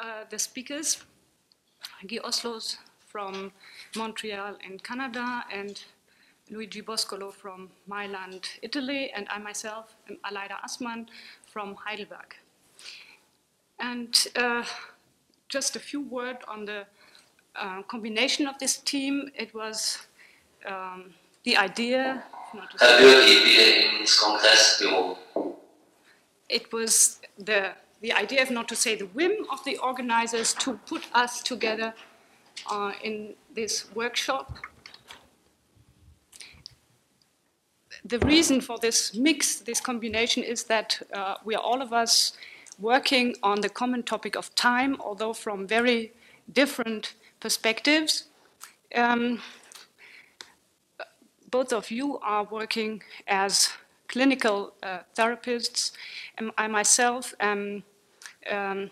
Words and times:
uh, 0.00 0.24
the 0.30 0.38
speakers, 0.38 1.04
Guy 2.06 2.18
Ausloos 2.24 2.78
from 3.06 3.52
Montreal 3.96 4.56
in 4.66 4.78
Canada 4.78 5.44
and 5.52 5.82
Luigi 6.50 6.82
Boscolo 6.82 7.32
from 7.32 7.70
Milan, 7.86 8.40
Italy, 8.62 9.10
and 9.14 9.26
I 9.30 9.38
myself 9.38 9.94
am 10.08 10.16
Aleida 10.24 10.60
Assmann 10.64 11.06
from 11.46 11.76
Heidelberg. 11.76 12.34
And 13.78 14.26
uh, 14.36 14.64
just 15.48 15.76
a 15.76 15.80
few 15.80 16.00
words 16.00 16.40
on 16.48 16.64
the 16.64 16.86
uh, 17.56 17.82
combination 17.82 18.46
of 18.46 18.58
this 18.58 18.78
team. 18.78 19.30
It 19.34 19.54
was 19.54 19.98
um, 20.66 21.14
the 21.44 21.56
idea. 21.56 22.24
It 26.48 26.72
was 26.72 27.20
the 27.38 27.74
the 28.00 28.12
idea, 28.12 28.42
if 28.42 28.50
not 28.50 28.68
to 28.68 28.76
say 28.76 28.96
the 28.96 29.06
whim 29.06 29.46
of 29.50 29.62
the 29.64 29.76
organizers, 29.78 30.54
to 30.54 30.74
put 30.86 31.06
us 31.14 31.42
together 31.42 31.94
uh, 32.70 32.92
in 33.02 33.34
this 33.54 33.94
workshop. 33.94 34.58
The 38.04 38.18
reason 38.20 38.60
for 38.60 38.78
this 38.78 39.14
mix, 39.14 39.60
this 39.60 39.80
combination, 39.80 40.42
is 40.42 40.64
that 40.64 41.02
uh, 41.12 41.34
we 41.44 41.54
are 41.54 41.62
all 41.62 41.82
of 41.82 41.92
us 41.92 42.32
working 42.78 43.36
on 43.42 43.60
the 43.60 43.68
common 43.68 44.02
topic 44.02 44.36
of 44.36 44.54
time, 44.54 44.96
although 45.00 45.34
from 45.34 45.66
very 45.66 46.12
different 46.50 47.14
perspectives. 47.40 48.24
Um, 48.94 49.40
both 51.50 51.72
of 51.72 51.90
you 51.90 52.18
are 52.20 52.44
working 52.44 53.02
as 53.26 53.70
clinical 54.08 54.72
uh, 54.82 55.00
therapists. 55.16 55.92
And 56.38 56.50
I 56.56 56.68
myself 56.68 57.34
am 57.40 57.84
um, 58.48 58.90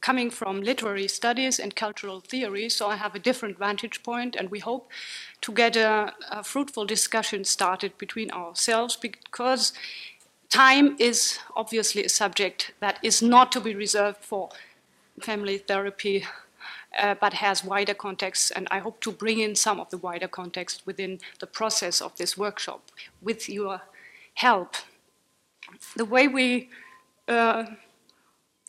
coming 0.00 0.30
from 0.30 0.60
literary 0.60 1.08
studies 1.08 1.58
and 1.58 1.74
cultural 1.74 2.20
theory, 2.20 2.68
so 2.68 2.88
I 2.88 2.96
have 2.96 3.14
a 3.14 3.18
different 3.18 3.58
vantage 3.58 4.02
point, 4.02 4.36
and 4.36 4.50
we 4.50 4.60
hope 4.60 4.90
to 5.40 5.52
get 5.52 5.76
a, 5.76 6.12
a 6.30 6.42
fruitful 6.42 6.86
discussion 6.86 7.44
started 7.44 7.98
between 7.98 8.30
ourselves 8.30 8.96
because 8.96 9.72
time 10.48 10.96
is 10.98 11.38
obviously 11.56 12.04
a 12.04 12.08
subject 12.08 12.72
that 12.80 12.98
is 13.02 13.22
not 13.22 13.52
to 13.52 13.60
be 13.60 13.74
reserved 13.74 14.18
for 14.22 14.50
family 15.20 15.58
therapy. 15.58 16.24
Uh, 16.98 17.14
but 17.20 17.34
has 17.34 17.62
wider 17.62 17.92
context, 17.92 18.52
and 18.56 18.66
I 18.70 18.78
hope 18.78 19.00
to 19.02 19.12
bring 19.12 19.38
in 19.40 19.54
some 19.54 19.80
of 19.80 19.90
the 19.90 19.98
wider 19.98 20.28
context 20.28 20.82
within 20.86 21.18
the 21.40 21.46
process 21.46 22.00
of 22.00 22.16
this 22.16 22.38
workshop 22.38 22.90
with 23.20 23.50
your 23.50 23.82
help. 24.32 24.76
The 25.94 26.06
way 26.06 26.26
we 26.26 26.70
uh, 27.28 27.64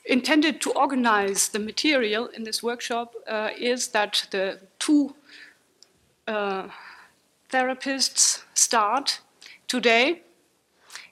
intended 0.08 0.62
to 0.62 0.72
organize 0.72 1.50
the 1.50 1.60
material 1.60 2.28
in 2.28 2.44
this 2.44 2.64
workshop 2.64 3.14
uh, 3.28 3.50
is 3.58 3.90
that 3.90 4.28
the 4.32 4.60
two 4.80 5.16
uh, 6.28 6.68
therapists 7.52 8.44
start 8.54 9.20
today, 9.68 10.22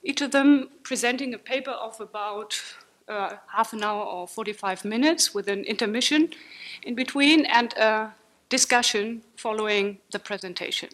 each 0.04 0.22
of 0.22 0.32
them 0.32 0.70
presenting 0.84 1.34
a 1.34 1.38
paper 1.38 1.72
of 1.72 2.00
about 2.00 2.62
uh, 3.08 3.36
half 3.48 3.74
an 3.74 3.84
hour 3.84 4.04
or 4.04 4.28
45 4.28 4.86
minutes 4.86 5.34
with 5.34 5.48
an 5.48 5.64
intermission 5.66 6.30
in 6.84 6.96
between 6.96 7.46
and 7.46 7.74
a 7.74 8.14
discussion 8.50 9.22
following 9.36 9.98
the 10.12 10.20
presentation. 10.20 10.90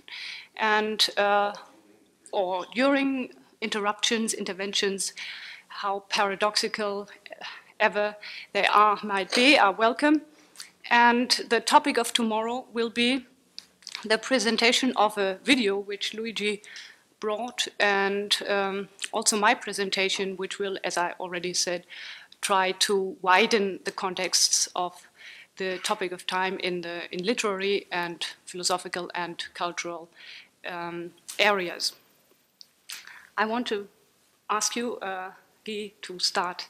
And 0.58 1.08
uh, 1.18 1.54
or 2.32 2.66
during 2.74 3.34
interruptions, 3.62 4.34
interventions, 4.34 5.14
how 5.68 6.04
paradoxical 6.10 7.08
ever 7.82 8.16
they 8.54 8.66
are 8.68 8.98
might 9.04 9.34
be, 9.36 9.58
are 9.58 9.74
welcome. 9.74 10.22
And 10.90 11.30
the 11.50 11.60
topic 11.60 11.98
of 11.98 12.14
tomorrow 12.14 12.66
will 12.74 12.90
be 12.90 13.26
the 14.06 14.18
presentation 14.18 14.94
of 14.96 15.18
a 15.18 15.40
video 15.44 15.78
which 15.78 16.14
Luigi 16.14 16.62
brought, 17.20 17.68
and 17.80 18.38
um, 18.48 18.90
also 19.12 19.38
my 19.38 19.54
presentation, 19.54 20.38
which 20.38 20.60
will, 20.60 20.78
as 20.84 20.98
I 20.98 21.14
already 21.20 21.54
said, 21.54 21.86
try 22.42 22.72
to 22.72 23.16
widen 23.22 23.80
the 23.84 23.92
contexts 23.92 24.68
of 24.76 25.08
the 25.58 25.78
topic 25.84 26.12
of 26.12 26.26
time 26.26 26.58
in 26.60 26.82
the 26.82 27.14
in 27.14 27.24
literary 27.24 27.86
and 27.92 28.26
philosophical 28.46 29.12
and 29.14 29.46
cultural 29.54 30.10
um, 30.68 31.12
areas. 31.38 31.94
I 33.38 33.46
want 33.46 33.68
to 33.68 33.88
ask 34.50 34.76
you, 34.76 34.98
uh, 34.98 35.32
to 35.66 36.20
start 36.20 36.68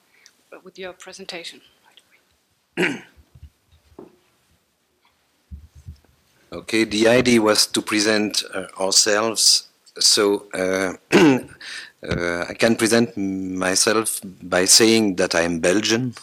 with 0.63 0.77
your 0.77 0.93
presentation. 0.93 1.61
okay, 6.53 6.83
the 6.83 7.07
idea 7.07 7.41
was 7.41 7.65
to 7.67 7.81
present 7.81 8.43
uh, 8.53 8.67
ourselves. 8.79 9.69
So 9.99 10.47
uh, 10.53 10.93
uh, 11.11 12.45
I 12.49 12.53
can 12.53 12.75
present 12.75 13.15
myself 13.17 14.21
by 14.23 14.65
saying 14.65 15.15
that 15.15 15.35
I 15.35 15.41
am 15.41 15.59
Belgian, 15.59 16.13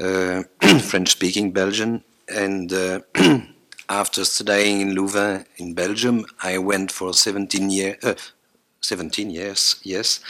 uh, 0.00 0.42
French-speaking 0.82 1.52
Belgian, 1.52 2.02
and 2.28 2.72
uh, 2.72 3.00
after 3.88 4.24
studying 4.24 4.80
in 4.80 4.94
Louvain 4.94 5.44
in 5.56 5.74
Belgium, 5.74 6.24
I 6.42 6.58
went 6.58 6.90
for 6.92 7.12
17 7.12 7.70
years. 7.70 7.96
Uh, 8.02 8.14
17 8.80 9.30
years, 9.30 9.80
yes, 9.82 10.20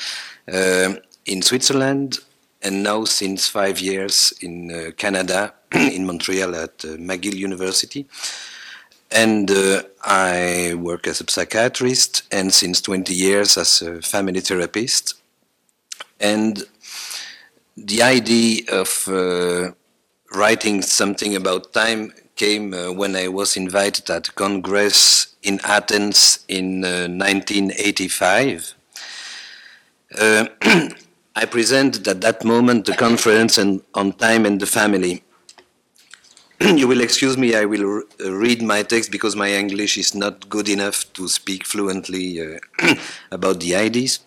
in 1.27 1.43
Switzerland 1.43 2.21
and 2.65 2.83
now 2.83 3.05
since 3.05 3.47
five 3.47 3.79
years 3.79 4.33
in 4.41 4.73
uh, 4.73 4.91
Canada, 4.97 5.53
in 5.73 6.07
Montreal 6.07 6.57
at 6.57 6.85
uh, 6.85 6.97
McGill 6.97 7.37
University. 7.37 8.07
And 9.11 9.51
uh, 9.51 9.83
I 10.03 10.75
work 10.75 11.07
as 11.07 11.21
a 11.21 11.31
psychiatrist 11.31 12.23
and 12.33 12.53
since 12.53 12.81
20 12.81 13.15
years 13.15 13.59
as 13.59 13.83
a 13.83 14.01
family 14.03 14.41
therapist. 14.41 15.15
And 16.19 16.65
the 17.77 18.03
idea 18.03 18.63
of 18.73 19.07
uh, 19.09 19.73
writing 20.35 20.81
something 20.83 21.37
about 21.37 21.73
time 21.73 22.13
came 22.35 22.73
uh, 22.75 22.91
when 22.91 23.15
I 23.15 23.29
was 23.29 23.57
invited 23.57 24.11
at 24.11 24.29
a 24.29 24.33
Congress 24.33 25.37
in 25.43 25.61
Athens 25.65 26.45
in 26.49 26.81
1985. 26.81 28.75
I 31.37 31.47
presented 31.47 32.06
at 32.06 32.21
that 32.21 32.45
moment 32.45 32.87
the 32.87 32.95
conference 32.95 33.59
on, 33.59 33.83
on 33.95 34.12
time 34.12 34.47
and 34.47 34.61
the 34.61 34.67
family. 34.67 35.25
you 36.61 36.87
will 36.87 37.00
excuse 37.00 37.37
me, 37.37 37.56
I 37.56 37.65
will 37.65 38.03
read 38.21 38.62
my 38.62 38.84
text 38.84 39.11
because 39.11 39.34
my 39.34 39.50
English 39.50 39.99
is 39.99 40.15
not 40.15 40.49
good 40.49 40.69
enough 40.69 41.12
to 41.15 41.27
speak 41.27 41.67
fluently 41.67 42.41
uh, 42.41 42.94
about 43.33 43.59
the 43.59 43.75
ideas. 43.75 44.21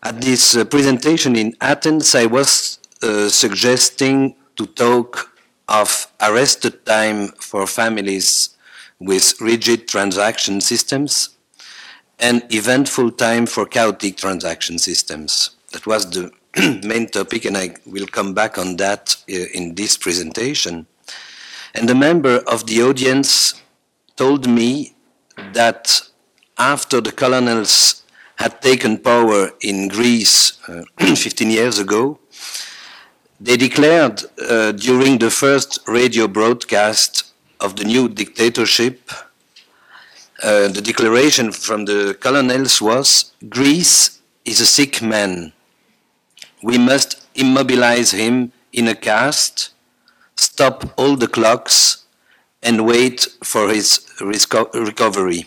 At 0.00 0.20
this 0.20 0.56
uh, 0.56 0.64
presentation 0.64 1.34
in 1.34 1.56
Athens, 1.60 2.14
I 2.14 2.26
was 2.26 2.78
uh, 3.02 3.28
suggesting 3.28 4.36
to 4.56 4.66
talk 4.66 5.32
of 5.68 6.06
arrested 6.20 6.86
time 6.86 7.28
for 7.38 7.66
families 7.66 8.50
with 9.00 9.40
rigid 9.40 9.88
transaction 9.88 10.60
systems 10.60 11.30
and 12.20 12.44
eventful 12.54 13.10
time 13.10 13.46
for 13.46 13.66
chaotic 13.66 14.16
transaction 14.16 14.78
systems. 14.78 15.56
That 15.72 15.86
was 15.86 16.10
the 16.10 16.30
main 16.84 17.08
topic, 17.08 17.46
and 17.46 17.56
I 17.56 17.74
will 17.86 18.06
come 18.06 18.34
back 18.34 18.58
on 18.58 18.76
that 18.76 19.16
uh, 19.28 19.34
in 19.54 19.74
this 19.74 19.96
presentation. 19.96 20.86
And 21.74 21.88
a 21.88 21.94
member 21.94 22.38
of 22.46 22.66
the 22.66 22.82
audience 22.82 23.60
told 24.16 24.46
me 24.46 24.94
that 25.54 26.02
after 26.58 27.00
the 27.00 27.12
colonels 27.12 28.04
had 28.36 28.60
taken 28.60 28.98
power 28.98 29.50
in 29.62 29.88
Greece 29.88 30.58
uh, 30.68 30.82
15 30.98 31.50
years 31.50 31.78
ago, 31.78 32.18
they 33.40 33.56
declared 33.56 34.22
uh, 34.48 34.72
during 34.72 35.18
the 35.18 35.30
first 35.30 35.80
radio 35.88 36.28
broadcast 36.28 37.32
of 37.60 37.76
the 37.76 37.84
new 37.84 38.08
dictatorship, 38.08 39.10
uh, 40.42 40.68
the 40.68 40.82
declaration 40.82 41.50
from 41.50 41.86
the 41.86 42.14
colonels 42.20 42.82
was 42.82 43.32
Greece 43.48 44.20
is 44.44 44.60
a 44.60 44.66
sick 44.66 45.00
man 45.00 45.52
we 46.62 46.78
must 46.78 47.26
immobilize 47.34 48.12
him 48.12 48.52
in 48.72 48.88
a 48.88 48.94
cast, 48.94 49.70
stop 50.36 50.92
all 50.96 51.16
the 51.16 51.28
clocks, 51.28 52.04
and 52.62 52.86
wait 52.86 53.26
for 53.42 53.68
his 53.68 54.06
recovery. 54.20 55.46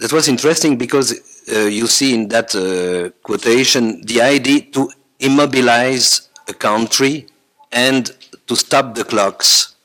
That 0.00 0.12
was 0.12 0.26
interesting 0.26 0.76
because 0.76 1.12
uh, 1.52 1.60
you 1.60 1.86
see 1.86 2.14
in 2.14 2.28
that 2.28 2.54
uh, 2.54 3.10
quotation 3.22 4.00
the 4.02 4.20
idea 4.20 4.62
to 4.72 4.90
immobilize 5.20 6.28
a 6.48 6.52
country 6.52 7.26
and 7.70 8.10
to 8.46 8.56
stop 8.56 8.94
the 8.94 9.04
clocks. 9.04 9.76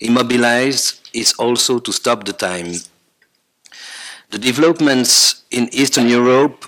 Immobilize 0.00 1.02
is 1.12 1.34
also 1.34 1.78
to 1.78 1.92
stop 1.92 2.24
the 2.24 2.32
time. 2.32 2.72
The 4.30 4.38
developments 4.38 5.44
in 5.50 5.68
Eastern 5.72 6.08
Europe 6.08 6.64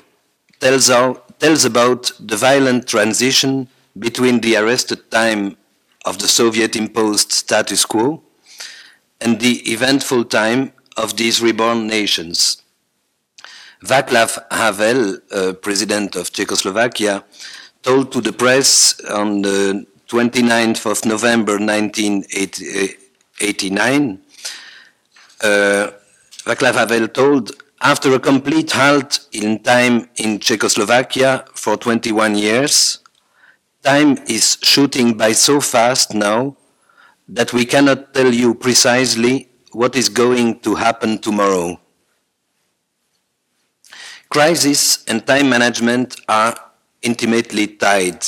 tells, 0.60 0.90
out, 0.90 1.27
tells 1.38 1.64
about 1.64 2.12
the 2.18 2.36
violent 2.36 2.86
transition 2.86 3.68
between 3.98 4.40
the 4.40 4.56
arrested 4.56 5.10
time 5.10 5.56
of 6.04 6.18
the 6.18 6.28
Soviet 6.28 6.76
imposed 6.76 7.32
status 7.32 7.84
quo 7.84 8.22
and 9.20 9.40
the 9.40 9.58
eventful 9.70 10.24
time 10.24 10.72
of 10.96 11.16
these 11.16 11.42
reborn 11.42 11.86
nations. 11.86 12.62
Václav 13.84 14.38
Havel, 14.50 15.18
uh, 15.30 15.52
president 15.54 16.16
of 16.16 16.32
Czechoslovakia, 16.32 17.24
told 17.82 18.10
to 18.12 18.20
the 18.20 18.32
press 18.32 19.00
on 19.08 19.42
the 19.42 19.86
29th 20.08 20.86
of 20.90 21.04
November 21.04 21.58
1989, 21.58 24.18
uh, 25.42 25.90
Václav 26.44 26.74
Havel 26.74 27.08
told, 27.08 27.52
after 27.80 28.12
a 28.14 28.18
complete 28.18 28.72
halt 28.72 29.20
in 29.32 29.62
time 29.62 30.08
in 30.16 30.40
Czechoslovakia 30.40 31.44
for 31.54 31.76
21 31.76 32.36
years, 32.36 32.98
time 33.82 34.18
is 34.26 34.58
shooting 34.62 35.16
by 35.16 35.32
so 35.32 35.60
fast 35.60 36.14
now 36.14 36.56
that 37.28 37.52
we 37.52 37.64
cannot 37.64 38.12
tell 38.14 38.32
you 38.32 38.54
precisely 38.54 39.48
what 39.72 39.94
is 39.94 40.08
going 40.08 40.58
to 40.60 40.74
happen 40.74 41.18
tomorrow. 41.18 41.78
Crisis 44.28 45.04
and 45.06 45.24
time 45.26 45.48
management 45.48 46.20
are 46.28 46.54
intimately 47.02 47.66
tied. 47.66 48.24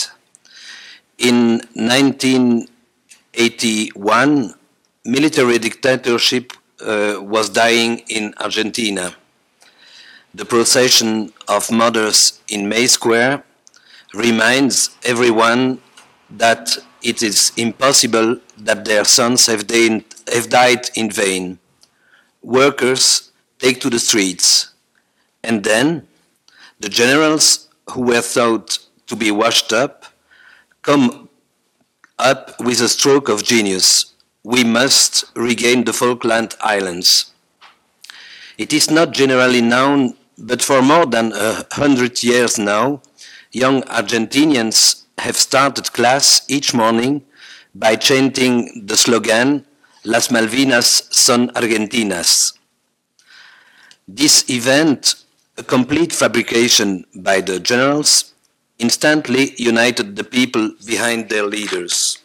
In 1.18 1.60
1981, 1.74 4.54
military 5.04 5.58
dictatorship 5.58 6.52
uh, 6.80 7.16
was 7.20 7.50
dying 7.50 7.98
in 8.08 8.32
Argentina. 8.38 9.14
The 10.32 10.44
procession 10.44 11.32
of 11.48 11.72
mothers 11.72 12.40
in 12.48 12.68
May 12.68 12.86
Square 12.86 13.42
reminds 14.14 14.96
everyone 15.04 15.80
that 16.30 16.78
it 17.02 17.22
is 17.22 17.52
impossible 17.56 18.38
that 18.58 18.84
their 18.84 19.04
sons 19.04 19.46
have, 19.46 19.68
have 20.32 20.48
died 20.48 20.88
in 20.94 21.10
vain. 21.10 21.58
Workers 22.42 23.32
take 23.58 23.80
to 23.80 23.90
the 23.90 23.98
streets, 23.98 24.72
and 25.42 25.64
then 25.64 26.06
the 26.78 26.88
generals 26.88 27.68
who 27.90 28.02
were 28.02 28.22
thought 28.22 28.78
to 29.08 29.16
be 29.16 29.32
washed 29.32 29.72
up 29.72 30.04
come 30.82 31.28
up 32.18 32.54
with 32.60 32.80
a 32.80 32.88
stroke 32.88 33.28
of 33.28 33.42
genius. 33.42 34.14
We 34.44 34.62
must 34.62 35.24
regain 35.34 35.84
the 35.84 35.92
Falkland 35.92 36.54
Islands. 36.60 37.32
It 38.56 38.72
is 38.72 38.90
not 38.90 39.12
generally 39.12 39.60
known, 39.60 40.14
but 40.40 40.62
for 40.62 40.80
more 40.82 41.06
than 41.06 41.32
a 41.32 41.64
hundred 41.72 42.22
years 42.22 42.58
now, 42.58 43.02
young 43.52 43.82
Argentinians 43.82 45.04
have 45.18 45.36
started 45.36 45.92
class 45.92 46.42
each 46.48 46.72
morning 46.72 47.22
by 47.74 47.94
chanting 47.94 48.86
the 48.86 48.96
slogan, 48.96 49.66
Las 50.04 50.28
Malvinas 50.28 51.12
son 51.12 51.50
Argentinas. 51.50 52.58
This 54.08 54.48
event, 54.48 55.14
a 55.58 55.62
complete 55.62 56.12
fabrication 56.12 57.04
by 57.14 57.42
the 57.42 57.60
generals, 57.60 58.32
instantly 58.78 59.54
united 59.56 60.16
the 60.16 60.24
people 60.24 60.72
behind 60.86 61.28
their 61.28 61.44
leaders. 61.44 62.18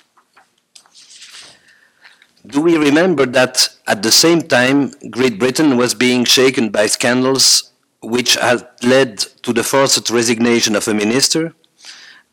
Do 2.47 2.62
we 2.62 2.77
remember 2.77 3.25
that 3.25 3.67
at 3.88 4.03
the 4.03 4.12
same 4.12 4.41
time 4.41 4.91
Great 5.09 5.38
Britain 5.38 5.77
was 5.77 5.94
being 5.94 6.23
shaken 6.23 6.69
by 6.69 6.85
scandals 6.85 7.71
which 8.05 8.35
had 8.35 8.67
led 8.83 9.17
to 9.43 9.53
the 9.53 9.63
forced 9.63 10.09
resignation 10.09 10.75
of 10.75 10.87
a 10.87 10.93
minister 10.93 11.53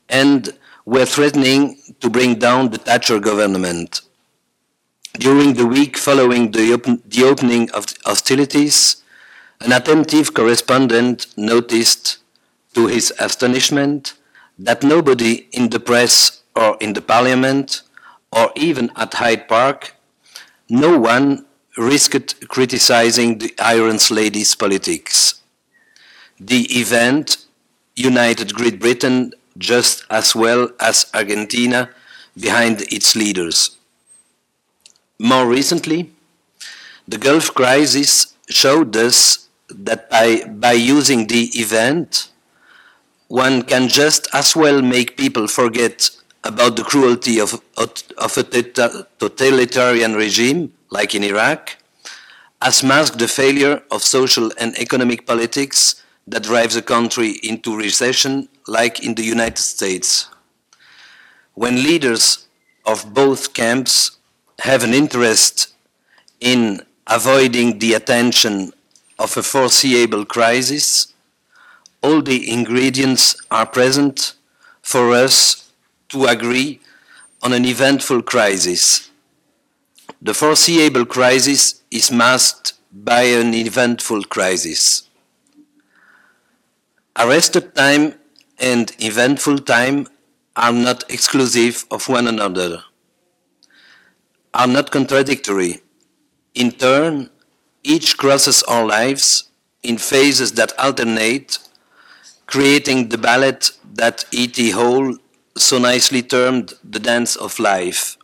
and 0.08 0.50
were 0.84 1.06
threatening 1.06 1.78
to 2.00 2.10
bring 2.10 2.38
down 2.38 2.70
the 2.70 2.78
Thatcher 2.78 3.18
government. 3.18 4.02
During 5.14 5.54
the 5.54 5.66
week 5.66 5.96
following 5.96 6.50
the, 6.50 6.72
open, 6.72 7.02
the 7.06 7.24
opening 7.24 7.70
of 7.70 7.86
hostilities, 8.04 9.02
an 9.60 9.72
attentive 9.72 10.34
correspondent 10.34 11.26
noticed, 11.36 12.18
to 12.74 12.86
his 12.86 13.12
astonishment, 13.18 14.14
that 14.58 14.82
nobody 14.82 15.46
in 15.52 15.68
the 15.68 15.80
press 15.80 16.42
or 16.56 16.76
in 16.80 16.94
the 16.94 17.02
parliament 17.02 17.82
or 18.32 18.50
even 18.56 18.90
at 18.96 19.14
Hyde 19.14 19.46
Park, 19.46 19.94
no 20.68 20.98
one 20.98 21.44
risked 21.76 22.48
criticizing 22.48 23.38
the 23.38 23.54
Iron 23.58 23.98
Lady's 24.10 24.54
politics. 24.54 25.41
The 26.44 26.64
event 26.76 27.36
united 27.94 28.52
Great 28.52 28.80
Britain 28.80 29.32
just 29.56 30.04
as 30.10 30.34
well 30.34 30.70
as 30.80 31.06
Argentina 31.14 31.88
behind 32.36 32.80
its 32.90 33.14
leaders. 33.14 33.76
More 35.20 35.46
recently, 35.46 36.10
the 37.06 37.18
Gulf 37.18 37.54
crisis 37.54 38.34
showed 38.48 38.96
us 38.96 39.48
that 39.68 40.10
by, 40.10 40.42
by 40.48 40.72
using 40.72 41.28
the 41.28 41.44
event, 41.54 42.30
one 43.28 43.62
can 43.62 43.86
just 43.86 44.26
as 44.32 44.56
well 44.56 44.82
make 44.82 45.16
people 45.16 45.46
forget 45.46 46.10
about 46.42 46.74
the 46.74 46.82
cruelty 46.82 47.38
of, 47.40 47.62
of 47.76 48.36
a 48.36 48.42
tota, 48.42 49.06
totalitarian 49.20 50.14
regime, 50.14 50.72
like 50.90 51.14
in 51.14 51.22
Iraq, 51.22 51.76
as 52.60 52.82
mask 52.82 53.18
the 53.18 53.28
failure 53.28 53.80
of 53.92 54.02
social 54.02 54.50
and 54.58 54.76
economic 54.76 55.24
politics 55.24 56.01
that 56.26 56.44
drives 56.44 56.76
a 56.76 56.82
country 56.82 57.32
into 57.42 57.76
recession, 57.76 58.48
like 58.66 59.04
in 59.04 59.14
the 59.14 59.24
United 59.24 59.58
States. 59.58 60.28
When 61.54 61.82
leaders 61.82 62.46
of 62.86 63.12
both 63.12 63.54
camps 63.54 64.18
have 64.60 64.84
an 64.84 64.94
interest 64.94 65.74
in 66.40 66.82
avoiding 67.06 67.78
the 67.78 67.94
attention 67.94 68.72
of 69.18 69.36
a 69.36 69.42
foreseeable 69.42 70.24
crisis, 70.24 71.12
all 72.02 72.22
the 72.22 72.50
ingredients 72.50 73.36
are 73.50 73.66
present 73.66 74.34
for 74.82 75.12
us 75.12 75.70
to 76.08 76.26
agree 76.26 76.80
on 77.42 77.52
an 77.52 77.64
eventful 77.64 78.22
crisis. 78.22 79.10
The 80.20 80.34
foreseeable 80.34 81.06
crisis 81.06 81.82
is 81.90 82.10
masked 82.10 82.74
by 82.92 83.22
an 83.22 83.54
eventful 83.54 84.24
crisis. 84.24 85.08
Arrested 87.18 87.74
time 87.74 88.14
and 88.58 88.90
eventful 88.98 89.58
time 89.58 90.06
are 90.56 90.72
not 90.72 91.04
exclusive 91.10 91.84
of 91.90 92.08
one 92.08 92.26
another, 92.26 92.84
are 94.54 94.66
not 94.66 94.90
contradictory. 94.90 95.82
In 96.54 96.72
turn, 96.72 97.28
each 97.82 98.16
crosses 98.16 98.62
our 98.62 98.86
lives 98.86 99.50
in 99.82 99.98
phases 99.98 100.52
that 100.52 100.72
alternate, 100.78 101.58
creating 102.46 103.10
the 103.10 103.18
ballet 103.18 103.58
that 103.92 104.24
E.T. 104.32 104.70
Hall 104.70 105.16
so 105.56 105.78
nicely 105.78 106.22
termed 106.22 106.72
the 106.82 106.98
dance 106.98 107.36
of 107.36 107.58
life. 107.58 108.16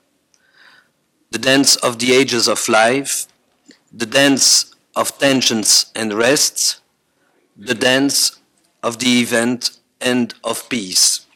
The 1.30 1.38
dance 1.38 1.76
of 1.76 1.98
the 1.98 2.14
ages 2.14 2.48
of 2.48 2.68
life, 2.68 3.26
the 3.92 4.06
dance 4.06 4.74
of 4.96 5.18
tensions 5.18 5.92
and 5.94 6.14
rests, 6.14 6.80
the 7.54 7.74
dance 7.74 8.38
of 8.82 8.98
the 8.98 9.20
event 9.20 9.78
and 10.00 10.34
of 10.44 10.68
peace. 10.68 11.26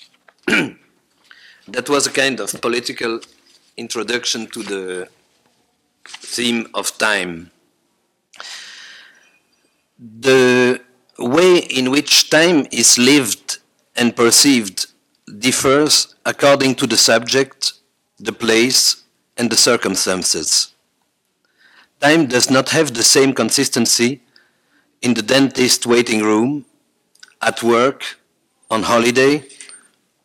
that 0.46 1.88
was 1.88 2.06
a 2.06 2.10
kind 2.10 2.40
of 2.40 2.60
political 2.60 3.20
introduction 3.76 4.46
to 4.48 4.62
the 4.62 5.08
theme 6.04 6.66
of 6.74 6.96
time. 6.98 7.50
The 9.98 10.80
way 11.18 11.58
in 11.58 11.90
which 11.90 12.30
time 12.30 12.66
is 12.70 12.98
lived 12.98 13.58
and 13.96 14.14
perceived 14.14 14.86
differs 15.38 16.14
according 16.24 16.76
to 16.76 16.86
the 16.86 16.96
subject, 16.96 17.72
the 18.18 18.32
place, 18.32 19.02
and 19.36 19.50
the 19.50 19.56
circumstances. 19.56 20.72
Time 22.00 22.26
does 22.26 22.50
not 22.50 22.70
have 22.70 22.94
the 22.94 23.02
same 23.02 23.32
consistency 23.32 24.20
in 25.02 25.14
the 25.14 25.22
dentist 25.22 25.86
waiting 25.86 26.22
room, 26.22 26.64
at 27.40 27.62
work, 27.62 28.18
on 28.70 28.82
holiday, 28.82 29.44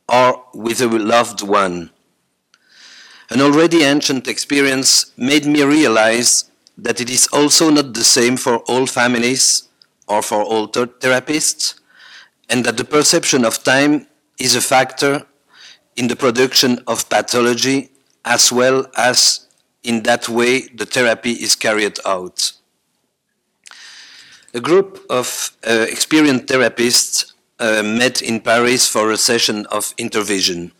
or 0.09 0.43
with 0.53 0.81
a 0.81 0.87
loved 0.87 1.41
one. 1.41 1.89
An 3.29 3.41
already 3.41 3.83
ancient 3.83 4.27
experience 4.27 5.11
made 5.17 5.45
me 5.45 5.63
realize 5.63 6.51
that 6.77 6.99
it 6.99 7.09
is 7.09 7.27
also 7.27 7.69
not 7.69 7.93
the 7.93 8.03
same 8.03 8.37
for 8.37 8.57
all 8.67 8.85
families 8.85 9.69
or 10.07 10.21
for 10.21 10.43
all 10.43 10.67
therapists, 10.67 11.79
and 12.49 12.65
that 12.65 12.77
the 12.77 12.83
perception 12.83 13.45
of 13.45 13.63
time 13.63 14.07
is 14.37 14.55
a 14.55 14.61
factor 14.61 15.25
in 15.95 16.07
the 16.07 16.15
production 16.15 16.79
of 16.87 17.09
pathology 17.09 17.89
as 18.25 18.51
well 18.51 18.85
as 18.97 19.47
in 19.83 20.03
that 20.03 20.27
way 20.29 20.61
the 20.61 20.85
therapy 20.85 21.31
is 21.31 21.55
carried 21.55 21.99
out. 22.05 22.53
A 24.55 24.61
group 24.61 25.03
of 25.09 25.57
uh, 25.67 25.87
experienced 25.89 26.45
therapists 26.45 27.33
uh, 27.59 27.81
met 27.81 28.21
in 28.21 28.39
Paris 28.39 28.87
for 28.87 29.11
a 29.11 29.17
session 29.17 29.65
of 29.71 29.95
intervision. 29.97 30.71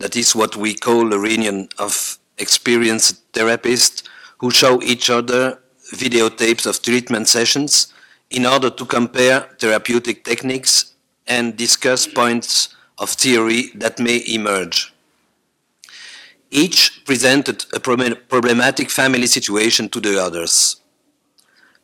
That 0.00 0.16
is 0.16 0.36
what 0.36 0.54
we 0.54 0.74
call 0.74 1.10
a 1.14 1.18
reunion 1.18 1.70
of 1.78 2.18
experienced 2.36 3.32
therapists 3.32 4.02
who 4.36 4.50
show 4.50 4.82
each 4.82 5.08
other 5.08 5.58
videotapes 5.94 6.66
of 6.66 6.82
treatment 6.82 7.26
sessions 7.26 7.90
in 8.28 8.44
order 8.44 8.68
to 8.68 8.84
compare 8.84 9.48
therapeutic 9.58 10.22
techniques 10.22 10.92
and 11.26 11.56
discuss 11.56 12.06
points 12.06 12.68
of 12.98 13.08
theory 13.08 13.70
that 13.76 13.98
may 13.98 14.22
emerge. 14.28 14.92
Each 16.50 17.02
presented 17.06 17.64
a 17.72 17.80
problematic 17.80 18.90
family 18.90 19.26
situation 19.26 19.88
to 19.88 20.00
the 20.00 20.22
others. 20.22 20.76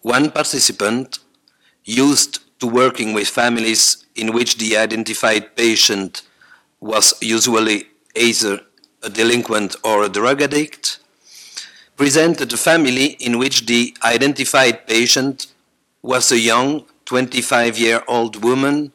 One 0.03 0.33
participant, 0.33 1.21
used 1.85 2.41
to 2.61 2.67
working 2.67 3.13
with 3.13 3.29
families 3.29 4.07
in 4.15 4.33
which 4.33 4.59
the 4.59 4.77
identified 4.77 5.57
patient 5.57 6.23
was 6.81 7.15
usually 7.21 7.89
either 8.15 8.61
a 9.03 9.11
delinquent 9.11 9.77
or 9.83 10.05
a 10.05 10.09
drug 10.09 10.43
addict, 10.43 10.99
presented 11.97 12.53
a 12.53 12.57
family 12.57 13.17
in 13.21 13.39
which 13.39 13.67
the 13.67 13.95
identified 14.05 14.87
patient 14.87 15.47
was 16.03 16.31
a 16.33 16.39
young 16.39 16.85
25 17.07 17.79
year 17.79 18.03
old 18.09 18.43
woman 18.45 18.93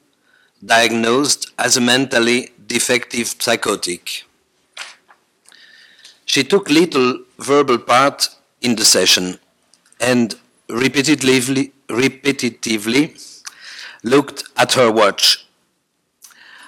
diagnosed 0.65 1.51
as 1.58 1.77
a 1.77 1.82
mentally 1.82 2.50
defective 2.65 3.36
psychotic. 3.39 4.25
She 6.25 6.44
took 6.44 6.70
little 6.70 7.20
verbal 7.39 7.77
part 7.77 8.29
in 8.62 8.75
the 8.75 8.86
session 8.86 9.39
and 10.00 10.36
repetitively, 10.67 11.72
repetitively 11.88 13.03
looked 14.03 14.44
at 14.58 14.74
her 14.74 14.91
watch. 14.91 15.46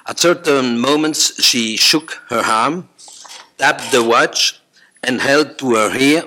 At 0.08 0.20
certain 0.20 0.80
moments, 0.80 1.44
she 1.44 1.78
shook 1.78 2.22
her 2.30 2.42
arm, 2.44 2.90
tapped 3.58 3.92
the 3.92 4.04
watch, 4.04 4.60
and 5.04 5.22
held 5.22 5.58
to 5.60 5.76
her 5.76 5.96
ear 5.96 6.24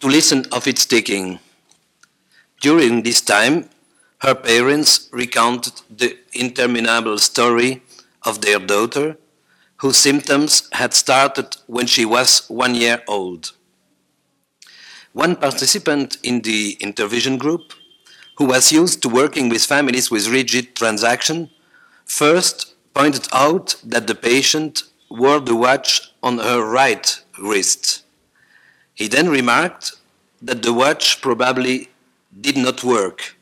to 0.00 0.06
listen 0.08 0.44
of 0.50 0.66
its 0.66 0.84
ticking. 0.84 1.38
During 2.60 3.02
this 3.02 3.20
time, 3.20 3.68
her 4.18 4.34
parents 4.34 5.08
recounted 5.12 5.74
the 5.90 6.16
interminable 6.32 7.18
story 7.18 7.82
of 8.24 8.40
their 8.40 8.58
daughter, 8.58 9.16
whose 9.78 9.96
symptoms 9.96 10.68
had 10.72 10.94
started 10.94 11.56
when 11.66 11.86
she 11.86 12.04
was 12.04 12.48
one 12.48 12.74
year 12.74 13.02
old. 13.08 13.52
One 15.12 15.36
participant 15.36 16.18
in 16.22 16.40
the 16.42 16.76
intervision 16.80 17.38
group, 17.38 17.72
who 18.42 18.48
was 18.48 18.72
used 18.72 19.00
to 19.00 19.08
working 19.08 19.48
with 19.48 19.62
families 19.64 20.10
with 20.10 20.26
rigid 20.26 20.74
transaction, 20.74 21.48
first 22.04 22.74
pointed 22.92 23.28
out 23.32 23.76
that 23.84 24.08
the 24.08 24.16
patient 24.16 24.82
wore 25.08 25.38
the 25.38 25.54
watch 25.54 26.12
on 26.24 26.38
her 26.38 26.60
right 26.60 27.22
wrist. 27.40 28.02
He 28.94 29.06
then 29.06 29.28
remarked 29.28 29.92
that 30.42 30.64
the 30.64 30.72
watch 30.72 31.22
probably 31.22 31.88
did 32.40 32.56
not 32.56 32.82
work, 32.82 33.36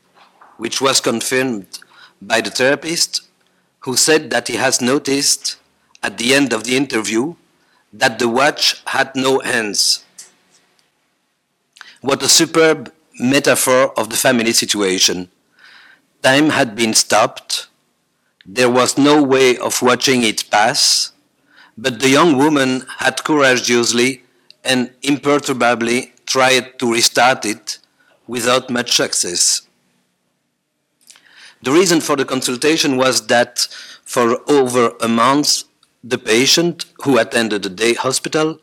which 0.57 0.79
was 0.79 1.01
confirmed 1.01 1.79
by 2.21 2.39
the 2.39 2.51
therapist, 2.51 3.21
who 3.79 3.97
said 3.97 4.29
that 4.29 4.49
he 4.49 4.57
has 4.57 4.81
noticed 4.81 5.55
at 6.03 6.19
the 6.19 6.35
end 6.35 6.53
of 6.53 6.65
the 6.65 6.77
interview 6.77 7.33
that 7.91 8.19
the 8.19 8.29
watch 8.29 8.83
had 8.85 9.15
no 9.15 9.39
hands. 9.39 10.05
What 12.01 12.21
a 12.21 12.29
superb 12.29 12.93
metaphor 13.21 13.97
of 13.97 14.09
the 14.09 14.15
family 14.15 14.51
situation. 14.51 15.29
Time 16.23 16.49
had 16.49 16.75
been 16.75 16.93
stopped. 16.93 17.67
There 18.45 18.69
was 18.69 18.97
no 18.97 19.21
way 19.21 19.57
of 19.57 19.81
watching 19.81 20.23
it 20.23 20.49
pass, 20.49 21.11
but 21.77 21.99
the 21.99 22.09
young 22.09 22.37
woman 22.37 22.83
had 22.97 23.23
courageously 23.23 24.23
and 24.63 24.91
imperturbably 25.03 26.13
tried 26.25 26.79
to 26.79 26.91
restart 26.91 27.45
it 27.45 27.77
without 28.27 28.69
much 28.69 28.93
success. 28.93 29.61
The 31.61 31.71
reason 31.71 32.01
for 32.01 32.15
the 32.15 32.25
consultation 32.25 32.97
was 32.97 33.27
that 33.27 33.67
for 34.03 34.39
over 34.49 34.93
a 34.99 35.07
month, 35.07 35.63
the 36.03 36.17
patient 36.17 36.85
who 37.03 37.19
attended 37.19 37.61
the 37.61 37.69
day 37.69 37.93
hospital 37.93 38.59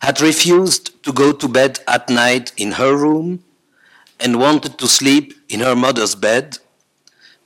had 0.00 0.20
refused 0.20 1.02
to 1.04 1.12
go 1.12 1.32
to 1.32 1.46
bed 1.46 1.78
at 1.86 2.10
night 2.10 2.52
in 2.56 2.72
her 2.72 2.96
room 2.96 3.43
and 4.24 4.40
wanted 4.40 4.78
to 4.78 4.88
sleep 4.88 5.34
in 5.50 5.60
her 5.60 5.76
mother's 5.76 6.14
bed, 6.14 6.58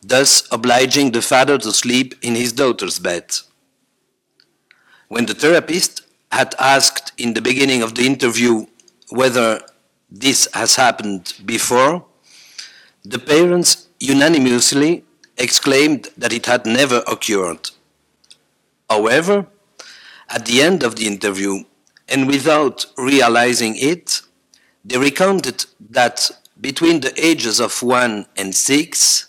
thus 0.01 0.47
obliging 0.53 1.11
the 1.11 1.21
father 1.21 1.59
to 1.59 1.73
sleep 1.73 2.15
in 2.23 2.37
his 2.37 2.53
daughter's 2.53 3.01
bed. 3.01 3.25
When 5.09 5.27
the 5.27 5.35
therapist 5.35 6.03
had 6.31 6.55
asked 6.59 7.13
in 7.19 7.35
the 7.35 7.43
beginning 7.43 7.83
of 7.83 7.97
the 7.97 8.07
interview 8.07 8.67
whether 9.11 9.61
this 10.09 10.49
has 10.55 10.77
happened 10.77 11.35
before, 11.45 12.05
the 13.05 13.19
parents 13.19 13.89
unanimously 13.99 15.05
exclaimed 15.37 16.09
that 16.17 16.33
it 16.33 16.47
had 16.47 16.65
never 16.65 17.03
occurred. 17.09 17.71
However, 18.89 19.47
at 20.29 20.47
the 20.47 20.63
end 20.63 20.83
of 20.83 20.97
the 20.97 21.07
interview, 21.07 21.65
and 22.09 22.29
without 22.29 22.87
realizing 22.97 23.75
it, 23.77 24.21
they 24.85 24.99
recounted 24.99 25.67
that 25.91 26.31
between 26.61 27.01
the 27.01 27.13
ages 27.25 27.61
of 27.61 27.83
one 27.83 28.27
and 28.37 28.55
six, 28.55 29.29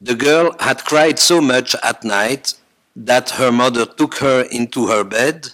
the 0.00 0.14
girl 0.14 0.54
had 0.60 0.84
cried 0.84 1.18
so 1.18 1.40
much 1.40 1.74
at 1.82 2.04
night 2.04 2.54
that 2.96 3.30
her 3.30 3.52
mother 3.52 3.86
took 3.86 4.16
her 4.16 4.42
into 4.50 4.88
her 4.88 5.04
bed 5.04 5.50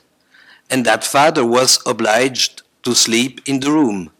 and 0.70 0.84
that 0.86 1.04
father 1.04 1.44
was 1.44 1.78
obliged 1.86 2.62
to 2.82 2.94
sleep 2.94 3.40
in 3.46 3.60
the 3.60 3.70
room 3.70 4.10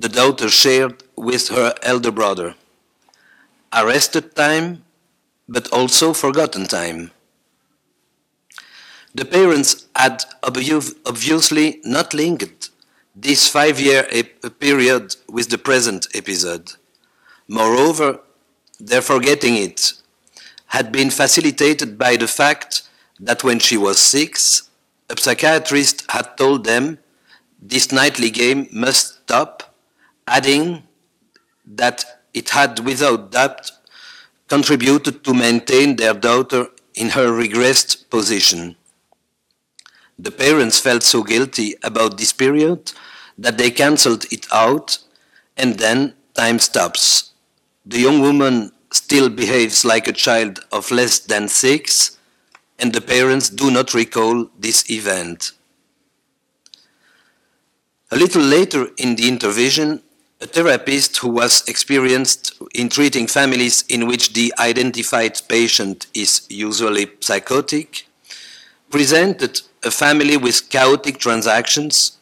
the 0.00 0.08
daughter 0.08 0.48
shared 0.48 1.02
with 1.14 1.48
her 1.48 1.74
elder 1.82 2.10
brother. 2.10 2.54
Arrested 3.72 4.34
time, 4.34 4.82
but 5.46 5.70
also 5.72 6.14
forgotten 6.14 6.66
time. 6.66 7.10
The 9.14 9.26
parents 9.26 9.86
had 9.94 10.24
obviously 10.42 11.80
not 11.84 12.14
linked 12.14 12.70
this 13.14 13.48
five 13.48 13.80
year 13.80 14.04
period 14.58 15.16
with 15.28 15.50
the 15.50 15.58
present 15.58 16.06
episode. 16.14 16.72
Moreover, 17.48 18.20
their 18.78 19.02
forgetting 19.02 19.56
it 19.56 19.92
had 20.66 20.92
been 20.92 21.10
facilitated 21.10 21.98
by 21.98 22.16
the 22.16 22.28
fact 22.28 22.82
that 23.18 23.42
when 23.42 23.58
she 23.58 23.76
was 23.76 23.98
six, 23.98 24.70
a 25.08 25.20
psychiatrist 25.20 26.10
had 26.10 26.36
told 26.36 26.64
them 26.64 26.98
this 27.60 27.92
nightly 27.92 28.30
game 28.30 28.68
must 28.72 29.22
stop 29.24 29.74
adding 30.26 30.84
that 31.66 32.22
it 32.32 32.50
had 32.50 32.78
without 32.80 33.32
doubt 33.32 33.72
contributed 34.48 35.22
to 35.24 35.34
maintain 35.34 35.96
their 35.96 36.14
daughter 36.14 36.68
in 36.94 37.10
her 37.10 37.28
regressed 37.28 38.08
position. 38.10 38.76
The 40.22 40.30
parents 40.30 40.78
felt 40.78 41.02
so 41.02 41.22
guilty 41.22 41.76
about 41.82 42.18
this 42.18 42.34
period 42.34 42.92
that 43.38 43.56
they 43.56 43.70
cancelled 43.70 44.26
it 44.30 44.46
out 44.52 44.98
and 45.56 45.78
then 45.78 46.12
time 46.34 46.58
stops. 46.58 47.32
The 47.86 48.00
young 48.00 48.20
woman 48.20 48.72
still 48.92 49.30
behaves 49.30 49.82
like 49.82 50.06
a 50.06 50.12
child 50.12 50.60
of 50.70 50.90
less 50.90 51.20
than 51.20 51.48
six 51.48 52.18
and 52.78 52.92
the 52.92 53.00
parents 53.00 53.48
do 53.48 53.70
not 53.70 53.94
recall 53.94 54.50
this 54.58 54.90
event. 54.90 55.52
A 58.10 58.16
little 58.16 58.42
later 58.42 58.88
in 58.98 59.16
the 59.16 59.26
intervention, 59.26 60.02
a 60.38 60.46
therapist 60.46 61.16
who 61.16 61.30
was 61.30 61.66
experienced 61.66 62.60
in 62.74 62.90
treating 62.90 63.26
families 63.26 63.84
in 63.88 64.06
which 64.06 64.34
the 64.34 64.52
identified 64.58 65.40
patient 65.48 66.08
is 66.12 66.46
usually 66.50 67.10
psychotic, 67.20 68.06
presented 68.90 69.62
a 69.84 69.90
family 69.90 70.36
with 70.36 70.68
chaotic 70.68 71.18
transactions 71.18 72.18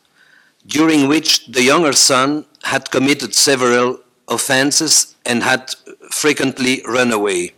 during 0.67 1.09
which 1.09 1.47
the 1.47 1.63
younger 1.63 1.93
son 1.93 2.45
had 2.63 2.91
committed 2.91 3.35
several 3.35 4.01
offenses 4.29 5.17
and 5.25 5.43
had 5.43 5.75
frequently 6.11 6.83
run 6.87 7.13
away. 7.13 7.53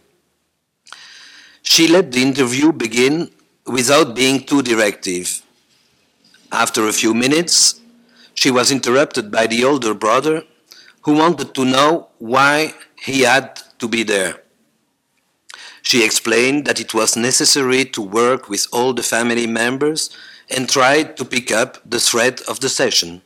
She 1.62 1.88
let 1.88 2.12
the 2.12 2.23
interview 2.23 2.73
begin 2.73 3.30
without 3.66 4.14
being 4.14 4.45
too 4.45 4.62
directive. 4.62 5.42
After 6.52 6.87
a 6.87 6.92
few 6.92 7.14
minutes, 7.14 7.80
she 8.35 8.50
was 8.50 8.71
interrupted 8.71 9.30
by 9.30 9.47
the 9.47 9.64
older 9.64 9.95
brother 9.95 10.45
who 11.02 11.14
wanted 11.14 11.54
to 11.54 11.64
know 11.64 12.09
why 12.19 12.75
he 12.97 13.21
had 13.23 13.61
to 13.78 13.88
be 13.88 14.02
there. 14.02 14.42
She 15.90 16.04
explained 16.04 16.66
that 16.66 16.78
it 16.78 16.94
was 16.94 17.16
necessary 17.16 17.85
to 17.85 18.00
work 18.00 18.49
with 18.49 18.68
all 18.70 18.92
the 18.94 19.02
family 19.02 19.49
members 19.49 20.09
and 20.49 20.68
tried 20.68 21.16
to 21.16 21.25
pick 21.25 21.50
up 21.50 21.78
the 21.85 21.99
thread 21.99 22.42
of 22.47 22.61
the 22.61 22.68
session. 22.68 23.23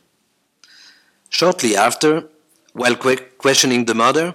Shortly 1.29 1.77
after, 1.77 2.27
while 2.73 2.95
questioning 3.37 3.85
the 3.85 3.93
mother, 3.93 4.33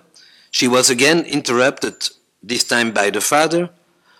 she 0.52 0.68
was 0.68 0.90
again 0.90 1.24
interrupted, 1.24 2.08
this 2.40 2.62
time 2.62 2.92
by 2.92 3.10
the 3.10 3.20
father, 3.20 3.70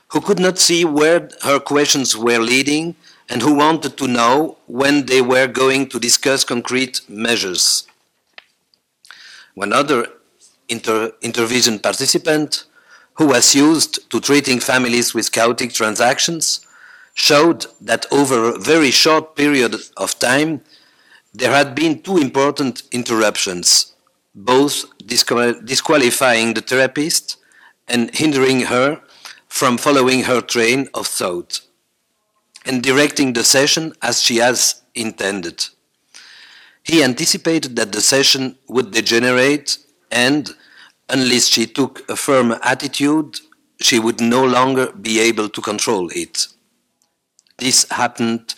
who 0.08 0.20
could 0.20 0.40
not 0.40 0.58
see 0.58 0.84
where 0.84 1.28
her 1.42 1.60
questions 1.60 2.16
were 2.16 2.40
leading 2.40 2.96
and 3.28 3.42
who 3.42 3.54
wanted 3.54 3.96
to 3.98 4.08
know 4.08 4.58
when 4.66 5.06
they 5.06 5.22
were 5.22 5.46
going 5.46 5.88
to 5.88 6.00
discuss 6.00 6.42
concrete 6.42 7.00
measures. 7.08 7.86
One 9.54 9.72
other 9.72 10.08
inter 10.68 11.12
intervision 11.22 11.80
participant, 11.80 12.64
who 13.20 13.26
was 13.26 13.54
used 13.54 14.08
to 14.08 14.18
treating 14.18 14.58
families 14.58 15.12
with 15.12 15.30
chaotic 15.30 15.74
transactions, 15.74 16.66
showed 17.12 17.66
that 17.78 18.06
over 18.10 18.48
a 18.48 18.58
very 18.58 18.90
short 18.90 19.36
period 19.36 19.74
of 19.98 20.18
time, 20.18 20.62
there 21.34 21.52
had 21.52 21.74
been 21.74 22.00
two 22.00 22.16
important 22.16 22.82
interruptions, 22.92 23.94
both 24.34 24.86
disqual 25.04 25.52
disqualifying 25.72 26.54
the 26.54 26.62
therapist 26.62 27.36
and 27.86 28.10
hindering 28.14 28.60
her 28.72 29.02
from 29.48 29.76
following 29.76 30.22
her 30.22 30.40
train 30.40 30.88
of 30.94 31.06
thought 31.06 31.60
and 32.64 32.82
directing 32.82 33.34
the 33.34 33.44
session 33.44 33.92
as 34.00 34.22
she 34.22 34.36
has 34.38 34.80
intended. 34.94 35.66
He 36.82 37.04
anticipated 37.04 37.76
that 37.76 37.92
the 37.92 38.00
session 38.00 38.56
would 38.66 38.92
degenerate 38.92 39.76
and, 40.10 40.54
unless 41.10 41.48
she 41.48 41.66
took 41.66 42.08
a 42.08 42.16
firm 42.16 42.54
attitude, 42.62 43.40
she 43.80 43.98
would 43.98 44.20
no 44.20 44.44
longer 44.44 44.92
be 44.92 45.20
able 45.20 45.48
to 45.48 45.60
control 45.60 46.08
it. 46.10 46.46
This 47.58 47.86
happened 47.90 48.54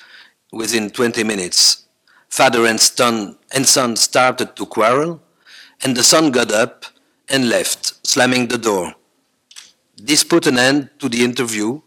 within 0.52 0.90
20 0.90 1.25
minutes. 1.25 1.85
Father 2.28 2.66
and 2.66 2.80
son, 2.80 3.37
and 3.52 3.66
son 3.66 3.97
started 3.97 4.56
to 4.56 4.66
quarrel, 4.66 5.21
and 5.82 5.97
the 5.97 6.02
son 6.02 6.30
got 6.30 6.52
up 6.52 6.85
and 7.28 7.49
left, 7.49 8.06
slamming 8.06 8.49
the 8.49 8.59
door. 8.59 8.94
This 9.97 10.25
put 10.25 10.47
an 10.47 10.59
end 10.59 10.90
to 10.99 11.09
the 11.09 11.25
interview, 11.25 11.80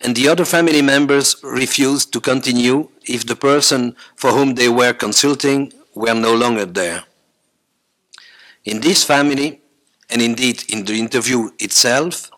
and 0.00 0.16
the 0.16 0.28
other 0.28 0.44
family 0.44 0.82
members 0.82 1.36
refused 1.42 2.12
to 2.12 2.20
continue 2.20 2.88
if 3.04 3.26
the 3.26 3.36
person 3.36 3.96
for 4.16 4.30
whom 4.32 4.54
they 4.54 4.68
were 4.68 4.92
consulting 4.92 5.72
were 5.94 6.14
no 6.14 6.34
longer 6.34 6.66
there. 6.66 7.04
In 8.64 8.80
this 8.80 9.04
family, 9.04 9.60
and 10.14 10.22
indeed 10.22 10.62
in 10.68 10.84
the 10.84 10.94
interview 10.94 11.50
itself, 11.58 12.30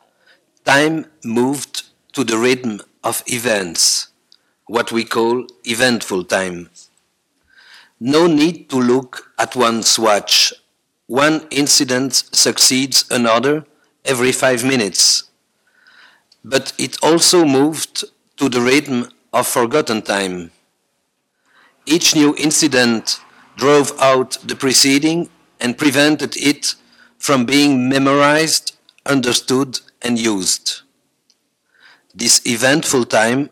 time 0.64 1.04
moved 1.22 1.82
to 2.14 2.24
the 2.24 2.38
rhythm 2.38 2.80
of 3.04 3.22
events, 3.26 4.08
what 4.66 4.90
we 4.90 5.04
call 5.04 5.46
eventful 5.64 6.24
time. 6.24 6.70
No 8.00 8.26
need 8.26 8.70
to 8.70 8.80
look 8.80 9.30
at 9.38 9.54
one's 9.54 9.98
watch. 9.98 10.54
One 11.06 11.46
incident 11.50 12.14
succeeds 12.32 13.04
another 13.10 13.66
every 14.06 14.32
five 14.32 14.64
minutes. 14.64 15.24
But 16.42 16.72
it 16.78 16.96
also 17.02 17.44
moved 17.44 18.04
to 18.38 18.48
the 18.48 18.62
rhythm 18.62 19.10
of 19.34 19.46
forgotten 19.46 20.00
time. 20.00 20.50
Each 21.84 22.14
new 22.14 22.34
incident 22.38 23.20
drove 23.56 23.92
out 24.00 24.38
the 24.42 24.56
preceding 24.56 25.28
and 25.60 25.76
prevented 25.76 26.36
it 26.38 26.74
from 27.26 27.44
being 27.44 27.88
memorized, 27.88 28.76
understood, 29.04 29.80
and 30.00 30.16
used. 30.16 30.82
This 32.14 32.40
eventful 32.46 33.04
time 33.06 33.50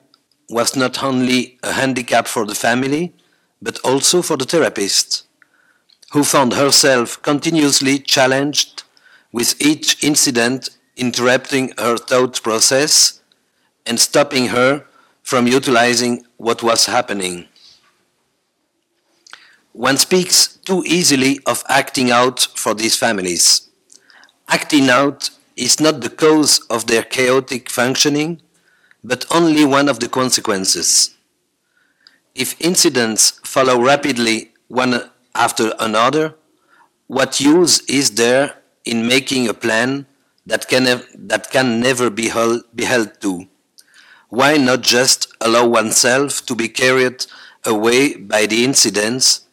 was 0.49 0.77
not 0.77 1.03
only 1.03 1.59
a 1.65 1.73
handicap 1.73 2.29
for 2.29 2.47
the 2.47 2.55
family, 2.55 3.13
but 3.61 3.81
also 3.81 4.23
for 4.23 4.37
the 4.37 4.45
therapist, 4.45 5.27
who 6.13 6.23
found 6.23 6.53
herself 6.53 7.21
continuously 7.23 7.99
challenged 7.99 8.85
with 9.33 9.61
each 9.61 10.05
incident 10.05 10.69
interrupting 10.97 11.73
her 11.77 11.97
thought 11.97 12.41
process 12.45 13.23
and 13.85 13.99
stopping 13.99 14.47
her 14.47 14.87
from 15.25 15.49
utilizing 15.49 16.25
what 16.37 16.63
was 16.63 16.87
happening. 16.87 17.49
One 19.73 19.97
speaks 19.97 20.47
too 20.47 20.85
easily 20.87 21.41
of 21.45 21.65
acting 21.69 22.13
out 22.13 22.47
for 22.55 22.73
these 22.73 22.97
families. 22.97 23.64
Acting 24.49 24.91
out 24.91 25.31
is 25.57 25.81
not 25.81 26.01
the 26.01 26.11
cause 26.11 26.59
of 26.71 26.87
their 26.87 27.03
chaotic 27.03 27.71
functioning, 27.71 28.41
but 29.03 29.27
only 29.35 29.65
one 29.65 29.89
of 29.89 30.01
the 30.01 30.09
consequences. 30.09 31.15
If 32.35 32.61
incidents 32.61 33.41
follow 33.45 33.81
rapidly 33.81 34.53
one 34.69 35.11
after 35.35 35.73
another, 35.79 36.35
what 37.07 37.41
use 37.41 37.81
is 37.89 38.13
there 38.13 38.57
in 38.85 39.07
making 39.07 39.49
a 39.49 39.55
plan 39.55 40.07
that 40.47 40.69
can, 40.69 40.85
that 41.15 41.51
can 41.51 41.81
never 41.81 42.11
be 42.11 42.29
held, 42.29 42.65
be 42.75 42.85
held 42.85 43.21
to? 43.21 43.47
Why 44.29 44.57
not 44.57 44.83
just 44.83 45.33
allow 45.41 45.67
oneself 45.67 46.45
to 46.47 46.55
be 46.55 46.69
carried 46.69 47.27
away 47.65 48.17
by 48.17 48.47
the 48.47 48.65
incidents 48.65 49.47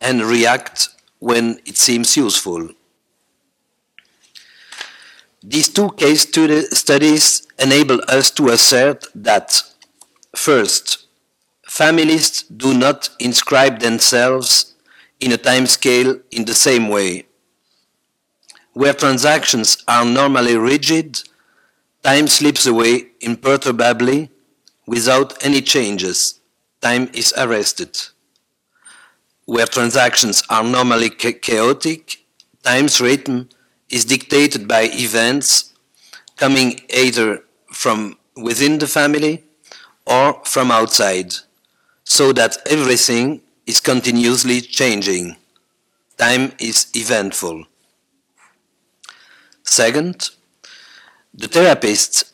and 0.00 0.22
react 0.22 0.88
when 1.18 1.60
it 1.66 1.76
seems 1.76 2.16
useful? 2.16 2.70
These 5.44 5.70
two 5.70 5.90
case 5.92 6.22
studies 6.22 7.46
enable 7.58 8.00
us 8.06 8.30
to 8.32 8.50
assert 8.50 9.06
that, 9.14 9.62
first, 10.36 11.06
families 11.68 12.42
do 12.42 12.72
not 12.74 13.08
inscribe 13.18 13.80
themselves 13.80 14.74
in 15.18 15.32
a 15.32 15.36
time 15.36 15.66
scale 15.66 16.20
in 16.30 16.44
the 16.44 16.54
same 16.54 16.88
way. 16.88 17.26
Where 18.72 18.94
transactions 18.94 19.82
are 19.88 20.04
normally 20.04 20.56
rigid, 20.56 21.22
time 22.04 22.28
slips 22.28 22.64
away 22.64 23.08
imperturbably 23.20 24.30
without 24.86 25.44
any 25.44 25.60
changes. 25.60 26.40
Time 26.80 27.10
is 27.14 27.34
arrested. 27.36 27.98
Where 29.44 29.66
transactions 29.66 30.44
are 30.48 30.62
normally 30.62 31.10
chaotic, 31.10 32.24
time's 32.62 33.00
rhythm 33.00 33.48
is 33.92 34.06
dictated 34.06 34.66
by 34.66 34.88
events 34.94 35.74
coming 36.36 36.80
either 36.88 37.44
from 37.70 38.16
within 38.34 38.78
the 38.78 38.86
family 38.86 39.44
or 40.06 40.42
from 40.44 40.70
outside, 40.70 41.34
so 42.02 42.32
that 42.32 42.56
everything 42.68 43.40
is 43.66 43.78
continuously 43.78 44.60
changing. 44.60 45.36
Time 46.16 46.52
is 46.58 46.90
eventful. 46.96 47.64
Second, 49.62 50.30
the 51.32 51.46
therapists, 51.46 52.32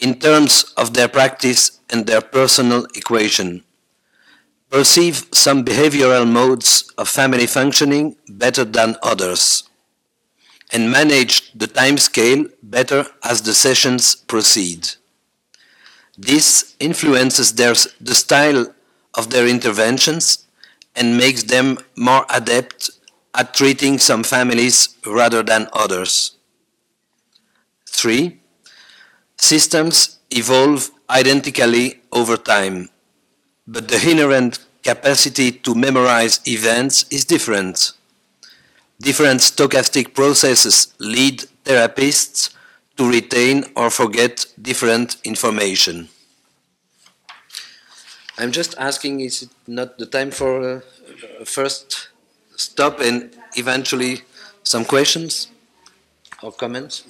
in 0.00 0.18
terms 0.18 0.72
of 0.76 0.94
their 0.94 1.08
practice 1.08 1.80
and 1.90 2.06
their 2.06 2.20
personal 2.20 2.86
equation, 2.96 3.62
perceive 4.70 5.26
some 5.32 5.64
behavioral 5.64 6.28
modes 6.28 6.90
of 6.98 7.08
family 7.08 7.46
functioning 7.46 8.16
better 8.28 8.64
than 8.64 8.96
others 9.02 9.68
and 10.74 10.90
manage 10.90 11.52
the 11.52 11.68
time 11.68 11.96
scale 11.96 12.44
better 12.62 13.06
as 13.22 13.42
the 13.42 13.54
sessions 13.54 14.16
proceed. 14.16 14.88
This 16.18 16.74
influences 16.80 17.54
their, 17.54 17.74
the 18.00 18.14
style 18.14 18.74
of 19.14 19.30
their 19.30 19.46
interventions 19.46 20.46
and 20.96 21.16
makes 21.16 21.44
them 21.44 21.78
more 21.96 22.26
adept 22.28 22.90
at 23.34 23.54
treating 23.54 23.98
some 23.98 24.24
families 24.24 24.96
rather 25.06 25.42
than 25.42 25.68
others. 25.72 26.36
Three, 27.88 28.40
systems 29.36 30.18
evolve 30.30 30.90
identically 31.08 32.00
over 32.12 32.36
time, 32.36 32.90
but 33.66 33.88
the 33.88 34.10
inherent 34.10 34.58
capacity 34.82 35.50
to 35.50 35.74
memorize 35.74 36.40
events 36.46 37.06
is 37.10 37.24
different. 37.24 37.93
Different 39.00 39.40
stochastic 39.40 40.14
processes 40.14 40.94
lead 40.98 41.44
therapists 41.64 42.54
to 42.96 43.08
retain 43.10 43.64
or 43.74 43.90
forget 43.90 44.46
different 44.60 45.16
information. 45.24 46.08
I'm 48.38 48.52
just 48.52 48.74
asking, 48.78 49.20
is 49.20 49.42
it 49.42 49.50
not 49.66 49.98
the 49.98 50.06
time 50.06 50.30
for 50.30 50.82
a, 51.40 51.44
first 51.44 52.08
stop 52.56 53.00
and 53.00 53.30
eventually 53.56 54.22
some 54.62 54.84
questions 54.84 55.48
or 56.42 56.52
comments? 56.52 57.04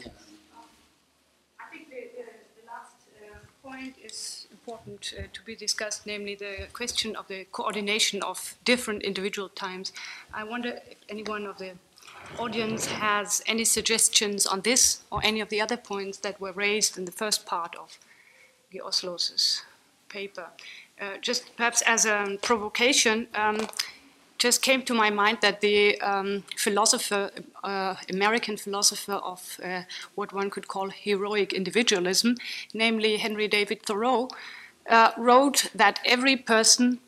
I 1.59 1.65
think 1.71 1.89
the, 1.89 1.97
the, 2.17 2.25
the 2.61 2.67
last 2.67 2.97
uh, 3.21 3.39
point 3.63 3.95
is 4.05 4.47
important 4.87 5.15
uh, 5.19 5.29
to 5.33 5.43
be 5.43 5.55
discussed, 5.55 6.07
namely 6.07 6.35
the 6.35 6.67
question 6.73 7.17
of 7.17 7.27
the 7.29 7.45
coordination 7.53 8.23
of 8.23 8.57
different 8.65 9.03
individual 9.03 9.49
times. 9.49 9.93
I 10.33 10.45
wonder 10.45 10.81
if 10.91 10.97
anyone 11.09 11.47
of 11.47 11.59
the 11.59 11.73
audience 12.39 12.87
has 12.87 13.43
any 13.47 13.65
suggestions 13.65 14.47
on 14.47 14.61
this 14.63 15.03
or 15.11 15.21
any 15.25 15.41
of 15.41 15.49
the 15.49 15.61
other 15.61 15.77
points 15.77 16.19
that 16.19 16.41
were 16.41 16.53
raised 16.53 16.99
in 16.99 17.05
the 17.05 17.13
first 17.13 17.47
part 17.47 17.77
of 17.77 17.99
the 18.71 18.81
Ausloos' 18.85 19.63
paper. 20.09 20.47
Uh, 21.01 21.17
just 21.21 21.57
perhaps 21.57 21.83
as 21.83 22.07
a 22.07 22.39
provocation, 22.43 23.27
um, 23.35 23.69
just 24.39 24.63
came 24.63 24.83
to 24.83 24.95
my 24.95 25.11
mind 25.11 25.39
that 25.41 25.61
the 25.61 25.99
um, 26.01 26.45
philosopher, 26.57 27.31
uh, 27.63 27.95
American 28.11 28.57
philosopher 28.57 29.15
of 29.15 29.59
uh, 29.65 29.83
what 30.15 30.33
one 30.33 30.51
could 30.51 30.69
call 30.69 30.91
heroic 30.91 31.53
individualism, 31.53 32.37
namely 32.75 33.17
Henry 33.17 33.49
David 33.49 33.83
Thoreau, 33.83 34.29
uh, 34.89 35.13
wrote 35.17 35.71
that 35.75 36.01
every 36.05 36.37
person 36.37 37.01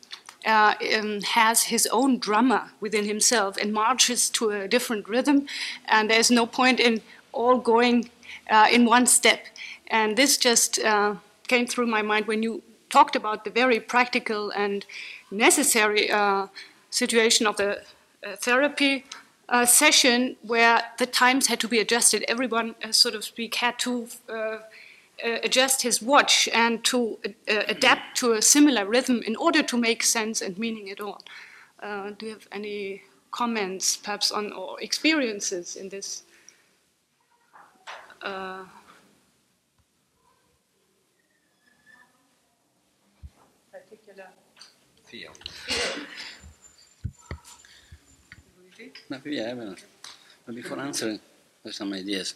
uh, 0.45 0.75
um, 0.97 1.21
has 1.21 1.63
his 1.63 1.87
own 1.87 2.17
drummer 2.19 2.71
within 2.79 3.05
himself 3.05 3.57
and 3.57 3.73
marches 3.73 4.29
to 4.29 4.49
a 4.49 4.67
different 4.67 5.07
rhythm, 5.09 5.45
and 5.87 6.09
there's 6.09 6.31
no 6.31 6.45
point 6.45 6.79
in 6.79 7.01
all 7.33 7.57
going 7.57 8.09
uh, 8.49 8.67
in 8.71 8.85
one 8.85 9.05
step. 9.05 9.45
And 9.87 10.17
this 10.17 10.37
just 10.37 10.79
uh, 10.79 11.15
came 11.47 11.67
through 11.67 11.87
my 11.87 12.01
mind 12.01 12.27
when 12.27 12.43
you 12.43 12.61
talked 12.89 13.15
about 13.15 13.43
the 13.43 13.49
very 13.49 13.79
practical 13.79 14.51
and 14.51 14.85
necessary 15.31 16.09
uh, 16.09 16.47
situation 16.89 17.45
of 17.47 17.57
the 17.57 17.81
uh, 18.25 18.35
therapy 18.37 19.05
session 19.65 20.35
where 20.41 20.81
the 20.97 21.05
times 21.05 21.47
had 21.47 21.59
to 21.59 21.67
be 21.69 21.79
adjusted. 21.79 22.23
Everyone, 22.27 22.75
uh, 22.83 22.91
sort 22.91 23.15
of 23.15 23.23
speak, 23.23 23.55
had 23.55 23.79
to 23.79 24.07
uh, 24.27 24.57
uh, 25.25 25.37
adjust 25.43 25.81
his 25.81 26.01
watch 26.01 26.47
and 26.53 26.83
to 26.85 27.17
uh, 27.25 27.63
adapt 27.67 28.17
to 28.17 28.33
a 28.33 28.41
similar 28.41 28.85
rhythm 28.85 29.21
in 29.23 29.35
order 29.35 29.63
to 29.63 29.77
make 29.77 30.03
sense 30.03 30.41
and 30.41 30.57
meaning 30.57 30.89
at 30.91 30.99
all. 30.99 31.21
Uh, 31.81 32.11
do 32.11 32.27
you 32.27 32.33
have 32.33 32.47
any 32.51 33.01
comments, 33.31 33.97
perhaps, 33.97 34.31
on 34.31 34.51
or 34.51 34.79
experiences 34.81 35.75
in 35.75 35.89
this? 35.89 36.23
Uh, 38.21 38.63
particular 43.71 44.27
Maybe, 49.09 49.35
yeah, 49.35 49.53
well, 49.53 49.75
but 50.45 50.55
before 50.55 50.79
answering, 50.79 51.19
there's 51.63 51.77
some 51.77 51.93
ideas. 51.93 52.35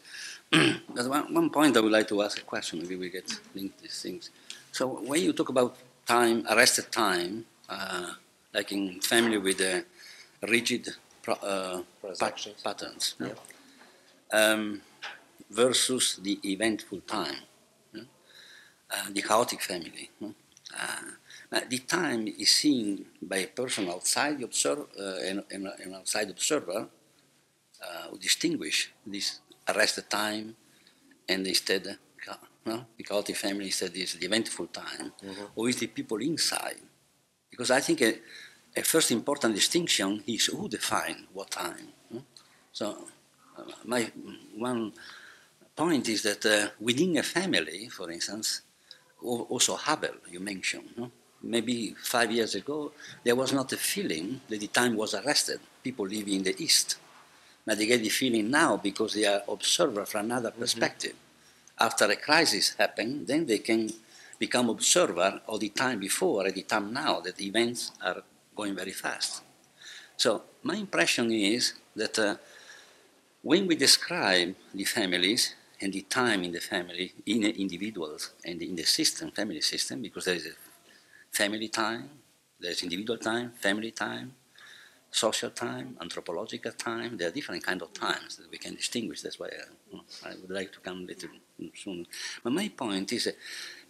There's 0.94 1.08
one, 1.08 1.34
one 1.34 1.50
point 1.50 1.78
I 1.78 1.80
would 1.80 1.92
like 1.92 2.08
to 2.10 2.22
ask 2.22 2.38
a 2.40 2.44
question, 2.44 2.80
maybe 2.80 2.96
we 2.98 3.10
get 3.10 3.32
linked 3.56 3.82
these 3.82 4.02
things. 4.02 4.30
So 4.72 4.88
when 4.88 5.22
you 5.22 5.34
talk 5.34 5.50
about 5.50 5.78
time, 6.06 6.46
arrested 6.50 6.92
time, 6.92 7.46
uh, 7.70 8.14
like 8.54 8.72
in 8.72 9.00
family 9.00 9.38
with 9.38 9.62
uh, 9.62 9.82
rigid 10.48 10.90
pro, 11.22 11.36
uh, 11.36 11.84
pat- 12.20 12.48
patterns, 12.64 13.16
yeah, 13.20 13.34
um, 14.34 14.82
versus 15.50 16.20
the 16.22 16.40
eventful 16.44 17.02
time, 17.02 17.36
yeah, 17.94 18.04
uh, 18.92 19.08
the 19.12 19.22
chaotic 19.22 19.62
family. 19.62 20.10
Uh, 20.22 21.60
the 21.70 21.80
time 21.80 22.28
is 22.28 22.50
seen 22.50 23.06
by 23.22 23.38
a 23.38 23.48
person 23.48 23.90
outside 23.90 24.40
the 24.40 24.46
observer, 24.46 24.86
uh, 25.00 25.18
an, 25.30 25.44
an, 25.52 25.72
an 25.84 25.96
outside 25.96 26.30
observer 26.30 26.88
uh, 27.84 28.08
who 28.10 28.18
distinguish 28.18 28.92
this 29.06 29.40
arrested 29.76 30.10
time 30.10 30.56
and 31.28 31.48
instead, 31.48 31.98
uh, 32.30 32.34
no, 32.66 32.86
the 32.98 33.04
chaotic 33.04 33.36
family 33.36 33.66
instead 33.66 33.96
is 33.96 34.14
the 34.14 34.26
eventful 34.26 34.68
time, 34.68 35.12
or 35.56 35.70
is 35.70 35.78
the 35.78 35.88
people 35.88 36.18
inside? 36.18 36.82
Because 37.50 37.72
I 37.72 37.80
think 37.80 38.02
a, 38.02 38.14
a 38.76 38.84
first 38.84 39.12
important 39.12 39.56
distinction 39.56 40.24
is 40.28 40.46
who 40.46 40.70
define 40.70 41.28
what 41.34 41.52
time. 41.52 41.88
no? 42.12 42.24
So 42.72 43.08
uh, 43.58 43.64
my 43.86 44.12
one 44.56 44.94
point 45.76 46.08
is 46.10 46.22
that 46.24 46.46
uh, 46.46 46.70
within 46.80 47.18
a 47.18 47.24
family, 47.24 47.90
for 47.90 48.12
instance, 48.12 48.62
also 49.22 49.76
Havel, 49.76 50.16
you 50.30 50.40
mentioned, 50.40 50.90
no? 50.98 51.12
maybe 51.44 51.96
five 52.02 52.32
years 52.32 52.56
ago, 52.56 52.92
there 53.24 53.36
was 53.36 53.52
not 53.54 53.72
a 53.74 53.78
feeling 53.78 54.42
that 54.50 54.60
the 54.60 54.68
time 54.68 54.96
was 54.96 55.14
arrested. 55.14 55.60
People 55.84 56.06
living 56.08 56.36
in 56.36 56.44
the 56.44 56.56
East. 56.64 56.98
But 57.66 57.78
they 57.78 57.86
get 57.86 58.02
the 58.02 58.10
feeling 58.10 58.50
now 58.50 58.78
because 58.78 59.14
they 59.14 59.26
are 59.26 59.44
observer 59.48 60.06
from 60.06 60.26
another 60.26 60.52
perspective. 60.52 61.16
After 61.80 62.06
a 62.06 62.16
crisis 62.16 62.76
happened, 62.78 63.28
then 63.28 63.46
they 63.46 63.60
can 63.60 63.92
become 64.40 64.70
observer 64.70 65.42
of 65.48 65.60
the 65.60 65.70
time 65.70 66.00
before 66.00 66.46
and 66.46 66.56
the 66.56 66.64
time 66.64 66.92
now 66.92 67.20
that 67.22 67.40
events 67.40 67.92
are 68.04 68.24
going 68.56 68.76
very 68.76 68.92
fast. 68.92 69.44
So 70.18 70.44
my 70.64 70.76
impression 70.76 71.32
is 71.32 71.74
that 71.96 72.18
uh, 72.18 72.36
when 73.42 73.68
we 73.68 73.76
describe 73.76 74.56
the 74.74 74.84
families 74.84 75.56
and 75.80 75.94
the 75.94 76.02
time 76.02 76.44
in 76.44 76.52
the 76.52 76.60
family, 76.60 77.14
in 77.26 77.42
the 77.42 77.60
individuals 77.60 78.32
and 78.46 78.62
in 78.62 78.76
the 78.76 78.84
system, 78.84 79.32
family 79.32 79.62
system, 79.62 80.02
because 80.02 80.26
there 80.26 80.36
is 80.36 80.46
a 80.46 80.56
family 81.32 81.68
time, 81.68 82.10
there's 82.60 82.84
individual 82.84 83.18
time, 83.18 83.52
family 83.60 83.92
time, 83.92 84.34
social 85.12 85.50
time, 85.50 85.98
anthropological 86.02 86.72
time. 86.72 87.18
There 87.18 87.28
are 87.28 87.32
different 87.32 87.64
kind 87.64 87.82
of 87.82 87.94
times 87.94 88.38
that 88.38 88.50
we 88.50 88.58
can 88.58 88.76
distinguish. 88.76 89.22
That's 89.22 89.40
why 89.40 89.48
I, 89.48 90.30
I 90.30 90.36
would 90.42 90.50
like 90.50 90.72
to 90.72 90.80
come 90.80 91.06
later 91.06 91.28
soon. 91.76 92.08
But 92.44 92.54
my 92.54 92.70
point 92.70 93.12
is, 93.12 93.28
uh, 93.28 93.32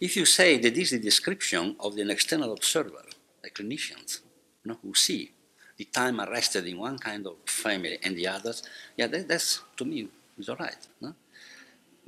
if 0.00 0.16
you 0.16 0.26
say 0.26 0.58
that 0.58 0.74
this 0.74 0.92
is 0.92 0.98
the 0.98 1.04
description 1.04 1.76
of 1.78 1.96
an 1.96 2.10
external 2.10 2.52
observer, 2.52 3.04
like 3.42 3.54
clinicians, 3.54 4.20
you 4.64 4.72
know, 4.72 4.78
who 4.82 4.94
see 4.94 5.30
the 5.76 5.84
time 5.84 6.20
arrested 6.20 6.66
in 6.66 6.78
one 6.78 6.98
kind 6.98 7.26
of 7.26 7.36
family 7.46 7.98
and 8.02 8.16
the 8.16 8.26
others, 8.26 8.62
yeah, 8.96 9.06
that, 9.06 9.28
that's 9.28 9.62
to 9.76 9.84
me 9.84 10.08
is 10.38 10.48
all 10.48 10.56
right. 10.56 10.86
No? 11.00 11.14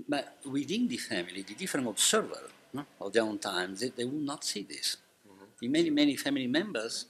But 0.08 0.38
within 0.44 0.88
the 0.88 0.96
family, 0.96 1.42
the 1.42 1.54
different 1.54 1.86
observer 1.86 2.50
no, 2.72 2.84
of 3.00 3.12
their 3.12 3.22
own 3.22 3.38
time, 3.38 3.76
they, 3.76 3.90
they 3.90 4.04
will 4.04 4.12
not 4.32 4.44
see 4.44 4.62
this. 4.62 4.96
The 5.60 5.68
many, 5.68 5.90
many 5.90 6.16
family 6.16 6.48
members 6.48 7.06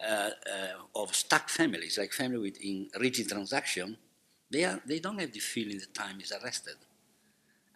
uh, 0.00 0.04
uh, 0.12 1.00
of 1.02 1.14
stuck 1.14 1.48
families, 1.48 1.98
like 1.98 2.12
family 2.12 2.38
with 2.38 2.60
in 2.62 2.88
rigid 3.00 3.28
transaction, 3.28 3.96
they, 4.50 4.64
are, 4.64 4.80
they 4.86 4.98
don't 4.98 5.18
have 5.18 5.32
the 5.32 5.40
feeling 5.40 5.78
that 5.78 5.94
time 5.94 6.20
is 6.20 6.32
arrested. 6.32 6.76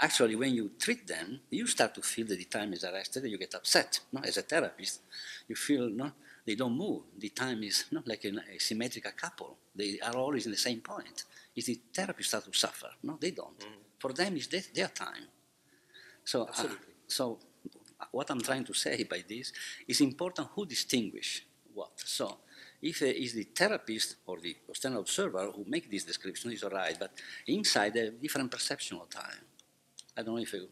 Actually, 0.01 0.35
when 0.35 0.53
you 0.55 0.73
treat 0.79 1.07
them, 1.07 1.41
you 1.51 1.67
start 1.67 1.95
to 1.95 2.03
feel 2.03 2.27
that 2.27 2.39
the 2.39 2.45
time 2.45 2.73
is 2.73 2.83
arrested 2.83 3.23
and 3.23 3.31
you 3.31 3.39
get 3.39 3.55
upset. 3.55 4.01
No? 4.13 4.21
As 4.25 4.37
a 4.37 4.43
therapist, 4.43 5.01
you 5.47 5.55
feel 5.55 5.89
no, 5.91 6.11
they 6.45 6.57
don't 6.57 6.77
move. 6.77 7.03
The 7.17 7.29
time 7.29 7.63
is 7.63 7.85
no, 7.93 8.03
like 8.05 8.25
an, 8.25 8.41
a 8.53 8.59
symmetrical 8.59 9.13
couple. 9.17 9.57
They 9.75 10.01
are 10.01 10.17
always 10.17 10.47
in 10.47 10.53
the 10.53 10.59
same 10.59 10.81
point. 10.81 11.25
It's 11.55 11.67
the 11.67 11.81
therapist 11.95 12.31
start 12.31 12.45
to 12.45 12.53
suffer. 12.59 12.89
No, 13.03 13.17
they 13.21 13.31
don't. 13.31 13.65
For 13.99 14.13
them, 14.13 14.37
it's 14.37 14.49
their, 14.49 14.63
their 14.75 14.89
time. 14.89 15.29
So, 16.25 16.45
uh, 16.47 16.69
so 17.07 17.39
what 18.11 18.31
I'm 18.31 18.41
trying 18.41 18.65
to 18.65 18.75
say 18.75 19.05
by 19.05 19.23
this 19.29 19.53
is 19.87 20.01
important 20.01 20.49
who 20.55 20.67
distinguish 20.67 21.47
what. 21.75 21.93
So 21.97 22.39
if 22.81 23.03
uh, 23.03 23.07
it's 23.07 23.33
the 23.33 23.45
therapist 23.45 24.17
or 24.27 24.39
the 24.41 24.57
external 24.69 25.01
observer 25.01 25.51
who 25.55 25.65
make 25.69 25.91
this 25.91 26.05
description, 26.05 26.53
is 26.53 26.63
all 26.63 26.71
right, 26.71 26.97
but 26.99 27.13
inside 27.47 27.97
have 27.97 28.21
different 28.21 28.51
perception 28.51 28.99
of 29.01 29.09
time. 29.09 29.45
I 30.17 30.23
don't 30.23 30.35
know 30.35 30.43
if 30.43 30.53
you 30.53 30.69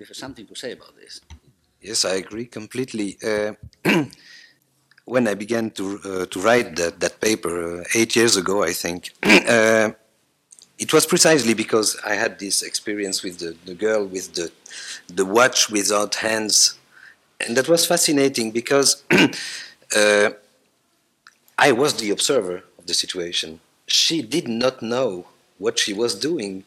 if 0.00 0.08
there's 0.08 0.18
something 0.18 0.46
to 0.46 0.54
say 0.54 0.72
about 0.72 0.96
this. 0.96 1.20
Yes, 1.80 2.04
I 2.04 2.14
agree 2.14 2.46
completely. 2.46 3.18
Uh, 3.22 3.52
when 5.04 5.28
I 5.28 5.34
began 5.34 5.70
to 5.72 6.00
uh, 6.04 6.26
to 6.26 6.40
write 6.40 6.76
that 6.76 7.00
that 7.00 7.20
paper 7.20 7.80
uh, 7.80 7.84
eight 7.94 8.16
years 8.16 8.36
ago, 8.36 8.62
I 8.62 8.72
think 8.72 9.10
uh, 9.22 9.90
it 10.78 10.92
was 10.92 11.06
precisely 11.06 11.54
because 11.54 11.96
I 12.06 12.14
had 12.14 12.38
this 12.38 12.62
experience 12.62 13.22
with 13.22 13.38
the, 13.38 13.56
the 13.64 13.74
girl 13.74 14.06
with 14.06 14.34
the 14.34 14.50
the 15.08 15.24
watch 15.24 15.70
without 15.70 16.16
hands, 16.16 16.78
and 17.40 17.56
that 17.56 17.68
was 17.68 17.86
fascinating 17.86 18.50
because 18.50 19.02
uh, 19.96 20.30
I 21.56 21.72
was 21.72 21.94
the 21.94 22.10
observer 22.10 22.62
of 22.78 22.86
the 22.86 22.94
situation. 22.94 23.60
She 23.86 24.22
did 24.22 24.48
not 24.48 24.82
know 24.82 25.26
what 25.58 25.78
she 25.78 25.92
was 25.92 26.14
doing, 26.14 26.64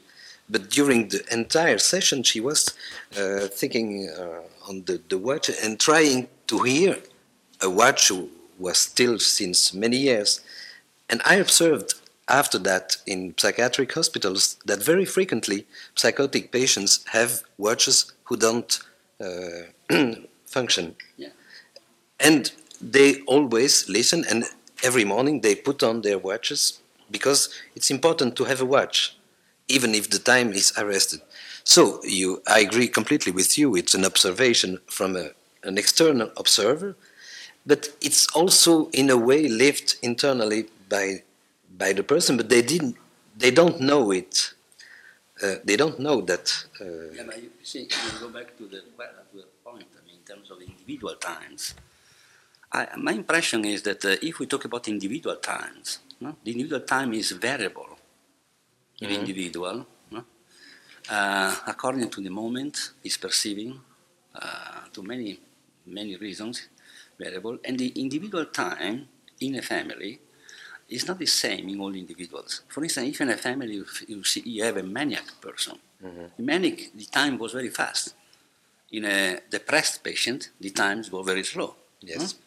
but 0.50 0.70
during 0.70 1.10
the 1.10 1.24
entire 1.32 1.78
session, 1.78 2.24
she 2.24 2.40
was 2.40 2.76
uh, 3.18 3.48
thinking 3.48 4.10
uh, 4.10 4.70
on 4.70 4.84
the, 4.86 5.02
the 5.10 5.18
watch 5.18 5.50
and 5.64 5.80
trying 5.80 6.28
to 6.48 6.64
hear 6.64 6.98
a 7.62 7.70
watch 7.70 8.10
who 8.10 8.30
was 8.60 8.78
still 8.78 9.18
since 9.20 9.74
many 9.74 9.98
years. 9.98 10.42
And 11.10 11.22
I 11.26 11.36
observed 11.36 11.94
after 12.28 12.58
that 12.60 12.98
in 13.06 13.34
psychiatric 13.38 13.94
hospitals 13.94 14.58
that 14.66 14.84
very 14.84 15.06
frequently 15.06 15.66
psychotic 15.96 16.52
patients 16.52 17.06
have 17.12 17.44
watches 17.58 18.12
who 18.26 18.38
don't 18.38 18.80
uh, 19.20 19.64
function. 20.46 20.96
Yeah. 21.18 21.30
And 22.20 22.52
they 22.82 23.22
always 23.22 23.88
listen, 23.90 24.26
and 24.30 24.46
every 24.84 25.06
morning 25.06 25.42
they 25.42 25.56
put 25.56 25.84
on 25.84 26.02
their 26.02 26.18
watches 26.18 26.80
because 27.10 27.50
it's 27.76 27.92
important 27.92 28.36
to 28.38 28.46
have 28.46 28.62
a 28.62 28.66
watch, 28.66 29.16
even 29.68 29.94
if 29.96 30.10
the 30.10 30.20
time 30.20 30.54
is 30.54 30.74
arrested. 30.78 31.22
So 31.64 32.02
you, 32.04 32.42
I 32.48 32.60
agree 32.62 32.88
completely 32.88 33.32
with 33.32 33.58
you. 33.58 33.76
It's 33.76 33.94
an 33.94 34.06
observation 34.06 34.80
from 34.88 35.16
a, 35.16 35.30
an 35.64 35.78
external 35.78 36.32
observer, 36.38 36.96
but 37.66 37.90
it's 38.02 38.28
also 38.36 38.90
in 38.92 39.10
a 39.10 39.18
way 39.18 39.48
lived 39.48 39.96
internally 40.02 40.66
by 40.90 41.24
by 41.78 41.94
the 41.94 42.04
person. 42.04 42.38
But 42.38 42.50
they 42.50 42.62
didn't, 42.62 42.96
they 43.38 43.52
don't 43.52 43.80
know 43.80 44.12
it. 44.12 44.54
Uh, 45.42 45.56
they 45.64 45.76
don't 45.76 46.00
know 46.00 46.22
that. 46.22 46.66
Uh, 46.80 46.86
Yeah, 47.16 47.24
but 47.26 47.42
you 47.42 47.50
see, 47.64 47.82
you 47.82 48.20
go 48.20 48.30
back 48.30 48.56
to 48.58 48.68
the, 48.68 48.82
well, 48.98 49.10
to 49.32 49.38
the 49.38 49.48
point, 49.64 49.88
I 50.00 50.06
mean, 50.06 50.18
in 50.20 50.36
terms 50.36 50.52
of 50.52 50.62
individual 50.62 51.16
times. 51.16 51.74
I, 52.74 52.88
my 52.98 53.12
impression 53.12 53.66
is 53.66 53.82
that 53.84 54.06
uh, 54.06 54.16
if 54.22 54.40
we 54.40 54.46
talk 54.46 54.66
about 54.66 54.88
individual 54.88 55.36
times, 55.38 56.00
no, 56.20 56.36
the 56.44 56.52
individual 56.52 56.82
time 56.82 57.14
is 57.14 57.32
variable 57.32 57.98
in 59.02 59.10
the 59.10 59.16
individual, 59.16 59.86
no? 60.12 60.24
uh, 61.10 61.56
according 61.68 62.10
to 62.10 62.22
the 62.22 62.30
moment 62.30 62.92
he's 63.04 63.18
perceiving, 63.18 63.80
uh, 64.36 64.82
to 64.94 65.04
many 65.04 65.40
many 65.86 66.16
reasons, 66.16 66.70
variable, 67.20 67.58
and 67.66 67.78
the 67.78 67.90
individual 67.90 68.46
time 68.46 69.08
in 69.40 69.56
a 69.56 69.62
family 69.62 70.20
is 70.88 71.08
not 71.08 71.18
the 71.18 71.26
same 71.26 71.68
in 71.70 71.80
all 71.80 71.94
individuals. 71.94 72.62
For 72.68 72.84
instance, 72.84 73.10
if 73.10 73.22
in 73.22 73.30
a 73.30 73.38
family 73.38 73.76
you, 73.76 73.86
you 74.08 74.24
see 74.24 74.42
you 74.46 74.64
have 74.64 74.78
a 74.78 74.84
maniac 74.84 75.26
person, 75.42 75.78
manic 76.38 76.92
the 76.96 77.06
time 77.06 77.38
goes 77.38 77.54
very 77.54 77.70
fast. 77.70 78.14
In 78.92 79.06
a 79.06 79.40
depressed 79.50 80.04
patient, 80.04 80.52
the 80.60 80.70
times 80.70 81.10
go 81.10 81.24
very 81.24 81.44
slow. 81.44 81.76
Yes. 82.02 82.34
Hmm? 82.34 82.40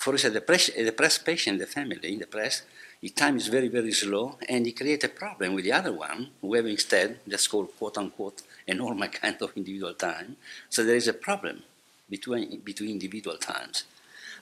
For 0.00 0.14
instance, 0.14 0.34
a 0.34 0.40
depressed, 0.40 0.70
a 0.78 0.84
depressed 0.84 1.26
patient 1.26 1.58
the 1.58 1.66
family, 1.66 2.14
in 2.14 2.20
depressed, 2.20 2.62
the 3.02 3.10
time 3.10 3.36
is 3.36 3.48
very, 3.48 3.68
very 3.68 3.92
slow, 3.92 4.38
and 4.48 4.66
it 4.66 4.74
creates 4.74 5.04
a 5.04 5.10
problem 5.10 5.52
with 5.52 5.64
the 5.64 5.72
other 5.72 5.92
one, 5.92 6.30
who 6.40 6.54
have 6.54 6.64
instead, 6.64 7.18
that's 7.26 7.46
called 7.46 7.76
quote 7.76 7.98
unquote, 7.98 8.40
a 8.66 8.72
normal 8.72 9.08
kind 9.22 9.36
of 9.42 9.52
individual 9.54 9.92
time. 9.92 10.38
So 10.70 10.84
there 10.84 10.96
is 10.96 11.06
a 11.08 11.12
problem 11.12 11.62
between, 12.08 12.60
between 12.60 12.92
individual 12.92 13.36
times. 13.36 13.84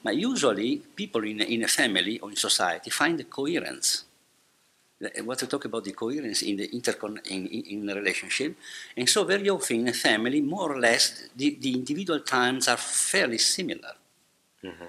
But 0.00 0.14
usually, 0.14 0.76
people 0.76 1.24
in 1.24 1.40
a, 1.40 1.44
in 1.44 1.64
a 1.64 1.68
family 1.68 2.20
or 2.20 2.30
in 2.30 2.36
society 2.36 2.90
find 2.90 3.18
a 3.18 3.24
coherence. 3.24 4.04
What 5.24 5.42
we 5.42 5.48
talk 5.48 5.64
about 5.64 5.82
the 5.82 5.92
coherence 5.92 6.42
in 6.42 6.56
the 6.56 6.68
intercon 6.68 7.18
in, 7.26 7.48
in, 7.48 7.84
the 7.84 7.96
relationship, 7.96 8.56
and 8.96 9.08
so 9.08 9.24
very 9.24 9.48
often 9.50 9.80
in 9.80 9.88
a 9.88 9.92
family, 9.92 10.40
more 10.40 10.72
or 10.72 10.78
less, 10.78 11.30
the, 11.34 11.56
the 11.60 11.74
individual 11.74 12.20
times 12.20 12.68
are 12.68 12.76
fairly 12.76 13.38
similar. 13.38 13.94
Mm-hmm. 14.62 14.86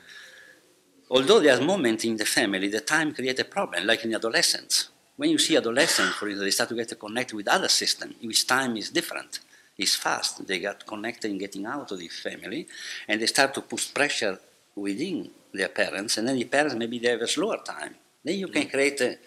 Although 1.10 1.40
there 1.40 1.58
are 1.58 1.62
moments 1.62 2.06
in 2.06 2.18
the 2.18 2.26
family, 2.26 2.68
the 2.68 2.82
time 2.82 3.14
create 3.14 3.40
a 3.40 3.46
problem, 3.46 3.88
like 3.88 4.04
in 4.06 4.14
adolescence. 4.14 4.90
When 5.18 5.30
you 5.30 5.38
see 5.38 5.58
adolescents, 5.58 6.16
for 6.16 6.28
instance, 6.30 6.46
they 6.46 6.52
start 6.52 6.70
to 6.70 6.76
get 6.76 7.00
connected 7.00 7.36
with 7.36 7.48
other 7.48 7.68
system, 7.68 8.16
in 8.22 8.28
which 8.28 8.46
time 8.48 8.78
is 8.78 8.90
different. 8.90 9.40
It's 9.78 9.96
fast. 9.96 10.46
They 10.46 10.60
get 10.60 10.86
connected 10.86 11.32
in 11.32 11.38
getting 11.38 11.66
out 11.66 11.92
of 11.92 12.00
the 12.00 12.08
family, 12.10 12.68
and 13.08 13.22
they 13.22 13.26
start 13.26 13.54
to 13.56 13.62
put 13.62 13.92
pressure 13.94 14.40
within 14.76 15.32
their 15.54 15.70
parents, 15.70 16.18
and 16.18 16.28
then 16.28 16.36
the 16.36 16.46
parents 16.46 16.76
maybe 16.76 17.00
they 17.00 17.10
have 17.10 17.22
a 17.22 17.28
slower 17.28 17.58
time. 17.66 17.96
Then 18.24 18.38
you 18.38 18.48
can 18.48 18.70
create 18.70 19.02
a, 19.02 19.18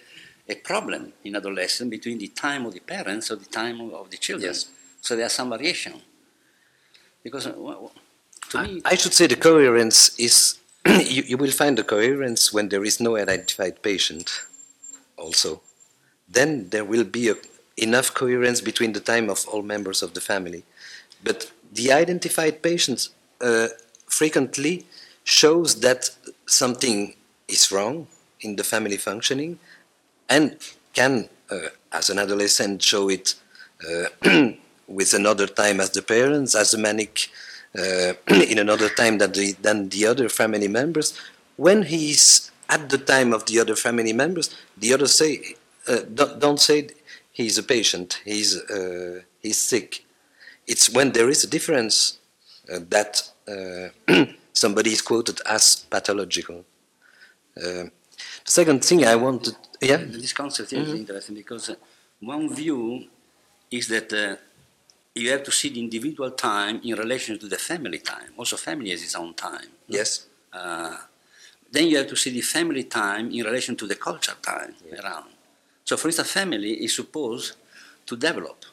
a 0.49 0.55
problem 0.55 1.12
in 1.25 1.35
adolescence 1.35 1.90
between 1.90 2.18
the 2.18 2.29
time 2.29 2.64
of 2.66 2.75
the 2.75 2.81
parents 2.81 3.31
or 3.31 3.37
the 3.37 3.47
time 3.47 3.81
of, 3.81 3.92
of 3.92 4.11
the 4.11 4.18
children. 4.18 4.51
Yes. 4.53 4.66
So 5.01 5.16
there's 5.16 5.33
some 5.33 5.51
variation. 5.51 5.95
Because 7.23 7.47
uh, 7.47 7.53
w- 7.53 7.75
w- 7.75 7.90
to 8.51 8.59
I, 8.59 8.66
me, 8.66 8.83
I 8.85 8.95
should 8.95 9.14
say 9.14 9.27
the 9.27 9.37
coherence 9.37 10.18
is, 10.18 10.59
you, 10.87 11.23
you 11.23 11.37
will 11.37 11.51
find 11.51 11.79
the 11.79 11.85
coherence 11.85 12.53
when 12.53 12.68
there 12.68 12.85
is 12.85 13.01
no 13.01 13.16
identified 13.16 13.83
patient 13.83 14.42
also. 15.16 15.61
Then 16.29 16.71
there 16.71 16.85
will 16.85 17.05
be 17.05 17.29
a, 17.29 17.35
enough 17.77 18.12
coherence 18.14 18.61
between 18.61 18.92
the 18.92 19.01
time 19.01 19.31
of 19.31 19.47
all 19.49 19.62
members 19.62 20.03
of 20.03 20.14
the 20.14 20.21
family. 20.21 20.64
But 21.23 21.53
the 21.73 21.92
identified 21.92 22.62
patients 22.62 23.11
uh, 23.40 23.68
frequently 24.07 24.87
shows 25.25 25.81
that 25.81 26.11
something 26.47 27.14
is 27.49 27.71
wrong 27.71 28.09
in 28.40 28.57
the 28.57 28.64
family 28.64 28.97
functioning 28.97 29.59
and 30.29 30.57
can, 30.95 31.29
uh, 31.51 31.68
as 31.92 32.11
an 32.11 32.18
adolescent, 32.18 32.83
show 32.83 33.09
it 33.09 33.35
uh, 33.88 34.09
with 34.88 35.14
another 35.14 35.47
time 35.47 35.81
as 35.81 35.90
the 35.90 36.03
parents, 36.03 36.55
as 36.55 36.75
a 36.75 36.79
manic 36.79 37.29
in 38.29 38.59
another 38.59 38.89
time 38.89 39.19
than 39.19 39.33
the, 39.33 39.53
than 39.53 39.89
the 39.89 40.07
other 40.07 40.29
family 40.29 40.69
members. 40.69 41.19
When 41.57 41.83
he's 41.83 42.51
at 42.69 42.89
the 42.91 42.99
time 42.99 43.33
of 43.33 43.47
the 43.47 43.61
other 43.61 43.77
family 43.77 44.13
members, 44.13 44.55
the 44.77 44.93
others 44.95 45.13
say, 45.13 45.57
uh, 45.89 46.01
don't, 46.15 46.39
don't 46.39 46.61
say 46.61 46.89
he's 47.33 47.59
a 47.59 47.63
patient, 47.63 48.21
he's, 48.25 48.57
uh, 48.71 49.21
he's 49.41 49.59
sick. 49.59 50.05
It's 50.67 50.91
when 50.91 51.13
there 51.13 51.29
is 51.29 51.45
a 51.45 51.49
difference 51.49 52.19
uh, 52.73 52.79
that 52.89 53.31
uh, 53.49 54.25
somebody 54.53 54.91
is 54.91 55.03
quoted 55.03 55.41
as 55.47 55.87
pathological. 55.91 56.65
Uh, 57.57 57.85
the 58.45 58.51
second 58.51 58.85
thing 58.85 59.05
I 59.05 59.17
wanted, 59.17 59.57
yeah, 59.81 59.97
This 59.97 60.33
concept 60.33 60.73
is 60.73 60.93
interesting 60.93 61.35
because 61.35 61.71
uh, 61.71 61.75
one 62.21 62.55
view 62.55 63.07
is 63.71 63.89
that 63.89 64.13
uh, 64.13 64.37
you 65.14 65.31
have 65.31 65.42
to 65.42 65.53
see 65.53 65.68
the 65.68 65.81
individual 65.81 66.31
time 66.31 66.81
in 66.85 66.94
relation 66.94 67.38
to 67.38 67.46
the 67.46 67.59
family 67.59 67.98
time. 67.98 68.33
Also, 68.37 68.57
family 68.57 68.90
has 68.90 69.03
its 69.03 69.14
own 69.14 69.35
time. 69.35 69.68
yes, 69.88 70.27
Uh, 70.53 70.96
then 71.70 71.87
you 71.88 71.96
have 71.96 72.07
to 72.07 72.16
see 72.16 72.31
the 72.31 72.42
family 72.42 72.85
time 72.85 73.31
in 73.31 73.42
relation 73.44 73.75
to 73.75 73.87
the 73.87 73.94
culture 73.94 74.37
time 74.42 74.75
around. 75.03 75.31
So, 75.85 75.96
for 75.96 76.09
instance, 76.09 76.31
family 76.31 76.85
is 76.85 76.94
supposed 76.94 77.55
to 78.07 78.16
develop. 78.16 78.64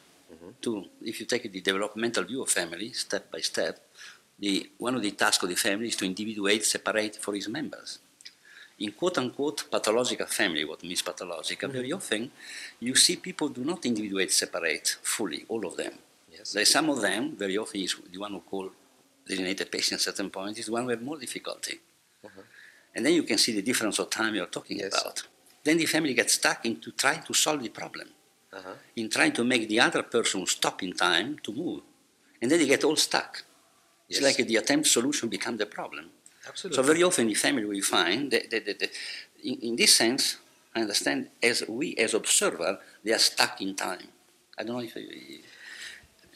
To, 0.62 0.84
if 1.02 1.20
you 1.20 1.26
take 1.26 1.50
the 1.50 1.60
developmental 1.60 2.24
view 2.24 2.42
of 2.42 2.50
family, 2.50 2.92
step 2.92 3.30
by 3.30 3.40
step, 3.40 3.80
the, 4.38 4.70
one 4.76 4.94
of 4.94 5.02
the 5.02 5.10
tasks 5.12 5.42
of 5.42 5.48
the 5.48 5.56
family 5.56 5.88
is 5.88 5.96
to 5.96 6.04
individuate, 6.04 6.64
separate 6.64 7.16
for 7.16 7.34
its 7.34 7.48
members. 7.48 7.98
In 8.78 8.92
quote 8.92 9.16
unquote 9.18 9.70
pathological 9.70 10.26
family, 10.26 10.64
what 10.64 10.82
means 10.82 11.02
pathological, 11.02 11.68
very 11.70 11.92
often 11.92 12.30
you 12.78 12.94
see 12.94 13.16
people 13.16 13.48
do 13.48 13.64
not 13.64 13.84
individuate, 13.86 14.30
separate 14.32 14.98
fully, 15.02 15.44
all 15.48 15.66
of 15.66 15.76
them. 15.76 15.92
Yes, 16.40 16.52
There's 16.52 16.70
some 16.70 16.88
of 16.90 17.00
them, 17.00 17.36
very 17.36 17.56
often 17.58 17.80
is 17.80 17.94
the 18.12 18.18
one 18.18 18.32
who 18.32 18.40
call 18.40 18.70
designated 19.26 19.70
patient 19.70 20.00
at 20.00 20.04
certain 20.04 20.30
point 20.30 20.58
is 20.58 20.66
the 20.66 20.72
one 20.72 20.84
who 20.84 20.90
have 20.90 21.02
more 21.02 21.18
difficulty. 21.18 21.78
And 22.94 23.06
then 23.06 23.12
you 23.14 23.22
can 23.22 23.38
see 23.38 23.52
the 23.52 23.62
difference 23.62 23.98
of 24.00 24.10
time 24.10 24.34
you're 24.34 24.46
talking 24.58 24.78
Yes. 24.80 25.00
about. 25.00 25.22
Then 25.62 25.76
the 25.76 25.86
family 25.86 26.14
gets 26.14 26.32
stuck 26.34 26.64
into 26.66 26.90
trying 26.92 27.22
to 27.28 27.34
solve 27.34 27.62
the 27.62 27.68
problem, 27.68 28.08
Uh-huh. 28.52 28.74
in 28.96 29.08
trying 29.08 29.32
to 29.38 29.44
make 29.44 29.68
the 29.68 29.78
other 29.78 30.02
person 30.02 30.44
stop 30.46 30.82
in 30.82 30.92
time 30.94 31.38
to 31.44 31.52
move. 31.52 31.82
And 32.42 32.50
then 32.50 32.58
they 32.58 32.66
get 32.66 32.82
all 32.82 32.96
stuck. 32.96 33.44
It's 34.08 34.20
Yes. 34.20 34.22
like 34.38 34.38
the 34.50 34.56
attempt 34.56 34.86
solution 34.88 35.28
become 35.28 35.56
the 35.56 35.66
problem. 35.66 36.06
absolutely. 36.48 36.76
So 36.76 36.82
very 36.82 37.02
often 37.08 37.26
the 37.28 37.34
family 37.46 37.64
will 37.72 37.82
find 37.98 38.30
that, 38.32 38.44
that, 38.50 38.64
that, 38.66 38.78
that 38.82 38.90
in, 39.44 39.54
in 39.68 39.76
this 39.76 39.92
sense, 39.94 40.38
I 40.74 40.80
understand 40.80 41.18
as 41.50 41.56
we 41.68 41.94
as 42.04 42.14
observer, 42.14 42.80
they 43.04 43.12
are 43.12 43.18
stuck 43.32 43.60
in 43.60 43.74
time. 43.76 44.08
I 44.58 44.64
don't 44.64 44.74
know 44.76 44.82
if 44.90 44.96
you- 44.96 45.42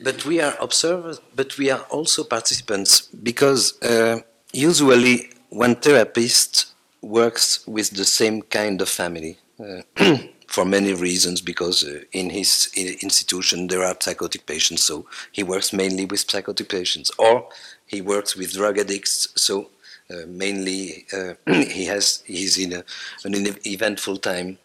But 0.03 0.25
we 0.25 0.41
are 0.41 0.57
observers, 0.61 1.21
but 1.35 1.57
we 1.57 1.71
are 1.71 1.81
also 1.91 2.25
participants 2.25 3.03
because 3.03 3.81
uh, 3.83 4.21
usually 4.53 5.31
one 5.51 5.77
therapist 5.77 6.67
works 7.01 7.67
with 7.67 7.91
the 7.91 8.05
same 8.05 8.43
kind 8.43 8.81
of 8.81 8.89
family 8.89 9.39
uh, 9.61 9.83
for 10.49 10.65
many 10.65 10.95
reasons. 10.95 11.41
Because 11.41 11.85
uh, 11.85 12.01
in 12.13 12.31
his 12.31 12.71
institution 12.75 13.69
there 13.69 13.85
are 13.85 13.97
psychotic 14.01 14.47
patients, 14.47 14.83
so 14.83 15.07
he 15.31 15.43
works 15.43 15.73
mainly 15.73 16.07
with 16.07 16.29
psychotic 16.29 16.69
patients, 16.69 17.13
or 17.19 17.49
he 17.87 18.01
works 18.01 18.37
with 18.37 18.53
drug 18.53 18.79
addicts, 18.79 19.29
so 19.37 19.71
uh, 20.11 20.27
mainly 20.27 21.07
uh, 21.13 21.35
he 21.53 21.85
has 21.85 22.25
he's 22.27 22.59
in 22.59 22.73
a, 22.73 22.85
an 23.25 23.35
eventful 23.65 24.17
time. 24.17 24.59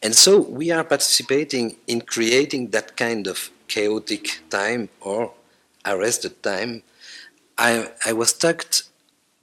And 0.00 0.14
so 0.14 0.40
we 0.40 0.70
are 0.70 0.84
participating 0.84 1.76
in 1.88 2.02
creating 2.02 2.68
that 2.68 2.96
kind 2.96 3.26
of 3.26 3.50
chaotic 3.68 4.40
time 4.50 4.88
or 5.00 5.32
arrested 5.86 6.42
time. 6.42 6.82
I, 7.56 7.90
I 8.06 8.12
was 8.12 8.30
struck 8.30 8.64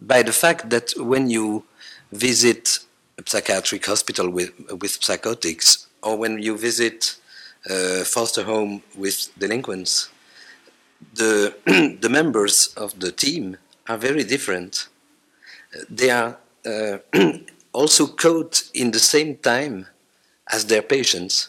by 0.00 0.22
the 0.22 0.32
fact 0.32 0.70
that 0.70 0.92
when 0.96 1.28
you 1.28 1.64
visit 2.12 2.78
a 3.18 3.22
psychiatric 3.26 3.84
hospital 3.86 4.30
with, 4.30 4.50
with 4.80 5.02
psychotics 5.02 5.86
or 6.02 6.16
when 6.16 6.42
you 6.42 6.56
visit 6.56 7.16
a 7.68 8.04
foster 8.04 8.42
home 8.42 8.82
with 8.96 9.30
delinquents, 9.38 10.10
the, 11.14 11.54
the 12.00 12.08
members 12.08 12.74
of 12.76 12.98
the 13.00 13.12
team 13.12 13.56
are 13.88 13.98
very 13.98 14.24
different. 14.24 14.88
They 15.88 16.10
are 16.10 16.38
uh, 16.66 16.98
also 17.72 18.06
caught 18.06 18.64
in 18.74 18.90
the 18.90 18.98
same 18.98 19.36
time 19.36 19.86
as 20.50 20.66
their 20.66 20.82
patients. 20.82 21.48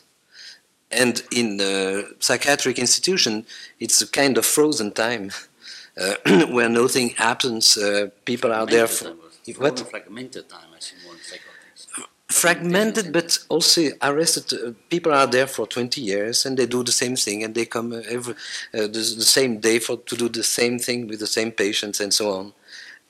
And 0.93 1.23
in 1.31 1.57
the 1.57 2.15
psychiatric 2.19 2.77
institution, 2.79 3.45
it's 3.79 4.01
a 4.01 4.07
kind 4.07 4.37
of 4.37 4.45
frozen 4.45 4.91
time 4.91 5.31
uh, 5.97 6.15
where 6.47 6.69
nothing 6.69 7.09
happens. 7.09 7.77
Uh, 7.77 8.09
people 8.25 8.51
are 8.53 8.65
there 8.65 8.87
for 8.87 9.15
Fragmented 9.45 9.55
time, 9.55 9.61
what? 9.61 9.79
Fragmented 9.91 10.49
time, 10.49 10.69
I 10.73 10.79
see 10.79 10.95
more 11.05 11.15
in 11.15 11.19
fragmented, 12.33 13.13
but 13.13 13.37
also 13.47 13.89
arrested. 14.01 14.45
Uh, 14.53 14.71
people 14.89 15.13
are 15.13 15.27
there 15.27 15.47
for 15.47 15.67
20 15.67 16.01
years 16.01 16.45
and 16.45 16.57
they 16.57 16.65
do 16.65 16.83
the 16.83 16.91
same 16.91 17.15
thing, 17.15 17.43
and 17.43 17.53
they 17.53 17.65
come 17.65 17.93
uh, 17.93 18.01
every 18.09 18.33
uh, 18.73 18.87
the, 18.87 19.03
the 19.17 19.29
same 19.37 19.59
day 19.59 19.79
for 19.79 19.97
to 19.97 20.15
do 20.15 20.27
the 20.29 20.43
same 20.43 20.79
thing 20.79 21.07
with 21.07 21.19
the 21.19 21.27
same 21.27 21.51
patients 21.51 21.99
and 21.99 22.13
so 22.13 22.31
on. 22.31 22.53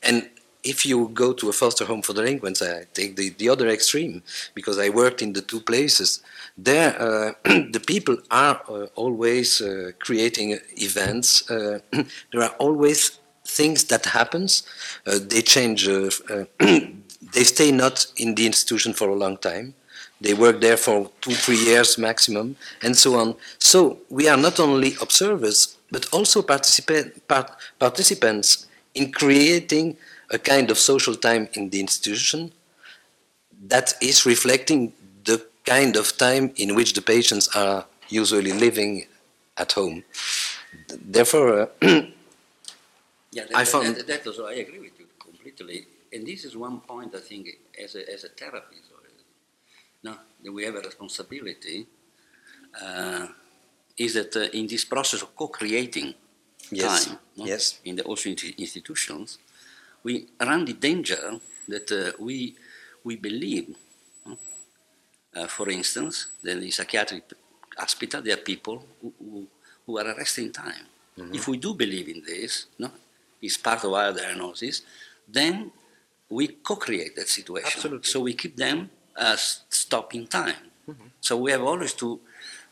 And 0.01 0.29
if 0.63 0.85
you 0.85 1.09
go 1.13 1.33
to 1.33 1.49
a 1.49 1.53
foster 1.53 1.85
home 1.85 2.01
for 2.01 2.13
the 2.13 2.21
delinquents, 2.21 2.61
I 2.61 2.85
take 2.93 3.15
the, 3.15 3.29
the 3.31 3.49
other 3.49 3.67
extreme 3.67 4.23
because 4.53 4.77
I 4.79 4.89
worked 4.89 5.21
in 5.21 5.33
the 5.33 5.41
two 5.41 5.59
places. 5.59 6.21
There, 6.57 6.95
uh, 7.01 7.33
the 7.43 7.81
people 7.85 8.17
are 8.29 8.61
uh, 8.69 8.85
always 8.95 9.61
uh, 9.61 9.91
creating 9.99 10.59
events. 10.77 11.43
There 12.31 12.43
are 12.43 12.55
always 12.59 13.19
things 13.45 13.83
that 13.85 14.05
happens. 14.05 14.63
They 15.05 15.41
change. 15.41 15.87
They 17.33 17.43
stay 17.45 17.71
not 17.71 18.05
in 18.17 18.35
the 18.35 18.45
institution 18.45 18.93
for 18.93 19.09
a 19.09 19.15
long 19.15 19.37
time. 19.37 19.73
They 20.21 20.33
work 20.33 20.61
there 20.61 20.77
for 20.77 21.09
two, 21.21 21.31
three 21.33 21.57
years 21.57 21.97
maximum, 21.97 22.55
and 22.83 22.95
so 22.95 23.15
on. 23.15 23.35
So 23.57 23.99
we 24.09 24.27
are 24.27 24.37
not 24.37 24.59
only 24.59 24.95
observers, 25.01 25.77
but 25.89 26.07
also 26.13 26.41
participa- 26.43 27.11
part- 27.27 27.51
participants 27.79 28.67
in 28.93 29.11
creating 29.11 29.97
a 30.29 30.37
kind 30.37 30.69
of 30.69 30.77
social 30.77 31.15
time 31.15 31.47
in 31.53 31.69
the 31.71 31.79
institution 31.79 32.51
that 33.67 33.93
is 34.01 34.25
reflecting 34.25 34.93
kind 35.65 35.95
of 35.95 36.17
time 36.17 36.51
in 36.55 36.75
which 36.75 36.93
the 36.93 37.01
patients 37.01 37.47
are 37.55 37.85
usually 38.09 38.51
living 38.51 39.05
at 39.57 39.71
home. 39.73 40.03
Therefore, 40.87 41.69
uh, 41.81 42.01
Yeah, 43.33 43.45
that, 43.45 43.57
I 43.57 43.65
found- 43.65 43.95
that, 43.95 44.07
that 44.07 44.27
also, 44.27 44.45
I 44.45 44.53
agree 44.53 44.79
with 44.79 44.99
you 44.99 45.07
completely. 45.19 45.87
And 46.13 46.25
this 46.25 46.45
is 46.45 46.55
one 46.55 46.81
point 46.81 47.15
I 47.15 47.19
think 47.19 47.47
as 47.83 47.95
a, 47.95 48.13
as 48.13 48.23
a 48.23 48.29
therapist, 48.29 48.91
or, 48.91 48.99
no, 50.03 50.15
that 50.43 50.51
we 50.51 50.63
have 50.65 50.75
a 50.75 50.81
responsibility, 50.81 51.87
uh, 52.79 53.27
is 53.97 54.13
that 54.13 54.35
uh, 54.35 54.57
in 54.57 54.67
this 54.67 54.85
process 54.85 55.23
of 55.23 55.35
co-creating 55.35 56.13
yes, 56.71 57.05
time, 57.05 57.17
no, 57.37 57.45
yes, 57.45 57.79
in 57.85 57.95
the 57.95 58.03
also 58.03 58.29
in 58.29 58.35
the 58.35 58.53
institutions, 58.57 59.39
we 60.03 60.27
run 60.39 60.65
the 60.65 60.73
danger 60.73 61.39
that 61.67 61.91
uh, 61.91 62.11
we, 62.19 62.55
we 63.03 63.15
believe, 63.15 63.75
uh, 65.35 65.47
for 65.47 65.69
instance, 65.69 66.27
in 66.43 66.71
psychiatric 66.71 67.23
hospital 67.77 68.21
there 68.21 68.35
are 68.35 68.41
people 68.41 68.85
who, 69.01 69.13
who, 69.19 69.47
who 69.85 69.97
are 69.97 70.07
arresting 70.13 70.51
time. 70.51 70.85
Mm-hmm. 71.17 71.35
If 71.35 71.47
we 71.47 71.57
do 71.57 71.73
believe 71.73 72.07
in 72.07 72.23
this, 72.25 72.67
no, 72.79 72.91
it's 73.41 73.57
part 73.57 73.83
of 73.83 73.93
our 73.93 74.13
diagnosis, 74.13 74.81
then 75.27 75.71
we 76.29 76.47
co-create 76.47 77.15
that 77.15 77.27
situation. 77.27 77.71
Absolutely. 77.75 78.09
So 78.09 78.21
we 78.21 78.33
keep 78.33 78.55
them 78.55 78.89
as 79.17 79.61
stopping 79.69 80.27
time. 80.27 80.55
Mm-hmm. 80.89 81.07
So 81.21 81.37
we 81.37 81.51
have 81.51 81.61
always 81.63 81.93
to, 81.93 82.19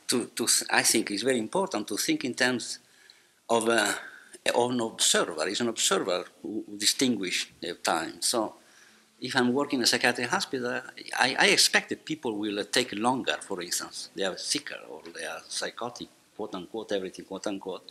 to, 0.07 0.25
to, 0.35 0.47
I 0.71 0.83
think 0.83 1.11
it's 1.11 1.23
very 1.23 1.39
important 1.39 1.87
to 1.87 1.97
think 1.97 2.25
in 2.25 2.33
terms 2.33 2.79
of, 3.49 3.67
a, 3.69 3.95
of 4.55 4.71
an 4.71 4.81
observer. 4.81 5.47
It's 5.47 5.61
an 5.61 5.69
observer 5.69 6.25
who, 6.41 6.63
distinguishes 6.77 7.51
the 7.61 7.73
time. 7.75 8.21
So 8.21 8.55
if 9.21 9.35
I'm 9.35 9.53
working 9.53 9.79
in 9.79 9.83
a 9.83 9.87
psychiatric 9.87 10.27
hospital, 10.27 10.81
I, 11.19 11.35
I 11.37 11.47
expect 11.49 11.89
that 11.89 12.03
people 12.03 12.35
will 12.35 12.59
uh, 12.59 12.63
take 12.71 12.91
longer, 12.93 13.37
for 13.39 13.61
instance. 13.61 14.09
They 14.15 14.23
are 14.23 14.35
sicker 14.37 14.79
or 14.89 15.01
they 15.15 15.25
are 15.25 15.41
psychotic, 15.47 16.07
quote 16.35 16.55
unquote, 16.55 16.91
everything, 16.91 17.25
quote 17.25 17.45
unquote. 17.45 17.89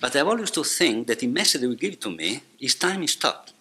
But 0.00 0.16
I've 0.16 0.26
always 0.26 0.50
to 0.50 0.64
think 0.64 1.06
that 1.06 1.20
the 1.20 1.28
message 1.28 1.60
they 1.60 1.66
will 1.68 1.76
give 1.76 2.00
to 2.00 2.10
me 2.10 2.42
is 2.58 2.74
time 2.74 3.02
is 3.04 3.12
stopped. 3.12 3.52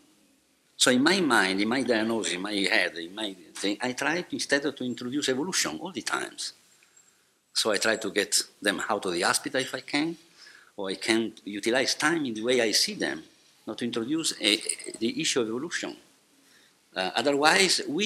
So 0.75 0.91
in 0.91 1.03
my 1.03 1.21
mind, 1.21 1.61
in 1.61 1.67
my 1.67 1.83
diagnosis, 1.83 2.33
in 2.33 2.41
my 2.41 2.53
head, 2.53 2.97
in 2.97 3.13
my 3.13 3.35
thing, 3.53 3.77
I 3.81 3.93
try 3.93 4.25
instead 4.31 4.61
to 4.61 4.83
introduce 4.83 5.29
evolution 5.29 5.77
all 5.79 5.91
the 5.91 6.01
times. 6.01 6.53
So 7.53 7.71
I 7.71 7.77
try 7.77 7.97
to 7.97 8.11
get 8.11 8.39
them 8.61 8.81
out 8.89 9.05
of 9.05 9.13
the 9.13 9.21
hospital 9.21 9.61
if 9.61 9.73
I 9.73 9.81
can, 9.81 10.15
or 10.75 10.89
I 10.89 10.95
can 10.95 11.33
utilize 11.45 11.95
time 11.95 12.25
in 12.25 12.33
the 12.33 12.43
way 12.43 12.61
I 12.61 12.71
see 12.71 12.93
them, 12.93 13.23
not 13.65 13.79
to 13.79 13.85
introduce 13.85 14.33
a, 14.39 14.61
the 14.99 15.19
issue 15.19 15.41
of 15.41 15.47
evolution. 15.47 15.95
Uh, 16.97 17.11
otherwise, 17.15 17.81
we 17.87 18.05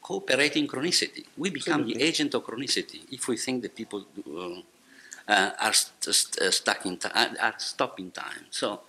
cooperate 0.00 0.56
in 0.56 0.68
chronicity. 0.68 1.24
We 1.36 1.50
become 1.50 1.84
the 1.84 2.00
agent 2.00 2.32
of 2.34 2.44
chronicity 2.44 3.00
if 3.10 3.26
we 3.26 3.36
think 3.36 3.62
that 3.62 3.74
people 3.74 4.06
uh, 4.26 4.60
uh, 5.28 5.50
are 5.60 5.72
st- 5.72 6.14
st- 6.14 6.38
uh, 6.38 6.50
stuck 6.50 6.86
in 6.86 6.96
time, 6.96 7.12
are, 7.14 7.32
are 7.46 7.54
stopping 7.58 8.10
time. 8.12 8.44
So, 8.50 8.80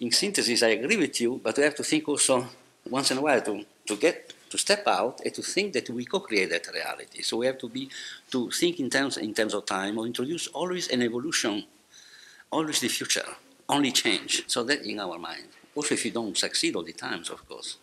in 0.00 0.10
synthesis, 0.10 0.62
I 0.62 0.68
agree 0.68 0.96
with 0.96 1.20
you, 1.20 1.40
but 1.44 1.56
we 1.56 1.64
have 1.64 1.74
to 1.76 1.84
think 1.84 2.08
also 2.08 2.46
once 2.88 3.10
in 3.10 3.18
a 3.18 3.20
while 3.20 3.42
to, 3.42 3.64
to 3.86 3.96
get 3.96 4.32
to 4.50 4.58
step 4.58 4.86
out 4.86 5.20
and 5.24 5.34
to 5.34 5.42
think 5.42 5.72
that 5.74 5.90
we 5.90 6.04
co-create 6.04 6.50
that 6.50 6.66
reality. 6.72 7.20
So 7.22 7.38
we 7.38 7.46
have 7.46 7.58
to 7.58 7.68
be 7.68 7.90
to 8.30 8.50
think 8.50 8.80
in 8.80 8.88
terms 8.90 9.16
in 9.16 9.34
terms 9.34 9.54
of 9.54 9.66
time 9.66 9.98
or 9.98 10.06
introduce 10.06 10.46
always 10.48 10.88
an 10.88 11.02
evolution, 11.02 11.64
always 12.50 12.80
the 12.80 12.88
future, 12.88 13.26
only 13.68 13.92
change. 13.92 14.44
So 14.46 14.62
that 14.64 14.82
in 14.82 15.00
our 15.00 15.18
mind. 15.18 15.48
Also, 15.74 15.94
if 15.94 16.04
you 16.06 16.10
don't 16.10 16.36
succeed 16.38 16.74
all 16.74 16.84
the 16.84 16.92
times, 16.92 17.28
of 17.28 17.46
course. 17.48 17.76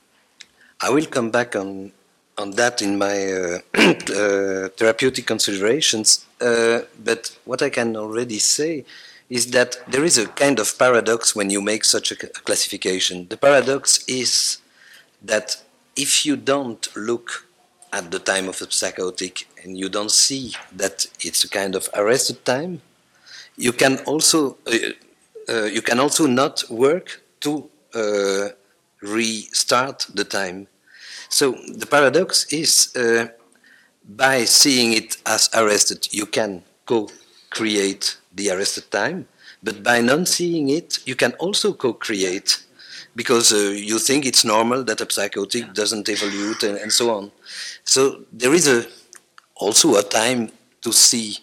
I 0.83 0.89
will 0.89 1.05
come 1.05 1.31
back 1.31 1.55
on 1.55 1.93
on 2.37 2.51
that 2.51 2.81
in 2.81 2.97
my 2.97 3.17
uh, 3.31 3.59
uh, 3.73 4.69
therapeutic 4.77 5.25
considerations. 5.25 6.25
Uh, 6.41 6.79
but 7.01 7.37
what 7.45 7.61
I 7.61 7.69
can 7.69 7.95
already 7.95 8.39
say 8.39 8.83
is 9.29 9.51
that 9.51 9.77
there 9.87 10.03
is 10.03 10.17
a 10.17 10.27
kind 10.27 10.59
of 10.59 10.77
paradox 10.77 11.35
when 11.35 11.49
you 11.49 11.61
make 11.61 11.85
such 11.85 12.11
a 12.11 12.15
classification. 12.15 13.27
The 13.29 13.37
paradox 13.37 14.03
is 14.07 14.57
that 15.21 15.61
if 15.95 16.25
you 16.25 16.35
don't 16.35 16.83
look 16.97 17.47
at 17.93 18.11
the 18.11 18.19
time 18.19 18.49
of 18.49 18.59
the 18.59 18.67
psychotic 18.69 19.47
and 19.63 19.77
you 19.77 19.87
don't 19.87 20.11
see 20.11 20.53
that 20.75 21.05
it's 21.21 21.45
a 21.45 21.49
kind 21.49 21.75
of 21.75 21.87
arrested 21.93 22.43
time, 22.43 22.81
you 23.55 23.71
can 23.71 23.99
also 23.99 24.57
uh, 24.67 24.73
uh, 25.47 25.65
you 25.65 25.81
can 25.81 25.99
also 25.99 26.25
not 26.27 26.63
work 26.69 27.21
to 27.41 27.69
uh, 27.93 28.49
restart 29.03 30.07
the 30.13 30.23
time. 30.23 30.67
So 31.39 31.45
the 31.81 31.87
paradox 31.87 32.45
is 32.53 32.95
uh, 32.95 33.25
by 34.23 34.45
seeing 34.45 34.93
it 34.93 35.17
as 35.25 35.49
arrested, 35.55 36.07
you 36.11 36.27
can 36.27 36.61
co-create 36.85 38.17
the 38.35 38.51
arrested 38.51 38.91
time, 38.91 39.27
but 39.63 39.81
by 39.81 39.99
not 40.01 40.27
seeing 40.27 40.69
it, 40.69 40.99
you 41.07 41.15
can 41.15 41.31
also 41.45 41.73
co-create 41.73 42.63
because 43.15 43.51
uh, 43.51 43.73
you 43.91 43.97
think 43.97 44.27
it's 44.27 44.45
normal 44.45 44.83
that 44.83 45.01
a 45.01 45.11
psychotic 45.11 45.73
doesn't 45.73 46.07
evolve 46.07 46.61
and, 46.69 46.77
and 46.77 46.91
so 46.91 47.05
on. 47.17 47.31
So 47.83 48.25
there 48.31 48.53
is 48.53 48.67
a 48.67 48.85
also 49.55 49.95
a 49.95 50.03
time 50.03 50.51
to 50.81 50.91
see 50.93 51.39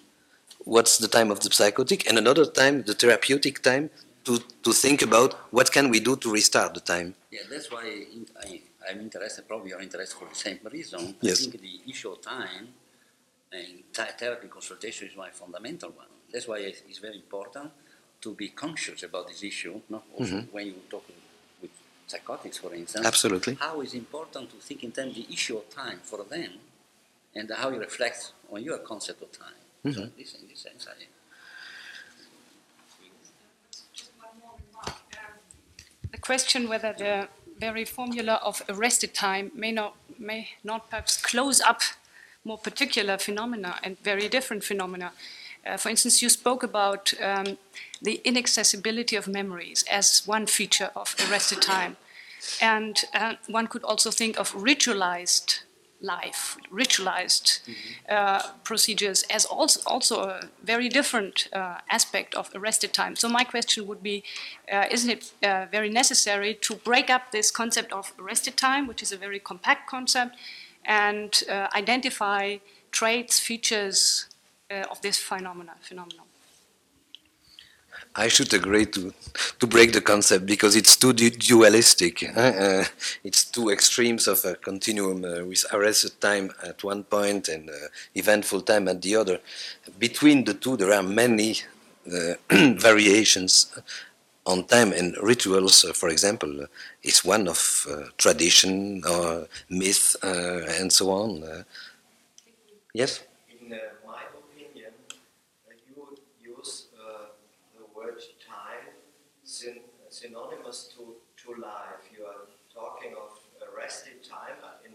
what's 0.65 0.99
the 0.99 1.09
time 1.09 1.33
of 1.33 1.41
the 1.41 1.51
psychotic 1.51 2.09
and 2.09 2.17
another 2.17 2.47
time, 2.47 2.85
the 2.85 2.95
therapeutic 2.95 3.61
time, 3.63 3.91
to, 4.25 4.39
to 4.63 4.73
think 4.73 5.03
about 5.03 5.35
what 5.51 5.73
can 5.73 5.91
we 5.91 5.99
do 5.99 6.15
to 6.17 6.31
restart 6.31 6.75
the 6.75 6.81
time. 6.81 7.17
Yeah, 7.33 7.41
that's 7.51 7.73
why 7.73 8.05
I, 8.45 8.61
I'm 8.91 9.01
interested, 9.01 9.47
probably 9.47 9.71
you're 9.71 9.81
interested 9.81 10.19
for 10.19 10.29
the 10.29 10.35
same 10.35 10.59
reason. 10.71 11.17
Yes. 11.21 11.47
I 11.47 11.51
think 11.51 11.63
the 11.63 11.81
issue 11.91 12.11
of 12.11 12.21
time 12.21 12.69
and 13.53 13.83
th- 13.93 14.09
therapy 14.19 14.49
consultation 14.49 15.09
is 15.09 15.17
my 15.17 15.31
fundamental 15.31 15.91
one. 15.91 16.07
That's 16.33 16.47
why 16.47 16.59
it's 16.59 16.83
it's 16.89 16.99
very 16.99 17.17
important 17.17 17.71
to 18.21 18.35
be 18.35 18.49
conscious 18.49 19.03
about 19.03 19.29
this 19.29 19.43
issue, 19.43 19.81
no? 19.89 20.03
also 20.17 20.35
mm-hmm. 20.35 20.53
when 20.55 20.67
you 20.67 20.75
talk 20.91 21.05
with 21.63 21.71
psychotics, 22.07 22.59
for 22.59 22.75
instance. 22.75 23.07
Absolutely. 23.07 23.55
How 23.55 23.81
is 23.81 23.95
important 23.95 24.51
to 24.51 24.57
think 24.57 24.85
in 24.85 24.93
terms 24.93 25.17
of 25.17 25.27
the 25.27 25.33
issue 25.33 25.57
of 25.57 25.71
time 25.71 26.01
for 26.03 26.25
them 26.25 26.53
and 27.35 27.51
how 27.51 27.71
it 27.71 27.79
reflects 27.79 28.33
on 28.53 28.63
your 28.63 28.79
concept 28.79 29.23
of 29.23 29.33
time. 29.33 29.61
Mm-hmm. 29.85 30.01
So 30.01 30.11
this, 30.17 30.35
in 30.35 30.49
this 30.49 30.61
sense, 30.61 30.87
I, 30.89 30.93
um, 34.87 34.95
The 36.11 36.19
question 36.19 36.69
whether 36.69 36.93
the 36.93 37.29
very 37.61 37.85
formula 37.85 38.41
of 38.43 38.63
arrested 38.69 39.15
time 39.15 39.53
may 39.55 39.71
not, 39.71 39.95
may 40.19 40.49
not 40.65 40.89
perhaps 40.89 41.21
close 41.21 41.61
up 41.61 41.83
more 42.43 42.59
particular 42.59 43.19
phenomena 43.19 43.79
and 43.83 43.99
very 44.03 44.29
different 44.29 44.65
phenomena. 44.65 45.13
Uh, 45.67 45.77
for 45.77 45.91
instance, 45.91 46.23
you 46.23 46.31
spoke 46.31 46.63
about 46.63 47.13
um, 47.23 47.59
the 48.01 48.21
inaccessibility 48.25 49.15
of 49.15 49.29
memories 49.29 49.85
as 49.91 50.23
one 50.27 50.47
feature 50.47 50.91
of 50.97 51.15
arrested 51.29 51.61
time. 51.61 51.97
And 52.63 53.05
uh, 53.13 53.35
one 53.47 53.67
could 53.67 53.85
also 53.85 54.11
think 54.11 54.39
of 54.41 54.53
ritualized 54.53 55.61
life, 56.01 56.57
ritualized 56.73 57.61
uh, 58.09 58.43
procedures 58.65 59.23
as 59.31 59.45
also, 59.45 59.81
also 59.87 60.23
a 60.23 60.49
very 60.63 60.89
different 60.89 61.49
uh, 61.53 61.79
aspect 61.91 62.35
of 62.35 62.51
arrested 62.55 62.93
time. 62.93 63.17
So 63.17 63.29
my 63.29 63.45
question 63.45 63.87
would 63.87 64.03
be, 64.03 64.25
uh, 64.73 64.87
isn't 64.91 65.11
it 65.11 65.33
uh, 65.43 65.67
very 65.71 65.91
necessary 65.91 66.55
to 66.55 66.75
break 66.77 67.11
up 67.11 67.33
this 67.33 67.51
concept 67.51 67.93
of 67.93 68.13
arrested 68.19 68.57
time, 68.57 68.87
which 68.87 69.03
is 69.03 69.13
a 69.13 69.17
very 69.17 69.39
compact 69.39 69.89
concept, 69.89 70.37
and 70.85 71.43
uh, 71.51 71.69
identify 71.75 72.57
traits, 72.91 73.39
features 73.39 74.27
uh, 74.71 74.85
of 74.91 75.01
this 75.03 75.19
phenomena, 75.19 75.75
phenomenon? 75.81 76.30
I 78.15 78.27
should 78.29 78.53
agree 78.53 78.87
to 78.87 79.15
to 79.61 79.67
break 79.67 79.93
the 79.93 80.01
concept 80.01 80.45
because 80.45 80.75
it's 80.75 80.97
too 80.97 81.13
du- 81.13 81.31
dualistic. 81.31 82.15
uh, 82.37 82.41
uh, 82.41 82.85
it's 83.23 83.45
two 83.45 83.71
extremes 83.71 84.27
of 84.27 84.45
a 84.45 84.55
continuum 84.57 85.25
uh, 85.25 85.45
with 85.45 85.65
arrested 85.73 86.21
time 86.21 86.51
at 86.71 86.83
one 86.83 87.05
point 87.05 87.49
and 87.49 87.71
uh, 87.71 87.75
eventful 88.17 88.63
time 88.63 88.89
at 88.89 89.01
the 89.03 89.15
other. 89.15 89.39
Between 89.99 90.45
the 90.45 90.55
two, 90.55 90.77
there 90.77 90.93
are 90.93 91.05
many 91.05 91.51
uh, 92.13 92.35
variations 92.89 93.73
on 94.47 94.65
time 94.65 94.93
and 94.93 95.17
rituals. 95.23 95.85
Uh, 95.85 95.93
for 95.93 96.09
example, 96.09 96.63
uh, 96.63 96.67
is 97.05 97.25
one 97.25 97.49
of 97.49 97.61
tradition 98.19 99.03
or 99.09 99.47
myth 99.71 100.17
and 100.23 100.93
so 100.93 101.11
on. 101.11 101.65
Yes. 102.93 103.23
In 103.49 103.73
uh, 103.73 103.77
my 104.07 104.23
opinion, 104.35 104.93
uh, 105.11 105.73
you 105.89 106.19
use 106.57 106.87
uh, 106.99 107.27
the 107.77 107.85
word 107.97 108.19
time 108.47 108.89
syn- 109.45 109.87
synonymous 110.09 110.91
to, 110.97 111.17
to 111.43 111.61
life. 111.61 112.03
You 112.17 112.25
are 112.27 112.47
talking 112.75 113.15
of 113.15 113.39
arrested 113.69 114.25
time, 114.29 114.59
uh, 114.65 114.85
in, 114.87 114.93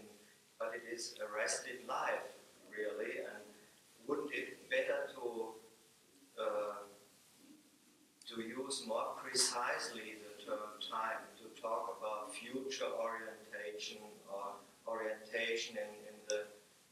but 0.58 0.72
it 0.74 0.92
is 0.92 1.14
arrested 1.24 1.86
life, 1.88 2.24
really. 2.70 3.18
And 3.18 3.42
wouldn't 4.06 4.32
it 4.32 4.68
better 4.70 5.08
to 5.14 5.54
uh, 6.40 6.74
to 8.36 8.42
use 8.42 8.84
more 8.86 9.16
precisely 9.24 10.20
the 10.20 10.44
term 10.44 10.76
time 10.92 11.24
to 11.40 11.48
talk 11.60 11.96
about 11.96 12.34
future 12.34 12.92
orientation 13.00 13.96
or 14.28 14.60
orientation 14.86 15.76
in, 15.76 15.92
in 16.10 16.16
the 16.28 16.40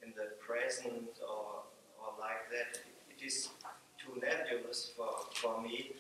in 0.03 0.13
the 0.17 0.33
present 0.41 1.13
or 1.21 1.69
or 2.01 2.11
like 2.19 2.49
that. 2.51 2.81
It 3.13 3.21
is 3.23 3.49
too 4.01 4.15
nebulous 4.21 4.93
for 4.97 5.13
for 5.35 5.61
me. 5.61 5.93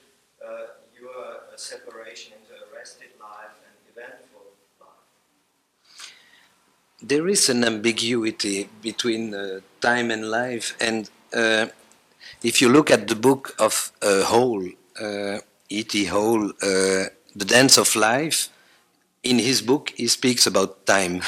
Uh, 0.44 0.80
your 1.00 1.10
uh, 1.10 1.56
separation 1.56 2.32
into 2.38 2.52
arrested 2.68 3.12
life 3.20 3.56
and 3.66 3.76
eventful 3.90 4.46
life. 4.80 5.04
There 7.02 7.28
is 7.28 7.48
an 7.48 7.64
ambiguity 7.64 8.68
between 8.82 9.34
uh, 9.34 9.60
time 9.80 10.10
and 10.10 10.30
life, 10.30 10.76
and 10.80 11.10
uh, 11.32 11.66
if 12.42 12.60
you 12.60 12.68
look 12.68 12.90
at 12.90 13.08
the 13.08 13.14
book 13.16 13.54
of 13.58 13.92
uh, 14.02 14.24
Hall, 14.24 14.62
uh, 15.00 15.38
E.T. 15.68 16.04
Hall, 16.06 16.50
uh, 16.62 17.04
The 17.34 17.44
Dance 17.46 17.78
of 17.78 17.94
Life, 17.96 18.48
in 19.22 19.38
his 19.38 19.62
book 19.62 19.92
he 19.96 20.06
speaks 20.08 20.46
about 20.46 20.86
time, 20.86 21.22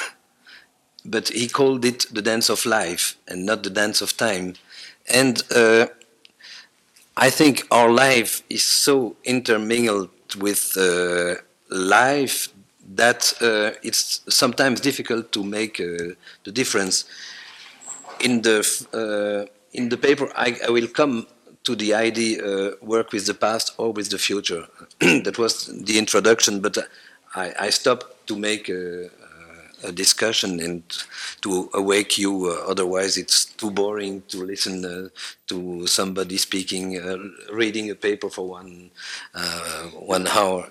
but 1.05 1.29
he 1.29 1.49
called 1.49 1.85
it 1.85 2.07
the 2.13 2.23
dance 2.23 2.49
of 2.51 2.67
life 2.67 3.17
and 3.29 3.47
not 3.47 3.63
the 3.63 3.71
dance 3.71 4.03
of 4.03 4.17
time. 4.17 4.55
And 5.13 5.43
uh, 5.55 5.87
I 7.17 7.31
think 7.31 7.67
our 7.71 7.91
life 7.91 8.43
is 8.51 8.63
so 8.65 9.17
intermingled 9.25 10.11
with 10.39 10.77
life 11.71 12.49
that 12.95 13.33
uh, 13.41 13.77
it's 13.83 14.21
sometimes 14.29 14.81
difficult 14.81 15.33
to 15.33 15.43
make 15.43 15.81
uh, 15.81 16.15
the 16.45 16.53
difference. 16.53 17.05
In 18.21 18.43
the 18.43 18.61
uh, 18.93 19.51
in 19.73 19.89
the 19.89 19.97
paper, 19.99 20.31
I, 20.37 20.57
I 20.67 20.71
will 20.71 20.89
come 20.89 21.27
to 21.67 21.75
the 21.75 21.93
idea 21.93 22.35
uh, 22.43 22.71
work 22.81 23.13
with 23.13 23.27
the 23.27 23.35
past 23.35 23.75
or 23.77 23.93
with 23.93 24.09
the 24.11 24.19
future. 24.19 24.67
that 25.01 25.37
was 25.37 25.67
the 25.89 25.99
introduction, 25.99 26.61
but 26.61 26.79
I, 27.35 27.53
I 27.67 27.71
stopped 27.71 28.29
to 28.29 28.37
make 28.37 28.69
a, 28.69 29.11
a 29.83 29.91
discussion 29.91 30.61
and 30.61 30.83
to 31.43 31.69
awake 31.75 32.19
you. 32.19 32.33
Uh, 32.47 32.71
otherwise, 32.71 33.17
it's 33.17 33.47
too 33.47 33.73
boring 33.73 34.23
to 34.29 34.45
listen 34.45 34.85
uh, 34.85 35.09
to 35.49 35.87
somebody 35.89 36.37
speaking, 36.37 36.99
uh, 36.99 37.19
reading 37.53 37.91
a 37.91 37.97
paper 37.97 38.31
for 38.31 38.49
one 38.49 38.91
uh, 39.35 39.87
one 40.15 40.29
hour. 40.29 40.71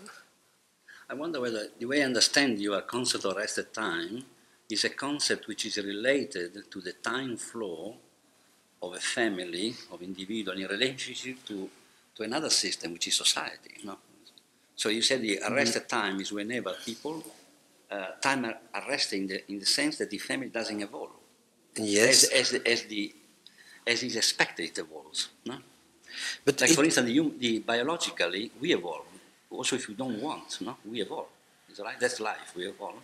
I 1.09 1.13
wonder 1.13 1.41
whether 1.41 1.67
the 1.77 1.85
way 1.87 2.01
I 2.01 2.05
understand 2.05 2.59
your 2.59 2.81
concept 2.81 3.25
of 3.25 3.35
rested 3.35 3.73
time 3.73 4.23
is 4.69 4.85
a 4.85 4.89
concept 4.89 5.47
which 5.47 5.65
is 5.65 5.77
related 5.77 6.71
to 6.71 6.79
the 6.81 6.93
time 6.93 7.35
flow 7.35 7.97
of 8.86 8.93
a 8.93 8.99
family, 8.99 9.73
of 9.91 10.01
individual 10.01 10.57
in 10.57 10.67
relationship 10.67 11.38
to, 11.45 11.69
to 12.15 12.23
another 12.23 12.49
system, 12.49 12.93
which 12.93 13.07
is 13.07 13.15
society. 13.15 13.75
No? 13.83 13.97
So 14.75 14.89
you 14.89 15.01
said 15.01 15.21
the 15.21 15.39
arrested 15.49 15.88
time 15.89 16.19
is 16.19 16.31
whenever 16.31 16.73
people, 16.86 17.23
uh, 17.91 18.07
time 18.21 18.45
are 18.45 18.57
arrested 18.88 19.17
in 19.21 19.27
the, 19.27 19.51
in 19.51 19.59
the 19.59 19.65
sense 19.65 19.97
that 19.97 20.09
the 20.09 20.17
family 20.17 20.47
doesn't 20.49 20.81
evolve. 20.81 21.11
Yes, 21.77 22.25
As, 22.25 22.31
as, 22.31 22.51
the, 22.51 22.71
as, 22.71 22.83
the, 22.83 23.13
as 23.88 24.03
is 24.03 24.15
expected 24.15 24.63
it 24.69 24.77
evolves. 24.77 25.29
No? 25.45 25.57
but 26.45 26.59
Like 26.61 26.69
it- 26.71 26.75
for 26.75 26.83
instance, 26.83 27.07
the, 27.07 27.33
the 27.39 27.59
biologically 27.59 28.51
we 28.61 28.73
evolve. 28.73 29.05
Also, 29.49 29.75
if 29.77 29.88
we 29.88 29.93
don't 29.93 30.19
want, 30.21 30.59
no, 30.61 30.75
we 30.89 31.01
evolve. 31.01 31.27
Is 31.71 31.79
right? 31.79 31.99
That's 31.99 32.19
life. 32.19 32.53
We 32.55 32.67
evolve. 32.67 32.95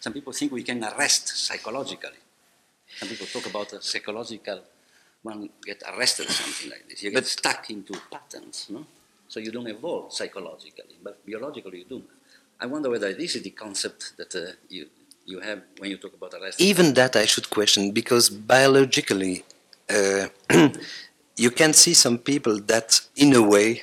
Some 0.00 0.12
people 0.12 0.32
think 0.32 0.50
we 0.52 0.62
can 0.62 0.82
arrest 0.84 1.28
psychologically. 1.28 2.18
Some 2.98 3.08
people 3.08 3.26
talk 3.26 3.46
about 3.46 3.72
a 3.72 3.80
psychological 3.82 4.60
one 5.22 5.48
get 5.64 5.82
arrested 5.88 6.26
or 6.28 6.32
something 6.32 6.70
like 6.70 6.88
this. 6.88 7.02
You 7.02 7.10
get 7.10 7.18
But- 7.24 7.26
stuck 7.26 7.70
into 7.70 7.94
patterns, 8.10 8.66
no? 8.68 8.86
So 9.28 9.40
you 9.40 9.50
don't 9.50 9.66
evolve 9.68 10.12
psychologically, 10.12 10.96
but 11.02 11.24
biologically 11.26 11.78
you 11.78 11.84
do. 11.84 12.02
I 12.60 12.66
wonder 12.66 12.90
whether 12.90 13.12
this 13.14 13.34
is 13.36 13.42
the 13.42 13.50
concept 13.50 14.16
that 14.18 14.34
uh, 14.36 14.52
you 14.68 14.86
you 15.24 15.38
have 15.40 15.62
when 15.78 15.88
you 15.90 15.96
talk 15.98 16.14
about 16.14 16.34
arrest. 16.34 16.60
even 16.60 16.94
that 16.94 17.14
I 17.14 17.26
should 17.26 17.48
question 17.48 17.92
because 17.92 18.28
biologically, 18.28 19.44
uh, 19.88 20.26
you 21.36 21.50
can 21.50 21.72
see 21.72 21.94
some 21.94 22.18
people 22.18 22.58
that, 22.62 23.00
in 23.16 23.32
a 23.34 23.40
way, 23.42 23.82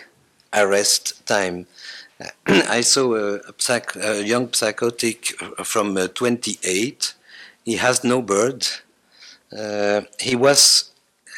arrest 0.54 1.26
time. 1.26 1.66
I 2.46 2.82
saw 2.82 3.16
a, 3.16 3.36
a, 3.36 3.54
psych, 3.58 3.96
a 3.96 4.22
young 4.22 4.52
psychotic 4.54 5.28
from 5.64 5.96
uh, 5.96 6.08
28. 6.10 7.14
He 7.64 7.78
has 7.78 8.04
no 8.04 8.22
bird. 8.22 8.68
Uh, 9.58 10.02
he 10.20 10.36
was 10.36 10.92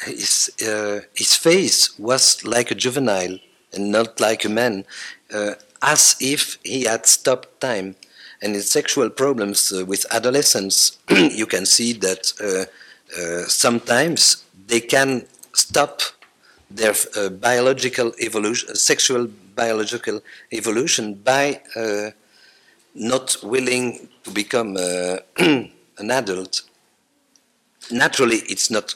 his 0.04 0.50
uh, 0.66 1.00
his 1.14 1.36
face 1.36 1.98
was 1.98 2.44
like 2.44 2.70
a 2.70 2.74
juvenile 2.74 3.38
and 3.72 3.90
not 3.90 4.20
like 4.20 4.44
a 4.44 4.48
man, 4.48 4.84
uh, 5.32 5.54
as 5.80 6.16
if 6.20 6.58
he 6.62 6.84
had 6.84 7.06
stopped 7.06 7.60
time. 7.60 7.96
And 8.42 8.54
in 8.56 8.62
sexual 8.62 9.08
problems 9.08 9.72
uh, 9.72 9.84
with 9.84 10.04
adolescents, 10.12 10.98
you 11.10 11.46
can 11.46 11.64
see 11.64 11.92
that 11.94 12.32
uh, 12.40 12.64
uh, 13.20 13.44
sometimes 13.46 14.44
they 14.66 14.80
can 14.80 15.26
stop 15.52 16.00
their 16.70 16.94
uh, 17.16 17.28
biological 17.28 18.12
evolution, 18.20 18.74
sexual 18.74 19.28
biological 19.54 20.20
evolution 20.50 21.14
by 21.14 21.60
not 22.94 23.36
willing 23.42 24.08
to 24.24 24.30
become 24.30 24.76
an 25.38 26.10
adult. 26.10 26.62
Naturally, 27.90 28.38
it's 28.48 28.70
not 28.70 28.94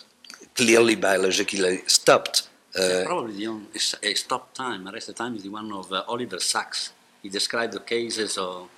clearly 0.56 0.96
biologically 0.96 1.82
stopped. 1.86 2.48
Uh, 2.74 3.04
Probably 3.04 3.34
the 3.36 3.46
only 3.46 3.66
is- 3.74 3.94
a 4.02 4.14
stop 4.14 4.52
time, 4.54 4.86
arrested 4.88 5.16
time 5.16 5.34
is 5.36 5.42
the 5.42 5.48
one 5.48 5.70
of 5.72 5.92
uh, 5.92 6.02
Oliver 6.08 6.40
Sacks. 6.40 6.92
He 7.22 7.28
described 7.28 7.72
the 7.72 7.80
cases 7.80 8.36
of 8.38 8.68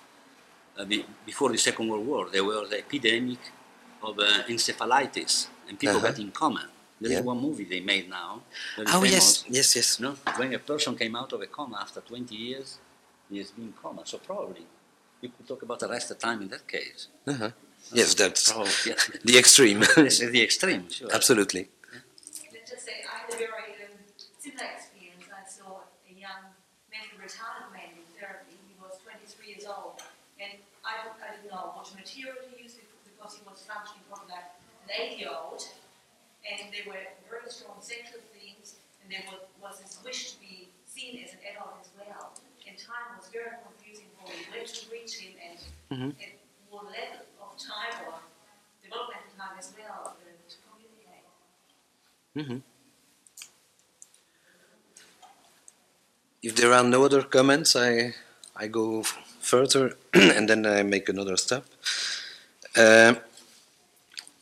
uh, 0.79 0.85
be, 0.85 1.05
before 1.27 1.51
the 1.51 1.59
Second 1.59 1.89
World 1.89 2.07
War. 2.07 2.29
There 2.31 2.45
was 2.45 2.71
an 2.71 2.79
epidemic 2.79 3.39
of 4.03 4.19
uh, 4.19 4.45
encephalitis, 4.49 5.49
and 5.69 5.79
people 5.79 5.97
Uh-huh. 5.97 6.09
got 6.09 6.19
in 6.19 6.31
coma. 6.31 6.65
There 7.01 7.11
is 7.13 7.19
Yeah. 7.19 7.25
one 7.33 7.41
movie 7.41 7.65
they 7.65 7.81
made 7.81 8.09
now. 8.09 8.43
oh 8.79 8.85
famous, 9.01 9.11
yes, 9.13 9.45
yes, 9.49 9.77
yes. 9.77 10.01
No, 10.01 10.11
when 10.37 10.53
a 10.55 10.59
person 10.59 10.97
came 10.97 11.15
out 11.17 11.33
of 11.33 11.41
a 11.43 11.47
coma 11.47 11.77
after 11.81 12.01
20 12.01 12.35
years, 12.35 12.79
he 13.31 13.39
has 13.39 13.51
been 13.51 13.67
in 13.67 13.73
coma. 13.83 14.03
So 14.05 14.19
probably 14.19 14.65
you 15.21 15.29
could 15.35 15.47
talk 15.47 15.63
about 15.63 15.83
arrested 15.83 16.19
time 16.21 16.43
in 16.43 16.49
that 16.49 16.67
case. 16.69 17.09
Uh-huh. 17.27 17.51
Yes, 17.93 18.15
that's 18.15 18.53
Probably, 18.53 18.71
yes. 18.87 19.11
the 19.25 19.39
extreme. 19.39 19.81
the 19.97 20.41
extreme, 20.43 20.89
sure. 20.91 21.09
Absolutely. 21.13 21.69
Let's 22.53 22.71
just 22.71 22.85
say 22.85 23.01
I 23.05 23.25
had 23.25 23.33
a 23.33 23.37
very 23.37 23.73
um, 23.89 23.97
similar 24.39 24.69
experience. 24.77 25.25
I 25.33 25.45
saw 25.49 25.89
a 26.05 26.13
young 26.13 26.53
mentally 26.93 27.17
retarded 27.25 27.73
man 27.73 27.97
in 27.97 28.05
therapy. 28.21 28.57
He 28.69 28.77
was 28.77 29.01
23 29.01 29.49
years 29.57 29.65
old, 29.65 30.01
and 30.37 30.61
I, 30.85 30.93
don't- 31.05 31.17
I 31.25 31.33
didn't 31.37 31.49
know 31.49 31.73
what 31.73 31.89
material 31.97 32.37
to 32.45 32.49
use 32.61 32.77
because 33.09 33.33
he 33.41 33.43
was 33.49 33.65
functioning 33.65 34.05
probably 34.13 34.37
like 34.37 34.53
an 34.85 34.91
eight-year-old, 34.93 35.65
and 36.45 36.69
there 36.73 36.85
were 36.89 37.01
very 37.33 37.49
strong 37.49 37.81
sexual 37.81 38.21
themes, 38.37 38.77
and 39.01 39.09
there 39.09 39.25
was, 39.33 39.41
was 39.65 39.75
this 39.81 39.97
wish 40.05 40.37
to 40.37 40.41
be 40.45 40.69
seen 40.85 41.25
as 41.25 41.33
an 41.33 41.41
adult 41.57 41.81
as 41.81 41.89
well. 41.97 42.37
And 42.69 42.77
time 42.77 43.17
was 43.17 43.33
very 43.33 43.57
confusing 43.65 44.13
for 44.21 44.29
me. 44.29 44.45
Where 44.53 44.69
to 44.69 44.81
reach 44.93 45.17
him 45.25 45.33
and 45.41 45.57
Mhm. 45.89 46.13
at 46.21 46.37
what 46.69 46.85
level 46.93 47.25
of 47.25 47.28
time 47.69 47.97
or 48.07 48.15
developmental 48.83 49.35
time 49.39 49.57
as 49.59 49.69
well 49.79 50.01
uh, 50.07 50.51
to 50.51 50.57
communicate. 50.67 51.25
Mhm. 52.35 52.63
If 56.43 56.57
there 56.57 56.73
are 56.73 56.83
no 56.83 57.05
other 57.05 57.23
comments, 57.23 57.77
I 57.77 58.15
I 58.57 58.67
go 58.67 59.03
further 59.41 59.97
and 60.15 60.49
then 60.49 60.67
I 60.67 60.83
make 60.83 61.09
another 61.09 61.37
step. 61.37 61.65
Uh, 62.77 63.15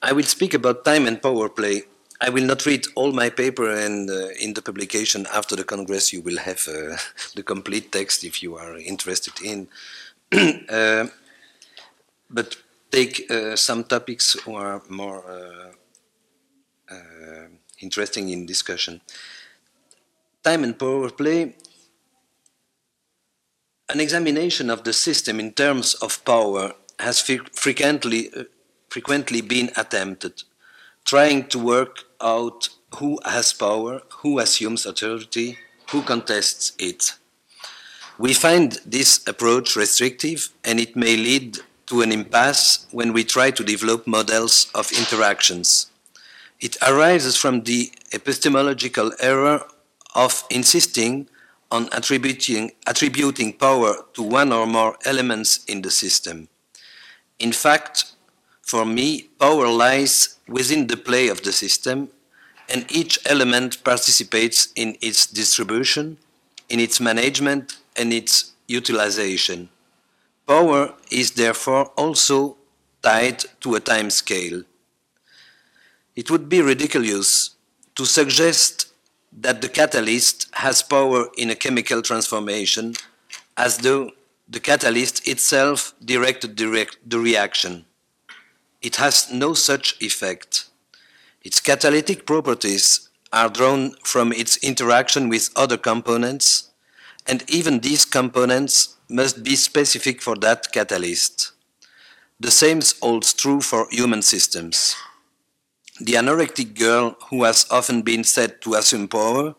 I 0.02 0.12
will 0.12 0.24
speak 0.24 0.54
about 0.54 0.84
time 0.84 1.06
and 1.06 1.20
power 1.20 1.48
play. 1.48 1.82
I 2.20 2.30
will 2.30 2.44
not 2.44 2.64
read 2.64 2.86
all 2.94 3.12
my 3.12 3.28
paper, 3.28 3.70
and 3.70 4.08
uh, 4.08 4.28
in 4.40 4.54
the 4.54 4.62
publication 4.62 5.26
after 5.32 5.54
the 5.54 5.64
Congress, 5.64 6.12
you 6.12 6.22
will 6.22 6.38
have 6.38 6.66
uh, 6.68 6.96
the 7.34 7.42
complete 7.42 7.92
text 7.92 8.24
if 8.24 8.42
you 8.42 8.56
are 8.56 8.76
interested 8.78 9.34
in. 9.42 9.68
uh, 10.68 11.06
but 12.30 12.56
take 12.90 13.30
uh, 13.30 13.56
some 13.56 13.84
topics 13.84 14.34
who 14.40 14.54
are 14.54 14.82
more 14.88 15.24
uh, 15.28 16.94
uh, 16.94 17.48
interesting 17.80 18.28
in 18.30 18.46
discussion. 18.46 19.00
Time 20.42 20.64
and 20.64 20.78
power 20.78 21.10
play. 21.10 21.56
An 23.88 24.00
examination 24.00 24.70
of 24.70 24.84
the 24.84 24.92
system 24.92 25.38
in 25.38 25.52
terms 25.52 25.94
of 25.94 26.24
power 26.24 26.72
has 26.98 27.20
frequently, 27.20 28.30
uh, 28.34 28.44
frequently 28.88 29.40
been 29.40 29.70
attempted, 29.76 30.42
trying 31.04 31.48
to 31.48 31.58
work 31.58 32.04
out 32.20 32.68
who 32.96 33.18
has 33.24 33.52
power, 33.52 34.02
who 34.22 34.38
assumes 34.38 34.86
authority, 34.86 35.58
who 35.90 36.02
contests 36.02 36.72
it. 36.78 37.12
We 38.18 38.32
find 38.32 38.72
this 38.86 39.26
approach 39.26 39.76
restrictive 39.76 40.48
and 40.64 40.80
it 40.80 40.96
may 40.96 41.16
lead 41.16 41.58
to 41.86 42.02
an 42.02 42.12
impasse 42.12 42.86
when 42.90 43.12
we 43.12 43.24
try 43.24 43.50
to 43.50 43.64
develop 43.64 44.06
models 44.06 44.70
of 44.74 44.90
interactions. 44.92 45.90
It 46.60 46.76
arises 46.82 47.36
from 47.36 47.62
the 47.62 47.92
epistemological 48.12 49.12
error 49.20 49.62
of 50.14 50.44
insisting 50.50 51.28
on 51.70 51.88
attributing, 51.92 52.72
attributing 52.86 53.52
power 53.52 54.04
to 54.14 54.22
one 54.22 54.52
or 54.52 54.66
more 54.66 54.96
elements 55.04 55.64
in 55.66 55.82
the 55.82 55.90
system. 55.90 56.48
In 57.38 57.52
fact, 57.52 58.12
for 58.62 58.84
me, 58.84 59.28
power 59.38 59.68
lies 59.68 60.38
within 60.48 60.86
the 60.86 60.96
play 60.96 61.28
of 61.28 61.42
the 61.42 61.52
system, 61.52 62.08
and 62.68 62.90
each 62.90 63.18
element 63.26 63.84
participates 63.84 64.72
in 64.74 64.96
its 65.00 65.26
distribution, 65.26 66.16
in 66.68 66.80
its 66.80 67.00
management, 67.00 67.76
and 67.96 68.12
its 68.12 68.52
utilization. 68.66 69.68
Power 70.46 70.94
is 71.10 71.32
therefore 71.32 71.86
also 71.96 72.56
tied 73.02 73.44
to 73.60 73.74
a 73.74 73.80
time 73.80 74.10
scale. 74.10 74.62
It 76.14 76.30
would 76.30 76.48
be 76.48 76.62
ridiculous 76.62 77.56
to 77.96 78.06
suggest 78.06 78.92
that 79.32 79.60
the 79.60 79.68
catalyst 79.68 80.48
has 80.54 80.82
power 80.82 81.26
in 81.36 81.50
a 81.50 81.54
chemical 81.54 82.00
transformation 82.00 82.94
as 83.56 83.78
though 83.78 84.12
the 84.48 84.60
catalyst 84.60 85.26
itself 85.26 85.94
directed 86.04 86.54
direct 86.54 86.98
the 87.04 87.18
reaction. 87.18 87.84
It 88.80 88.96
has 88.96 89.32
no 89.32 89.54
such 89.54 90.00
effect. 90.00 90.66
Its 91.42 91.60
catalytic 91.60 92.24
properties 92.24 93.08
are 93.32 93.48
drawn 93.48 93.96
from 94.04 94.32
its 94.32 94.56
interaction 94.58 95.28
with 95.28 95.50
other 95.56 95.76
components, 95.76 96.70
and 97.26 97.48
even 97.50 97.80
these 97.80 98.04
components 98.04 98.95
must 99.08 99.42
be 99.42 99.56
specific 99.56 100.20
for 100.20 100.36
that 100.36 100.72
catalyst. 100.72 101.52
The 102.38 102.50
same 102.50 102.80
holds 103.00 103.32
true 103.32 103.60
for 103.60 103.88
human 103.90 104.22
systems. 104.22 104.94
The 106.00 106.14
anorectic 106.14 106.78
girl, 106.78 107.16
who 107.30 107.44
has 107.44 107.66
often 107.70 108.02
been 108.02 108.24
said 108.24 108.60
to 108.62 108.74
assume 108.74 109.08
power, 109.08 109.54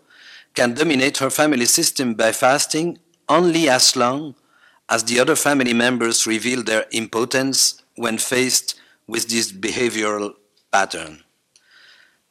can 0.53 0.73
dominate 0.73 1.17
her 1.17 1.29
family 1.29 1.65
system 1.65 2.13
by 2.13 2.31
fasting 2.31 2.99
only 3.29 3.69
as 3.69 3.95
long 3.95 4.35
as 4.89 5.03
the 5.03 5.19
other 5.19 5.35
family 5.35 5.73
members 5.73 6.27
reveal 6.27 6.63
their 6.63 6.85
impotence 6.91 7.81
when 7.95 8.17
faced 8.17 8.79
with 9.07 9.27
this 9.27 9.51
behavioral 9.51 10.33
pattern. 10.71 11.23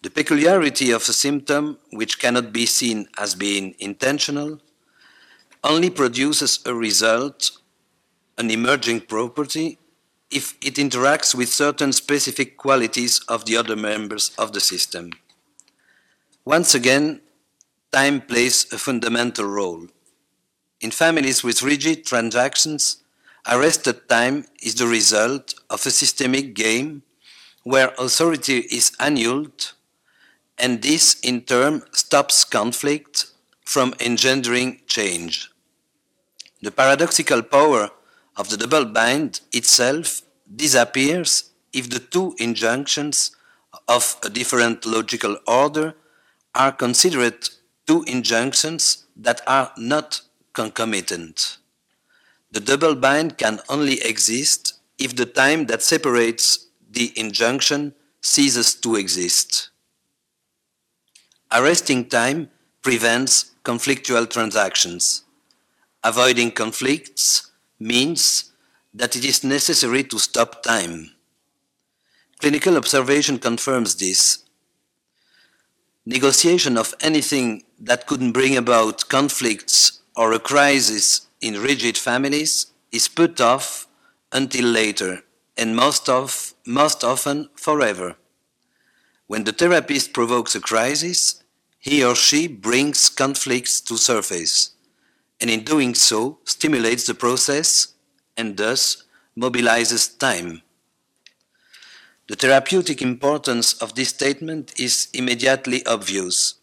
The 0.02 0.10
peculiarity 0.10 0.92
of 0.92 1.02
a 1.08 1.12
symptom, 1.12 1.78
which 1.90 2.18
cannot 2.20 2.52
be 2.52 2.66
seen 2.66 3.08
as 3.18 3.34
being 3.34 3.74
intentional, 3.78 4.60
only 5.66 5.90
produces 5.90 6.60
a 6.64 6.72
result, 6.72 7.50
an 8.38 8.50
emerging 8.50 9.00
property, 9.00 9.78
if 10.30 10.54
it 10.62 10.74
interacts 10.74 11.34
with 11.34 11.48
certain 11.48 11.92
specific 11.92 12.56
qualities 12.56 13.20
of 13.28 13.44
the 13.44 13.56
other 13.56 13.76
members 13.76 14.32
of 14.38 14.52
the 14.52 14.60
system. 14.60 15.10
Once 16.44 16.74
again, 16.74 17.20
time 17.92 18.20
plays 18.20 18.72
a 18.72 18.78
fundamental 18.78 19.44
role. 19.44 19.86
In 20.80 20.90
families 20.90 21.42
with 21.42 21.62
rigid 21.62 22.04
transactions, 22.04 23.02
arrested 23.50 24.08
time 24.08 24.44
is 24.62 24.74
the 24.76 24.86
result 24.86 25.54
of 25.70 25.84
a 25.86 25.90
systemic 25.90 26.54
game 26.54 27.02
where 27.62 27.92
authority 27.98 28.58
is 28.70 28.92
annulled, 29.00 29.72
and 30.58 30.82
this 30.82 31.18
in 31.20 31.42
turn 31.42 31.82
stops 31.92 32.44
conflict 32.44 33.26
from 33.64 33.94
engendering 33.98 34.80
change. 34.86 35.50
The 36.62 36.70
paradoxical 36.70 37.42
power 37.42 37.90
of 38.36 38.48
the 38.48 38.56
double 38.56 38.86
bind 38.86 39.40
itself 39.52 40.22
disappears 40.54 41.50
if 41.72 41.90
the 41.90 41.98
two 41.98 42.34
injunctions 42.38 43.32
of 43.88 44.16
a 44.24 44.30
different 44.30 44.86
logical 44.86 45.38
order 45.46 45.94
are 46.54 46.72
considered 46.72 47.50
two 47.86 48.02
injunctions 48.06 49.04
that 49.16 49.42
are 49.46 49.72
not 49.76 50.22
concomitant. 50.54 51.58
The 52.50 52.60
double 52.60 52.94
bind 52.94 53.36
can 53.36 53.60
only 53.68 54.00
exist 54.00 54.74
if 54.98 55.14
the 55.14 55.26
time 55.26 55.66
that 55.66 55.82
separates 55.82 56.68
the 56.90 57.12
injunction 57.18 57.94
ceases 58.22 58.74
to 58.76 58.96
exist. 58.96 59.68
Arresting 61.52 62.08
time 62.08 62.50
prevents 62.80 63.52
conflictual 63.62 64.28
transactions. 64.28 65.25
Avoiding 66.06 66.52
conflicts 66.52 67.50
means 67.80 68.52
that 68.94 69.16
it 69.16 69.24
is 69.24 69.42
necessary 69.42 70.04
to 70.04 70.20
stop 70.20 70.62
time. 70.62 71.10
Clinical 72.38 72.76
observation 72.76 73.40
confirms 73.40 73.96
this. 73.96 74.44
Negotiation 76.04 76.78
of 76.78 76.94
anything 77.00 77.64
that 77.80 78.06
could 78.06 78.32
bring 78.32 78.56
about 78.56 79.08
conflicts 79.08 80.00
or 80.14 80.32
a 80.32 80.38
crisis 80.38 81.26
in 81.40 81.60
rigid 81.60 81.98
families 81.98 82.66
is 82.92 83.08
put 83.08 83.40
off 83.40 83.88
until 84.30 84.66
later, 84.66 85.24
and 85.56 85.74
most, 85.74 86.08
of, 86.08 86.54
most 86.64 87.02
often 87.02 87.48
forever. 87.56 88.14
When 89.26 89.42
the 89.42 89.50
therapist 89.50 90.12
provokes 90.12 90.54
a 90.54 90.60
crisis, 90.60 91.42
he 91.80 92.04
or 92.04 92.14
she 92.14 92.46
brings 92.46 93.08
conflicts 93.08 93.80
to 93.80 93.96
surface, 93.96 94.75
and 95.40 95.50
in 95.50 95.64
doing 95.64 95.94
so 95.94 96.38
stimulates 96.44 97.06
the 97.06 97.14
process 97.14 97.94
and 98.36 98.56
thus 98.56 99.04
mobilizes 99.38 100.18
time. 100.18 100.62
The 102.28 102.36
therapeutic 102.36 103.02
importance 103.02 103.74
of 103.74 103.94
this 103.94 104.08
statement 104.08 104.78
is 104.80 105.08
immediately 105.12 105.86
obvious. 105.86 106.54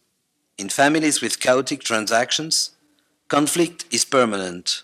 In 0.58 0.68
families 0.68 1.22
with 1.22 1.40
chaotic 1.40 1.82
transactions, 1.82 2.70
conflict 3.28 3.86
is 3.90 4.04
permanent, 4.04 4.82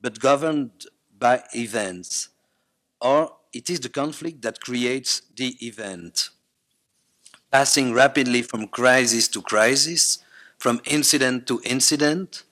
but 0.00 0.18
governed 0.18 0.86
by 1.18 1.42
events, 1.54 2.28
or 3.00 3.36
it 3.52 3.68
is 3.68 3.80
the 3.80 3.88
conflict 3.88 4.42
that 4.42 4.60
creates 4.60 5.22
the 5.36 5.56
event. 5.60 6.30
Passing 7.50 7.92
rapidly 7.92 8.42
from 8.42 8.68
crisis 8.68 9.28
to 9.28 9.42
crisis, 9.42 10.18
from 10.58 10.80
incident 10.86 11.46
to 11.48 11.60
incident, 11.64 12.44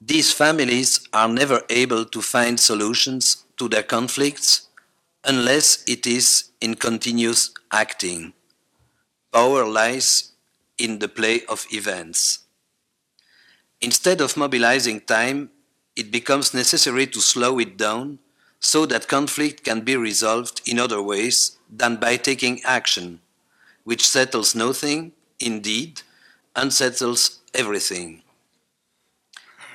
these 0.00 0.32
families 0.32 1.06
are 1.12 1.28
never 1.28 1.62
able 1.68 2.06
to 2.06 2.22
find 2.22 2.58
solutions 2.58 3.44
to 3.58 3.68
their 3.68 3.82
conflicts 3.82 4.68
unless 5.24 5.84
it 5.86 6.06
is 6.06 6.50
in 6.60 6.74
continuous 6.74 7.50
acting. 7.70 8.32
Power 9.30 9.66
lies 9.66 10.32
in 10.78 11.00
the 11.00 11.08
play 11.08 11.42
of 11.48 11.66
events. 11.70 12.40
Instead 13.82 14.22
of 14.22 14.36
mobilizing 14.36 15.00
time, 15.02 15.50
it 15.94 16.10
becomes 16.10 16.54
necessary 16.54 17.06
to 17.06 17.20
slow 17.20 17.58
it 17.58 17.76
down 17.76 18.18
so 18.58 18.86
that 18.86 19.08
conflict 19.08 19.64
can 19.64 19.82
be 19.82 19.96
resolved 19.96 20.62
in 20.66 20.78
other 20.78 21.02
ways 21.02 21.58
than 21.70 21.96
by 21.96 22.16
taking 22.16 22.62
action, 22.64 23.20
which 23.84 24.08
settles 24.08 24.54
nothing, 24.54 25.12
indeed, 25.38 26.02
unsettles 26.56 27.40
everything. 27.54 28.22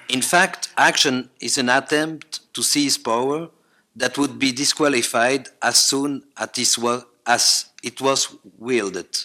In 0.09 0.21
fact, 0.21 0.69
action 0.77 1.29
is 1.39 1.57
an 1.57 1.69
attempt 1.69 2.53
to 2.53 2.61
seize 2.61 2.97
power 2.97 3.49
that 3.95 4.17
would 4.17 4.37
be 4.37 4.51
disqualified 4.51 5.49
as 5.61 5.77
soon 5.77 6.23
as 6.35 7.65
it 7.81 8.01
was 8.01 8.35
wielded. 8.57 9.17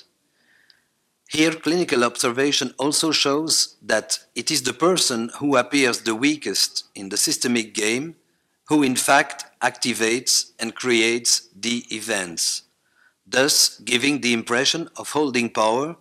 Here, 1.28 1.52
clinical 1.52 2.02
observation 2.02 2.74
also 2.78 3.12
shows 3.12 3.76
that 3.82 4.18
it 4.34 4.50
is 4.50 4.62
the 4.62 4.72
person 4.72 5.30
who 5.38 5.56
appears 5.56 6.00
the 6.00 6.14
weakest 6.14 6.84
in 6.94 7.10
the 7.10 7.16
systemic 7.16 7.74
game 7.74 8.16
who, 8.68 8.82
in 8.82 8.96
fact, 8.96 9.44
activates 9.60 10.52
and 10.58 10.74
creates 10.74 11.48
the 11.54 11.84
events, 11.90 12.62
thus 13.26 13.78
giving 13.80 14.20
the 14.20 14.32
impression 14.32 14.88
of 14.96 15.10
holding 15.10 15.50
power 15.50 15.96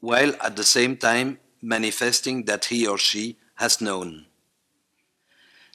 while 0.00 0.32
at 0.40 0.56
the 0.56 0.64
same 0.64 0.96
time 0.96 1.38
manifesting 1.60 2.44
that 2.44 2.66
he 2.66 2.86
or 2.86 2.98
she 2.98 3.36
has 3.56 3.80
known. 3.80 4.26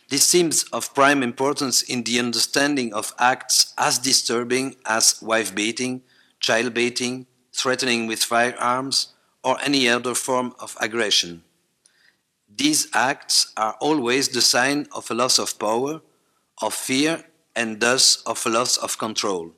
This 0.10 0.28
seems 0.28 0.64
of 0.74 0.94
prime 0.96 1.22
importance 1.22 1.84
in 1.84 2.04
the 2.04 2.20
understanding 2.20 2.94
of 2.94 3.14
acts 3.20 3.74
as 3.78 4.00
disturbing 4.00 4.76
as 4.86 5.22
wife 5.22 5.54
beating, 5.54 6.02
child 6.40 6.74
beating, 6.74 7.28
threatening 7.54 8.08
with 8.08 8.24
firearms, 8.24 9.14
or 9.44 9.58
any 9.62 9.88
other 9.88 10.16
form 10.16 10.54
of 10.60 10.76
aggression. 10.82 11.44
These 12.54 12.88
acts 12.94 13.54
are 13.56 13.78
always 13.80 14.30
the 14.30 14.42
sign 14.42 14.88
of 14.94 15.10
a 15.12 15.14
loss 15.14 15.38
of 15.38 15.60
power, 15.60 16.02
of 16.62 16.74
fear, 16.74 17.24
and 17.56 17.80
thus 17.80 18.22
of 18.24 18.44
a 18.46 18.50
loss 18.50 18.78
of 18.78 18.98
control. 18.98 19.52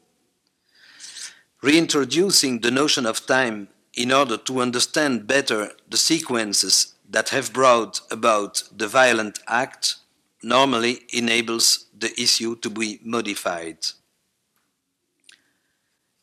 Reintroducing 1.63 2.59
the 2.59 2.72
notion 2.72 3.05
of 3.05 3.26
time 3.26 3.69
in 3.93 4.11
order 4.11 4.38
to 4.38 4.61
understand 4.61 5.28
better 5.28 5.72
the 5.89 5.97
sequences 5.97 6.91
that 7.12 7.30
have 7.30 7.53
brought 7.53 8.01
about 8.09 8.64
the 8.76 8.88
violent 8.88 9.39
act 9.47 9.97
normally 10.41 11.01
enables 11.14 11.86
the 11.97 12.12
issue 12.20 12.55
to 12.55 12.70
be 12.70 12.99
modified. 13.03 13.78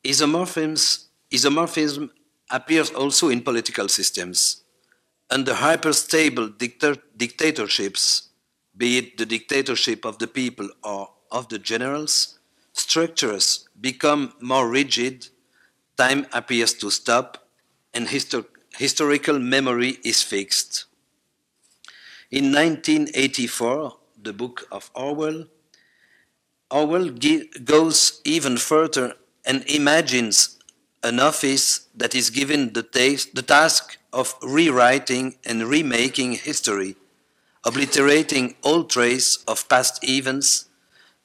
Isomorphisms, 0.04 1.04
isomorphism 1.30 2.10
appears 2.50 2.90
also 2.90 3.28
in 3.28 3.42
political 3.42 3.88
systems. 3.88 4.62
Under 5.30 5.52
hyperstable 5.52 6.56
dicta 6.56 6.98
dictatorships, 7.16 8.30
be 8.76 8.98
it 8.98 9.18
the 9.18 9.26
dictatorship 9.26 10.06
of 10.06 10.18
the 10.18 10.26
people 10.26 10.70
or 10.82 11.10
of 11.30 11.48
the 11.50 11.58
generals, 11.58 12.38
structures 12.72 13.68
become 13.78 14.32
more 14.40 14.68
rigid, 14.68 15.28
time 15.98 16.26
appears 16.32 16.72
to 16.74 16.90
stop, 16.90 17.48
and 17.92 18.08
histo 18.08 18.46
historical 18.78 19.40
memory 19.40 19.98
is 20.04 20.22
fixed. 20.22 20.84
In 22.30 22.52
1984, 22.52 23.96
the 24.22 24.32
book 24.32 24.68
of 24.70 24.90
Orwell, 24.94 25.46
Orwell 26.70 27.10
goes 27.64 28.20
even 28.24 28.56
further 28.56 29.14
and 29.44 29.68
imagines 29.68 30.58
an 31.02 31.18
office 31.18 31.88
that 31.96 32.14
is 32.14 32.30
given 32.30 32.72
the, 32.72 32.82
the 33.34 33.42
task 33.42 33.98
of 34.12 34.36
rewriting 34.42 35.36
and 35.44 35.64
remaking 35.64 36.32
history, 36.32 36.94
obliterating 37.64 38.54
all 38.62 38.84
trace 38.84 39.38
of 39.48 39.68
past 39.68 40.08
events 40.08 40.66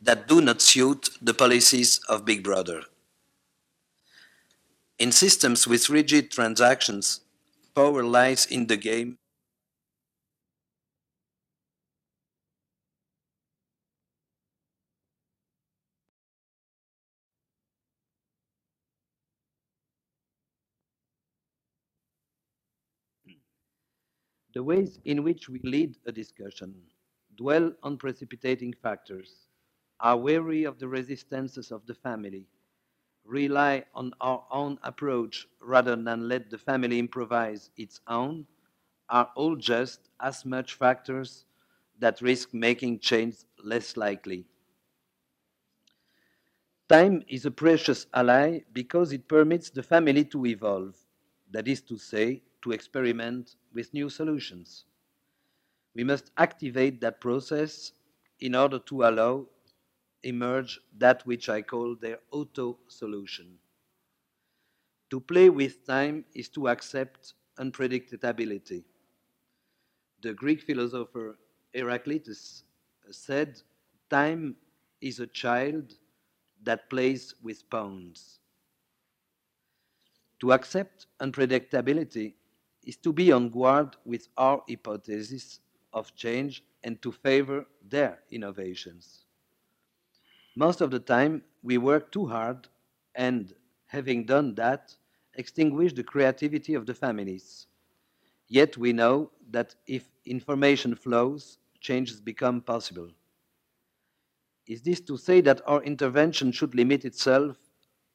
that 0.02 0.28
do 0.28 0.42
not 0.42 0.62
suit 0.62 1.10
the 1.22 1.34
policies 1.34 2.00
of 2.10 2.26
Big 2.26 2.44
Brother. 2.44 2.82
In 4.98 5.12
systems 5.12 5.68
with 5.68 5.90
rigid 5.90 6.32
transactions, 6.32 7.20
power 7.76 8.04
lies 8.04 8.46
in 8.46 8.68
the 8.68 8.78
game. 8.78 9.18
The 24.54 24.64
ways 24.64 25.02
in 25.04 25.22
which 25.24 25.50
we 25.50 25.60
lead 25.64 25.98
a 26.06 26.12
discussion 26.14 26.82
dwell 27.36 27.76
on 27.84 27.98
precipitating 27.98 28.72
factors, 28.72 29.48
are 30.00 30.18
wary 30.18 30.64
of 30.64 30.80
the 30.80 30.88
resistances 30.88 31.74
of 31.74 31.86
the 31.88 31.96
family, 31.96 32.48
rely 33.26 33.86
on 33.94 34.14
our 34.22 34.46
own 34.52 34.80
approach 34.84 35.48
rather 35.62 35.96
than 35.96 36.28
let 36.28 36.50
the 36.50 36.58
family 36.58 37.00
improvise 37.00 37.70
its 37.78 38.02
own, 38.08 38.48
are 39.10 39.32
all 39.36 39.56
just 39.56 40.10
as 40.20 40.46
much 40.46 40.74
factors 40.74 41.46
that 42.00 42.22
risk 42.22 42.54
making 42.54 43.00
change 43.00 43.38
less 43.64 43.98
likely. 43.98 44.46
Time 46.88 47.26
is 47.28 47.46
a 47.46 47.52
precious 47.52 48.08
ally 48.14 48.62
because 48.72 49.12
it 49.12 49.28
permits 49.28 49.70
the 49.70 49.84
family 49.84 50.24
to 50.24 50.46
evolve, 50.46 50.96
that 51.52 51.68
is 51.68 51.82
to 51.82 51.98
say, 51.98 52.42
to 52.62 52.72
experiment 52.72 53.58
with 53.74 53.94
new 53.94 54.10
solutions. 54.10 54.86
We 55.96 56.04
must 56.04 56.30
activate 56.38 57.02
that 57.02 57.20
process 57.20 57.94
in 58.40 58.54
order 58.54 58.78
to 58.78 59.04
allow 59.06 59.48
emerge 60.24 60.80
that 60.98 61.26
which 61.26 61.50
I 61.50 61.62
call 61.62 61.96
their 61.96 62.20
auto 62.32 62.80
solution. 62.88 63.58
To 65.10 65.20
play 65.20 65.50
with 65.50 65.86
time 65.86 66.26
is 66.34 66.50
to 66.50 66.70
accept 66.70 67.34
unpredictability. 67.60 68.84
The 70.22 70.34
Greek 70.34 70.62
philosopher 70.62 71.38
Heraclitus 71.74 72.64
said, 73.12 73.62
Time 74.10 74.56
is 75.02 75.20
a 75.20 75.28
child 75.28 75.94
that 76.64 76.90
plays 76.90 77.36
with 77.44 77.70
pawns. 77.70 78.40
To 80.40 80.52
accept 80.54 81.08
unpredictability 81.20 82.34
is 82.84 82.98
to 82.98 83.14
be 83.14 83.32
on 83.32 83.50
guard 83.50 83.96
with 84.06 84.28
our 84.38 84.64
hypothesis 84.68 85.60
of 85.94 86.16
change 86.16 86.64
and 86.84 87.02
to 87.02 87.12
favor 87.12 87.66
their 87.88 88.20
innovations. 88.32 89.23
Most 90.56 90.82
of 90.82 90.92
the 90.92 91.00
time, 91.00 91.44
we 91.64 91.78
work 91.78 92.12
too 92.12 92.28
hard 92.28 92.68
and, 93.16 93.54
having 93.88 94.26
done 94.26 94.56
that, 94.56 94.96
extinguish 95.36 95.94
the 95.94 96.04
creativity 96.04 96.74
of 96.76 96.86
the 96.86 96.94
families. 96.94 97.68
Yet 98.48 98.78
we 98.78 98.94
know 98.94 99.32
that 99.52 99.76
if 99.88 100.10
information 100.26 100.96
flows, 100.96 101.58
changes 101.82 102.22
become 102.22 102.62
possible. 102.62 103.10
Is 104.68 104.82
this 104.82 105.02
to 105.02 105.18
say 105.18 105.42
that 105.42 105.62
our 105.68 105.84
intervention 105.84 106.52
should 106.52 106.76
limit 106.76 107.06
itself 107.06 107.58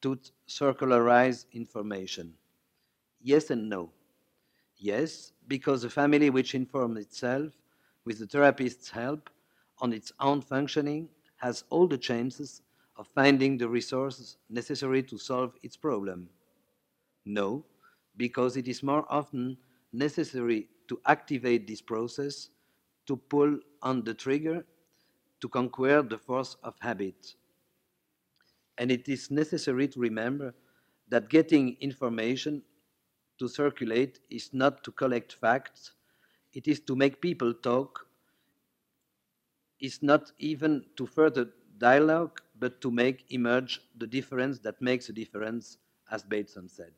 to 0.01 0.19
circularize 0.47 1.45
information? 1.51 2.33
Yes 3.21 3.49
and 3.51 3.69
no. 3.69 3.91
Yes, 4.77 5.33
because 5.47 5.83
a 5.83 5.89
family 5.89 6.29
which 6.29 6.55
informs 6.55 6.99
itself, 6.99 7.53
with 8.05 8.19
the 8.19 8.27
therapist's 8.27 8.89
help, 8.89 9.29
on 9.79 9.93
its 9.93 10.11
own 10.19 10.41
functioning, 10.41 11.09
has 11.39 11.63
all 11.69 11.87
the 11.87 11.97
chances 11.97 12.61
of 12.97 13.07
finding 13.07 13.57
the 13.57 13.67
resources 13.67 14.37
necessary 14.49 15.03
to 15.03 15.17
solve 15.17 15.53
its 15.63 15.77
problem. 15.77 16.29
No, 17.25 17.65
because 18.17 18.57
it 18.57 18.67
is 18.67 18.83
more 18.83 19.05
often 19.09 19.57
necessary 19.93 20.67
to 20.87 20.99
activate 21.05 21.67
this 21.67 21.81
process, 21.81 22.49
to 23.07 23.15
pull 23.15 23.59
on 23.81 24.03
the 24.03 24.13
trigger, 24.13 24.65
to 25.41 25.49
conquer 25.49 26.01
the 26.01 26.17
force 26.17 26.57
of 26.63 26.75
habit. 26.79 27.35
And 28.77 28.91
it 28.91 29.07
is 29.07 29.31
necessary 29.31 29.87
to 29.89 29.99
remember 29.99 30.53
that 31.09 31.29
getting 31.29 31.77
information 31.79 32.63
to 33.39 33.47
circulate 33.47 34.19
is 34.29 34.53
not 34.53 34.83
to 34.83 34.91
collect 34.91 35.33
facts, 35.33 35.93
it 36.53 36.67
is 36.67 36.81
to 36.81 36.95
make 36.95 37.21
people 37.21 37.53
talk, 37.53 38.08
is 39.79 40.01
not 40.03 40.31
even 40.39 40.85
to 40.97 41.05
further 41.05 41.49
dialogue, 41.77 42.41
but 42.59 42.81
to 42.81 42.91
make 42.91 43.25
emerge 43.31 43.81
the 43.97 44.07
difference 44.07 44.59
that 44.59 44.81
makes 44.81 45.09
a 45.09 45.13
difference, 45.13 45.77
as 46.11 46.23
Bateson 46.23 46.67
said. 46.69 46.93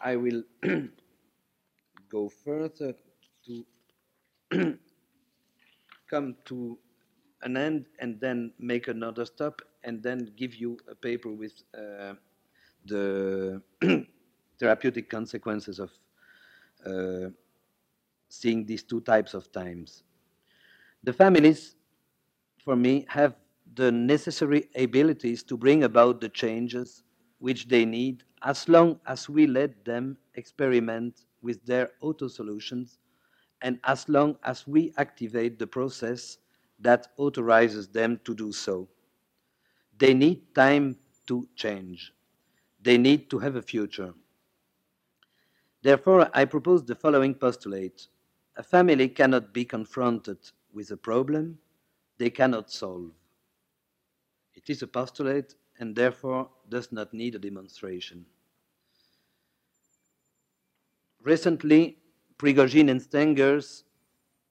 I 0.00 0.16
will 0.16 0.42
go 2.10 2.28
further 2.28 2.94
to 3.46 3.64
come 6.10 6.36
to 6.46 6.78
an 7.42 7.56
end 7.56 7.86
and 8.00 8.20
then 8.20 8.52
make 8.58 8.88
another 8.88 9.24
stop 9.24 9.60
and 9.84 10.02
then 10.02 10.32
give 10.36 10.54
you 10.54 10.78
a 10.90 10.94
paper 10.94 11.30
with 11.30 11.52
uh, 11.76 12.14
the 12.86 13.62
therapeutic 14.58 15.08
consequences 15.10 15.78
of 15.78 15.90
uh, 16.86 17.30
seeing 18.28 18.64
these 18.66 18.82
two 18.82 19.00
types 19.00 19.34
of 19.34 19.50
times. 19.52 20.04
The 21.02 21.12
families, 21.12 21.76
for 22.64 22.76
me, 22.76 23.06
have 23.08 23.36
the 23.74 23.92
necessary 23.92 24.70
abilities 24.76 25.42
to 25.44 25.56
bring 25.56 25.84
about 25.84 26.20
the 26.20 26.28
changes 26.30 27.04
which 27.38 27.68
they 27.68 27.84
need 27.84 28.24
as 28.42 28.68
long 28.68 29.00
as 29.06 29.28
we 29.28 29.46
let 29.46 29.84
them 29.84 30.18
experiment 30.34 31.26
with 31.42 31.64
their 31.66 31.92
auto 32.02 32.28
solutions 32.28 32.98
and 33.62 33.80
as 33.84 34.08
long 34.08 34.38
as 34.44 34.66
we 34.66 34.92
activate 34.98 35.58
the 35.58 35.66
process 35.66 36.38
that 36.80 37.08
authorizes 37.18 37.88
them 37.88 38.20
to 38.24 38.34
do 38.34 38.52
so. 38.52 38.88
They 39.98 40.14
need 40.14 40.54
time 40.54 40.98
to 41.26 41.46
change. 41.54 42.14
They 42.80 42.98
need 42.98 43.30
to 43.30 43.38
have 43.40 43.56
a 43.56 43.62
future. 43.62 44.14
Therefore, 45.82 46.28
I 46.34 46.44
propose 46.44 46.84
the 46.84 46.94
following 46.94 47.34
postulate. 47.34 48.08
A 48.56 48.62
family 48.62 49.08
cannot 49.08 49.52
be 49.52 49.64
confronted 49.64 50.38
with 50.72 50.90
a 50.90 50.96
problem 50.96 51.58
they 52.18 52.30
cannot 52.30 52.70
solve. 52.70 53.12
It 54.54 54.68
is 54.68 54.82
a 54.82 54.88
postulate 54.88 55.54
and 55.78 55.94
therefore 55.94 56.50
does 56.68 56.90
not 56.90 57.14
need 57.14 57.36
a 57.36 57.38
demonstration. 57.38 58.26
Recently, 61.22 61.98
Prigogine 62.38 62.90
and 62.90 63.00
Stengers 63.00 63.84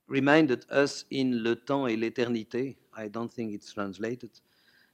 reminded 0.08 0.66
us 0.72 1.06
in 1.12 1.44
Le 1.44 1.56
Temps 1.56 1.88
et 1.88 1.98
l'Éternité, 1.98 2.78
I 2.96 3.10
don't 3.10 3.32
think 3.32 3.54
it's 3.54 3.74
translated, 3.74 4.32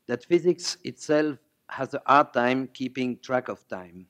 that 0.07 0.25
physics 0.25 0.77
itself 0.83 1.37
has 1.69 1.93
a 1.93 2.01
hard 2.05 2.33
time 2.33 2.67
keeping 2.73 3.19
track 3.19 3.47
of 3.47 3.67
time. 3.67 4.07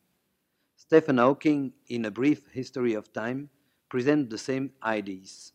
Stephen 0.93 1.17
Hawking, 1.17 1.73
in 1.87 2.05
A 2.05 2.11
Brief 2.11 2.45
History 2.51 2.93
of 2.93 3.11
Time, 3.11 3.49
presents 3.89 4.29
the 4.29 4.37
same 4.37 4.71
ideas. 4.83 5.51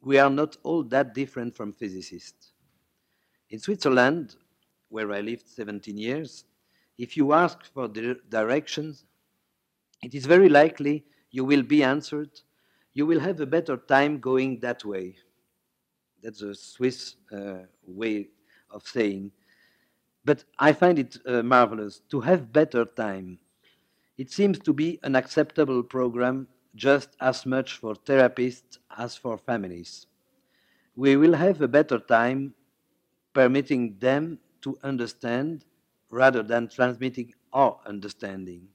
We 0.00 0.16
are 0.18 0.30
not 0.30 0.56
all 0.62 0.82
that 0.84 1.12
different 1.12 1.54
from 1.54 1.74
physicists. 1.74 2.52
In 3.50 3.58
Switzerland, 3.58 4.36
where 4.88 5.12
I 5.12 5.20
lived 5.20 5.46
17 5.46 5.98
years, 5.98 6.44
if 6.96 7.18
you 7.18 7.34
ask 7.34 7.70
for 7.74 7.86
directions, 7.86 9.04
it 10.02 10.14
is 10.14 10.24
very 10.24 10.48
likely 10.48 11.04
you 11.30 11.44
will 11.44 11.62
be 11.62 11.82
answered, 11.82 12.30
you 12.94 13.04
will 13.04 13.20
have 13.20 13.38
a 13.40 13.46
better 13.46 13.76
time 13.76 14.20
going 14.20 14.60
that 14.60 14.86
way. 14.86 15.16
That's 16.22 16.40
a 16.40 16.54
Swiss 16.54 17.16
uh, 17.30 17.64
way 17.86 18.28
of 18.70 18.86
saying. 18.86 19.32
But 20.24 20.44
I 20.58 20.72
find 20.72 20.98
it 20.98 21.18
uh, 21.26 21.42
marvelous 21.42 22.00
to 22.08 22.20
have 22.22 22.54
better 22.54 22.86
time. 22.86 23.38
It 24.18 24.30
seems 24.30 24.58
to 24.60 24.72
be 24.72 24.98
an 25.04 25.14
acceptable 25.16 25.82
program 25.82 26.48
just 26.74 27.16
as 27.20 27.46
much 27.46 27.78
for 27.78 27.94
therapists 27.94 28.78
as 28.90 29.16
for 29.16 29.38
families. 29.38 30.06
we 30.96 31.16
will 31.16 31.34
have 31.34 31.60
a 31.62 31.68
better 31.68 31.98
time 31.98 32.54
permitting 33.34 33.98
them 34.00 34.38
to 34.62 34.78
understand 34.82 35.64
rather 36.10 36.42
than 36.42 36.68
transmitting 36.68 37.34
our 37.52 37.80
understanding. 37.86 38.68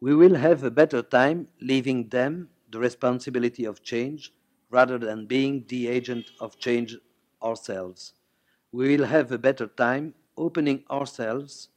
We 0.00 0.14
will 0.14 0.34
have 0.34 0.64
a 0.64 0.70
better 0.72 1.02
time 1.02 1.48
leaving 1.60 2.08
them 2.08 2.50
the 2.70 2.80
responsibility 2.80 3.64
of 3.64 3.82
change 3.82 4.32
rather 4.70 4.98
than 4.98 5.26
being 5.26 5.64
the 5.68 5.86
agent 5.88 6.30
of 6.40 6.58
change 6.58 6.96
ourselves. 7.42 8.14
We 8.72 8.96
will 8.96 9.06
have 9.06 9.30
a 9.32 9.38
better 9.38 9.66
time 9.68 10.14
opening 10.36 10.84
ourselves 10.90 11.68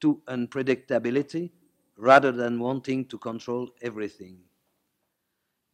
to 0.00 0.20
unpredictability 0.28 1.50
rather 1.96 2.32
than 2.32 2.60
wanting 2.60 3.06
to 3.06 3.18
control 3.18 3.70
everything. 3.82 4.44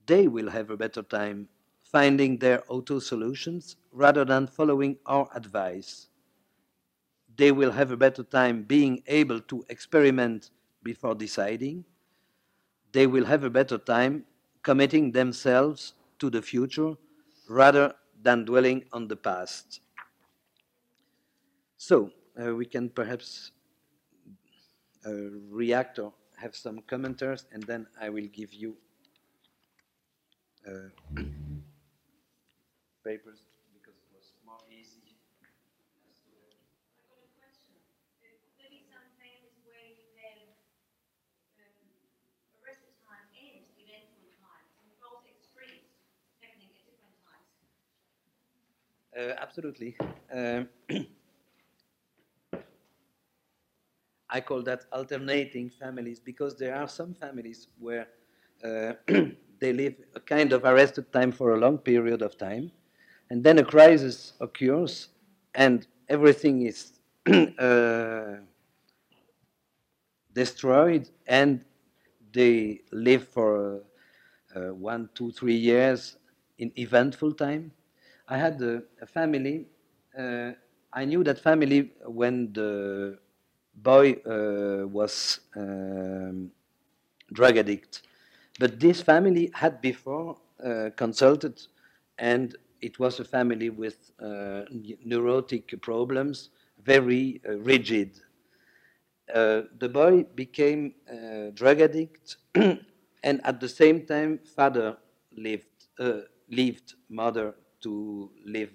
They 0.07 0.29
will 0.29 0.51
have 0.51 0.69
a 0.69 0.77
better 0.77 1.03
time 1.03 1.49
finding 1.83 2.39
their 2.39 2.63
auto 2.71 2.99
solutions 2.99 3.77
rather 3.91 4.23
than 4.25 4.47
following 4.47 4.99
our 5.07 5.31
advice. 5.35 6.09
They 7.35 7.51
will 7.51 7.73
have 7.73 7.91
a 7.91 7.97
better 7.97 8.23
time 8.23 8.63
being 8.63 9.03
able 9.09 9.41
to 9.41 9.65
experiment 9.69 10.53
before 10.85 11.17
deciding. 11.17 11.85
They 12.93 13.09
will 13.09 13.25
have 13.25 13.43
a 13.43 13.51
better 13.51 13.77
time 13.77 14.25
committing 14.63 15.11
themselves 15.11 15.95
to 16.21 16.31
the 16.31 16.43
future 16.43 16.95
rather 17.49 17.97
than 18.23 18.45
dwelling 18.45 18.85
on 18.93 19.09
the 19.09 19.17
past. 19.17 19.81
So, 21.77 22.13
uh, 22.41 22.55
we 22.55 22.65
can 22.65 22.89
perhaps 22.89 23.53
react 25.11 25.99
or 25.99 26.13
have 26.37 26.55
some 26.57 26.81
commenters, 26.83 27.45
and 27.53 27.63
then 27.65 27.87
I 28.01 28.09
will 28.11 28.27
give 28.33 28.53
you 28.55 28.77
uh, 30.67 30.89
papers 33.05 33.43
because 33.73 33.99
it 34.01 34.09
was 34.15 34.33
more 34.47 34.63
easy. 34.71 35.19
I've 36.95 37.09
got 37.11 37.19
a 37.23 37.31
question. 37.39 37.75
There 38.23 38.35
could 38.39 38.55
there 38.59 38.71
be 38.71 38.83
some 38.87 39.07
families 39.19 39.59
where 39.67 39.87
you 39.93 40.07
have 40.23 40.55
um, 41.59 41.81
arrested 42.63 42.95
time 43.07 43.29
and 43.35 43.63
eventful 43.79 44.31
time, 44.39 44.67
and 44.81 44.89
both 45.03 45.27
extremes 45.27 45.91
happening 46.41 46.71
at 46.75 46.83
different 46.87 47.17
times? 47.23 47.51
Uh, 49.17 49.35
absolutely. 49.41 49.97
Um, 50.33 50.69
I 54.33 54.41
call 54.41 54.63
that 54.63 54.87
alternating 54.91 55.69
families 55.69 56.19
because 56.19 56.57
there 56.57 56.75
are 56.75 56.89
some 56.89 57.13
families 57.13 57.69
where 57.79 58.09
uh, 58.65 58.95
they 59.61 59.75
live 59.75 59.95
a 60.15 60.21
kind 60.21 60.55
of 60.55 60.65
arrested 60.65 61.13
time 61.13 61.33
for 61.33 61.53
a 61.55 61.59
long 61.59 61.77
period 61.77 62.23
of 62.23 62.39
time, 62.39 62.73
and 63.29 63.45
then 63.45 63.59
a 63.59 63.65
crisis 63.65 64.33
occurs, 64.41 65.09
and 65.55 65.87
everything 66.09 66.63
is 66.63 66.95
uh, 67.59 68.37
destroyed, 70.33 71.11
and 71.27 71.63
they 72.33 72.81
live 72.91 73.29
for 73.29 73.83
uh, 74.57 74.73
one, 74.73 75.11
two, 75.15 75.31
three 75.31 75.55
years 75.57 76.17
in 76.59 76.73
eventful 76.79 77.35
time. 77.35 77.71
I 78.29 78.39
had 78.39 78.63
a, 78.63 78.83
a 79.03 79.07
family. 79.07 79.67
Uh, 80.19 80.53
I 80.91 81.05
knew 81.05 81.23
that 81.25 81.39
family 81.39 81.93
when 82.07 82.53
the 82.55 83.19
boy 83.75 84.13
uh, 84.27 84.87
was 84.87 85.41
um, 85.57 86.51
drug 87.33 87.57
addict, 87.57 88.03
but 88.59 88.79
this 88.79 89.01
family 89.03 89.51
had 89.55 89.81
before 89.81 90.37
uh, 90.65 90.91
consulted, 90.97 91.61
and 92.19 92.57
it 92.81 92.99
was 92.99 93.21
a 93.21 93.25
family 93.25 93.71
with 93.71 94.11
uh, 94.21 94.63
neurotic 95.05 95.81
problems, 95.81 96.51
very 96.85 97.41
uh, 97.49 97.57
rigid. 97.59 98.21
Uh, 99.33 99.63
the 99.79 99.89
boy 99.89 100.25
became 100.35 100.95
uh, 101.11 101.51
drug 101.55 101.81
addict, 101.81 102.37
and 102.55 103.41
at 103.45 103.61
the 103.61 103.69
same 103.69 104.05
time, 104.07 104.39
father 104.39 104.97
lived, 105.37 105.67
left 106.51 106.95
mother 107.09 107.55
to 107.81 108.31
live 108.45 108.71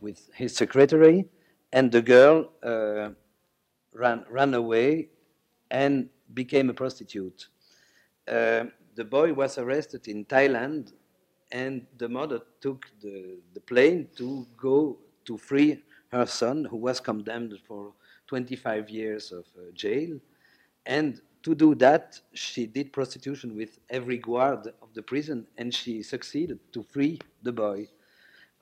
with 0.00 0.30
his 0.34 0.54
secretary, 0.54 1.24
and 1.72 1.90
the 1.90 2.02
girl 2.02 2.50
ran, 3.94 4.24
ran 4.30 4.54
away 4.54 5.08
and 5.70 6.08
became 6.32 6.70
a 6.70 6.74
prostitute. 6.74 7.48
Uh, 8.28 8.64
the 8.94 9.04
boy 9.04 9.32
was 9.32 9.58
arrested 9.58 10.08
in 10.08 10.24
Thailand, 10.24 10.92
and 11.52 11.86
the 11.98 12.08
mother 12.08 12.40
took 12.60 12.86
the, 13.00 13.38
the 13.52 13.60
plane 13.60 14.08
to 14.16 14.46
go 14.56 14.98
to 15.24 15.36
free 15.36 15.82
her 16.10 16.26
son, 16.26 16.64
who 16.64 16.76
was 16.76 17.00
condemned 17.00 17.54
for 17.66 17.92
25 18.26 18.88
years 18.90 19.32
of 19.32 19.44
uh, 19.58 19.70
jail. 19.74 20.18
And 20.86 21.20
to 21.42 21.54
do 21.54 21.74
that, 21.76 22.20
she 22.32 22.66
did 22.66 22.92
prostitution 22.92 23.56
with 23.56 23.78
every 23.90 24.18
guard 24.18 24.68
of 24.80 24.94
the 24.94 25.02
prison, 25.02 25.46
and 25.58 25.74
she 25.74 26.02
succeeded 26.02 26.58
to 26.72 26.82
free 26.82 27.20
the 27.42 27.52
boy. 27.52 27.88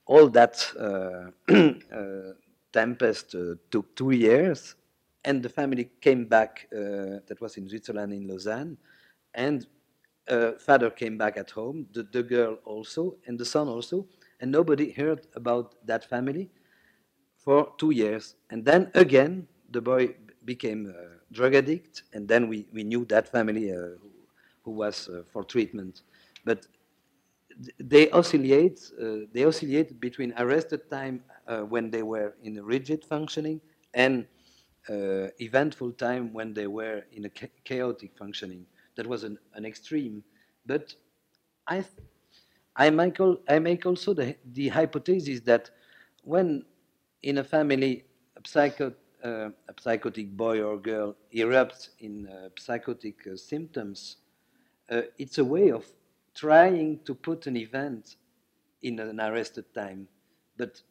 All 0.06 0.28
that 0.30 0.66
uh, 0.78 1.30
uh, 1.94 2.32
tempest 2.72 3.34
uh, 3.34 3.54
took 3.70 3.94
two 3.94 4.10
years, 4.10 4.74
and 5.24 5.42
the 5.42 5.48
family 5.48 5.90
came 6.00 6.26
back. 6.26 6.68
Uh, 6.72 7.20
that 7.26 7.38
was 7.40 7.56
in 7.56 7.68
Switzerland, 7.68 8.12
in 8.12 8.26
Lausanne, 8.26 8.76
and 9.34 9.66
uh, 10.28 10.52
father 10.52 10.90
came 10.90 11.18
back 11.18 11.36
at 11.36 11.50
home. 11.50 11.86
The, 11.92 12.04
the 12.04 12.22
girl 12.22 12.58
also, 12.64 13.16
and 13.26 13.38
the 13.38 13.44
son 13.44 13.68
also, 13.68 14.06
and 14.40 14.50
nobody 14.50 14.90
heard 14.90 15.26
about 15.34 15.74
that 15.86 16.04
family 16.04 16.50
for 17.36 17.72
two 17.78 17.90
years. 17.90 18.36
And 18.50 18.64
then 18.64 18.90
again, 18.94 19.46
the 19.70 19.80
boy 19.80 20.14
became 20.44 20.86
a 20.86 21.32
drug 21.32 21.54
addict, 21.54 22.02
and 22.12 22.28
then 22.28 22.48
we, 22.48 22.66
we 22.72 22.84
knew 22.84 23.04
that 23.06 23.30
family 23.30 23.72
uh, 23.72 23.96
who, 24.62 24.70
was 24.70 25.08
uh, 25.08 25.22
for 25.32 25.44
treatment. 25.44 26.02
But 26.44 26.66
they 27.78 28.10
oscillate, 28.10 28.80
uh, 29.00 29.26
they 29.32 29.44
oscillate 29.44 30.00
between 30.00 30.32
arrested 30.38 30.90
time 30.90 31.22
uh, 31.46 31.60
when 31.60 31.90
they 31.90 32.02
were 32.02 32.34
in 32.42 32.62
rigid 32.64 33.04
functioning 33.04 33.60
and 33.94 34.26
uh, 34.88 35.28
eventful 35.40 35.92
time 35.92 36.32
when 36.32 36.52
they 36.54 36.66
were 36.66 37.02
in 37.12 37.24
a 37.24 37.28
cha- 37.28 37.46
chaotic 37.64 38.12
functioning. 38.16 38.66
That 38.96 39.06
was 39.06 39.24
an, 39.24 39.38
an 39.54 39.64
extreme. 39.64 40.22
But 40.66 40.94
I, 41.66 41.84
I, 42.76 42.90
make 42.90 43.20
al- 43.20 43.40
I 43.48 43.58
make 43.58 43.86
also 43.86 44.14
the, 44.14 44.36
the 44.52 44.68
hypothesis 44.68 45.40
that 45.42 45.70
when 46.24 46.64
in 47.22 47.38
a 47.38 47.44
family 47.44 48.04
a, 48.36 48.46
psycho, 48.46 48.92
uh, 49.24 49.50
a 49.68 49.80
psychotic 49.80 50.36
boy 50.36 50.62
or 50.62 50.78
girl 50.78 51.16
erupts 51.34 51.90
in 52.00 52.28
uh, 52.28 52.48
psychotic 52.58 53.16
uh, 53.26 53.36
symptoms, 53.36 54.16
uh, 54.90 55.02
it's 55.18 55.38
a 55.38 55.44
way 55.44 55.70
of 55.70 55.86
trying 56.34 56.98
to 57.04 57.14
put 57.14 57.46
an 57.46 57.56
event 57.56 58.16
in 58.82 58.98
an 58.98 59.20
arrested 59.20 59.72
time. 59.74 60.08
But 60.56 60.82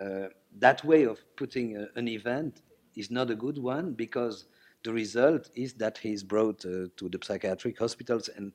uh, 0.00 0.28
that 0.58 0.84
way 0.84 1.04
of 1.04 1.18
putting 1.36 1.76
a, 1.76 1.88
an 1.96 2.08
event 2.08 2.62
is 2.96 3.10
not 3.10 3.30
a 3.30 3.34
good 3.34 3.58
one 3.58 3.94
because 3.94 4.46
the 4.84 4.92
result 4.92 5.50
is 5.54 5.74
that 5.74 5.98
he 5.98 6.12
is 6.12 6.22
brought 6.24 6.64
uh, 6.64 6.86
to 6.96 7.08
the 7.10 7.18
psychiatric 7.22 7.78
hospitals 7.78 8.28
and 8.28 8.52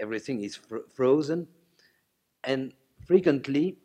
everything 0.00 0.42
is 0.42 0.56
fr- 0.56 0.86
frozen. 0.94 1.46
And 2.44 2.72
frequently, 3.06 3.78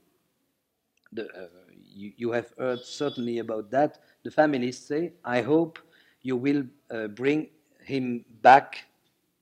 the, 1.12 1.26
uh, 1.28 1.48
you, 1.84 2.14
you 2.18 2.32
have 2.32 2.54
heard 2.58 2.80
certainly 2.82 3.40
about 3.40 3.72
that. 3.72 4.00
The 4.24 4.32
families 4.32 4.80
say, 4.80 5.14
I 5.26 5.42
hope 5.42 5.80
you 6.22 6.38
will 6.38 6.64
uh, 6.90 7.08
bring 7.08 7.50
him 7.84 8.26
back 8.42 8.86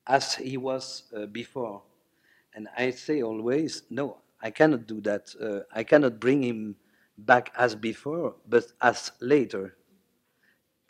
as 0.08 0.34
he 0.36 0.58
was 0.58 1.04
uh, 1.16 1.26
before. 1.28 1.84
And 2.56 2.68
I 2.78 2.92
say 2.92 3.22
always, 3.22 3.84
no, 3.90 4.18
I 4.42 4.52
cannot 4.52 4.88
do 4.88 5.02
that. 5.02 5.34
Uh, 5.42 5.62
I 5.74 5.84
cannot 5.84 6.20
bring 6.20 6.44
him 6.44 6.76
back 7.18 7.52
as 7.58 7.76
before, 7.76 8.36
but 8.48 8.66
as 8.82 9.12
later. 9.22 9.76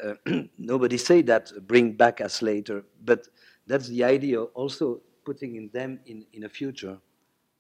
Uh, 0.04 0.14
nobody 0.58 0.98
say 0.98 1.22
that, 1.22 1.52
uh, 1.56 1.60
bring 1.60 1.94
back 1.94 2.22
us 2.22 2.42
later, 2.42 2.84
but 3.04 3.28
that's 3.68 3.88
the 3.88 4.04
idea 4.04 4.42
also 4.42 5.02
putting 5.26 5.56
in 5.56 5.70
them 5.74 6.00
in, 6.06 6.26
in 6.34 6.44
a 6.44 6.50
future 6.50 6.98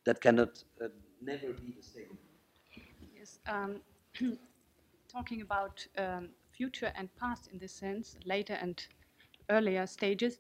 that 0.05 0.21
cannot 0.21 0.63
uh, 0.83 0.87
never 1.21 1.53
be 1.53 1.73
the 1.75 1.83
same. 1.83 2.17
Yes, 3.15 3.39
um, 3.47 3.81
talking 5.07 5.41
about 5.41 5.85
um, 5.97 6.29
future 6.51 6.91
and 6.95 7.09
past 7.15 7.49
in 7.51 7.59
this 7.59 7.73
sense, 7.73 8.17
later 8.25 8.53
and 8.53 8.85
earlier 9.49 9.85
stages. 9.87 10.39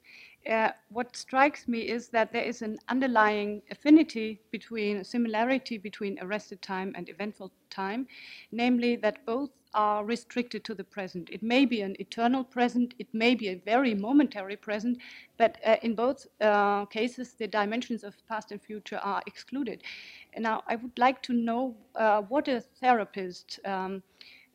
Uh, 0.49 0.69
what 0.89 1.15
strikes 1.15 1.67
me 1.67 1.79
is 1.79 2.09
that 2.09 2.31
there 2.31 2.43
is 2.43 2.61
an 2.61 2.77
underlying 2.87 3.61
affinity 3.71 4.39
between 4.51 5.03
similarity 5.03 5.77
between 5.77 6.17
arrested 6.21 6.61
time 6.61 6.93
and 6.95 7.09
eventful 7.09 7.51
time, 7.69 8.07
namely 8.51 8.95
that 8.95 9.25
both 9.25 9.49
are 9.73 10.03
restricted 10.03 10.63
to 10.63 10.73
the 10.73 10.83
present. 10.83 11.29
It 11.31 11.43
may 11.43 11.65
be 11.65 11.81
an 11.81 11.95
eternal 11.99 12.43
present, 12.43 12.93
it 12.99 13.07
may 13.13 13.35
be 13.35 13.49
a 13.49 13.55
very 13.55 13.93
momentary 13.93 14.55
present, 14.55 14.97
but 15.37 15.57
uh, 15.65 15.77
in 15.83 15.95
both 15.95 16.25
uh, 16.41 16.85
cases, 16.85 17.33
the 17.33 17.47
dimensions 17.47 18.03
of 18.03 18.15
past 18.27 18.51
and 18.51 18.61
future 18.61 18.97
are 18.97 19.21
excluded. 19.27 19.83
And 20.33 20.43
now, 20.43 20.63
I 20.67 20.75
would 20.75 20.97
like 20.97 21.21
to 21.23 21.33
know 21.33 21.75
uh, 21.95 22.21
what 22.23 22.47
a 22.47 22.61
therapist 22.61 23.59
um, 23.65 24.01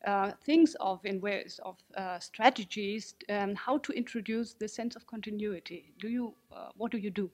uh, 0.05 0.31
thinks 0.43 0.75
of 0.79 1.03
in 1.05 1.19
ways 1.19 1.59
of 1.63 1.77
uh, 1.97 2.19
strategies, 2.19 3.15
um, 3.29 3.55
how 3.55 3.77
to 3.79 3.91
introduce 3.93 4.53
the 4.53 4.67
sense 4.67 4.95
of 4.95 5.07
continuity. 5.07 5.93
Do 5.99 6.09
you, 6.09 6.33
uh, 6.55 6.69
what 6.77 6.91
do 6.91 6.97
you 6.97 7.09
do 7.09 7.29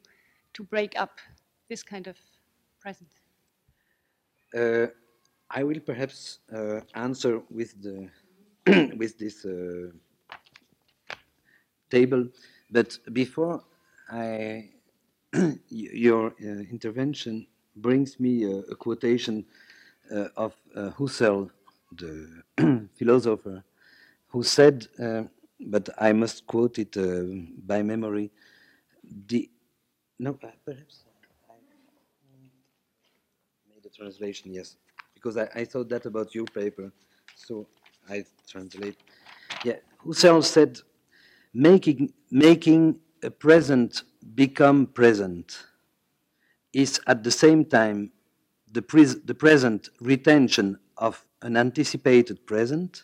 to 0.54 0.64
break 0.64 0.94
up 1.00 1.20
this 1.70 1.84
kind 1.84 2.08
of 2.08 2.18
presence? 2.80 3.14
I 5.54 5.64
will 5.64 5.82
perhaps 5.82 6.40
uh, 6.54 6.80
answer 6.96 7.42
with 7.50 7.76
the 7.82 8.10
with 8.98 9.18
this 9.18 9.46
uh, 9.46 9.92
table, 11.90 12.28
but 12.70 12.98
before 13.12 13.62
I 14.10 14.70
your 15.70 16.28
uh, 16.28 16.46
intervention 16.72 17.48
brings 17.76 18.18
me 18.20 18.46
a, 18.46 18.60
a 18.72 18.76
quotation 18.76 19.46
uh, 20.10 20.28
of 20.38 20.54
uh, 20.76 20.92
Husserl, 20.92 21.50
the 21.98 22.44
philosopher, 22.98 23.64
who 24.28 24.44
said, 24.44 24.88
but 25.60 25.90
I 25.98 26.14
must 26.14 26.48
quote 26.48 26.80
it 26.80 26.96
by 27.68 27.82
memory. 27.84 28.32
The 29.28 29.50
no, 30.18 30.34
perhaps 30.34 31.04
I 31.50 31.54
made 33.70 33.86
a 33.86 33.90
translation. 33.90 34.54
Yes 34.54 34.78
because 35.22 35.38
I, 35.38 35.48
I 35.62 35.66
thought 35.66 35.90
that 35.90 36.06
about 36.06 36.34
your 36.34 36.46
paper, 36.46 36.92
so 37.36 37.68
I 38.10 38.26
translate. 38.48 38.98
Yeah, 39.64 39.78
Husserl 40.06 40.44
said, 40.44 40.80
making, 41.54 42.14
making 42.32 43.00
a 43.24 43.30
present 43.30 44.04
become 44.36 44.88
present 44.88 45.66
is 46.74 47.00
at 47.08 47.24
the 47.24 47.32
same 47.32 47.66
time 47.66 48.12
the, 48.72 48.82
pres 48.82 49.22
the 49.22 49.34
present 49.34 49.90
retention 50.00 50.80
of 50.98 51.26
an 51.42 51.58
anticipated 51.58 52.46
present 52.46 53.04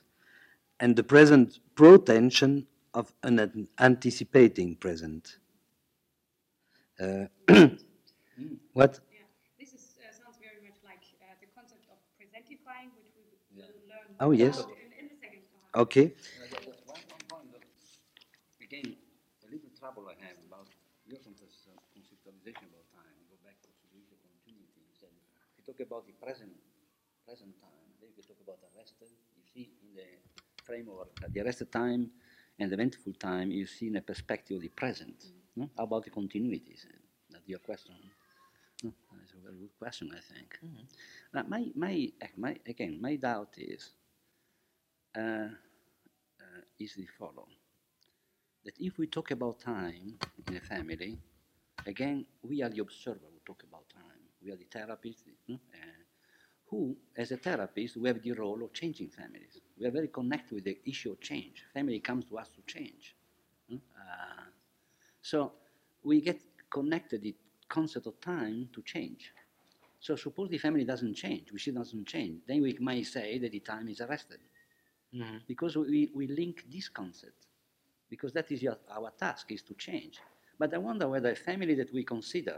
and 0.79 0.95
the 0.95 1.03
present 1.03 1.59
protention 1.75 2.65
of 2.93 3.13
an 3.23 3.67
anticipating 3.79 4.75
present. 4.75 5.37
Uh, 6.99 7.25
what? 8.73 8.99
Oh, 14.19 14.31
yes. 14.31 14.65
Okay. 15.75 16.13
Again, 18.61 18.97
a 19.45 19.47
little 19.51 19.69
trouble 19.77 20.09
I 20.09 20.17
have 20.25 20.37
about 20.49 20.65
your 21.05 21.19
conceptualization 21.21 22.65
about 22.65 22.89
time. 22.89 23.13
Go 23.29 23.37
back 23.45 23.61
to 23.61 23.69
the 23.69 24.17
continuity. 24.25 24.81
If 24.89 25.61
you 25.61 25.63
talk 25.69 25.79
about 25.85 26.07
the 26.07 26.13
present, 26.13 26.49
present 27.27 27.53
time, 27.61 27.93
then 28.01 28.09
you 28.17 28.23
talk 28.23 28.41
about 28.41 28.57
arrested. 28.73 29.13
You 29.37 29.43
see 29.53 29.69
in 29.85 29.93
the 29.93 30.09
framework 30.65 31.13
of 31.23 31.31
the 31.33 31.41
arrested 31.41 31.71
time 31.71 32.09
and 32.57 32.71
the 32.71 32.73
eventful 32.73 33.13
time. 33.13 33.51
You 33.51 33.67
see 33.67 33.87
in 33.87 33.97
a 33.97 34.01
perspective 34.01 34.57
of 34.57 34.63
the 34.63 34.73
present. 34.73 35.17
Mm 35.23 35.29
-hmm. 35.29 35.61
no? 35.61 35.69
How 35.77 35.83
about 35.85 36.03
the 36.05 36.11
continuities? 36.11 36.87
That's 37.29 37.47
your 37.47 37.61
question. 37.61 37.95
No? 38.83 38.93
That's 39.13 39.33
a 39.33 39.41
very 39.45 39.57
good 39.57 39.75
question, 39.77 40.09
I 40.09 40.21
think. 40.33 40.57
Mm 40.61 40.69
-hmm. 40.73 40.85
now, 41.33 41.45
my, 41.53 41.71
my, 41.75 41.95
my, 42.35 42.53
again, 42.65 42.97
my 43.01 43.17
doubt 43.17 43.57
is 43.57 43.93
uh, 45.17 45.21
uh, 45.21 46.61
is 46.79 46.95
the 46.95 47.07
following. 47.17 47.57
That 48.65 48.75
if 48.79 48.97
we 48.97 49.07
talk 49.07 49.31
about 49.31 49.59
time 49.59 50.17
in 50.47 50.55
a 50.57 50.59
family, 50.59 51.17
again, 51.85 52.25
we 52.43 52.61
are 52.63 52.69
the 52.69 52.79
observer 52.81 53.19
who 53.31 53.39
talk 53.45 53.63
about 53.63 53.89
time. 53.89 54.03
We 54.43 54.51
are 54.51 54.57
the 54.57 54.65
therapist, 54.71 55.23
uh, 55.51 55.55
who, 56.67 56.95
as 57.17 57.31
a 57.31 57.37
therapist, 57.37 57.97
we 57.97 58.09
have 58.09 58.21
the 58.21 58.33
role 58.33 58.63
of 58.63 58.73
changing 58.73 59.09
families. 59.09 59.61
We 59.79 59.85
are 59.87 59.91
very 59.91 60.09
connected 60.09 60.55
with 60.55 60.65
the 60.65 60.77
issue 60.85 61.11
of 61.11 61.21
change. 61.21 61.63
Family 61.73 61.99
comes 61.99 62.25
to 62.25 62.37
us 62.37 62.49
to 62.49 62.61
change. 62.71 63.15
Uh, 63.71 64.45
so 65.21 65.53
we 66.03 66.21
get 66.21 66.39
connected 66.69 67.21
the 67.21 67.35
concept 67.67 68.07
of 68.07 68.19
time 68.21 68.69
to 68.73 68.81
change. 68.81 69.33
So 69.99 70.15
suppose 70.15 70.49
the 70.49 70.57
family 70.57 70.85
doesn't 70.85 71.15
change, 71.15 71.51
we 71.51 71.59
see 71.59 71.71
doesn't 71.71 72.07
change, 72.07 72.41
then 72.47 72.61
we 72.61 72.77
might 72.79 73.05
say 73.05 73.39
that 73.39 73.51
the 73.51 73.59
time 73.59 73.89
is 73.89 74.01
arrested. 74.01 74.39
Mm-hmm. 75.15 75.37
Because 75.47 75.75
we, 75.77 76.11
we 76.13 76.27
link 76.27 76.65
this 76.71 76.89
concept, 76.89 77.47
because 78.09 78.33
that 78.33 78.51
is 78.51 78.61
your, 78.61 78.77
our 78.91 79.11
task, 79.17 79.51
is 79.51 79.61
to 79.63 79.73
change. 79.73 80.19
But 80.59 80.73
I 80.73 80.77
wonder 80.77 81.07
whether 81.07 81.31
a 81.31 81.35
family 81.35 81.75
that 81.75 81.93
we 81.93 82.03
consider 82.03 82.57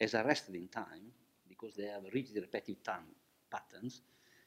as 0.00 0.14
arrested 0.14 0.54
in 0.54 0.68
time, 0.68 1.12
because 1.48 1.74
they 1.74 1.86
have 1.86 2.02
rigid 2.12 2.36
repetitive 2.36 2.82
time 2.82 3.06
patterns, 3.50 4.02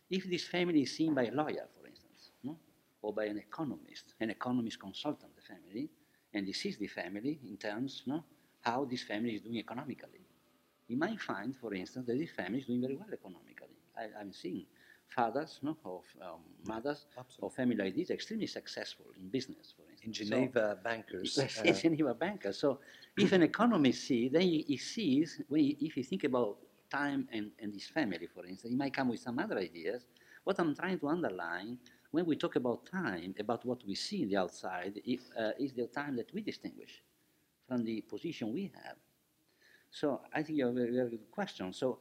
if 0.10 0.30
this 0.30 0.48
family 0.48 0.84
is 0.84 0.96
seen 0.96 1.14
by 1.14 1.26
a 1.26 1.32
lawyer, 1.32 1.68
for 1.80 1.88
instance, 1.88 2.32
no? 2.44 2.58
or 3.02 3.14
by 3.14 3.26
an 3.26 3.38
economist, 3.38 4.14
an 4.20 4.30
economist 4.30 4.80
consultant 4.80 5.32
the 5.36 5.42
family, 5.42 5.90
and 6.34 6.46
he 6.46 6.54
sees 6.54 6.78
the 6.78 6.88
family 6.88 7.40
in 7.48 7.58
terms 7.58 8.04
no, 8.06 8.24
how 8.62 8.86
this 8.86 9.04
family 9.04 9.36
is 9.36 9.42
doing 9.42 9.58
economically. 9.58 10.26
He 10.88 10.96
might 10.96 11.22
find, 11.22 11.56
for 11.56 11.74
instance, 11.74 12.08
that 12.08 12.18
this 12.18 12.32
family 12.32 12.60
is 12.60 12.66
doing 12.66 12.82
very 12.82 12.96
well 12.96 13.08
economically. 13.12 13.78
I, 13.98 14.20
I'm 14.20 14.34
seeing 14.34 14.66
fathers 15.10 15.60
no, 15.62 15.76
of 15.86 16.04
um, 16.22 16.40
mothers 16.66 17.06
Absolutely. 17.18 17.46
or 17.46 17.52
family 17.52 17.76
like 17.76 17.96
this 17.96 18.10
extremely 18.10 18.48
successful 18.48 19.06
in 19.18 19.28
business, 19.30 19.74
for 19.76 19.84
instance. 19.90 20.06
In 20.06 20.14
Geneva, 20.14 20.78
so, 20.78 20.84
bankers. 20.84 21.38
In 21.64 21.72
uh, 21.72 21.74
Geneva, 21.74 22.14
bankers. 22.14 22.60
So 22.60 22.80
if 23.18 23.32
an 23.32 23.44
economist 23.44 24.06
sees, 24.06 24.32
then 24.32 24.42
he, 24.42 24.64
he 24.68 24.78
sees, 24.78 25.42
when 25.48 25.62
he, 25.62 25.78
if 25.82 25.98
you 25.98 26.04
think 26.04 26.24
about 26.24 26.58
time 26.90 27.28
and, 27.32 27.52
and 27.60 27.74
his 27.74 27.88
family, 27.88 28.28
for 28.34 28.46
instance, 28.46 28.72
he 28.72 28.78
might 28.78 28.94
come 28.94 29.10
with 29.10 29.20
some 29.20 29.40
other 29.40 29.58
ideas. 29.58 30.06
What 30.44 30.60
I'm 30.60 30.76
trying 30.76 31.00
to 31.00 31.08
underline, 31.10 31.78
when 32.12 32.26
we 32.26 32.36
talk 32.36 32.56
about 32.56 32.86
time, 32.86 33.36
about 33.40 33.66
what 33.66 33.86
we 33.86 33.96
see 33.96 34.24
in 34.24 34.30
the 34.30 34.38
outside, 34.38 35.02
if, 35.06 35.22
uh, 35.38 35.52
is 35.60 35.74
the 35.74 35.88
time 35.88 36.16
that 36.18 36.34
we 36.34 36.42
distinguish 36.42 37.04
from 37.68 37.84
the 37.84 38.02
position 38.02 38.54
we 38.54 38.72
have. 38.84 38.96
So 39.92 40.22
I 40.34 40.44
think 40.44 40.60
you 40.60 40.66
have 40.68 40.76
a 40.76 40.92
very 40.92 41.10
good 41.10 41.32
question. 41.32 41.74
So 41.74 42.00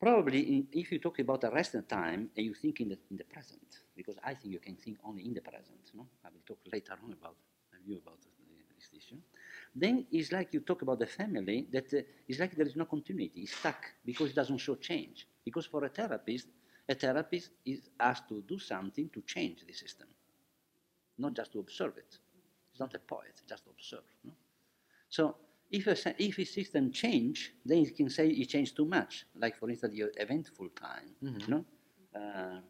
Probably 0.00 0.66
if 0.72 0.92
you 0.92 0.98
talk 0.98 1.18
about 1.20 1.40
the 1.40 1.50
resting 1.50 1.84
time 1.84 2.30
and 2.36 2.46
you 2.46 2.54
think 2.54 2.80
in 2.80 2.88
the, 2.90 2.98
in 3.10 3.16
the 3.16 3.24
present, 3.24 3.80
because 3.96 4.16
I 4.22 4.34
think 4.34 4.52
you 4.52 4.60
can 4.60 4.76
think 4.76 4.98
only 5.04 5.24
in 5.24 5.34
the 5.34 5.40
present, 5.40 5.80
no? 5.94 6.06
I 6.24 6.28
will 6.28 6.42
talk 6.46 6.58
later 6.72 6.96
on 7.02 7.12
about 7.12 7.36
you 7.86 7.98
about 7.98 8.18
this 8.76 8.90
issue. 8.92 9.16
Then 9.74 10.06
it's 10.10 10.32
like 10.32 10.52
you 10.52 10.60
talk 10.60 10.82
about 10.82 10.98
the 10.98 11.06
family 11.06 11.66
that 11.72 11.92
uh, 11.94 11.98
it's 12.28 12.38
like 12.38 12.54
there 12.56 12.66
is 12.66 12.76
no 12.76 12.84
continuity, 12.84 13.42
it's 13.42 13.56
stuck 13.56 13.84
because 14.04 14.30
it 14.30 14.34
doesn't 14.34 14.58
show 14.58 14.76
change. 14.76 15.26
Because 15.44 15.66
for 15.66 15.84
a 15.84 15.88
therapist, 15.88 16.48
a 16.88 16.94
therapist 16.94 17.50
is 17.64 17.88
asked 17.98 18.28
to 18.28 18.42
do 18.46 18.58
something 18.58 19.08
to 19.10 19.22
change 19.22 19.64
the 19.66 19.72
system, 19.72 20.08
not 21.18 21.34
just 21.34 21.52
to 21.52 21.60
observe 21.60 21.96
it. 21.96 22.18
It's 22.70 22.80
not 22.80 22.94
a 22.94 22.98
poet, 22.98 23.40
just 23.48 23.64
observe. 23.68 24.04
No? 24.24 24.32
So 25.08 25.36
if 25.70 25.86
a, 25.86 26.22
if 26.22 26.38
a 26.38 26.44
system 26.44 26.92
change, 26.92 27.52
then 27.64 27.84
you 27.84 27.90
can 27.90 28.10
say 28.10 28.28
it 28.28 28.48
changed 28.48 28.76
too 28.76 28.84
much. 28.84 29.26
Like 29.34 29.56
for 29.56 29.68
instance, 29.70 29.94
your 29.94 30.10
eventful 30.16 30.68
time, 30.70 31.10
mm 31.22 31.28
-hmm. 31.28 31.40
you 31.40 31.48
know. 31.48 31.64
Uh, 32.14 32.60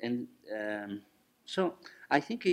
and 0.00 0.28
um, 0.58 1.02
so 1.44 1.74
I 2.10 2.20
think 2.20 2.44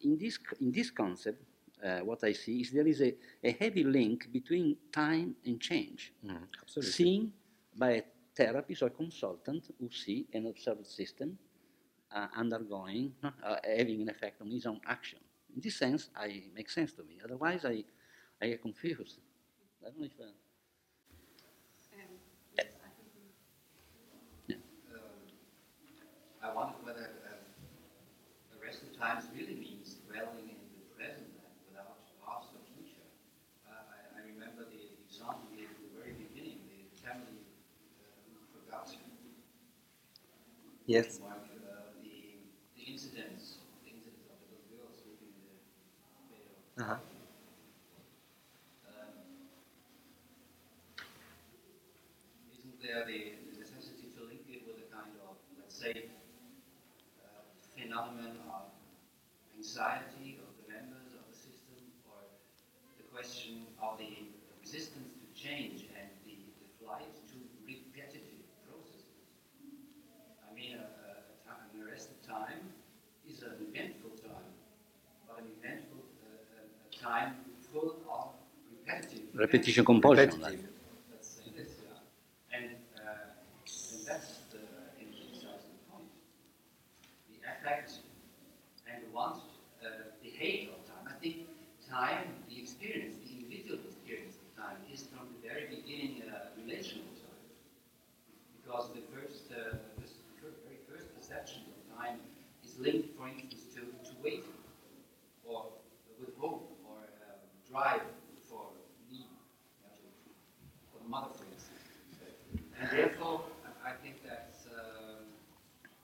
in 0.00 0.18
this 0.18 0.38
in 0.60 0.72
this 0.72 0.90
concept, 0.90 1.42
uh, 1.84 2.00
what 2.00 2.24
I 2.24 2.34
see 2.34 2.60
is 2.60 2.70
there 2.70 2.88
is 2.88 3.00
a, 3.00 3.14
a 3.42 3.52
heavy 3.52 3.84
link 3.84 4.30
between 4.32 4.76
time 4.92 5.36
and 5.44 5.60
change, 5.60 6.12
mm, 6.24 6.82
seen 6.82 7.32
by 7.74 7.90
a 7.90 8.02
therapist 8.34 8.82
or 8.82 8.90
consultant 8.90 9.70
who 9.78 9.90
see 9.90 10.26
an 10.32 10.46
observed 10.46 10.86
system 10.86 11.38
uh, 12.14 12.28
undergoing, 12.36 13.12
uh, 13.22 13.56
having 13.64 14.02
an 14.02 14.08
effect 14.08 14.40
on 14.40 14.50
his 14.50 14.66
own 14.66 14.80
action. 14.86 15.18
In 15.54 15.60
this 15.60 15.76
sense, 15.76 16.10
I 16.16 16.44
make 16.54 16.70
sense 16.70 16.92
to 16.94 17.02
me. 17.02 17.18
Otherwise, 17.24 17.64
I 17.64 17.84
I 18.40 18.48
get 18.48 18.62
confused. 18.62 19.20
I 19.84 19.88
don't 19.90 19.98
know 20.00 20.06
if. 20.06 20.20
Uh, 20.20 20.24
I 26.42 26.54
wonder 26.54 26.74
whether 26.82 27.10
uh, 27.28 28.58
arrested 28.62 28.96
times 28.98 29.24
really 29.34 29.54
means 29.54 29.96
dwelling 30.06 30.48
in 30.54 30.58
the 30.74 30.86
present 30.96 31.28
and 31.34 31.54
without 31.68 31.98
past 32.24 32.54
or 32.54 32.62
future. 32.74 33.06
Uh, 33.66 33.74
I, 33.90 34.18
I, 34.18 34.26
remember 34.26 34.64
the, 34.64 34.78
the 34.78 35.02
example 35.10 35.44
you 35.50 35.66
gave 35.66 35.70
at 35.74 35.80
the 35.82 35.90
very 35.98 36.14
beginning, 36.14 36.62
the 36.70 36.86
family 37.02 37.42
uh, 37.42 38.06
who 38.30 38.38
forgot. 38.54 38.88
Yes. 40.86 41.20
Like, 41.20 41.32
uh, 41.36 41.92
the, 42.02 42.40
the 42.76 42.82
incidents, 42.90 43.58
the 43.84 43.90
incidents 43.92 44.24
of 44.32 44.38
the 44.40 44.48
little 44.56 44.66
girl 44.72 44.88
sleeping 44.96 45.32
in 45.36 45.44
the 45.44 45.60
bed 46.32 46.48
of 46.48 46.82
Uh-huh. 46.82 46.96
Um, 48.88 49.12
isn't 52.56 52.77
there 52.88 53.04
the 53.04 53.36
the 53.52 53.60
necessity 53.60 54.08
to 54.16 54.24
link 54.24 54.48
it 54.48 54.64
with 54.66 54.80
a 54.80 54.88
kind 54.88 55.12
of, 55.28 55.36
let's 55.60 55.76
say, 55.76 56.08
uh, 57.20 57.44
phenomenon 57.76 58.40
of 58.48 58.72
anxiety 59.56 60.40
of 60.40 60.50
the 60.56 60.64
members 60.72 61.12
of 61.12 61.24
the 61.28 61.36
system, 61.36 61.80
or 62.08 62.24
the 62.96 63.04
question 63.12 63.66
of 63.82 63.98
the 63.98 64.12
resistance 64.62 65.12
to 65.20 65.26
change 65.36 65.84
and 66.00 66.08
the, 66.24 66.36
the 66.60 66.68
flight 66.80 67.12
to 67.28 67.36
repetitive 67.68 68.40
processes? 68.64 69.04
I 70.48 70.54
mean, 70.54 70.76
a, 70.76 70.88
a, 70.88 71.10
a 71.32 71.36
time, 71.46 71.68
an 71.74 71.82
arrested 71.84 72.20
time 72.26 72.72
is 73.28 73.42
an 73.42 73.54
eventful 73.68 74.16
time, 74.24 74.52
but 75.28 75.38
an 75.44 75.48
eventful 75.60 76.00
uh, 76.24 76.56
a, 76.56 76.62
a 76.64 76.90
time 76.96 77.36
full 77.70 77.96
of 78.08 78.32
repetitive 78.72 79.28
Repetition 79.34 79.84
compulsion. 79.84 80.30
Repetitive. 80.30 80.70
Let's 81.12 81.28
say 81.28 81.50
this, 81.56 81.70
yeah. 81.84 82.56
And, 82.56 82.70
uh, 82.96 83.36
and 83.92 84.06
that's 84.06 84.38
the 84.52 84.62
emphasizing 85.00 85.78
point. 85.90 86.08
The 87.28 87.36
effect 87.46 87.92
and 88.90 89.02
the 89.04 89.10
want, 89.14 89.42
uh, 89.82 89.88
the 90.22 90.30
hate 90.30 90.70
of 90.74 90.80
time. 90.88 91.06
I 91.08 91.18
think 91.20 91.46
time, 91.88 92.26
the 92.48 92.58
experience, 92.60 93.16
the 93.24 93.30
individual 93.36 93.78
experience 93.86 94.36
of 94.40 94.48
time 94.64 94.78
is 94.92 95.04
from 95.12 95.28
the 95.34 95.48
very 95.48 95.66
beginning 95.68 96.22
uh, 96.28 96.50
relational 96.56 97.06
time. 97.20 97.44
Because 98.60 98.90
the 98.94 99.02
first, 99.12 99.50
uh, 99.52 99.76
the 99.96 100.06
fir- 100.40 100.56
very 100.66 100.80
first 100.88 101.14
perception 101.16 101.62
of 101.72 101.80
time 101.98 102.18
is 102.64 102.78
linked, 102.78 103.16
for 103.16 103.28
instance, 103.28 103.64
to, 103.74 103.80
to 104.08 104.12
waiting, 104.22 104.58
or 105.46 105.66
with 106.20 106.36
hope, 106.38 106.68
or 106.84 106.98
uh, 107.00 107.36
drive 107.70 108.02
for 108.48 108.68
need, 109.10 109.24
you 109.24 109.80
know, 109.84 109.94
to- 109.96 110.34
for 110.92 110.98
the 111.02 111.08
mother, 111.08 111.30
for 111.34 111.44
instance. 111.44 111.82
And 112.80 112.90
therefore, 112.90 113.42
I 113.64 113.90
I 113.90 113.92
think 114.02 114.20
that's, 114.22 114.66
uh, 114.66 115.24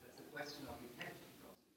that's 0.03 0.19
a 0.21 0.29
question 0.33 0.65
of 0.71 0.77
repetitive 0.81 1.33
process, 1.43 1.77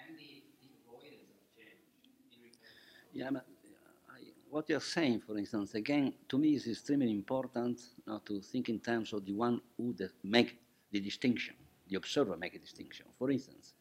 and 0.00 0.16
the, 0.16 0.40
the 0.62 0.68
avoidance 0.88 1.28
of 1.36 1.44
change 1.52 1.84
in 2.02 2.40
repetitive 2.40 3.12
Yeah, 3.12 3.30
but 3.30 3.44
uh, 3.44 4.14
I, 4.16 4.32
what 4.58 4.68
you're 4.68 4.80
saying, 4.80 5.20
for 5.20 5.38
instance, 5.38 5.74
again, 5.74 6.12
to 6.28 6.36
me 6.36 6.56
is 6.56 6.66
extremely 6.66 7.12
important 7.12 7.80
now 8.04 8.20
to 8.26 8.40
think 8.40 8.68
in 8.68 8.80
terms 8.80 9.12
of 9.12 9.24
the 9.24 9.32
one 9.32 9.60
who 9.76 9.92
the, 9.92 10.10
make 10.24 10.58
the 10.90 10.98
distinction, 10.98 11.54
the 11.88 11.94
observer 11.94 12.36
make 12.36 12.56
a 12.56 12.58
distinction. 12.58 13.06
For 13.16 13.30
instance, 13.30 13.74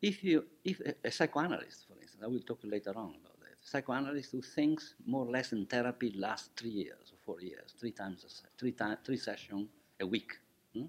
if 0.00 0.22
you, 0.22 0.44
if 0.64 0.78
a, 0.78 0.94
a 1.08 1.10
psychoanalyst, 1.10 1.88
for 1.88 2.00
instance, 2.00 2.22
I 2.22 2.28
will 2.28 2.42
talk 2.42 2.60
later 2.62 2.90
on 2.90 3.16
about 3.20 3.40
that, 3.40 3.56
psychoanalyst 3.60 4.30
who 4.30 4.40
thinks 4.40 4.94
more 5.04 5.26
or 5.26 5.32
less 5.32 5.50
in 5.50 5.66
therapy 5.66 6.12
lasts 6.16 6.50
three 6.56 6.70
years 6.70 7.12
or 7.12 7.18
four 7.26 7.40
years, 7.40 7.74
three 7.80 7.90
times, 7.90 8.24
a, 8.24 8.28
three, 8.56 8.70
ti- 8.70 9.02
three 9.04 9.16
sessions 9.16 9.66
a 9.98 10.06
week. 10.06 10.30
hmm? 10.74 10.84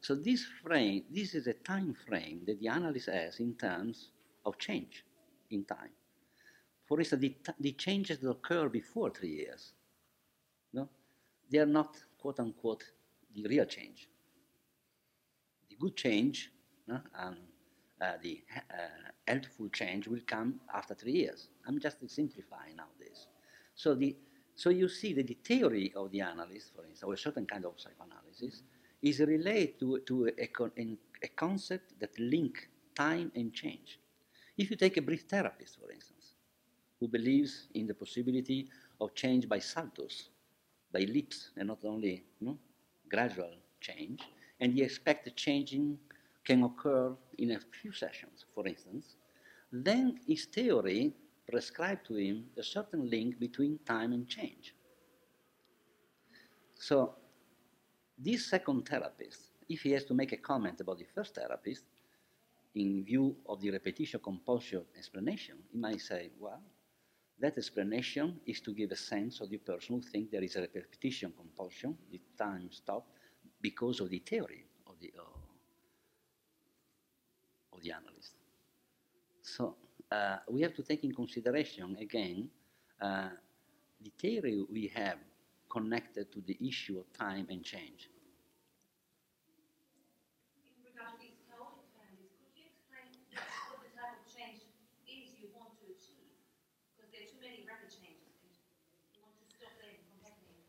So 0.00 0.16
this 0.16 0.44
frame, 0.64 1.04
this 1.08 1.36
is 1.36 1.46
a 1.46 1.54
time 1.54 1.94
frame 1.94 2.40
that 2.46 2.58
the 2.58 2.66
analyst 2.66 3.08
has 3.08 3.38
in 3.38 3.54
terms 3.54 4.10
of 4.44 4.58
change 4.58 5.04
in 5.48 5.64
time. 5.64 5.90
For 6.92 7.00
instance, 7.00 7.22
the, 7.22 7.34
the 7.58 7.72
changes 7.72 8.18
that 8.18 8.28
occur 8.28 8.68
before 8.68 9.08
three 9.08 9.30
years, 9.30 9.72
no, 10.74 10.90
they 11.50 11.56
are 11.56 11.64
not 11.64 11.96
quote 12.18 12.38
unquote 12.38 12.84
the 13.34 13.48
real 13.48 13.64
change. 13.64 14.10
The 15.70 15.76
good 15.76 15.96
change 15.96 16.52
no, 16.86 17.00
and 17.18 17.36
uh, 17.98 18.18
the 18.22 18.42
uh, 18.54 18.74
helpful 19.26 19.70
change 19.70 20.06
will 20.06 20.20
come 20.26 20.60
after 20.74 20.94
three 20.94 21.12
years. 21.12 21.48
I'm 21.66 21.80
just 21.80 21.96
simplifying 22.10 22.76
now 22.76 22.88
this. 23.00 23.26
So 23.74 23.94
the 23.94 24.14
so 24.54 24.68
you 24.68 24.86
see 24.90 25.14
that 25.14 25.28
the 25.28 25.38
theory 25.42 25.94
of 25.96 26.10
the 26.10 26.20
analyst, 26.20 26.74
for 26.76 26.82
instance, 26.84 27.04
or 27.04 27.14
a 27.14 27.16
certain 27.16 27.46
kind 27.46 27.64
of 27.64 27.80
psychoanalysis, 27.80 28.64
is 29.00 29.18
related 29.20 29.80
to, 29.80 30.00
to 30.00 30.30
a, 30.38 30.46
con- 30.48 30.98
a 31.22 31.28
concept 31.28 31.98
that 32.00 32.18
link 32.18 32.68
time 32.94 33.32
and 33.34 33.50
change. 33.54 33.98
If 34.58 34.68
you 34.68 34.76
take 34.76 34.98
a 34.98 35.00
brief 35.00 35.22
therapist, 35.22 35.80
for 35.80 35.90
instance, 35.90 36.21
who 37.02 37.08
believes 37.08 37.66
in 37.74 37.84
the 37.84 37.94
possibility 37.94 38.68
of 39.00 39.12
change 39.12 39.48
by 39.48 39.58
saltos, 39.58 40.28
by 40.92 41.00
leaps, 41.00 41.50
and 41.56 41.66
not 41.66 41.84
only 41.84 42.22
you 42.38 42.46
know, 42.46 42.58
gradual 43.10 43.50
change, 43.80 44.20
and 44.60 44.72
he 44.72 44.82
expects 44.82 45.24
the 45.24 45.32
changing 45.32 45.98
can 46.44 46.62
occur 46.62 47.12
in 47.38 47.50
a 47.50 47.58
few 47.80 47.92
sessions, 47.92 48.44
for 48.54 48.68
instance, 48.68 49.16
then 49.72 50.20
his 50.28 50.44
theory 50.44 51.12
prescribed 51.50 52.06
to 52.06 52.14
him 52.14 52.44
a 52.56 52.62
certain 52.62 53.10
link 53.10 53.40
between 53.40 53.80
time 53.84 54.12
and 54.12 54.28
change. 54.28 54.72
So 56.76 57.16
this 58.16 58.46
second 58.46 58.88
therapist, 58.88 59.40
if 59.68 59.80
he 59.80 59.90
has 59.90 60.04
to 60.04 60.14
make 60.14 60.30
a 60.30 60.36
comment 60.36 60.80
about 60.80 60.98
the 60.98 61.06
first 61.12 61.34
therapist, 61.34 61.82
in 62.76 63.04
view 63.04 63.34
of 63.48 63.60
the 63.60 63.70
repetition 63.70 64.20
compulsion 64.22 64.84
explanation, 64.96 65.56
he 65.72 65.78
might 65.78 66.00
say, 66.00 66.30
well, 66.38 66.62
that 67.42 67.58
explanation 67.58 68.40
is 68.46 68.60
to 68.62 68.72
give 68.72 68.92
a 68.92 68.96
sense 68.96 69.40
of 69.42 69.50
the 69.50 69.58
person 69.58 69.96
who 69.96 70.02
thinks 70.02 70.32
there 70.32 70.44
is 70.44 70.56
a 70.56 70.62
repetition 70.62 71.32
compulsion, 71.36 71.98
the 72.10 72.20
time 72.38 72.70
stop, 72.72 73.06
because 73.60 74.00
of 74.00 74.10
the 74.10 74.20
theory 74.20 74.64
of 74.86 74.94
the, 75.00 75.12
uh, 75.18 75.24
of 77.72 77.82
the 77.82 77.92
analyst. 77.92 78.34
So 79.42 79.76
uh, 80.10 80.38
we 80.50 80.60
have 80.62 80.74
to 80.74 80.82
take 80.82 81.04
in 81.04 81.14
consideration 81.14 81.96
again 82.00 82.48
uh, 83.00 83.30
the 84.02 84.10
theory 84.18 84.64
we 84.70 84.88
have 84.94 85.18
connected 85.70 86.32
to 86.32 86.40
the 86.42 86.56
issue 86.66 86.98
of 86.98 87.12
time 87.12 87.46
and 87.50 87.64
change. 87.64 88.08
In 90.64 90.82
regard 90.82 91.14
to 91.14 91.18
these 91.22 91.38
chaotic 91.46 91.86
families, 91.94 92.32
could 92.42 92.56
you 92.58 92.66
explain 92.66 93.14
what 93.70 93.84
the 93.84 93.92
type 93.94 94.16
of 94.18 94.26
change 94.26 94.64
is 95.06 95.38
you 95.38 95.48
want 95.54 95.76
to 95.78 95.86
achieve? 95.92 96.34
Because 96.96 97.12
there 97.14 97.22
are 97.22 97.30
too 97.30 97.40
many 97.44 97.62
rapid 97.68 97.92
changes, 97.94 98.34
and 98.42 99.12
you 99.14 99.20
want 99.22 99.36
to 99.38 99.46
stop 99.54 99.76
them 99.78 99.94
from 100.02 100.18
happening. 100.26 100.64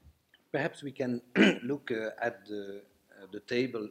Perhaps 0.53 0.83
we 0.83 0.91
can 0.91 1.21
look 1.63 1.91
uh, 1.91 2.11
at 2.21 2.45
the, 2.47 2.81
uh, 3.17 3.25
the 3.33 3.41
table 3.41 3.89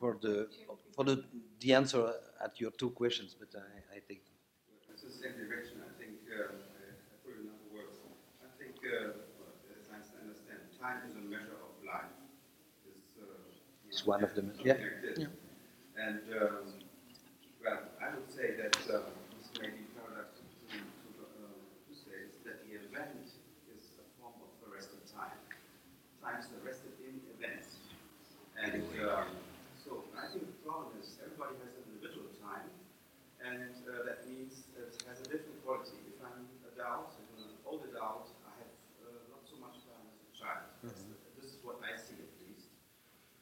for 0.00 0.16
the, 0.22 0.48
for 0.96 1.04
the, 1.04 1.22
the 1.60 1.74
answer 1.74 2.14
at 2.42 2.58
your 2.60 2.70
two 2.72 2.90
questions, 2.90 3.36
but 3.38 3.48
I, 3.54 3.96
I 3.96 4.00
think 4.08 4.20
It's 4.92 5.02
the 5.04 5.10
same 5.12 5.36
direction. 5.36 5.76
I 5.84 5.92
think, 6.00 6.16
uh, 6.32 6.56
I 6.56 6.96
I 7.12 7.16
put 7.24 7.36
it 7.36 7.44
in 7.44 7.48
other 7.52 7.68
words. 7.76 7.96
I 8.42 8.48
think, 8.58 8.74
uh, 8.80 9.20
well, 9.36 9.52
as 9.76 9.84
I 9.92 10.24
understand, 10.24 10.60
time 10.80 11.04
is 11.08 11.14
a 11.16 11.24
measure 11.28 11.60
of 11.60 11.76
life. 11.84 12.08
It's, 12.88 13.12
uh, 13.20 13.24
It's 13.88 14.06
one 14.06 14.24
of 14.24 14.34
them, 14.34 14.52
yeah. 14.64 14.80
like. 14.80 15.18
Yeah. 15.20 15.28
And, 16.00 16.22
um, 16.40 16.64
well, 17.62 17.80
I 18.00 18.06
would 18.16 18.30
say 18.32 18.56
that 18.56 18.76
uh, 18.88 19.12
this 19.36 19.52
may 19.60 19.68
be 19.76 19.84
paradoxical 19.92 20.48
to, 20.72 20.78
to, 20.80 21.10
uh, 21.20 21.52
to 21.84 21.92
say 21.92 22.16
is 22.32 22.40
that 22.48 22.64
the 22.64 22.80
event 22.80 23.28
is 23.68 23.82
a 24.00 24.04
form 24.16 24.40
of 24.40 24.50
arrested 24.64 25.04
time. 25.04 25.36
Time 26.24 26.40
is 26.40 26.48
arrested 26.60 26.92
in 27.04 27.20
events. 27.36 27.76
And 28.60 28.84
um, 29.08 29.28
so 29.80 30.04
I 30.16 30.28
think 30.32 30.44
the 30.48 30.58
problem 30.64 30.92
is 31.00 31.16
everybody 31.24 31.56
has 31.64 31.72
an 31.80 31.84
individual 31.96 32.28
time, 32.44 32.68
and 33.40 33.72
uh, 33.88 34.04
that 34.04 34.28
means 34.28 34.68
it 34.76 34.92
has 35.08 35.16
a 35.24 35.28
different 35.32 35.56
quality. 35.64 35.96
If 36.12 36.20
I'm 36.20 36.44
adult, 36.68 37.16
if 37.16 37.24
I'm 37.40 37.48
an 37.48 37.56
old 37.64 37.88
adult, 37.88 38.28
I 38.44 38.52
have 38.60 38.74
uh, 39.00 39.32
not 39.32 39.42
so 39.48 39.56
much 39.64 39.80
time 39.88 40.04
as 40.12 40.20
a 40.20 40.32
child. 40.36 40.64
That's- 40.84 41.08
This 41.40 41.56
is 41.56 41.60
what 41.64 41.80
I 41.80 41.96
see 41.96 42.20
at 42.20 42.32
least. 42.44 42.68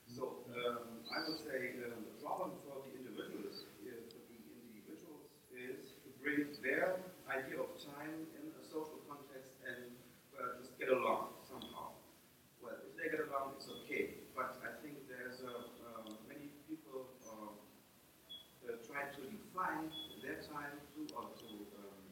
So 0.06 0.46
um, 0.54 1.02
I 1.10 1.18
would 1.26 1.42
say 1.42 1.82
um, 1.82 1.98
the 2.06 2.14
problem 2.22 2.54
for 2.62 2.78
the 2.86 2.94
individuals, 2.94 3.66
uh, 3.66 3.90
for 4.06 4.22
the 4.30 4.38
individuals, 4.70 5.26
is 5.50 5.98
to 6.06 6.08
bring 6.22 6.46
their 6.62 7.02
idea 7.26 7.58
of 7.58 7.74
time 7.74 8.22
in 8.38 8.54
a 8.54 8.62
social 8.62 9.02
context 9.10 9.50
and 9.66 9.90
well, 10.30 10.54
just 10.62 10.78
get 10.78 10.94
along 10.94 11.34
somehow. 11.42 11.90
Well, 12.62 12.78
if 12.86 12.94
they 12.98 13.10
get 13.10 13.26
along, 13.26 13.58
it's 13.58 13.66
okay. 13.82 14.22
But 14.38 14.58
I 14.62 14.70
think 14.82 15.06
there's 15.10 15.42
uh, 15.42 15.50
uh, 15.82 16.06
many 16.30 16.50
people 16.70 17.10
uh, 17.26 17.50
uh, 17.50 18.78
try 18.86 19.10
to 19.10 19.20
define 19.30 19.90
their 20.22 20.38
time 20.46 20.78
to 20.94 21.00
or 21.14 21.26
to. 21.42 21.48
Um, 21.78 22.02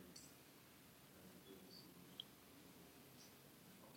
uh, 1.14 1.46
to- 1.46 1.54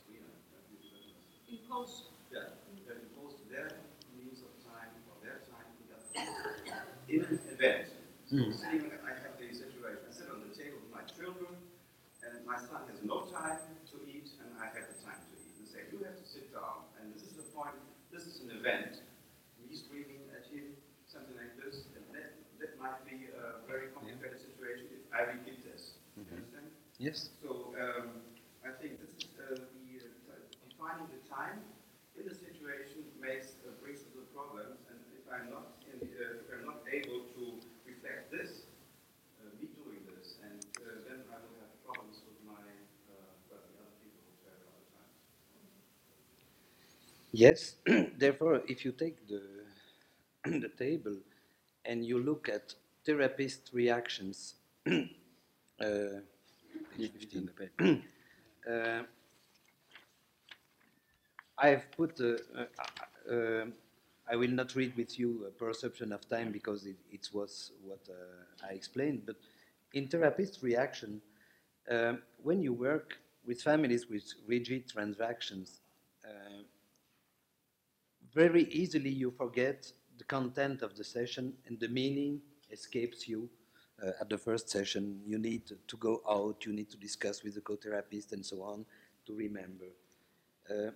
yeah, 0.10 0.20
that 0.54 0.64
is- 0.74 0.90
that 0.92 1.00
is- 1.06 1.60
Impose 1.60 2.04
yeah, 2.32 2.50
that 2.88 2.98
impose 3.06 3.36
their 3.50 3.70
means 4.18 4.42
of 4.42 4.54
time 4.66 4.92
or 5.10 5.16
their 5.26 5.40
time 5.50 5.70
together 5.80 6.10
in 7.08 7.22
an 7.26 7.40
event. 8.32 9.02
I 9.02 9.14
have 9.26 9.34
the 9.40 9.48
situation, 9.50 10.06
I 10.06 10.12
sit 10.14 10.30
on 10.30 10.46
the 10.46 10.54
table 10.54 10.78
with 10.86 10.94
my 10.94 11.06
children, 11.10 11.58
and 12.22 12.46
my 12.46 12.58
son 12.58 12.86
has 12.90 13.02
no 13.02 13.26
time 13.34 13.62
to 13.90 13.96
eat, 14.06 14.30
and 14.44 14.54
I 14.62 14.70
have 14.70 14.86
the 14.86 14.98
time 15.02 15.18
to 15.18 15.36
eat. 15.40 15.58
And 15.58 15.66
say, 15.66 15.82
you 15.90 16.04
have 16.06 16.18
to 16.18 16.28
sit 16.28 16.54
down, 16.54 16.86
and 17.02 17.10
this 17.14 17.26
is 17.26 17.34
the 17.34 17.48
point, 17.56 17.74
this 18.14 18.30
is 18.30 18.42
an 18.46 18.54
event. 18.54 19.02
Me 19.66 19.74
screaming 19.76 20.26
at 20.34 20.46
him, 20.50 20.78
something 21.10 21.36
like 21.38 21.58
this, 21.58 21.90
and 21.98 22.06
that, 22.14 22.38
that 22.62 22.78
might 22.78 23.02
be 23.06 23.30
a 23.34 23.66
very 23.66 23.90
complicated 23.94 24.38
situation 24.42 24.90
if 24.94 25.04
I 25.10 25.30
repeat 25.34 25.66
this. 25.66 25.98
You 26.18 26.26
understand? 26.36 26.68
Yes. 27.00 27.32
So 27.42 27.72
um, 27.80 28.22
I 28.66 28.76
think 28.76 29.00
this 29.00 29.16
is 29.16 29.32
uh, 29.40 29.56
the 29.56 30.04
uh, 30.04 30.36
defining 30.68 31.08
the 31.10 31.22
time 31.32 31.64
in 32.20 32.28
the 32.28 32.36
situation 32.36 33.08
makes 33.16 33.56
uh, 33.64 33.72
brings 33.80 34.04
the 34.12 34.28
problems. 34.36 34.84
And 34.92 35.00
if 35.16 35.24
I'm 35.32 35.48
not 35.48 35.80
in, 35.88 36.04
uh, 36.04 36.44
if 36.44 36.48
I'm 36.52 36.68
not 36.68 36.84
able 36.92 37.24
to 37.40 37.44
reflect 37.88 38.36
this, 38.36 38.68
uh, 39.40 39.48
me 39.56 39.72
doing 39.80 40.04
this, 40.12 40.44
and 40.44 40.60
uh, 40.84 41.08
then 41.08 41.24
I 41.32 41.40
will 41.40 41.56
have 41.64 41.72
problems 41.88 42.20
with 42.28 42.36
my 42.44 42.60
uh, 42.60 43.32
well, 43.48 43.64
the 43.64 43.80
other 43.80 43.96
people 44.04 44.20
who 44.28 44.36
share 44.44 44.60
other 44.60 44.84
times. 44.92 45.16
Yes. 47.44 47.76
Therefore, 48.18 48.62
if 48.68 48.84
you 48.86 48.92
take 48.92 49.18
the 49.28 49.42
the 50.66 50.70
table 50.78 51.18
and 51.86 52.06
you 52.06 52.20
look 52.20 52.50
at 52.50 52.74
therapist 53.06 53.70
reactions, 53.74 54.56
uh, 55.82 55.86
uh, 58.70 59.04
I've 61.58 61.92
put. 61.92 62.20
Uh, 62.20 62.38
uh, 62.58 63.34
uh, 63.34 63.66
I 64.32 64.36
will 64.36 64.52
not 64.52 64.76
read 64.76 64.96
with 64.96 65.18
you 65.20 65.46
a 65.48 65.52
perception 65.52 66.12
of 66.14 66.28
time 66.30 66.52
because 66.52 66.86
it, 66.86 66.98
it 67.12 67.30
was 67.34 67.72
what 67.84 68.00
uh, 68.10 68.68
I 68.70 68.74
explained. 68.74 69.24
But 69.26 69.38
in 69.94 70.08
therapist 70.08 70.62
reaction, 70.62 71.22
when 72.44 72.62
you 72.62 72.74
work 72.74 73.18
with 73.46 73.62
families 73.62 74.08
with 74.10 74.24
rigid 74.48 74.88
transactions, 74.88 75.82
uh, 76.26 76.64
very 78.34 78.64
easily 78.66 79.10
you 79.10 79.32
forget 79.32 79.92
the 80.18 80.24
content 80.24 80.82
of 80.82 80.96
the 80.96 81.04
session 81.04 81.54
and 81.68 81.80
the 81.80 81.88
meaning 81.88 82.42
escapes 82.72 83.28
you 83.28 83.50
uh, 84.04 84.12
at 84.22 84.30
the 84.30 84.38
first 84.38 84.70
session. 84.70 85.22
You 85.26 85.40
need 85.40 85.64
to 85.88 85.98
go 85.98 86.22
out, 86.30 86.66
you 86.66 86.74
need 86.74 86.90
to 86.92 86.98
discuss 86.98 87.44
with 87.44 87.56
the 87.56 87.62
co-therapist 87.62 88.34
and 88.34 88.46
so 88.46 88.62
on 88.62 88.86
to 89.26 89.36
remember. 89.36 89.86
Uh, 90.70 90.92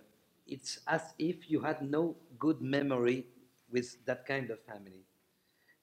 it's 0.46 0.80
as 0.86 1.14
if 1.18 1.50
you 1.50 1.60
had 1.60 1.82
no 1.82 2.16
good 2.38 2.60
memory 2.60 3.26
with 3.70 4.04
that 4.04 4.26
kind 4.26 4.50
of 4.50 4.60
family. 4.62 5.04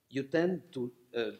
You 0.09 0.23
tend 0.23 0.61
to, 0.73 0.91
uh, 1.17 1.31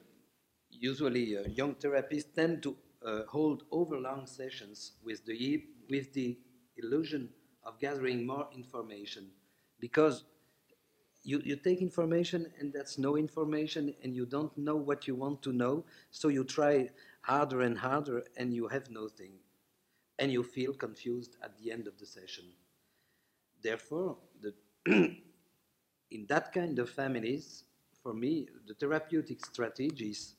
usually 0.72 1.38
uh, 1.38 1.44
young 1.50 1.76
therapists 1.76 2.34
tend 2.34 2.64
to 2.64 2.76
uh, 3.06 3.24
hold 3.28 3.64
overlong 3.72 4.26
sessions 4.28 4.94
with 5.04 5.26
the, 5.26 5.64
with 5.90 6.14
the 6.14 6.38
illusion 6.78 7.30
of 7.64 7.80
gathering 7.80 8.26
more 8.26 8.48
information 8.56 9.30
because 9.82 10.24
you, 11.24 11.42
you 11.44 11.56
take 11.56 11.82
information 11.82 12.48
and 12.60 12.72
that's 12.72 12.98
no 12.98 13.18
information 13.18 13.94
and 14.04 14.16
you 14.16 14.26
don't 14.26 14.58
know 14.58 14.76
what 14.76 15.08
you 15.08 15.16
want 15.16 15.42
to 15.44 15.52
know. 15.52 15.84
So 16.10 16.30
you 16.30 16.44
try 16.44 16.90
harder 17.22 17.62
and 17.62 17.78
harder 17.78 18.24
and 18.38 18.54
you 18.54 18.68
have 18.68 18.90
nothing. 18.90 19.34
And 20.18 20.32
you 20.32 20.44
feel 20.44 20.74
confused 20.74 21.36
at 21.44 21.58
the 21.58 21.72
end 21.72 21.88
of 21.88 21.98
the 21.98 22.06
session. 22.06 22.46
Therefore 23.62 24.18
the 24.42 24.54
in 26.12 26.26
that 26.28 26.52
kind 26.52 26.80
of 26.80 26.90
families 26.90 27.64
for 28.02 28.14
me 28.14 28.48
the 28.68 28.74
therapeutic 28.74 29.46
strategies 29.46 30.36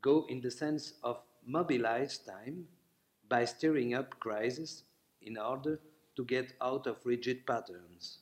go 0.00 0.24
in 0.30 0.40
the 0.40 0.50
sense 0.50 0.94
of 1.02 1.20
mobilize 1.46 2.18
time 2.18 2.64
by 3.28 3.44
stirring 3.44 3.94
up 3.94 4.18
crisis 4.18 4.84
in 5.20 5.36
order 5.36 5.78
to 6.16 6.24
get 6.24 6.54
out 6.62 6.86
of 6.86 6.96
rigid 7.04 7.46
patterns 7.46 8.20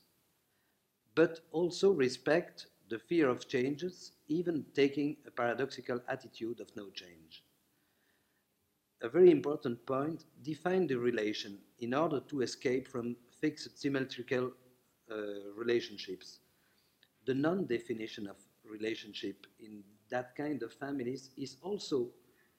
but 1.14 1.40
also 1.52 1.92
respect 1.92 2.66
the 2.88 2.98
fear 2.98 3.28
of 3.28 3.48
changes, 3.48 4.12
even 4.28 4.64
taking 4.74 5.16
a 5.26 5.30
paradoxical 5.30 6.00
attitude 6.08 6.60
of 6.60 6.74
no 6.76 6.90
change. 6.90 7.44
A 9.02 9.08
very 9.08 9.30
important 9.30 9.84
point 9.84 10.24
define 10.42 10.86
the 10.86 10.96
relation 10.98 11.58
in 11.80 11.92
order 11.92 12.20
to 12.20 12.40
escape 12.42 12.86
from 12.88 13.16
fixed 13.40 13.78
symmetrical 13.78 14.52
uh, 15.10 15.16
relationships. 15.56 16.38
The 17.26 17.34
non 17.34 17.66
definition 17.66 18.26
of 18.28 18.36
relationship 18.64 19.46
in 19.60 19.82
that 20.10 20.34
kind 20.36 20.62
of 20.62 20.72
families 20.72 21.30
is 21.36 21.56
also 21.62 22.10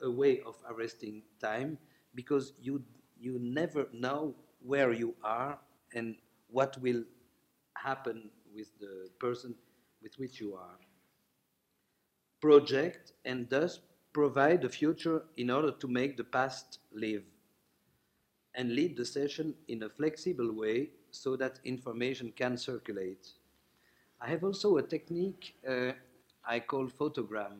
a 0.01 0.09
way 0.11 0.41
of 0.41 0.55
arresting 0.69 1.23
time 1.41 1.77
because 2.15 2.53
you, 2.61 2.83
you 3.19 3.39
never 3.39 3.87
know 3.93 4.35
where 4.61 4.91
you 4.93 5.15
are 5.23 5.59
and 5.93 6.15
what 6.49 6.77
will 6.81 7.03
happen 7.75 8.29
with 8.55 8.69
the 8.79 9.09
person 9.19 9.55
with 10.01 10.17
which 10.17 10.39
you 10.39 10.55
are. 10.55 10.77
Project 12.41 13.13
and 13.25 13.49
thus 13.49 13.79
provide 14.11 14.61
the 14.61 14.69
future 14.69 15.23
in 15.37 15.49
order 15.49 15.71
to 15.71 15.87
make 15.87 16.17
the 16.17 16.23
past 16.23 16.79
live 16.93 17.23
and 18.55 18.75
lead 18.75 18.95
the 18.95 19.05
session 19.05 19.55
in 19.67 19.83
a 19.83 19.89
flexible 19.89 20.51
way 20.53 20.89
so 21.11 21.35
that 21.35 21.59
information 21.63 22.31
can 22.35 22.57
circulate. 22.57 23.27
I 24.21 24.29
have 24.29 24.43
also 24.43 24.77
a 24.77 24.83
technique 24.83 25.55
uh, 25.67 25.93
I 26.45 26.59
call 26.59 26.87
photogram. 26.87 27.59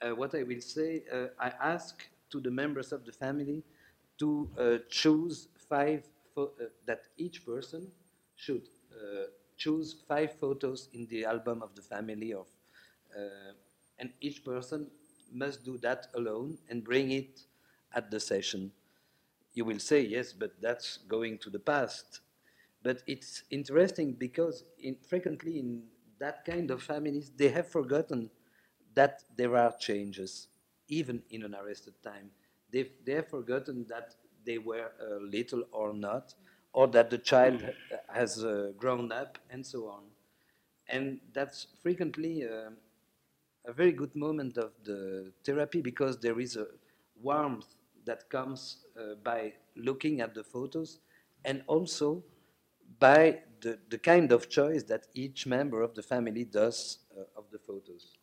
Uh, 0.00 0.14
what 0.14 0.34
I 0.34 0.44
will 0.44 0.60
say, 0.60 1.02
uh, 1.12 1.26
I 1.38 1.52
ask 1.60 2.08
to 2.30 2.40
the 2.40 2.50
members 2.50 2.92
of 2.92 3.04
the 3.04 3.12
family 3.12 3.62
to 4.18 4.48
uh, 4.58 4.78
choose 4.88 5.48
five, 5.68 6.04
uh, 6.36 6.46
that 6.86 7.08
each 7.18 7.44
person 7.44 7.88
should 8.36 8.68
uh, 8.92 9.26
choose 9.64 9.88
five 10.08 10.32
photos 10.42 10.88
in 10.94 11.06
the 11.08 11.24
album 11.24 11.62
of 11.62 11.74
the 11.76 11.82
family 11.82 12.32
of, 12.32 12.48
uh, 13.16 13.52
and 14.00 14.10
each 14.20 14.44
person 14.44 14.88
must 15.32 15.64
do 15.64 15.78
that 15.78 16.08
alone 16.14 16.58
and 16.70 16.84
bring 16.84 17.10
it 17.12 17.42
at 17.94 18.10
the 18.10 18.20
session. 18.20 18.72
You 19.54 19.64
will 19.64 19.78
say, 19.78 20.02
yes, 20.02 20.32
but 20.32 20.52
that's 20.60 20.98
going 21.08 21.38
to 21.38 21.50
the 21.50 21.58
past. 21.58 22.20
But 22.82 23.02
it's 23.06 23.44
interesting 23.50 24.14
because 24.14 24.64
in, 24.78 24.96
frequently 25.08 25.58
in 25.58 25.84
that 26.18 26.44
kind 26.44 26.70
of 26.70 26.82
families, 26.82 27.30
they 27.36 27.48
have 27.48 27.68
forgotten 27.68 28.30
that 28.94 29.22
there 29.36 29.56
are 29.56 29.72
changes, 29.78 30.48
even 30.88 31.22
in 31.30 31.42
an 31.44 31.54
arrested 31.54 31.94
time. 32.02 32.30
They've, 32.72 32.90
they 33.04 33.14
have 33.14 33.28
forgotten 33.28 33.86
that 33.88 34.14
they 34.44 34.58
were 34.58 34.92
uh, 35.00 35.18
little 35.22 35.64
or 35.72 35.92
not, 35.92 36.34
or 36.72 36.86
that 36.88 37.10
the 37.10 37.18
child 37.18 37.62
has 38.08 38.44
uh, 38.44 38.72
grown 38.76 39.10
up, 39.12 39.38
and 39.50 39.64
so 39.64 39.88
on. 39.88 40.02
And 40.88 41.20
that's 41.32 41.66
frequently 41.82 42.44
uh, 42.44 42.70
a 43.66 43.72
very 43.72 43.92
good 43.92 44.14
moment 44.16 44.56
of 44.58 44.72
the 44.84 45.32
therapy 45.44 45.80
because 45.80 46.18
there 46.18 46.40
is 46.40 46.56
a 46.56 46.66
warmth 47.22 47.74
that 48.04 48.28
comes 48.30 48.78
uh, 48.98 49.14
by 49.22 49.52
looking 49.76 50.20
at 50.20 50.34
the 50.34 50.42
photos 50.42 50.98
and 51.44 51.62
also 51.66 52.22
by 52.98 53.40
the, 53.60 53.78
the 53.88 53.98
kind 53.98 54.32
of 54.32 54.48
choice 54.48 54.82
that 54.84 55.06
each 55.14 55.46
member 55.46 55.82
of 55.82 55.94
the 55.94 56.02
family 56.02 56.44
does 56.44 56.98
uh, 57.16 57.22
of 57.36 57.44
the 57.50 57.58
photos. 57.58 58.16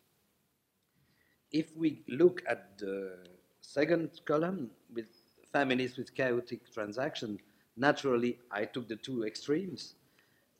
If 1.51 1.75
we 1.75 2.03
look 2.07 2.43
at 2.47 2.77
the 2.77 3.17
second 3.61 4.21
column 4.25 4.71
with 4.93 5.07
families 5.51 5.97
with 5.97 6.13
chaotic 6.13 6.71
transaction, 6.73 7.39
naturally 7.77 8.39
I 8.51 8.65
took 8.65 8.87
the 8.87 8.95
two 8.95 9.23
extremes. 9.23 9.93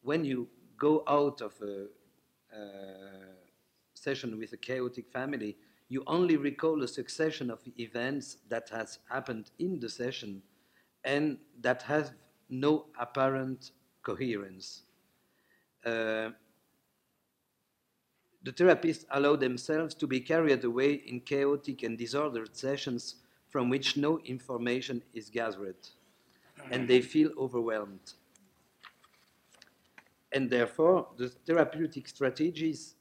When 0.03 0.23
you 0.23 0.48
go 0.77 1.03
out 1.07 1.41
of 1.41 1.53
a, 1.61 1.88
session 3.94 4.38
with 4.38 4.53
a 4.53 4.57
chaotic 4.57 5.10
family, 5.11 5.57
you 5.89 6.03
only 6.07 6.38
recall 6.38 6.81
a 6.84 6.88
succession 6.88 7.49
of 7.49 7.60
events 7.77 8.38
that 8.48 8.69
has 8.69 8.99
happened 9.10 9.52
in 9.60 9.80
the 9.80 9.89
session 9.89 10.41
and 11.03 11.38
that 11.61 11.81
have 11.81 12.11
no 12.49 12.85
apparent 12.99 13.72
coherence. 14.03 14.84
Uh, 15.85 16.30
the 18.44 18.53
therapists 18.53 19.06
allow 19.11 19.35
themselves 19.35 19.94
to 19.95 20.07
be 20.07 20.19
carried 20.19 20.64
away 20.64 20.94
in 20.94 21.19
chaotic 21.19 21.84
and 21.84 21.98
disordered 21.98 22.56
sessions 22.56 23.15
from 23.49 23.69
which 23.69 23.98
no 23.98 24.19
information 24.19 25.03
is 25.14 25.30
gathered 25.30 25.76
and 26.72 26.88
they 26.88 27.02
feel 27.02 27.32
overwhelmed. 27.38 28.14
And 30.32 30.50
therefore, 30.50 31.08
the 31.18 31.30
therapeutic 31.30 32.08
strategies 32.08 32.96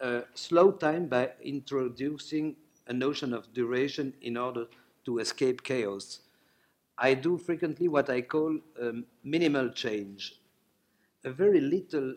uh, 0.00 0.22
slow 0.34 0.72
time 0.72 1.06
by 1.06 1.30
introducing 1.42 2.56
a 2.86 2.92
notion 2.92 3.34
of 3.34 3.52
duration 3.52 4.14
in 4.22 4.36
order 4.36 4.66
to 5.04 5.18
escape 5.18 5.62
chaos. 5.62 6.20
I 6.98 7.14
do 7.14 7.38
frequently 7.38 7.88
what 7.88 8.10
I 8.10 8.22
call 8.22 8.58
um, 8.80 9.04
minimal 9.22 9.70
change. 9.70 10.40
A 11.24 11.30
very 11.30 11.60
little, 11.60 12.14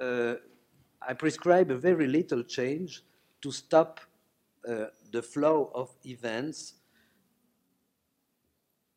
uh, 0.00 0.34
I 1.00 1.14
prescribe 1.14 1.70
a 1.70 1.76
very 1.76 2.06
little 2.06 2.42
change 2.42 3.02
to 3.42 3.52
stop 3.52 4.00
uh, 4.68 4.86
the 5.12 5.22
flow 5.22 5.70
of 5.74 5.94
events 6.04 6.74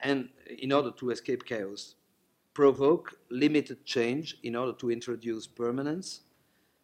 and 0.02 0.30
in 0.60 0.72
order 0.72 0.92
to 0.92 1.10
escape 1.12 1.46
chaos, 1.46 1.96
provoke 2.54 3.18
limited 3.30 3.86
change 3.86 4.38
in 4.44 4.56
order 4.56 4.74
to 4.74 4.92
introduce 4.92 5.48
permanence, 5.48 6.22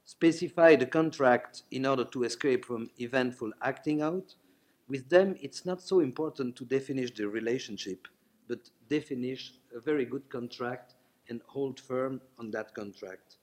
specify 0.06 0.76
the 0.76 0.86
contract 0.86 1.64
in 1.72 1.86
order 1.86 2.06
to 2.06 2.24
escape 2.24 2.66
from 2.66 2.90
eventful 3.00 3.52
acting 3.62 4.02
out, 4.02 4.36
with 4.88 5.10
them, 5.10 5.36
it's 5.42 5.66
not 5.66 5.82
so 5.82 6.00
important 6.00 6.56
to 6.58 6.66
definish 6.66 7.12
the 7.12 7.28
relationship, 7.28 8.08
but 8.48 8.70
definish 8.88 9.54
a 9.76 9.80
very 9.80 10.06
good 10.06 10.30
contract 10.30 10.94
and 11.30 11.42
hold 11.48 11.80
firm 11.80 12.22
on 12.38 12.52
that 12.52 12.74
contract. 12.76 13.38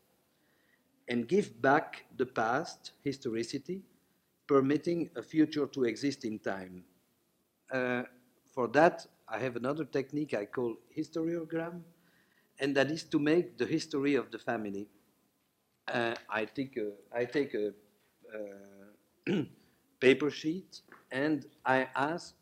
And 1.09 1.27
give 1.27 1.61
back 1.61 2.05
the 2.16 2.27
past, 2.27 2.93
historicity, 3.03 3.82
permitting 4.47 5.11
a 5.16 5.23
future 5.23 5.66
to 5.66 5.85
exist 5.85 6.24
in 6.24 6.39
time. 6.39 6.85
Uh, 7.73 8.05
for 8.47 8.69
that, 8.69 9.05
I 9.28 9.39
have 9.39 9.57
another 9.57 9.85
technique 9.85 10.35
I 10.35 10.47
call 10.47 10.77
historiogram, 10.97 11.82
and 12.61 12.77
that 12.77 12.90
is 12.90 13.05
to 13.05 13.19
make 13.19 13.59
the 13.59 13.66
history 13.66 14.15
of 14.15 14.31
the 14.31 14.39
family. 14.39 14.89
Uh, 15.89 16.15
I 16.28 16.44
take 16.44 16.77
a, 16.77 16.93
I 17.12 17.24
take 17.24 17.55
a 17.55 17.73
uh, 18.32 19.43
paper 20.01 20.31
sheet 20.31 20.81
and 21.11 21.47
I 21.65 21.89
ask 21.94 22.35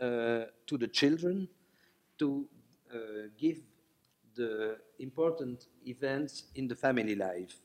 uh, 0.00 0.44
to 0.66 0.78
the 0.78 0.88
children 0.88 1.48
to 2.18 2.46
uh, 2.92 2.98
give 3.38 3.60
the 4.34 4.78
important 4.98 5.66
events 5.86 6.44
in 6.54 6.68
the 6.68 6.74
family 6.74 7.14
life. 7.14 7.60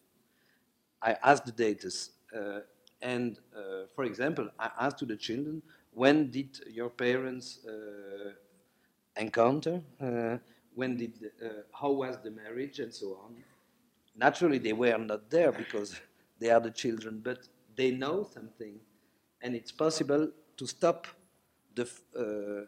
I 1.02 1.18
ask 1.24 1.44
the 1.46 1.52
datas. 1.52 2.10
Uh, 2.36 2.62
and 3.02 3.40
uh, 3.56 3.88
for 3.96 4.04
example, 4.06 4.50
I 4.60 4.70
ask 4.80 4.98
to 4.98 5.06
the 5.06 5.18
children, 5.18 5.62
when 5.92 6.30
did 6.30 6.60
your 6.70 6.90
parents 6.90 7.60
encounter? 9.22 9.82
Uh, 10.00 10.38
when 10.76 10.98
did, 10.98 11.14
uh, 11.44 11.48
how 11.80 11.92
was 11.92 12.18
the 12.24 12.32
marriage 12.32 12.80
and 12.80 12.94
so 12.94 13.08
on? 13.24 13.36
Naturally, 14.16 14.58
they 14.58 14.74
were 14.74 14.98
not 14.98 15.30
there 15.30 15.52
because 15.52 16.00
they 16.40 16.50
are 16.50 16.60
the 16.60 16.72
children, 16.72 17.22
but 17.24 17.40
they 17.76 17.92
know 17.92 18.28
something. 18.38 18.76
And 19.42 19.56
it's 19.56 19.72
possible 19.72 20.32
to 20.58 20.68
stop 20.68 21.08
the, 21.76 21.86
uh, 22.16 22.66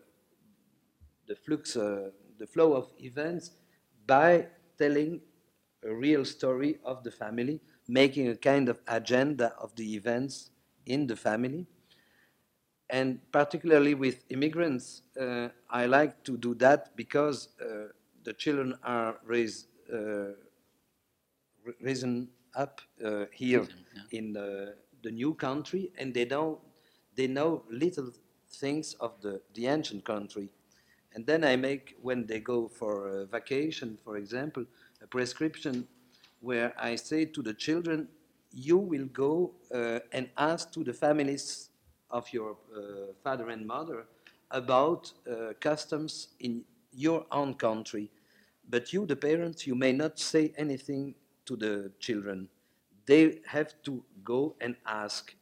the 1.27 1.35
flux, 1.45 1.73
the 1.73 2.47
flow 2.47 2.73
of 2.73 2.85
events 2.99 3.51
by 4.05 4.47
telling 4.77 5.21
a 5.83 5.93
real 5.93 6.23
story 6.25 6.79
of 6.83 7.03
the 7.03 7.11
family, 7.11 7.59
making 7.87 8.29
a 8.29 8.35
kind 8.35 8.69
of 8.69 8.79
agenda 8.87 9.53
of 9.59 9.75
the 9.75 9.95
events 9.95 10.51
in 10.85 11.07
the 11.07 11.15
family. 11.15 11.67
And 12.89 13.19
particularly 13.31 13.95
with 13.95 14.23
immigrants, 14.29 15.01
uh, 15.19 15.49
I 15.69 15.85
like 15.85 16.23
to 16.25 16.37
do 16.37 16.53
that 16.55 16.95
because 16.95 17.49
uh, 17.59 17.87
the 18.23 18.33
children 18.33 18.75
are 18.83 19.19
raised, 19.25 19.67
uh, 19.91 20.33
risen 21.81 22.29
up 22.55 22.81
uh, 23.03 23.25
here 23.31 23.67
yeah. 23.95 24.19
in 24.19 24.33
the, 24.33 24.75
the 25.01 25.11
new 25.11 25.33
country, 25.33 25.91
and 25.97 26.13
they 26.13 26.25
know 26.25 26.61
they 27.15 27.27
know 27.27 27.63
little 27.69 28.11
things 28.49 28.95
of 28.95 29.21
the, 29.21 29.41
the 29.53 29.67
ancient 29.67 30.03
country. 30.03 30.49
And 31.13 31.25
then 31.25 31.43
I 31.43 31.55
make, 31.55 31.95
when 32.01 32.25
they 32.25 32.39
go 32.39 32.67
for 32.67 33.27
vacation, 33.31 33.97
for 34.03 34.17
example, 34.17 34.65
a 35.01 35.07
prescription 35.07 35.87
where 36.41 36.73
I 36.77 36.95
say 36.95 37.25
to 37.25 37.41
the 37.41 37.53
children, 37.53 38.07
you 38.51 38.77
will 38.77 39.05
go 39.05 39.51
uh, 39.73 39.99
and 40.11 40.29
ask 40.37 40.71
to 40.73 40.83
the 40.83 40.93
families 40.93 41.69
of 42.13 42.31
your 42.31 42.51
uh, 42.51 43.11
father 43.23 43.49
and 43.49 43.65
mother 43.65 44.05
about 44.51 45.11
uh, 45.29 45.53
customs 45.59 46.29
in 46.39 46.63
your 46.93 47.25
own 47.31 47.55
country. 47.55 48.09
But 48.69 48.93
you, 48.93 49.05
the 49.05 49.15
parents, 49.15 49.67
you 49.67 49.75
may 49.75 49.91
not 49.91 50.19
say 50.19 50.53
anything 50.57 51.15
to 51.45 51.55
the 51.57 51.91
children. 51.99 52.47
They 53.05 53.39
have 53.47 53.73
to 53.83 54.03
go 54.23 54.55
and 54.61 54.75
ask. 54.85 55.35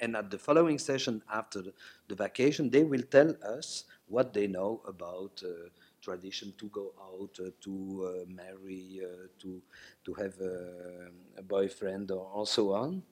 And 0.00 0.14
at 0.16 0.30
the 0.30 0.38
following 0.38 0.78
session 0.78 1.22
after 1.32 1.62
the, 2.06 2.14
vacation, 2.14 2.70
they 2.70 2.84
will 2.84 3.02
tell 3.02 3.34
us 3.42 3.84
what 4.06 4.32
they 4.32 4.46
know 4.46 4.80
about 4.86 5.42
uh, 5.44 5.70
tradition 6.00 6.52
to 6.58 6.66
go 6.68 6.92
out, 7.02 7.36
uh, 7.40 7.50
to 7.62 7.72
uh, 8.06 8.30
marry, 8.30 9.00
uh, 9.02 9.26
to, 9.40 9.60
to 10.04 10.14
have 10.14 10.38
a, 10.40 11.08
a 11.38 11.42
boyfriend, 11.42 12.12
or, 12.12 12.30
or 12.32 12.46
so 12.46 12.72
on. 12.74 13.02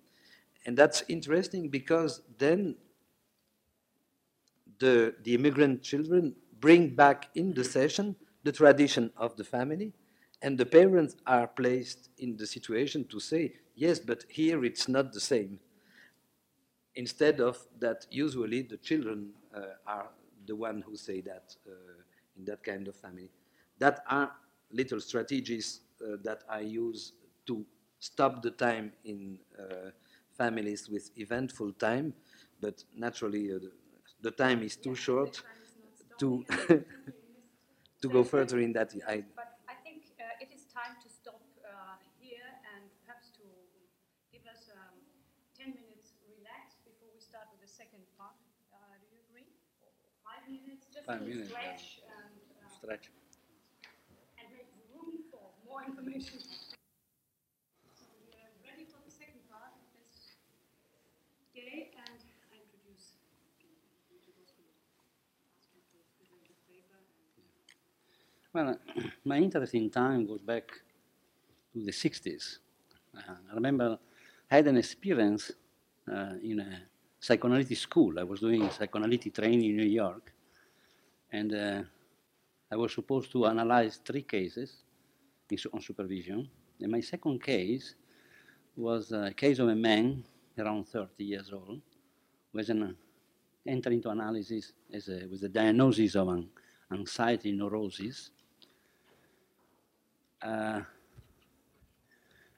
And 0.64 0.76
that's 0.76 1.02
interesting 1.08 1.68
because 1.68 2.22
then 2.38 2.76
the, 4.78 5.14
the 5.22 5.34
immigrant 5.34 5.82
children 5.82 6.34
bring 6.60 6.94
back 6.94 7.28
in 7.34 7.54
the 7.54 7.64
session 7.64 8.16
the 8.44 8.52
tradition 8.52 9.10
of 9.16 9.36
the 9.36 9.44
family, 9.44 9.92
and 10.42 10.56
the 10.56 10.66
parents 10.66 11.16
are 11.26 11.48
placed 11.48 12.10
in 12.18 12.36
the 12.36 12.46
situation 12.46 13.04
to 13.08 13.18
say, 13.18 13.52
yes, 13.74 13.98
but 13.98 14.24
here 14.28 14.64
it's 14.64 14.88
not 14.88 15.12
the 15.12 15.20
same. 15.20 15.58
Instead 16.94 17.40
of 17.40 17.58
that, 17.78 18.06
usually 18.10 18.62
the 18.62 18.76
children 18.76 19.30
uh, 19.54 19.60
are 19.86 20.08
the 20.46 20.54
one 20.54 20.82
who 20.82 20.96
say 20.96 21.20
that 21.20 21.54
uh, 21.66 21.72
in 22.36 22.44
that 22.44 22.62
kind 22.62 22.88
of 22.88 22.94
family. 22.94 23.30
That 23.78 24.00
are 24.08 24.30
little 24.72 25.00
strategies 25.00 25.80
uh, 26.00 26.16
that 26.22 26.44
I 26.48 26.60
use 26.60 27.12
to 27.46 27.64
stop 27.98 28.42
the 28.42 28.50
time 28.50 28.92
in 29.04 29.38
uh, 29.58 29.90
families 30.36 30.88
with 30.88 31.10
eventful 31.16 31.72
time, 31.72 32.14
but 32.60 32.84
naturally 32.94 33.52
uh, 33.52 33.58
the 34.26 34.32
time 34.34 34.60
is 34.66 34.74
too 34.76 34.96
short 34.96 35.32
to 36.18 36.44
to 38.02 38.06
go 38.16 38.24
further 38.24 38.58
in 38.58 38.72
that. 38.74 38.90
I, 39.06 39.22
But 39.38 39.62
I 39.70 39.76
think 39.86 40.02
uh, 40.18 40.42
it 40.44 40.50
is 40.50 40.66
time 40.66 40.98
to 41.04 41.08
stop 41.08 41.38
uh, 41.62 41.94
here 42.18 42.50
and 42.74 42.82
perhaps 43.06 43.30
to 43.38 43.46
give 44.34 44.42
us 44.50 44.66
um, 44.74 44.98
10 45.54 45.78
minutes 45.78 46.18
relax 46.26 46.82
before 46.82 47.06
we 47.14 47.22
start 47.22 47.46
with 47.54 47.62
the 47.62 47.70
second 47.70 48.02
part. 48.18 48.34
Uh, 48.74 48.98
do 48.98 49.06
you 49.14 49.22
agree? 49.30 49.46
Or 49.86 49.94
Five 50.26 50.42
minutes, 50.50 50.90
just 50.90 51.06
Five 51.06 51.22
to 51.22 51.30
minutes, 51.30 51.54
yeah. 51.54 51.78
stretch 51.78 52.02
and, 52.10 52.34
Stretch. 52.82 53.06
and 54.42 54.46
make 54.50 54.66
room 54.90 55.22
for 55.30 55.54
more 55.62 55.86
information. 55.86 56.42
So 57.94 58.10
we 58.26 58.34
are 58.42 58.50
ready 58.66 58.90
for 58.90 58.98
the 59.06 59.14
second 59.14 59.46
part. 59.46 59.70
Let's 59.94 60.34
Guy 61.54 61.94
and 61.94 62.20
I 62.52 62.58
introduce. 62.58 63.22
Well, 68.56 68.78
my 69.26 69.36
interest 69.36 69.74
in 69.74 69.90
time 69.90 70.24
goes 70.26 70.40
back 70.40 70.66
to 71.74 71.84
the 71.84 71.92
60s. 71.92 72.56
Uh, 73.14 73.34
I 73.50 73.54
remember 73.54 73.98
I 74.50 74.54
had 74.56 74.66
an 74.66 74.78
experience 74.78 75.52
uh, 76.10 76.36
in 76.42 76.60
a 76.60 76.80
psychoanalytic 77.20 77.76
school. 77.76 78.18
I 78.18 78.22
was 78.22 78.40
doing 78.40 78.70
psychoanalytic 78.70 79.34
training 79.34 79.62
in 79.62 79.76
New 79.76 79.90
York, 80.02 80.32
and 81.30 81.54
uh, 81.54 81.82
I 82.72 82.76
was 82.76 82.94
supposed 82.94 83.30
to 83.32 83.44
analyze 83.44 84.00
three 84.02 84.22
cases 84.22 84.84
on 85.74 85.82
supervision. 85.82 86.48
And 86.80 86.90
my 86.90 87.02
second 87.02 87.42
case 87.42 87.94
was 88.74 89.12
a 89.12 89.34
case 89.36 89.58
of 89.58 89.68
a 89.68 89.76
man 89.76 90.24
around 90.58 90.88
30 90.88 91.22
years 91.22 91.52
old 91.52 91.82
who 92.52 92.58
was 92.58 92.70
an, 92.70 92.96
entered 93.66 93.92
into 93.92 94.08
analysis 94.08 94.72
a, 94.94 95.26
with 95.30 95.42
a 95.42 95.50
diagnosis 95.50 96.14
of 96.16 96.28
an 96.28 96.48
anxiety 96.90 97.52
neurosis. 97.52 98.30
Uh, 100.42 100.80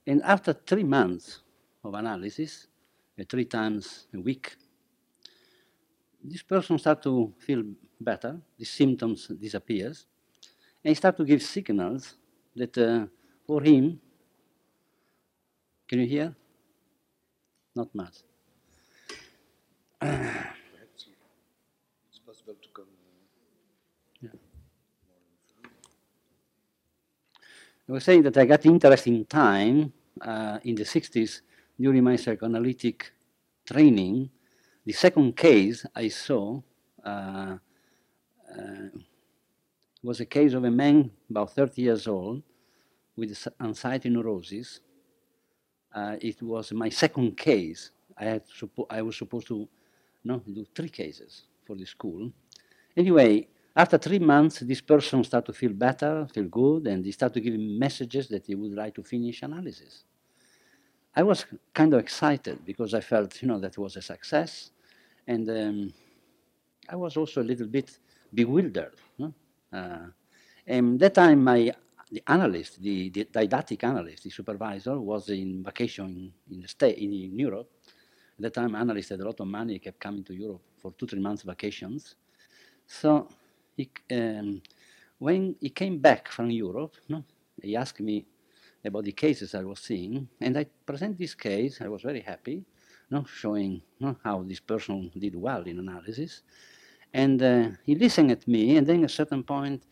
and 0.07 0.23
after 0.23 0.53
three 0.53 0.85
months 0.85 1.41
of 1.85 1.95
analysis, 1.95 2.67
uh, 3.19 3.25
three 3.29 3.45
times 3.45 4.07
a 4.15 4.21
week, 4.21 4.57
this 6.23 6.43
person 6.43 6.79
starts 6.79 7.05
to 7.05 7.33
feel 7.39 7.63
better, 8.01 8.41
the 8.59 8.65
symptoms 8.65 9.29
disappears, 9.41 10.07
and 10.85 10.91
he 10.91 10.95
start 10.95 11.17
to 11.17 11.25
give 11.25 11.43
signals 11.43 12.15
that 12.57 12.77
uh, 12.79 13.07
for 13.47 13.63
him, 13.63 14.01
can 15.87 16.01
you 16.01 16.07
hear? 16.07 16.35
Not 17.75 17.95
much. 17.95 18.17
perhaps 20.01 21.07
it's 22.11 22.19
possible 22.19 22.55
to 22.55 22.69
come. 22.75 22.87
I 27.89 27.93
was 27.93 28.05
saying 28.05 28.23
that 28.25 28.37
I 28.37 28.45
got 28.45 28.67
interested 28.67 29.15
in 29.15 29.25
time 29.25 29.95
uh, 30.21 30.59
in 30.63 30.75
the 30.75 30.85
60s 30.85 31.41
during 31.81 32.05
my 32.05 32.17
psychoanalytic 32.17 33.13
training. 33.65 34.29
The 34.85 34.93
second 34.93 35.35
case 35.35 35.87
I 35.97 36.09
saw 36.09 36.61
uh, 37.03 37.57
uh, 38.55 38.89
was 40.03 40.21
a 40.21 40.27
case 40.27 40.53
of 40.53 40.65
a 40.65 40.71
man 40.71 41.11
about 41.31 41.55
30 41.55 41.81
years 41.81 42.07
old 42.07 42.43
with 43.17 43.49
anxiety 43.59 44.11
neurosis. 44.11 44.81
Uh, 45.95 46.17
it 46.21 46.43
was 46.43 46.73
my 46.73 46.91
second 46.91 47.39
case. 47.39 47.91
I, 48.19 48.25
had 48.25 48.43
suppo- 48.49 48.87
I 48.91 49.01
was 49.01 49.17
supposed 49.17 49.47
to 49.47 49.67
no, 50.25 50.41
do 50.41 50.67
three 50.75 50.91
cases 50.91 51.45
for 51.67 51.75
the 51.75 51.87
school. 51.87 52.31
Anyway, 52.95 53.49
after 53.79 53.97
three 53.97 54.19
months, 54.19 54.59
this 54.59 54.81
person 54.81 55.23
started 55.23 55.47
to 55.47 55.57
feel 55.57 55.73
better, 55.73 56.27
feel 56.35 56.49
good, 56.49 56.89
and 56.89 57.05
he 57.05 57.13
started 57.13 57.35
to 57.35 57.41
give 57.41 57.55
me 57.55 57.79
messages 57.79 58.27
that 58.27 58.45
he 58.45 58.57
would 58.57 58.75
like 58.75 58.93
to 58.97 59.05
finish 59.05 59.43
analysis. 59.43 60.03
I 61.15 61.23
was 61.23 61.47
kind 61.73 61.95
of 61.95 62.01
excited 62.01 62.65
because 62.65 62.93
I 62.93 63.01
felt, 63.01 63.41
you 63.41 63.47
know, 63.47 63.61
that 63.61 63.79
was 63.79 63.97
a 63.97 64.03
success, 64.03 64.73
and 65.29 65.49
um, 65.49 65.95
I 66.89 66.97
was 66.97 67.17
also 67.17 67.41
a 67.41 67.47
little 67.51 67.69
bit 67.69 67.97
bewildered. 68.35 68.97
No? 69.17 69.33
Uh, 69.73 70.07
and 70.67 70.99
that 70.99 71.15
time, 71.15 71.45
my 71.45 71.73
the 72.11 72.23
analyst, 72.27 72.83
the, 72.83 73.11
the 73.11 73.25
didactic 73.25 73.85
analyst, 73.85 74.25
the 74.25 74.31
supervisor, 74.31 74.99
was 74.99 75.29
in 75.29 75.63
vacation 75.63 76.33
in, 76.51 76.61
the 76.63 76.67
state 76.67 76.99
in, 76.99 77.13
in 77.13 77.39
Europe. 77.39 77.71
At 78.39 78.43
that 78.43 78.55
time, 78.55 78.75
analyst 78.75 79.11
had 79.11 79.21
a 79.21 79.25
lot 79.25 79.39
of 79.39 79.47
money, 79.47 79.79
kept 79.79 80.01
coming 80.01 80.25
to 80.25 80.35
Europe 80.35 80.63
for 80.79 80.93
two, 80.93 81.07
three 81.07 81.21
months 81.21 81.43
vacations. 81.43 82.17
So 82.87 83.29
he, 83.79 83.91
um, 84.15 84.61
when 85.19 85.57
he 85.61 85.71
came 85.71 85.99
back 85.99 86.29
from 86.29 86.51
Europe, 86.51 86.97
no, 87.09 87.25
he 87.63 87.77
asked 87.77 88.01
me 88.01 88.27
about 88.85 89.05
the 89.05 89.13
cases 89.13 89.55
I 89.55 89.63
was 89.63 89.81
seeing, 89.81 90.29
and 90.41 90.59
I 90.59 90.67
present 90.85 91.17
this 91.17 91.35
case. 91.35 91.81
I 91.81 91.89
was 91.89 92.03
very 92.03 92.21
happy, 92.21 92.65
no, 93.11 93.25
showing 93.25 93.83
no, 94.01 94.17
how 94.25 94.43
this 94.43 94.61
person 94.61 95.11
did 95.17 95.35
well 95.35 95.63
in 95.63 95.79
analysis. 95.79 96.43
And 97.15 97.43
uh, 97.43 97.69
he 97.85 97.95
listened 97.95 98.31
at 98.33 98.47
me, 98.47 98.77
and 98.77 98.87
then 98.87 99.05
at 99.05 99.11
a 99.11 99.15
certain 99.15 99.43
point, 99.43 99.85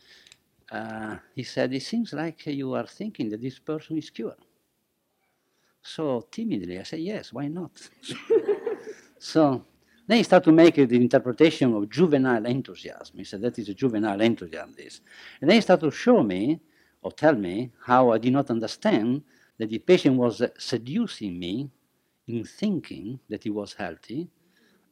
uh, 0.70 1.16
he 1.34 1.44
said, 1.44 1.72
"It 1.72 1.82
seems 1.82 2.12
like 2.12 2.46
you 2.46 2.74
are 2.74 2.86
thinking 2.86 3.30
that 3.30 3.40
this 3.40 3.58
person 3.58 3.96
is 3.96 4.10
cured." 4.10 4.42
So 5.82 6.26
timidly, 6.30 6.78
I 6.78 6.82
said, 6.82 7.00
"Yes, 7.00 7.32
why 7.32 7.46
not?" 7.48 7.88
so 9.18 9.64
then 10.06 10.18
he 10.18 10.22
started 10.22 10.44
to 10.44 10.52
make 10.52 10.74
the 10.76 10.96
interpretation 10.96 11.74
of 11.74 11.88
juvenile 11.90 12.46
enthusiasm. 12.46 13.18
He 13.18 13.24
said, 13.24 13.40
"That 13.42 13.58
is 13.58 13.68
a 13.68 13.74
juvenile 13.74 14.20
enthusiasm." 14.20 14.74
This, 14.76 15.00
and 15.40 15.50
then 15.50 15.56
he 15.56 15.60
started 15.60 15.86
to 15.90 15.96
show 15.96 16.22
me 16.22 16.60
or 17.02 17.12
tell 17.12 17.34
me 17.34 17.70
how 17.84 18.10
I 18.10 18.18
did 18.18 18.32
not 18.32 18.50
understand 18.50 19.22
that 19.58 19.70
the 19.70 19.78
patient 19.78 20.16
was 20.16 20.42
seducing 20.58 21.38
me 21.38 21.70
in 22.26 22.44
thinking 22.44 23.20
that 23.28 23.44
he 23.44 23.50
was 23.50 23.74
healthy. 23.74 24.28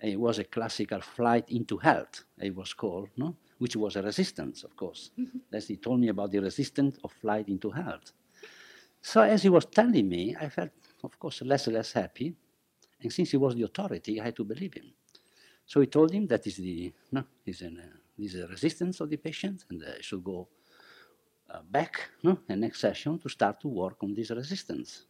It 0.01 0.21
was 0.21 0.39
a 0.39 0.45
classical 0.45 1.01
flight 1.01 1.51
into 1.51 1.77
health, 1.79 2.25
it 2.39 2.55
was 2.55 2.75
called, 2.75 3.09
no? 3.17 3.37
which 3.59 3.77
was 3.77 3.97
a 3.97 4.03
resistance, 4.03 4.65
of 4.65 4.77
course. 4.77 5.11
Mm-hmm. 5.19 5.39
As 5.53 5.69
he 5.69 5.77
told 5.77 6.01
me 6.01 6.09
about 6.09 6.31
the 6.31 6.41
resistance 6.41 6.99
of 7.03 7.13
flight 7.13 7.49
into 7.49 7.71
health. 7.71 8.13
So 9.01 9.23
as 9.23 9.43
he 9.43 9.49
was 9.49 9.67
telling 9.67 10.09
me, 10.09 10.37
I 10.39 10.49
felt, 10.49 10.71
of 11.03 11.19
course, 11.19 11.43
less 11.43 11.67
and 11.67 11.77
less 11.77 11.93
happy. 11.93 12.35
And 13.03 13.13
since 13.13 13.31
he 13.31 13.37
was 13.37 13.55
the 13.55 13.63
authority, 13.63 14.21
I 14.21 14.25
had 14.25 14.37
to 14.37 14.45
believe 14.45 14.75
him. 14.75 14.93
So 15.67 15.81
he 15.81 15.87
told 15.87 16.13
him 16.13 16.27
that 16.27 16.47
is 16.47 16.57
the 16.57 16.93
no, 17.13 17.25
is 17.47 17.63
an, 17.63 17.81
uh, 17.81 17.97
is 18.19 18.35
a 18.35 18.47
resistance 18.47 19.01
of 19.01 19.09
the 19.09 19.17
patient, 19.17 19.65
and 19.71 19.83
uh, 19.83 20.01
should 20.01 20.23
go 20.23 20.49
uh, 21.51 21.61
back 21.71 22.11
no, 22.23 22.39
the 22.47 22.57
next 22.57 22.81
session 22.81 23.19
to 23.19 23.29
start 23.29 23.61
to 23.61 23.69
work 23.69 24.03
on 24.03 24.15
this 24.15 24.31
resistance. 24.31 25.07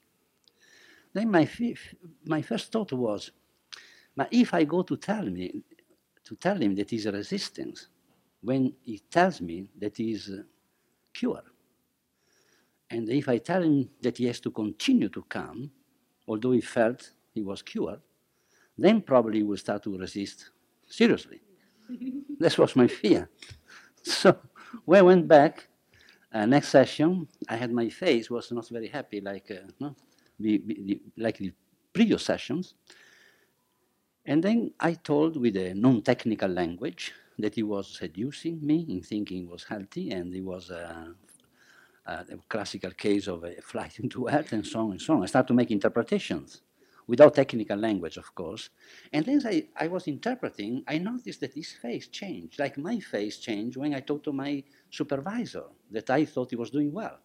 Then 1.12 1.30
my, 1.30 1.48
my 2.24 2.42
first 2.42 2.72
thought 2.72 2.92
was, 2.92 3.30
but 4.16 4.28
if 4.32 4.52
I 4.52 4.64
go 4.64 4.82
to 4.82 4.96
tell 4.96 5.24
me, 5.24 5.62
to 6.24 6.36
tell 6.36 6.60
him 6.60 6.74
that 6.74 6.92
a 6.92 7.12
resistance, 7.12 7.88
when 8.40 8.74
he 8.82 8.98
tells 8.98 9.40
me 9.40 9.66
that 9.78 9.96
he's 9.96 10.30
uh, 10.30 10.42
cured, 11.12 11.44
and 12.90 13.08
if 13.08 13.28
I 13.28 13.38
tell 13.38 13.62
him 13.62 13.90
that 14.02 14.18
he 14.18 14.26
has 14.26 14.40
to 14.40 14.50
continue 14.50 15.08
to 15.08 15.22
come, 15.22 15.70
although 16.28 16.52
he 16.52 16.60
felt 16.60 17.10
he 17.32 17.42
was 17.42 17.62
cured, 17.62 18.00
then 18.76 19.00
probably 19.00 19.38
he 19.38 19.44
will 19.44 19.56
start 19.56 19.82
to 19.84 19.96
resist 19.96 20.50
seriously. 20.86 21.40
this 22.38 22.58
was 22.58 22.76
my 22.76 22.86
fear. 22.86 23.28
So 24.02 24.36
when 24.84 24.98
I 24.98 25.02
went 25.02 25.28
back, 25.28 25.68
uh, 26.32 26.46
next 26.46 26.68
session, 26.68 27.28
I 27.48 27.56
had 27.56 27.72
my 27.72 27.88
face 27.88 28.28
was 28.28 28.50
not 28.50 28.68
very 28.68 28.88
happy, 28.88 29.20
like 29.20 29.50
uh, 29.50 29.70
no, 29.78 29.94
like 31.16 31.38
the 31.38 31.52
previous 31.92 32.24
sessions. 32.24 32.74
And 34.26 34.42
then 34.42 34.72
I 34.80 34.94
told 34.94 35.36
with 35.36 35.56
a 35.56 35.74
non-technical 35.74 36.48
language 36.48 37.12
that 37.38 37.54
he 37.54 37.62
was 37.62 37.96
seducing 37.98 38.58
me 38.66 38.84
in 38.88 39.00
thinking 39.00 39.48
was 39.48 39.64
healthy, 39.64 40.10
and 40.10 40.34
he 40.34 40.40
was 40.40 40.70
uh, 40.70 41.06
a 42.06 42.24
classical 42.48 42.90
case 42.90 43.28
of 43.28 43.44
a 43.44 43.54
flight 43.62 43.98
into 44.02 44.26
health, 44.26 44.52
and 44.52 44.66
so 44.66 44.80
on 44.80 44.90
and 44.92 45.00
so 45.00 45.14
on. 45.14 45.22
I 45.22 45.26
started 45.26 45.48
to 45.48 45.54
make 45.54 45.70
interpretations 45.70 46.62
without 47.06 47.34
technical 47.34 47.76
language, 47.76 48.16
of 48.16 48.34
course. 48.34 48.70
And 49.12 49.24
then 49.24 49.42
I, 49.44 49.66
I 49.76 49.88
was 49.88 50.08
interpreting, 50.08 50.84
I 50.88 50.98
noticed 50.98 51.40
that 51.40 51.54
his 51.54 51.72
face 51.72 52.08
changed, 52.08 52.58
like 52.58 52.78
my 52.78 52.98
face 53.00 53.38
changed 53.38 53.76
when 53.76 53.94
I 53.94 54.00
talked 54.00 54.24
to 54.24 54.32
my 54.32 54.62
supervisor 54.90 55.64
that 55.90 56.08
I 56.10 56.24
thought 56.24 56.50
he 56.50 56.56
was 56.56 56.70
doing 56.70 56.92
well. 56.92 57.18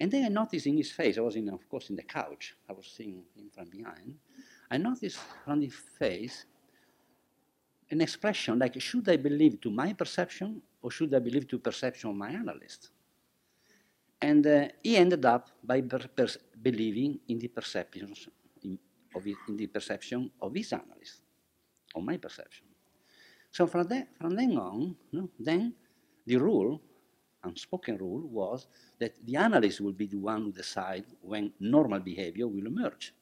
And 0.00 0.10
then 0.10 0.24
I 0.24 0.28
noticed 0.28 0.66
in 0.66 0.76
his 0.76 0.90
face, 0.90 1.18
I 1.18 1.20
was 1.20 1.36
in, 1.36 1.48
of 1.48 1.68
course, 1.68 1.90
in 1.90 1.96
the 1.96 2.02
couch, 2.02 2.56
I 2.68 2.72
was 2.72 2.92
seeing 2.96 3.22
him 3.36 3.48
from 3.54 3.68
behind. 3.68 4.16
I 4.70 4.76
noticed 4.76 5.20
on 5.46 5.62
his 5.62 5.74
face 5.74 6.46
an 7.90 8.00
expression 8.00 8.58
like, 8.58 8.80
should 8.80 9.08
I 9.08 9.16
believe 9.16 9.60
to 9.60 9.70
my 9.70 9.92
perception 9.92 10.60
or 10.82 10.90
should 10.90 11.14
I 11.14 11.20
believe 11.20 11.46
to 11.48 11.58
perception 11.58 12.10
of 12.10 12.16
my 12.16 12.30
analyst? 12.30 12.90
And 14.20 14.44
uh, 14.46 14.68
he 14.82 14.96
ended 14.96 15.24
up 15.24 15.50
by 15.62 15.80
believing 15.80 17.20
in 17.28 17.38
the 17.38 17.48
perceptions 17.48 18.28
of 19.14 19.26
it, 19.26 19.36
in 19.48 19.56
the 19.56 19.66
perception 19.66 20.30
of 20.40 20.54
his 20.54 20.72
analyst, 20.72 21.22
of 21.94 22.02
my 22.02 22.16
perception. 22.16 22.66
So 23.50 23.66
from, 23.66 23.86
that, 23.88 24.08
from 24.20 24.34
then 24.34 24.56
on, 24.56 24.96
no, 25.12 25.30
then 25.38 25.74
the 26.26 26.36
rule, 26.36 26.80
unspoken 27.42 27.98
rule, 27.98 28.26
was 28.28 28.66
that 28.98 29.14
the 29.24 29.36
analyst 29.36 29.80
will 29.80 29.92
be 29.92 30.06
the 30.06 30.16
one 30.16 30.42
who 30.42 30.52
decide 30.52 31.04
when 31.20 31.52
normal 31.60 32.00
behavior 32.00 32.48
will 32.48 32.66
emerge. 32.66 33.14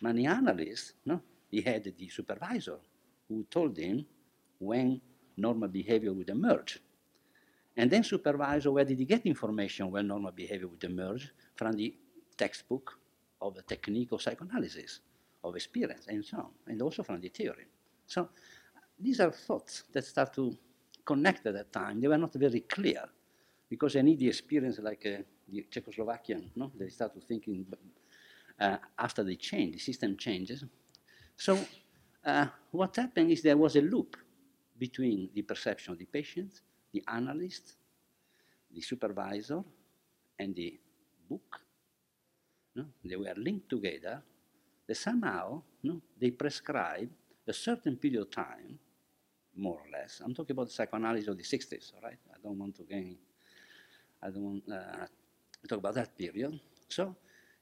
But 0.00 0.14
the 0.14 0.26
analyst, 0.26 0.94
no, 1.04 1.20
he 1.50 1.62
had 1.62 1.84
the 1.84 2.08
supervisor 2.08 2.78
who 3.28 3.44
told 3.50 3.76
him 3.76 4.06
when 4.58 5.00
normal 5.36 5.68
behavior 5.68 6.12
would 6.12 6.28
emerge. 6.28 6.80
And 7.76 7.90
then 7.90 8.02
supervisor, 8.02 8.72
where 8.72 8.84
did 8.84 8.98
he 8.98 9.04
get 9.04 9.24
information 9.24 9.90
when 9.90 10.08
normal 10.08 10.32
behavior 10.32 10.66
would 10.66 10.82
emerge? 10.82 11.32
From 11.54 11.72
the 11.72 11.94
textbook 12.36 12.97
of 13.40 13.54
the 13.54 13.62
technique 13.62 14.12
of 14.12 14.22
psychoanalysis, 14.22 15.00
of 15.44 15.54
experience, 15.56 16.06
and 16.08 16.24
so 16.24 16.38
on, 16.38 16.50
and 16.66 16.82
also 16.82 17.02
from 17.02 17.20
the 17.20 17.28
theory. 17.28 17.66
So 18.06 18.30
these 18.98 19.20
are 19.20 19.30
thoughts 19.30 19.84
that 19.92 20.04
start 20.04 20.34
to 20.34 20.56
connect 21.04 21.46
at 21.46 21.54
that 21.54 21.72
time. 21.72 22.00
They 22.00 22.08
were 22.08 22.18
not 22.18 22.34
very 22.34 22.60
clear, 22.60 23.04
because 23.68 23.96
I 23.96 24.02
need 24.02 24.18
the 24.18 24.28
experience 24.28 24.78
like 24.80 25.06
uh, 25.06 25.22
the 25.48 25.66
Czechoslovakian, 25.70 26.50
no? 26.56 26.72
They 26.78 26.88
start 26.88 27.14
to 27.14 27.20
thinking 27.20 27.66
uh, 28.60 28.76
after 28.98 29.22
they 29.22 29.36
change, 29.36 29.74
the 29.74 29.78
system 29.78 30.16
changes. 30.16 30.64
So 31.36 31.58
uh, 32.24 32.46
what 32.72 32.96
happened 32.96 33.30
is 33.30 33.42
there 33.42 33.56
was 33.56 33.76
a 33.76 33.82
loop 33.82 34.16
between 34.78 35.30
the 35.34 35.42
perception 35.42 35.92
of 35.92 35.98
the 35.98 36.06
patient, 36.06 36.60
the 36.92 37.02
analyst, 37.06 37.76
the 38.74 38.80
supervisor, 38.80 39.62
and 40.38 40.54
the 40.54 40.78
book. 41.28 41.60
No? 42.78 42.86
They 43.04 43.16
were 43.16 43.34
linked 43.36 43.68
together. 43.68 44.22
That 44.86 44.96
somehow 44.96 45.62
no? 45.82 46.00
they 46.18 46.30
prescribe 46.30 47.10
a 47.46 47.52
certain 47.52 47.96
period 47.96 48.22
of 48.22 48.30
time, 48.30 48.78
more 49.56 49.80
or 49.84 49.90
less. 49.92 50.22
I'm 50.24 50.32
talking 50.32 50.54
about 50.54 50.66
the 50.66 50.72
psychoanalysis 50.72 51.28
of 51.28 51.36
the 51.36 51.42
60s, 51.42 51.92
all 51.94 52.02
right? 52.02 52.18
I 52.30 52.36
don't 52.42 52.58
want 52.58 52.76
to 52.76 52.84
gain, 52.84 53.18
I 54.22 54.30
don't 54.30 54.44
want 54.44 54.62
uh, 54.72 55.06
talk 55.68 55.78
about 55.78 55.94
that 55.94 56.16
period. 56.16 56.60
So 56.88 57.16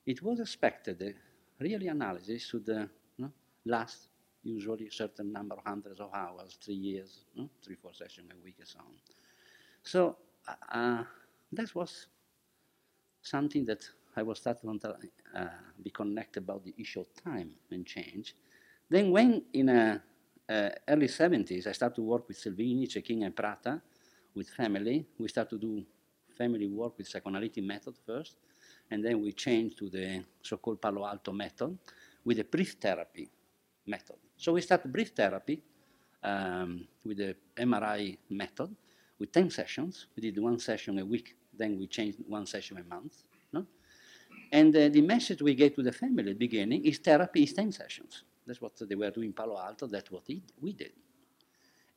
it 0.04 0.22
was 0.22 0.40
expected 0.40 0.98
that 0.98 1.14
really 1.58 1.88
analysis 1.88 2.46
should 2.46 2.68
uh, 2.68 2.86
no, 3.18 3.32
last 3.64 4.08
usually 4.42 4.88
a 4.88 4.92
certain 4.92 5.32
number 5.32 5.54
of 5.56 5.62
hundreds 5.64 5.98
of 5.98 6.10
hours, 6.12 6.58
three 6.62 6.74
years, 6.74 7.24
no? 7.34 7.48
three, 7.64 7.76
four 7.76 7.94
sessions 7.94 8.30
a 8.30 8.44
week 8.44 8.56
and 8.58 8.68
so 8.68 8.78
on. 8.80 8.94
So 9.82 10.16
uh, 10.70 11.04
that 11.52 11.74
was 11.74 12.06
something 13.22 13.64
that 13.64 13.88
I 14.16 14.22
was 14.22 14.38
starting 14.38 14.78
to 14.80 14.96
uh, 15.34 15.44
be 15.82 15.90
connected 15.90 16.42
about 16.42 16.64
the 16.64 16.74
issue 16.78 17.00
of 17.00 17.06
time 17.22 17.50
and 17.70 17.84
change. 17.84 18.34
Then 18.88 19.10
when 19.10 19.42
in 19.52 19.66
the 19.66 20.00
uh, 20.48 20.52
uh, 20.52 20.70
early 20.88 21.08
70s, 21.08 21.66
I 21.66 21.72
started 21.72 21.96
to 21.96 22.02
work 22.02 22.28
with 22.28 22.38
Selvini, 22.38 22.86
Cecchin 22.86 23.24
and 23.24 23.34
Prata, 23.34 23.80
with 24.34 24.48
family. 24.48 25.06
We 25.18 25.28
started 25.28 25.50
to 25.50 25.58
do 25.58 25.84
family 26.36 26.68
work 26.68 26.96
with 26.98 27.08
psychoanalytic 27.08 27.64
method 27.64 27.94
first, 28.06 28.36
and 28.90 29.04
then 29.04 29.20
we 29.22 29.32
changed 29.32 29.78
to 29.78 29.90
the 29.90 30.24
so-called 30.42 30.80
Palo 30.80 31.04
Alto 31.04 31.32
method 31.32 31.76
with 32.24 32.38
a 32.38 32.44
brief 32.44 32.76
therapy 32.80 33.28
method. 33.86 34.16
So 34.36 34.52
we 34.52 34.60
started 34.60 34.92
brief 34.92 35.10
therapy 35.10 35.62
um, 36.22 36.86
with 37.04 37.18
the 37.18 37.36
MRI 37.56 38.16
method 38.30 38.74
with 39.18 39.32
10 39.32 39.50
sessions. 39.50 40.06
We 40.14 40.30
did 40.30 40.38
one 40.38 40.58
session 40.58 40.98
a 40.98 41.04
week, 41.04 41.36
then 41.56 41.78
we 41.78 41.86
changed 41.86 42.18
one 42.26 42.46
session 42.46 42.78
a 42.78 42.84
month. 42.84 43.24
And 44.52 44.74
uh, 44.76 44.88
the 44.88 45.00
message 45.00 45.42
we 45.42 45.54
gave 45.54 45.74
to 45.74 45.82
the 45.82 45.92
family 45.92 46.30
at 46.30 46.38
the 46.38 46.46
beginning 46.46 46.84
is 46.84 46.98
therapy 46.98 47.42
is 47.42 47.52
10 47.52 47.72
sessions. 47.72 48.22
That's 48.46 48.60
what 48.60 48.72
they 48.88 48.94
were 48.94 49.10
doing 49.10 49.28
in 49.28 49.32
Palo 49.32 49.58
Alto, 49.58 49.86
that's 49.86 50.10
what 50.10 50.22
we 50.60 50.72
did. 50.72 50.92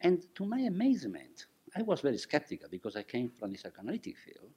And 0.01 0.33
to 0.35 0.45
my 0.45 0.59
amazement, 0.59 1.45
I 1.75 1.83
was 1.83 2.01
very 2.01 2.17
skeptical 2.17 2.69
because 2.69 2.95
I 2.95 3.03
came 3.03 3.29
from 3.29 3.51
the 3.51 3.57
psychoanalytic 3.57 4.17
field. 4.17 4.49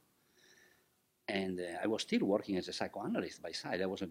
And 1.28 1.60
uh, 1.60 1.78
I 1.82 1.86
was 1.86 2.02
still 2.02 2.24
working 2.24 2.56
as 2.56 2.68
a 2.68 2.72
psychoanalyst 2.72 3.42
by 3.42 3.52
side. 3.52 3.82
I 3.82 3.86
was 3.86 4.02
uh, 4.02 4.06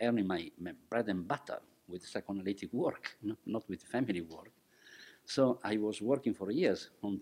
earning 0.00 0.26
my, 0.26 0.50
my 0.58 0.72
bread 0.88 1.08
and 1.08 1.26
butter 1.26 1.60
with 1.88 2.06
psychoanalytic 2.06 2.72
work, 2.72 3.16
no? 3.22 3.36
not 3.46 3.68
with 3.68 3.82
family 3.82 4.22
work. 4.22 4.52
So 5.24 5.58
I 5.62 5.76
was 5.76 6.00
working 6.00 6.34
for 6.34 6.50
years 6.50 6.90
on, 7.02 7.20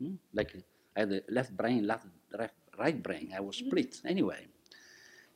hmm, 0.00 0.14
like 0.32 0.56
I 0.96 1.00
had 1.00 1.12
a 1.12 1.22
left 1.28 1.56
brain, 1.56 1.86
left, 1.86 2.06
left, 2.36 2.54
right 2.78 3.00
brain. 3.00 3.32
I 3.36 3.40
was 3.40 3.56
split 3.56 4.00
anyway. 4.04 4.46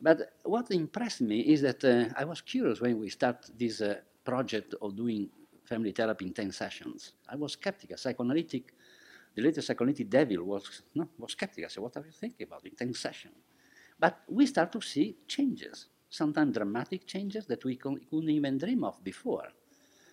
But 0.03 0.33
what 0.43 0.69
impressed 0.73 1.21
me 1.21 1.41
is 1.41 1.63
that 1.63 1.85
uh, 1.85 2.13
I 2.17 2.25
was 2.25 2.41
curious 2.41 2.81
when 2.81 2.99
we 2.99 3.09
start 3.09 3.49
this 3.57 3.81
uh, 3.81 4.01
project 4.25 4.75
of 4.83 4.97
doing 4.97 5.31
family 5.65 5.93
therapy 5.93 6.27
in 6.27 6.33
10 6.33 6.51
sessions. 6.51 7.13
I 7.29 7.37
was 7.37 7.53
skeptical, 7.53 7.97
psychoanalytic, 7.97 8.75
the 9.37 9.43
latest 9.43 9.69
psychoanalytic 9.69 10.11
devil 10.11 10.45
was, 10.45 10.83
no, 10.95 11.09
was 11.19 11.33
skeptical. 11.33 11.67
I 11.67 11.69
said, 11.69 11.83
what 11.83 11.97
are 11.97 12.05
you 12.05 12.11
thinking 12.13 12.47
about 12.47 12.67
in 12.67 12.75
10 12.75 12.93
sessions? 12.95 13.37
But 13.99 14.23
we 14.29 14.47
start 14.47 14.73
to 14.73 14.81
see 14.81 15.17
changes, 15.29 15.87
sometimes 16.11 16.57
dramatic 16.57 17.07
changes 17.07 17.47
that 17.47 17.65
we 17.65 17.77
couldn't 17.77 18.29
even 18.29 18.59
dream 18.59 18.83
of 18.83 19.03
before. 19.05 19.49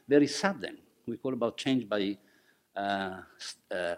Very 0.08 0.28
sudden. 0.28 0.78
We 1.08 1.18
call 1.18 1.34
about 1.34 1.58
change 1.58 1.90
by 1.90 2.16
uh, 2.76 3.22
uh, 3.72 3.96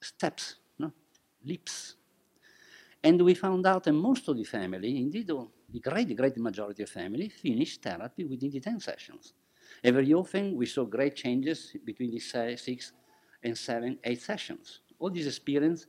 steps, 0.00 0.56
no? 0.78 0.90
leaps. 1.44 1.96
And 3.04 3.20
we 3.20 3.34
found 3.34 3.66
out 3.66 3.84
that 3.84 3.92
most 3.92 4.28
of 4.28 4.36
the 4.36 4.44
family, 4.44 4.98
indeed 4.98 5.26
the 5.26 5.80
great, 5.80 6.16
great 6.16 6.36
majority 6.36 6.84
of 6.84 6.90
family, 6.90 7.28
finished 7.28 7.82
therapy 7.82 8.24
within 8.24 8.50
the 8.50 8.60
10 8.60 8.78
sessions. 8.80 9.34
And 9.82 9.94
very 9.94 10.12
often 10.12 10.56
we 10.56 10.66
saw 10.66 10.84
great 10.84 11.16
changes 11.16 11.74
between 11.84 12.12
the 12.12 12.20
six 12.56 12.92
and 13.42 13.58
seven, 13.58 13.98
eight 14.04 14.22
sessions. 14.22 14.80
All 14.98 15.10
this 15.10 15.26
experience 15.26 15.86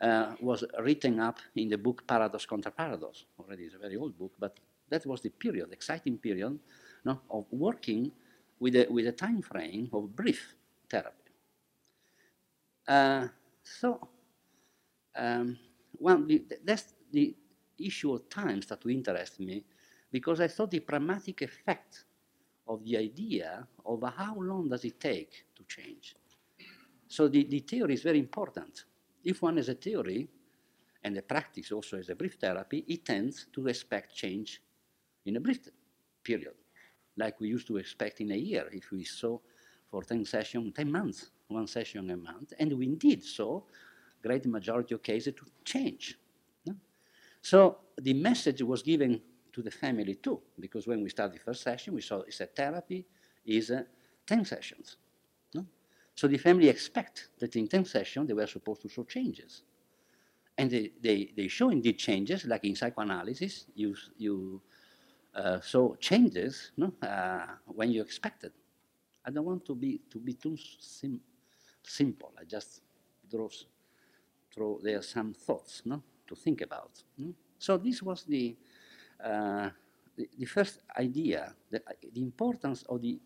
uh, 0.00 0.34
was 0.40 0.64
written 0.78 1.18
up 1.18 1.40
in 1.56 1.68
the 1.68 1.78
book 1.78 2.06
Paradox 2.06 2.46
Contra 2.46 2.70
Paradox. 2.70 3.24
Already 3.40 3.64
it's 3.64 3.74
a 3.74 3.78
very 3.78 3.96
old 3.96 4.16
book, 4.16 4.32
but 4.38 4.58
that 4.88 5.04
was 5.04 5.20
the 5.20 5.30
period, 5.30 5.72
exciting 5.72 6.18
period, 6.18 6.58
no, 7.04 7.20
of 7.30 7.46
working 7.50 8.12
with 8.60 8.76
a, 8.76 8.86
with 8.88 9.06
a 9.06 9.12
time 9.12 9.42
frame 9.42 9.88
of 9.92 10.14
brief 10.14 10.54
therapy. 10.88 11.32
Uh, 12.86 13.26
so, 13.62 14.08
um, 15.16 15.58
well, 16.00 16.26
that's 16.64 16.94
the 17.12 17.34
issue 17.78 18.12
of 18.12 18.28
time 18.28 18.60
that 18.68 18.80
to 18.80 18.90
interest 18.90 19.40
me 19.40 19.64
because 20.10 20.40
I 20.40 20.48
thought 20.48 20.70
the 20.70 20.80
pragmatic 20.80 21.42
effect 21.42 22.04
of 22.68 22.84
the 22.84 22.96
idea 22.96 23.66
of 23.84 24.02
how 24.16 24.34
long 24.36 24.68
does 24.68 24.84
it 24.84 24.98
take 24.98 25.46
to 25.54 25.62
change. 25.64 26.16
So 27.08 27.28
the, 27.28 27.44
the 27.44 27.60
theory 27.60 27.94
is 27.94 28.02
very 28.02 28.18
important. 28.18 28.84
If 29.24 29.42
one 29.42 29.56
has 29.56 29.68
a 29.68 29.74
theory, 29.74 30.28
and 31.04 31.16
the 31.16 31.22
practice 31.22 31.70
also 31.70 31.98
as 31.98 32.08
a 32.08 32.16
brief 32.16 32.34
therapy, 32.34 32.84
it 32.88 33.04
tends 33.04 33.46
to 33.52 33.68
expect 33.68 34.14
change 34.14 34.60
in 35.24 35.36
a 35.36 35.40
brief 35.40 35.68
period, 36.24 36.54
like 37.16 37.38
we 37.40 37.48
used 37.48 37.68
to 37.68 37.76
expect 37.76 38.20
in 38.20 38.32
a 38.32 38.36
year 38.36 38.68
if 38.72 38.90
we 38.90 39.04
saw 39.04 39.38
for 39.88 40.02
10 40.02 40.24
sessions, 40.24 40.72
10 40.74 40.90
months, 40.90 41.30
one 41.46 41.66
session 41.68 42.10
a 42.10 42.16
month, 42.16 42.52
and 42.58 42.72
we 42.72 42.86
indeed 42.86 43.22
saw 43.22 43.62
great 44.26 44.44
majority 44.46 44.94
of 44.94 45.02
cases 45.02 45.34
to 45.34 45.44
change. 45.64 46.18
So 47.46 47.78
the 47.96 48.12
message 48.12 48.60
was 48.62 48.82
given 48.82 49.20
to 49.52 49.62
the 49.62 49.70
family 49.70 50.16
too, 50.16 50.40
because 50.58 50.88
when 50.88 51.00
we 51.00 51.10
started 51.10 51.36
the 51.38 51.44
first 51.44 51.62
session, 51.62 51.94
we 51.94 52.00
saw 52.00 52.22
it's 52.22 52.40
a 52.40 52.46
therapy 52.46 53.06
is 53.44 53.70
uh, 53.70 53.82
10 54.26 54.44
sessions. 54.44 54.96
No? 55.54 55.64
So 56.12 56.26
the 56.26 56.38
family 56.38 56.68
expect 56.68 57.28
that 57.38 57.54
in 57.54 57.68
10 57.68 57.84
sessions 57.84 58.26
they 58.26 58.34
were 58.34 58.48
supposed 58.48 58.82
to 58.82 58.88
show 58.88 59.04
changes. 59.04 59.62
And 60.58 60.68
they, 60.68 60.90
they, 61.00 61.30
they 61.36 61.46
show 61.46 61.70
indeed 61.70 61.98
changes, 61.98 62.46
like 62.46 62.64
in 62.64 62.74
psychoanalysis, 62.74 63.66
you, 63.76 63.94
you 64.18 64.60
uh, 65.32 65.60
saw 65.60 65.94
changes 65.96 66.72
no? 66.76 66.92
Uh, 67.00 67.46
when 67.66 67.92
you 67.92 68.02
expected. 68.02 68.50
I 69.24 69.30
don't 69.30 69.44
want 69.44 69.64
to 69.66 69.76
be, 69.76 70.00
to 70.10 70.18
be 70.18 70.34
too 70.34 70.56
sim 70.80 71.20
simple. 71.84 72.32
I 72.40 72.42
just 72.42 72.80
draw, 73.30 73.48
there 74.82 74.98
are 74.98 75.02
some 75.02 75.34
thoughts 75.34 75.82
no? 75.84 76.02
to 76.26 76.34
think 76.34 76.60
about. 76.60 77.02
No? 77.18 77.32
So 77.58 77.76
this 77.76 78.02
was 78.02 78.24
the, 78.24 78.56
uh, 79.22 79.70
the, 80.16 80.28
the, 80.38 80.46
first 80.46 80.80
idea, 80.98 81.54
the, 81.70 81.82
the 82.12 82.22
importance 82.22 82.82
of 82.88 83.00
the 83.00 83.18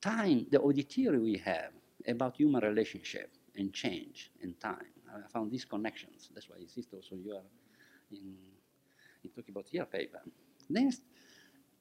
time, 0.00 0.46
the, 0.50 0.60
of 0.60 0.74
the 0.74 0.82
theory 0.82 1.18
we 1.18 1.36
have 1.38 1.72
about 2.06 2.36
human 2.36 2.62
relationship 2.62 3.30
and 3.56 3.72
change 3.72 4.30
and 4.42 4.58
time. 4.60 4.92
I 5.14 5.28
found 5.28 5.50
these 5.50 5.64
connections. 5.64 6.30
That's 6.34 6.48
why 6.48 6.56
I 6.58 6.62
insist 6.62 6.88
also 6.92 7.16
you 7.16 7.32
are 7.32 7.46
in, 8.10 8.34
in 9.22 9.30
talking 9.30 9.54
about 9.54 9.72
your 9.72 9.86
paper. 9.86 10.20
Next, 10.68 11.02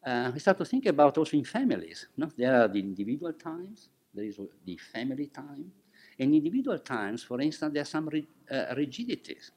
uh, 0.06 0.32
we 0.34 0.40
start 0.40 0.58
to 0.58 0.66
think 0.66 0.86
about 0.86 1.18
also 1.18 1.38
in 1.38 1.46
families. 1.46 2.08
No? 2.16 2.30
There 2.38 2.64
are 2.64 2.68
the 2.68 2.80
individual 2.80 3.34
times, 3.34 3.90
there 4.14 4.26
is 4.26 4.40
the 4.66 4.78
family 4.78 5.28
time. 5.28 5.72
In 6.18 6.34
individual 6.34 6.80
times, 6.80 7.24
for 7.24 7.42
instance, 7.42 7.74
there 7.74 7.82
are 7.82 7.86
some 7.86 8.10
uh, 8.10 8.76
rigidities. 8.76 9.52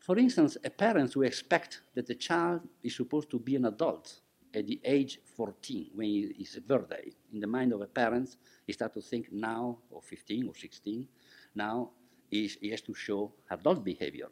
For 0.00 0.18
instance, 0.18 0.58
a 0.62 0.70
parent 0.70 1.12
who 1.12 1.22
expect 1.22 1.80
that 1.94 2.06
the 2.06 2.14
child 2.14 2.60
is 2.82 2.96
supposed 2.96 3.30
to 3.30 3.38
be 3.38 3.56
an 3.56 3.64
adult 3.64 4.20
at 4.54 4.66
the 4.66 4.80
age 4.84 5.18
14, 5.36 5.90
when 5.94 6.32
it's 6.38 6.56
a 6.56 6.60
birthday, 6.60 7.10
in 7.32 7.40
the 7.40 7.46
mind 7.46 7.72
of 7.72 7.80
a 7.80 7.86
parent, 7.86 8.36
he 8.66 8.72
start 8.72 8.94
to 8.94 9.00
think 9.00 9.32
now, 9.32 9.78
or 9.90 10.00
15 10.00 10.48
or 10.48 10.54
16, 10.54 11.08
now 11.54 11.90
he 12.30 12.70
has 12.70 12.80
to 12.82 12.94
show 12.94 13.32
adult 13.50 13.84
behavior. 13.84 14.28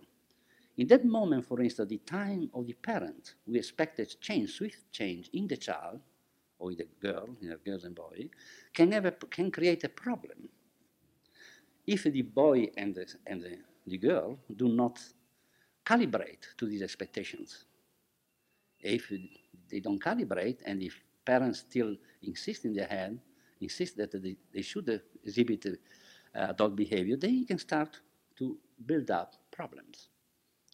In 0.77 0.87
that 0.89 1.05
moment, 1.05 1.45
for 1.45 1.61
instance, 1.61 1.89
the 1.89 1.99
time 1.99 2.51
of 2.55 2.67
the 2.67 2.73
parent, 2.75 3.35
we 3.47 3.59
expect 3.59 3.99
a 3.99 4.07
change, 4.07 4.51
swift 4.51 4.91
change 4.93 5.29
in 5.33 5.47
the 5.47 5.57
child, 5.57 6.01
or 6.63 6.73
the 6.75 6.87
girl, 7.01 7.29
in 7.43 7.49
the 7.49 7.57
girls 7.57 7.85
and 7.85 7.95
boy, 7.95 8.29
can, 8.73 8.93
have 8.93 9.05
a, 9.05 9.11
can 9.11 9.51
create 9.51 9.83
a 9.83 9.89
problem. 9.89 10.49
If 11.85 12.05
the 12.05 12.23
boy 12.23 12.71
and, 12.77 12.95
the, 12.95 13.07
and 13.27 13.43
the, 13.43 13.59
the 13.87 13.99
girl 13.99 14.39
do 14.57 14.69
not 14.69 15.01
calibrate 15.85 16.55
to 16.57 16.67
these 16.67 16.83
expectations, 16.83 17.65
if 18.79 19.13
they 19.69 19.81
don't 19.81 20.03
calibrate, 20.03 20.61
and 20.65 20.81
if 20.83 20.95
parents 21.25 21.61
still 21.61 21.97
insist 22.23 22.65
in 22.65 22.73
their 22.73 22.87
head, 22.87 23.19
insist 23.61 23.97
that 23.97 24.13
they, 24.13 24.37
they 24.55 24.63
should 24.63 25.03
exhibit 25.25 25.67
uh, 25.67 26.47
adult 26.51 26.77
behavior, 26.77 27.17
they 27.17 27.43
can 27.43 27.59
start 27.59 28.01
to 28.37 28.57
build 28.87 29.11
up 29.11 29.35
problems. 29.51 30.09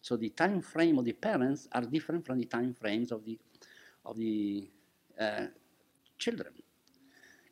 So 0.03 0.17
the 0.17 0.31
time 0.31 0.61
frame 0.61 0.99
of 0.99 1.07
the 1.07 1.13
parents 1.13 1.67
are 1.73 1.83
different 1.83 2.27
from 2.27 2.39
the 2.39 2.45
time 2.45 2.75
frames 2.75 3.11
of 3.11 3.25
the, 3.25 3.39
of 4.05 4.17
the 4.17 4.71
uh, 5.19 5.47
children. 6.19 6.53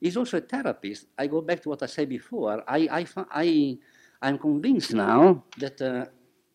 He's 0.01 0.17
also 0.17 0.39
a 0.39 0.41
therapist. 0.41 1.07
I 1.19 1.27
go 1.27 1.41
back 1.41 1.63
to 1.63 1.71
what 1.71 1.83
I 1.83 1.87
said 1.87 2.09
before. 2.09 2.63
I, 2.69 2.89
I, 2.91 3.07
I, 3.31 3.79
I'm 4.21 4.39
convinced 4.39 4.93
now 4.93 5.45
that 5.59 5.81
uh, 5.81 6.07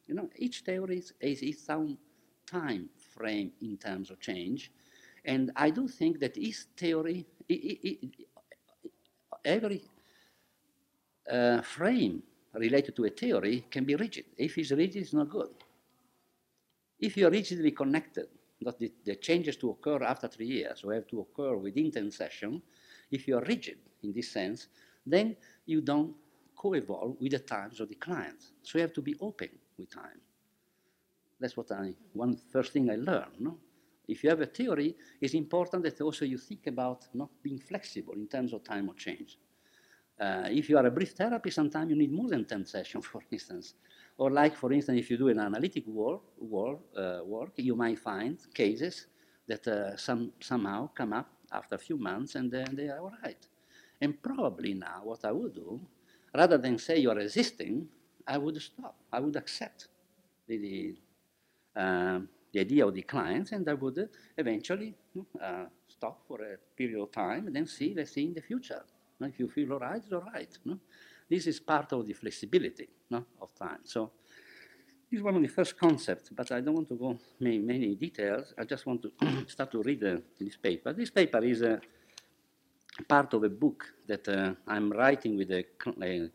you 0.08 0.16
know, 0.16 0.30
each 0.36 0.60
theory 0.62 0.98
has 1.22 1.42
its 1.42 1.70
own 1.70 1.98
time 2.46 2.90
frame 3.16 3.52
in 3.62 3.78
terms 3.78 4.12
of 4.12 4.20
change. 4.20 4.72
And 5.24 5.52
I 5.56 5.70
do 5.70 5.88
think 5.88 6.20
that 6.20 6.38
each 6.38 6.66
theory, 6.76 7.26
every 9.46 9.84
uh, 11.32 11.62
frame 11.62 12.24
related 12.54 12.96
to 12.98 13.06
a 13.06 13.10
theory 13.10 13.66
can 13.72 13.86
be 13.86 13.96
rigid. 13.96 14.26
If 14.38 14.58
it's 14.58 14.72
rigid, 14.72 15.02
it's 15.02 15.14
not 15.14 15.30
good. 15.30 15.52
If 17.00 17.16
you're 17.16 17.32
rigidly 17.32 17.72
connected, 17.72 18.28
that 18.62 18.80
the, 18.80 18.92
the, 19.06 19.16
changes 19.16 19.56
to 19.58 19.72
occur 19.72 20.04
after 20.04 20.28
three 20.28 20.48
years 20.48 20.84
or 20.84 20.94
have 20.94 21.08
to 21.08 21.22
occur 21.22 21.56
within 21.56 21.92
10 21.92 22.12
sessions, 22.12 22.62
if 23.12 23.28
you're 23.28 23.42
rigid 23.42 23.78
in 24.04 24.14
this 24.14 24.32
sense, 24.32 24.68
then 25.06 25.36
you 25.66 25.82
don't 25.82 26.14
co-evolve 26.56 27.18
with 27.20 27.32
the 27.32 27.40
times 27.40 27.80
of 27.80 27.90
the 27.90 27.96
clients. 27.96 28.54
So 28.62 28.78
you 28.78 28.84
have 28.84 28.94
to 28.94 29.02
be 29.02 29.16
open 29.20 29.50
with 29.78 29.90
time. 29.90 30.22
That's 31.40 31.58
what 31.58 31.72
I, 31.72 31.94
one 32.14 32.38
first 32.52 32.72
thing 32.72 32.90
I 32.90 32.96
learned. 32.96 33.40
No? 33.40 33.58
If 34.08 34.24
you 34.24 34.30
have 34.30 34.42
a 34.42 34.46
theory, 34.46 34.96
it's 35.20 35.34
important 35.34 35.84
that 35.84 36.00
also 36.02 36.26
you 36.26 36.38
think 36.38 36.68
about 36.68 37.08
not 37.14 37.30
being 37.42 37.60
flexible 37.60 38.14
in 38.14 38.28
terms 38.28 38.54
of 38.54 38.64
time 38.64 38.90
of 38.90 38.98
change. 38.98 39.38
Uh, 40.20 40.48
if 40.52 40.70
you 40.70 40.78
are 40.78 40.86
a 40.86 40.92
brief 40.92 41.14
therapy, 41.14 41.50
sometimes 41.50 41.90
you 41.90 41.96
need 41.96 42.12
more 42.12 42.30
than 42.30 42.46
10 42.46 42.66
sessions, 42.66 43.06
for 43.12 43.24
instance. 43.32 43.74
Or 44.22 44.30
like, 44.30 44.56
for 44.56 44.72
instance, 44.72 45.00
if 45.00 45.10
you 45.10 45.18
do 45.18 45.30
an 45.30 45.40
analytic 45.40 45.88
work, 45.88 46.22
work, 46.40 46.78
uh, 46.96 47.22
work 47.26 47.54
you 47.56 47.76
might 47.76 47.98
find 47.98 48.38
cases 48.54 49.08
that 49.48 49.68
uh, 49.68 49.98
some, 49.98 50.32
somehow 50.40 50.90
come 50.94 51.12
up 51.12 51.28
after 51.52 51.74
a 51.74 51.80
few 51.80 51.98
months 51.98 52.36
and 52.36 52.52
then 52.52 52.68
they 52.76 52.88
are 52.90 53.00
all 53.00 53.14
right. 53.24 53.44
And 54.00 54.22
probably 54.22 54.76
now 54.76 55.02
what 55.06 55.26
I 55.26 55.32
would 55.32 55.56
do, 55.56 55.82
rather 56.36 56.60
than 56.60 56.78
say 56.78 57.00
you're 57.00 57.16
resisting, 57.16 57.88
I 58.28 58.38
would 58.38 58.62
stop. 58.62 58.96
I 59.12 59.20
would 59.20 59.36
accept 59.36 59.88
the, 60.48 60.58
the, 60.60 61.82
uh, 61.82 62.20
the 62.54 62.60
idea 62.60 62.86
of 62.86 62.94
the 62.94 63.02
clients 63.02 63.54
and 63.54 63.68
I 63.68 63.74
would 63.74 64.08
eventually 64.38 64.94
uh, 65.42 65.66
stop 65.88 66.22
for 66.28 66.44
a 66.44 66.58
period 66.78 67.02
of 67.02 67.12
time 67.12 67.48
and 67.48 67.56
then 67.56 67.66
see, 67.66 67.96
let's 67.98 68.12
see 68.12 68.26
in 68.26 68.36
the 68.36 68.42
future. 68.42 68.84
If 69.20 69.40
you 69.40 69.50
feel 69.50 69.74
all 69.74 69.80
right, 69.80 69.98
it's 70.04 70.14
all 70.14 70.30
right. 70.32 70.56
No? 70.64 70.78
This 71.32 71.48
is 71.48 71.62
part 71.62 71.94
of 71.94 72.06
the 72.06 72.12
flexibility 72.12 72.90
no, 73.10 73.24
of 73.42 73.56
time. 73.56 73.80
So 73.86 74.12
this 75.10 75.20
is 75.20 75.24
one 75.24 75.38
of 75.38 75.42
the 75.42 75.48
first 75.48 75.78
concepts, 75.78 76.30
but 76.30 76.52
I 76.52 76.60
don't 76.60 76.74
want 76.74 76.90
to 76.90 76.96
go 76.96 77.18
many, 77.40 77.60
many 77.60 77.96
details. 77.96 78.54
I 78.58 78.66
just 78.66 78.86
want 78.86 79.02
to 79.04 79.12
start 79.48 79.72
to 79.72 79.82
read 79.82 80.04
uh, 80.04 80.18
this 80.38 80.58
paper. 80.58 80.92
This 80.92 81.10
paper 81.10 81.42
is 81.42 81.62
uh, 81.62 81.80
part 83.08 83.34
of 83.34 83.46
a 83.46 83.50
book 83.50 83.86
that 84.06 84.28
uh, 84.28 84.56
I'm 84.68 84.92
writing 84.92 85.38
with 85.38 85.52
a, 85.52 85.64
uh, 85.88 86.28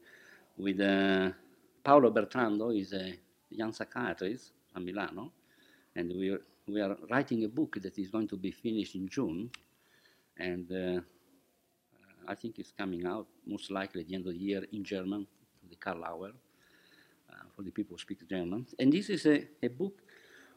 with 0.56 0.80
uh, 0.80 1.30
Paolo 1.84 2.10
Bertrando, 2.10 2.70
is 2.80 2.94
a 2.94 3.12
young 3.50 3.74
psychiatrist 3.74 4.52
from 4.72 4.86
Milano, 4.86 5.30
and 5.94 6.08
we 6.08 6.30
are, 6.30 6.40
we 6.66 6.80
are 6.80 6.96
writing 7.10 7.44
a 7.44 7.48
book 7.48 7.76
that 7.82 7.98
is 7.98 8.08
going 8.08 8.28
to 8.28 8.38
be 8.38 8.50
finished 8.50 8.94
in 8.94 9.10
June, 9.10 9.50
and 10.38 10.72
uh, 10.72 11.00
I 12.28 12.34
think 12.34 12.58
it's 12.58 12.72
coming 12.72 13.06
out 13.06 13.26
most 13.46 13.70
likely 13.70 14.02
at 14.02 14.08
the 14.08 14.14
end 14.14 14.26
of 14.26 14.32
the 14.32 14.38
year 14.38 14.62
in 14.72 14.84
German, 14.84 15.26
the 15.68 15.76
Carl 15.76 16.04
Auer, 16.04 16.32
uh, 17.30 17.34
for 17.54 17.62
the 17.62 17.70
people 17.70 17.94
who 17.94 18.00
speak 18.00 18.28
German. 18.28 18.66
And 18.78 18.92
this 18.92 19.10
is 19.10 19.26
a, 19.26 19.46
a 19.62 19.68
book 19.68 20.02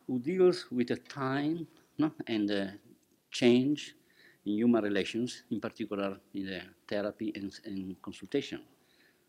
who 0.07 0.19
deals 0.19 0.65
with 0.71 0.87
the 0.87 0.97
time 0.97 1.67
no, 1.97 2.11
and 2.27 2.49
uh, 2.49 2.65
change 3.29 3.95
in 4.45 4.53
human 4.53 4.83
relations, 4.83 5.43
in 5.51 5.59
particular 5.59 6.17
in 6.33 6.45
the 6.45 6.61
therapy 6.87 7.31
and, 7.35 7.53
and 7.65 8.01
consultation. 8.01 8.61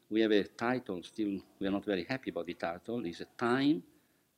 We 0.08 0.22
have 0.22 0.32
a 0.32 0.44
title 0.44 1.02
still, 1.02 1.40
we 1.58 1.66
are 1.66 1.70
not 1.70 1.84
very 1.84 2.04
happy 2.08 2.30
about 2.30 2.46
the 2.46 2.54
title, 2.54 3.04
it's 3.04 3.20
a 3.20 3.26
time, 3.36 3.82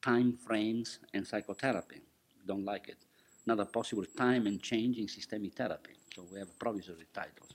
time 0.02 0.36
frames 0.36 0.98
and 1.14 1.26
psychotherapy. 1.26 2.00
Don't 2.46 2.64
like 2.64 2.88
it. 2.88 2.98
Another 3.46 3.64
possible 3.64 4.04
time 4.16 4.46
and 4.46 4.60
change 4.60 4.98
in 4.98 5.08
systemic 5.08 5.54
therapy. 5.54 5.92
So 6.14 6.26
we 6.32 6.38
have 6.38 6.58
provisory 6.58 7.06
title. 7.12 7.46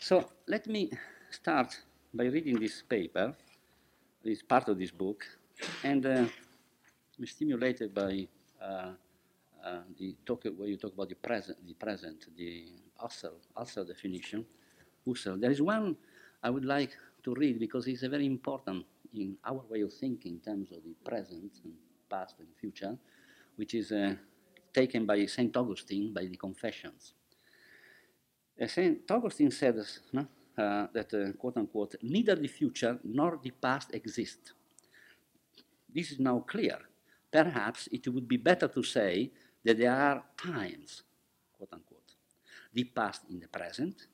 So 0.00 0.28
let 0.46 0.66
me 0.66 0.90
start 1.30 1.78
by 2.12 2.24
reading 2.24 2.60
this 2.60 2.82
paper, 2.82 3.34
this 4.24 4.42
part 4.42 4.68
of 4.68 4.78
this 4.78 4.90
book, 4.90 5.24
and 5.82 6.04
uh, 6.04 6.26
I'm 7.18 7.26
stimulated 7.26 7.94
by 7.94 8.26
uh, 8.60 8.90
uh, 9.64 9.78
the 9.98 10.16
talk 10.26 10.44
where 10.56 10.68
you 10.68 10.76
talk 10.76 10.92
about 10.94 11.08
the 11.08 11.14
present, 11.14 11.58
the 11.66 11.74
present, 11.74 12.26
the 12.36 12.64
Husserl, 13.02 13.34
Husserl 13.56 13.86
definition. 13.86 14.44
Husserl. 15.06 15.40
There 15.40 15.50
is 15.50 15.62
one 15.62 15.96
I 16.42 16.50
would 16.50 16.64
like 16.64 16.96
to 17.24 17.34
read 17.34 17.58
because 17.58 17.86
it's 17.86 18.02
a 18.02 18.08
very 18.08 18.26
important 18.26 18.84
in 19.14 19.36
our 19.44 19.62
way 19.68 19.82
of 19.82 19.92
thinking 19.92 20.34
in 20.34 20.40
terms 20.40 20.72
of 20.72 20.78
the 20.84 20.94
present 21.08 21.52
and 21.64 21.74
past 22.10 22.36
and 22.38 22.48
future, 22.60 22.96
which 23.56 23.74
is 23.74 23.92
uh, 23.92 24.14
taken 24.72 25.06
by 25.06 25.24
Saint 25.26 25.56
Augustine 25.56 26.12
by 26.12 26.26
the 26.26 26.36
Confessions. 26.36 27.14
Uh, 28.62 28.66
Saint 28.68 29.10
Augustine 29.10 29.50
said 29.50 29.74
no, 30.12 30.20
uh, 30.56 30.86
that, 30.92 31.12
uh, 31.14 31.32
quote 31.32 31.56
unquote, 31.56 31.96
neither 32.02 32.36
the 32.36 32.46
future 32.46 32.98
nor 33.02 33.40
the 33.42 33.50
past 33.50 33.92
exist. 33.92 34.52
This 35.92 36.12
is 36.12 36.20
now 36.20 36.38
clear. 36.40 36.78
Perhaps 37.30 37.88
it 37.90 38.06
would 38.08 38.28
be 38.28 38.36
better 38.36 38.68
to 38.68 38.82
say 38.82 39.32
that 39.64 39.78
there 39.78 39.92
are 39.92 40.22
times, 40.36 41.02
quote 41.56 41.72
unquote, 41.72 42.12
the 42.72 42.84
past 42.84 43.22
in 43.30 43.40
the 43.40 43.48
present, 43.48 44.06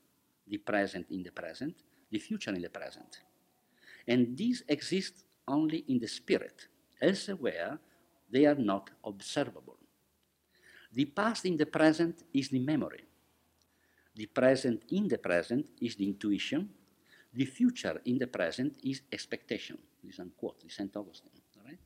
the 0.47 0.59
present 0.59 1.07
in 1.11 1.23
the 1.23 1.33
present, 1.33 1.75
the 2.11 2.19
future 2.19 2.55
in 2.55 2.63
the 2.63 2.71
present. 2.71 3.21
And 4.07 4.35
these 4.37 4.63
exist 4.69 5.25
only 5.47 5.85
in 5.89 5.99
the 5.99 6.09
spirit. 6.09 6.69
Elsewhere, 7.03 7.79
they 8.31 8.47
are 8.47 8.55
not 8.55 8.91
observable. 9.05 9.77
The 10.93 11.05
past 11.05 11.45
in 11.45 11.57
the 11.59 11.67
present 11.67 12.23
is 12.33 12.49
the 12.49 12.61
memory. 12.61 13.08
The 14.19 14.27
present 14.27 14.83
in 14.91 15.07
the 15.07 15.19
present 15.19 15.71
is 15.81 15.95
the 15.95 16.05
intuition. 16.05 16.69
The 17.33 17.45
future 17.45 18.01
in 18.05 18.19
the 18.19 18.27
present 18.27 18.75
is 18.83 19.03
expectation. 19.13 19.79
This 20.03 20.15
is 20.15 20.19
unquote, 20.19 20.65
St. 20.67 20.91
Augustine. 20.97 21.31
Right? 21.65 21.79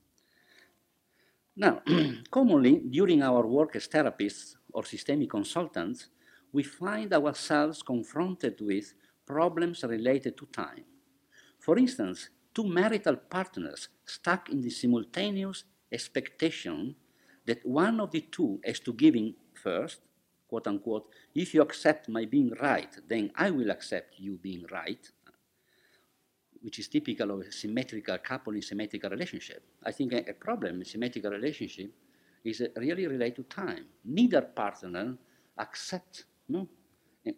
Now, 1.55 1.83
commonly 2.31 2.79
during 2.89 3.23
our 3.23 3.47
work 3.47 3.77
as 3.77 3.87
therapists 3.87 4.57
or 4.73 4.83
systemic 4.87 5.29
consultants, 5.29 6.09
we 6.55 6.63
find 6.63 7.13
ourselves 7.13 7.83
confronted 7.83 8.63
with 8.63 8.95
problems 9.27 9.85
related 9.85 10.39
to 10.39 10.47
time. 10.47 10.85
For 11.59 11.77
instance, 11.77 12.31
two 12.55 12.65
marital 12.65 13.17
partners 13.17 13.89
stuck 14.07 14.49
in 14.49 14.63
the 14.63 14.71
simultaneous 14.71 15.65
expectation 15.93 16.97
that 17.45 17.61
one 17.67 18.01
of 18.01 18.11
the 18.11 18.23
two 18.23 18.59
has 18.65 18.81
to 18.81 18.95
give 18.95 19.17
in 19.17 19.35
first, 19.53 20.01
quote 20.53 20.67
unquote, 20.67 21.07
if 21.35 21.55
you 21.55 21.63
accept 21.63 22.11
my 22.11 22.27
being 22.27 22.53
right, 22.61 22.95
then 23.09 23.31
I 23.35 23.49
will 23.51 23.71
accept 23.71 24.21
you 24.21 24.33
being 24.37 24.67
right, 24.71 25.03
which 26.61 26.79
is 26.79 26.89
typical 26.89 27.31
of 27.31 27.41
a 27.41 27.51
symmetrical 27.51 28.19
couple 28.19 28.55
in 28.55 28.61
symmetrical 28.61 29.09
relationship. 29.09 29.63
I 29.83 29.93
think 29.93 30.13
a, 30.13 30.35
problem 30.35 30.81
in 30.81 30.85
symmetrical 30.85 31.31
relationship 31.31 31.91
is 32.45 32.61
really 32.77 33.07
related 33.07 33.37
to 33.37 33.45
time. 33.45 33.87
Neither 34.05 34.43
partner 34.43 35.17
accepts 35.59 36.25
no, 36.51 36.69
uh, 37.27 37.33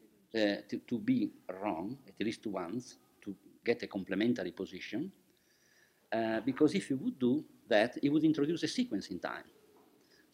to, 0.68 0.80
to 0.90 0.98
be 0.98 1.30
wrong, 1.62 1.96
at 2.08 2.26
least 2.26 2.44
once, 2.48 2.96
to 3.22 3.36
get 3.64 3.80
a 3.84 3.86
complementary 3.86 4.50
position, 4.50 5.12
uh, 6.12 6.40
because 6.40 6.74
if 6.74 6.90
you 6.90 6.96
would 6.96 7.20
do 7.20 7.44
that, 7.68 7.96
it 8.02 8.08
would 8.08 8.24
introduce 8.24 8.64
a 8.64 8.68
sequence 8.68 9.06
in 9.06 9.20
time. 9.20 9.44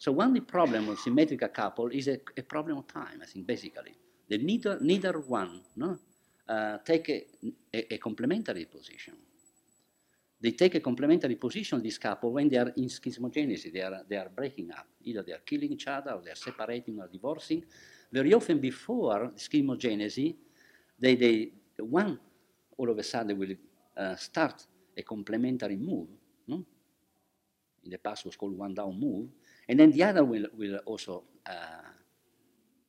So 0.01 0.11
one 0.11 0.33
the 0.33 0.41
problem 0.41 0.89
of 0.89 0.99
symmetrical 0.99 1.49
couple 1.49 1.89
is 1.89 2.07
a, 2.07 2.17
a 2.35 2.41
problem 2.41 2.79
of 2.79 2.87
time, 2.87 3.21
I 3.21 3.25
think, 3.27 3.45
basically. 3.45 3.93
That 4.27 4.41
neither, 4.41 4.79
neither 4.81 5.19
one 5.19 5.61
no, 5.75 5.95
uh, 6.49 6.79
take 6.83 7.07
a, 7.09 7.23
a, 7.71 7.93
a, 7.93 7.97
complementary 7.99 8.65
position. 8.65 9.13
They 10.41 10.53
take 10.53 10.73
a 10.73 10.79
complementary 10.79 11.35
position, 11.35 11.83
this 11.83 11.99
couple, 11.99 12.31
when 12.31 12.49
they 12.49 12.57
are 12.57 12.69
in 12.77 12.85
schismogenesis, 12.85 13.71
they 13.71 13.83
are, 13.83 14.01
they 14.09 14.17
are 14.17 14.29
breaking 14.35 14.71
up. 14.71 14.87
Either 15.03 15.21
they 15.21 15.33
are 15.33 15.43
killing 15.45 15.71
each 15.73 15.85
other, 15.85 16.13
or 16.13 16.23
they 16.23 16.31
are 16.31 16.35
separating, 16.35 16.99
or 16.99 17.07
divorcing. 17.07 17.63
Very 18.11 18.33
often 18.33 18.59
before 18.59 19.33
schismogenesis, 19.35 20.35
they, 20.97 21.15
they, 21.15 21.51
one 21.77 22.19
all 22.75 22.89
of 22.89 22.97
a 22.97 23.03
sudden 23.03 23.37
will 23.37 23.53
uh, 23.95 24.15
start 24.15 24.65
a 24.97 25.03
complementary 25.03 25.77
move. 25.77 26.07
No? 26.47 26.65
In 27.83 27.91
the 27.91 27.99
past 27.99 28.25
was 28.25 28.35
called 28.35 28.57
one 28.57 28.73
down 28.73 28.99
move. 28.99 29.29
And 29.67 29.79
then 29.79 29.91
the 29.91 30.03
other 30.03 30.23
will, 30.23 30.47
will 30.57 30.77
also, 30.85 31.23
uh, 31.45 31.87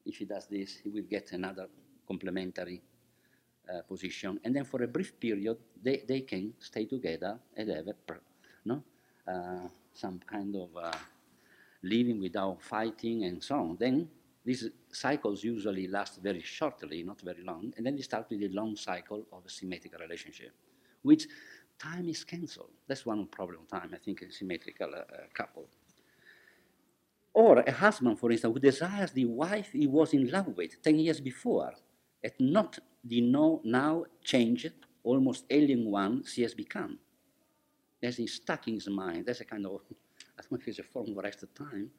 if 0.04 0.16
he 0.16 0.24
does 0.24 0.46
this, 0.46 0.78
he 0.82 0.88
will 0.88 1.04
get 1.04 1.32
another 1.32 1.68
complementary 2.06 2.82
uh, 3.72 3.82
position. 3.82 4.40
And 4.44 4.56
then 4.56 4.64
for 4.64 4.82
a 4.82 4.88
brief 4.88 5.18
period, 5.18 5.56
they, 5.82 6.02
they 6.06 6.22
can 6.22 6.54
stay 6.58 6.86
together 6.86 7.38
and 7.56 7.70
have 7.70 7.88
a, 7.88 7.94
no? 8.64 8.82
Uh, 9.26 9.68
some 9.94 10.20
kind 10.26 10.56
of 10.56 10.70
uh, 10.76 10.90
living 11.82 12.20
without 12.20 12.60
fighting 12.62 13.24
and 13.24 13.42
so 13.42 13.56
on. 13.56 13.76
Then 13.78 14.08
these 14.44 14.68
cycles 14.90 15.44
usually 15.44 15.86
last 15.86 16.20
very 16.20 16.42
shortly, 16.42 17.02
not 17.02 17.20
very 17.20 17.42
long, 17.44 17.72
and 17.76 17.86
then 17.86 17.94
they 17.94 18.02
start 18.02 18.26
with 18.30 18.42
a 18.42 18.48
long 18.48 18.74
cycle 18.76 19.24
of 19.32 19.44
a 19.46 19.50
symmetrical 19.50 20.00
relationship, 20.00 20.52
which 21.02 21.28
time 21.78 22.08
is 22.08 22.24
cancelled. 22.24 22.70
That's 22.88 23.06
one 23.06 23.26
problem 23.26 23.60
of 23.62 23.68
time, 23.68 23.90
I 23.94 23.98
think, 23.98 24.22
a 24.22 24.32
symmetrical 24.32 24.92
uh, 24.94 25.02
couple. 25.32 25.68
Or 27.34 27.60
a 27.60 27.72
husband, 27.72 28.18
for 28.18 28.30
instance, 28.30 28.52
who 28.52 28.60
desires 28.60 29.10
the 29.12 29.24
wife 29.24 29.70
he 29.72 29.86
was 29.86 30.12
in 30.12 30.30
love 30.30 30.48
with 30.48 30.82
10 30.82 30.98
years 30.98 31.20
before, 31.20 31.72
and 32.22 32.32
not 32.38 32.78
the 33.04 33.20
no, 33.20 33.60
now 33.64 34.04
changed, 34.22 34.72
almost 35.02 35.44
alien 35.50 35.90
one 35.90 36.24
she 36.24 36.42
has 36.42 36.54
become. 36.54 36.98
He's 38.00 38.34
stuck 38.34 38.68
in 38.68 38.74
his 38.74 38.88
mind, 38.88 39.26
that's 39.26 39.40
a 39.40 39.44
kind 39.44 39.64
of, 39.64 39.80
I 40.38 40.42
don't 40.42 40.52
know 40.52 40.58
if 40.58 40.68
it's 40.68 40.78
a 40.78 40.82
form 40.82 41.10
of 41.10 41.24
arrested 41.24 41.54
time. 41.54 41.90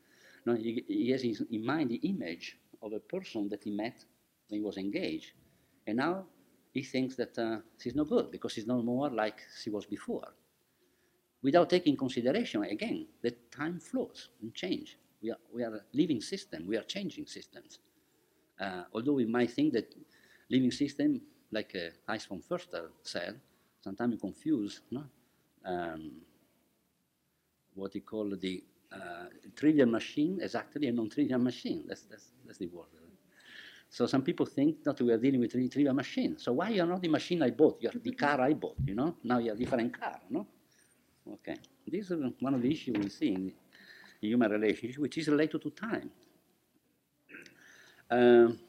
No, 0.45 0.55
he, 0.55 0.83
he 0.87 1.09
has 1.11 1.23
in 1.23 1.65
mind 1.65 1.89
the 1.89 1.95
image 1.95 2.57
of 2.81 2.93
a 2.93 2.99
person 2.99 3.49
that 3.49 3.63
he 3.63 3.71
met 3.71 4.03
when 4.49 4.59
he 4.59 4.65
was 4.65 4.77
engaged. 4.77 5.31
And 5.87 5.97
now 5.97 6.25
he 6.73 6.83
thinks 6.83 7.15
that 7.15 7.37
uh, 7.37 7.59
she's 7.77 7.95
no 7.95 8.03
good 8.03 8.31
because 8.31 8.51
she's 8.51 8.67
no 8.67 8.81
more 8.81 9.09
like 9.09 9.39
she 9.61 9.69
was 9.69 9.85
before. 9.85 10.27
Without 11.41 11.69
taking 11.69 11.95
consideration, 11.95 12.63
again, 12.63 13.07
that 13.21 13.51
time 13.51 13.79
flows 13.79 14.29
and 14.41 14.53
change. 14.53 14.97
We 15.23 15.31
are, 15.31 15.37
we 15.55 15.63
are 15.63 15.85
living 15.93 16.21
system, 16.21 16.67
we 16.67 16.77
are 16.77 16.83
changing 16.83 17.27
systems. 17.27 17.79
Uh, 18.59 18.83
although 18.93 19.13
we 19.13 19.25
might 19.25 19.51
think 19.51 19.73
that 19.73 19.95
living 20.49 20.71
system, 20.71 21.21
like 21.51 21.73
uh, 21.75 21.89
Heinz 22.07 22.25
von 22.25 22.41
Foerster 22.41 22.91
said, 23.01 23.39
sometimes 23.81 24.11
we 24.13 24.19
confuse 24.19 24.81
no? 24.91 25.05
um, 25.65 26.11
what 27.73 27.93
he 27.93 28.01
called 28.01 28.39
the 28.41 28.63
uh, 28.91 29.25
trivial 29.55 29.87
machine 29.87 30.39
is 30.41 30.55
actually 30.55 30.87
a 30.87 30.91
non-trivial 30.91 31.39
machine. 31.39 31.85
That's, 31.87 32.03
that's, 32.03 32.27
that's 32.45 32.59
the 32.59 32.67
word. 32.67 32.87
So 33.89 34.07
some 34.07 34.23
people 34.23 34.45
think 34.45 34.83
that 34.83 34.99
we 35.01 35.11
are 35.11 35.17
dealing 35.17 35.39
with 35.39 35.51
trivial 35.51 35.93
machine. 35.93 36.37
So 36.37 36.53
why 36.53 36.69
you're 36.69 36.85
not 36.85 37.01
the 37.01 37.07
machine 37.07 37.43
I 37.43 37.51
bought? 37.51 37.77
You're 37.79 37.93
the 37.93 38.11
car 38.11 38.41
I 38.41 38.53
bought, 38.53 38.75
you 38.85 38.95
know? 38.95 39.15
Now 39.23 39.37
you're 39.37 39.53
a 39.53 39.57
different 39.57 39.97
car, 39.97 40.19
no? 40.29 40.47
Okay. 41.31 41.55
This 41.87 42.09
is 42.11 42.19
one 42.39 42.55
of 42.55 42.61
the 42.61 42.71
issues 42.71 42.97
we 42.97 43.09
see 43.09 43.27
in 43.27 43.53
human 44.27 44.51
relationship, 44.51 44.99
which 44.99 45.17
is 45.17 45.27
related 45.27 45.61
to 45.61 45.69
time. 45.71 46.09
Um, 48.09 48.59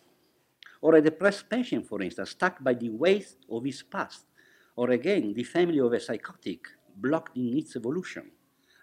or 0.80 0.96
a 0.96 1.02
depressed 1.02 1.48
patient, 1.48 1.86
for 1.86 2.02
instance, 2.02 2.30
stuck 2.30 2.62
by 2.62 2.74
the 2.74 2.90
weight 2.90 3.36
of 3.50 3.64
his 3.64 3.82
past. 3.82 4.26
Or 4.76 4.90
again, 4.90 5.32
the 5.34 5.44
family 5.44 5.78
of 5.80 5.92
a 5.92 6.00
psychotic 6.00 6.66
blocked 6.96 7.36
in 7.36 7.56
its 7.56 7.76
evolution 7.76 8.30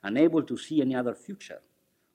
unable 0.03 0.43
to 0.43 0.57
see 0.57 0.81
any 0.81 0.95
other 0.95 1.15
future, 1.15 1.61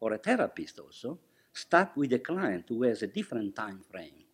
or 0.01 0.13
a 0.13 0.19
therapist 0.19 0.79
also, 0.79 1.19
stuck 1.53 1.97
with 1.97 2.13
a 2.13 2.19
client 2.19 2.65
who 2.69 2.83
has 2.83 3.03
a 3.03 3.07
different 3.07 3.55
time 3.55 3.81
frame. 3.91 4.25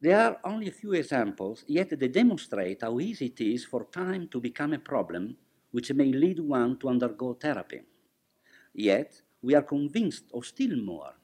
There 0.00 0.18
are 0.18 0.38
only 0.44 0.68
a 0.68 0.72
few 0.72 0.92
examples, 0.92 1.64
yet 1.66 1.98
they 1.98 2.08
demonstrate 2.08 2.82
how 2.82 3.00
easy 3.00 3.26
it 3.26 3.40
is 3.40 3.64
for 3.64 3.84
time 3.84 4.28
to 4.28 4.40
become 4.40 4.72
a 4.74 4.78
problem 4.78 5.36
which 5.72 5.92
may 5.92 6.12
lead 6.12 6.40
one 6.40 6.78
to 6.78 6.88
undergo 6.88 7.34
therapy. 7.34 7.80
Yet, 8.78 9.22
we 9.40 9.54
are 9.54 9.62
convinced 9.62 10.24
of 10.34 10.44
still 10.44 10.76
more. 10.76 11.14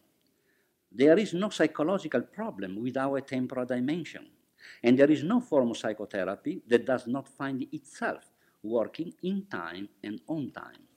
There 0.90 1.18
is 1.18 1.34
no 1.34 1.50
psychological 1.50 2.22
problem 2.22 2.82
without 2.82 3.14
a 3.14 3.20
temporal 3.20 3.66
dimension, 3.66 4.26
and 4.82 4.98
there 4.98 5.10
is 5.10 5.22
no 5.22 5.38
form 5.40 5.70
of 5.70 5.76
psychotherapy 5.76 6.62
that 6.66 6.86
does 6.86 7.06
not 7.06 7.28
find 7.28 7.66
itself 7.70 8.32
working 8.62 9.12
in 9.22 9.44
time 9.50 9.90
and 10.02 10.22
on 10.28 10.50
time. 10.50 10.88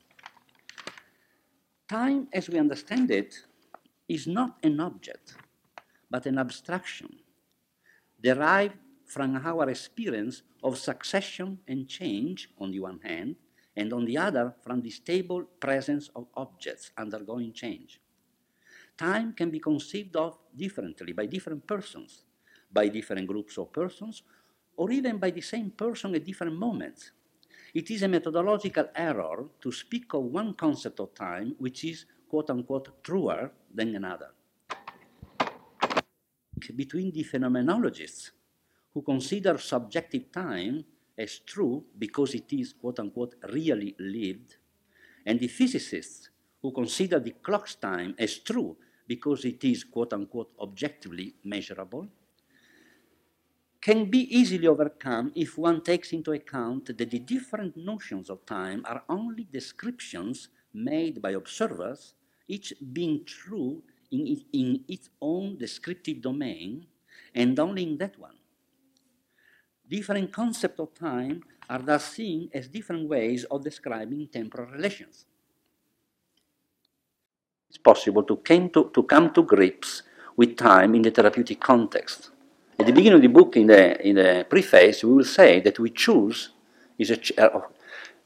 Time, 1.89 2.29
as 2.31 2.49
we 2.49 2.57
understand 2.57 3.11
it, 3.11 3.35
is 4.07 4.25
not 4.25 4.57
an 4.63 4.79
object, 4.79 5.35
but 6.09 6.25
an 6.25 6.37
abstraction 6.37 7.19
derived 8.21 8.77
from 9.05 9.35
our 9.35 9.69
experience 9.69 10.43
of 10.63 10.77
succession 10.77 11.59
and 11.67 11.89
change 11.89 12.49
on 12.59 12.71
the 12.71 12.79
one 12.79 12.99
hand, 13.01 13.35
and 13.75 13.91
on 13.93 14.05
the 14.05 14.17
other 14.17 14.53
from 14.61 14.81
the 14.81 14.89
stable 14.89 15.43
presence 15.59 16.09
of 16.15 16.27
objects 16.35 16.91
undergoing 16.97 17.51
change. 17.53 17.99
Time 18.97 19.33
can 19.33 19.49
be 19.49 19.59
conceived 19.59 20.15
of 20.15 20.37
differently 20.55 21.11
by 21.11 21.25
different 21.25 21.67
persons, 21.67 22.23
by 22.71 22.87
different 22.87 23.27
groups 23.27 23.57
of 23.57 23.71
persons, 23.73 24.23
or 24.77 24.91
even 24.91 25.17
by 25.17 25.31
the 25.31 25.41
same 25.41 25.71
person 25.71 26.15
at 26.15 26.23
different 26.23 26.55
moments. 26.55 27.11
It 27.73 27.91
is 27.91 28.03
a 28.03 28.07
methodological 28.07 28.87
error 28.95 29.49
to 29.59 29.71
speak 29.71 30.13
of 30.13 30.23
one 30.23 30.53
concept 30.53 30.99
of 30.99 31.13
time 31.13 31.55
which 31.57 31.83
is 31.83 32.05
quote 32.29 32.49
unquote 32.49 33.03
truer 33.03 33.51
than 33.73 33.95
another. 33.95 34.31
Between 36.75 37.11
the 37.11 37.23
phenomenologists 37.23 38.31
who 38.93 39.01
consider 39.01 39.57
subjective 39.57 40.31
time 40.31 40.85
as 41.17 41.39
true 41.39 41.83
because 41.97 42.33
it 42.33 42.51
is 42.53 42.73
quote 42.73 42.99
unquote 42.99 43.35
really 43.51 43.95
lived, 43.99 44.57
and 45.25 45.39
the 45.39 45.47
physicists 45.47 46.29
who 46.61 46.71
consider 46.71 47.19
the 47.19 47.31
clock's 47.31 47.75
time 47.75 48.15
as 48.17 48.39
true 48.39 48.75
because 49.07 49.45
it 49.45 49.63
is 49.63 49.83
quote 49.83 50.13
unquote 50.13 50.51
objectively 50.59 51.35
measurable, 51.43 52.07
can 53.79 54.09
be 54.09 54.21
easily 54.35 54.67
overcome 54.67 55.31
if 55.35 55.59
one 55.59 55.79
takes 55.81 56.11
into 56.11 56.31
account 56.31 56.85
that 56.97 56.97
the 56.97 57.19
different 57.19 57.77
notions 57.77 58.31
of 58.31 58.43
time 58.45 58.83
are 58.85 59.03
only 59.07 59.47
descriptions 59.51 60.49
made 60.73 61.21
by 61.21 61.31
observers, 61.31 62.15
each 62.47 62.73
being 62.93 63.23
true 63.25 63.83
in, 64.11 64.41
in 64.53 64.83
its 64.87 65.09
own 65.21 65.57
descriptive 65.57 66.19
domain, 66.21 66.87
and 67.35 67.59
only 67.59 67.83
in 67.83 67.97
that 67.97 68.17
one. 68.17 68.35
Different 69.89 70.31
concepts 70.31 70.79
of 70.79 70.93
time 70.93 71.43
are 71.69 71.79
thus 71.79 72.05
seen 72.13 72.49
as 72.53 72.67
different 72.67 73.07
ways 73.07 73.43
of 73.45 73.63
describing 73.63 74.27
temporal 74.27 74.71
relations. 74.71 75.25
It's 77.69 77.77
possible 77.77 78.23
to, 78.23 78.37
to, 78.37 78.91
to 78.93 79.03
come 79.03 79.33
to 79.33 79.43
grips 79.43 80.03
with 80.35 80.57
time 80.57 80.95
in 80.95 81.01
the 81.03 81.11
therapeutic 81.11 81.59
context. 81.59 82.31
At 82.79 82.87
the 82.87 82.93
beginning 82.93 83.17
of 83.17 83.21
the 83.21 83.27
book, 83.27 83.55
in 83.55 83.67
the, 83.67 84.07
in 84.07 84.15
the 84.15 84.45
preface, 84.49 85.03
we 85.03 85.13
will 85.13 85.23
say 85.23 85.61
that 85.61 85.79
we 85.79 85.91
choose 85.91 86.49
is 86.97 87.11
a, 87.11 87.41
uh, 87.41 87.61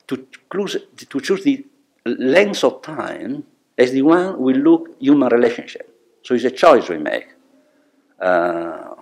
to, 0.08 0.28
choose, 0.52 0.78
to 0.98 1.20
choose 1.20 1.44
the 1.44 1.66
length 2.06 2.64
of 2.64 2.82
time 2.82 3.44
as 3.78 3.92
the 3.92 4.02
one 4.02 4.40
we 4.40 4.54
look 4.54 4.96
human 5.00 5.30
relationship. 5.30 5.94
So 6.24 6.36
it's 6.36 6.44
a 6.44 6.52
choice 6.52 6.90
we 6.90 6.98
make. 6.98 7.28
Uh, 8.20 8.96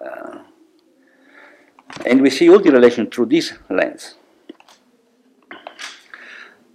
uh, 0.00 0.38
and 2.06 2.20
we 2.20 2.30
see 2.30 2.48
all 2.48 2.60
the 2.60 2.72
relation 2.72 3.10
through 3.10 3.26
this 3.26 3.52
lens. 3.70 4.14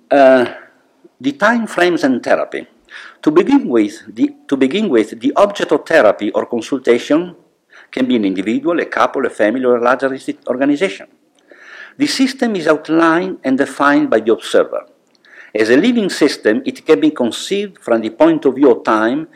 Uh, 0.10 0.54
the 1.20 1.34
time 1.34 1.68
frames 1.68 2.04
and 2.04 2.24
therapy. 2.24 2.68
To 3.22 3.32
begin 3.32 3.68
with, 3.68 4.16
the, 4.16 4.36
to 4.48 4.58
begin 4.58 4.90
with, 4.90 5.20
the 5.20 5.34
object 5.36 5.72
of 5.72 5.86
therapy 5.86 6.32
or 6.32 6.46
consultation 6.46 7.36
can 7.92 8.08
be 8.08 8.16
an 8.16 8.26
individual, 8.26 8.80
a 8.80 8.86
couple, 8.86 9.26
a 9.26 9.30
family, 9.30 9.66
or 9.66 9.78
a 9.78 9.84
larger 9.84 10.10
organization. 10.48 11.08
The 11.98 12.08
system 12.08 12.56
is 12.56 12.68
outlined 12.68 13.40
and 13.44 13.58
defined 13.58 14.10
by 14.10 14.22
the 14.22 14.32
observer. 14.32 14.88
As 15.54 15.70
a 15.70 15.78
living 15.78 16.10
system, 16.10 16.62
it 16.66 16.86
can 16.86 17.00
be 17.00 17.12
conceived 17.12 17.80
from 17.80 18.02
the 18.02 18.12
point 18.12 18.46
of 18.46 18.56
view 18.56 18.72
of 18.72 18.84
time 18.84 19.28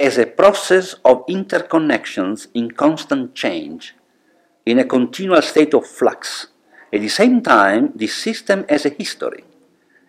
as 0.00 0.18
a 0.18 0.26
process 0.26 0.94
of 1.04 1.26
interconnections 1.26 2.48
in 2.54 2.70
constant 2.70 3.34
change, 3.34 3.94
in 4.68 4.78
a 4.78 4.84
continual 4.84 5.40
state 5.40 5.72
of 5.72 5.86
flux. 5.86 6.48
At 6.92 7.00
the 7.00 7.08
same 7.08 7.40
time, 7.40 7.92
the 7.96 8.06
system 8.06 8.66
has 8.68 8.84
a 8.84 8.90
history, 8.90 9.44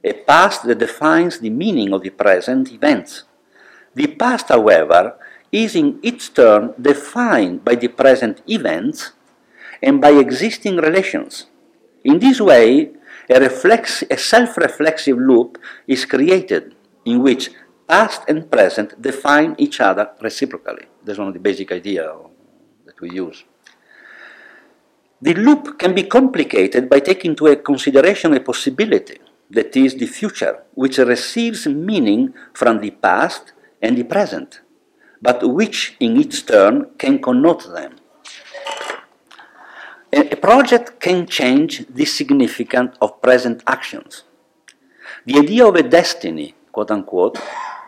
a 0.03 0.11
past 0.11 0.67
that 0.67 0.79
defines 0.79 1.39
the 1.39 1.49
meaning 1.49 1.93
of 1.93 2.03
the 2.03 2.09
present 2.09 2.69
events. 2.69 3.23
The 3.95 4.07
past, 4.07 4.49
however, 4.49 5.15
is 5.49 5.75
in 5.75 5.99
its 6.03 6.27
turn 6.27 6.73
defined 6.79 7.63
by 7.63 7.75
the 7.75 7.87
present 7.87 8.41
events 8.47 9.13
and 9.81 10.01
by 10.01 10.11
existing 10.11 10.75
relations. 10.75 11.45
In 12.03 12.19
this 12.19 12.41
way, 12.41 12.91
a, 13.29 13.39
reflex, 13.39 14.03
a 14.11 14.17
self-reflexive 14.17 15.17
loop 15.17 15.57
is 15.87 16.03
created 16.03 16.75
in 17.05 17.23
which 17.23 17.51
past 17.87 18.23
and 18.27 18.51
present 18.51 19.01
define 19.01 19.55
each 19.57 19.79
other 19.79 20.11
reciprocally. 20.21 20.85
That's 21.03 21.17
one 21.17 21.29
of 21.29 21.33
the 21.33 21.39
basic 21.39 21.71
ideas 21.71 22.11
that 22.85 22.99
we 22.99 23.11
use. 23.11 23.45
The 25.21 25.33
loop 25.33 25.77
can 25.77 25.93
be 25.93 26.03
complicated 26.03 26.89
by 26.89 26.99
taking 27.01 27.31
into 27.31 27.53
consideration 27.57 28.33
a 28.33 28.39
possibility, 28.39 29.17
that 29.49 29.75
is, 29.75 29.95
the 29.95 30.05
future, 30.05 30.63
which 30.75 30.97
receives 30.97 31.67
meaning 31.67 32.33
from 32.53 32.79
the 32.79 32.91
past 32.91 33.51
and 33.81 33.97
the 33.97 34.03
present, 34.03 34.61
but 35.21 35.47
which 35.47 35.97
in 35.99 36.17
its 36.17 36.41
turn 36.41 36.91
can 36.97 37.21
connote 37.21 37.67
them. 37.73 37.95
A 40.13 40.35
project 40.37 40.99
can 40.99 41.27
change 41.27 41.85
the 41.87 42.05
significance 42.05 42.95
of 43.01 43.21
present 43.21 43.61
actions. 43.67 44.23
The 45.25 45.37
idea 45.37 45.67
of 45.67 45.75
a 45.75 45.83
destiny, 45.83 46.55
quote 46.71 46.91
unquote, 46.91 47.37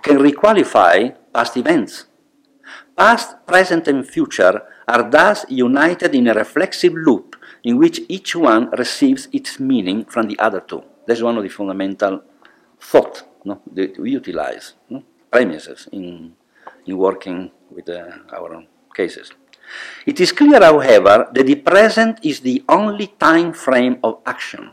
can 0.03 0.17
requalify 0.17 1.15
past 1.33 1.55
events. 1.55 2.05
Past, 2.97 3.35
present, 3.47 3.87
and 3.87 4.07
future 4.07 4.61
are 4.91 5.09
thus 5.09 5.45
united 5.49 6.13
in 6.13 6.27
a 6.27 6.33
reflexive 6.33 6.93
loop 6.93 7.35
in 7.63 7.77
which 7.77 8.01
each 8.09 8.35
one 8.35 8.69
receives 8.71 9.27
its 9.31 9.59
meaning 9.59 10.03
from 10.05 10.27
the 10.27 10.37
other 10.39 10.59
two. 10.59 10.83
That's 11.07 11.21
one 11.21 11.37
of 11.37 11.43
the 11.43 11.49
fundamental 11.49 12.23
thought 12.79 13.23
no, 13.45 13.61
that 13.73 13.97
we 13.97 14.11
utilize, 14.11 14.73
no, 14.89 15.03
premises 15.31 15.87
in, 15.91 16.35
in 16.85 16.97
working 16.97 17.51
with 17.69 17.89
uh, 17.89 18.11
our 18.35 18.63
cases. 18.93 19.31
It 20.05 20.19
is 20.19 20.31
clear, 20.31 20.59
however, 20.59 21.29
that 21.31 21.45
the 21.45 21.55
present 21.55 22.19
is 22.23 22.41
the 22.41 22.63
only 22.67 23.07
time 23.07 23.53
frame 23.53 23.97
of 24.03 24.19
action. 24.25 24.71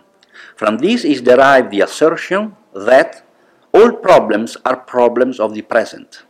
From 0.56 0.78
this 0.78 1.04
is 1.04 1.22
derived 1.22 1.70
the 1.70 1.82
assertion 1.82 2.56
that 2.74 3.24
all 3.72 3.92
problems 3.92 4.56
are 4.64 4.76
problems 4.76 5.38
of 5.38 5.54
the 5.54 5.62
present. 5.62 6.24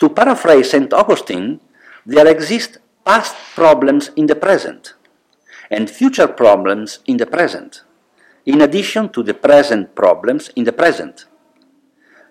To 0.00 0.08
paraphrase 0.08 0.70
St. 0.70 0.92
Augustine, 0.92 1.60
there 2.04 2.26
exist 2.26 2.78
past 3.04 3.36
problems 3.54 4.10
in 4.16 4.26
the 4.26 4.34
present 4.34 4.94
and 5.70 5.88
future 5.88 6.28
problems 6.28 6.98
in 7.06 7.16
the 7.16 7.26
present, 7.26 7.82
in 8.44 8.60
addition 8.60 9.08
to 9.08 9.22
the 9.22 9.34
present 9.34 9.94
problems 9.94 10.50
in 10.56 10.64
the 10.64 10.72
present. 10.72 11.26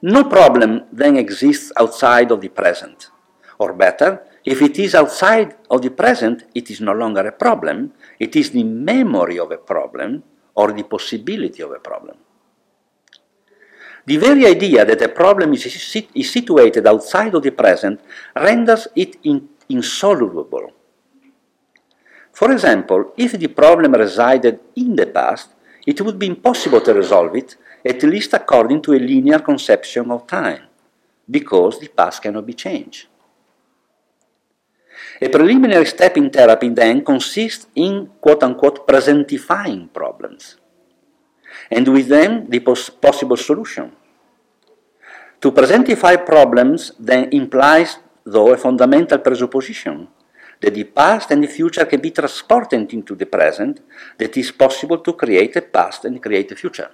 No 0.02 0.26
problem 0.26 0.84
then 0.92 1.18
exists 1.18 1.72
outside 1.80 2.32
of 2.32 2.42
the 2.42 2.50
present, 2.50 3.10
or 3.60 3.74
better, 3.74 4.22
if 4.44 4.62
it 4.62 4.78
is 4.80 4.96
outside 4.96 5.56
of 5.70 5.82
the 5.82 5.92
present, 5.92 6.44
it 6.54 6.70
is 6.70 6.82
no 6.82 6.94
longer 6.94 7.28
a 7.28 7.32
problem, 7.32 7.94
it 8.20 8.36
is 8.36 8.52
the 8.52 8.64
memory 8.64 9.40
of 9.40 9.52
a 9.52 9.58
problem 9.58 10.24
or 10.56 10.72
the 10.74 10.84
possibility 10.84 11.62
of 11.62 11.72
a 11.72 11.80
problem. 11.80 12.18
The 14.06 14.18
very 14.18 14.48
idea 14.48 14.84
that 14.84 15.02
a 15.02 15.10
problem 15.10 15.54
is, 15.54 15.66
is 15.66 16.32
situated 16.32 16.88
outside 16.88 17.36
of 17.36 17.44
the 17.44 17.52
present 17.52 18.02
renders 18.36 18.88
it 18.96 19.18
in, 19.24 19.48
insoluble. 19.72 20.72
For 22.32 22.52
example, 22.52 23.14
if 23.18 23.34
the 23.34 23.48
problem 23.48 23.94
resided 23.94 24.60
in 24.76 24.96
the 24.96 25.08
past, 25.08 25.50
it 25.86 26.00
would 26.02 26.18
be 26.20 26.28
impossible 26.28 26.82
to 26.82 26.94
resolve 26.94 27.36
it, 27.36 27.58
at 27.86 28.04
least 28.04 28.34
according 28.34 28.82
to 28.84 28.94
a 28.94 29.00
linear 29.00 29.40
conception 29.40 30.12
of 30.12 30.28
time, 30.28 30.64
because 31.30 31.80
the 31.80 31.88
past 31.88 32.22
cannot 32.22 32.46
be 32.46 32.54
changed. 32.54 33.08
A 35.22 35.30
preliminary 35.30 35.86
step 35.86 36.18
in 36.18 36.30
therapy 36.30 36.70
then 36.70 37.04
consists 37.04 37.68
in 37.76 38.10
quote 38.20 38.44
unquote 38.44 38.88
presentifying 38.88 39.92
problems 39.94 40.58
and 41.70 41.88
with 41.88 42.08
them 42.08 42.50
the 42.50 42.60
pos 42.60 42.90
possible 42.90 43.38
solution. 43.38 43.92
To 45.42 45.52
presentify 45.52 46.26
problems 46.26 46.92
then 47.00 47.30
implies, 47.32 47.98
though, 48.26 48.54
a 48.54 48.58
fundamental 48.58 49.20
presupposition 49.20 50.08
that 50.62 50.74
the 50.76 50.84
past 50.84 51.32
and 51.32 51.44
the 51.44 51.48
future 51.48 51.86
can 51.86 52.00
be 52.00 52.12
transported 52.12 52.94
into 52.94 53.16
the 53.16 53.26
present, 53.26 53.82
that 54.18 54.30
it 54.30 54.38
is 54.38 54.52
possible 54.52 55.00
to 55.00 55.14
create 55.14 55.56
a 55.56 55.62
past 55.62 56.06
and 56.06 56.22
create 56.22 56.52
a 56.52 56.56
future. 56.56 56.92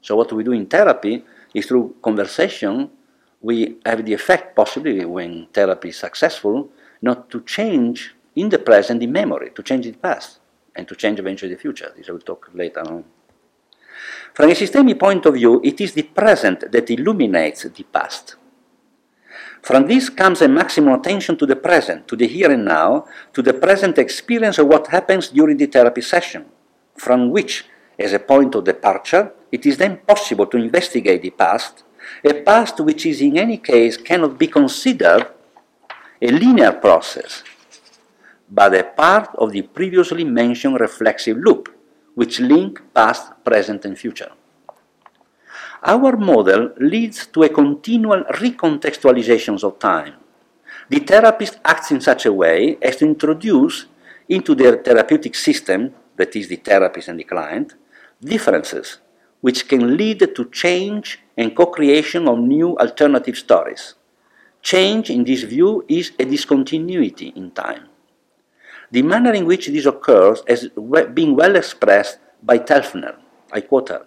So 0.00 0.16
what 0.16 0.32
we 0.32 0.42
do 0.42 0.52
in 0.52 0.66
therapy 0.66 1.22
is 1.54 1.66
through 1.66 1.96
conversation, 2.02 2.90
we 3.42 3.78
have 3.84 4.04
the 4.04 4.14
effect, 4.14 4.56
possibly 4.56 5.04
when 5.04 5.48
therapy 5.52 5.90
is 5.90 5.98
successful, 5.98 6.70
not 7.02 7.28
to 7.30 7.42
change 7.42 8.14
in 8.36 8.48
the 8.48 8.58
present 8.58 9.00
the 9.00 9.06
memory, 9.06 9.50
to 9.54 9.62
change 9.62 9.84
the 9.84 9.92
past, 9.92 10.40
and 10.74 10.88
to 10.88 10.94
change 10.94 11.18
eventually 11.18 11.52
the 11.52 11.60
future. 11.60 11.92
This 11.94 12.08
I 12.08 12.12
will 12.12 12.20
talk 12.20 12.50
later 12.54 12.80
on. 12.80 13.04
From 14.32 14.50
a 14.50 14.54
systemic 14.54 14.98
point 14.98 15.26
of 15.26 15.34
view, 15.34 15.60
it 15.62 15.80
is 15.80 15.92
the 15.92 16.04
present 16.04 16.70
that 16.70 16.90
illuminates 16.90 17.64
the 17.64 17.82
past. 17.82 18.36
From 19.62 19.86
this 19.86 20.08
comes 20.08 20.40
a 20.40 20.48
maximum 20.48 20.94
attention 20.94 21.36
to 21.36 21.46
the 21.46 21.56
present, 21.56 22.08
to 22.08 22.16
the 22.16 22.26
here 22.26 22.50
and 22.50 22.64
now, 22.64 23.06
to 23.32 23.42
the 23.42 23.54
present 23.54 23.98
experience 23.98 24.58
of 24.58 24.66
what 24.66 24.88
happens 24.88 25.28
during 25.28 25.56
the 25.56 25.66
therapy 25.66 26.00
session, 26.00 26.46
from 26.96 27.30
which, 27.30 27.66
as 27.98 28.12
a 28.12 28.18
point 28.18 28.54
of 28.54 28.64
departure, 28.64 29.32
it 29.50 29.66
is 29.66 29.76
then 29.76 29.98
possible 30.06 30.46
to 30.46 30.56
investigate 30.56 31.22
the 31.22 31.30
past, 31.30 31.84
a 32.24 32.34
past 32.42 32.80
which 32.80 33.04
is 33.04 33.20
in 33.20 33.36
any 33.36 33.58
case 33.58 33.96
cannot 33.96 34.38
be 34.38 34.46
considered 34.46 35.26
a 36.20 36.30
linear 36.30 36.72
process, 36.72 37.42
but 38.50 38.74
a 38.74 38.84
part 38.84 39.30
of 39.36 39.52
the 39.52 39.62
previously 39.62 40.24
mentioned 40.24 40.80
reflexive 40.80 41.36
loop, 41.36 41.68
which 42.14 42.40
link 42.40 42.80
past, 42.94 43.32
present, 43.44 43.84
and 43.84 43.98
future. 43.98 44.30
Our 45.82 46.16
model 46.16 46.72
leads 46.78 47.26
to 47.28 47.44
a 47.44 47.48
continual 47.48 48.24
recontextualization 48.24 49.62
of 49.62 49.78
time. 49.78 50.14
The 50.88 51.00
therapist 51.00 51.58
acts 51.64 51.90
in 51.90 52.00
such 52.00 52.26
a 52.26 52.32
way 52.32 52.78
as 52.82 52.96
to 52.96 53.06
introduce 53.06 53.86
into 54.28 54.54
their 54.54 54.76
therapeutic 54.76 55.34
system, 55.34 55.94
that 56.16 56.34
is 56.34 56.48
the 56.48 56.56
therapist 56.56 57.08
and 57.08 57.20
the 57.20 57.24
client, 57.24 57.74
differences 58.20 58.98
which 59.40 59.68
can 59.68 59.96
lead 59.96 60.18
to 60.34 60.44
change 60.50 61.20
and 61.36 61.54
co-creation 61.54 62.26
of 62.26 62.38
new 62.38 62.76
alternative 62.78 63.36
stories. 63.36 63.94
Change, 64.62 65.10
in 65.10 65.22
this 65.22 65.44
view, 65.44 65.84
is 65.88 66.10
a 66.18 66.24
discontinuity 66.24 67.32
in 67.36 67.52
time. 67.52 67.86
The 68.90 69.02
manner 69.02 69.32
in 69.32 69.46
which 69.46 69.68
this 69.68 69.86
occurs 69.86 70.42
has 70.48 70.68
been 71.14 71.36
well 71.36 71.54
expressed 71.54 72.18
by 72.42 72.58
Telfner. 72.58 73.16
I 73.52 73.60
quote 73.60 73.90
her. 73.90 74.06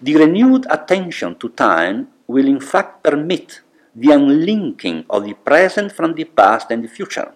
The 0.00 0.14
renewed 0.16 0.66
attention 0.70 1.36
to 1.36 1.48
time 1.50 2.08
will 2.26 2.46
in 2.46 2.60
fact 2.60 3.02
permit 3.02 3.60
the 3.94 4.12
unlinking 4.12 5.06
of 5.10 5.24
the 5.24 5.34
present 5.34 5.92
from 5.92 6.14
the 6.14 6.24
past 6.24 6.70
and 6.70 6.84
the 6.84 6.88
future. 6.88 7.32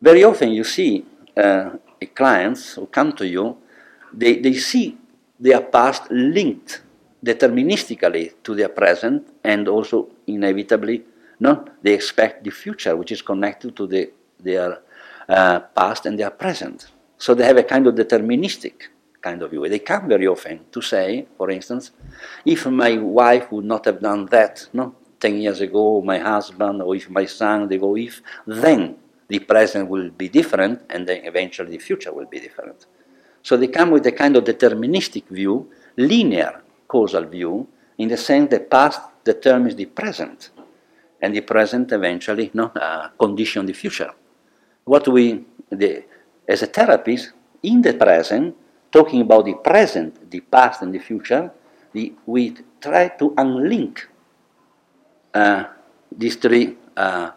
Very 0.00 0.24
often 0.24 0.50
you 0.50 0.64
see 0.64 1.04
uh, 1.36 1.70
clients 2.14 2.74
who 2.74 2.86
come 2.86 3.12
to 3.12 3.26
you, 3.26 3.56
they, 4.12 4.40
they 4.40 4.54
see 4.54 4.98
their 5.38 5.60
past 5.60 6.10
linked 6.10 6.82
deterministically 7.24 8.32
to 8.42 8.54
their 8.54 8.68
present 8.68 9.28
and 9.44 9.68
also 9.68 10.08
inevitably 10.26 11.04
no, 11.42 11.64
they 11.82 11.92
expect 11.92 12.44
the 12.44 12.50
future 12.50 12.94
which 12.94 13.10
is 13.10 13.20
connected 13.20 13.74
to 13.74 13.88
the, 13.88 14.12
their 14.38 14.78
uh, 15.28 15.58
past 15.74 16.06
and 16.06 16.16
their 16.16 16.30
present. 16.30 16.86
So 17.18 17.34
they 17.34 17.44
have 17.44 17.56
a 17.56 17.64
kind 17.64 17.84
of 17.88 17.96
deterministic 17.96 18.74
kind 19.22 19.40
of 19.42 19.50
view. 19.50 19.66
They 19.68 19.78
come 19.78 20.08
very 20.08 20.26
often 20.26 20.66
to 20.72 20.82
say, 20.82 21.26
for 21.36 21.50
instance, 21.50 21.92
if 22.44 22.66
my 22.66 22.98
wife 22.98 23.50
would 23.52 23.64
not 23.64 23.84
have 23.86 24.00
done 24.00 24.26
that, 24.26 24.68
no, 24.72 24.94
10 25.20 25.40
years 25.40 25.60
ago, 25.60 26.02
my 26.02 26.18
husband, 26.18 26.82
or 26.82 26.96
if 26.96 27.08
my 27.08 27.24
son, 27.26 27.68
they 27.68 27.78
go, 27.78 27.96
if, 27.96 28.20
then 28.46 28.96
the 29.28 29.38
present 29.38 29.88
will 29.88 30.10
be 30.10 30.28
different, 30.28 30.82
and 30.90 31.06
then 31.06 31.24
eventually 31.24 31.70
the 31.70 31.78
future 31.78 32.12
will 32.12 32.26
be 32.26 32.40
different. 32.40 32.86
So 33.42 33.56
they 33.56 33.68
come 33.68 33.92
with 33.92 34.06
a 34.06 34.12
kind 34.12 34.36
of 34.36 34.44
deterministic 34.44 35.28
view, 35.28 35.70
linear 35.96 36.62
causal 36.88 37.24
view, 37.24 37.68
in 37.98 38.08
the 38.08 38.16
sense 38.16 38.50
that 38.50 38.68
past 38.68 39.00
determines 39.24 39.76
the 39.76 39.86
present, 39.86 40.50
and 41.20 41.34
the 41.34 41.40
present 41.40 41.92
eventually 41.92 42.50
no, 42.52 42.66
uh, 42.74 43.08
condition 43.18 43.64
the 43.64 43.72
future. 43.72 44.10
What 44.84 45.06
we, 45.06 45.44
the, 45.70 46.04
as 46.48 46.62
a 46.62 46.66
therapist, 46.66 47.32
in 47.62 47.80
the 47.80 47.94
present, 47.94 48.56
talking 48.92 49.22
about 49.22 49.46
the 49.46 49.54
present, 49.54 50.30
the 50.30 50.40
past, 50.40 50.82
and 50.82 50.94
the 50.94 50.98
future, 50.98 51.50
the, 51.92 52.12
we 52.26 52.54
try 52.80 53.08
to 53.08 53.30
unlink 53.30 54.04
uh, 55.34 55.64
these 56.10 56.36
three 56.36 56.76
uh, 56.96 57.30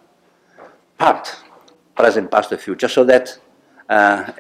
parts, 0.98 1.44
present, 1.96 2.30
past, 2.30 2.52
and 2.52 2.62
future, 2.62 2.90
so 2.90 3.04
that 3.06 3.40
uh, 3.90 4.32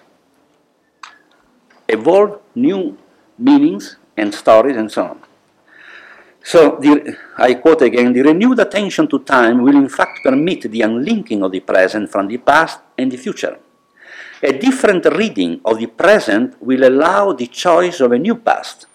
evolve 1.88 2.42
new 2.56 2.98
meanings 3.38 3.98
and 4.18 4.34
stories 4.34 4.76
and 4.76 4.92
so 4.92 5.06
on. 5.06 5.20
So, 6.44 6.78
the, 6.80 7.18
I 7.38 7.56
quote 7.56 7.82
again 7.82 8.14
the 8.14 8.22
renewed 8.22 8.60
attention 8.60 9.08
to 9.08 9.20
time 9.20 9.64
will 9.64 9.76
in 9.76 9.90
fact 9.90 10.20
permit 10.24 10.70
the 10.70 10.82
unlinking 10.82 11.42
of 11.42 11.52
the 11.52 11.60
present 11.62 12.12
from 12.12 12.28
the 12.28 12.38
past 12.38 12.80
and 12.98 13.12
the 13.12 13.18
future. 13.18 13.58
A 14.46 14.54
different 14.54 15.04
reading 15.18 15.60
of 15.66 15.80
the 15.80 15.88
present 15.88 16.54
will 16.62 16.86
allow 16.86 17.34
the 17.34 17.48
choice 17.48 18.00
of 18.00 18.12
a 18.12 18.20
new 18.20 18.36
past 18.36 18.86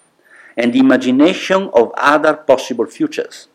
and 0.55 0.71
the 0.71 0.79
imagination 0.79 1.69
of 1.73 1.91
other 1.97 2.35
possible 2.35 2.85
futures. 2.85 3.49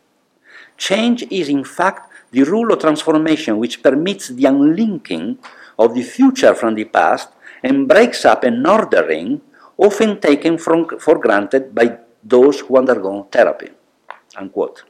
Change 0.77 1.25
is 1.31 1.49
in 1.49 1.63
fact 1.63 2.11
the 2.29 2.43
rule 2.43 2.71
of 2.71 2.81
transformation 2.85 3.57
which 3.57 3.81
permits 3.81 4.27
the 4.27 4.45
unlinking 4.45 5.39
of 5.79 5.95
the 5.95 6.03
future 6.03 6.53
from 6.53 6.75
the 6.75 6.85
past 6.85 7.29
and 7.63 7.87
breaks 7.87 8.25
up 8.25 8.43
an 8.43 8.63
ordering 8.63 9.41
often 9.75 10.19
taken 10.19 10.59
from, 10.59 10.85
for 10.99 11.17
granted 11.17 11.73
by 11.73 11.97
those 12.23 12.59
who 12.59 12.77
undergo 12.77 13.27
therapy. 13.31 13.71
Unquote. 14.37 14.83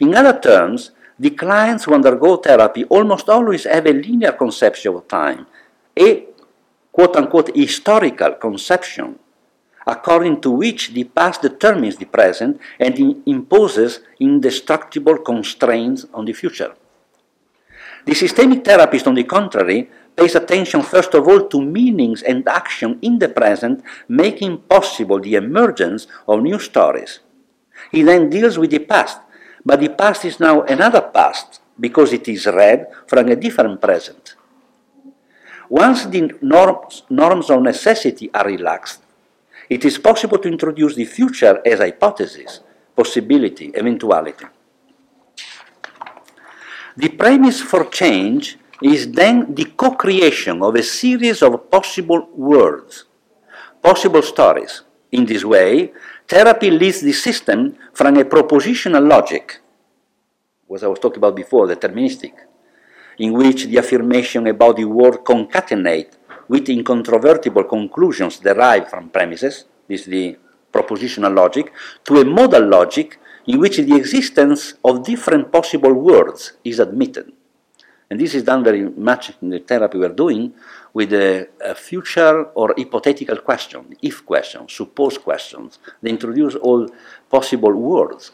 In 0.00 0.14
other 0.14 0.38
terms, 0.38 0.90
the 1.18 1.30
clients 1.30 1.84
who 1.84 1.94
undergo 1.94 2.36
therapy 2.36 2.84
almost 2.84 3.30
always 3.30 3.64
have 3.64 3.86
a 3.86 3.92
linear 3.92 4.32
conception 4.32 4.94
of 4.94 5.08
time, 5.08 5.46
a 5.98 6.26
quote 6.92 7.16
unquote 7.16 7.54
historical 7.54 8.32
conception, 8.34 9.18
according 9.86 10.40
to 10.40 10.50
which 10.50 10.92
the 10.92 11.04
past 11.04 11.42
determines 11.42 11.96
the 11.96 12.06
present 12.06 12.60
and 12.78 12.98
imposes 13.26 14.00
indestructible 14.20 15.18
constraints 15.18 16.06
on 16.12 16.24
the 16.24 16.32
future. 16.32 16.74
The 18.06 18.14
systemic 18.14 18.64
therapist, 18.64 19.06
on 19.06 19.14
the 19.14 19.24
contrary, 19.24 19.90
pays 20.16 20.34
attention 20.34 20.82
first 20.82 21.12
of 21.14 21.28
all 21.28 21.48
to 21.48 21.60
meanings 21.60 22.22
and 22.22 22.46
action 22.48 22.98
in 23.02 23.18
the 23.18 23.28
present, 23.28 23.82
making 24.08 24.58
possible 24.68 25.20
the 25.20 25.34
emergence 25.34 26.06
of 26.26 26.42
new 26.42 26.58
stories. 26.58 27.20
He 27.90 28.02
then 28.02 28.30
deals 28.30 28.58
with 28.58 28.70
the 28.70 28.78
past, 28.78 29.20
but 29.64 29.80
the 29.80 29.90
past 29.90 30.24
is 30.24 30.40
now 30.40 30.62
another 30.62 31.02
past 31.02 31.60
because 31.78 32.12
it 32.12 32.26
is 32.28 32.46
read 32.46 32.86
from 33.06 33.28
a 33.28 33.36
different 33.36 33.82
present. 33.82 34.34
Once 35.68 36.06
the 36.06 36.32
norms, 36.42 37.02
norms 37.10 37.50
of 37.50 37.62
necessity 37.62 38.30
are 38.32 38.46
relaxed, 38.46 39.02
it 39.68 39.84
is 39.84 39.98
possible 39.98 40.38
to 40.38 40.48
introduce 40.48 40.94
the 40.94 41.04
future 41.04 41.60
as 41.66 41.80
hypothesis, 41.80 42.60
possibility, 42.94 43.72
eventuality. 43.74 44.46
The 46.96 47.08
premise 47.10 47.60
for 47.60 47.84
change 47.86 48.58
is 48.82 49.10
then 49.10 49.54
the 49.54 49.66
co 49.76 49.92
creation 49.92 50.62
of 50.62 50.74
a 50.76 50.82
series 50.82 51.42
of 51.42 51.70
possible 51.70 52.28
worlds, 52.34 53.04
possible 53.82 54.22
stories. 54.22 54.82
In 55.12 55.24
this 55.24 55.44
way, 55.44 55.92
therapy 56.26 56.70
leads 56.70 57.00
the 57.00 57.12
system 57.12 57.76
from 57.92 58.16
a 58.16 58.24
propositional 58.24 59.06
logic, 59.08 59.60
what 60.66 60.82
I 60.82 60.88
was 60.88 60.98
talking 60.98 61.18
about 61.18 61.36
before, 61.36 61.66
deterministic, 61.66 62.32
in 63.18 63.32
which 63.32 63.66
the 63.66 63.78
affirmation 63.78 64.46
about 64.46 64.76
the 64.76 64.84
world 64.84 65.24
concatenate 65.24 66.12
with 66.48 66.68
incontrovertible 66.68 67.64
conclusions 67.64 68.38
derived 68.38 68.88
from 68.88 69.10
premises, 69.10 69.64
this 69.88 70.02
is 70.02 70.06
the 70.06 70.36
propositional 70.72 71.34
logic, 71.34 71.72
to 72.04 72.20
a 72.20 72.24
modal 72.24 72.66
logic 72.66 73.18
in 73.46 73.58
which 73.58 73.78
the 73.78 73.96
existence 73.96 74.74
of 74.84 75.04
different 75.04 75.50
possible 75.52 75.92
worlds 75.92 76.52
is 76.64 76.78
admitted. 76.78 77.32
And 78.08 78.20
this 78.20 78.34
is 78.34 78.44
done 78.44 78.62
very 78.62 78.88
much 78.88 79.32
in 79.42 79.50
the 79.50 79.58
therapy 79.58 79.98
we're 79.98 80.10
doing 80.10 80.54
with 80.94 81.12
a, 81.12 81.48
a, 81.64 81.74
future 81.74 82.44
or 82.54 82.72
hypothetical 82.78 83.38
question, 83.38 83.96
if 84.00 84.24
questions, 84.24 84.72
suppose 84.72 85.18
questions. 85.18 85.80
They 86.00 86.10
introduce 86.10 86.54
all 86.54 86.88
possible 87.28 87.72
worlds. 87.72 88.32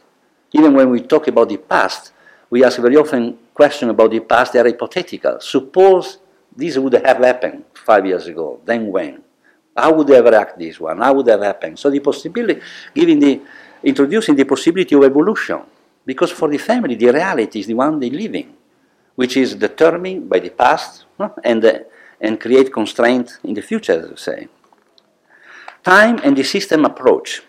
Even 0.52 0.74
when 0.74 0.90
we 0.90 1.00
talk 1.00 1.28
about 1.28 1.48
the 1.48 1.56
past, 1.56 2.12
we 2.52 2.62
ask 2.62 2.78
very 2.78 2.96
often 2.96 3.38
questions 3.54 3.90
about 3.90 4.10
the 4.10 4.20
past, 4.20 4.52
they 4.52 4.60
are 4.60 4.64
hypothetical. 4.64 5.40
Suppose 5.40 6.18
this 6.54 6.76
would 6.76 6.92
have 6.92 7.16
happened 7.16 7.64
five 7.72 8.04
years 8.04 8.26
ago, 8.26 8.60
then 8.62 8.88
when? 8.92 9.22
How 9.74 9.94
would 9.94 10.06
they 10.06 10.16
have 10.16 10.26
reacted 10.26 10.58
this 10.60 10.78
one? 10.78 10.98
How 10.98 11.14
would 11.14 11.26
have 11.28 11.40
happened? 11.40 11.78
So 11.78 11.88
the 11.88 12.00
possibility, 12.00 12.60
giving 12.94 13.18
the, 13.18 13.40
introducing 13.82 14.36
the 14.36 14.44
possibility 14.44 14.94
of 14.94 15.02
evolution, 15.02 15.62
because 16.04 16.30
for 16.30 16.50
the 16.50 16.58
family, 16.58 16.94
the 16.94 17.10
reality 17.10 17.60
is 17.60 17.66
the 17.68 17.74
one 17.74 17.98
they 17.98 18.10
live 18.10 18.34
in 18.34 18.54
which 19.14 19.36
is 19.36 19.54
determined 19.54 20.28
by 20.28 20.38
the 20.38 20.50
past 20.50 21.04
and, 21.44 21.64
uh, 21.64 21.78
and 22.20 22.40
create 22.40 22.72
constraint 22.72 23.38
in 23.44 23.54
the 23.54 23.62
future, 23.62 23.92
as 23.92 24.10
we 24.10 24.16
say. 24.16 24.48
Time 25.82 26.18
and 26.22 26.36
the 26.36 26.44
system 26.44 26.84
approach. 26.84 27.42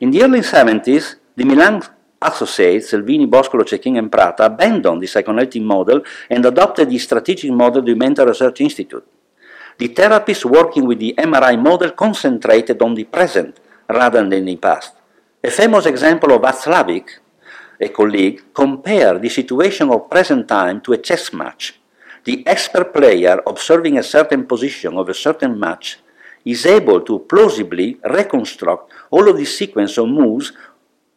In 0.00 0.10
the 0.10 0.22
early 0.22 0.40
70s, 0.40 1.16
the 1.36 1.44
Milan 1.44 1.82
associates, 2.24 2.92
Selvini, 2.92 3.26
Boscolo, 3.26 3.64
Cecchin, 3.64 3.98
and 3.98 4.10
Prata, 4.10 4.46
abandoned 4.46 5.02
the 5.02 5.06
psychoanalytic 5.06 5.62
model 5.62 6.02
and 6.28 6.44
adopted 6.44 6.90
the 6.90 6.98
strategic 6.98 7.52
model 7.52 7.80
of 7.80 7.86
the 7.86 7.94
Mental 7.94 8.26
Research 8.26 8.60
Institute. 8.60 9.06
The 9.78 9.88
therapists 9.88 10.44
working 10.44 10.86
with 10.86 11.00
the 11.00 11.14
MRI 11.18 11.60
model 11.60 11.90
concentrated 11.90 12.80
on 12.80 12.94
the 12.94 13.04
present 13.04 13.58
rather 13.88 14.28
than 14.28 14.44
the 14.44 14.56
past. 14.56 14.94
A 15.42 15.50
famous 15.50 15.86
example 15.86 16.32
of 16.32 16.42
Watzlawick, 16.42 17.18
a 17.80 17.88
colleague, 17.88 18.42
compared 18.54 19.20
the 19.20 19.28
situation 19.28 19.90
of 19.90 20.08
present 20.08 20.48
time 20.48 20.80
to 20.80 20.92
a 20.92 20.98
chess 20.98 21.32
match. 21.32 21.74
The 22.24 22.46
expert 22.46 22.94
player 22.94 23.42
observing 23.46 23.98
a 23.98 24.02
certain 24.02 24.46
position 24.46 24.96
of 24.96 25.08
a 25.08 25.14
certain 25.14 25.58
match 25.58 25.98
is 26.44 26.66
able 26.66 27.00
to 27.00 27.18
plausibly 27.20 27.98
reconstruct 28.04 28.92
all 29.10 29.28
of 29.28 29.36
the 29.36 29.44
sequence 29.44 29.98
of 29.98 30.08
moves, 30.08 30.52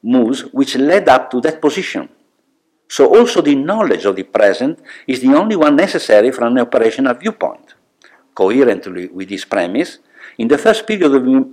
moves 0.07 0.41
which 0.55 0.79
led 0.79 1.09
up 1.09 1.29
to 1.29 1.41
that 1.41 1.59
position. 1.59 2.07
So 2.87 3.13
also 3.13 3.41
the 3.41 3.55
knowledge 3.55 4.05
of 4.05 4.15
the 4.15 4.23
present 4.23 4.79
is 5.05 5.19
the 5.19 5.35
only 5.35 5.57
one 5.57 5.75
necessary 5.75 6.31
from 6.31 6.55
an 6.55 6.63
operational 6.63 7.13
viewpoint. 7.13 7.75
Coherently 8.33 9.07
with 9.07 9.27
this 9.27 9.43
premise, 9.43 9.99
in 10.37 10.47
the 10.47 10.57
first 10.57 10.87
period 10.87 11.11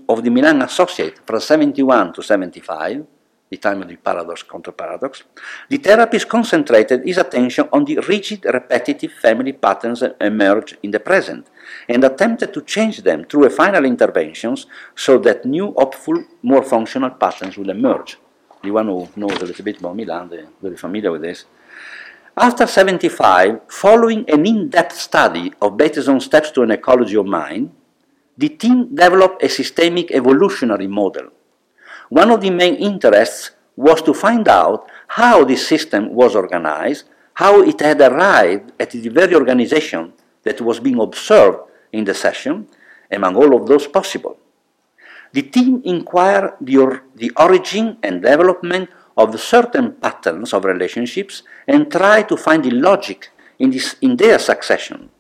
of, 0.09 0.23
the 0.23 0.31
Milan 0.31 0.63
Associate, 0.63 1.19
from 1.27 1.41
71 1.41 2.13
to 2.13 2.23
75, 2.23 3.05
the 3.51 3.57
time 3.57 3.83
of 3.83 3.89
the 3.89 3.97
paradox 3.97 4.43
counter-paradox, 4.43 5.25
the 5.69 5.79
therapist 5.79 6.29
concentrated 6.29 7.03
his 7.05 7.19
attention 7.19 7.69
on 7.73 7.85
the 7.85 7.99
rigid, 8.09 8.45
repetitive 8.45 9.13
family 9.13 9.53
patterns 9.53 10.01
that 10.01 10.17
emerge 10.21 10.77
in 10.83 10.91
the 10.91 11.01
present, 11.01 11.49
and 11.89 12.05
attempted 12.05 12.53
to 12.53 12.63
change 12.63 13.03
them 13.03 13.25
through 13.25 13.47
a 13.47 13.51
final 13.51 13.85
interventions 13.85 14.67
so 14.95 15.19
that 15.19 15.45
new, 15.45 15.73
hopeful, 15.77 16.23
more 16.43 16.63
functional 16.63 17.11
patterns 17.11 17.57
will 17.57 17.71
emerge. 17.71 18.19
One 18.71 18.87
who 18.87 19.09
knows 19.17 19.41
a 19.43 19.47
little 19.47 19.65
bit 19.65 19.79
about 19.79 19.97
Milan, 19.97 20.29
they're 20.29 20.49
very 20.61 20.77
familiar 20.77 21.13
with 21.13 21.23
this. 21.23 21.45
After 22.37 22.67
75, 22.67 23.61
following 23.69 24.29
an 24.29 24.45
in-depth 24.45 24.97
study 24.99 25.53
of 25.63 25.77
Bateson's 25.77 26.25
steps 26.25 26.51
to 26.53 26.63
an 26.63 26.73
ecology 26.73 27.17
of 27.17 27.27
mind, 27.27 27.71
the 28.37 28.49
team 28.49 28.95
developed 28.95 29.43
a 29.43 29.49
systemic 29.49 30.11
evolutionary 30.11 30.89
model. 30.89 31.29
One 32.09 32.31
of 32.31 32.41
the 32.41 32.51
main 32.51 32.75
interests 32.75 33.53
was 33.77 34.03
to 34.03 34.15
find 34.15 34.49
out 34.49 34.89
how 35.09 35.45
this 35.45 35.67
system 35.67 36.15
was 36.15 36.35
organized, 36.35 37.05
how 37.35 37.63
it 37.63 37.81
had 37.81 38.01
arrived 38.01 38.73
at 38.81 38.91
the 38.91 39.09
very 39.09 39.35
organization 39.35 40.13
that 40.43 40.61
was 40.61 40.81
being 40.81 41.01
observed 41.01 41.59
in 41.93 42.05
the 42.05 42.15
session, 42.15 42.67
among 43.11 43.37
all 43.37 43.55
of 43.55 43.69
those 43.69 43.87
possible. 43.87 44.39
The 45.35 45.43
team 45.43 45.83
inquired 45.85 46.55
the, 46.61 46.79
or, 46.79 47.03
the 47.17 47.33
origin 47.37 47.99
and 48.05 48.23
development 48.23 48.89
of 49.17 49.39
certain 49.41 49.95
patterns 49.95 50.55
of 50.55 50.65
relationships 50.65 51.43
and 51.67 51.91
tried 51.91 52.29
to 52.29 52.37
find 52.37 52.65
the 52.65 52.71
logic 52.71 53.31
in, 53.59 53.71
this, 53.71 53.97
in 54.01 54.17
their 54.17 54.39
succession. 54.39 55.11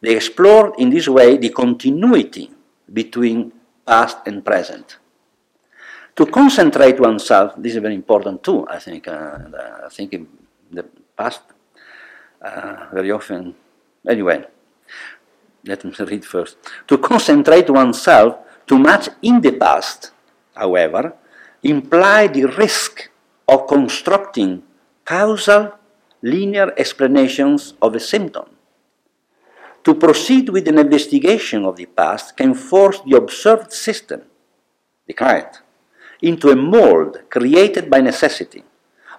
They 0.00 0.16
explored 0.16 0.74
in 0.78 0.90
this 0.90 1.06
way 1.06 1.36
the 1.36 1.50
continuity 1.50 2.50
between 2.92 3.52
past 3.86 4.18
and 4.26 4.44
present. 4.44 4.98
To 6.16 6.26
concentrate 6.26 6.98
oneself, 6.98 7.54
this 7.56 7.76
is 7.76 7.82
very 7.82 7.94
important 7.94 8.42
too, 8.42 8.66
I 8.68 8.80
think. 8.80 9.06
Uh, 9.06 9.38
I 9.86 9.88
think 9.90 10.12
in 10.12 10.26
the 10.72 10.84
past, 11.16 11.42
uh, 12.42 12.86
very 12.92 13.12
often, 13.12 13.54
anyway, 14.08 14.44
let 15.64 15.84
me 15.84 15.92
read 16.00 16.24
first. 16.24 16.56
To 16.88 16.98
concentrate 16.98 17.70
oneself 17.70 18.38
too 18.66 18.78
much 18.78 19.08
in 19.22 19.40
the 19.40 19.52
past, 19.52 20.10
however, 20.54 21.14
imply 21.62 22.26
the 22.26 22.44
risk 22.44 23.10
of 23.48 23.66
constructing 23.66 24.62
causal 25.04 25.72
linear 26.22 26.72
explanations 26.76 27.74
of 27.80 27.94
a 27.94 28.00
symptom. 28.00 28.46
To 29.84 29.94
proceed 29.94 30.48
with 30.48 30.66
an 30.66 30.78
investigation 30.78 31.64
of 31.64 31.76
the 31.76 31.86
past 31.86 32.36
can 32.36 32.54
force 32.54 33.00
the 33.00 33.16
observed 33.16 33.72
system, 33.72 34.22
the 35.06 35.14
client, 35.14 35.62
into 36.20 36.50
a 36.50 36.56
mold 36.56 37.22
created 37.30 37.88
by 37.88 38.00
necessity. 38.00 38.64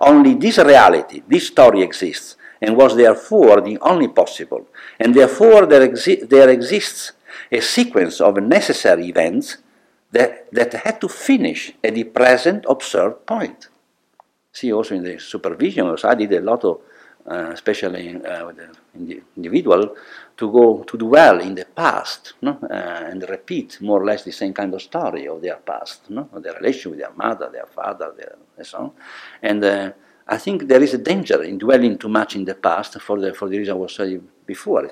Only 0.02 0.34
this 0.34 0.58
reality, 0.58 1.24
this 1.28 1.48
story 1.48 1.82
exists, 1.82 2.36
and 2.62 2.76
was 2.76 2.96
therefore 2.96 3.62
the 3.62 3.78
only 3.80 4.10
possible, 4.10 4.68
and 5.00 5.16
therefore 5.16 5.66
there, 5.66 5.88
exi- 5.88 6.28
there 6.28 6.50
exists 6.50 7.14
a 7.52 7.62
sequence 7.62 8.22
of 8.22 8.38
necessary 8.42 9.08
events 9.08 9.58
that, 10.12 10.52
that 10.52 10.74
had 10.74 11.02
to 11.02 11.08
finish 11.08 11.74
at 11.84 11.96
the 11.96 12.04
present 12.06 12.66
observed 12.70 13.26
point. 13.26 13.68
See, 14.52 14.74
also 14.74 14.96
in 14.96 15.04
the 15.04 15.20
supervision, 15.20 15.96
I 16.04 16.16
did 16.16 16.34
a 16.34 16.42
lot 16.42 16.64
of, 16.64 16.82
uh, 17.30 17.52
especially 17.54 18.16
uh, 18.16 18.48
with 18.48 18.58
the 18.96 19.22
individual, 19.36 19.96
to 20.38 20.52
go 20.52 20.84
to 20.84 20.98
dwell 20.98 21.40
in 21.42 21.56
the 21.56 21.66
past 21.66 22.34
no? 22.42 22.58
uh, 22.64 22.74
and 22.74 23.24
repeat 23.30 23.80
more 23.82 24.02
or 24.02 24.06
less 24.06 24.24
the 24.24 24.32
same 24.32 24.54
kind 24.54 24.74
of 24.74 24.82
story 24.82 25.28
of 25.28 25.42
their 25.42 25.58
past, 25.58 26.10
no? 26.10 26.30
of 26.32 26.42
their 26.42 26.54
relation 26.56 26.92
with 26.92 27.00
their 27.00 27.12
mother, 27.16 27.50
their 27.52 27.68
father, 27.68 28.14
their, 28.18 28.36
and 28.58 28.66
so 28.66 28.78
on. 28.78 28.92
And 29.42 29.64
uh, 29.64 29.92
I 30.28 30.38
think 30.38 30.68
there 30.68 30.82
is 30.82 30.94
a 30.94 30.98
danger 30.98 31.44
in 31.44 31.58
dwelling 31.58 31.98
too 31.98 32.10
much 32.10 32.36
in 32.36 32.46
the 32.46 32.56
past 32.56 33.00
for 33.02 33.20
the, 33.20 33.34
for 33.34 33.48
the 33.50 33.58
reason 33.58 33.76
I 33.76 33.78
was 33.78 33.96
saying 33.96 34.28
before. 34.46 34.92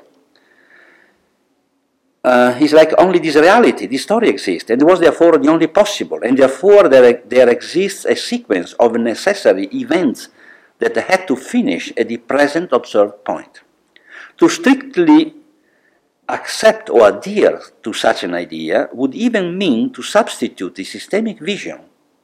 Uh, 2.25 2.57
it's 2.59 2.73
like 2.73 2.91
only 2.97 3.19
this 3.19 3.35
reality, 3.35 3.85
this 3.85 4.01
story 4.01 4.29
exists, 4.29 4.71
and 4.71 4.81
it 4.81 4.85
was 4.85 4.99
therefore 4.99 5.37
the 5.37 5.47
only 5.47 5.67
possible, 5.67 6.19
and 6.23 6.35
therefore 6.35 6.89
there, 6.89 7.21
there 7.23 7.49
exists 7.49 8.03
a 8.03 8.15
sequence 8.15 8.73
of 8.79 8.95
necessary 8.95 9.65
events 9.67 10.29
that 10.79 10.95
had 10.95 11.27
to 11.27 11.35
finish 11.35 11.93
at 11.95 12.07
the 12.07 12.17
present 12.17 12.71
observed 12.71 13.23
point. 13.23 13.61
To 14.37 14.49
strictly 14.49 15.35
accept 16.27 16.89
or 16.89 17.09
adhere 17.09 17.61
to 17.83 17.93
such 17.93 18.23
an 18.23 18.33
idea 18.33 18.89
would 18.91 19.13
even 19.13 19.55
mean 19.55 19.93
to 19.93 20.01
substitute 20.01 20.73
the 20.73 20.83
systemic 20.83 21.39
vision, 21.39 21.79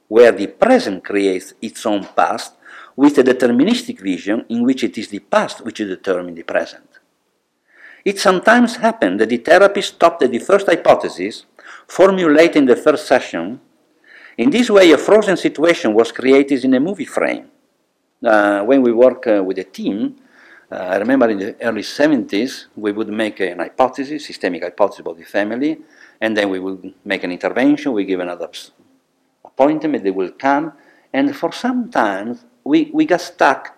where 0.08 0.32
the 0.32 0.48
present 0.48 1.04
creates 1.04 1.54
its 1.62 1.86
own 1.86 2.08
past, 2.16 2.54
with 2.96 3.18
a 3.18 3.22
deterministic 3.22 4.00
vision 4.00 4.46
in 4.48 4.64
which 4.64 4.82
it 4.82 4.98
is 4.98 5.10
the 5.10 5.20
past 5.20 5.64
which 5.64 5.78
determines 5.78 6.36
the 6.36 6.42
present. 6.42 6.91
It 8.04 8.18
sometimes 8.18 8.76
happened 8.76 9.20
that 9.20 9.28
the 9.28 9.36
therapist 9.36 9.94
stopped 9.94 10.22
at 10.22 10.30
the 10.30 10.38
first 10.38 10.66
hypothesis, 10.66 11.46
formulated 11.86 12.56
in 12.56 12.66
the 12.66 12.76
first 12.76 13.06
session. 13.06 13.60
In 14.38 14.50
this 14.50 14.70
way, 14.70 14.90
a 14.90 14.98
frozen 14.98 15.36
situation 15.36 15.94
was 15.94 16.10
created 16.10 16.64
in 16.64 16.74
a 16.74 16.80
movie 16.80 17.04
frame. 17.04 17.46
Uh, 18.24 18.62
when 18.64 18.82
we 18.82 18.92
work 18.92 19.26
uh, 19.26 19.42
with 19.42 19.58
a 19.58 19.64
team, 19.64 20.16
uh, 20.70 20.76
I 20.76 20.96
remember 20.96 21.28
in 21.28 21.38
the 21.38 21.56
early 21.60 21.82
70s, 21.82 22.66
we 22.76 22.92
would 22.92 23.08
make 23.08 23.40
an 23.40 23.58
hypothesis, 23.58 24.24
systemic 24.24 24.62
hypothesis 24.62 25.00
about 25.00 25.18
the 25.18 25.24
family, 25.24 25.78
and 26.20 26.36
then 26.36 26.48
we 26.48 26.58
would 26.58 26.94
make 27.04 27.22
an 27.24 27.30
intervention, 27.30 27.92
we 27.92 28.04
give 28.04 28.20
another 28.20 28.48
appointment, 29.44 30.02
they 30.02 30.10
will 30.10 30.30
come, 30.30 30.72
and 31.12 31.36
for 31.36 31.52
some 31.52 31.90
time 31.90 32.38
we, 32.64 32.90
we 32.94 33.04
got 33.04 33.20
stuck 33.20 33.76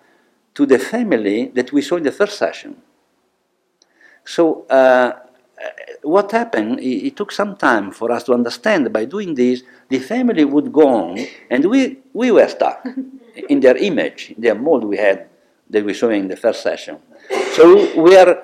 to 0.53 0.65
the 0.65 0.79
family 0.79 1.51
that 1.53 1.73
we 1.73 1.81
saw 1.81 1.97
in 1.97 2.03
the 2.03 2.11
first 2.11 2.37
session. 2.37 2.77
So 4.25 4.65
uh, 4.67 5.13
what 6.01 6.31
happened, 6.31 6.79
it, 6.79 7.07
it, 7.07 7.15
took 7.15 7.31
some 7.31 7.55
time 7.55 7.91
for 7.91 8.11
us 8.11 8.23
to 8.23 8.33
understand 8.33 8.91
by 8.91 9.05
doing 9.05 9.33
this, 9.33 9.63
the 9.89 9.99
family 9.99 10.45
would 10.45 10.71
go 10.73 10.87
on, 10.87 11.19
and 11.49 11.65
we, 11.65 11.99
we 12.13 12.31
were 12.31 12.47
stuck 12.47 12.85
in 13.49 13.59
their 13.59 13.77
image, 13.77 14.33
in 14.35 14.41
their 14.41 14.55
mold 14.55 14.83
we 14.83 14.97
had 14.97 15.27
that 15.69 15.83
we 15.83 15.93
saw 15.93 16.09
in 16.09 16.27
the 16.27 16.37
first 16.37 16.61
session. 16.61 16.97
So 17.53 18.01
we 18.01 18.15
are, 18.17 18.43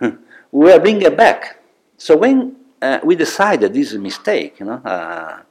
we 0.52 0.72
are 0.72 0.80
bringing 0.80 1.02
it 1.02 1.16
back. 1.16 1.60
So 1.96 2.16
when 2.16 2.56
uh, 2.80 3.00
we 3.04 3.14
decided 3.14 3.72
this 3.72 3.88
is 3.88 3.94
a 3.94 3.98
mistake, 3.98 4.60
you 4.60 4.66
know, 4.66 4.80
uh, 4.84 5.42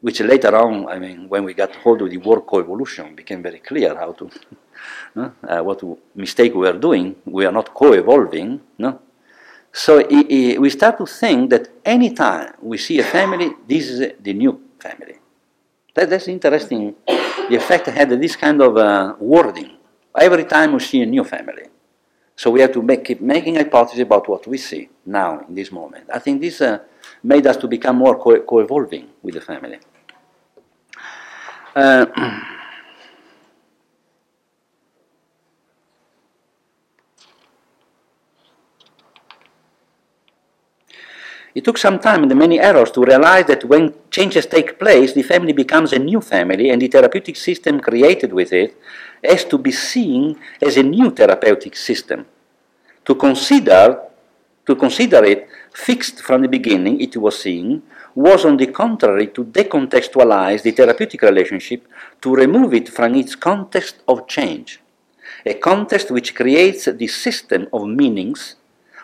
which 0.00 0.20
later 0.20 0.54
on, 0.54 0.86
I 0.88 0.98
mean, 0.98 1.28
when 1.28 1.44
we 1.44 1.54
got 1.54 1.74
hold 1.76 2.02
of 2.02 2.10
the 2.10 2.18
word 2.18 2.40
co-evolution, 2.46 3.14
became 3.14 3.42
very 3.42 3.58
clear 3.58 3.94
how 3.94 4.12
to, 4.12 4.30
uh, 5.48 5.62
what 5.62 5.82
mistake 6.14 6.52
we 6.54 6.60
were 6.60 6.78
doing. 6.78 7.16
We 7.24 7.46
are 7.46 7.52
not 7.52 7.72
co-evolving, 7.72 8.60
no? 8.78 9.00
So 9.74 10.06
we 10.06 10.70
start 10.70 10.98
to 10.98 11.06
think 11.06 11.50
that 11.50 11.68
anytime 11.84 12.54
we 12.62 12.78
see 12.78 13.00
a 13.00 13.04
family, 13.04 13.50
this 13.66 13.88
is 13.88 14.12
the 14.20 14.32
new 14.32 14.60
family. 14.78 15.16
That, 15.94 16.08
that's 16.10 16.28
interesting. 16.28 16.94
The 17.50 17.56
effect 17.56 17.86
had 17.86 18.08
this 18.10 18.36
kind 18.36 18.62
of 18.62 18.76
uh, 18.76 19.14
wording. 19.18 19.70
Every 20.16 20.44
time 20.44 20.74
we 20.74 20.78
see 20.80 21.02
a 21.02 21.06
new 21.06 21.24
family. 21.24 21.64
So 22.36 22.50
we 22.50 22.60
have 22.60 22.72
to 22.72 22.82
make, 22.82 23.04
keep 23.04 23.20
making 23.20 23.56
hypotheses 23.56 24.00
about 24.00 24.28
what 24.28 24.46
we 24.46 24.58
see 24.58 24.88
now 25.06 25.44
in 25.48 25.54
this 25.54 25.72
moment. 25.72 26.08
I 26.12 26.20
think 26.20 26.40
this 26.40 26.60
uh, 26.60 26.78
made 27.22 27.46
us 27.46 27.56
to 27.58 27.68
become 27.68 27.96
more 27.96 28.16
co- 28.16 28.42
co-evolving 28.42 29.08
with 29.22 29.34
the 29.34 29.40
family. 29.40 29.78
Uh, 31.74 32.06
it 41.54 41.64
took 41.64 41.78
some 41.78 42.00
time 42.00 42.24
and 42.24 42.34
many 42.36 42.58
errors 42.58 42.90
to 42.90 43.02
realize 43.02 43.46
that 43.46 43.64
when 43.64 43.94
changes 44.10 44.46
take 44.46 44.78
place, 44.78 45.12
the 45.12 45.22
family 45.22 45.52
becomes 45.52 45.92
a 45.92 45.98
new 45.98 46.20
family, 46.20 46.70
and 46.70 46.82
the 46.82 46.88
therapeutic 46.88 47.36
system 47.36 47.80
created 47.80 48.32
with 48.32 48.52
it 48.52 48.76
has 49.22 49.44
to 49.44 49.56
be 49.56 49.70
seen 49.70 50.36
as 50.60 50.76
a 50.76 50.82
new 50.82 51.10
therapeutic 51.10 51.76
system. 51.76 52.26
To 53.04 53.14
consider, 53.14 54.00
to 54.66 54.74
consider 54.74 55.24
it 55.24 55.48
fixed 55.72 56.22
from 56.22 56.42
the 56.42 56.48
beginning, 56.48 57.00
it 57.00 57.16
was 57.16 57.40
seen, 57.40 57.82
was 58.14 58.44
on 58.44 58.56
the 58.56 58.66
contrary 58.66 59.28
to 59.28 59.44
decontextualize 59.44 60.62
the 60.62 60.72
therapeutic 60.72 61.22
relationship, 61.22 61.86
to 62.20 62.34
remove 62.34 62.74
it 62.74 62.88
from 62.88 63.14
its 63.14 63.36
context 63.36 63.96
of 64.08 64.26
change, 64.26 64.80
a 65.46 65.54
context 65.54 66.10
which 66.10 66.34
creates 66.34 66.86
the 66.86 67.06
system 67.06 67.68
of 67.72 67.86
meanings 67.86 68.56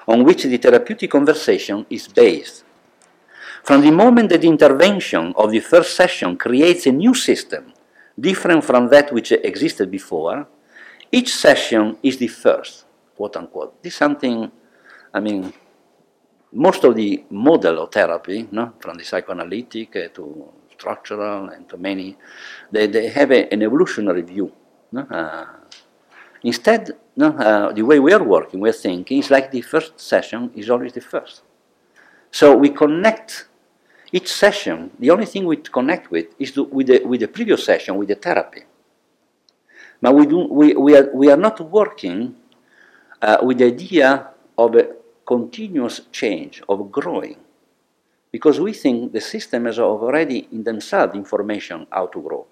on 0.07 0.25
which 0.25 0.45
the 0.45 0.57
therapeutic 0.57 1.11
conversation 1.11 1.87
is 1.91 2.09
based. 2.09 2.65
From 3.63 3.83
the 3.83 3.91
moment 3.91 4.31
that 4.31 4.41
the 4.41 4.49
intervention 4.49 5.35
of 5.37 5.51
the 5.51 5.61
first 5.61 5.95
session 5.95 6.37
creates 6.37 6.87
a 6.87 6.93
new 6.93 7.15
system, 7.15 7.73
different 8.19 8.65
from 8.65 8.89
that 8.89 9.13
which 9.13 9.33
existed 9.33 9.91
before, 9.91 10.47
each 11.13 11.35
session 11.35 11.99
is 12.03 12.17
the 12.17 12.29
first, 12.29 12.85
quote 13.17 13.37
unquote. 13.37 13.83
This 13.83 13.95
is 13.95 13.99
something, 13.99 14.51
I 15.13 15.21
mean, 15.21 15.53
most 16.53 16.85
of 16.85 16.95
the 16.97 17.25
model 17.31 17.83
of 17.83 17.93
therapy, 17.93 18.49
no, 18.51 18.73
from 18.81 18.97
the 18.97 19.05
psychoanalytic 19.05 19.95
uh, 19.97 20.09
to 20.15 20.53
structural 20.71 21.51
and 21.51 21.69
to 21.69 21.77
many, 21.77 22.17
they, 22.73 22.87
they 22.87 23.09
have 23.09 23.31
a, 23.31 23.53
an 23.53 23.63
evolutionary 23.63 24.23
view. 24.23 24.53
No? 24.93 25.03
Uh, 25.03 25.47
instead, 26.43 26.97
no, 27.16 27.28
uh, 27.28 27.73
the 27.73 27.82
way 27.82 27.99
we 27.99 28.12
are 28.12 28.23
working, 28.23 28.61
we're 28.61 28.73
thinking, 28.73 29.19
is 29.19 29.31
like 29.31 29.51
the 29.51 29.62
first 29.62 29.99
session 30.01 30.51
is 30.55 30.70
always 30.70 30.93
the 30.93 31.01
first. 31.01 31.43
So 32.31 32.57
we 32.57 32.70
connect 32.70 33.47
each 34.12 34.32
session, 34.32 34.91
the 34.99 35.11
only 35.11 35.27
thing 35.27 35.45
we 35.45 35.57
connect 35.57 36.11
with 36.11 36.27
is 36.39 36.53
to, 36.53 36.65
with, 36.65 36.89
the, 36.89 37.05
with 37.05 37.20
the 37.20 37.28
previous 37.28 37.65
session, 37.65 37.97
with 37.97 38.09
the 38.09 38.16
therapy. 38.16 38.62
But 40.01 40.15
we, 40.15 40.27
do, 40.27 40.39
we, 40.51 40.74
we, 40.74 40.97
are, 40.97 41.11
we 41.15 41.31
are 41.31 41.37
not 41.37 41.61
working 41.61 42.35
uh, 43.23 43.39
with 43.43 43.59
the 43.59 43.66
idea 43.66 44.28
of 44.59 44.74
a 44.74 44.89
continuous 45.27 46.03
change, 46.11 46.62
of 46.69 46.91
growing. 46.91 47.37
Because 48.32 48.59
we 48.59 48.73
think 48.73 49.12
the 49.12 49.20
system 49.20 49.66
has 49.66 49.78
already 49.78 50.49
in 50.53 50.65
themselves 50.65 51.15
information 51.15 51.87
how 51.91 52.07
to 52.07 52.20
grow. 52.20 52.47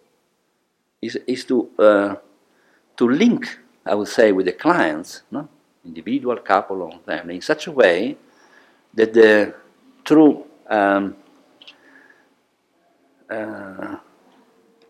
Is, 1.01 1.17
is 1.27 1.45
to, 1.47 1.71
uh, 1.79 2.15
to 2.97 3.09
link, 3.09 3.59
I 3.89 3.95
would 3.95 4.09
say, 4.09 4.33
with 4.33 4.47
the 4.47 4.53
clients, 4.53 5.23
no? 5.31 5.49
individual, 5.85 6.37
couple, 6.37 6.83
or 6.83 6.93
family, 7.07 7.37
in 7.37 7.41
such 7.41 7.67
a 7.67 7.73
way 7.73 8.17
that 8.95 9.15
the 9.15 9.55
through 10.05 10.45
um, 10.69 11.17
uh, 13.31 13.97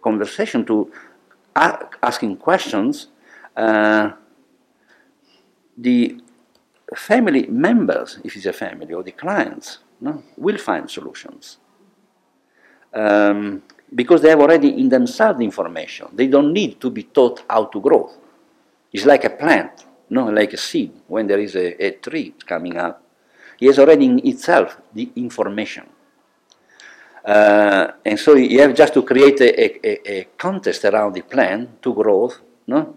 conversation 0.02 0.64
to 0.64 0.90
asking 2.02 2.36
questions, 2.36 3.08
uh, 3.56 4.12
the 5.76 6.20
family 6.94 7.46
members, 7.46 8.20
if 8.24 8.36
it's 8.36 8.46
a 8.46 8.52
family, 8.52 8.94
or 8.94 9.02
the 9.02 9.12
clients, 9.12 9.78
no, 10.00 10.22
will 10.36 10.58
find 10.58 10.90
solutions. 10.90 11.58
Um, 12.92 13.62
because 13.94 14.22
they 14.22 14.30
have 14.30 14.40
already 14.40 14.68
in 14.80 14.88
themselves 14.88 15.38
the 15.38 15.44
information. 15.44 16.08
They 16.12 16.26
don't 16.26 16.52
need 16.52 16.80
to 16.80 16.90
be 16.90 17.04
taught 17.04 17.42
how 17.48 17.64
to 17.66 17.80
grow. 17.80 18.10
It's 18.92 19.04
like 19.04 19.24
a 19.24 19.30
plant, 19.30 19.84
no, 20.10 20.26
like 20.26 20.52
a 20.52 20.56
seed. 20.56 20.92
When 21.06 21.26
there 21.26 21.38
is 21.38 21.54
a, 21.56 21.84
a 21.84 21.90
tree 21.92 22.34
coming 22.46 22.76
up, 22.76 23.02
it 23.60 23.66
has 23.66 23.78
already 23.78 24.06
in 24.06 24.26
itself 24.26 24.80
the 24.94 25.10
information. 25.16 25.86
Uh, 27.24 27.92
and 28.04 28.18
so 28.18 28.34
you 28.34 28.60
have 28.60 28.74
just 28.74 28.94
to 28.94 29.02
create 29.02 29.40
a, 29.40 29.86
a, 29.86 30.20
a 30.20 30.24
context 30.38 30.84
around 30.84 31.12
the 31.12 31.22
plan 31.22 31.76
to 31.82 31.92
grow, 31.92 32.32
no? 32.66 32.96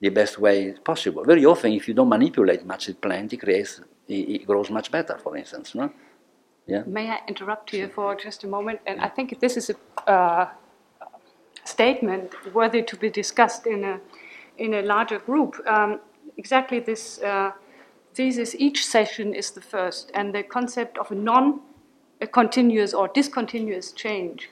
the 0.00 0.10
best 0.10 0.38
way 0.38 0.74
possible. 0.84 1.24
Very 1.24 1.44
often, 1.44 1.72
if 1.72 1.88
you 1.88 1.94
don't 1.94 2.08
manipulate 2.08 2.64
much 2.64 2.86
the 2.86 2.94
plant, 2.94 3.32
it, 3.32 3.38
creates, 3.38 3.80
it, 4.06 4.14
it 4.14 4.46
grows 4.46 4.70
much 4.70 4.90
better, 4.90 5.18
for 5.18 5.36
instance. 5.36 5.74
No? 5.74 5.90
Yeah? 6.66 6.82
May 6.86 7.10
I 7.10 7.20
interrupt 7.26 7.72
you 7.72 7.88
for 7.88 8.14
just 8.14 8.44
a 8.44 8.46
moment? 8.46 8.80
And 8.86 9.00
I 9.00 9.08
think 9.08 9.40
this 9.40 9.56
is 9.56 9.70
a 9.70 10.10
uh, 10.10 10.48
statement 11.64 12.32
worthy 12.54 12.82
to 12.82 12.96
be 12.96 13.08
discussed 13.10 13.66
in 13.66 13.84
a, 13.84 14.00
in 14.58 14.74
a 14.74 14.82
larger 14.82 15.18
group. 15.18 15.60
Um, 15.66 16.00
exactly 16.36 16.80
this 16.80 17.20
uh, 17.22 17.52
thesis, 18.14 18.54
each 18.58 18.86
session 18.86 19.34
is 19.34 19.50
the 19.50 19.60
first, 19.60 20.10
and 20.14 20.34
the 20.34 20.42
concept 20.42 20.98
of 20.98 21.10
a 21.10 21.14
non 21.14 21.60
continuous 22.32 22.94
or 22.94 23.08
discontinuous 23.08 23.92
change 23.92 24.50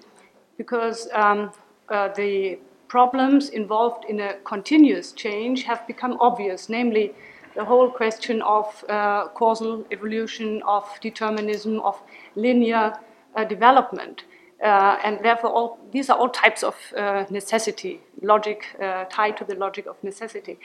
because 0.59 1.09
um, 1.15 1.51
uh, 1.89 2.09
the 2.09 2.59
problems 2.89 3.49
involved 3.49 4.05
in 4.05 4.21
a 4.21 4.35
continuous 4.45 5.13
change 5.13 5.65
have 5.65 5.87
become 5.87 6.17
obvious, 6.21 6.69
namely 6.69 7.15
the 7.57 7.65
whole 7.65 7.91
question 7.91 8.43
of 8.43 8.85
uh, 8.89 9.29
causal 9.29 9.85
evolution, 9.91 10.63
of 10.67 10.85
determinism, 11.01 11.81
of 11.81 12.01
linear 12.37 12.93
uh, 13.37 13.45
development. 13.45 14.25
Uh, 14.63 14.99
and 15.05 15.19
therefore, 15.23 15.51
all, 15.51 15.79
these 15.93 16.09
are 16.09 16.17
all 16.17 16.29
types 16.29 16.63
of 16.63 16.77
uh, 16.97 17.25
necessity, 17.31 18.01
logic 18.23 18.67
uh, 18.81 19.05
tied 19.11 19.37
to 19.37 19.45
the 19.45 19.55
logic 19.55 19.87
of 19.87 20.03
necessity. 20.03 20.59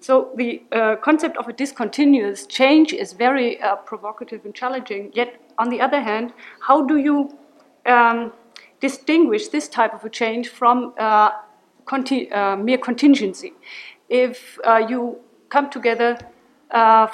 So 0.00 0.30
the 0.36 0.62
uh, 0.72 0.96
concept 0.96 1.36
of 1.36 1.48
a 1.48 1.52
discontinuous 1.52 2.46
change 2.46 2.92
is 2.92 3.12
very 3.12 3.60
uh, 3.60 3.76
provocative 3.76 4.44
and 4.44 4.54
challenging. 4.54 5.10
Yet, 5.14 5.40
on 5.58 5.68
the 5.68 5.80
other 5.80 6.00
hand, 6.00 6.32
how 6.60 6.82
do 6.82 6.96
you 6.96 7.36
um, 7.86 8.32
distinguish 8.80 9.48
this 9.48 9.68
type 9.68 9.94
of 9.94 10.04
a 10.04 10.10
change 10.10 10.48
from 10.48 10.92
uh, 10.98 11.30
conti 11.84 12.28
mere 12.58 12.78
contingency? 12.78 13.52
If 14.08 14.58
you 14.88 15.18
come 15.48 15.70
together 15.70 16.18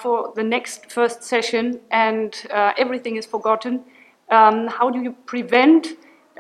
for 0.03 0.33
the 0.35 0.43
next 0.43 0.91
first 0.91 1.23
session 1.23 1.81
and 1.91 2.35
everything 2.51 3.17
is 3.17 3.27
forgotten, 3.27 3.85
um, 4.31 4.67
how 4.67 4.91
do 4.91 5.03
you 5.03 5.13
prevent 5.27 5.89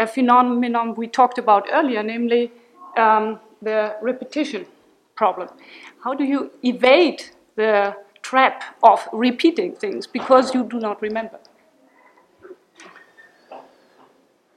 a 0.02 0.06
phenomenon 0.06 0.94
we 0.94 1.06
talked 1.06 1.38
about 1.38 1.66
earlier, 1.72 2.02
namely 2.02 2.50
um, 2.96 3.38
the 3.62 3.96
repetition 4.02 4.66
problem? 5.14 5.48
How 6.04 6.14
do 6.14 6.24
you 6.24 6.50
evade 6.62 7.22
the 7.54 7.96
trap 8.22 8.76
of 8.82 9.08
repeating 9.12 9.74
things 9.76 10.06
because 10.06 10.54
you 10.54 10.64
do 10.64 10.78
not 10.80 11.00
remember? 11.00 11.38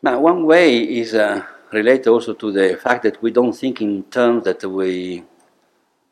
Now, 0.01 0.19
one 0.19 0.45
way 0.45 0.77
is 1.01 1.13
uh, 1.13 1.43
related 1.71 2.07
also 2.07 2.33
to 2.33 2.51
the 2.51 2.77
fact 2.77 3.03
that 3.03 3.21
we 3.21 3.31
don't 3.31 3.53
think 3.53 3.81
in 3.81 4.03
terms 4.03 4.43
that 4.43 4.63
we 4.63 5.23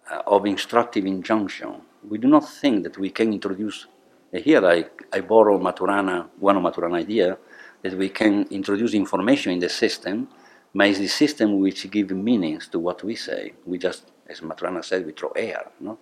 uh, 0.10 0.22
of 0.26 0.46
instructive 0.46 1.06
injunction. 1.06 1.70
We 2.10 2.18
do 2.18 2.28
not 2.28 2.50
think 2.50 2.84
that 2.84 2.98
we 2.98 3.10
can 3.12 3.32
introduce. 3.34 3.88
Uh, 4.34 4.40
here, 4.40 4.66
I, 4.66 4.86
I 5.12 5.22
borrow 5.22 5.60
Maturana, 5.60 6.28
one 6.40 6.58
of 6.58 6.64
Maturana 6.64 6.98
idea 6.98 7.38
that 7.84 7.98
we 7.98 8.10
can 8.10 8.48
introduce 8.50 8.94
information 8.94 9.54
in 9.54 9.60
the 9.60 9.70
system, 9.70 10.28
but 10.74 10.88
it's 10.88 11.00
the 11.00 11.08
system 11.08 11.60
which 11.60 11.90
gives 11.92 12.12
meanings 12.12 12.68
to 12.70 12.80
what 12.80 13.04
we 13.04 13.16
say. 13.16 13.54
We 13.66 13.78
just 13.78 14.12
as 14.28 14.42
Maturana 14.42 14.84
said, 14.84 15.06
we 15.06 15.12
throw 15.12 15.30
air, 15.30 15.72
no? 15.80 15.98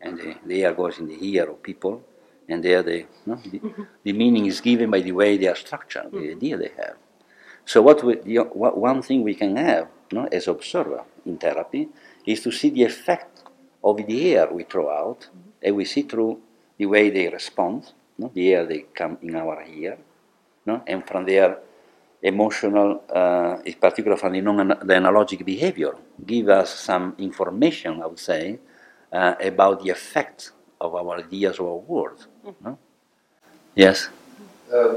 And 0.00 0.18
the, 0.18 0.36
the 0.46 0.64
air 0.64 0.72
goes 0.72 0.98
in 0.98 1.06
the 1.06 1.18
ear 1.28 1.50
of 1.50 1.62
people, 1.62 2.02
and 2.48 2.62
there 2.64 2.82
the, 2.82 3.06
no? 3.26 3.36
the, 3.36 3.58
mm-hmm. 3.58 3.82
the, 4.02 4.12
meaning 4.12 4.46
is 4.46 4.60
given 4.60 4.90
by 4.90 5.00
the 5.00 5.12
way 5.12 5.36
they 5.36 5.46
are 5.46 5.56
structured, 5.56 6.04
mm-hmm. 6.04 6.20
the 6.20 6.30
idea 6.30 6.56
they 6.56 6.72
have. 6.76 6.96
So 7.64 7.82
what, 7.82 8.02
we, 8.02 8.16
the, 8.16 8.38
what 8.38 8.76
one 8.78 9.02
thing 9.02 9.22
we 9.22 9.34
can 9.34 9.56
have 9.56 9.88
no, 10.12 10.26
as 10.32 10.48
observer 10.48 11.04
in 11.24 11.38
therapy 11.38 11.88
is 12.26 12.42
to 12.42 12.50
see 12.50 12.70
the 12.70 12.84
effect 12.84 13.44
of 13.84 13.98
the 13.98 14.34
air 14.34 14.48
we 14.50 14.64
throw 14.64 14.90
out, 14.90 15.20
mm-hmm. 15.20 15.50
and 15.62 15.76
we 15.76 15.84
see 15.84 16.02
through 16.02 16.40
the 16.78 16.86
way 16.86 17.10
they 17.10 17.28
respond, 17.28 17.92
no? 18.18 18.30
the 18.34 18.54
air 18.54 18.66
they 18.66 18.80
come 18.94 19.18
in 19.22 19.36
our 19.36 19.62
ear, 19.62 19.98
no? 20.66 20.82
and 20.86 21.06
from 21.06 21.24
their 21.24 21.58
emotional, 22.22 23.02
uh, 23.14 23.56
in 23.64 23.74
particular 23.74 24.16
from 24.16 24.32
the, 24.32 24.40
non- 24.40 24.68
the 24.68 24.94
analogic 24.94 25.44
behavior, 25.44 25.94
give 26.26 26.48
us 26.48 26.70
some 26.74 27.14
information, 27.18 28.02
I 28.02 28.06
would 28.06 28.18
say, 28.18 28.58
uh, 29.12 29.34
about 29.40 29.82
the 29.82 29.90
effect 29.90 30.52
of 30.80 30.94
our 30.94 31.18
ideas 31.18 31.58
or 31.58 31.80
words. 31.80 32.26
Mm-hmm. 32.44 32.64
No? 32.64 32.78
Yes? 33.74 34.08
Um, 34.72 34.96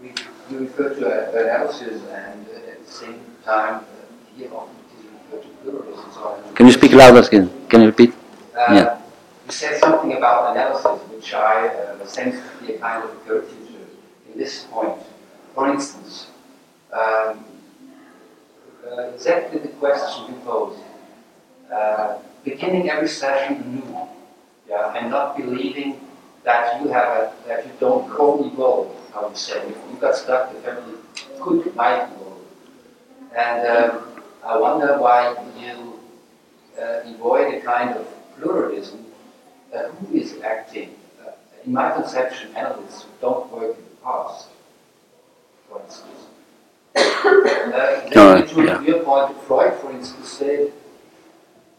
we, 0.00 0.12
you 0.50 0.58
refer 0.60 0.94
to 0.94 1.40
analysis 1.42 2.02
and 2.10 2.46
uh, 2.48 2.70
at 2.70 2.84
the 2.84 2.90
same 2.90 3.20
time, 3.44 3.74
uh, 3.74 4.36
here 4.36 4.52
often 4.52 4.76
refer 5.30 5.42
to 5.42 5.48
pluralism. 5.62 6.12
So 6.12 6.42
Can 6.54 6.66
you 6.66 6.72
speak 6.72 6.92
louder? 6.92 7.22
Can, 7.28 7.50
can 7.68 7.80
you 7.80 7.86
repeat? 7.88 8.12
Uh, 8.54 8.74
yeah. 8.74 8.98
You 9.46 9.52
said 9.52 9.78
something 9.80 10.12
about 10.16 10.56
analysis, 10.56 11.00
which 11.10 11.34
I 11.34 11.68
uh, 11.68 12.06
sense 12.06 12.36
to 12.36 12.66
be 12.66 12.74
a 12.74 12.78
kind 12.78 13.04
of 13.04 13.26
curvature 13.26 13.61
in 14.32 14.38
this 14.38 14.64
point. 14.70 14.98
For 15.54 15.70
instance, 15.72 16.26
um, 16.92 17.44
uh, 18.86 19.02
exactly 19.14 19.60
the 19.60 19.68
question 19.68 20.34
you 20.34 20.40
posed, 20.40 20.80
uh, 21.72 22.18
beginning 22.44 22.90
every 22.90 23.08
session 23.08 23.56
anew, 23.62 24.08
yeah, 24.68 24.94
and 24.96 25.10
not 25.10 25.36
believing 25.36 26.00
that 26.44 26.82
you 26.82 26.88
have 26.88 27.08
a, 27.08 27.32
that 27.46 27.66
you 27.66 27.72
don't 27.78 28.10
co-evolve, 28.10 28.90
I 29.14 29.24
would 29.24 29.36
say. 29.36 29.58
If 29.58 29.76
you 29.90 29.98
got 30.00 30.16
stuck, 30.16 30.52
the 30.52 30.60
family 30.60 30.98
could, 31.40 31.74
might 31.76 32.04
evolve. 32.04 32.40
And 33.36 33.66
um, 33.66 34.22
I 34.44 34.58
wonder 34.58 34.98
why 34.98 35.36
you 35.58 36.00
uh, 36.80 37.00
avoid 37.04 37.54
a 37.54 37.60
kind 37.60 37.90
of 37.90 38.06
pluralism. 38.36 39.06
Uh, 39.74 39.88
who 39.88 40.16
is 40.16 40.38
acting? 40.42 40.94
Uh, 41.24 41.30
in 41.64 41.72
my 41.72 41.92
conception, 41.92 42.54
analysts 42.54 43.06
don't 43.22 43.50
work 43.50 43.76
past, 44.02 44.48
for 45.68 45.80
instance. 45.82 46.20
Uh, 47.72 48.10
No, 48.14 48.44
to 48.44 48.62
yeah. 48.64 48.80
your 48.82 49.00
point, 49.04 49.34
Freud, 49.46 49.74
for 49.80 49.90
instance, 49.92 50.28
said 50.28 50.72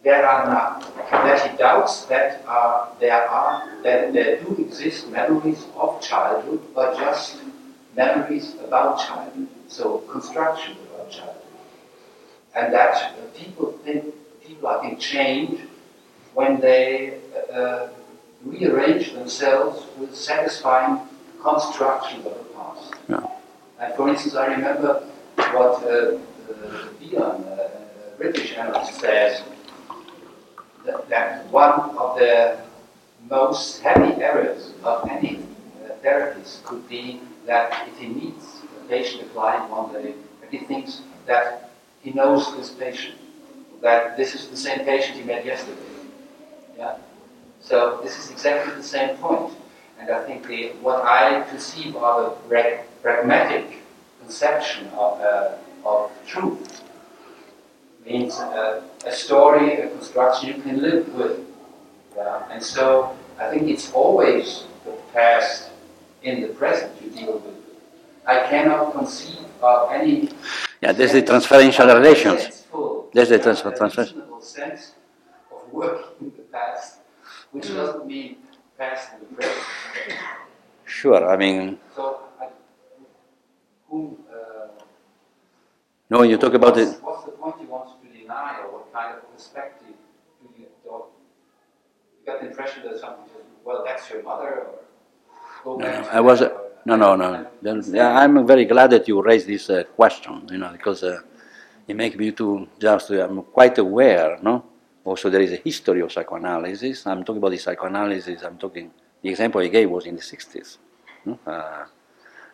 there 0.03 0.25
are 0.27 0.47
not, 0.47 0.95
that 1.11 1.49
he 1.51 1.57
doubts 1.57 2.05
that 2.05 2.43
uh, 2.47 2.87
there 2.99 3.29
are, 3.29 3.69
that 3.83 4.11
there 4.13 4.41
do 4.41 4.55
exist 4.59 5.09
memories 5.09 5.65
of 5.75 6.01
childhood, 6.01 6.61
but 6.73 6.97
just 6.97 7.37
memories 7.95 8.55
about 8.65 8.97
childhood, 8.99 9.47
so 9.67 9.99
constructions 10.11 10.77
about 10.93 11.11
childhood. 11.11 11.41
And 12.55 12.73
that 12.73 12.95
uh, 12.95 13.37
people 13.37 13.73
think, 13.83 14.13
people 14.45 14.67
I 14.67 14.81
think 14.81 14.99
change 14.99 15.61
when 16.33 16.59
they 16.59 17.19
uh, 17.53 17.87
rearrange 18.43 19.13
themselves 19.13 19.85
with 19.97 20.15
satisfying 20.15 20.99
constructions 21.43 22.25
of 22.25 22.33
the 22.33 22.53
past. 22.55 22.93
Yeah. 23.09 23.27
And 23.79 23.93
for 23.95 24.09
instance, 24.09 24.35
I 24.35 24.47
remember 24.47 25.03
what 25.35 25.83
uh, 25.83 25.89
uh, 25.89 26.87
Bion, 26.99 27.43
uh, 27.43 28.13
a 28.13 28.17
British 28.17 28.53
analyst, 28.57 28.99
says 28.99 29.43
that, 30.85 31.09
that 31.09 31.45
one 31.51 31.97
of 31.97 32.17
the 32.17 32.59
most 33.29 33.81
heavy 33.81 34.21
errors 34.21 34.73
of 34.83 35.07
any 35.09 35.37
uh, 35.37 35.93
therapist 36.01 36.63
could 36.65 36.87
be 36.87 37.21
that 37.45 37.87
if 37.89 37.97
he 37.97 38.07
meets 38.07 38.61
a 38.81 38.87
patient, 38.87 39.23
a 39.23 39.25
client 39.27 39.69
one 39.69 39.91
day, 39.93 40.13
and 40.41 40.51
he 40.51 40.59
thinks 40.59 41.01
that 41.25 41.71
he 42.01 42.11
knows 42.11 42.55
this 42.55 42.69
patient, 42.69 43.15
that 43.81 44.15
this 44.15 44.33
is 44.35 44.47
the 44.47 44.57
same 44.57 44.79
patient 44.85 45.17
he 45.17 45.23
met 45.23 45.45
yesterday. 45.45 45.81
Yeah. 46.77 46.97
So 47.61 47.99
this 48.03 48.17
is 48.17 48.31
exactly 48.31 48.75
the 48.75 48.83
same 48.83 49.17
point. 49.17 49.53
And 49.99 50.09
I 50.09 50.23
think 50.25 50.47
the, 50.47 50.69
what 50.81 51.03
I 51.05 51.41
perceive 51.41 51.95
of 51.95 52.33
a 52.51 52.83
pragmatic 53.01 53.79
conception 54.21 54.87
of, 54.89 55.21
uh, 55.21 55.55
of 55.85 56.11
truth 56.25 56.81
means 58.05 58.33
uh, 58.35 58.81
a 59.05 59.11
story, 59.11 59.75
a 59.81 59.89
construction 59.89 60.49
you 60.55 60.61
can 60.61 60.81
live 60.81 61.13
with. 61.13 61.39
Yeah? 62.15 62.43
And 62.51 62.61
so 62.61 63.15
I 63.39 63.49
think 63.49 63.69
it's 63.69 63.91
always 63.93 64.65
the 64.85 64.91
past 65.13 65.69
in 66.21 66.41
the 66.41 66.47
present 66.49 66.91
you 67.01 67.09
deal 67.09 67.33
with. 67.39 67.55
I 68.25 68.47
cannot 68.49 68.93
conceive 68.93 69.39
of 69.61 69.91
any 69.91 70.29
Yeah, 70.81 70.91
there's 70.91 71.13
the 71.13 71.21
transferential 71.21 71.93
relations. 71.93 72.65
There's 73.13 73.29
the 73.29 73.37
yeah, 73.37 73.43
transfer- 73.43 73.71
transfer- 73.71 74.07
sense 74.41 74.93
of 75.51 75.71
working 75.71 76.05
in 76.19 76.31
the 76.35 76.43
past, 76.51 76.97
which 77.51 77.67
doesn't 77.67 78.05
mean 78.05 78.35
past 78.77 79.09
in 79.13 79.19
the 79.21 79.35
present. 79.35 79.57
Sure, 80.85 81.27
I 81.29 81.37
mean, 81.37 81.79
So, 81.95 82.19
I, 82.39 82.47
whom, 83.89 84.17
uh, 84.31 84.67
no, 86.09 86.19
when 86.19 86.29
you 86.29 86.37
talk 86.37 86.53
about 86.53 86.77
it, 86.77 86.87
what's 87.01 87.25
the 87.25 87.31
point 87.31 87.55
you 87.61 87.67
want 87.67 87.89
to 88.01 88.17
deny, 88.19 88.59
or 88.63 88.71
what 88.73 88.93
kind 88.93 89.15
of 89.17 89.33
perspective 89.33 89.87
do 90.41 90.61
you? 90.61 90.67
You 90.85 92.25
got 92.25 92.41
the 92.41 92.47
impression 92.47 92.83
that 92.83 92.99
something 92.99 93.25
just, 93.27 93.45
well, 93.65 93.83
that's 93.85 94.09
your 94.09 94.23
mother, 94.23 94.67
or 94.67 94.79
go 95.63 95.77
No, 95.77 95.85
back 95.85 96.03
no, 96.05 96.09
I 96.09 96.19
was, 96.21 96.41
uh, 96.41 96.49
or- 96.49 96.61
no, 96.85 96.95
no, 96.95 97.15
no. 97.15 97.47
Then, 97.61 97.81
yeah, 97.87 98.17
I'm 98.19 98.45
very 98.45 98.65
glad 98.65 98.89
that 98.91 99.07
you 99.07 99.21
raised 99.21 99.47
this 99.47 99.69
uh, 99.69 99.83
question, 99.95 100.47
you 100.51 100.57
know, 100.57 100.69
because 100.71 101.03
uh, 101.03 101.19
it 101.87 101.95
makes 101.95 102.15
me 102.15 102.31
to 102.33 102.67
just, 102.79 103.11
uh, 103.11 103.25
I'm 103.25 103.41
quite 103.43 103.77
aware, 103.77 104.37
no? 104.41 104.63
Also, 105.05 105.29
there 105.29 105.41
is 105.41 105.51
a 105.51 105.57
history 105.57 106.01
of 106.01 106.11
psychoanalysis. 106.11 107.05
I'm 107.07 107.23
talking 107.23 107.39
about 107.39 107.51
the 107.51 107.57
psychoanalysis, 107.57 108.41
I'm 108.43 108.57
talking, 108.57 108.91
the 109.21 109.29
example 109.29 109.61
I 109.61 109.67
gave 109.67 109.89
was 109.89 110.05
in 110.05 110.15
the 110.15 110.21
60s, 110.21 110.77
uh, 111.45 111.85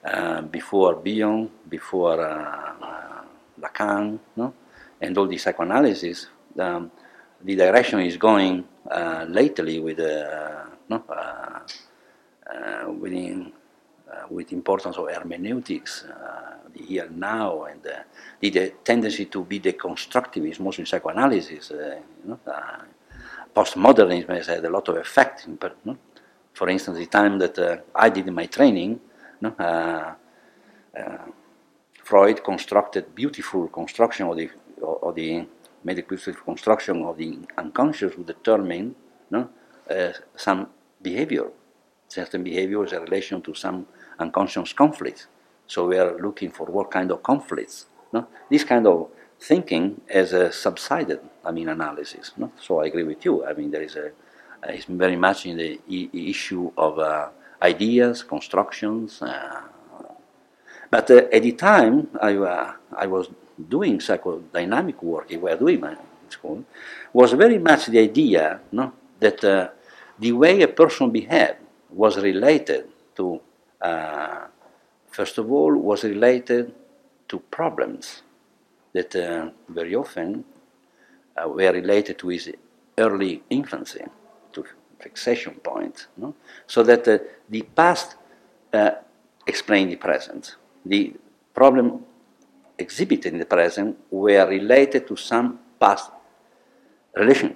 uh, 0.04 0.42
before 0.42 0.96
Bion, 0.96 1.50
before 1.70 2.20
uh, 2.22 2.74
uh, 2.82 3.24
Lacan, 3.62 4.20
no? 4.36 4.54
and 5.00 5.18
all 5.18 5.28
the 5.28 5.38
psychoanalysis. 5.38 6.28
Um, 6.58 6.92
the 7.44 7.56
direction 7.56 8.00
is 8.00 8.18
going 8.18 8.66
uh, 8.90 9.26
lately 9.30 9.80
with, 9.80 10.00
uh, 10.00 10.66
no? 10.90 11.04
within, 13.00 13.54
with 14.30 14.52
importance 14.52 14.98
of 14.98 15.08
hermeneutics, 15.10 16.06
here 16.88 17.10
now, 17.10 17.64
and 17.64 17.86
uh, 17.86 18.00
the, 18.40 18.74
tendency 18.84 19.26
to 19.26 19.44
be 19.44 19.60
deconstructivist, 19.60 20.60
mostly 20.60 20.86
psychoanalysis. 20.86 21.72
Uh, 21.72 22.00
you 22.24 22.30
know, 22.30 22.40
uh, 22.48 22.84
postmodernism 23.56 24.30
has 24.30 24.48
had 24.48 24.64
a 24.66 24.70
lot 24.70 24.88
of 24.90 24.98
effect. 24.98 25.46
In, 25.48 25.58
per- 25.58 25.76
no? 25.86 25.98
For 26.54 26.70
instance, 26.70 26.98
the 26.98 27.06
time 27.06 27.40
that 27.40 27.58
uh, 27.58 27.78
I 27.96 28.10
did 28.10 28.28
my 28.28 28.46
training, 28.46 29.00
no? 29.42 29.50
uh, 29.60 30.14
uh, 30.98 31.18
Freud 32.04 32.44
constructed 32.44 33.14
beautiful 33.14 33.68
construction 33.68 34.28
of 34.28 34.38
the, 34.38 34.50
of 34.82 35.16
the 35.16 35.46
made 35.84 36.00
a 36.00 36.04
beautiful 36.04 36.34
construction 36.44 37.04
of 37.04 37.18
the 37.18 37.38
unconscious 37.58 38.16
to 38.16 38.24
determine 38.24 38.96
some 40.36 40.68
behavior. 41.02 41.50
Certain 42.08 42.44
behavior 42.44 42.84
is 42.84 42.92
a 42.92 43.00
relation 43.00 43.42
to 43.42 43.54
some 43.54 43.86
unconscious 44.18 44.74
conflict. 44.74 45.28
So 45.70 45.88
we 45.88 46.00
are 46.00 46.18
looking 46.20 46.50
for 46.50 46.66
what 46.66 46.90
kind 46.90 47.12
of 47.12 47.22
conflicts. 47.22 47.86
No? 48.12 48.28
This 48.50 48.64
kind 48.64 48.88
of 48.88 49.10
thinking 49.40 50.02
has 50.10 50.34
subsided, 50.56 51.20
I 51.46 51.52
mean, 51.52 51.70
analysis. 51.70 52.32
No? 52.38 52.52
So 52.60 52.80
I 52.82 52.88
agree 52.88 53.04
with 53.04 53.24
you. 53.24 53.46
I 53.46 53.54
mean, 53.54 53.70
there 53.70 53.84
is 53.84 53.96
a, 53.96 54.08
uh, 54.08 54.10
it's 54.70 54.86
very 54.86 55.16
much 55.16 55.46
in 55.46 55.58
the 55.58 55.80
issue 56.12 56.72
of 56.76 56.98
uh, 56.98 57.30
ideas, 57.62 58.24
constructions, 58.24 59.22
uh, 59.22 59.62
but 60.90 61.12
uh, 61.12 61.28
at 61.32 61.44
the 61.44 61.52
time, 61.52 62.10
I, 62.20 62.36
uh, 62.36 62.74
I 62.98 63.06
was 63.06 63.30
doing 63.70 64.00
psychodynamic 64.00 65.04
work, 65.04 65.30
we 65.30 65.38
were 65.38 65.56
doing 65.56 65.82
my 65.82 65.96
school, 66.30 66.66
was 67.14 67.34
very 67.34 67.60
much 67.60 67.86
the 67.86 68.00
idea 68.00 68.60
no, 68.72 68.91
that 69.20 69.44
uh, 69.44 69.70
the 70.18 70.32
way 70.32 70.64
a 70.64 70.68
person 70.68 71.12
behaved 71.12 71.58
was 71.91 72.18
related 72.18 72.88
to, 73.18 73.40
first 75.11 75.38
of 75.38 75.52
all, 75.52 75.76
was 75.76 76.03
related 76.03 76.73
to 77.27 77.40
problems 77.40 78.23
that 78.94 79.15
uh, 79.15 79.49
very 79.68 79.95
often 79.95 80.44
uh, 81.38 81.48
were 81.48 81.72
related 81.72 82.18
to 82.19 82.30
his 82.30 82.52
early 82.98 83.44
infancy, 83.49 84.03
to 84.52 84.64
fixation 84.99 85.53
point. 85.56 86.07
No? 86.18 86.36
So 86.68 86.84
that 86.84 87.07
uh, 87.07 87.19
the 87.49 87.61
past 87.61 88.15
uh, 88.73 88.91
explained 89.48 89.91
the 89.91 89.95
present. 89.95 90.56
The 90.86 91.14
problem 91.53 92.06
exhibited 92.77 93.34
in 93.34 93.40
the 93.40 93.45
present 93.45 93.98
were 94.10 94.48
related 94.48 95.07
to 95.07 95.15
some 95.15 95.60
past 95.80 96.11
relation, 97.15 97.56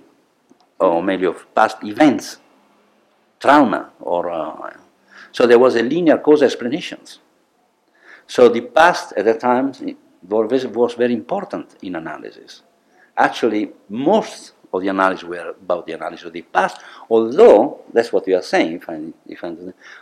or 0.80 1.02
maybe 1.02 1.26
of 1.26 1.54
past 1.54 1.78
events, 1.84 2.38
trauma, 3.40 3.92
or 4.00 4.30
uh, 4.30 4.74
so 5.32 5.48
there 5.48 5.60
was 5.60 5.76
a 5.76 5.82
linear 5.82 6.18
cause 6.20 6.44
explanations. 6.44 7.20
So 8.28 8.50
the 8.50 8.62
past 8.62 9.14
at 9.18 9.26
that 9.26 9.40
time 9.40 9.74
was 10.24 10.94
very 10.94 11.14
important 11.14 11.76
in 11.82 11.96
analysis. 11.96 12.62
Actually, 13.16 13.72
most 13.90 14.54
of 14.74 14.82
the 14.82 14.88
analysis 14.88 15.24
were 15.24 15.50
about 15.50 15.86
the 15.86 15.94
analysis 15.94 16.26
of 16.26 16.34
the 16.34 16.42
past, 16.42 16.82
although, 17.10 17.82
that's 17.94 18.12
what 18.12 18.26
we 18.26 18.34
are 18.34 18.42
saying, 18.42 18.74
if 18.74 18.90
I, 18.90 19.14
if 19.28 19.44
I, 19.44 19.56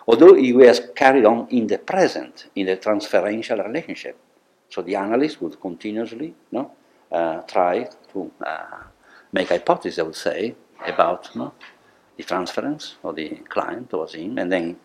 although 0.08 0.36
it 0.36 0.54
was 0.54 0.82
carried 0.96 1.26
on 1.26 1.48
in 1.50 1.68
the 1.68 1.78
present, 1.78 2.50
in 2.56 2.68
the 2.68 2.78
transferential 2.78 3.66
relationship. 3.66 4.18
So 4.70 4.82
the 4.82 4.96
analyst 4.96 5.42
would 5.42 5.60
continuously 5.60 6.34
no, 6.52 6.72
uh, 7.12 7.42
try 7.42 7.90
to 8.14 8.32
uh, 8.46 8.84
make 9.34 9.50
hypotheses, 9.50 10.00
I 10.00 10.04
would 10.04 10.16
say, 10.16 10.56
about 10.88 11.36
no, 11.36 11.54
the 12.16 12.24
transference 12.24 12.96
of 13.04 13.16
the 13.18 13.30
client 13.50 13.90
towards 13.90 14.16
him, 14.16 14.38
and 14.38 14.50
then 14.50 14.80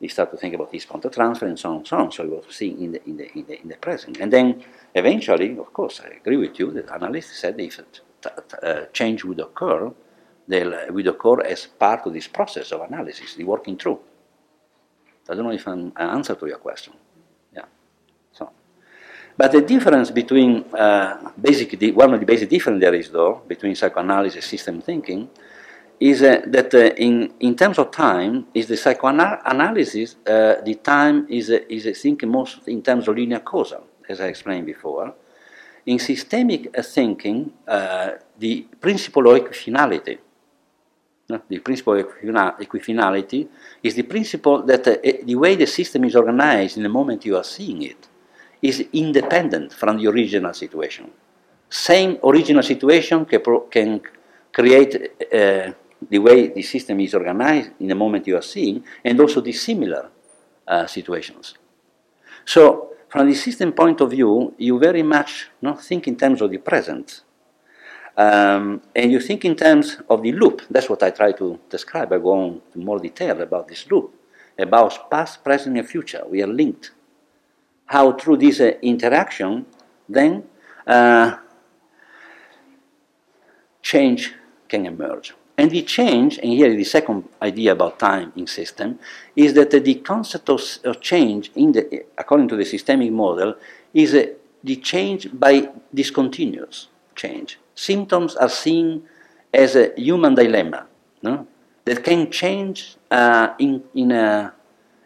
he 0.00 0.08
started 0.08 0.32
to 0.32 0.36
think 0.36 0.54
about 0.54 0.72
his 0.72 0.84
counter-transfer 0.84 1.46
and 1.46 1.58
so 1.58 1.70
on 1.70 1.76
and 1.76 1.86
so 1.86 1.96
on. 1.96 2.12
So 2.12 2.24
he 2.24 2.30
was 2.30 2.44
seeing 2.50 2.82
in 2.82 2.92
the, 2.92 3.08
in 3.08 3.16
the, 3.16 3.38
in 3.38 3.46
the, 3.46 3.62
in 3.62 3.68
the 3.68 3.76
present. 3.76 4.18
And 4.18 4.32
then 4.32 4.62
eventually, 4.94 5.56
of 5.58 5.72
course, 5.72 6.00
I 6.04 6.16
agree 6.16 6.36
with 6.36 6.58
you, 6.58 6.70
the 6.70 6.92
analyst 6.92 7.34
said 7.38 7.58
if 7.58 7.80
uh, 8.62 8.86
change 8.92 9.24
would 9.24 9.40
occur, 9.40 9.90
they 10.48 10.64
would 10.90 11.06
occur 11.06 11.40
as 11.40 11.66
part 11.66 12.06
of 12.06 12.12
this 12.12 12.28
process 12.28 12.72
of 12.72 12.80
analysis, 12.82 13.34
the 13.34 13.44
working 13.44 13.76
through. 13.76 13.98
I 15.28 15.34
don't 15.34 15.44
know 15.44 15.50
if 15.50 15.66
I'm 15.66 15.92
answer 15.96 16.34
to 16.36 16.46
your 16.46 16.58
question. 16.58 16.92
Yeah. 17.54 17.64
So, 18.32 18.50
but 19.36 19.50
the 19.50 19.62
difference 19.62 20.10
between 20.12 20.64
uh, 20.72 21.32
basic, 21.40 21.96
one 21.96 22.14
of 22.14 22.20
the 22.20 22.26
basic 22.26 22.48
differences 22.48 22.80
there 22.80 22.94
is 22.94 23.10
though 23.10 23.42
between 23.46 23.74
psychoanalysis 23.74 24.36
and 24.36 24.44
system 24.44 24.80
thinking 24.80 25.28
is 25.98 26.22
uh, 26.22 26.42
that 26.46 26.74
uh, 26.74 26.94
in, 26.96 27.32
in 27.40 27.56
terms 27.56 27.78
of 27.78 27.90
time, 27.90 28.46
is 28.52 28.66
the 28.66 28.76
psychoanalysis, 28.76 30.16
uh, 30.26 30.56
the 30.64 30.74
time 30.82 31.26
is, 31.28 31.50
uh, 31.50 31.58
is 31.68 31.86
I 31.86 31.92
think, 31.92 32.24
most 32.24 32.68
in 32.68 32.82
terms 32.82 33.08
of 33.08 33.16
linear 33.16 33.40
causal, 33.40 33.84
as 34.08 34.20
I 34.20 34.26
explained 34.26 34.66
before. 34.66 35.14
In 35.86 35.98
systemic 35.98 36.76
uh, 36.76 36.82
thinking, 36.82 37.52
uh, 37.66 38.10
the 38.38 38.66
principle 38.80 39.30
of 39.30 39.42
equifinality, 39.42 40.18
the 41.28 41.58
principle 41.58 41.98
of 41.98 42.06
equifinality 42.60 43.48
is 43.82 43.94
the 43.94 44.02
principle 44.02 44.62
that 44.62 44.84
the 44.84 45.34
way 45.34 45.56
the 45.56 45.66
system 45.66 46.04
is 46.04 46.14
organized 46.14 46.76
in 46.76 46.84
the 46.84 46.88
moment 46.88 47.24
you 47.24 47.36
are 47.36 47.42
seeing 47.42 47.82
it 47.82 48.06
is 48.62 48.86
independent 48.92 49.72
from 49.72 49.96
the 49.96 50.06
original 50.06 50.54
situation. 50.54 51.10
Same 51.68 52.18
original 52.22 52.62
situation 52.62 53.24
can, 53.24 53.42
can 53.70 54.00
create 54.52 55.10
the 56.10 56.18
way 56.18 56.48
the 56.48 56.62
system 56.62 57.00
is 57.00 57.14
organized 57.14 57.70
in 57.80 57.88
the 57.88 57.94
moment 57.94 58.26
you 58.26 58.36
are 58.36 58.42
seeing, 58.42 58.84
and 59.04 59.20
also 59.20 59.40
dissimilar 59.40 60.10
uh, 60.66 60.86
situations. 60.86 61.54
So, 62.44 62.92
from 63.08 63.28
the 63.28 63.34
system 63.34 63.72
point 63.72 64.00
of 64.00 64.10
view, 64.10 64.54
you 64.58 64.78
very 64.78 65.02
much 65.02 65.48
not 65.62 65.82
think 65.82 66.06
in 66.06 66.16
terms 66.16 66.42
of 66.42 66.50
the 66.50 66.58
present, 66.58 67.22
um, 68.16 68.82
and 68.94 69.12
you 69.12 69.20
think 69.20 69.44
in 69.44 69.56
terms 69.56 69.98
of 70.08 70.22
the 70.22 70.32
loop. 70.32 70.62
That's 70.70 70.88
what 70.88 71.02
I 71.02 71.10
try 71.10 71.32
to 71.32 71.58
describe. 71.68 72.12
I 72.12 72.18
go 72.18 72.32
on 72.32 72.62
to 72.72 72.78
more 72.78 72.98
detail 72.98 73.40
about 73.40 73.68
this 73.68 73.90
loop, 73.90 74.14
about 74.58 75.10
past, 75.10 75.44
present, 75.44 75.78
and 75.78 75.88
future. 75.88 76.24
We 76.26 76.42
are 76.42 76.46
linked. 76.46 76.92
How 77.86 78.12
through 78.12 78.38
this 78.38 78.60
uh, 78.60 78.72
interaction, 78.82 79.66
then 80.08 80.44
uh, 80.86 81.36
change 83.82 84.34
can 84.68 84.86
emerge. 84.86 85.34
And 85.58 85.70
the 85.70 85.82
change, 85.82 86.38
and 86.38 86.52
here 86.52 86.74
the 86.74 86.84
second 86.84 87.28
idea 87.40 87.72
about 87.72 87.98
time 87.98 88.32
in 88.36 88.46
system, 88.46 88.98
is 89.34 89.54
that 89.54 89.70
the 89.70 89.94
concept 89.96 90.50
of, 90.50 90.60
of 90.84 91.00
change, 91.00 91.50
in 91.54 91.72
the, 91.72 92.04
according 92.18 92.48
to 92.48 92.56
the 92.56 92.64
systemic 92.64 93.10
model, 93.10 93.54
is 93.94 94.14
uh, 94.14 94.26
the 94.62 94.76
change 94.76 95.28
by 95.32 95.70
discontinuous 95.94 96.88
change. 97.14 97.58
Symptoms 97.74 98.36
are 98.36 98.50
seen 98.50 99.02
as 99.54 99.76
a 99.76 99.92
human 99.96 100.34
dilemma 100.34 100.86
no? 101.22 101.46
that 101.84 102.04
can 102.04 102.30
change 102.30 102.96
uh, 103.10 103.54
in, 103.58 103.82
in, 103.94 104.12
a, 104.12 104.52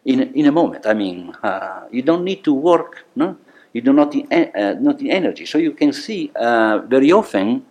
in, 0.05 0.20
a, 0.20 0.24
in 0.24 0.47
a 0.47 0.52
moment. 0.52 0.85
I 0.86 0.94
mean, 0.94 1.32
uh, 1.43 1.85
you 1.93 2.02
don't 2.02 2.24
need 2.24 2.43
to 2.44 2.52
work, 2.52 3.06
no? 3.14 3.36
you 3.72 3.82
do 3.82 3.93
not 3.93 4.12
need, 4.14 4.32
uh, 4.32 4.74
not 4.81 5.01
energy. 5.02 5.47
So 5.47 5.59
you 5.59 5.72
can 5.72 5.93
see 5.93 6.32
uh, 6.35 6.78
very 6.78 7.12
often 7.12 7.64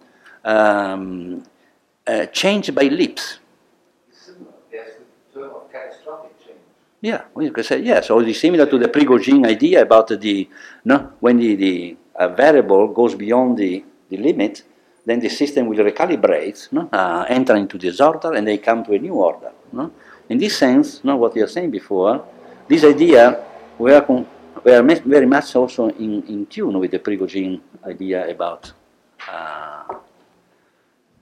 um, 0.45 1.43
uh, 2.09 2.25
change 2.27 2.73
by 2.73 2.83
leaps. 2.83 3.39
Similar, 4.11 4.53
there's 4.71 4.93
the 4.97 5.39
term 5.39 5.51
of 5.55 5.71
catastrophic 5.71 6.33
change. 6.43 6.59
Yeah, 7.01 7.21
well, 7.33 7.45
you 7.45 7.51
could 7.51 7.65
say 7.65 7.79
yes. 7.79 8.09
Or 8.09 8.23
it's 8.23 8.39
similar 8.39 8.65
to 8.65 8.77
the 8.77 8.87
Prigogine 8.87 9.45
idea 9.45 9.81
about 9.81 10.07
the 10.07 10.49
no 10.83 11.13
when 11.19 11.37
the, 11.37 11.55
the 11.55 11.97
uh, 12.15 12.27
variable 12.29 12.87
goes 12.89 13.15
beyond 13.15 13.57
the, 13.57 13.83
the 14.09 14.17
limit, 14.17 14.63
then 15.05 15.19
the 15.19 15.29
system 15.29 15.67
will 15.67 15.77
recalibrate, 15.77 16.71
no? 16.71 16.89
uh, 16.91 17.25
enter 17.29 17.55
into 17.55 17.77
disorder, 17.77 18.33
and 18.33 18.45
they 18.47 18.57
come 18.57 18.83
to 18.83 18.93
a 18.93 18.99
new 18.99 19.13
order. 19.13 19.51
No? 19.71 19.91
In 20.27 20.37
this 20.37 20.57
sense, 20.57 21.03
no, 21.03 21.15
what 21.15 21.35
you 21.35 21.41
were 21.41 21.47
saying 21.47 21.71
before, 21.71 22.25
this 22.67 22.83
idea 22.83 23.43
we 23.77 23.93
are, 23.93 24.01
con- 24.01 24.27
we 24.63 24.73
are 24.73 24.83
very 24.83 25.25
much 25.25 25.55
also 25.55 25.87
in, 25.89 26.23
in 26.27 26.45
tune 26.47 26.77
with 26.77 26.91
the 26.91 26.99
Prigogine 26.99 27.61
idea 27.85 28.29
about 28.29 28.73
uh, 29.31 29.95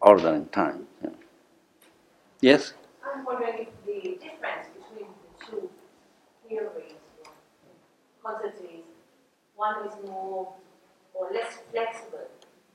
order 0.02 0.30
and 0.34 0.52
time. 0.52 0.88
yeah. 1.04 1.10
Yes. 2.42 2.74
I'm 3.04 3.26
wondering 3.26 3.68
if 3.68 3.70
the 3.86 4.12
difference 4.24 4.68
between 4.78 5.08
the 5.10 5.46
two 5.46 5.70
theories, 6.48 6.94
or 7.26 7.32
quantities, 8.22 8.84
one 9.56 9.88
is 9.88 9.94
more 10.06 10.54
or 11.14 11.30
less 11.34 11.58
flexible, 11.72 12.28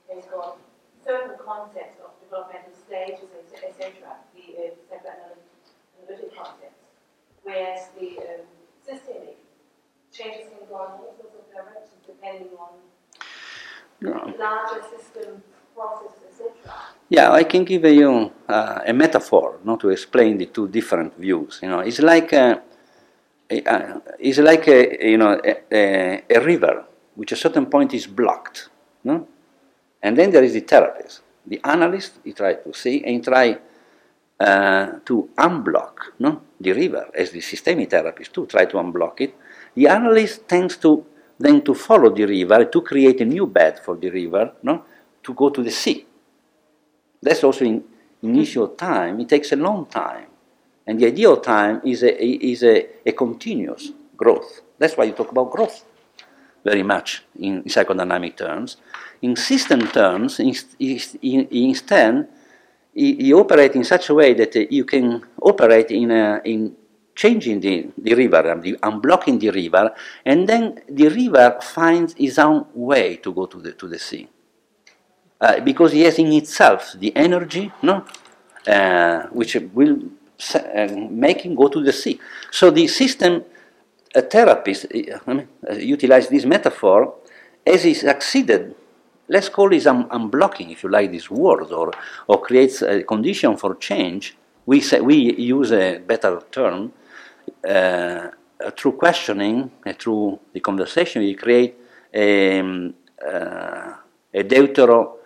it's 0.09 0.27
got 0.27 0.57
certain 1.05 1.37
concepts 1.43 1.97
of 2.03 2.11
developmental 2.21 2.73
stages, 2.73 3.29
etc., 3.53 3.91
the 4.35 4.43
uh, 4.57 4.71
psychoanalytic 4.89 6.35
concepts, 6.35 6.81
whereas 7.43 7.87
the 7.99 8.17
um, 8.19 8.45
systemic 8.85 9.37
changes 10.11 10.49
can 10.49 10.67
go 10.69 10.75
in 10.85 10.91
all 10.91 11.15
sorts 11.17 11.35
of 11.39 11.45
directions 11.53 12.01
depending 12.05 12.49
on 12.59 12.69
No. 14.01 14.33
larger 14.37 14.81
system. 14.95 15.41
Yeah, 17.09 17.31
I 17.31 17.43
can 17.43 17.63
give 17.63 17.85
you 17.85 18.31
uh, 18.47 18.79
a 18.85 18.93
metaphor, 18.93 19.59
not 19.63 19.79
to 19.81 19.89
explain 19.89 20.37
the 20.37 20.47
two 20.47 20.67
different 20.67 21.15
views. 21.17 21.59
You 21.61 21.69
know, 21.69 21.79
it's 21.79 21.99
like 21.99 22.33
a, 22.33 22.61
a- 23.49 23.63
uh, 23.63 23.99
it's 24.19 24.39
like 24.39 24.67
a 24.67 25.09
you 25.11 25.17
know 25.17 25.39
a, 25.43 26.23
a, 26.29 26.39
river 26.43 26.85
which 27.15 27.31
at 27.31 27.37
a 27.37 27.41
certain 27.41 27.67
point 27.67 27.93
is 27.93 28.07
blocked, 28.07 28.69
no? 29.03 29.27
And 30.01 30.17
then 30.17 30.31
there 30.31 30.43
is 30.43 30.53
the 30.53 30.61
therapist, 30.61 31.21
the 31.45 31.59
analyst. 31.63 32.13
He 32.23 32.33
tries 32.33 32.57
to 32.63 32.73
see 32.73 33.03
and 33.05 33.23
try 33.23 33.57
uh, 34.39 34.87
to 35.05 35.29
unblock, 35.37 36.13
no, 36.19 36.41
the 36.59 36.71
river 36.73 37.09
as 37.13 37.31
the 37.31 37.41
systemic 37.41 37.91
therapist 37.91 38.33
too 38.33 38.45
try 38.47 38.65
to 38.65 38.77
unblock 38.77 39.21
it. 39.21 39.35
The 39.75 39.87
analyst 39.87 40.47
tends 40.47 40.77
to 40.77 41.05
then 41.39 41.61
to 41.63 41.73
follow 41.73 42.09
the 42.09 42.25
river 42.25 42.65
to 42.65 42.81
create 42.81 43.21
a 43.21 43.25
new 43.25 43.45
bed 43.47 43.79
for 43.79 43.95
the 43.97 44.09
river, 44.09 44.53
no, 44.63 44.83
to 45.23 45.33
go 45.33 45.49
to 45.49 45.63
the 45.63 45.71
sea. 45.71 46.05
That's 47.21 47.43
also 47.43 47.65
in 47.65 47.83
initial 48.21 48.69
time. 48.69 49.19
It 49.19 49.29
takes 49.29 49.51
a 49.51 49.55
long 49.55 49.85
time. 49.85 50.27
And 50.85 50.99
the 50.99 51.07
ideal 51.07 51.37
time 51.37 51.81
is 51.85 52.03
a, 52.03 52.23
is 52.23 52.63
a, 52.63 52.85
a 53.05 53.11
continuous 53.13 53.91
growth. 54.17 54.61
That's 54.77 54.97
why 54.97 55.05
you 55.05 55.13
talk 55.13 55.31
about 55.31 55.51
growth 55.51 55.85
very 56.63 56.83
much 56.83 57.23
in 57.39 57.63
psychodynamic 57.63 58.37
terms. 58.37 58.77
In 59.21 59.35
system 59.35 59.87
terms, 59.87 60.39
inst- 60.39 60.75
inst- 60.79 61.17
in- 61.21 61.47
instead, 61.51 62.27
you 62.93 63.39
operate 63.39 63.75
in 63.75 63.83
such 63.83 64.09
a 64.09 64.13
way 64.13 64.33
that 64.33 64.55
uh, 64.55 64.61
you 64.69 64.85
can 64.85 65.23
operate 65.41 65.91
in, 65.91 66.11
a, 66.11 66.41
in 66.45 66.75
changing 67.15 67.59
the, 67.59 67.89
the 67.97 68.13
river, 68.13 68.59
the, 68.61 68.73
unblocking 68.83 69.39
the 69.39 69.49
river, 69.49 69.93
and 70.25 70.47
then 70.47 70.81
the 70.89 71.07
river 71.09 71.57
finds 71.61 72.13
its 72.17 72.37
own 72.37 72.65
way 72.73 73.17
to 73.17 73.33
go 73.33 73.45
to 73.45 73.59
the, 73.61 73.73
to 73.73 73.87
the 73.87 73.99
sea 73.99 74.27
uh, 75.43 75.59
because 75.59 75.91
he 75.91 76.01
has 76.01 76.17
in 76.17 76.31
itself 76.31 76.95
the 76.97 77.11
energy, 77.15 77.71
no, 77.81 78.05
uh, 78.65 79.23
which 79.27 79.57
will 79.73 79.97
uh, 80.55 80.87
make 81.09 81.41
him 81.41 81.53
go 81.53 81.67
to 81.67 81.83
the 81.83 81.91
sea. 81.91 82.19
So 82.49 82.71
the 82.71 82.87
system 82.87 83.43
a 84.15 84.21
therapist 84.21 84.85
uh, 84.85 85.19
I 85.27 85.33
mean, 85.33 85.47
uh, 85.69 85.73
utilize 85.73 86.27
this 86.29 86.45
metaphor 86.45 87.15
as 87.65 87.83
he 87.83 87.93
succeeded. 87.93 88.75
Let's 89.27 89.49
call 89.49 89.73
it 89.73 89.87
un- 89.87 90.09
unblocking, 90.09 90.71
if 90.71 90.83
you 90.83 90.89
like 90.89 91.11
this 91.11 91.29
word, 91.31 91.71
or, 91.71 91.91
or 92.27 92.41
creates 92.41 92.81
a 92.81 93.03
condition 93.03 93.57
for 93.57 93.75
change. 93.75 94.35
We, 94.65 94.81
say, 94.81 95.01
we 95.01 95.33
use 95.35 95.71
a 95.71 95.97
better 95.97 96.41
term 96.51 96.93
uh, 97.67 98.29
through 98.77 98.93
questioning, 98.93 99.71
uh, 99.85 99.93
through 99.93 100.39
the 100.53 100.59
conversation, 100.59 101.21
we 101.21 101.35
create 101.35 101.75
a, 102.13 102.59
um, 102.59 102.93
uh, 103.25 103.93
a 104.33 104.43
deutero, 104.43 105.17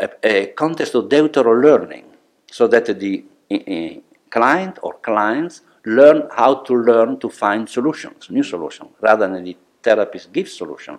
a, 0.00 0.08
a 0.22 0.46
context 0.48 0.94
of 0.94 1.08
deutero 1.08 1.62
learning, 1.62 2.04
so 2.50 2.66
that 2.66 2.86
the 2.98 3.24
uh, 3.50 4.00
client 4.30 4.78
or 4.82 4.94
clients 4.94 5.62
learn 5.84 6.28
how 6.36 6.54
to 6.54 6.74
learn 6.74 7.18
to 7.18 7.28
find 7.28 7.68
solutions, 7.68 8.28
new 8.30 8.42
solutions, 8.42 8.90
rather 9.00 9.28
than 9.28 9.44
the 9.44 9.56
therapist 9.82 10.32
gives 10.32 10.52
solution. 10.52 10.98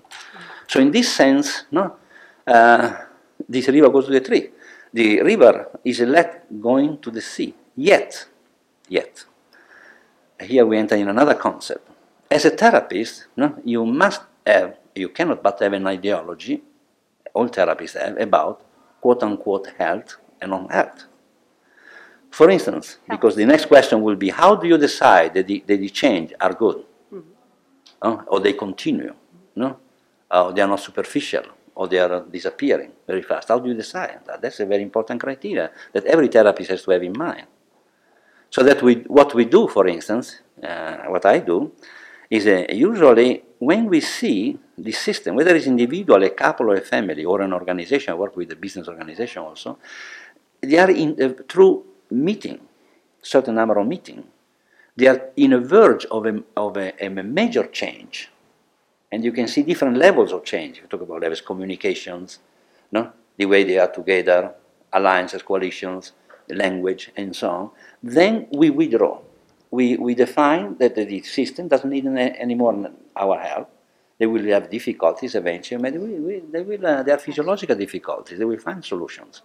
So 0.67 0.79
in 0.79 0.91
this 0.91 1.13
sense, 1.13 1.65
no, 1.71 1.95
uh, 2.47 2.91
this 3.47 3.67
river 3.67 3.89
goes 3.89 4.05
to 4.05 4.11
the 4.11 4.21
tree. 4.21 4.49
The 4.93 5.21
river 5.21 5.69
is 5.85 5.99
let 6.01 6.61
going 6.61 6.97
to 6.99 7.11
the 7.11 7.21
sea. 7.21 7.53
Yet, 7.75 8.27
yet, 8.89 9.23
here 10.41 10.65
we 10.65 10.77
enter 10.77 10.95
in 10.95 11.07
another 11.07 11.35
concept. 11.35 11.87
As 12.29 12.45
a 12.45 12.49
therapist, 12.49 13.27
no, 13.35 13.57
you 13.63 13.85
must 13.85 14.21
have, 14.45 14.77
you 14.95 15.09
cannot 15.09 15.43
but 15.43 15.59
have 15.59 15.73
an 15.73 15.87
ideology, 15.87 16.61
all 17.33 17.47
therapists 17.49 17.99
have, 17.99 18.19
about 18.19 18.61
quote 19.01 19.23
unquote 19.23 19.67
health 19.77 20.17
and 20.39 20.51
non 20.51 20.69
health. 20.69 21.05
For 22.29 22.49
instance, 22.49 22.99
because 23.09 23.35
the 23.35 23.45
next 23.45 23.65
question 23.65 24.01
will 24.01 24.15
be 24.15 24.29
how 24.29 24.55
do 24.55 24.67
you 24.67 24.77
decide 24.77 25.33
that 25.33 25.47
the, 25.47 25.63
that 25.67 25.77
the 25.77 25.89
change 25.89 26.33
are 26.39 26.53
good? 26.53 26.85
No? 28.03 28.23
Or 28.27 28.39
they 28.39 28.53
continue? 28.53 29.13
No? 29.55 29.77
Or 30.31 30.53
they 30.53 30.61
are 30.61 30.67
not 30.67 30.79
superficial? 30.79 31.43
Or 31.75 31.87
they 31.87 31.99
are 31.99 32.21
disappearing 32.21 32.91
very 33.05 33.21
fast? 33.21 33.49
How 33.49 33.59
do 33.59 33.67
you 33.67 33.75
decide 33.75 34.21
that? 34.25 34.41
That's 34.41 34.59
a 34.61 34.65
very 34.65 34.81
important 34.81 35.19
criteria 35.19 35.71
that 35.91 36.05
every 36.05 36.29
therapist 36.29 36.69
has 36.69 36.83
to 36.83 36.91
have 36.91 37.03
in 37.03 37.13
mind. 37.17 37.47
So 38.49 38.63
that 38.63 38.81
we, 38.81 38.95
what 39.07 39.33
we 39.33 39.45
do, 39.45 39.67
for 39.67 39.87
instance, 39.87 40.39
uh, 40.63 40.97
what 41.07 41.25
I 41.25 41.39
do, 41.39 41.71
is 42.29 42.47
uh, 42.47 42.65
usually 42.69 43.43
when 43.61 43.85
we 43.85 44.01
see 44.01 44.57
the 44.75 44.91
system, 44.91 45.35
whether 45.35 45.55
it's 45.55 45.67
individual, 45.67 46.23
a 46.23 46.31
couple, 46.31 46.71
or 46.71 46.77
a 46.77 46.81
family, 46.81 47.23
or 47.23 47.41
an 47.41 47.53
organization, 47.53 48.11
I 48.11 48.15
work 48.15 48.35
with 48.35 48.51
a 48.51 48.55
business 48.55 48.87
organization 48.87 49.43
also, 49.43 49.77
they 50.61 50.79
are 50.79 50.89
in, 50.89 51.15
uh, 51.21 51.43
through 51.47 51.85
meeting, 52.09 52.59
certain 53.21 53.53
number 53.53 53.77
of 53.77 53.85
meeting, 53.85 54.23
they 54.95 55.05
are 55.05 55.29
in 55.37 55.53
a 55.53 55.59
verge 55.59 56.05
of 56.05 56.25
a, 56.25 56.41
of 56.57 56.75
a, 56.75 57.05
a 57.05 57.09
major 57.09 57.67
change. 57.67 58.31
And 59.11 59.23
you 59.23 59.31
can 59.31 59.47
see 59.47 59.61
different 59.61 59.95
levels 59.95 60.33
of 60.33 60.43
change. 60.43 60.79
You 60.79 60.87
talk 60.87 61.01
about 61.01 61.21
levels, 61.21 61.41
communications, 61.41 62.39
no? 62.91 63.11
the 63.37 63.45
way 63.45 63.63
they 63.63 63.77
are 63.77 63.91
together, 63.91 64.55
alliances, 64.91 65.43
coalitions, 65.43 66.13
language, 66.49 67.11
and 67.15 67.35
so 67.35 67.49
on. 67.51 67.69
Then 68.01 68.47
we 68.51 68.71
withdraw. 68.71 69.19
We, 69.71 69.97
we 69.97 70.15
define 70.15 70.77
that 70.79 70.95
the 70.95 71.21
system 71.23 71.67
doesn't 71.69 71.89
need 71.89 72.05
any, 72.05 72.37
any 72.37 72.55
more 72.55 72.91
our 73.15 73.39
help. 73.39 73.69
They 74.19 74.27
will 74.27 74.45
have 74.47 74.69
difficulties 74.69 75.33
eventually, 75.33 75.81
but 75.81 75.93
we, 75.93 76.19
we, 76.19 76.43
they, 76.51 76.61
will, 76.61 76.85
uh, 76.85 77.01
they 77.03 77.11
are 77.11 77.17
physiological 77.17 77.75
difficulties. 77.75 78.37
They 78.37 78.45
will 78.45 78.59
find 78.59 78.83
solutions. 78.85 79.41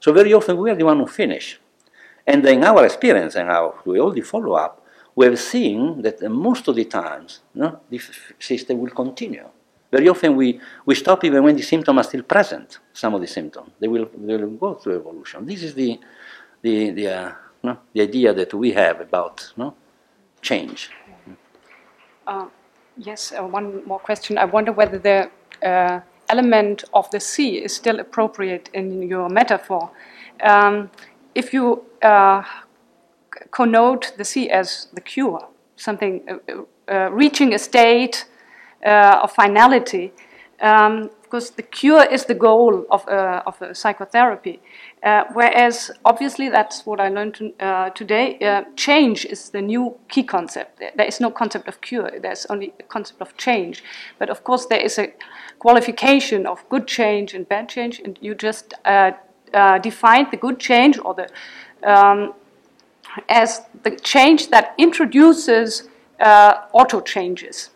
So 0.00 0.12
very 0.12 0.32
often 0.32 0.56
we 0.56 0.70
are 0.70 0.74
the 0.74 0.84
one 0.84 0.98
who 0.98 1.06
finish. 1.06 1.60
And 2.26 2.44
in 2.46 2.64
our 2.64 2.84
experience 2.84 3.36
and 3.36 3.48
our, 3.48 3.80
we 3.84 4.00
all 4.00 4.10
the 4.10 4.22
follow-up, 4.22 4.84
we 5.14 5.26
have 5.26 5.38
seen 5.38 6.02
that 6.02 6.20
most 6.30 6.66
of 6.68 6.76
the 6.76 6.84
times 6.84 7.40
no, 7.54 7.80
this 7.90 8.10
system 8.38 8.78
will 8.78 8.90
continue. 8.90 9.48
Very 9.90 10.08
often 10.08 10.36
we, 10.36 10.60
we 10.84 10.94
stop 10.94 11.24
even 11.24 11.42
when 11.42 11.56
the 11.56 11.62
symptoms 11.62 11.98
are 11.98 12.04
still 12.04 12.22
present, 12.22 12.78
some 12.92 13.14
of 13.14 13.20
the 13.20 13.26
symptoms. 13.26 13.70
They 13.80 13.88
will, 13.88 14.08
they 14.16 14.36
will 14.36 14.50
go 14.50 14.74
through 14.74 15.00
evolution. 15.00 15.46
This 15.46 15.62
is 15.62 15.74
the, 15.74 15.98
the, 16.60 16.90
the, 16.90 17.08
uh, 17.08 17.32
no, 17.62 17.78
the 17.92 18.02
idea 18.02 18.32
that 18.32 18.54
we 18.54 18.72
have 18.72 19.00
about 19.00 19.52
no, 19.56 19.74
change. 20.40 20.90
Uh, 22.26 22.46
yes, 22.96 23.32
uh, 23.32 23.42
one 23.42 23.84
more 23.86 23.98
question. 23.98 24.38
I 24.38 24.44
wonder 24.44 24.72
whether 24.72 24.98
the 24.98 25.30
uh, 25.66 26.00
element 26.28 26.84
of 26.92 27.10
the 27.10 27.20
sea 27.20 27.56
is 27.56 27.74
still 27.74 28.00
appropriate 28.00 28.68
in 28.74 29.02
your 29.02 29.28
metaphor. 29.28 29.90
Um, 30.42 30.90
if 31.34 31.52
you 31.52 31.84
uh, 32.02 32.42
connote 33.50 34.12
the 34.16 34.24
sea 34.24 34.50
as 34.50 34.88
the 34.92 35.00
cure, 35.00 35.48
something 35.76 36.22
uh, 36.28 36.62
uh, 36.92 37.10
reaching 37.10 37.54
a 37.54 37.58
state 37.58 38.26
of 38.84 39.32
finality, 39.32 40.12
um, 40.60 41.10
because 41.22 41.50
the 41.50 41.62
cure 41.62 42.04
is 42.04 42.24
the 42.24 42.34
goal 42.34 42.86
of, 42.90 43.06
of 43.08 43.76
psychotherapy. 43.76 44.60
Uh, 45.02 45.24
whereas, 45.32 45.90
obviously, 46.04 46.48
that's 46.48 46.84
what 46.84 47.00
I 47.00 47.08
learned 47.08 47.34
to, 47.34 47.52
uh, 47.60 47.90
today. 47.90 48.38
Uh, 48.40 48.64
change 48.76 49.24
is 49.24 49.50
the 49.50 49.62
new 49.62 49.96
key 50.08 50.24
concept. 50.24 50.80
There 50.80 51.06
is 51.06 51.20
no 51.20 51.30
concept 51.30 51.68
of 51.68 51.80
cure. 51.80 52.10
There's 52.20 52.46
only 52.46 52.72
a 52.80 52.82
concept 52.82 53.20
of 53.20 53.36
change. 53.36 53.84
But 54.18 54.28
of 54.28 54.42
course, 54.42 54.66
there 54.66 54.80
is 54.80 54.98
a 54.98 55.12
qualification 55.58 56.46
of 56.46 56.68
good 56.68 56.86
change 56.86 57.34
and 57.34 57.48
bad 57.48 57.68
change, 57.68 58.00
and 58.00 58.18
you 58.20 58.34
just 58.34 58.74
uh, 58.84 59.12
uh, 59.54 59.78
defined 59.78 60.28
the 60.30 60.36
good 60.36 60.58
change 60.58 60.98
or 60.98 61.14
the 61.14 61.28
um, 61.82 62.34
as 63.28 63.62
the 63.84 63.90
change 63.90 64.50
that 64.50 64.74
introduces 64.78 65.88
auto 66.72 67.00
changes. 67.00 67.70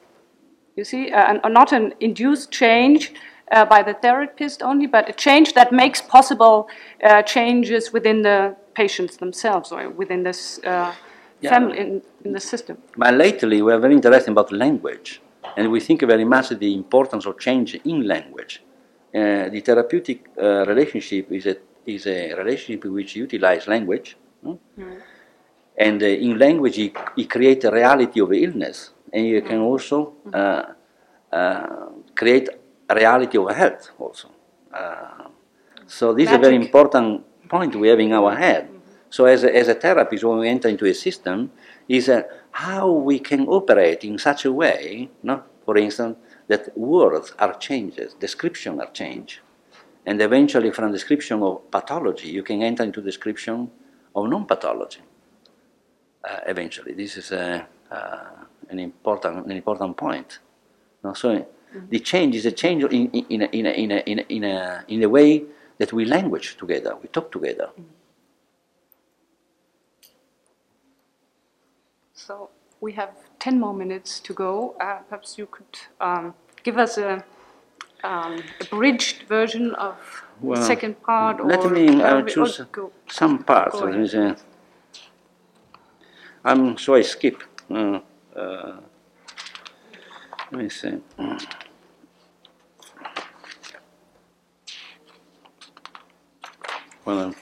You 0.77 0.85
see, 0.85 1.11
and 1.11 1.41
not 1.53 1.73
an 1.73 1.95
induced 2.01 2.51
change 2.51 3.13
uh, 3.51 3.65
by 3.65 3.83
the 3.83 3.95
therapist 3.95 4.63
only, 4.63 4.87
but 4.87 5.09
a 5.09 5.13
change 5.13 5.55
that 5.55 5.73
makes 5.73 6.01
possible 6.01 6.69
uh, 7.05 7.23
changes 7.23 7.93
within 7.93 8.23
the 8.23 8.55
patients 8.75 9.17
themselves 9.17 9.73
or 9.73 9.91
within 9.91 10.23
this 10.23 10.59
uh, 10.65 10.93
Yeah. 11.45 11.51
family, 11.55 11.79
in, 11.79 12.03
in 12.25 12.33
the 12.33 12.41
system. 12.41 12.77
But 12.97 13.15
lately, 13.15 13.63
we 13.63 13.73
are 13.73 13.81
very 13.81 13.95
interested 13.95 14.31
about 14.31 14.53
language, 14.53 15.21
and 15.57 15.73
we 15.73 15.81
think 15.81 16.01
very 16.03 16.25
much 16.25 16.49
the 16.51 16.73
importance 16.83 17.27
of 17.29 17.37
change 17.39 17.81
in 17.85 18.07
language. 18.07 18.63
Uh, 19.15 19.49
the 19.51 19.61
therapeutic 19.61 20.19
uh, 20.39 20.65
relationship 20.67 21.33
is 21.33 21.47
a, 21.47 21.57
is 21.85 22.07
a 22.07 22.33
relationship 22.35 22.85
which 22.85 23.17
utilizes 23.17 23.67
language, 23.67 24.17
no? 24.43 24.59
and 25.77 26.03
uh, 26.03 26.07
in 26.07 26.39
language, 26.39 26.79
it, 26.79 26.97
it 27.17 27.29
creates 27.29 27.65
a 27.65 27.71
reality 27.71 28.21
of 28.21 28.33
illness, 28.33 28.93
and 29.13 29.27
you 29.27 29.43
can 29.43 29.59
also 29.59 30.15
uh, 30.33 30.63
uh, 31.33 31.67
create 32.15 32.49
reality 32.95 33.39
of 33.39 33.51
health 33.55 33.91
also. 33.99 34.29
Uh, 34.73 35.29
so 35.87 36.13
this 36.13 36.29
is 36.29 36.37
a 36.37 36.39
very 36.39 36.57
important 36.57 37.25
point 37.49 37.75
we 37.77 37.89
have 37.89 38.01
in 38.01 38.13
our 38.13 38.35
head. 38.35 38.69
So 39.11 39.27
as 39.27 39.45
a, 39.45 39.55
as 39.55 39.69
a 39.69 39.75
therapist, 39.75 40.25
when 40.25 40.39
we 40.39 40.49
enter 40.49 40.69
into 40.69 40.87
a 40.87 40.95
system, 40.95 41.53
is 41.89 42.09
uh, 42.09 42.23
how 42.51 42.91
we 42.91 43.19
can 43.19 43.47
operate 43.47 44.05
in 44.05 44.19
such 44.19 44.45
a 44.45 44.53
way, 44.53 45.11
no? 45.23 45.43
for 45.65 45.77
instance, 45.77 46.17
that 46.49 46.77
words 46.77 47.35
are 47.39 47.55
changes, 47.59 48.15
description 48.15 48.81
are 48.81 48.91
changed. 48.91 49.41
And 50.05 50.21
eventually 50.21 50.71
from 50.71 50.93
description 50.93 51.43
of 51.43 51.71
pathology, 51.71 52.29
you 52.29 52.43
can 52.43 52.63
enter 52.63 52.83
into 52.83 53.01
description 53.01 53.71
of 54.15 54.29
non-pathology. 54.29 55.01
Uh, 56.25 56.39
eventually, 56.47 56.93
this 56.95 57.17
is 57.17 57.33
a, 57.33 57.67
uh, 57.91 58.45
an, 58.69 58.79
important, 58.79 59.45
an 59.45 59.53
important 59.53 59.97
point. 59.97 60.39
No? 61.05 61.15
So 61.15 61.47
the 61.91 61.99
change 61.99 62.35
is 62.35 62.47
a 62.47 62.53
change 62.53 62.85
in, 62.85 63.11
in, 63.11 63.43
in, 63.43 63.43
a, 63.43 63.47
in, 63.47 63.67
a, 63.67 63.71
in, 63.71 63.91
a, 63.93 64.25
in, 64.29 64.45
a, 64.45 64.85
in, 64.89 65.03
a 65.03 65.09
way 65.09 65.45
that 65.79 65.93
we 65.93 66.05
language 66.05 66.57
together, 66.57 66.97
we 67.01 67.09
talk 67.09 67.31
together. 67.33 67.71
So 72.15 72.51
we 72.81 72.93
have 72.93 73.11
10 73.39 73.59
more 73.59 73.75
minutes 73.75 74.21
to 74.21 74.33
go. 74.33 74.75
Uh, 74.81 74.99
perhaps 75.09 75.39
you 75.39 75.47
could 75.47 75.79
um, 76.01 76.35
give 76.63 76.79
us 76.79 76.99
a, 76.99 77.25
um, 78.05 78.43
abridged 78.61 79.23
version 79.29 79.75
of 79.75 79.97
Well, 80.41 80.61
the 80.61 80.67
second 80.67 81.01
part. 81.03 81.45
Let 81.45 81.71
me 81.71 82.03
uh, 82.03 82.23
choose 82.23 82.61
some 83.09 83.45
parts. 83.45 83.79
go 83.79 83.87
Let 83.87 83.99
me 83.99 84.09
say. 84.09 84.35
I'm 86.45 86.77
so 86.79 86.95
I 86.95 87.03
skip. 87.03 87.43
Uh, 87.71 88.01
uh, 88.35 88.81
let 90.53 90.63
me 90.63 90.69
see. 90.69 90.99
Well, 97.05 97.35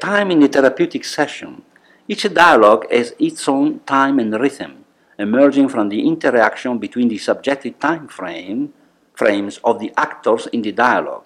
time 0.00 0.30
in 0.30 0.40
the 0.40 0.48
therapeutic 0.48 1.04
session. 1.04 1.62
Each 2.06 2.32
dialogue 2.32 2.86
has 2.90 3.14
its 3.18 3.48
own 3.48 3.80
time 3.80 4.18
and 4.20 4.32
rhythm, 4.40 4.84
emerging 5.18 5.68
from 5.70 5.88
the 5.88 6.06
interaction 6.06 6.78
between 6.78 7.08
the 7.08 7.18
subjective 7.18 7.78
time 7.80 8.06
frame, 8.08 8.72
frames 9.14 9.58
of 9.64 9.80
the 9.80 9.92
actors 9.96 10.46
in 10.52 10.62
the 10.62 10.72
dialogue. 10.72 11.24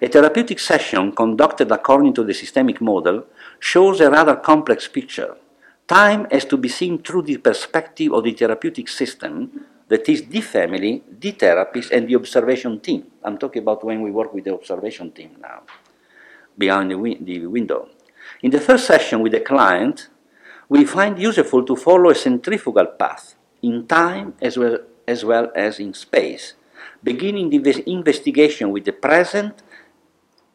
A 0.00 0.08
therapeutic 0.08 0.60
session 0.60 1.10
conducted 1.12 1.72
according 1.72 2.14
to 2.14 2.22
the 2.22 2.34
systemic 2.34 2.80
model 2.80 3.24
shows 3.58 4.00
a 4.00 4.10
rather 4.10 4.36
complex 4.36 4.86
picture. 4.86 5.36
Time 5.86 6.26
has 6.30 6.46
to 6.46 6.56
be 6.56 6.68
seen 6.68 6.96
through 6.98 7.22
the 7.22 7.36
perspective 7.36 8.12
of 8.12 8.24
the 8.24 8.32
therapeutic 8.32 8.88
system, 8.88 9.50
that 9.88 10.08
is 10.08 10.24
the 10.26 10.40
family, 10.40 11.02
the 11.20 11.30
therapist, 11.32 11.92
and 11.92 12.08
the 12.08 12.16
observation 12.16 12.80
team. 12.80 13.04
I'm 13.22 13.36
talking 13.36 13.60
about 13.60 13.84
when 13.84 14.00
we 14.00 14.10
work 14.10 14.32
with 14.32 14.44
the 14.44 14.54
observation 14.54 15.12
team 15.12 15.36
now, 15.42 15.62
behind 16.56 16.90
the, 16.90 17.18
the 17.20 17.46
window. 17.46 17.88
In 18.42 18.50
the 18.50 18.60
first 18.60 18.86
session 18.86 19.20
with 19.20 19.32
the 19.32 19.40
client, 19.40 20.08
we 20.70 20.86
find 20.86 21.18
useful 21.18 21.62
to 21.64 21.76
follow 21.76 22.08
a 22.08 22.14
centrifugal 22.14 22.86
path 22.86 23.34
in 23.60 23.86
time 23.86 24.34
as 24.40 24.56
well 24.56 24.78
as, 25.06 25.22
well 25.22 25.52
as 25.54 25.78
in 25.78 25.92
space, 25.92 26.54
beginning 27.02 27.50
the 27.50 27.58
inves- 27.58 27.86
investigation 27.86 28.70
with 28.70 28.86
the 28.86 28.92
present 28.92 29.62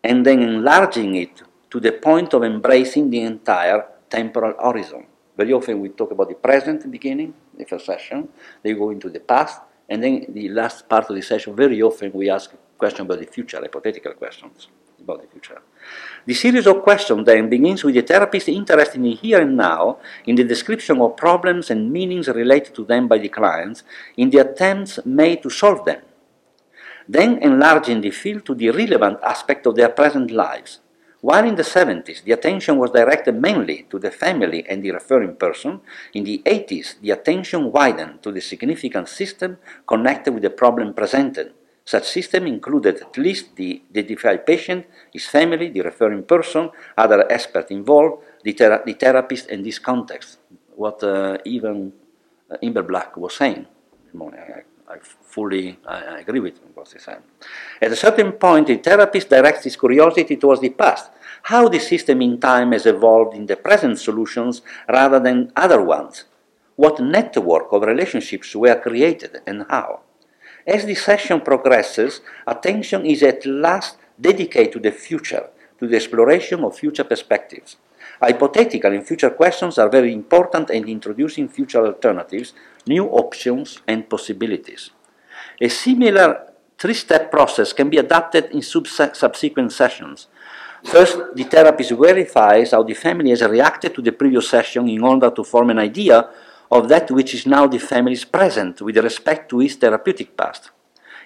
and 0.03 0.25
then 0.25 0.41
enlarging 0.41 1.13
it 1.13 1.43
to 1.69 1.79
the 1.79 1.91
point 1.91 2.33
of 2.33 2.43
embracing 2.43 3.11
the 3.11 3.21
entire 3.21 3.85
temporal 4.09 4.55
horizon. 4.59 5.05
Very 5.39 5.53
often 5.53 5.79
we 5.79 5.87
talk 5.89 6.11
about 6.11 6.27
the 6.27 6.35
present 6.35 6.91
beginning, 6.91 7.33
the 7.57 7.63
first 7.63 7.85
session, 7.85 8.27
then 8.61 8.73
we 8.73 8.77
go 8.77 8.89
into 8.89 9.09
the 9.09 9.21
past, 9.21 9.61
and 9.87 10.03
then 10.03 10.25
the 10.27 10.49
last 10.49 10.89
part 10.89 11.09
of 11.09 11.15
the 11.15 11.21
session, 11.21 11.55
very 11.55 11.81
often 11.81 12.11
we 12.13 12.29
ask 12.29 12.51
questions 12.77 13.05
about 13.05 13.19
the 13.19 13.25
future, 13.25 13.57
hypothetical 13.57 14.11
questions 14.15 14.67
about 15.01 15.21
the 15.21 15.27
future. 15.29 15.61
The 16.25 16.33
series 16.33 16.67
of 16.67 16.81
questions 16.81 17.25
then 17.25 17.49
begins 17.49 17.85
with 17.85 17.95
the 17.95 18.01
therapist 18.01 18.49
interested 18.49 18.99
in 18.99 19.13
here 19.13 19.39
and 19.39 19.55
now, 19.55 19.99
in 20.25 20.35
the 20.35 20.43
description 20.43 20.99
of 20.99 21.15
problems 21.15 21.71
and 21.71 21.89
meanings 21.89 22.27
related 22.27 22.75
to 22.75 22.83
them 22.83 23.07
by 23.07 23.19
the 23.19 23.29
clients, 23.29 23.83
in 24.17 24.29
the 24.31 24.39
attempts 24.39 24.99
made 25.05 25.41
to 25.43 25.49
solve 25.49 25.85
them 25.85 26.01
then 27.11 27.39
enlarging 27.41 28.01
the 28.01 28.11
field 28.11 28.45
to 28.45 28.53
the 28.53 28.69
relevant 28.69 29.17
aspect 29.23 29.65
of 29.65 29.75
their 29.75 29.89
present 29.89 30.29
lives. 30.29 30.79
While 31.21 31.45
in 31.45 31.55
the 31.55 31.63
70s 31.63 32.23
the 32.23 32.31
attention 32.31 32.77
was 32.77 32.91
directed 32.91 33.35
mainly 33.35 33.85
to 33.89 33.99
the 33.99 34.11
family 34.11 34.65
and 34.69 34.81
the 34.81 34.91
referring 34.91 35.35
person, 35.35 35.81
in 36.13 36.23
the 36.23 36.41
80s 36.45 36.95
the 37.01 37.11
attention 37.11 37.71
widened 37.71 38.23
to 38.23 38.31
the 38.31 38.39
significant 38.41 39.09
system 39.09 39.57
connected 39.85 40.33
with 40.33 40.43
the 40.43 40.49
problem 40.49 40.93
presented. 40.93 41.53
Such 41.83 42.07
system 42.07 42.45
included 42.45 43.01
at 43.01 43.17
least 43.17 43.55
the 43.55 43.81
identified 43.89 44.45
patient, 44.45 44.85
his 45.11 45.25
family, 45.25 45.69
the 45.69 45.81
referring 45.81 46.23
person, 46.23 46.69
other 46.95 47.25
experts 47.31 47.71
involved, 47.71 48.23
the, 48.43 48.53
the 48.85 48.93
therapist, 48.93 49.49
and 49.49 49.65
this 49.65 49.79
context. 49.79 50.37
What 50.75 51.03
uh, 51.03 51.39
even 51.45 51.91
uh, 52.49 52.57
Imber 52.61 52.83
Black 52.83 53.17
was 53.17 53.35
saying. 53.35 53.65
I, 54.89 54.97
fully 55.01 55.77
I 55.87 56.19
agree 56.19 56.39
with 56.39 56.59
what 56.73 56.91
he 56.91 56.99
said. 56.99 57.21
At 57.81 57.91
a 57.91 57.95
certain 57.95 58.31
point, 58.33 58.67
the 58.67 58.77
therapist 58.77 59.29
directs 59.29 59.65
his 59.65 59.75
curiosity 59.75 60.35
towards 60.35 60.61
the 60.61 60.69
past, 60.69 61.11
how 61.43 61.69
the 61.69 61.79
system 61.79 62.21
in 62.21 62.39
time 62.39 62.71
has 62.71 62.85
evolved 62.85 63.35
in 63.35 63.45
the 63.45 63.55
present 63.55 63.99
solutions 63.99 64.61
rather 64.87 65.19
than 65.19 65.51
other 65.55 65.81
ones, 65.81 66.25
what 66.75 66.99
network 66.99 67.71
of 67.71 67.83
relationships 67.83 68.55
were 68.55 68.79
created 68.79 69.41
and 69.45 69.65
how. 69.69 70.01
As 70.65 70.85
the 70.85 70.95
session 70.95 71.41
progresses, 71.41 72.21
attention 72.47 73.05
is 73.05 73.23
at 73.23 73.45
last 73.45 73.97
dedicated 74.19 74.73
to 74.73 74.79
the 74.79 74.91
future, 74.91 75.49
to 75.79 75.87
the 75.87 75.95
exploration 75.95 76.63
of 76.63 76.77
future 76.77 77.03
perspectives. 77.03 77.77
Hypothetical 78.21 78.91
and 78.91 79.07
future 79.07 79.29
questions 79.29 79.77
are 79.77 79.87
very 79.87 80.11
important 80.11 80.69
in 80.71 80.89
introducing 80.89 81.47
future 81.47 81.85
alternatives, 81.85 82.51
new 82.85 83.05
options, 83.05 83.79
and 83.87 84.09
possibilities. 84.09 84.91
A 85.61 85.69
similar 85.69 86.51
three 86.77 86.93
step 86.93 87.31
process 87.31 87.71
can 87.71 87.89
be 87.89 87.97
adapted 87.97 88.51
in 88.51 88.61
subsequent 88.61 89.71
sessions. 89.71 90.27
First, 90.83 91.17
the 91.33 91.43
therapist 91.43 91.91
verifies 91.91 92.71
how 92.71 92.83
the 92.83 92.93
family 92.93 93.29
has 93.29 93.41
reacted 93.41 93.95
to 93.95 94.01
the 94.01 94.11
previous 94.11 94.49
session 94.49 94.89
in 94.89 95.01
order 95.01 95.31
to 95.31 95.43
form 95.43 95.69
an 95.69 95.79
idea 95.79 96.29
of 96.71 96.89
that 96.89 97.09
which 97.11 97.33
is 97.33 97.45
now 97.45 97.67
the 97.67 97.79
family's 97.79 98.25
present 98.25 98.81
with 98.81 98.97
respect 98.97 99.49
to 99.49 99.61
its 99.61 99.75
therapeutic 99.75 100.35
past. 100.35 100.71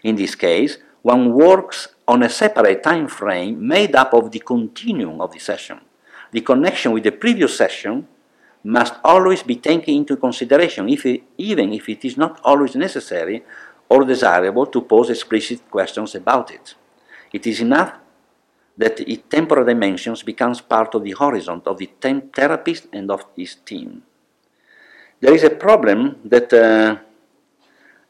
In 0.03 0.15
this 0.15 0.35
case, 0.35 0.77
one 1.01 1.33
works 1.33 1.87
on 2.07 2.21
a 2.21 2.29
separate 2.29 2.83
time 2.83 3.07
frame 3.07 3.67
made 3.67 3.95
up 3.95 4.13
of 4.13 4.29
the 4.29 4.39
continuum 4.39 5.19
of 5.19 5.33
the 5.33 5.39
session 5.39 5.79
the 6.34 6.41
connection 6.41 6.91
with 6.91 7.03
the 7.03 7.11
previous 7.11 7.55
session 7.55 8.07
must 8.64 8.95
always 9.03 9.43
be 9.43 9.55
taken 9.55 9.93
into 9.93 10.18
consideration, 10.18 10.89
if 10.89 11.05
it, 11.05 11.23
even 11.38 11.73
if 11.73 11.88
it 11.88 12.03
is 12.05 12.18
not 12.18 12.39
always 12.43 12.76
necessary 12.76 13.43
or 13.89 14.03
desirable 14.03 14.65
to 14.65 14.81
pose 14.81 15.10
explicit 15.10 15.69
questions 15.69 16.15
about 16.15 16.51
it. 16.51 16.76
It 17.31 17.45
is 17.45 17.61
enough 17.61 17.93
that 18.77 18.99
its 19.01 19.23
temporal 19.30 19.65
dimensions 19.65 20.23
becomes 20.23 20.61
part 20.61 20.95
of 20.95 21.03
the 21.03 21.14
horizon 21.18 21.61
of 21.65 21.77
the 21.77 21.89
therapist 22.34 22.88
and 22.91 23.11
of 23.11 23.26
his 23.35 23.55
team. 23.55 24.01
There 25.19 25.34
is 25.34 25.43
a 25.43 25.51
problem 25.51 26.19
that 26.26 26.51
uh, 26.51 26.97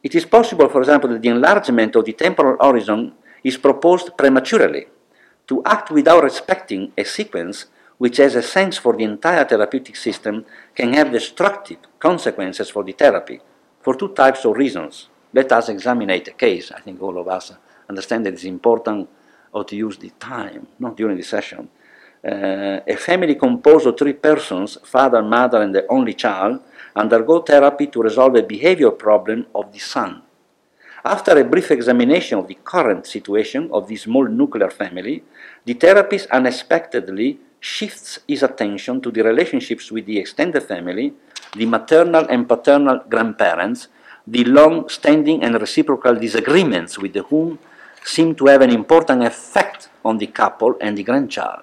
it 0.02 0.14
is 0.14 0.24
possible, 0.24 0.68
for 0.68 0.80
example, 0.80 1.10
that 1.10 1.20
the 1.20 1.28
enlargement 1.28 1.94
of 1.96 2.04
the 2.04 2.12
temporal 2.12 2.56
horizon 2.60 3.12
is 3.42 3.58
proposed 3.58 4.16
prematurely. 4.16 4.86
To 5.48 5.62
act 5.64 5.90
without 5.90 6.22
respecting 6.22 6.92
a 6.96 7.04
sequence 7.04 7.66
which 7.98 8.16
has 8.18 8.34
a 8.34 8.42
sense 8.42 8.76
for 8.78 8.96
the 8.96 9.04
entire 9.04 9.44
therapeutic 9.44 9.96
system, 9.96 10.44
can 10.74 10.92
have 10.92 11.12
destructive 11.12 11.78
consequences 11.98 12.70
for 12.70 12.82
the 12.84 12.92
therapy 12.92 13.40
for 13.80 13.94
two 13.94 14.08
types 14.08 14.44
of 14.44 14.56
reasons. 14.56 15.08
Let 15.32 15.52
us 15.52 15.68
examine 15.68 16.10
a 16.10 16.20
case. 16.20 16.72
I 16.72 16.80
think 16.80 17.02
all 17.02 17.18
of 17.18 17.28
us 17.28 17.52
understand 17.88 18.24
that 18.26 18.34
it's 18.34 18.44
important 18.44 19.08
or 19.52 19.64
to 19.64 19.76
use 19.76 19.98
the 19.98 20.10
time, 20.18 20.66
not 20.78 20.96
during 20.96 21.16
the 21.16 21.22
session. 21.22 21.68
Uh, 22.26 22.80
a 22.86 22.96
family 22.96 23.34
composed 23.34 23.86
of 23.86 23.98
three 23.98 24.14
persons, 24.14 24.78
father, 24.84 25.22
mother, 25.22 25.60
and 25.60 25.74
the 25.74 25.86
only 25.88 26.14
child, 26.14 26.60
undergo 26.96 27.40
therapy 27.40 27.86
to 27.88 28.02
resolve 28.02 28.34
a 28.36 28.42
behavior 28.42 28.90
problem 28.90 29.46
of 29.54 29.72
the 29.72 29.78
son. 29.78 30.22
After 31.04 31.38
a 31.38 31.44
brief 31.44 31.70
examination 31.70 32.38
of 32.38 32.48
the 32.48 32.56
current 32.64 33.06
situation 33.06 33.68
of 33.72 33.88
this 33.88 34.02
small 34.02 34.26
nuclear 34.26 34.70
family, 34.70 35.22
the 35.66 35.74
therapist 35.74 36.26
unexpectedly 36.30 37.38
shifts 37.64 38.20
his 38.28 38.42
attention 38.42 39.00
to 39.00 39.10
the 39.10 39.24
relationships 39.24 39.90
with 39.90 40.04
the 40.04 40.18
extended 40.18 40.62
family, 40.62 41.14
the 41.56 41.64
maternal 41.64 42.26
and 42.28 42.46
paternal 42.46 43.00
grandparents, 43.08 43.88
the 44.26 44.44
long 44.44 44.86
standing 44.90 45.42
and 45.42 45.58
reciprocal 45.58 46.14
disagreements 46.14 46.98
with 46.98 47.16
whom 47.30 47.58
seem 48.04 48.34
to 48.34 48.44
have 48.52 48.60
an 48.60 48.70
important 48.70 49.24
effect 49.24 49.88
on 50.04 50.18
the 50.18 50.26
couple 50.26 50.76
and 50.78 50.98
the 50.98 51.02
grandchild. 51.02 51.62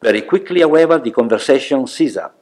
Very 0.00 0.22
quickly, 0.22 0.60
however, 0.60 0.98
the 1.00 1.10
conversation 1.10 1.84
ceases 1.88 2.18
up, 2.18 2.38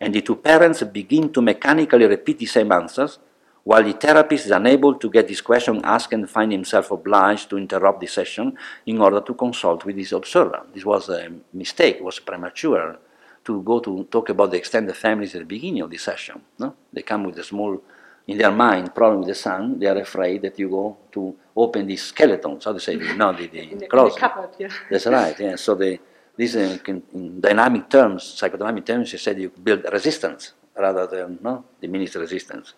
and 0.00 0.12
the 0.12 0.20
two 0.20 0.34
parents 0.34 0.82
begin 0.82 1.32
to 1.32 1.40
mechanically 1.40 2.06
repeat 2.06 2.40
the 2.40 2.46
same 2.46 2.72
answers, 2.72 3.20
while 3.64 3.82
the 3.82 3.92
therapist 3.94 4.44
is 4.46 4.50
unable 4.52 4.94
to 4.94 5.10
get 5.10 5.26
this 5.26 5.40
question 5.40 5.80
asked 5.84 6.12
and 6.12 6.28
find 6.28 6.52
himself 6.52 6.90
obliged 6.90 7.48
to 7.48 7.56
interrupt 7.56 8.00
the 8.00 8.06
session 8.06 8.56
in 8.86 9.00
order 9.00 9.20
to 9.20 9.34
consult 9.34 9.84
with 9.84 9.96
his 9.96 10.12
observer. 10.12 10.62
This 10.72 10.84
was 10.84 11.08
a 11.08 11.32
mistake, 11.52 11.96
it 11.96 12.04
was 12.04 12.20
premature 12.20 12.98
to 13.44 13.62
go 13.62 13.80
to 13.80 14.04
talk 14.04 14.28
about 14.28 14.50
the 14.50 14.58
extended 14.58 14.96
families 14.96 15.34
at 15.34 15.40
the 15.40 15.46
beginning 15.46 15.82
of 15.82 15.90
the 15.90 15.96
session. 15.96 16.40
No? 16.58 16.74
They 16.92 17.02
come 17.02 17.24
with 17.24 17.38
a 17.38 17.44
small, 17.44 17.82
in 18.26 18.38
their 18.38 18.50
mind, 18.50 18.94
problem 18.94 19.20
with 19.20 19.28
the 19.28 19.34
son. 19.34 19.78
They 19.78 19.86
are 19.86 19.98
afraid 19.98 20.42
that 20.42 20.58
you 20.58 20.68
go 20.68 20.96
to 21.12 21.34
open 21.56 21.86
the 21.86 21.96
skeletons, 21.96 22.64
how 22.64 22.72
to 22.72 22.80
say, 22.80 22.96
no, 22.96 23.32
the, 23.32 23.46
the, 23.52 23.70
in 23.70 23.78
the, 23.78 23.86
closet. 23.86 24.14
The 24.14 24.20
cupboard, 24.20 24.50
yeah. 24.58 24.68
That's 24.90 25.06
right, 25.06 25.38
yeah. 25.38 25.56
So 25.56 25.74
they, 25.74 26.00
this, 26.36 26.54
uh, 26.56 26.78
can, 26.82 27.02
in 27.12 27.40
dynamic 27.40 27.88
terms, 27.88 28.36
psychodynamic 28.38 28.84
terms, 28.84 29.12
you 29.12 29.18
said 29.18 29.38
you 29.38 29.50
build 29.50 29.84
resistance 29.90 30.52
rather 30.76 31.06
than 31.06 31.38
no, 31.42 31.64
diminish 31.80 32.14
resistance. 32.14 32.74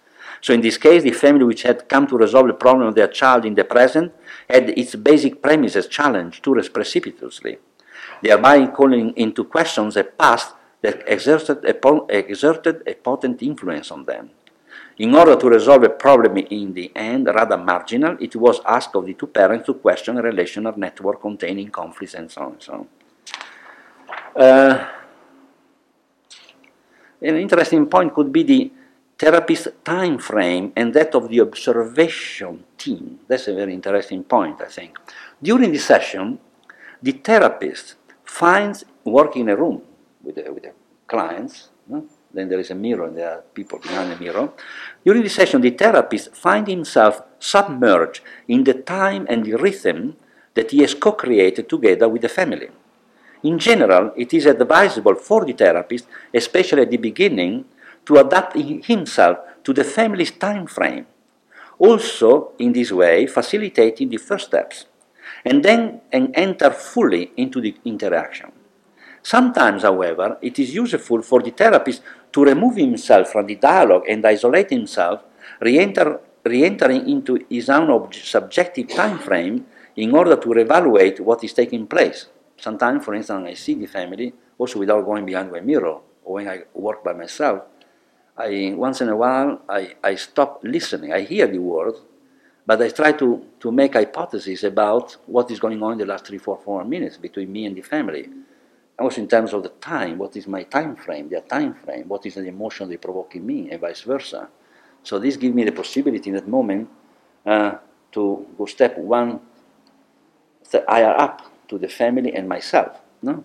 So 0.47 0.55
in 0.55 0.61
this 0.61 0.79
case, 0.79 1.03
the 1.03 1.11
family 1.11 1.43
which 1.43 1.63
had 1.63 1.89
come 1.89 2.07
to 2.07 2.17
resolve 2.17 2.47
the 2.47 2.55
problem 2.55 2.87
of 2.87 2.95
their 2.95 3.09
child 3.09 3.45
in 3.45 3.57
the 3.57 3.65
present 3.65 4.13
had 4.49 4.71
its 4.79 4.95
basic 4.95 5.43
premises 5.43 5.89
challenged 5.89 6.45
too 6.45 6.55
precipitously, 6.73 7.59
thereby 8.23 8.69
calling 8.69 9.13
into 9.17 9.43
question 9.43 9.91
a 9.97 10.05
past 10.05 10.55
that 10.83 11.03
exerted 11.09 11.65
a, 11.65 11.75
exerted 12.17 12.85
a 12.87 12.95
potent 12.95 13.43
influence 13.43 13.91
on 13.91 14.05
them. 14.05 14.31
In 14.99 15.17
order 15.17 15.35
to 15.35 15.49
resolve 15.49 15.83
a 15.83 15.89
problem 15.89 16.37
in 16.37 16.75
the 16.75 16.93
end, 16.95 17.27
rather 17.27 17.59
marginal, 17.59 18.17
it 18.21 18.37
was 18.37 18.61
asked 18.65 18.95
of 18.95 19.05
the 19.05 19.15
two 19.15 19.27
parents 19.27 19.67
to 19.67 19.75
question 19.75 20.17
a 20.17 20.23
relational 20.23 20.75
network 20.79 21.21
containing 21.23 21.71
conflicts 21.71 22.15
and 22.15 22.31
so 22.31 22.43
on 22.43 22.53
and 22.53 22.63
so 22.63 22.73
on. 22.73 24.41
Uh, 24.41 24.89
an 27.21 27.35
interesting 27.35 27.87
point 27.87 28.15
could 28.15 28.33
be 28.33 28.45
the 28.45 28.71
therapist 29.19 29.69
time 29.85 30.19
frame 30.19 30.73
and 30.77 30.93
that 30.95 31.15
of 31.15 31.29
the 31.29 31.41
observation 31.41 32.65
team. 32.77 33.21
That's 33.27 33.49
a 33.49 33.55
very 33.55 33.73
interesting 33.73 34.25
point, 34.25 34.61
I 34.61 34.67
think. 34.69 34.99
During 35.43 35.73
the 35.73 35.79
session, 35.79 36.39
the 37.03 37.13
therapist 37.13 37.95
finds 38.25 38.85
working 39.05 39.43
in 39.43 39.49
a 39.51 39.57
room 39.57 39.83
with 40.23 40.37
the, 40.37 40.53
with 40.53 40.65
the 40.65 40.73
clients. 41.07 41.71
No? 41.89 42.07
Then 42.33 42.49
there 42.49 42.61
is 42.61 42.71
a 42.71 42.75
mirror, 42.75 43.07
and 43.07 43.17
there 43.17 43.31
are 43.31 43.43
people 43.55 43.79
behind 43.79 44.13
the 44.13 44.17
mirror. 44.17 44.51
During 45.05 45.23
the 45.23 45.31
session, 45.31 45.63
the 45.63 45.71
therapist 45.71 46.35
finds 46.35 46.69
himself 46.69 47.23
submerged 47.39 48.21
in 48.49 48.65
the 48.65 48.75
time 48.75 49.27
and 49.31 49.45
the 49.45 49.55
rhythm 49.55 50.17
that 50.55 50.71
he 50.71 50.81
has 50.81 50.95
co 50.95 51.13
created 51.13 51.69
together 51.69 52.09
with 52.09 52.23
the 52.23 52.29
family. 52.29 52.69
In 53.43 53.59
general, 53.59 54.13
it 54.17 54.35
is 54.35 54.45
advisable 54.47 55.15
for 55.15 55.45
the 55.45 55.53
therapist, 55.53 56.07
especially 56.35 56.83
at 56.83 56.91
the 56.91 56.97
beginning, 56.97 57.65
to 58.07 58.17
adapt 58.17 58.57
himself 58.57 59.39
to 59.65 59.73
the 59.73 59.85
family's 59.85 60.31
time 60.31 60.67
frame, 60.67 61.07
also 61.79 62.53
in 62.59 62.73
this 62.73 62.91
way 62.91 63.27
facilitating 63.27 64.09
the 64.09 64.17
first 64.17 64.47
steps, 64.47 64.87
and 65.45 65.63
then 65.63 66.01
and 66.13 66.31
enter 66.35 66.71
fully 66.71 67.33
into 67.37 67.61
the 67.61 67.75
interaction. 67.85 68.53
Sometimes, 69.23 69.83
however, 69.83 70.39
it 70.41 70.59
is 70.59 70.73
useful 70.73 71.21
for 71.21 71.43
the 71.43 71.51
therapist 71.51 72.01
to 72.33 72.45
remove 72.45 72.77
himself 72.77 73.33
from 73.33 73.47
the 73.47 73.57
dialogue 73.57 74.05
and 74.09 74.25
isolate 74.25 74.71
himself, 74.71 75.23
re-enter, 75.61 76.21
re-entering 76.45 77.09
into 77.09 77.45
his 77.51 77.69
own 77.69 78.13
subjective 78.13 78.89
time 78.89 79.19
frame 79.19 79.67
in 79.97 80.15
order 80.15 80.37
to 80.37 80.53
evaluate 80.53 81.19
what 81.19 81.43
is 81.43 81.53
taking 81.53 81.89
place. 81.89 82.27
Sometimes, 82.57 83.05
for 83.05 83.15
instance, 83.15 83.49
I 83.49 83.55
see 83.55 83.75
the 83.75 83.87
family 83.87 84.33
also 84.57 84.79
without 84.79 85.05
going 85.05 85.27
behind 85.27 85.51
my 85.51 85.61
mirror, 85.61 85.99
or 86.25 86.35
when 86.35 86.49
I 86.49 86.63
work 86.73 87.03
by 87.03 87.13
myself, 87.13 87.65
I, 88.39 88.75
once 88.77 89.01
in 89.01 89.09
a 89.09 89.17
while, 89.17 89.63
I, 89.69 89.95
I 90.03 90.15
stop 90.17 90.61
listening. 90.63 91.13
I 91.13 91.23
hear 91.23 91.47
the 91.47 91.59
words, 91.59 91.99
but 92.67 92.83
I 92.83 92.91
try 92.91 93.13
to, 93.13 93.45
to 93.61 93.73
make 93.73 93.95
hypotheses 93.95 94.65
about 94.65 95.17
what 95.27 95.51
is 95.51 95.59
going 95.59 95.83
on 95.83 95.93
in 95.93 95.99
the 95.99 96.07
last 96.07 96.27
three, 96.27 96.39
four, 96.39 96.59
four 96.63 96.85
minutes 96.85 97.17
between 97.17 97.51
me 97.51 97.65
and 97.65 97.77
the 97.77 97.83
family. 97.83 98.29
Also 98.99 99.21
in 99.21 99.29
terms 99.29 99.53
of 99.53 99.63
the 99.63 99.69
time, 99.69 100.19
what 100.19 100.37
is 100.37 100.47
my 100.47 100.63
time 100.65 100.97
frame, 100.97 101.29
their 101.29 101.43
time 101.43 101.75
frame, 101.75 102.09
what 102.09 102.25
is 102.27 102.35
the 102.35 102.47
emotion 102.47 102.89
they 102.89 102.97
provoke 102.97 103.37
in 103.37 103.47
me, 103.47 103.71
and 103.71 103.81
vice 103.81 104.03
versa. 104.03 104.49
So 105.03 105.19
this 105.19 105.37
gives 105.37 105.55
me 105.55 105.65
the 105.65 105.73
possibility 105.73 106.31
in 106.31 106.37
that 106.37 106.49
moment 106.49 106.89
uh, 107.45 107.77
to 108.13 108.47
go 108.59 108.67
step 108.67 108.99
one, 108.99 109.41
higher 110.89 111.15
up 111.17 111.43
to 111.69 111.79
the 111.79 111.89
family 111.89 112.35
and 112.35 112.49
myself. 112.49 112.99
No? 113.23 113.45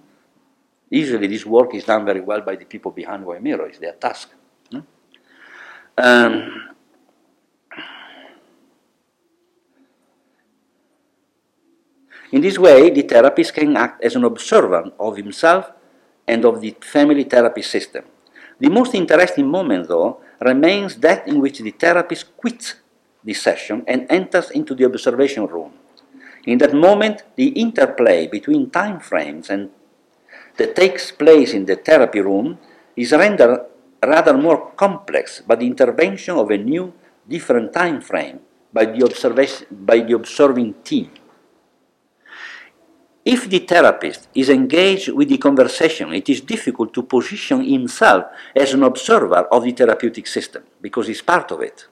Usually 0.89 1.27
this 1.27 1.45
work 1.45 1.75
is 1.75 1.85
done 1.85 2.05
very 2.05 2.21
well 2.21 2.41
by 2.41 2.55
the 2.55 2.65
people 2.65 2.91
behind 2.91 3.25
my 3.25 3.39
mirror, 3.39 3.67
it's 3.67 3.79
their 3.79 3.93
task. 3.93 4.29
Um, 5.97 6.69
in 12.31 12.41
this 12.41 12.57
way, 12.57 12.89
the 12.89 13.03
therapist 13.03 13.53
can 13.53 13.75
act 13.77 14.03
as 14.03 14.15
an 14.15 14.23
observer 14.23 14.91
of 14.99 15.17
himself 15.17 15.71
and 16.27 16.45
of 16.45 16.61
the 16.61 16.75
family 16.81 17.23
therapy 17.23 17.61
system. 17.61 18.05
The 18.59 18.69
most 18.69 18.93
interesting 18.95 19.47
moment, 19.47 19.87
though, 19.87 20.21
remains 20.39 20.97
that 20.97 21.27
in 21.27 21.41
which 21.41 21.59
the 21.59 21.71
therapist 21.71 22.37
quits 22.37 22.75
the 23.23 23.33
session 23.33 23.83
and 23.87 24.07
enters 24.09 24.49
into 24.51 24.73
the 24.73 24.85
observation 24.85 25.45
room. 25.45 25.73
In 26.45 26.57
that 26.59 26.73
moment, 26.73 27.23
the 27.35 27.49
interplay 27.49 28.27
between 28.27 28.69
time 28.69 28.99
frames 28.99 29.49
and 29.49 29.69
that 30.57 30.75
takes 30.75 31.11
place 31.11 31.53
in 31.53 31.65
the 31.65 31.75
therapy 31.75 32.19
room 32.19 32.59
is 32.95 33.11
rendered 33.11 33.65
rather 34.03 34.37
more 34.37 34.71
complex 34.75 35.41
by 35.41 35.55
the 35.55 35.67
intervention 35.67 36.35
of 36.37 36.49
a 36.49 36.57
new, 36.57 36.93
different 37.27 37.73
time 37.73 38.01
frame 38.01 38.39
by 38.73 38.85
the, 38.85 39.03
observation, 39.03 39.67
by 39.71 39.99
the 39.99 40.13
observing 40.13 40.73
team. 40.83 41.11
If 43.23 43.47
the 43.47 43.59
therapist 43.59 44.29
is 44.33 44.49
engaged 44.49 45.09
with 45.09 45.29
the 45.29 45.37
conversation, 45.37 46.11
it 46.13 46.27
is 46.27 46.41
difficult 46.41 46.91
to 46.95 47.03
position 47.03 47.63
himself 47.63 48.25
as 48.55 48.73
an 48.73 48.81
observer 48.81 49.45
of 49.51 49.63
the 49.63 49.71
therapeutic 49.71 50.25
system 50.25 50.63
because 50.81 51.07
he's 51.07 51.21
part 51.21 51.51
of 51.51 51.61
it. 51.61 51.85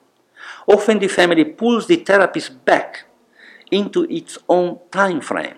Often 0.66 1.00
the 1.00 1.08
family 1.08 1.46
pulls 1.46 1.86
the 1.86 1.98
therapist 1.98 2.66
back 2.66 3.06
into 3.70 4.06
its 4.10 4.40
own 4.48 4.80
time 4.92 5.22
frame, 5.22 5.58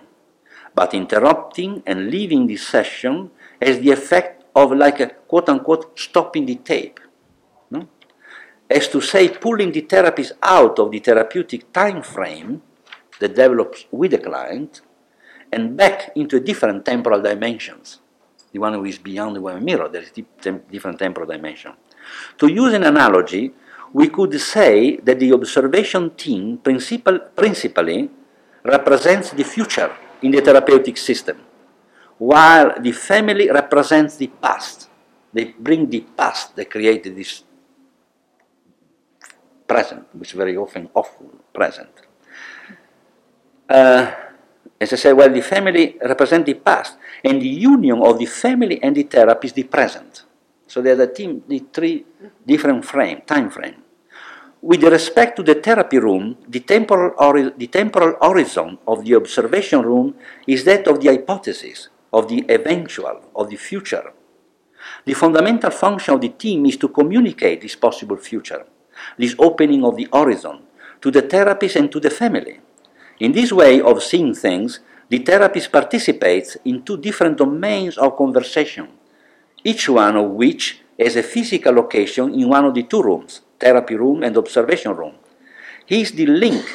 but 0.76 0.94
interrupting 0.94 1.82
and 1.86 2.10
leaving 2.10 2.48
the 2.48 2.58
session 2.58 3.32
has 3.62 3.80
the 3.80 3.92
effect 3.92 4.41
of 4.56 4.72
like 4.74 5.00
a 5.00 5.08
quote 5.08 5.50
unquote 5.50 6.00
stopping 6.00 6.46
the 6.46 6.56
tape. 6.56 7.00
No? 7.70 7.88
As 8.70 8.88
to 8.90 9.02
say, 9.02 9.30
pulling 9.30 9.72
the 9.72 9.82
therapist 9.82 10.34
out 10.42 10.80
of 10.80 10.92
the 10.92 11.00
therapeutic 11.00 11.72
time 11.74 12.02
frame 12.02 12.62
that 13.20 13.36
develops 13.36 13.86
with 13.92 14.12
the 14.12 14.18
client 14.18 14.82
and 15.52 15.76
back 15.76 16.12
into 16.16 16.38
a 16.38 16.40
different 16.40 16.86
temporal 16.86 17.22
dimensions. 17.22 18.00
The 18.52 18.60
one 18.60 18.74
who 18.74 18.86
is 18.86 18.98
beyond 18.98 19.36
the 19.36 19.42
one 19.42 19.64
mirror, 19.64 19.88
there 19.88 20.02
is 20.02 20.12
different 20.12 21.00
temporal 21.00 21.28
dimension. 21.28 21.74
To 22.40 22.48
use 22.48 22.74
an 22.74 22.84
analogy, 22.84 23.54
we 23.94 24.10
could 24.10 24.40
say 24.40 24.98
that 24.98 25.20
the 25.20 25.34
observation 25.34 26.12
team 26.16 26.58
principal, 26.58 27.20
principally 27.36 28.10
represents 28.64 29.32
the 29.32 29.44
future 29.44 29.92
in 30.22 30.32
the 30.32 30.42
therapeutic 30.42 30.98
system, 30.98 31.38
while 32.22 32.78
the 32.78 32.92
family 32.92 33.50
represents 33.50 34.18
the 34.18 34.28
past. 34.28 34.86
They 35.34 35.58
bring 35.58 35.90
the 35.90 36.02
past, 36.02 36.56
they 36.56 36.66
create 36.66 37.04
this 37.04 37.44
present, 39.66 40.06
which 40.14 40.30
is 40.30 40.38
very 40.38 40.56
often 40.56 40.88
awful 40.94 41.34
present. 41.52 41.90
Uh, 43.68 44.12
as 44.80 44.94
I 44.94 44.98
said, 44.98 45.14
well, 45.14 45.34
the 45.34 45.42
family 45.42 45.98
represents 45.98 46.46
the 46.46 46.54
past, 46.62 46.98
and 47.24 47.42
the 47.42 47.48
union 47.48 48.00
of 48.04 48.20
the 48.20 48.28
family 48.28 48.78
and 48.84 48.96
the 48.96 49.04
therapy 49.04 49.48
is 49.48 49.54
the 49.54 49.64
present. 49.64 50.26
So 50.68 50.82
there's 50.82 51.00
a 51.00 51.08
team, 51.08 51.42
the 51.48 51.66
three 51.74 52.06
different 52.46 52.86
frame, 52.86 53.22
time 53.26 53.50
frame. 53.50 53.82
With 54.62 54.84
respect 54.84 55.38
to 55.38 55.44
the 55.44 55.56
therapy 55.56 55.98
room, 55.98 56.38
the 56.48 56.60
temporal, 56.60 57.16
the 57.58 57.68
temporal 57.68 58.16
horizon 58.22 58.78
of 58.86 59.04
the 59.06 59.16
observation 59.16 59.82
room 59.82 60.14
is 60.46 60.64
that 60.66 60.88
of 60.88 61.02
the 61.02 61.08
hypothesis, 61.08 61.90
of 62.12 62.28
the 62.28 62.46
eventual, 62.50 63.22
of 63.36 63.50
the 63.50 63.56
future. 63.56 64.14
The 65.06 65.14
fundamental 65.14 65.72
function 65.72 66.14
of 66.16 66.22
the 66.22 66.30
team 66.30 66.66
is 66.66 66.78
to 66.78 66.90
communicate 66.90 67.62
this 67.62 67.76
possible 67.76 68.18
future, 68.18 68.66
this 69.18 69.36
opening 69.38 69.84
of 69.86 69.96
the 69.96 70.08
horizon, 70.12 70.60
to 71.02 71.12
the 71.12 71.22
therapist 71.22 71.76
and 71.76 71.92
to 71.92 72.00
the 72.00 72.10
family. 72.10 72.60
In 73.20 73.32
this 73.32 73.52
way 73.52 73.82
of 73.82 74.02
seeing 74.04 74.34
things, 74.34 74.80
the 75.10 75.20
therapist 75.20 75.72
participates 75.72 76.58
in 76.66 76.84
two 76.84 76.98
different 76.98 77.38
domains 77.38 77.98
of 77.98 78.18
conversation, 78.18 78.88
each 79.64 79.90
one 79.90 80.16
of 80.16 80.32
which 80.32 80.82
has 80.98 81.16
a 81.16 81.24
physical 81.24 81.74
location 81.74 82.34
in 82.34 82.50
one 82.50 82.66
of 82.66 82.74
the 82.74 82.84
two 82.84 83.02
rooms, 83.02 83.42
therapy 83.60 83.96
room 83.96 84.24
and 84.24 84.38
observation 84.38 84.96
room. 84.96 85.16
He 85.86 86.02
is 86.02 86.12
the 86.12 86.26
link 86.26 86.66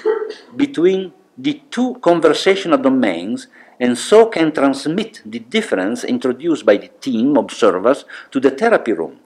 between 0.55 1.13
the 1.39 1.63
two 1.71 1.95
conversational 2.01 2.79
domains 2.79 3.49
and 3.79 3.97
so 3.97 4.27
can 4.27 4.53
transmit 4.53 5.23
the 5.25 5.39
difference 5.39 6.05
introduced 6.05 6.65
by 6.65 6.77
the 6.77 6.89
team 6.89 7.37
observers 7.37 8.05
to 8.31 8.41
the 8.41 8.51
therapy 8.51 8.93
room, 8.93 9.19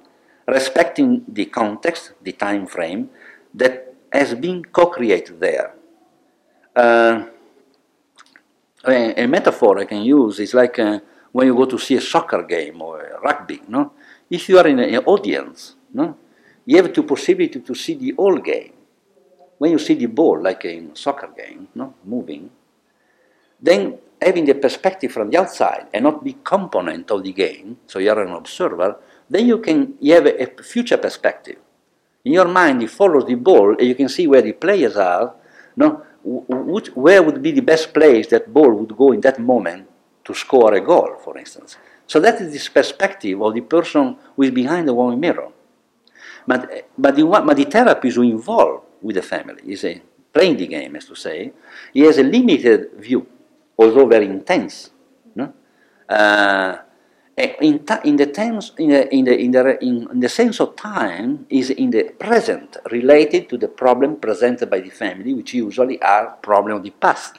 respecting 0.47 1.25
the 1.29 1.47
context, 1.47 2.13
the 2.23 2.33
time 2.33 2.67
frame 2.67 3.11
that 3.55 3.95
has 4.13 4.35
been 4.35 4.65
co-created 4.65 5.41
there. 5.41 5.75
Uh, 6.75 7.27
a, 8.87 9.25
a, 9.25 9.27
metaphor 9.27 9.79
I 9.79 9.85
can 9.85 10.03
use 10.03 10.41
is 10.41 10.55
like 10.55 10.79
uh, 10.79 11.01
when 11.33 11.47
you 11.47 11.55
go 11.55 11.67
to 11.67 11.79
see 11.79 11.97
a 11.97 12.01
soccer 12.01 12.43
game 12.43 12.81
or 12.81 13.01
a 13.01 13.21
rugby. 13.21 13.63
No, 13.69 13.93
if 14.31 14.49
you 14.49 14.59
are 14.59 14.67
in 14.67 14.79
an 14.79 15.05
audience, 15.05 15.77
no, 15.93 16.17
you 16.65 16.77
have 16.77 16.93
the 16.93 17.03
possibility 17.03 17.61
to 17.61 17.75
see 17.75 17.95
the 17.95 18.13
whole 18.13 18.39
game. 18.39 18.73
When 19.59 19.73
you 19.73 19.79
see 19.79 19.95
the 19.95 20.07
ball, 20.07 20.41
like 20.43 20.65
in 20.65 20.93
a 20.93 20.97
soccer 20.97 21.31
game, 21.37 21.69
no, 21.75 21.95
moving, 22.05 22.51
then 23.63 23.99
having 24.21 24.45
the 24.45 24.55
perspective 24.55 25.13
from 25.13 25.31
the 25.31 25.39
outside 25.39 25.87
and 25.93 26.05
not 26.05 26.23
be 26.23 26.37
component 26.45 27.11
of 27.11 27.23
the 27.23 27.33
game, 27.33 27.79
so 27.87 27.99
you 27.99 28.11
are 28.11 28.23
an 28.23 28.33
observer, 28.33 28.97
then 29.29 29.47
you 29.47 29.59
can 29.59 29.95
you 30.01 30.15
have 30.15 30.27
a, 30.27 30.43
a 30.43 30.63
future 30.63 30.99
perspective. 30.99 31.57
In 32.25 32.33
your 32.33 32.49
mind, 32.49 32.83
you 32.83 32.89
follow 32.89 33.25
the 33.25 33.35
ball 33.35 33.77
and 33.79 33.89
you 33.89 33.95
can 33.95 34.09
see 34.09 34.27
where 34.27 34.43
the 34.43 34.53
players 34.53 34.97
are, 34.97 35.35
no, 35.77 36.03
which, 36.23 36.89
where 36.89 37.23
would 37.23 37.41
be 37.43 37.53
the 37.53 37.63
best 37.63 37.95
place 37.95 38.27
that 38.29 38.53
ball 38.53 38.73
would 38.73 38.97
go 38.97 39.13
in 39.13 39.21
that 39.23 39.39
moment 39.39 39.89
to 40.25 40.35
score 40.35 40.75
a 40.75 40.81
goal, 40.81 41.17
for 41.25 41.39
instance. 41.39 41.77
So 42.07 42.21
that 42.21 42.41
is 42.41 42.53
this 42.53 42.69
perspective 42.69 43.41
of 43.41 43.55
the 43.55 43.63
person 43.63 44.17
who 44.37 44.43
is 44.43 44.51
behind 44.51 44.89
the 44.89 44.95
one 44.95 45.19
mirror. 45.19 45.49
But, 46.47 46.89
but, 46.99 47.17
the, 47.17 47.25
but 47.25 47.57
the 47.57 47.65
therapist 47.65 48.17
who 48.17 48.23
involved 48.23 48.85
with 49.01 49.17
the 49.17 49.23
family 49.23 49.63
is 49.67 49.85
playing 50.33 50.57
the 50.57 50.67
game, 50.67 50.97
as 50.97 51.07
to 51.07 51.15
say, 51.15 51.53
he 51.95 52.01
has 52.01 52.19
a 52.19 52.23
limited 52.23 52.91
view, 52.99 53.27
although 53.81 54.07
very 54.07 54.27
intense. 54.27 54.91
No? 55.35 55.53
Uh, 56.07 56.77
in, 57.37 57.87
in, 58.05 58.17
the 58.17 58.27
terms, 58.27 58.73
in, 58.77 58.91
the, 58.91 59.15
in, 59.15 59.25
the, 59.25 59.39
in, 59.39 59.51
the, 59.53 59.83
in 59.83 60.21
the 60.21 60.29
sense 60.29 60.61
of 60.61 60.77
time 60.77 61.47
is 61.49 61.71
in 61.71 61.91
the 61.91 62.05
present 62.19 62.77
related 62.91 63.49
to 63.49 63.57
the 63.57 63.69
problem 63.69 64.17
presented 64.17 64.69
by 64.69 64.81
the 64.81 64.91
family, 64.91 65.33
which 65.33 65.55
usually 65.55 66.01
are 66.03 66.37
problem 66.43 66.77
of 66.77 66.83
the 66.83 66.91
past. 66.91 67.39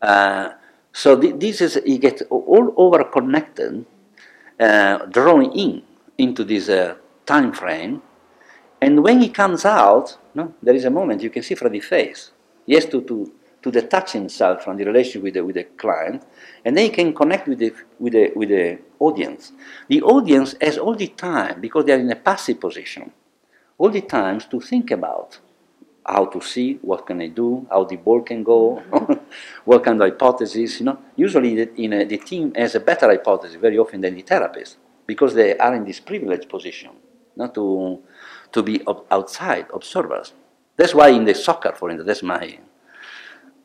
Uh, 0.00 0.52
so 0.92 1.20
th- 1.20 1.34
this 1.36 1.60
is 1.60 1.78
you 1.84 1.98
get 1.98 2.22
all 2.30 2.72
over 2.78 3.04
connected, 3.04 3.84
uh, 4.58 5.04
drawn 5.06 5.52
in 5.52 5.82
into 6.16 6.42
this 6.44 6.70
uh, 6.70 6.94
time 7.26 7.52
frame, 7.52 8.00
and 8.80 9.04
when 9.04 9.20
he 9.20 9.28
comes 9.28 9.66
out, 9.66 10.16
no, 10.34 10.54
there 10.62 10.74
is 10.74 10.86
a 10.86 10.90
moment 10.90 11.22
you 11.22 11.28
can 11.28 11.42
see 11.42 11.54
from 11.54 11.72
the 11.72 11.80
face. 11.80 12.32
He 12.66 12.74
has 12.74 12.86
to, 12.86 13.02
to 13.02 13.30
to 13.62 13.70
detach 13.70 14.12
himself 14.12 14.64
from 14.64 14.76
the 14.76 14.84
relationship 14.84 15.22
with 15.22 15.34
the, 15.34 15.44
with 15.44 15.56
the 15.56 15.64
client, 15.64 16.24
and 16.64 16.76
then 16.76 16.84
he 16.84 16.90
can 16.90 17.14
connect 17.14 17.46
with 17.46 17.58
the, 17.58 17.72
with, 17.98 18.12
the, 18.12 18.32
with 18.34 18.48
the 18.48 18.78
audience. 18.98 19.52
The 19.88 20.02
audience 20.02 20.54
has 20.60 20.78
all 20.78 20.94
the 20.94 21.08
time, 21.08 21.60
because 21.60 21.84
they 21.84 21.92
are 21.92 21.98
in 21.98 22.10
a 22.10 22.16
passive 22.16 22.60
position, 22.60 23.12
all 23.76 23.90
the 23.90 24.02
times 24.02 24.46
to 24.46 24.60
think 24.60 24.90
about 24.90 25.38
how 26.04 26.24
to 26.26 26.40
see, 26.40 26.78
what 26.82 27.06
can 27.06 27.20
I 27.20 27.28
do, 27.28 27.66
how 27.70 27.84
the 27.84 27.96
ball 27.96 28.22
can 28.22 28.42
go, 28.42 28.82
what 29.64 29.84
kind 29.84 30.00
of 30.00 30.08
hypothesis, 30.10 30.80
you 30.80 30.86
know. 30.86 30.98
Usually 31.14 31.54
the, 31.54 31.82
in 31.82 31.92
a, 31.92 32.04
the 32.04 32.18
team 32.18 32.54
has 32.54 32.74
a 32.74 32.80
better 32.80 33.06
hypothesis 33.06 33.56
very 33.56 33.78
often 33.78 34.00
than 34.00 34.14
the 34.14 34.22
therapist, 34.22 34.78
because 35.06 35.34
they 35.34 35.56
are 35.58 35.74
in 35.74 35.84
this 35.84 36.00
privileged 36.00 36.48
position, 36.48 36.90
not 37.36 37.54
to, 37.54 38.00
to 38.52 38.62
be 38.62 38.80
outside 39.10 39.66
observers. 39.74 40.32
That's 40.76 40.94
why 40.94 41.10
in 41.10 41.24
the 41.24 41.34
soccer, 41.34 41.72
for 41.72 41.90
instance, 41.90 42.06
that's 42.06 42.22
my 42.22 42.58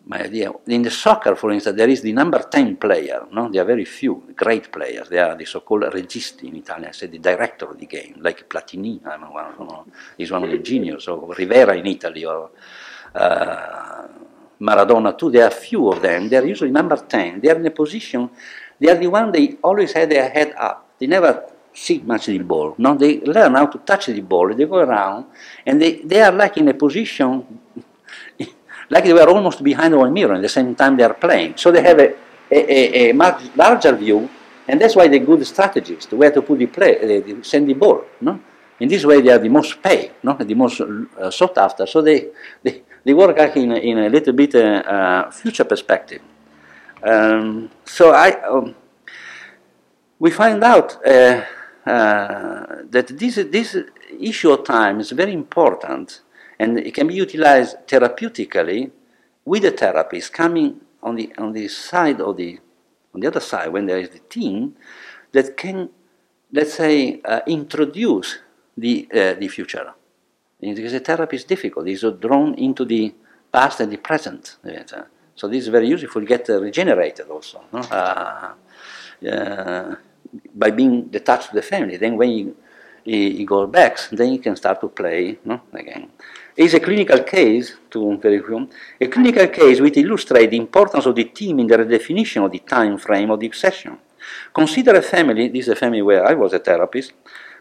my 0.08 0.22
idea. 0.22 0.52
In 0.68 0.84
the 0.84 0.92
soccer, 0.92 1.36
for 1.36 1.52
instance, 1.52 1.76
there 1.76 1.90
is 1.90 2.02
the 2.02 2.14
number 2.14 2.40
10 2.40 2.78
player. 2.78 3.26
No? 3.32 3.50
There 3.50 3.62
are 3.62 3.66
very 3.66 3.86
few 3.86 4.24
great 4.36 4.72
players. 4.72 5.10
They 5.10 5.18
are 5.18 5.36
the 5.36 5.46
so-called 5.46 5.84
registi 5.84 6.48
in 6.48 6.58
Italian, 6.58 6.90
I 6.90 6.92
say 6.92 7.08
the 7.08 7.18
director 7.18 7.66
of 7.66 7.80
the 7.80 7.88
game, 7.88 8.16
like 8.20 8.48
Platini, 8.48 9.06
I'm 9.06 9.34
one, 9.34 9.54
you 9.60 9.66
know, 9.66 9.86
is 10.18 10.32
one 10.32 10.44
of 10.44 10.52
the 10.52 10.60
genius, 10.60 11.08
or 11.08 11.34
Rivera 11.34 11.76
in 11.76 11.88
Italy, 11.88 12.24
or 12.26 12.52
uh, 13.16 14.08
Maradona 14.62 15.18
too. 15.18 15.32
There 15.32 15.46
are 15.46 15.52
few 15.52 15.90
of 15.92 16.02
them. 16.02 16.30
They 16.30 16.38
are 16.38 16.46
usually 16.46 16.72
number 16.72 16.98
10. 16.98 17.42
They 17.42 17.50
are 17.50 17.56
in 17.56 17.66
a 17.66 17.72
position, 17.72 18.30
they 18.80 18.90
are 18.90 18.96
the 18.96 19.08
one 19.08 19.32
they 19.32 19.58
always 19.64 19.94
had 19.94 20.10
their 20.10 20.30
head 20.30 20.54
up. 20.58 20.90
They 21.00 21.08
never 21.08 21.50
see 21.74 22.00
much 22.00 22.28
the 22.28 22.38
ball. 22.40 22.76
No? 22.78 22.96
They 22.96 23.22
learn 23.22 23.56
how 23.56 23.66
to 23.66 23.80
touch 23.80 24.08
the 24.08 24.22
ball. 24.22 24.54
They 24.54 24.66
go 24.66 24.78
around, 24.78 25.26
and 25.66 25.82
they, 25.82 26.02
they 26.02 26.22
are 26.22 26.32
like 26.32 26.58
in 26.58 26.68
a 26.68 26.74
position 26.74 27.62
like 28.90 29.04
they 29.04 29.14
were 29.14 29.28
almost 29.30 29.64
behind 29.64 29.96
one 29.96 30.14
mirror 30.14 30.36
at 30.36 30.42
the 30.42 30.50
same 30.50 30.76
time 30.76 30.98
they 30.98 31.04
are 31.04 31.14
playing. 31.14 31.58
So 31.58 31.72
they 31.72 31.82
have 31.82 32.00
a, 32.00 32.14
a, 32.52 33.10
a, 33.10 33.14
much 33.14 33.44
larger 33.56 33.96
view, 33.96 34.30
and 34.68 34.80
that's 34.80 34.96
why 34.96 35.08
they're 35.08 35.20
good 35.20 35.46
strategists, 35.46 36.12
where 36.12 36.32
to 36.32 36.42
put 36.42 36.60
the 36.60 36.68
play, 36.68 37.22
uh, 37.22 37.44
send 37.44 37.68
the 37.70 37.74
ball. 37.74 38.06
No? 38.22 38.40
In 38.80 38.90
this 38.90 39.06
way, 39.06 39.22
they 39.22 39.32
are 39.32 39.40
the 39.40 39.50
most 39.50 39.82
paid, 39.82 40.12
no? 40.22 40.34
the 40.34 40.54
most 40.54 40.82
uh, 40.82 41.32
sought 41.32 41.58
after. 41.58 41.88
So 41.88 42.02
they, 42.02 42.28
they, 42.62 42.84
they 43.04 43.14
work 43.14 43.38
like 43.38 43.56
in, 43.58 43.72
in 43.72 43.98
a 44.00 44.10
little 44.10 44.34
bit 44.34 44.56
uh, 44.56 44.60
uh, 44.60 45.32
future 45.32 45.64
perspective. 45.64 46.22
Um, 47.02 47.70
so 47.86 48.12
I, 48.12 48.32
um, 48.42 48.76
we 50.20 50.32
find 50.32 50.64
out 50.64 50.98
uh, 51.06 51.42
that 51.86 53.08
this, 53.10 53.36
this 53.36 53.78
issue 54.20 54.52
of 54.52 54.66
time 54.66 55.00
is 55.00 55.12
very 55.12 55.34
important 55.34 56.22
and 56.60 56.80
it 56.80 56.94
can 56.94 57.08
be 57.08 57.16
utilized 57.16 57.78
therapeutically 57.88 58.92
with 59.44 59.64
the 59.64 59.72
therapist 59.72 60.34
coming 60.34 60.82
on 61.04 61.16
the 61.16 61.32
on 61.38 61.54
the 61.54 61.68
side 61.68 62.22
of 62.22 62.38
the 62.38 62.60
on 63.14 63.22
the 63.22 63.28
other 63.28 63.40
side 63.40 63.72
when 63.72 63.86
there 63.86 64.00
is 64.00 64.10
the 64.10 64.20
team 64.20 64.76
that 65.32 65.56
can 65.58 65.90
let's 66.52 66.74
say 66.74 67.22
uh, 67.26 67.42
introduce 67.48 68.40
the 68.78 69.08
uh, 69.14 69.34
the 69.34 69.48
future 69.48 69.94
because 70.60 70.94
the 70.94 71.00
therapy 71.00 71.36
is 71.36 71.44
difficult 71.44 71.88
it's 71.88 72.04
drawn 72.20 72.54
into 72.56 72.86
the 72.86 73.14
past 73.52 73.80
and 73.80 73.92
the 73.92 73.98
present 73.98 74.58
so 75.36 75.48
this 75.48 75.64
is 75.64 75.68
very 75.68 75.88
useful 75.88 76.22
to 76.22 76.28
get 76.28 76.50
uh, 76.50 76.60
regenerated 76.62 77.28
also 77.30 77.62
no? 77.72 77.80
Uh, 77.80 78.54
uh, 79.30 79.96
by 80.56 80.72
being 80.72 81.04
detached 81.04 81.50
to 81.50 81.56
the 81.56 81.62
family 81.62 81.98
then 81.98 82.16
when 82.18 82.30
you 82.32 82.56
he, 83.06 83.46
goes 83.46 83.70
back, 83.70 84.00
then 84.12 84.32
he 84.32 84.38
can 84.40 84.56
start 84.56 84.82
to 84.82 84.90
play 84.90 85.38
no? 85.46 85.62
again. 85.74 86.10
It's 86.58 86.74
a 86.74 86.80
clinical 86.80 87.20
case, 87.24 87.76
to 87.90 88.18
verify, 88.18 88.64
a 89.02 89.08
clinical 89.08 89.48
case 89.48 89.82
which 89.82 89.98
illustrates 89.98 90.52
the 90.52 90.58
importance 90.58 91.06
of 91.06 91.14
the 91.14 91.26
team 91.26 91.60
in 91.60 91.68
the 91.68 91.76
redefinition 91.76 92.46
of 92.46 92.52
the 92.54 92.60
time 92.60 92.98
frame 92.98 93.30
of 93.30 93.42
the 93.42 93.52
session. 93.52 93.98
Consider 94.54 94.96
a 94.96 95.02
family, 95.02 95.50
this 95.50 95.66
is 95.66 95.74
a 95.74 95.76
family 95.76 96.02
where 96.02 96.26
I 96.26 96.34
was 96.34 96.54
a 96.54 96.60
therapist, 96.60 97.12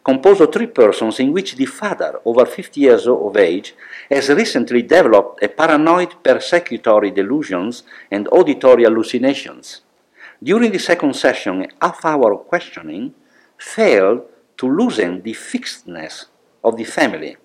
composed 0.04 0.42
of 0.42 0.52
three 0.52 0.68
persons 0.68 1.18
in 1.18 1.32
which 1.32 1.56
the 1.56 1.66
father, 1.66 2.20
over 2.24 2.46
50 2.46 2.80
years 2.80 3.08
of 3.08 3.36
age, 3.36 3.74
has 4.08 4.28
recently 4.28 4.82
developed 4.82 5.42
a 5.42 5.48
paranoid 5.48 6.14
persecutory 6.22 7.12
delusions 7.12 7.82
and 8.12 8.28
auditory 8.28 8.84
hallucinations. 8.84 9.80
During 10.40 10.70
the 10.70 10.78
second 10.78 11.16
session, 11.16 11.66
a 11.80 11.86
half 11.88 12.04
hour 12.04 12.32
of 12.32 12.46
questioning 12.46 13.12
failed 13.58 14.22
to 14.58 14.70
loosen 14.70 15.22
the 15.22 15.32
fixedness 15.32 16.26
of 16.62 16.76
the 16.76 16.84
family, 16.84 17.36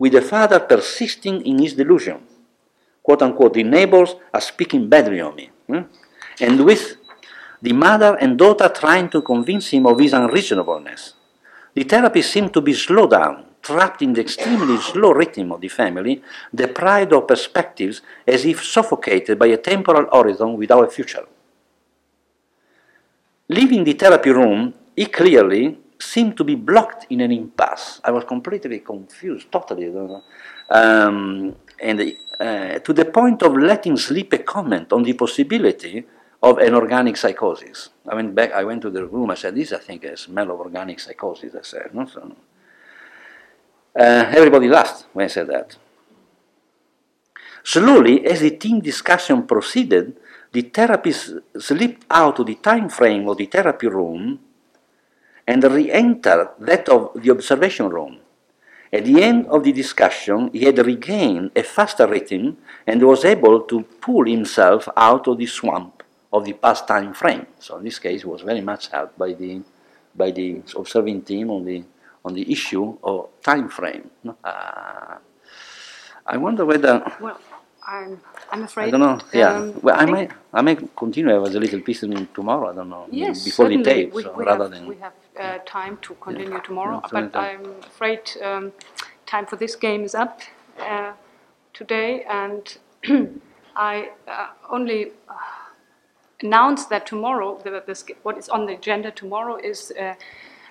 with 0.00 0.12
the 0.12 0.22
father 0.22 0.58
persisting 0.58 1.44
in 1.44 1.58
his 1.58 1.74
delusion. 1.74 2.18
Quote 3.02 3.22
unquote, 3.22 3.52
the 3.54 3.62
neighbors 3.62 4.16
are 4.32 4.40
speaking 4.40 4.88
badly 4.88 5.20
of 5.20 5.36
me. 5.36 5.50
Hmm? 5.68 5.82
And 6.40 6.64
with 6.64 6.96
the 7.60 7.74
mother 7.74 8.16
and 8.18 8.38
daughter 8.38 8.70
trying 8.74 9.10
to 9.10 9.20
convince 9.20 9.68
him 9.68 9.86
of 9.86 9.98
his 9.98 10.14
unreasonableness. 10.14 11.14
The 11.74 11.84
therapy 11.84 12.22
seemed 12.22 12.54
to 12.54 12.62
be 12.62 12.72
slowed 12.72 13.10
down, 13.10 13.44
trapped 13.60 14.00
in 14.00 14.14
the 14.14 14.22
extremely 14.22 14.78
slow 14.78 15.12
rhythm 15.12 15.52
of 15.52 15.60
the 15.60 15.68
family, 15.68 16.22
deprived 16.54 17.12
of 17.12 17.28
perspectives, 17.28 18.00
as 18.26 18.46
if 18.46 18.64
suffocated 18.64 19.38
by 19.38 19.48
a 19.48 19.58
temporal 19.58 20.08
horizon 20.10 20.56
without 20.56 20.88
a 20.88 20.90
future. 20.90 21.26
Leaving 23.50 23.84
the 23.84 23.92
therapy 23.92 24.30
room, 24.30 24.72
he 24.96 25.04
clearly 25.04 25.78
seemed 26.02 26.36
to 26.36 26.44
be 26.44 26.54
blocked 26.54 27.06
in 27.10 27.20
an 27.20 27.30
impasse. 27.30 28.00
I 28.04 28.10
was 28.10 28.24
completely 28.24 28.80
confused, 28.80 29.50
totally. 29.52 29.92
Um, 30.70 31.56
and 31.80 32.16
uh, 32.38 32.78
to 32.78 32.92
the 32.92 33.04
point 33.06 33.42
of 33.42 33.56
letting 33.56 33.96
slip 33.96 34.32
a 34.32 34.38
comment 34.38 34.92
on 34.92 35.02
the 35.02 35.12
possibility 35.12 36.04
of 36.42 36.58
an 36.58 36.74
organic 36.74 37.16
psychosis. 37.16 37.90
I 38.08 38.14
went 38.14 38.34
back, 38.34 38.52
I 38.52 38.64
went 38.64 38.82
to 38.82 38.90
the 38.90 39.06
room, 39.06 39.30
I 39.30 39.34
said, 39.34 39.54
this 39.54 39.72
I 39.72 39.78
think 39.78 40.04
is 40.04 40.12
a 40.12 40.16
smell 40.16 40.50
of 40.50 40.60
organic 40.60 40.98
psychosis, 41.00 41.54
I 41.54 41.62
said. 41.62 41.94
No? 41.94 42.06
So, 42.06 42.32
uh, 43.94 44.24
everybody 44.34 44.68
laughed 44.68 45.06
when 45.12 45.24
I 45.24 45.28
said 45.28 45.48
that. 45.48 45.76
Slowly, 47.62 48.24
as 48.24 48.40
the 48.40 48.52
team 48.52 48.80
discussion 48.80 49.46
proceeded, 49.46 50.16
the 50.52 50.62
therapist 50.62 51.34
slipped 51.58 52.06
out 52.10 52.38
of 52.38 52.46
the 52.46 52.54
time 52.54 52.88
frame 52.88 53.28
of 53.28 53.36
the 53.36 53.46
therapy 53.46 53.86
room 53.86 54.40
and 55.50 55.64
re-entered 55.64 56.48
that 56.60 56.88
of 56.88 57.10
the 57.20 57.28
observation 57.32 57.88
room. 57.88 58.18
At 58.92 59.04
the 59.04 59.20
end 59.20 59.46
of 59.48 59.64
the 59.64 59.72
discussion, 59.72 60.48
he 60.52 60.62
had 60.64 60.78
regained 60.78 61.50
a 61.56 61.64
faster 61.64 62.06
rhythm 62.06 62.58
and 62.86 63.02
was 63.02 63.24
able 63.24 63.62
to 63.62 63.82
pull 64.00 64.26
himself 64.26 64.88
out 64.96 65.26
of 65.26 65.38
the 65.38 65.46
swamp 65.46 66.04
of 66.32 66.44
the 66.44 66.52
past 66.52 66.86
time 66.86 67.12
frame. 67.14 67.46
So 67.58 67.78
in 67.78 67.84
this 67.84 67.98
case, 67.98 68.24
was 68.24 68.42
very 68.42 68.60
much 68.60 68.90
helped 68.94 69.18
by 69.18 69.32
the, 69.32 69.62
by 70.14 70.30
the 70.30 70.62
observing 70.76 71.22
team 71.22 71.50
on 71.50 71.64
the, 71.64 71.82
on 72.24 72.34
the 72.34 72.46
issue 72.50 72.96
of 73.02 73.28
time 73.42 73.68
frame. 73.68 74.08
Uh, 74.44 75.16
I 76.26 76.36
wonder 76.36 76.64
whether... 76.64 77.02
Well, 77.20 77.40
I'm, 77.84 78.20
I'm 78.52 78.62
afraid. 78.64 78.88
I 78.88 78.90
don't 78.90 79.00
know. 79.00 79.18
Yeah. 79.32 79.54
Um, 79.54 79.80
well, 79.82 79.96
I, 79.96 80.02
I 80.02 80.06
may 80.06 80.28
I 80.52 80.62
may 80.62 80.76
continue 80.96 81.44
as 81.46 81.54
a 81.54 81.60
little 81.60 81.80
piece 81.80 82.00
tomorrow. 82.34 82.70
I 82.70 82.74
don't 82.74 82.88
know. 82.88 83.06
Yes, 83.10 83.44
before 83.44 83.66
certainly. 83.66 83.84
the 83.84 83.90
tape, 83.94 84.12
we, 84.12 84.22
so 84.22 84.32
we 84.32 84.44
rather 84.44 84.64
have, 84.64 84.72
than 84.72 84.86
we 84.86 84.96
have 84.96 85.12
uh, 85.38 85.58
time 85.66 85.98
to 86.02 86.14
continue 86.14 86.60
tomorrow, 86.62 87.00
Yeah, 87.12 87.28
but. 87.30 87.36
I'm 87.36 87.66
afraid 87.82 88.20
um, 88.42 88.72
time 89.26 89.46
for 89.46 89.56
this 89.56 89.76
game 89.76 90.02
is 90.04 90.14
up 90.14 90.40
uh, 90.80 91.12
today, 91.72 92.24
and 92.24 92.78
I 93.76 94.10
uh, 94.26 94.48
only 94.70 95.12
uh, 95.28 95.34
announce 96.42 96.86
that 96.86 97.06
tomorrow, 97.06 97.60
the, 97.62 97.70
the, 97.86 98.14
what 98.22 98.38
is 98.38 98.48
on 98.48 98.66
the 98.66 98.74
agenda 98.74 99.10
tomorrow 99.10 99.56
is 99.56 99.92
uh, 99.98 100.14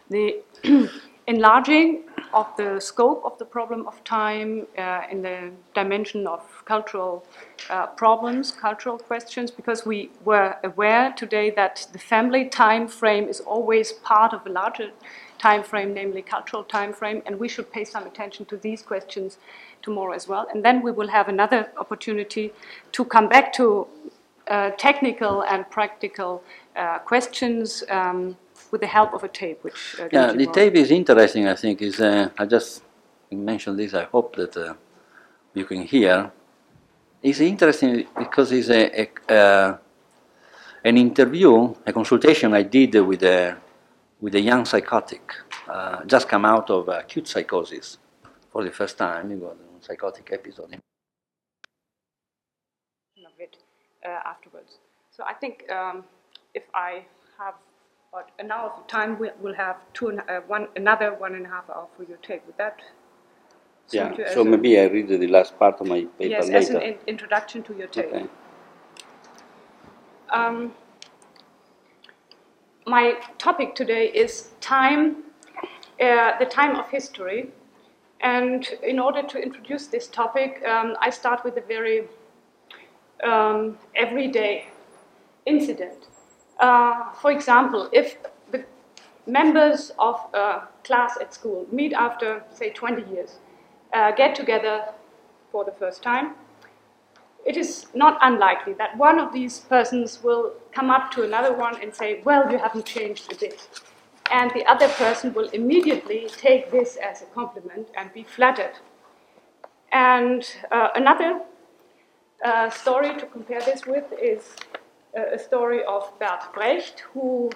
the 0.09 0.41
enlarging 1.29 2.03
of 2.33 2.47
the 2.57 2.79
scope 2.79 3.21
of 3.23 3.37
the 3.37 3.45
problem 3.45 3.87
of 3.87 4.03
time 4.03 4.65
uh, 4.77 5.01
in 5.11 5.21
the 5.21 5.51
dimension 5.75 6.25
of 6.25 6.41
cultural 6.65 7.23
uh, 7.69 7.85
problems, 7.85 8.51
cultural 8.51 8.97
questions, 8.97 9.51
because 9.51 9.85
we 9.85 10.09
were 10.25 10.55
aware 10.63 11.13
today 11.15 11.51
that 11.51 11.87
the 11.93 11.99
family 11.99 12.45
time 12.45 12.87
frame 12.87 13.29
is 13.29 13.39
always 13.41 13.91
part 13.91 14.33
of 14.33 14.45
a 14.47 14.49
larger 14.49 14.89
time 15.37 15.61
frame, 15.63 15.93
namely 15.93 16.23
cultural 16.23 16.63
time 16.63 16.91
frame, 16.91 17.21
and 17.27 17.39
we 17.39 17.47
should 17.47 17.71
pay 17.71 17.85
some 17.85 18.05
attention 18.07 18.43
to 18.45 18.57
these 18.57 18.81
questions 18.81 19.37
tomorrow 19.83 20.13
as 20.13 20.27
well. 20.27 20.47
And 20.51 20.65
then 20.65 20.81
we 20.81 20.91
will 20.91 21.09
have 21.09 21.27
another 21.29 21.71
opportunity 21.77 22.51
to 22.91 23.05
come 23.05 23.29
back 23.29 23.53
to 23.53 23.87
uh, 24.47 24.71
technical 24.71 25.43
and 25.43 25.69
practical 25.69 26.43
uh, 26.75 26.97
questions 26.99 27.83
um, 27.89 28.35
with 28.71 28.81
the 28.81 28.87
help 28.87 29.13
of 29.13 29.23
a 29.23 29.27
tape, 29.27 29.63
which 29.63 29.95
uh, 29.99 30.07
yeah. 30.11 30.31
The 30.33 30.47
tape 30.47 30.75
is 30.75 30.91
interesting. 30.91 31.47
I 31.47 31.55
think 31.55 31.81
is 31.81 31.99
uh, 31.99 32.29
I 32.37 32.45
just 32.45 32.83
mentioned 33.31 33.79
this. 33.79 33.93
I 33.93 34.05
hope 34.05 34.35
that 34.35 34.55
uh, 34.57 34.73
you 35.53 35.65
can 35.65 35.83
hear. 35.83 36.31
It's 37.21 37.39
interesting 37.39 38.07
because 38.17 38.51
it's 38.51 38.69
a, 38.69 39.01
a 39.01 39.33
uh, 39.33 39.77
an 40.83 40.97
interview, 40.97 41.73
a 41.85 41.91
consultation 41.93 42.53
I 42.53 42.63
did 42.63 42.95
with 42.95 43.23
a 43.23 43.57
with 44.21 44.35
a 44.35 44.39
young 44.41 44.65
psychotic, 44.65 45.33
uh, 45.67 46.03
just 46.05 46.27
come 46.27 46.45
out 46.45 46.69
of 46.69 46.87
acute 46.89 47.27
psychosis 47.27 47.97
for 48.51 48.63
the 48.63 48.71
first 48.71 48.97
time. 48.97 49.29
He 49.29 49.35
got 49.37 49.53
a 49.53 49.83
psychotic 49.83 50.29
episode. 50.31 50.73
of 50.73 50.81
it 53.39 53.57
uh, 54.05 54.09
afterwards. 54.25 54.79
So 55.11 55.23
I 55.23 55.33
think 55.33 55.69
um, 55.71 56.03
if 56.53 56.63
I 56.73 57.05
have 57.37 57.55
about 58.11 58.31
an 58.39 58.51
hour 58.51 58.71
of 58.71 58.87
time, 58.87 59.19
we'll, 59.19 59.31
we'll 59.39 59.53
have 59.53 59.77
two 59.93 60.07
and, 60.07 60.21
uh, 60.21 60.39
one, 60.47 60.67
another 60.75 61.13
one 61.13 61.35
and 61.35 61.45
a 61.45 61.49
half 61.49 61.69
hour 61.69 61.87
for 61.95 62.03
your 62.03 62.17
tape. 62.17 62.41
Would 62.47 62.57
that 62.57 62.79
Yeah. 63.91 64.15
So 64.33 64.43
maybe 64.43 64.79
I 64.79 64.85
read 64.85 65.07
the 65.07 65.27
last 65.27 65.57
part 65.59 65.79
of 65.81 65.87
my 65.87 66.01
paper 66.17 66.29
yes, 66.29 66.47
later. 66.47 66.57
as 66.57 66.69
an 66.69 66.81
in- 66.81 66.99
introduction 67.07 67.63
to 67.63 67.75
your 67.75 67.87
tape. 67.87 68.05
Okay. 68.05 68.25
Um, 70.29 70.73
my 72.85 73.17
topic 73.37 73.75
today 73.75 74.07
is 74.07 74.51
time, 74.59 75.23
uh, 75.99 76.37
the 76.39 76.45
time 76.45 76.75
of 76.77 76.89
history. 76.89 77.51
And 78.21 78.67
in 78.83 78.99
order 78.99 79.23
to 79.23 79.37
introduce 79.41 79.87
this 79.87 80.07
topic, 80.07 80.63
um, 80.67 80.95
I 80.99 81.09
start 81.09 81.43
with 81.43 81.57
a 81.57 81.61
very 81.61 82.07
um, 83.23 83.77
everyday 83.95 84.67
incident. 85.45 86.07
Uh, 86.59 87.11
for 87.13 87.31
example, 87.31 87.89
if 87.93 88.17
the 88.51 88.65
members 89.25 89.91
of 89.97 90.19
a 90.33 90.67
class 90.83 91.17
at 91.21 91.33
school 91.33 91.65
meet 91.71 91.93
after, 91.93 92.43
say, 92.53 92.69
20 92.69 93.09
years, 93.13 93.37
uh, 93.93 94.11
get 94.11 94.35
together 94.35 94.83
for 95.51 95.63
the 95.63 95.71
first 95.71 96.03
time, 96.03 96.33
it 97.45 97.55
is 97.55 97.87
not 97.93 98.17
unlikely 98.21 98.73
that 98.73 98.97
one 98.97 99.19
of 99.19 99.31
these 99.33 99.59
persons 99.59 100.21
will 100.21 100.53
come 100.71 100.89
up 100.89 101.11
to 101.11 101.23
another 101.23 101.53
one 101.53 101.81
and 101.81 101.95
say, 101.95 102.21
Well, 102.23 102.51
you 102.51 102.57
haven't 102.57 102.85
changed 102.85 103.31
a 103.31 103.35
bit. 103.35 103.67
And 104.31 104.51
the 104.51 104.65
other 104.65 104.87
person 104.89 105.33
will 105.33 105.49
immediately 105.49 106.27
take 106.37 106.71
this 106.71 106.97
as 106.97 107.21
a 107.21 107.25
compliment 107.25 107.87
and 107.97 108.13
be 108.13 108.23
flattered. 108.23 108.73
And 109.91 110.45
uh, 110.71 110.89
another 110.95 111.41
uh, 112.45 112.69
story 112.69 113.15
to 113.15 113.25
compare 113.25 113.61
this 113.61 113.87
with 113.87 114.05
is 114.21 114.55
uh, 115.17 115.35
a 115.35 115.39
story 115.39 115.83
of 115.83 116.11
Bert 116.19 116.53
Brecht, 116.53 117.01
who 117.13 117.49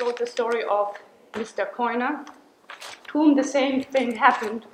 wrote 0.00 0.18
the 0.18 0.26
story 0.26 0.62
of 0.64 0.96
Mr. 1.32 1.70
Keuner, 1.70 2.26
to 3.06 3.12
whom 3.12 3.36
the 3.36 3.44
same 3.44 3.82
thing 3.82 4.16
happened 4.16 4.66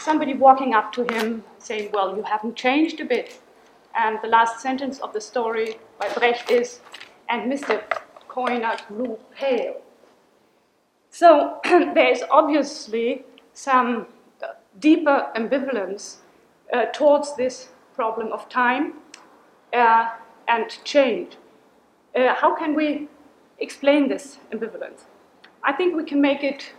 somebody 0.00 0.34
walking 0.34 0.74
up 0.74 0.92
to 0.92 1.04
him 1.14 1.44
saying, 1.58 1.90
Well, 1.92 2.16
you 2.16 2.22
haven't 2.22 2.56
changed 2.56 3.00
a 3.00 3.04
bit. 3.04 3.40
And 3.94 4.18
the 4.22 4.28
last 4.28 4.60
sentence 4.60 4.98
of 5.00 5.12
the 5.12 5.20
story 5.20 5.78
by 5.98 6.08
Brecht 6.14 6.50
is, 6.50 6.80
And 7.28 7.50
Mr. 7.52 7.82
Keuner 8.28 8.76
grew 8.88 9.18
pale. 9.34 9.80
So 11.10 11.60
there 11.64 12.10
is 12.10 12.24
obviously 12.30 13.24
some 13.52 14.06
uh, 14.42 14.54
deeper 14.78 15.30
ambivalence 15.36 16.16
uh, 16.72 16.86
towards 16.86 17.36
this 17.36 17.68
problem 17.94 18.32
of 18.32 18.48
time 18.48 18.94
uh, 19.74 20.08
and 20.48 20.70
change. 20.84 21.36
Uh, 22.14 22.34
how 22.34 22.54
can 22.54 22.74
we 22.74 23.08
explain 23.58 24.08
this 24.08 24.38
ambivalence? 24.52 25.04
I 25.62 25.72
think 25.72 25.96
we 25.96 26.04
can 26.04 26.20
make 26.20 26.42
it 26.42 26.72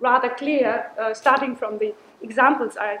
rather 0.00 0.30
clear, 0.30 0.90
uh, 0.98 1.14
starting 1.14 1.54
from 1.54 1.78
the 1.78 1.94
examples 2.22 2.76
I 2.76 2.98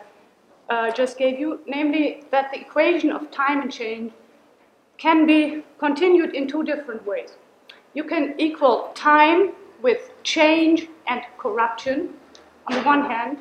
uh, 0.68 0.90
just 0.92 1.18
gave 1.18 1.38
you, 1.38 1.60
namely 1.66 2.24
that 2.30 2.52
the 2.52 2.60
equation 2.60 3.10
of 3.10 3.30
time 3.30 3.62
and 3.62 3.72
change 3.72 4.12
can 4.98 5.26
be 5.26 5.64
continued 5.78 6.34
in 6.34 6.46
two 6.46 6.62
different 6.62 7.06
ways. 7.06 7.30
You 7.94 8.04
can 8.04 8.34
equal 8.38 8.90
time 8.94 9.52
with 9.82 10.10
change 10.22 10.88
and 11.06 11.22
corruption 11.38 12.10
on 12.66 12.76
the 12.76 12.82
one 12.82 13.10
hand, 13.10 13.38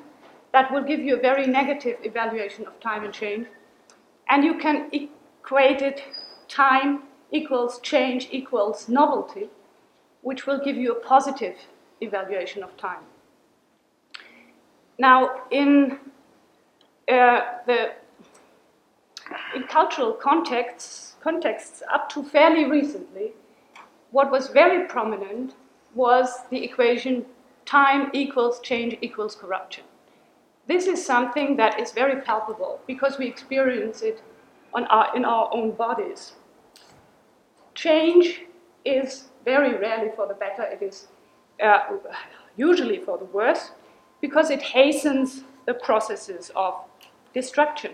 that 0.53 0.72
will 0.72 0.83
give 0.83 0.99
you 0.99 1.17
a 1.17 1.19
very 1.19 1.45
negative 1.45 1.98
evaluation 2.03 2.66
of 2.66 2.80
time 2.80 3.03
and 3.03 3.14
change. 3.14 3.48
And 4.30 4.43
you 4.43 4.58
can 4.58 4.90
equate 4.91 5.82
it 5.82 6.01
time 6.50 7.03
equals 7.32 7.80
change 7.80 8.28
equals 8.32 8.90
novelty, 8.90 9.50
which 10.22 10.45
will 10.45 10.60
give 10.60 10.76
you 10.76 10.92
a 10.92 11.00
positive 11.00 11.56
evaluation 12.02 12.64
of 12.64 12.76
time. 12.76 13.03
Now, 14.98 15.44
in 15.52 16.00
uh, 17.10 17.42
the 17.66 17.94
in 19.56 19.64
cultural 19.64 20.14
contexts, 20.14 21.16
contexts 21.22 21.84
up 21.92 22.10
to 22.10 22.24
fairly 22.24 22.66
recently, 22.66 23.32
what 24.11 24.32
was 24.32 24.48
very 24.48 24.88
prominent 24.88 25.53
was 25.94 26.40
the 26.50 26.64
equation 26.64 27.26
time 27.66 28.10
equals 28.14 28.60
change 28.60 28.98
equals 29.02 29.36
corruption. 29.36 29.84
This 30.68 30.88
is 30.88 31.06
something 31.06 31.56
that 31.58 31.80
is 31.80 31.92
very 31.92 32.22
palpable 32.22 32.80
because 32.88 33.18
we 33.18 33.28
experience 33.28 34.02
it 34.02 34.22
our, 34.74 35.16
in 35.16 35.26
our 35.26 35.50
own 35.52 35.72
bodies. 35.72 36.34
Change 37.80 38.41
is 38.83 39.30
very 39.45 39.74
rarely 39.77 40.11
for 40.14 40.27
the 40.27 40.33
better, 40.33 40.64
it 40.64 40.82
is 40.82 41.08
uh, 41.64 41.80
usually 42.58 42.98
for 42.98 43.17
the 43.17 43.24
worse 43.24 43.72
because 44.19 44.49
it 44.49 44.61
hastens 44.61 45.43
the 45.66 45.74
processes 45.74 46.51
of 46.58 46.74
destruction. 47.33 47.91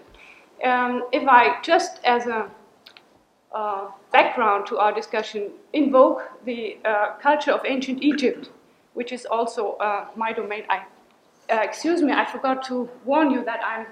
Um, 0.64 1.04
if 1.12 1.28
I 1.28 1.62
just 1.62 2.00
as 2.04 2.26
a 2.26 2.50
uh, 3.54 3.92
background 4.12 4.66
to 4.68 4.80
our 4.80 4.92
discussion 4.92 5.52
invoke 5.72 6.32
the 6.46 6.78
uh, 6.84 7.18
culture 7.22 7.52
of 7.52 7.62
ancient 7.66 8.02
Egypt, 8.02 8.50
which 8.96 9.12
is 9.12 9.26
also 9.28 9.74
uh, 9.74 10.08
my 10.16 10.34
domain. 10.34 10.64
I, 10.68 10.78
uh, 11.54 11.62
excuse 11.62 12.02
me, 12.02 12.12
I 12.12 12.26
forgot 12.26 12.64
to 12.70 12.90
warn 13.06 13.30
you 13.30 13.46
that 13.46 13.62
I'm 13.64 13.86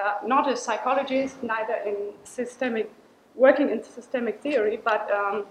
uh, 0.00 0.26
not 0.26 0.48
a 0.48 0.56
psychologist, 0.56 1.42
neither 1.42 1.74
in 1.84 1.96
systemic, 2.22 2.88
working 3.34 3.70
in 3.70 3.82
systemic 3.82 4.40
theory, 4.40 4.80
but 4.82 5.10
um, 5.10 5.44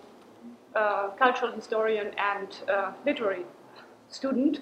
cultural 1.17 1.51
historian 1.51 2.11
and 2.17 2.57
literary 3.05 3.45
student. 4.09 4.59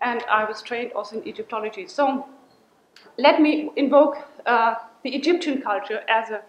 And 0.00 0.22
I 0.30 0.44
was 0.44 0.62
trained 0.62 0.92
also 0.92 1.16
in 1.18 1.26
Egyptology. 1.26 1.86
So 1.86 2.28
let 3.18 3.40
me 3.40 3.70
invoke 3.76 4.18
uh, 4.46 4.76
the 5.02 5.10
Egyptian 5.10 5.60
culture 5.60 6.02
as 6.08 6.30
a 6.30 6.42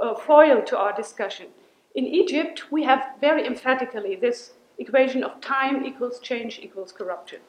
uh, 0.00 0.14
foil 0.14 0.62
to 0.62 0.78
our 0.78 0.92
discussion. 0.92 1.46
In 1.94 2.06
Egypt, 2.06 2.72
we 2.72 2.84
have 2.84 3.10
very 3.20 3.46
emphatically 3.46 4.16
this 4.16 4.54
equation 4.78 5.22
of 5.22 5.40
time 5.40 5.84
equals 5.84 6.18
change 6.20 6.58
equals 6.60 6.92
corruption. 6.92 7.40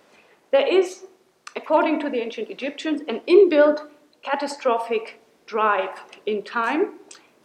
There 0.52 0.68
is, 0.68 1.06
according 1.56 2.00
to 2.02 2.10
the 2.10 2.20
ancient 2.20 2.50
Egyptians, 2.50 3.02
an 3.08 3.22
inbuilt 3.28 3.88
catastrophic 4.22 5.20
drive 5.46 6.04
in 6.26 6.44
time, 6.44 7.00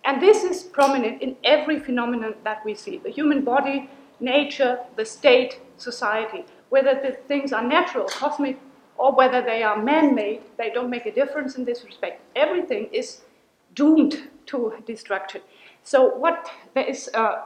and 0.09 0.23
this 0.23 0.43
is 0.43 0.63
prominent 0.63 1.21
in 1.21 1.37
every 1.45 1.79
phenomenon 1.79 2.35
that 2.43 2.65
we 2.65 2.75
see 2.75 2.97
the 2.97 3.11
human 3.11 3.45
body, 3.45 3.91
nature, 4.21 4.79
the 4.97 5.05
state, 5.05 5.61
society. 5.77 6.47
Whether 6.71 6.95
the 6.95 7.13
things 7.29 7.53
are 7.53 7.63
natural, 7.63 8.07
cosmic, 8.07 8.59
or 8.97 9.15
whether 9.15 9.43
they 9.43 9.63
are 9.63 9.77
man 9.83 10.15
made, 10.15 10.41
they 10.57 10.71
don't 10.71 10.89
make 10.89 11.05
a 11.05 11.13
difference 11.13 11.57
in 11.59 11.67
this 11.67 11.85
respect. 11.85 12.23
Everything 12.35 12.89
is 12.91 13.21
doomed 13.75 14.31
to 14.47 14.73
destruction. 14.87 15.43
So 15.83 16.17
what 16.17 16.51
there 16.75 16.87
is, 16.87 17.11
uh, 17.13 17.43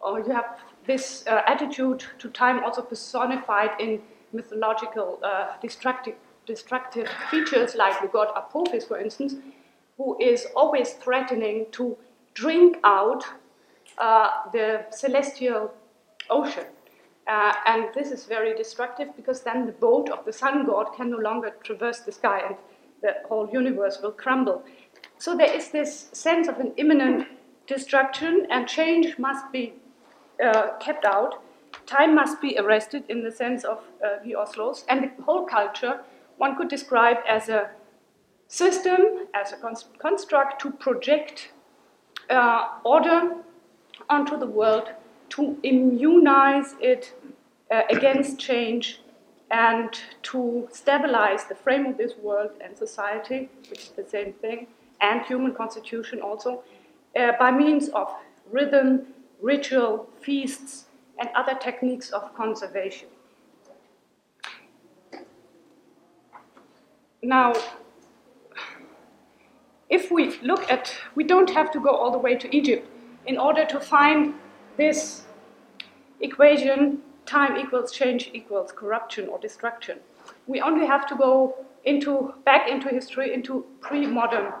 or 0.00 0.20
you 0.20 0.32
have 0.32 0.58
this 0.86 1.24
uh, 1.26 1.42
attitude 1.46 2.02
to 2.18 2.30
time 2.30 2.64
also 2.64 2.80
personified 2.80 3.78
in 3.78 4.00
mythological 4.32 5.18
uh, 5.22 5.48
destructive, 5.60 6.14
destructive 6.46 7.08
features 7.30 7.74
like 7.74 8.00
the 8.00 8.08
god 8.08 8.28
Apophis, 8.34 8.86
for 8.86 8.98
instance, 8.98 9.34
who 9.96 10.16
is 10.20 10.46
always 10.56 10.92
threatening 10.94 11.66
to 11.72 11.96
drink 12.34 12.78
out 12.84 13.24
uh, 13.98 14.30
the 14.52 14.84
celestial 14.90 15.72
ocean. 16.30 16.66
Uh, 17.26 17.54
and 17.66 17.86
this 17.94 18.10
is 18.10 18.26
very 18.26 18.54
destructive 18.54 19.08
because 19.16 19.40
then 19.42 19.64
the 19.66 19.72
boat 19.72 20.10
of 20.10 20.24
the 20.24 20.32
sun 20.32 20.66
god 20.66 20.86
can 20.94 21.10
no 21.10 21.16
longer 21.16 21.54
traverse 21.62 22.00
the 22.00 22.12
sky 22.12 22.42
and 22.46 22.56
the 23.02 23.14
whole 23.28 23.48
universe 23.52 23.98
will 24.02 24.12
crumble. 24.12 24.62
So 25.18 25.36
there 25.36 25.52
is 25.52 25.70
this 25.70 26.08
sense 26.12 26.48
of 26.48 26.58
an 26.58 26.72
imminent 26.76 27.28
destruction, 27.66 28.46
and 28.50 28.68
change 28.68 29.18
must 29.18 29.50
be 29.52 29.74
uh, 30.44 30.76
kept 30.80 31.04
out. 31.04 31.42
Time 31.86 32.14
must 32.14 32.40
be 32.40 32.58
arrested 32.58 33.04
in 33.08 33.22
the 33.22 33.30
sense 33.30 33.64
of 33.64 33.78
uh, 34.04 34.22
the 34.24 34.32
Ausloos, 34.32 34.84
and 34.88 35.04
the 35.04 35.22
whole 35.22 35.44
culture 35.46 36.00
one 36.36 36.56
could 36.56 36.68
describe 36.68 37.18
as 37.28 37.48
a 37.48 37.70
system, 38.48 39.26
as 39.34 39.52
a 39.52 39.56
construct 39.98 40.60
to 40.62 40.70
project 40.70 41.50
uh, 42.30 42.68
order 42.84 43.36
onto 44.08 44.38
the 44.38 44.46
world, 44.46 44.90
to 45.30 45.58
immunize 45.62 46.74
it 46.80 47.12
uh, 47.70 47.82
against 47.90 48.38
change, 48.38 49.00
and 49.50 50.00
to 50.22 50.68
stabilize 50.72 51.44
the 51.44 51.54
frame 51.54 51.86
of 51.86 51.96
this 51.96 52.12
world 52.22 52.50
and 52.60 52.76
society, 52.76 53.48
which 53.70 53.80
is 53.80 53.90
the 53.90 54.08
same 54.08 54.32
thing, 54.32 54.66
and 55.00 55.22
human 55.22 55.54
constitution 55.54 56.20
also, 56.20 56.62
uh, 57.16 57.32
by 57.38 57.50
means 57.50 57.88
of 57.90 58.12
rhythm, 58.50 59.06
ritual, 59.40 60.08
feasts, 60.20 60.86
and 61.18 61.28
other 61.34 61.54
techniques 61.54 62.10
of 62.10 62.34
conservation. 62.34 63.08
Now, 67.22 67.52
if 69.94 70.10
we 70.10 70.38
look 70.40 70.68
at, 70.70 70.92
we 71.14 71.22
don't 71.22 71.50
have 71.50 71.70
to 71.70 71.80
go 71.80 71.90
all 71.90 72.10
the 72.10 72.18
way 72.18 72.34
to 72.36 72.56
Egypt 72.56 72.88
in 73.26 73.38
order 73.38 73.64
to 73.64 73.78
find 73.78 74.34
this 74.76 75.22
equation 76.20 76.98
time 77.26 77.56
equals 77.56 77.92
change 77.92 78.30
equals 78.34 78.72
corruption 78.72 79.28
or 79.28 79.38
destruction. 79.38 79.98
We 80.46 80.60
only 80.60 80.86
have 80.86 81.06
to 81.06 81.14
go 81.14 81.54
into 81.84 82.34
back 82.44 82.68
into 82.68 82.88
history, 82.88 83.32
into 83.32 83.64
pre-modern 83.80 84.52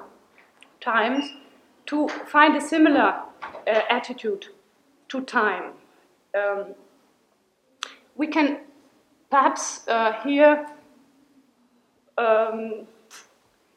times, 0.80 1.24
to 1.86 2.08
find 2.08 2.56
a 2.56 2.60
similar 2.60 3.10
uh, 3.66 3.80
attitude 3.90 4.46
to 5.08 5.20
time. 5.22 5.72
Um, 6.38 6.74
we 8.14 8.26
can 8.28 8.60
perhaps 9.30 9.86
uh, 9.88 10.12
here 10.22 10.66
um, 12.16 12.86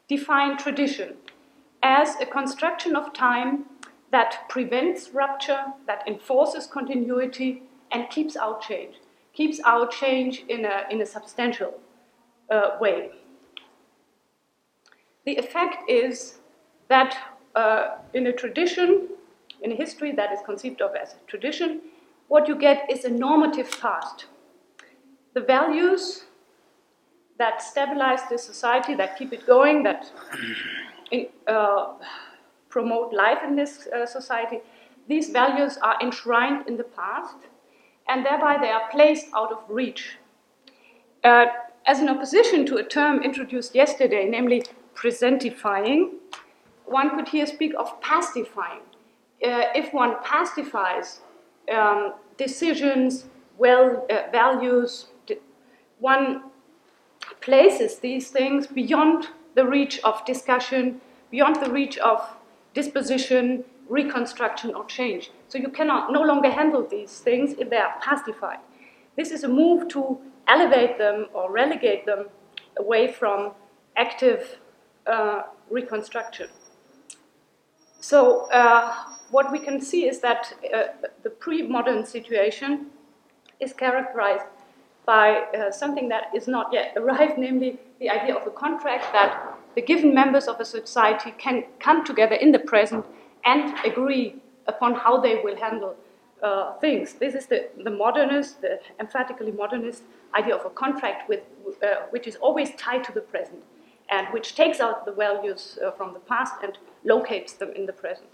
define 0.08 0.56
tradition 0.56 1.16
as 1.82 2.16
a 2.20 2.26
construction 2.26 2.96
of 2.96 3.12
time 3.12 3.66
that 4.10 4.48
prevents 4.48 5.10
rupture, 5.10 5.64
that 5.86 6.06
enforces 6.06 6.66
continuity, 6.66 7.62
and 7.90 8.08
keeps 8.10 8.36
out 8.36 8.62
change, 8.62 8.96
keeps 9.32 9.60
out 9.64 9.90
change 9.90 10.44
in 10.48 10.64
a, 10.64 10.84
in 10.90 11.00
a 11.00 11.06
substantial 11.06 11.74
uh, 12.50 12.76
way. 12.80 13.10
The 15.26 15.36
effect 15.36 15.88
is 15.88 16.38
that 16.88 17.16
uh, 17.54 17.96
in 18.14 18.26
a 18.26 18.32
tradition, 18.32 19.08
in 19.62 19.72
a 19.72 19.74
history 19.74 20.12
that 20.12 20.32
is 20.32 20.38
conceived 20.44 20.80
of 20.80 20.94
as 20.94 21.14
a 21.14 21.30
tradition, 21.30 21.80
what 22.28 22.48
you 22.48 22.56
get 22.56 22.90
is 22.90 23.04
a 23.04 23.10
normative 23.10 23.70
past. 23.80 24.26
The 25.34 25.40
values 25.40 26.24
that 27.38 27.62
stabilize 27.62 28.20
the 28.30 28.38
society, 28.38 28.94
that 28.94 29.18
keep 29.18 29.32
it 29.32 29.46
going, 29.46 29.82
that 29.84 30.10
in, 31.10 31.26
uh, 31.46 31.94
promote 32.68 33.12
life 33.12 33.38
in 33.44 33.56
this 33.56 33.86
uh, 33.88 34.06
society, 34.06 34.60
these 35.08 35.30
values 35.30 35.78
are 35.78 35.96
enshrined 36.02 36.68
in 36.68 36.76
the 36.76 36.84
past, 36.84 37.36
and 38.08 38.24
thereby 38.24 38.58
they 38.60 38.70
are 38.70 38.88
placed 38.90 39.26
out 39.34 39.50
of 39.52 39.58
reach. 39.68 40.18
Uh, 41.24 41.46
as 41.86 42.00
an 42.00 42.08
opposition 42.08 42.66
to 42.66 42.76
a 42.76 42.84
term 42.84 43.22
introduced 43.22 43.74
yesterday, 43.74 44.28
namely 44.28 44.62
presentifying, 44.94 46.10
one 46.84 47.16
could 47.16 47.28
here 47.28 47.46
speak 47.46 47.72
of 47.78 48.00
pastifying. 48.00 48.82
Uh, 49.42 49.70
if 49.74 49.92
one 49.94 50.16
pastifies 50.22 51.20
um, 51.72 52.14
decisions, 52.36 53.26
well, 53.56 54.06
uh, 54.10 54.30
values, 54.30 55.06
one 55.98 56.42
places 57.40 57.98
these 57.98 58.30
things 58.30 58.66
beyond 58.66 59.28
the 59.58 59.66
reach 59.66 59.98
of 60.04 60.24
discussion, 60.24 61.00
beyond 61.32 61.56
the 61.64 61.70
reach 61.78 61.98
of 61.98 62.18
disposition, 62.74 63.64
reconstruction, 63.88 64.72
or 64.72 64.84
change. 64.86 65.32
So 65.48 65.58
you 65.58 65.70
cannot 65.78 66.12
no 66.12 66.22
longer 66.22 66.50
handle 66.60 66.86
these 66.86 67.18
things 67.26 67.54
if 67.58 67.68
they 67.68 67.82
are 67.86 67.94
pastified. 68.00 68.60
This 69.16 69.32
is 69.32 69.42
a 69.42 69.48
move 69.48 69.88
to 69.88 70.18
elevate 70.46 70.96
them 70.96 71.26
or 71.32 71.50
relegate 71.50 72.06
them 72.06 72.28
away 72.76 73.10
from 73.10 73.52
active 73.96 74.60
uh, 75.08 75.42
reconstruction. 75.70 76.48
So 77.98 78.48
uh, 78.52 78.94
what 79.32 79.50
we 79.50 79.58
can 79.58 79.80
see 79.80 80.08
is 80.08 80.20
that 80.20 80.54
uh, 80.72 81.08
the 81.24 81.30
pre-modern 81.30 82.06
situation 82.06 82.86
is 83.58 83.72
characterized 83.72 84.46
by 85.04 85.28
uh, 85.40 85.72
something 85.72 86.08
that 86.10 86.26
is 86.32 86.46
not 86.46 86.72
yet 86.72 86.92
arrived, 86.96 87.38
namely 87.38 87.80
the 88.00 88.10
idea 88.10 88.34
of 88.34 88.46
a 88.46 88.50
contract 88.50 89.12
that 89.12 89.58
the 89.74 89.82
given 89.82 90.14
members 90.14 90.46
of 90.46 90.60
a 90.60 90.64
society 90.64 91.32
can 91.38 91.64
come 91.78 92.04
together 92.04 92.34
in 92.34 92.52
the 92.52 92.58
present 92.58 93.04
and 93.44 93.74
agree 93.84 94.36
upon 94.66 94.94
how 94.94 95.20
they 95.20 95.36
will 95.36 95.56
handle 95.56 95.94
uh, 96.42 96.74
things. 96.78 97.14
This 97.14 97.34
is 97.34 97.46
the, 97.46 97.68
the 97.82 97.90
modernist, 97.90 98.60
the 98.60 98.80
emphatically 99.00 99.52
modernist 99.52 100.02
idea 100.34 100.54
of 100.54 100.64
a 100.64 100.70
contract 100.70 101.28
with, 101.28 101.40
uh, 101.82 102.06
which 102.10 102.26
is 102.26 102.36
always 102.36 102.74
tied 102.76 103.04
to 103.04 103.12
the 103.12 103.20
present 103.20 103.62
and 104.10 104.26
which 104.28 104.54
takes 104.54 104.80
out 104.80 105.04
the 105.04 105.12
values 105.12 105.78
uh, 105.84 105.90
from 105.92 106.12
the 106.12 106.20
past 106.20 106.54
and 106.62 106.78
locates 107.04 107.54
them 107.54 107.70
in 107.74 107.86
the 107.86 107.92
present. 107.92 108.28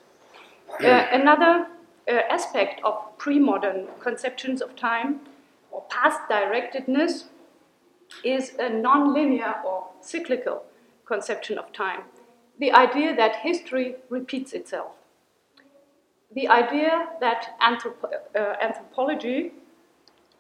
Uh, 0.80 1.06
another 1.12 1.66
uh, 2.08 2.12
aspect 2.30 2.80
of 2.84 2.94
pre 3.18 3.38
modern 3.38 3.86
conceptions 4.00 4.60
of 4.60 4.76
time 4.76 5.20
or 5.70 5.82
past 5.88 6.20
directedness 6.28 7.24
is 8.22 8.54
a 8.58 8.68
non 8.68 9.12
linear 9.12 9.54
or 9.64 9.88
cyclical 10.00 10.64
conception 11.06 11.58
of 11.58 11.72
time. 11.72 12.02
The 12.58 12.72
idea 12.72 13.14
that 13.16 13.36
history 13.36 13.96
repeats 14.08 14.52
itself. 14.52 14.92
The 16.34 16.48
idea 16.48 17.08
that 17.20 17.56
anthropo- 17.60 18.12
uh, 18.34 18.54
anthropology, 18.60 19.52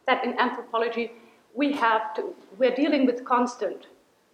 that 0.06 0.24
in 0.24 0.38
anthropology 0.38 1.12
we 1.54 1.72
have 1.72 2.14
to, 2.14 2.34
we're 2.58 2.74
dealing 2.74 3.06
with 3.06 3.24
constant 3.24 3.86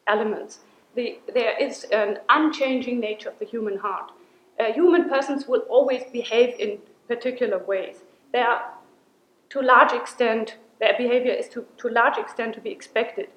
elements. 0.07 0.61
The, 0.95 1.21
there 1.33 1.57
is 1.59 1.85
an 1.93 2.19
unchanging 2.29 2.99
nature 2.99 3.29
of 3.29 3.39
the 3.39 3.45
human 3.45 3.79
heart. 3.79 4.11
Uh, 4.59 4.73
human 4.73 5.09
persons 5.09 5.47
will 5.47 5.61
always 5.69 6.03
behave 6.13 6.59
in 6.59 6.79
particular 7.09 7.59
ways. 7.59 7.97
They 8.33 8.41
are, 8.41 8.73
to 9.51 9.61
a 9.61 9.63
large 9.63 9.93
extent, 9.93 10.57
their 10.81 10.95
behavior 10.97 11.33
is 11.33 11.49
to, 11.51 11.67
to 11.79 11.89
a 11.89 11.93
large 11.93 12.19
extent 12.19 12.55
to 12.55 12.61
be 12.61 12.71
expected. 12.71 13.29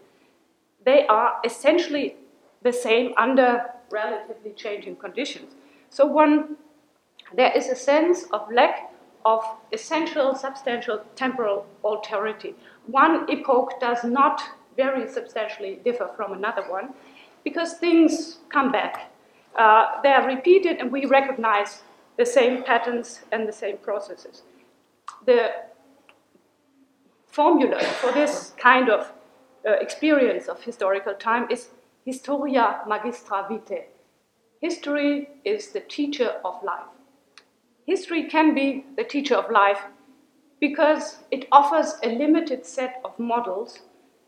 They 0.85 1.05
are 1.07 1.39
essentially 1.45 2.15
the 2.63 2.73
same 2.73 3.13
under 3.17 3.65
relatively 3.91 4.51
changing 4.51 4.95
conditions. 4.95 5.53
So 5.89 6.05
one, 6.05 6.55
there 7.35 7.51
is 7.55 7.67
a 7.67 7.75
sense 7.75 8.25
of 8.31 8.51
lack 8.51 8.91
of 9.25 9.43
essential, 9.71 10.35
substantial 10.35 11.01
temporal 11.15 11.65
alterity. 11.83 12.53
One 12.87 13.29
epoch 13.29 13.79
does 13.79 14.03
not 14.03 14.41
very 14.75 15.07
substantially 15.07 15.79
differ 15.83 16.09
from 16.15 16.33
another 16.33 16.63
one 16.69 16.93
because 17.43 17.73
things 17.73 18.39
come 18.49 18.71
back. 18.71 19.11
Uh, 19.55 20.01
they 20.01 20.09
are 20.09 20.25
repeated 20.25 20.77
and 20.77 20.91
we 20.91 21.05
recognize 21.05 21.83
the 22.17 22.25
same 22.25 22.63
patterns 22.63 23.21
and 23.31 23.47
the 23.47 23.53
same 23.53 23.77
processes. 23.77 24.41
The 25.25 25.51
formula 27.33 27.79
for 27.99 28.11
this 28.11 28.53
kind 28.57 28.89
of 28.89 29.11
uh, 29.67 29.71
experience 29.81 30.47
of 30.47 30.61
historical 30.61 31.15
time 31.15 31.47
is 31.49 31.69
Historia 32.05 32.81
Magistra 32.87 33.49
Vitae. 33.49 33.85
History 34.61 35.29
is 35.43 35.69
the 35.69 35.79
teacher 35.79 36.35
of 36.45 36.63
life. 36.63 36.93
History 37.87 38.29
can 38.29 38.53
be 38.53 38.85
the 38.97 39.03
teacher 39.03 39.35
of 39.35 39.49
life 39.49 39.81
because 40.59 41.23
it 41.31 41.47
offers 41.51 41.95
a 42.03 42.09
limited 42.09 42.67
set 42.67 43.01
of 43.03 43.17
models 43.17 43.79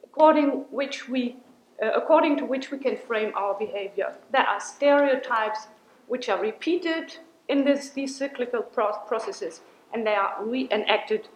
according, 0.04 0.66
which 0.72 1.08
we, 1.08 1.36
uh, 1.84 1.92
according 1.92 2.38
to 2.38 2.46
which 2.46 2.72
we 2.72 2.80
can 2.80 2.98
frame 2.98 3.32
our 3.36 3.54
behavior. 3.54 4.16
There 4.32 4.48
are 4.48 4.60
stereotypes 4.60 5.68
which 6.08 6.28
are 6.28 6.42
repeated 6.42 7.18
in 7.50 7.66
this, 7.66 7.90
these 7.90 8.18
cyclical 8.18 8.64
pro- 8.64 8.98
processes 9.08 9.62
and 9.94 10.08
they 10.08 10.16
are 10.16 10.44
reenacted 10.44 11.28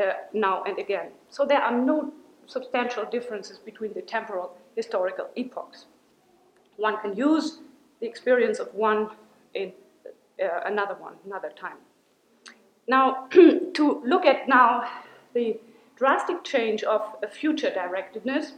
uh, 0.00 0.12
now 0.32 0.62
and 0.64 0.78
again. 0.78 1.08
So 1.28 1.44
there 1.44 1.60
are 1.60 1.76
no 1.76 2.12
substantial 2.46 3.04
differences 3.04 3.58
between 3.58 3.92
the 3.94 4.02
temporal 4.02 4.56
historical 4.76 5.28
epochs. 5.36 5.86
One 6.76 7.00
can 7.00 7.16
use 7.16 7.60
the 8.00 8.06
experience 8.06 8.58
of 8.58 8.74
one 8.74 9.10
in 9.54 9.72
uh, 10.42 10.60
another 10.66 10.94
one, 10.94 11.14
another 11.24 11.50
time. 11.50 11.76
Now, 12.88 13.26
to 13.30 14.02
look 14.04 14.26
at 14.26 14.48
now 14.48 14.88
the 15.32 15.58
drastic 15.96 16.42
change 16.44 16.82
of 16.82 17.02
a 17.22 17.28
future 17.28 17.70
directedness, 17.70 18.52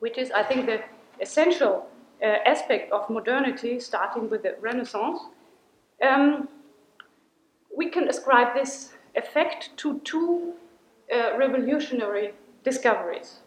which 0.00 0.18
is, 0.18 0.30
I 0.30 0.42
think, 0.42 0.66
the 0.66 0.82
essential 1.20 1.86
uh, 2.22 2.26
aspect 2.46 2.92
of 2.92 3.08
modernity, 3.08 3.80
starting 3.80 4.28
with 4.28 4.42
the 4.42 4.56
Renaissance, 4.60 5.20
um, 6.02 6.48
we 7.76 7.88
can 7.90 8.08
ascribe 8.08 8.54
this 8.54 8.93
effect 9.14 9.76
to 9.78 10.00
two 10.00 10.54
uh, 11.14 11.36
revolutionary 11.36 12.32
discoveries. 12.64 13.40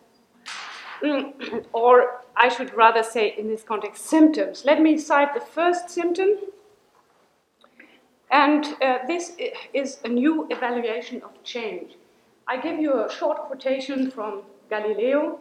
Mm, 1.03 1.65
or 1.73 2.21
I 2.35 2.49
should 2.49 2.73
rather 2.73 3.03
say, 3.03 3.33
in 3.37 3.47
this 3.47 3.63
context, 3.63 4.05
symptoms. 4.05 4.63
Let 4.65 4.81
me 4.81 4.97
cite 4.97 5.33
the 5.33 5.41
first 5.41 5.89
symptom. 5.89 6.29
And 8.29 8.65
uh, 8.81 8.99
this 9.07 9.35
is 9.73 9.99
a 10.03 10.09
new 10.09 10.47
evaluation 10.49 11.21
of 11.23 11.43
change. 11.43 11.95
I 12.47 12.57
give 12.57 12.79
you 12.79 13.03
a 13.05 13.11
short 13.11 13.37
quotation 13.47 14.11
from 14.11 14.43
Galileo. 14.69 15.39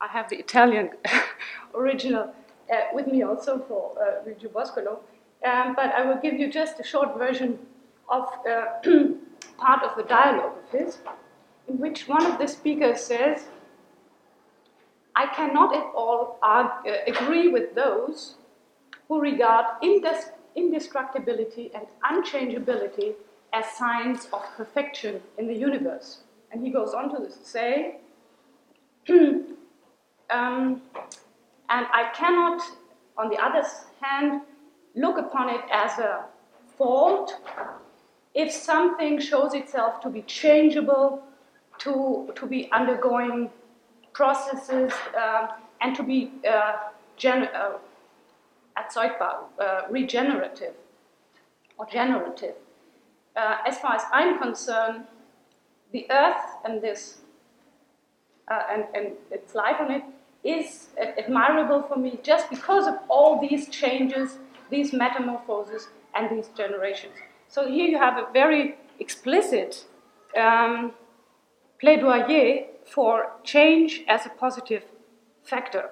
I 0.00 0.06
have 0.08 0.28
the 0.28 0.36
Italian 0.36 0.90
original 1.74 2.34
uh, 2.72 2.76
with 2.92 3.06
me 3.06 3.22
also 3.22 3.58
for 3.68 3.92
uh, 4.00 4.24
Luigi 4.24 4.48
Boscolo. 4.48 4.98
Um, 5.44 5.74
but 5.74 5.92
I 5.92 6.04
will 6.04 6.20
give 6.22 6.34
you 6.34 6.50
just 6.50 6.80
a 6.80 6.84
short 6.84 7.18
version 7.18 7.58
of 8.08 8.28
uh, 8.48 8.66
part 9.58 9.82
of 9.82 9.96
the 9.96 10.02
dialogue 10.02 10.56
of 10.64 10.70
his, 10.70 10.98
in 11.68 11.78
which 11.78 12.08
one 12.08 12.24
of 12.26 12.38
the 12.38 12.46
speakers 12.46 13.00
says, 13.00 13.46
I 15.14 15.26
cannot 15.26 15.74
at 15.74 15.84
all 15.94 16.38
argue, 16.42 16.92
uh, 16.92 16.96
agree 17.06 17.48
with 17.48 17.74
those 17.74 18.36
who 19.08 19.20
regard 19.20 19.66
indes- 19.82 20.30
indestructibility 20.56 21.70
and 21.74 21.86
unchangeability 22.04 23.14
as 23.52 23.66
signs 23.72 24.28
of 24.32 24.42
perfection 24.56 25.20
in 25.36 25.46
the 25.46 25.54
universe. 25.54 26.22
And 26.50 26.64
he 26.64 26.70
goes 26.70 26.94
on 26.94 27.10
to 27.10 27.30
say, 27.30 27.96
um, 29.08 29.52
and 30.30 31.86
I 31.92 32.10
cannot, 32.14 32.62
on 33.18 33.28
the 33.28 33.36
other 33.36 33.62
hand, 34.00 34.42
look 34.94 35.18
upon 35.18 35.50
it 35.50 35.62
as 35.70 35.98
a 35.98 36.24
fault 36.76 37.34
if 38.34 38.50
something 38.50 39.20
shows 39.20 39.54
itself 39.54 40.00
to 40.00 40.10
be 40.10 40.22
changeable, 40.22 41.22
to, 41.78 42.32
to 42.34 42.46
be 42.46 42.70
undergoing 42.72 43.50
processes, 44.12 44.92
uh, 45.18 45.48
and 45.80 45.96
to 45.96 46.02
be 46.02 46.32
uh, 46.48 46.76
gen- 47.16 47.48
uh, 47.54 47.78
uh, 48.76 49.82
regenerative 49.90 50.74
or 51.78 51.86
generative. 51.86 52.54
Uh, 53.36 53.56
as 53.66 53.78
far 53.78 53.94
as 53.96 54.02
I'm 54.12 54.38
concerned, 54.38 55.04
the 55.92 56.06
Earth 56.10 56.42
and 56.64 56.80
this 56.80 57.18
uh, 58.48 58.62
and, 58.70 58.84
and 58.94 59.12
its 59.30 59.54
life 59.54 59.76
on 59.80 59.90
it 59.90 60.02
is 60.44 60.88
admirable 60.98 61.82
for 61.82 61.96
me 61.96 62.18
just 62.22 62.50
because 62.50 62.86
of 62.86 62.98
all 63.08 63.40
these 63.40 63.68
changes, 63.68 64.38
these 64.70 64.92
metamorphoses, 64.92 65.88
and 66.14 66.28
these 66.36 66.48
generations. 66.56 67.14
So 67.52 67.68
here 67.68 67.86
you 67.86 67.98
have 67.98 68.16
a 68.16 68.32
very 68.32 68.76
explicit 68.98 69.84
um, 70.34 70.92
plaidoyer 71.82 72.64
for 72.86 73.32
change 73.44 74.04
as 74.08 74.24
a 74.24 74.30
positive 74.30 74.84
factor. 75.44 75.90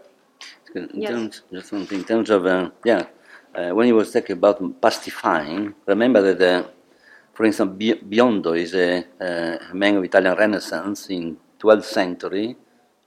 In 0.75 0.89
Yes. 0.95 1.11
terms, 1.11 1.43
just 1.53 1.73
one 1.73 1.85
thing, 1.87 1.99
in 1.99 2.05
terms 2.05 2.31
of, 2.31 2.47
uh, 2.47 2.71
yeah, 2.83 3.03
uh, 3.55 3.71
when 3.77 3.87
you 3.89 3.95
were 3.95 4.07
talking 4.07 4.37
about 4.41 4.59
pastifying, 4.81 5.75
remember 5.85 6.23
that, 6.23 6.41
uh, 6.41 6.69
for 7.35 7.45
instance, 7.45 7.73
Biondo 8.13 8.53
is 8.57 8.75
a, 8.75 9.05
uh, 9.21 9.73
a 9.73 9.75
man 9.75 9.97
of 9.99 10.05
Italian 10.05 10.37
Renaissance 10.39 11.11
in 11.11 11.37
12th 11.59 11.85
century, 12.01 12.57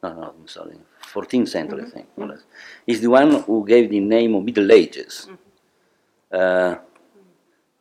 no, 0.04 0.14
no, 0.14 0.34
I'm 0.38 0.48
sorry, 0.48 0.78
14th 1.02 1.50
century, 1.50 1.86
I 1.88 1.90
think, 1.90 2.08
more 2.16 2.28
or 2.28 2.32
less. 2.34 2.44
He's 2.86 3.02
the 3.02 3.10
one 3.10 3.32
who 3.46 3.66
gave 3.66 3.90
the 3.90 4.00
name 4.00 4.36
of 4.36 4.44
Middle 4.44 4.72
Ages. 4.72 5.28
Uh, 6.32 6.76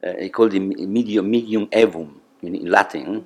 uh, 0.04 0.12
he 0.18 0.28
called 0.28 0.54
it 0.54 0.60
medium, 0.60 1.30
medium 1.30 1.66
aevum 1.68 2.14
in, 2.42 2.54
in 2.54 2.70
Latin, 2.70 3.24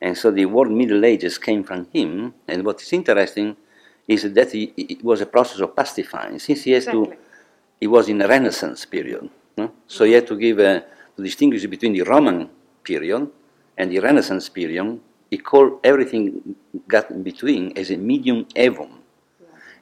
and 0.00 0.16
so 0.16 0.30
the 0.30 0.46
word 0.46 0.70
Middle 0.70 1.04
Ages 1.04 1.38
came 1.38 1.62
from 1.62 1.86
him. 1.92 2.34
And 2.48 2.64
what 2.64 2.80
is 2.80 2.92
interesting 2.92 3.56
is 4.08 4.22
that 4.32 4.54
it, 4.54 4.72
it 4.76 5.04
was 5.04 5.20
a 5.20 5.26
process 5.26 5.60
of 5.60 5.74
pastifying. 5.74 6.40
Since 6.40 6.64
he 6.64 6.72
has 6.72 6.84
Exactly. 6.86 7.16
to, 7.16 7.22
he 7.80 7.86
was 7.86 8.08
in 8.08 8.18
the 8.18 8.26
Renaissance 8.28 8.84
period, 8.86 9.28
no? 9.56 9.72
so 9.86 10.04
he 10.04 10.12
had 10.12 10.26
to 10.26 10.36
give 10.36 10.58
a, 10.58 10.84
to 11.16 11.22
distinguish 11.22 11.66
between 11.66 11.92
the 11.92 12.02
Roman 12.02 12.48
period 12.82 13.28
and 13.76 13.90
the 13.90 13.98
Renaissance 13.98 14.48
period. 14.48 15.00
He 15.30 15.38
called 15.38 15.80
everything 15.84 16.56
got 16.88 17.10
in 17.10 17.22
between 17.22 17.76
as 17.76 17.90
a 17.90 17.96
medium 17.96 18.46
aevum. 18.56 18.90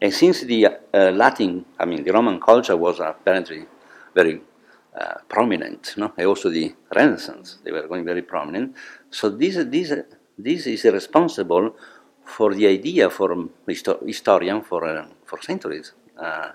And 0.00 0.12
since 0.12 0.42
the 0.42 0.66
uh, 0.66 1.10
Latin, 1.10 1.65
I 1.78 1.84
mean, 1.84 2.05
the 2.05 2.12
Roman 2.12 2.40
culture 2.40 2.76
was 2.76 3.00
apparently 3.00 3.65
very 4.15 4.40
uh, 4.99 5.15
prominent, 5.28 5.94
no? 5.97 6.12
and 6.17 6.27
also 6.27 6.51
the 6.51 6.75
Renaissance, 6.94 7.59
they 7.65 7.73
were 7.73 7.86
going 7.86 8.05
very 8.05 8.23
prominent. 8.23 8.75
So 9.10 9.28
this, 9.31 9.57
this, 9.67 9.93
this 10.36 10.67
is 10.67 10.85
responsible 10.85 11.77
for 12.25 12.55
the 12.55 12.67
idea 12.67 13.09
for 13.09 13.33
um, 13.33 13.51
histo- 13.67 14.07
historian 14.07 14.62
for, 14.62 14.85
uh, 14.85 15.07
for 15.25 15.41
centuries 15.41 15.93
uh, 16.20 16.51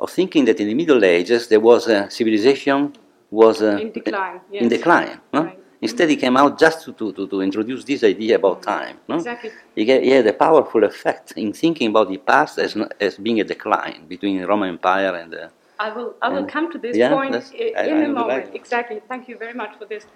of 0.00 0.10
thinking 0.10 0.44
that 0.44 0.60
in 0.60 0.68
the 0.68 0.74
Middle 0.74 1.04
Ages 1.04 1.48
there 1.48 1.60
was 1.60 1.88
a 1.88 2.10
civilization 2.10 2.92
was 3.30 3.62
uh, 3.62 3.78
In 3.80 3.92
decline, 3.92 4.40
Yes. 4.50 4.62
in 4.62 4.68
decline. 4.68 5.20
No? 5.32 5.44
Right. 5.44 5.58
Instead, 5.80 6.08
he 6.10 6.16
came 6.16 6.36
out 6.36 6.58
just 6.58 6.84
to, 6.84 6.92
to, 6.92 7.26
to, 7.28 7.40
introduce 7.40 7.84
this 7.84 8.02
idea 8.02 8.34
about 8.36 8.62
time. 8.62 8.98
No? 9.06 9.16
Exactly. 9.16 9.50
He, 9.76 9.84
he 9.84 10.10
had 10.10 10.26
a 10.26 10.32
powerful 10.32 10.82
effect 10.82 11.34
in 11.36 11.52
thinking 11.52 11.90
about 11.90 12.08
the 12.08 12.18
past 12.18 12.58
as, 12.58 12.76
as 13.00 13.16
being 13.16 13.40
a 13.40 13.44
decline 13.44 14.06
between 14.08 14.40
the 14.40 14.46
Roman 14.46 14.70
Empire 14.70 15.14
and 15.14 15.32
the. 15.32 15.50
I 15.78 15.90
will, 15.90 16.14
I 16.22 16.28
will 16.28 16.38
And- 16.38 16.48
come 16.48 16.70
to 16.72 16.78
this 16.78 16.96
yeah, 16.96 17.10
point 17.14 17.32
that's- 17.32 17.52
i- 17.54 17.72
I- 17.80 17.86
in 17.86 18.02
a 18.04 18.08
moment. 18.08 18.46
like- 18.46 18.54
Exactly. 18.54 19.00
Thank 19.08 19.28
you 19.28 19.36
very 19.38 19.54
much 19.54 19.76
for 19.78 19.84
this 19.86 20.06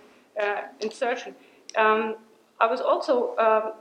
uh, 0.41 0.63
insertion. 0.81 1.35
Um, 1.77 2.17
I 2.59 2.67
was 2.67 2.81
also 2.81 3.37
um, 3.37 3.75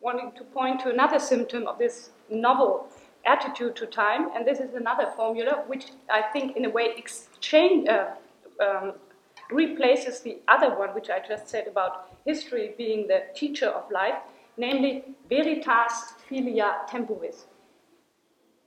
wanting 0.00 0.32
to 0.36 0.44
point 0.44 0.80
to 0.80 0.90
another 0.90 1.18
symptom 1.18 1.66
of 1.66 1.78
this 1.78 2.10
novel 2.28 2.86
attitude 3.24 3.74
to 3.76 3.86
time, 3.86 4.28
and 4.34 4.46
this 4.46 4.60
is 4.60 4.74
another 4.74 5.06
formula 5.16 5.64
which 5.66 5.86
I 6.10 6.20
think, 6.32 6.56
in 6.56 6.64
a 6.66 6.70
way, 6.70 6.92
exchange, 6.96 7.88
uh, 7.88 8.08
um, 8.60 8.92
replaces 9.50 10.20
the 10.20 10.38
other 10.48 10.70
one, 10.78 10.90
which 10.94 11.08
I 11.10 11.18
just 11.26 11.48
said 11.48 11.66
about 11.66 11.92
history 12.26 12.74
being 12.76 13.06
the 13.08 13.22
teacher 13.34 13.68
of 13.68 13.90
life, 13.90 14.18
namely 14.58 14.92
veritas 15.30 16.14
filia 16.28 16.68
temporis. 16.88 17.46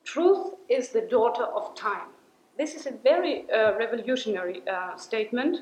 Truth 0.04 0.56
is 0.68 0.90
the 0.90 1.02
daughter 1.02 1.44
of 1.44 1.76
time. 1.76 2.10
This 2.58 2.74
is 2.74 2.88
a 2.88 2.92
very 2.92 3.46
uh, 3.52 3.78
revolutionary 3.78 4.64
uh, 4.68 4.96
statement 4.98 5.60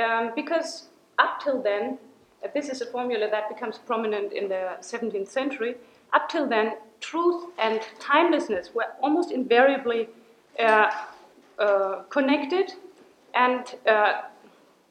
um, 0.00 0.30
because 0.36 0.88
up 1.18 1.40
till 1.42 1.60
then, 1.60 1.98
uh, 2.44 2.48
this 2.54 2.68
is 2.68 2.80
a 2.80 2.86
formula 2.86 3.28
that 3.28 3.48
becomes 3.48 3.78
prominent 3.78 4.32
in 4.32 4.48
the 4.48 4.76
17th 4.80 5.26
century. 5.26 5.74
Up 6.12 6.28
till 6.28 6.46
then, 6.48 6.76
truth 7.00 7.50
and 7.58 7.80
timelessness 7.98 8.72
were 8.72 8.86
almost 9.00 9.32
invariably 9.32 10.08
uh, 10.60 10.90
uh, 11.58 12.02
connected, 12.08 12.72
and 13.34 13.74
uh, 13.88 14.22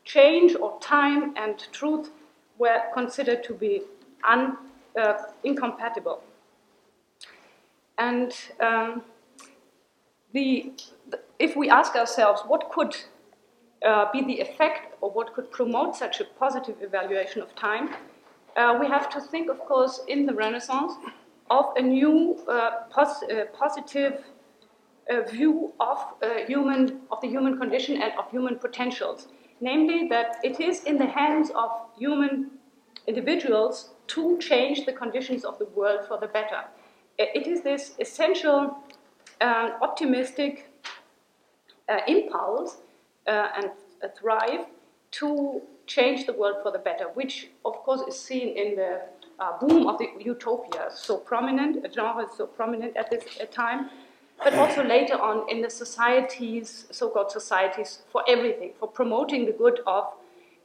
change 0.04 0.54
or 0.56 0.78
time 0.82 1.34
and 1.38 1.66
truth 1.72 2.10
were 2.58 2.82
considered 2.94 3.42
to 3.46 3.54
be 3.54 3.84
un, 4.30 4.58
incompatible. 5.44 6.22
And 7.98 8.34
um, 8.60 9.04
the- 10.34 10.74
if 11.40 11.56
we 11.56 11.70
ask 11.70 11.96
ourselves 11.96 12.42
what 12.48 12.70
could 12.72 12.96
uh, 13.86 14.12
be 14.12 14.24
the 14.24 14.40
effect 14.40 14.96
or 15.02 15.12
what 15.12 15.34
could 15.34 15.52
promote 15.52 15.96
such 15.96 16.20
a 16.20 16.26
positive 16.26 16.78
evaluation 16.82 17.42
of 17.42 17.56
time, 17.56 17.90
uh, 18.56 18.78
we 18.80 18.88
have 18.88 19.10
to 19.10 19.22
think, 19.22 19.50
of 19.50 19.60
course, 19.60 20.02
in 20.08 20.26
the 20.26 20.34
Renaissance 20.34 20.94
of 21.50 21.66
a 21.76 21.82
new 21.82 22.40
uh, 22.48 22.72
pos- 22.90 23.24
uh, 23.24 23.46
positive 23.54 24.24
uh, 25.10 25.22
view 25.30 25.74
of 25.80 26.00
human 26.48 27.02
of 27.12 27.22
the 27.22 27.28
human 27.28 27.58
condition 27.58 28.02
and 28.02 28.12
of 28.18 28.30
human 28.32 28.58
potentials, 28.58 29.28
namely 29.62 30.08
that 30.10 30.38
it 30.44 30.60
is 30.60 30.84
in 30.84 30.98
the 30.98 31.06
hands 31.06 31.52
of 31.56 31.70
human 31.98 32.52
individuals 33.06 33.92
to 34.08 34.38
change 34.40 34.86
the 34.86 34.92
conditions 34.92 35.46
of 35.46 35.58
the 35.60 35.66
world 35.66 36.02
for 36.08 36.20
the 36.20 36.28
better. 36.28 36.62
It 37.18 37.48
is 37.48 37.62
this 37.62 37.94
essential, 38.00 38.78
uh, 39.40 39.72
optimistic 39.82 40.70
uh, 41.90 42.00
impulse 42.08 42.78
uh, 43.28 43.50
and 43.56 43.72
thrive 44.18 44.66
to 45.12 45.62
change 45.86 46.26
the 46.26 46.34
world 46.34 46.58
for 46.64 46.72
the 46.72 46.80
better, 46.80 47.06
which 47.14 47.50
of 47.64 47.74
course 47.84 48.02
is 48.08 48.20
seen 48.20 48.58
in 48.58 48.76
the 48.76 49.02
uh, 49.40 49.58
boom 49.60 49.88
of 49.88 49.98
the 49.98 50.10
utopia, 50.20 50.90
so 50.94 51.18
prominent, 51.18 51.86
a 51.86 51.92
genre 51.92 52.28
so 52.36 52.46
prominent 52.46 52.96
at 52.98 53.10
this 53.10 53.24
uh, 53.40 53.46
time, 53.46 53.90
but 54.44 54.54
also 54.56 54.84
later 54.84 55.16
on 55.16 55.50
in 55.50 55.62
the 55.62 55.70
societies, 55.70 56.86
so-called 56.92 57.32
societies 57.32 58.00
for 58.12 58.24
everything, 58.28 58.72
for 58.80 58.88
promoting 58.88 59.46
the 59.46 59.52
good 59.52 59.80
of 59.88 60.06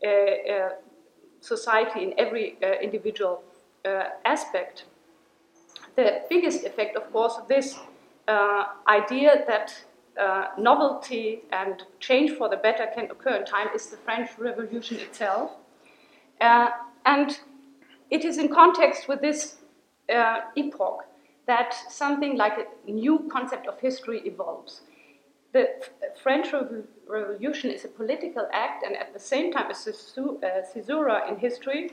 uh, 0.04 0.70
society 1.40 2.02
in 2.02 2.14
every 2.18 2.56
individual 2.82 3.42
aspect. 4.24 4.84
The 5.96 6.22
biggest 6.28 6.64
effect, 6.64 6.96
of 6.96 7.12
course, 7.12 7.34
of 7.38 7.48
this 7.48 7.78
uh, 8.28 8.64
idea 8.88 9.44
that 9.46 9.84
uh, 10.20 10.48
novelty 10.58 11.40
and 11.52 11.82
change 12.00 12.32
for 12.32 12.48
the 12.48 12.56
better 12.56 12.86
can 12.94 13.10
occur 13.10 13.36
in 13.36 13.44
time 13.44 13.68
is 13.74 13.86
the 13.86 13.96
French 13.96 14.30
Revolution 14.38 14.98
itself. 14.98 15.52
Uh, 16.40 16.70
and 17.06 17.38
it 18.10 18.24
is 18.24 18.38
in 18.38 18.48
context 18.48 19.08
with 19.08 19.20
this 19.20 19.56
uh, 20.14 20.40
epoch 20.56 21.04
that 21.46 21.74
something 21.88 22.36
like 22.36 22.54
a 22.58 22.90
new 22.90 23.28
concept 23.32 23.66
of 23.66 23.80
history 23.80 24.20
evolves. 24.24 24.82
The 25.52 25.68
French 26.22 26.48
Revo- 26.48 26.84
Revolution 27.06 27.70
is 27.70 27.84
a 27.84 27.88
political 27.88 28.48
act 28.52 28.84
and 28.84 28.96
at 28.96 29.12
the 29.12 29.18
same 29.18 29.52
time 29.52 29.70
a 29.70 29.74
caesura 29.74 31.28
in 31.28 31.36
history, 31.38 31.92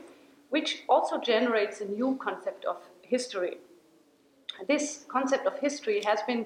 which 0.49 0.83
also 0.87 1.19
generates 1.19 1.81
a 1.81 1.85
new 1.85 2.17
concept 2.21 2.65
of 2.65 2.77
history. 3.01 3.57
This 4.67 5.05
concept 5.07 5.45
of 5.47 5.59
history 5.59 6.01
has 6.05 6.21
been 6.23 6.45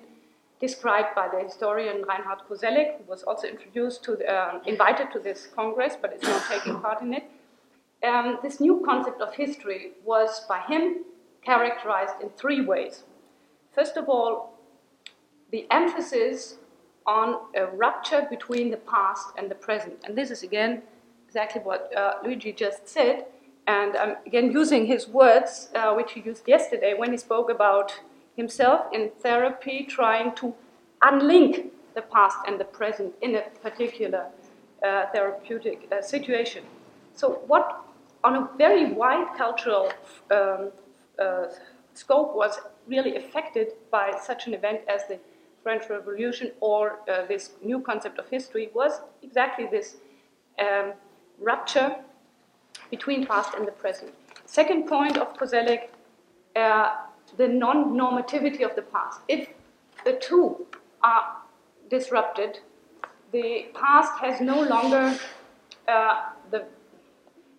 described 0.68 1.12
by 1.14 1.28
the 1.34 1.40
historian 1.48 1.98
Reinhard 2.10 2.42
Koselleck, 2.48 2.90
who 2.98 3.06
was 3.14 3.22
also 3.24 3.46
introduced 3.56 4.00
to 4.06 4.12
the, 4.20 4.28
um, 4.38 4.62
invited 4.74 5.08
to 5.16 5.20
this 5.28 5.40
congress, 5.60 5.94
but 6.02 6.10
is 6.18 6.24
not 6.24 6.42
taking 6.54 6.76
part 6.86 7.02
in 7.02 7.14
it. 7.20 7.26
Um, 8.10 8.28
this 8.46 8.56
new 8.66 8.76
concept 8.90 9.20
of 9.26 9.30
history 9.44 9.84
was 10.12 10.30
by 10.48 10.60
him 10.72 10.84
characterized 11.50 12.16
in 12.24 12.30
three 12.42 12.62
ways. 12.72 13.04
First 13.78 13.98
of 13.98 14.06
all, 14.08 14.32
the 15.52 15.62
emphasis 15.70 16.56
on 17.06 17.28
a 17.62 17.66
rupture 17.84 18.22
between 18.36 18.72
the 18.76 18.82
past 18.96 19.28
and 19.38 19.52
the 19.52 19.60
present. 19.68 19.96
And 20.06 20.18
this 20.20 20.32
is 20.32 20.44
again 20.50 20.82
exactly 21.28 21.62
what 21.62 21.82
uh, 21.96 22.14
Luigi 22.24 22.54
just 22.54 22.88
said. 22.88 23.26
And 23.68 23.92
I'm 24.02 24.16
again 24.30 24.48
using 24.62 24.86
his 24.86 25.04
words, 25.22 25.52
uh, 25.76 25.94
which 26.00 26.12
he 26.14 26.20
used 26.22 26.48
yesterday 26.48 26.94
when 27.02 27.12
he 27.12 27.18
spoke 27.18 27.50
about 27.58 27.90
himself 28.36 28.88
in 28.94 29.12
therapy 29.20 29.86
trying 29.88 30.36
to 30.36 30.54
unlink 31.02 31.70
the 31.96 32.02
past 32.02 32.38
and 32.48 32.60
the 32.60 32.66
present 32.66 33.14
in 33.22 33.36
a 33.36 33.42
particular 33.62 34.28
uh, 34.84 35.06
therapeutic 35.14 35.88
uh, 35.92 36.02
situation. 36.02 36.64
So, 37.14 37.42
what 37.48 37.86
on 38.24 38.36
a 38.36 38.50
very 38.58 38.92
wide 38.92 39.28
cultural 39.38 39.92
um, 40.32 40.72
uh, 41.20 41.46
scope 41.94 42.36
was 42.36 42.60
really 42.88 43.16
affected 43.16 43.74
by 43.92 44.18
such 44.22 44.48
an 44.48 44.54
event 44.54 44.82
as 44.88 45.08
the 45.08 45.20
French 45.62 45.90
Revolution 45.90 46.52
or 46.60 47.00
uh, 47.10 47.26
this 47.26 47.52
new 47.64 47.80
concept 47.80 48.20
of 48.20 48.28
history 48.30 48.70
was 48.74 49.02
exactly 49.22 49.68
this 49.72 49.98
um, 50.60 50.94
rupture 51.40 51.96
between 52.90 53.26
past 53.26 53.54
and 53.56 53.68
the 53.68 53.72
present. 53.72 54.12
Second 54.46 54.88
point 54.88 55.18
of 55.18 55.34
Koselleck, 55.38 55.90
the 57.38 57.48
non-normativity 57.48 58.64
of 58.64 58.76
the 58.76 58.82
past. 58.82 59.20
If 59.28 59.50
the 60.06 60.14
two 60.14 60.66
are 61.02 61.38
disrupted, 61.90 62.60
the 63.32 63.68
past 63.74 64.20
has 64.20 64.42
no 64.42 64.62
longer 64.62 65.18
uh, 65.88 66.30
the 66.52 66.66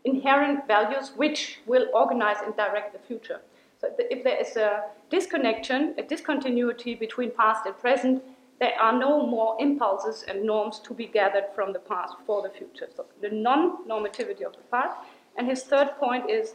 inherent 0.05 0.67
values 0.67 1.13
which 1.17 1.61
will 1.67 1.87
organize 1.95 2.37
and 2.45 2.55
direct 2.57 2.93
the 2.93 2.99
future. 2.99 3.41
So 3.81 3.89
if 3.99 4.23
there 4.23 4.41
is 4.41 4.57
a 4.57 4.85
disconnection, 5.11 5.95
a 5.99 6.03
discontinuity 6.03 6.95
between 6.95 7.31
past 7.33 7.67
and 7.67 7.77
present, 7.79 8.23
there 8.61 8.81
are 8.81 8.97
no 8.97 9.27
more 9.27 9.57
impulses 9.59 10.25
and 10.29 10.45
norms 10.45 10.79
to 10.81 10.95
be 10.95 11.07
gathered 11.07 11.47
from 11.55 11.73
the 11.73 11.81
past 11.81 12.15
for 12.27 12.41
the 12.43 12.51
future. 12.51 12.89
So 12.95 13.07
the 13.21 13.31
non-normativity 13.31 14.43
of 14.43 14.53
the 14.53 14.63
past. 14.71 14.97
And 15.37 15.49
his 15.49 15.65
third 15.65 15.91
point 15.99 16.31
is 16.31 16.55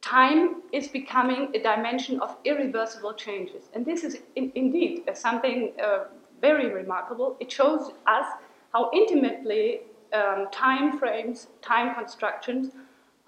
time 0.00 0.62
is 0.72 0.88
becoming 0.88 1.50
a 1.54 1.62
dimension 1.62 2.20
of 2.20 2.36
irreversible 2.44 3.14
changes. 3.14 3.64
And 3.74 3.84
this 3.84 4.04
is 4.04 4.18
in, 4.36 4.50
indeed 4.54 5.04
uh, 5.08 5.14
something 5.14 5.72
uh, 5.82 6.04
very 6.40 6.72
remarkable. 6.72 7.36
It 7.40 7.50
shows 7.52 7.92
us 8.06 8.26
how 8.72 8.90
intimately 8.94 9.80
um, 10.12 10.48
time 10.50 10.98
frames, 10.98 11.48
time 11.62 11.94
constructions 11.94 12.72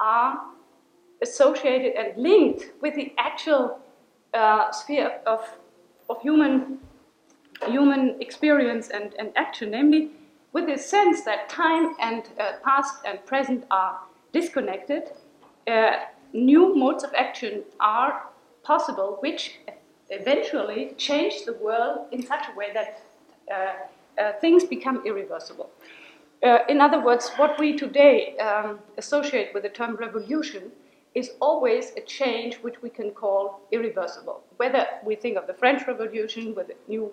are 0.00 0.40
associated 1.22 1.92
and 1.92 2.16
linked 2.20 2.70
with 2.80 2.94
the 2.94 3.12
actual 3.18 3.78
uh, 4.34 4.70
sphere 4.72 5.20
of, 5.26 5.48
of 6.08 6.20
human, 6.22 6.78
human 7.66 8.16
experience 8.20 8.88
and, 8.88 9.14
and 9.18 9.30
action, 9.36 9.70
namely 9.70 10.10
with 10.52 10.66
the 10.66 10.76
sense 10.76 11.22
that 11.22 11.48
time 11.48 11.94
and 12.00 12.24
uh, 12.40 12.52
past 12.64 12.96
and 13.06 13.24
present 13.24 13.64
are 13.70 13.98
disconnected, 14.32 15.10
uh, 15.66 15.92
new 16.32 16.74
modes 16.74 17.04
of 17.04 17.12
action 17.14 17.62
are 17.80 18.28
possible, 18.62 19.18
which 19.20 19.58
eventually 20.10 20.94
change 20.96 21.44
the 21.44 21.54
world 21.54 22.06
in 22.12 22.22
such 22.22 22.46
a 22.52 22.56
way 22.56 22.72
that 22.74 23.02
uh, 23.50 24.20
uh, 24.20 24.32
things 24.40 24.64
become 24.64 25.02
irreversible. 25.06 25.70
Uh, 26.42 26.58
in 26.68 26.80
other 26.80 27.00
words, 27.00 27.30
what 27.36 27.58
we 27.58 27.76
today 27.76 28.36
um, 28.38 28.78
associate 28.98 29.54
with 29.54 29.62
the 29.62 29.68
term 29.68 29.96
revolution 29.96 30.72
is 31.14 31.30
always 31.40 31.92
a 31.96 32.00
change 32.00 32.56
which 32.56 32.82
we 32.82 32.90
can 32.90 33.10
call 33.10 33.60
irreversible. 33.70 34.42
Whether 34.56 34.86
we 35.04 35.14
think 35.14 35.36
of 35.36 35.46
the 35.46 35.54
French 35.54 35.86
Revolution 35.86 36.54
with 36.54 36.70
new 36.88 37.12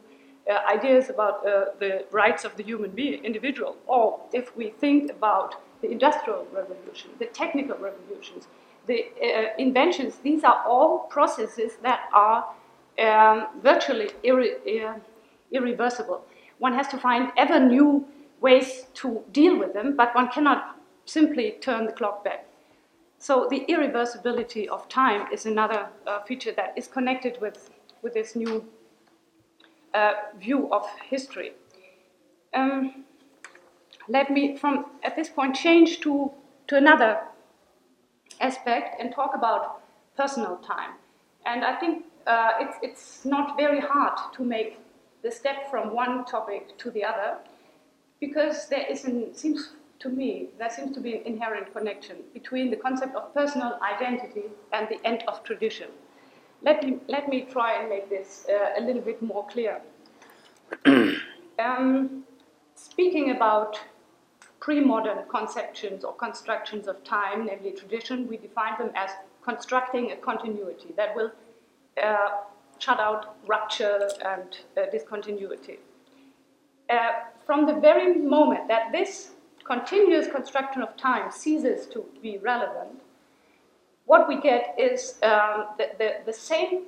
uh, 0.49 0.59
ideas 0.67 1.09
about 1.09 1.45
uh, 1.45 1.65
the 1.79 2.05
rights 2.11 2.43
of 2.43 2.55
the 2.55 2.63
human 2.63 2.91
being, 2.91 3.23
individual, 3.23 3.75
or 3.87 4.19
if 4.33 4.55
we 4.55 4.69
think 4.69 5.11
about 5.11 5.55
the 5.81 5.91
Industrial 5.91 6.47
Revolution, 6.51 7.11
the 7.19 7.25
technical 7.27 7.77
revolutions, 7.77 8.47
the 8.89 9.05
uh, 9.23 9.53
inventions, 9.59 10.17
these 10.23 10.43
are 10.43 10.63
all 10.67 10.99
processes 11.09 11.73
that 11.83 12.09
are 12.11 12.43
um, 12.99 13.47
virtually 13.61 14.09
irre- 14.23 14.57
uh, 14.83 14.95
irreversible. 15.51 16.25
One 16.57 16.73
has 16.73 16.87
to 16.89 16.97
find 16.97 17.31
ever 17.37 17.59
new 17.59 18.05
ways 18.41 18.87
to 18.95 19.21
deal 19.31 19.57
with 19.57 19.73
them, 19.73 19.95
but 19.95 20.13
one 20.15 20.29
cannot 20.29 20.75
simply 21.05 21.57
turn 21.61 21.85
the 21.85 21.91
clock 21.91 22.23
back. 22.23 22.45
So 23.19 23.47
the 23.49 23.63
irreversibility 23.69 24.67
of 24.67 24.89
time 24.89 25.31
is 25.31 25.45
another 25.45 25.87
uh, 26.07 26.21
feature 26.23 26.53
that 26.53 26.73
is 26.75 26.87
connected 26.87 27.37
with, 27.39 27.69
with 28.01 28.13
this 28.13 28.35
new 28.35 28.65
uh, 29.93 30.13
view 30.39 30.71
of 30.71 30.85
history. 31.09 31.51
Um, 32.55 33.05
let 34.07 34.31
me, 34.31 34.57
from 34.57 34.85
at 35.03 35.15
this 35.15 35.29
point, 35.29 35.55
change 35.55 35.99
to, 35.99 36.31
to 36.67 36.77
another 36.77 37.19
aspect 38.39 38.99
and 38.99 39.11
talk 39.11 39.31
about 39.35 39.81
personal 40.15 40.57
time. 40.57 40.91
And 41.45 41.63
I 41.63 41.75
think 41.79 42.05
uh, 42.27 42.51
it's, 42.59 42.77
it's 42.81 43.25
not 43.25 43.57
very 43.57 43.79
hard 43.79 44.17
to 44.33 44.43
make 44.43 44.79
the 45.23 45.31
step 45.31 45.69
from 45.69 45.93
one 45.93 46.25
topic 46.25 46.77
to 46.77 46.91
the 46.91 47.03
other 47.03 47.37
because 48.19 48.67
there 48.67 48.85
is 48.89 49.05
an, 49.05 49.33
seems 49.33 49.71
to 49.99 50.09
me, 50.09 50.47
there 50.57 50.69
seems 50.69 50.93
to 50.95 51.01
be 51.01 51.15
an 51.15 51.23
inherent 51.25 51.73
connection 51.73 52.17
between 52.33 52.69
the 52.69 52.77
concept 52.77 53.15
of 53.15 53.33
personal 53.33 53.79
identity 53.81 54.45
and 54.71 54.87
the 54.89 55.05
end 55.05 55.23
of 55.27 55.43
tradition. 55.43 55.89
Let 56.61 56.83
me, 56.83 56.99
let 57.07 57.29
me 57.29 57.47
try 57.49 57.79
and 57.79 57.89
make 57.89 58.09
this 58.09 58.45
uh, 58.49 58.79
a 58.79 58.81
little 58.81 59.01
bit 59.01 59.21
more 59.21 59.45
clear. 59.47 59.81
um, 61.59 62.23
speaking 62.75 63.31
about 63.31 63.79
pre-modern 64.59 65.19
conceptions 65.29 66.03
or 66.03 66.13
constructions 66.13 66.87
of 66.87 67.03
time, 67.03 67.45
namely 67.45 67.71
tradition, 67.71 68.27
we 68.27 68.37
define 68.37 68.77
them 68.77 68.91
as 68.95 69.11
constructing 69.43 70.11
a 70.11 70.15
continuity 70.17 70.93
that 70.97 71.15
will 71.15 71.31
uh, 72.03 72.29
shut 72.77 72.99
out 72.99 73.35
rupture 73.47 74.09
and 74.25 74.59
uh, 74.77 74.89
discontinuity. 74.91 75.79
Uh, 76.89 77.11
from 77.45 77.65
the 77.65 77.73
very 77.73 78.15
moment 78.15 78.67
that 78.67 78.91
this 78.91 79.31
continuous 79.63 80.27
construction 80.27 80.81
of 80.81 80.95
time 80.97 81.31
ceases 81.31 81.87
to 81.87 82.05
be 82.21 82.37
relevant, 82.39 83.01
what 84.05 84.27
we 84.27 84.41
get 84.41 84.75
is 84.77 85.15
um, 85.21 85.67
the, 85.77 85.89
the, 85.99 86.15
the, 86.25 86.33
same, 86.33 86.85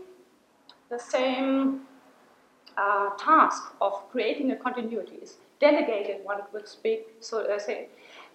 the 0.90 0.98
same 0.98 1.82
uh, 2.77 3.09
task 3.17 3.64
of 3.82 3.93
creating 4.11 4.51
a 4.51 4.56
continuity 4.56 5.16
is 5.22 5.38
delegated, 5.59 6.24
one 6.24 6.41
would 6.53 6.67
speak, 6.67 7.08
so 7.19 7.41
uh, 7.41 7.59
say, 7.59 7.88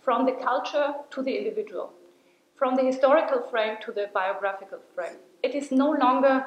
from 0.02 0.24
the 0.24 0.32
culture 0.32 0.94
to 1.10 1.22
the 1.22 1.36
individual, 1.36 1.92
from 2.54 2.76
the 2.76 2.82
historical 2.82 3.42
frame 3.50 3.76
to 3.84 3.92
the 3.92 4.08
biographical 4.14 4.78
frame. 4.94 5.16
It 5.42 5.54
is 5.54 5.72
no 5.72 5.90
longer 5.90 6.46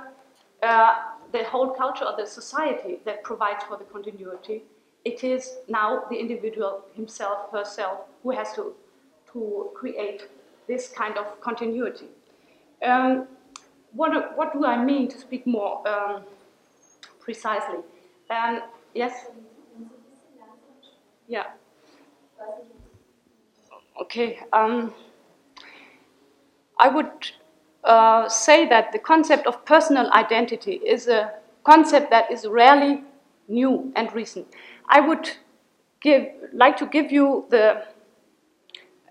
uh, 0.63 0.95
the 1.31 1.43
whole 1.43 1.71
culture 1.71 2.05
of 2.05 2.17
the 2.17 2.25
society 2.25 2.99
that 3.05 3.23
provides 3.23 3.63
for 3.63 3.77
the 3.77 3.83
continuity. 3.83 4.63
It 5.05 5.23
is 5.23 5.57
now 5.67 6.03
the 6.09 6.17
individual 6.17 6.83
himself, 6.95 7.51
herself, 7.51 7.99
who 8.23 8.31
has 8.31 8.53
to, 8.53 8.73
to 9.33 9.69
create 9.73 10.27
this 10.67 10.87
kind 10.87 11.17
of 11.17 11.39
continuity. 11.41 12.07
Um, 12.85 13.27
what, 13.93 14.37
what 14.37 14.53
do 14.53 14.65
I 14.65 14.83
mean 14.83 15.07
to 15.09 15.17
speak 15.17 15.45
more 15.47 15.87
um, 15.87 16.23
precisely? 17.29 17.77
Um, 18.31 18.61
yes? 18.95 19.13
Yeah. 21.27 21.43
Okay. 24.01 24.39
Um, 24.51 24.91
I 26.79 26.87
would 26.87 27.31
uh, 27.83 28.27
say 28.27 28.67
that 28.67 28.91
the 28.93 28.97
concept 28.97 29.45
of 29.45 29.63
personal 29.63 30.09
identity 30.13 30.81
is 30.83 31.07
a 31.07 31.33
concept 31.63 32.09
that 32.09 32.31
is 32.31 32.47
rarely 32.47 33.03
new 33.47 33.91
and 33.95 34.11
recent. 34.13 34.47
I 34.87 34.99
would 34.99 35.29
give, 36.01 36.25
like 36.51 36.77
to 36.77 36.87
give 36.87 37.11
you 37.11 37.45
the 37.51 37.85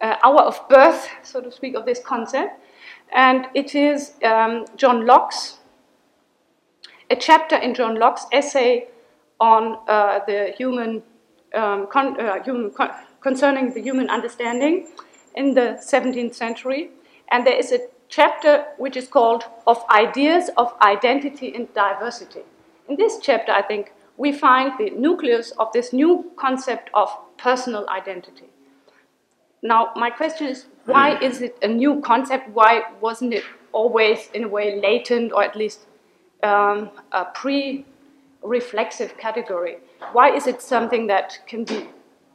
uh, 0.00 0.16
hour 0.24 0.40
of 0.40 0.68
birth, 0.68 1.08
so 1.22 1.40
to 1.40 1.52
speak, 1.52 1.76
of 1.76 1.84
this 1.84 2.00
concept, 2.00 2.60
and 3.14 3.46
it 3.54 3.76
is 3.76 4.14
um, 4.24 4.64
John 4.76 5.06
Locke's, 5.06 5.57
a 7.10 7.16
chapter 7.16 7.56
in 7.56 7.74
John 7.74 7.98
Locke's 7.98 8.26
essay 8.32 8.88
on 9.40 9.78
uh, 9.88 10.20
the 10.26 10.54
human, 10.56 11.02
um, 11.54 11.86
con- 11.90 12.20
uh, 12.20 12.42
human 12.42 12.70
con- 12.70 12.90
concerning 13.20 13.72
the 13.72 13.80
human 13.80 14.10
understanding 14.10 14.88
in 15.34 15.54
the 15.54 15.78
17th 15.80 16.34
century, 16.34 16.90
and 17.30 17.46
there 17.46 17.56
is 17.56 17.72
a 17.72 17.80
chapter 18.08 18.64
which 18.78 18.96
is 18.96 19.06
called 19.06 19.44
Of 19.66 19.84
Ideas 19.90 20.50
of 20.56 20.74
Identity 20.82 21.54
and 21.54 21.72
Diversity. 21.74 22.40
In 22.88 22.96
this 22.96 23.18
chapter, 23.20 23.52
I 23.52 23.62
think, 23.62 23.92
we 24.16 24.32
find 24.32 24.72
the 24.78 24.90
nucleus 24.90 25.52
of 25.58 25.72
this 25.72 25.92
new 25.92 26.32
concept 26.36 26.90
of 26.94 27.08
personal 27.36 27.88
identity. 27.88 28.46
Now, 29.62 29.92
my 29.94 30.10
question 30.10 30.48
is 30.48 30.66
why 30.86 31.18
is 31.20 31.42
it 31.42 31.56
a 31.62 31.68
new 31.68 32.00
concept? 32.00 32.48
Why 32.50 32.82
wasn't 33.00 33.34
it 33.34 33.44
always, 33.72 34.28
in 34.32 34.44
a 34.44 34.48
way, 34.48 34.80
latent 34.80 35.32
or 35.32 35.44
at 35.44 35.54
least 35.54 35.80
um, 36.42 36.90
a 37.12 37.26
pre 37.26 37.84
reflexive 38.42 39.16
category? 39.18 39.78
Why 40.12 40.34
is 40.34 40.46
it 40.46 40.62
something 40.62 41.06
that 41.08 41.38
can 41.46 41.64
be 41.64 41.88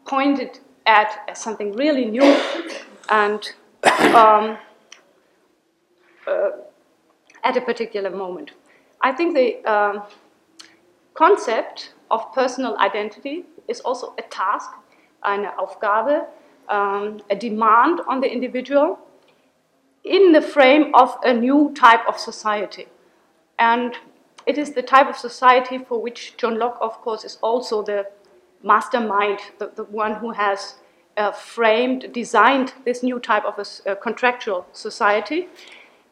pointed 0.06 0.60
at 0.86 1.24
as 1.28 1.40
something 1.40 1.74
really 1.74 2.06
new 2.06 2.40
and 3.10 3.42
um, 4.14 4.58
uh, 6.28 6.50
at 7.44 7.58
a 7.58 7.62
particular 7.62 8.10
moment? 8.10 8.52
I 9.02 9.12
think 9.12 9.36
the 9.36 9.64
um, 9.66 10.04
concept 11.14 11.94
of 12.10 12.34
personal 12.34 12.78
identity 12.78 13.46
is 13.68 13.80
also 13.82 14.14
a 14.18 14.22
task, 14.24 14.70
eine 15.24 15.52
Aufgabe, 15.58 16.26
um, 16.70 17.22
a 17.30 17.36
demand 17.36 18.02
on 18.08 18.22
the 18.22 18.32
individual 18.32 19.00
in 20.04 20.32
the 20.34 20.42
frame 20.42 20.94
of 20.94 21.18
a 21.24 21.34
new 21.34 21.74
type 21.76 22.06
of 22.08 22.18
society. 22.18 22.88
And 23.64 23.96
it 24.46 24.58
is 24.58 24.74
the 24.74 24.82
type 24.82 25.08
of 25.08 25.16
society 25.16 25.78
for 25.78 26.02
which 26.02 26.36
John 26.36 26.60
Locke, 26.60 26.78
of 26.82 27.00
course, 27.02 27.24
is 27.24 27.38
also 27.42 27.82
the 27.82 28.06
mastermind, 28.62 29.40
the, 29.58 29.72
the 29.76 29.86
one 29.86 30.16
who 30.16 30.32
has 30.32 30.76
uh, 31.16 31.32
framed, 31.32 32.12
designed 32.12 32.74
this 32.84 33.04
new 33.04 33.20
type 33.20 33.46
of 33.46 33.56
a, 33.58 33.92
a 33.92 33.96
contractual 33.96 34.66
society. 34.74 35.48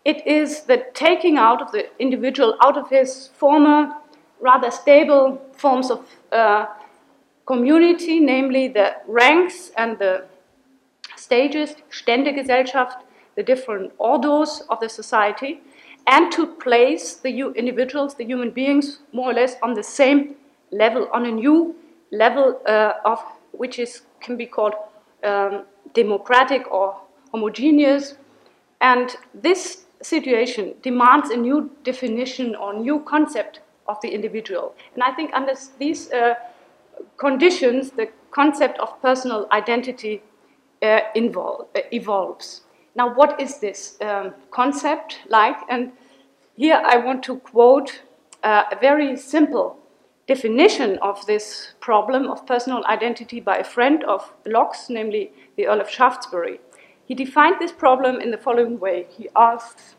It 0.05 0.25
is 0.25 0.61
the 0.61 0.85
taking 0.93 1.37
out 1.37 1.61
of 1.61 1.71
the 1.73 1.83
individual 1.99 2.55
out 2.63 2.77
of 2.77 2.89
his 2.89 3.29
former 3.33 3.95
rather 4.39 4.71
stable 4.71 5.41
forms 5.51 5.91
of 5.91 5.99
uh, 6.31 6.67
community, 7.45 8.19
namely 8.19 8.69
the 8.69 8.95
ranks 9.07 9.71
and 9.77 9.99
the 9.99 10.23
stages, 11.17 11.75
Ständegesellschaft, 11.89 13.03
the 13.35 13.43
different 13.43 13.91
orders 13.97 14.63
of 14.69 14.79
the 14.79 14.89
society, 14.89 15.61
and 16.07 16.31
to 16.31 16.47
place 16.47 17.15
the 17.15 17.29
individuals, 17.55 18.15
the 18.15 18.25
human 18.25 18.51
beings, 18.51 18.99
more 19.13 19.31
or 19.31 19.33
less 19.33 19.55
on 19.61 19.73
the 19.73 19.83
same 19.83 20.35
level, 20.71 21.07
on 21.13 21.25
a 21.25 21.31
new 21.31 21.75
level 22.11 22.59
uh, 22.67 22.93
of 23.05 23.19
which 23.51 23.79
is 23.79 24.01
can 24.19 24.37
be 24.37 24.45
called 24.45 24.73
um, 25.23 25.63
democratic 25.93 26.71
or 26.71 26.99
homogeneous. 27.31 28.15
And 28.81 29.15
this 29.33 29.85
situation 30.01 30.73
demands 30.81 31.29
a 31.29 31.37
new 31.37 31.69
definition 31.83 32.55
or 32.55 32.73
new 32.73 33.01
concept 33.01 33.59
of 33.87 33.99
the 34.01 34.09
individual. 34.09 34.75
And 34.93 35.03
I 35.03 35.11
think 35.11 35.31
under 35.33 35.53
these 35.77 36.11
uh, 36.11 36.35
conditions, 37.17 37.91
the 37.91 38.09
concept 38.31 38.79
of 38.79 38.99
personal 39.01 39.47
identity 39.51 40.23
uh, 40.81 41.01
uh, 41.15 41.63
evolves. 41.91 42.61
Now, 42.95 43.13
what 43.13 43.39
is 43.39 43.59
this 43.59 43.97
um, 44.01 44.33
concept 44.51 45.19
like? 45.29 45.57
And 45.69 45.91
here 46.57 46.81
I 46.85 46.97
want 46.97 47.23
to 47.23 47.37
quote 47.37 48.01
uh, 48.43 48.63
a 48.71 48.75
very 48.75 49.15
simple 49.15 49.77
definition 50.27 50.97
of 50.99 51.25
this 51.25 51.73
problem 51.79 52.29
of 52.29 52.45
personal 52.45 52.85
identity 52.85 53.39
by 53.39 53.57
a 53.57 53.63
friend 53.63 54.03
of 54.03 54.33
Locke's, 54.45 54.89
namely 54.89 55.31
the 55.55 55.67
Earl 55.67 55.81
of 55.81 55.89
Shaftesbury. 55.89 56.59
He 57.05 57.15
defined 57.15 57.57
this 57.59 57.71
problem 57.71 58.21
in 58.21 58.31
the 58.31 58.37
following 58.37 58.79
way. 58.79 59.07
He 59.09 59.29
asks, 59.35 59.95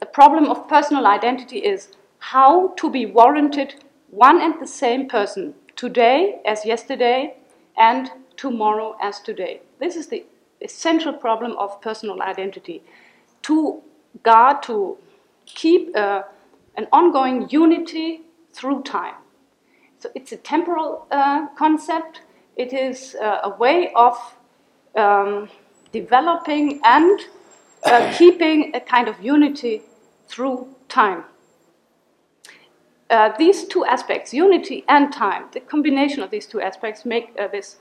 the 0.00 0.06
problem 0.06 0.50
of 0.50 0.68
personal 0.68 1.06
identity 1.06 1.58
is 1.58 1.88
how 2.18 2.68
to 2.76 2.90
be 2.90 3.06
warranted 3.06 3.76
one 4.10 4.40
and 4.40 4.60
the 4.60 4.66
same 4.66 5.08
person 5.08 5.54
today 5.76 6.40
as 6.44 6.64
yesterday 6.64 7.36
and 7.76 8.10
tomorrow 8.36 8.96
as 9.00 9.20
today. 9.20 9.60
This 9.78 9.96
is 9.96 10.08
the 10.08 10.24
essential 10.64 11.12
problem 11.12 11.56
of 11.58 11.80
personal 11.80 12.22
identity. 12.22 12.82
To 13.42 13.82
guard, 14.22 14.62
to 14.64 14.96
keep 15.46 15.94
uh, 15.96 16.22
an 16.76 16.86
ongoing 16.92 17.48
unity 17.50 18.22
through 18.52 18.82
time. 18.82 19.14
So 19.98 20.10
it's 20.14 20.32
a 20.32 20.36
temporal 20.36 21.06
uh, 21.10 21.48
concept. 21.56 22.22
It 22.56 22.72
is 22.72 23.16
uh, 23.20 23.40
a 23.44 23.50
way 23.56 23.92
of 23.94 24.16
um, 24.96 25.48
developing 25.92 26.80
and 26.84 27.20
uh, 27.84 28.12
keeping 28.18 28.74
a 28.74 28.80
kind 28.80 29.08
of 29.08 29.20
unity 29.20 29.82
through 30.26 30.68
time. 30.88 31.24
Uh, 33.10 33.32
these 33.38 33.64
two 33.64 33.84
aspects, 33.84 34.32
unity 34.32 34.84
and 34.88 35.12
time, 35.12 35.44
the 35.52 35.60
combination 35.60 36.22
of 36.22 36.30
these 36.30 36.46
two 36.46 36.60
aspects 36.60 37.04
make 37.04 37.30
uh, 37.38 37.46
this 37.48 37.76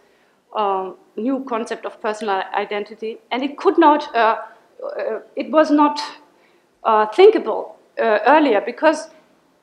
um, 0.56 0.96
new 1.16 1.44
concept 1.48 1.86
of 1.86 2.02
personal 2.02 2.44
identity, 2.54 3.18
and 3.32 3.44
it 3.44 3.58
could 3.58 3.78
not, 3.78 4.14
uh, 4.16 4.38
uh 4.84 5.20
it 5.36 5.52
was 5.52 5.72
not 5.72 6.00
uh, 6.84 7.06
thinkable 7.08 7.76
uh, 8.00 8.20
earlier 8.28 8.62
because 8.62 9.10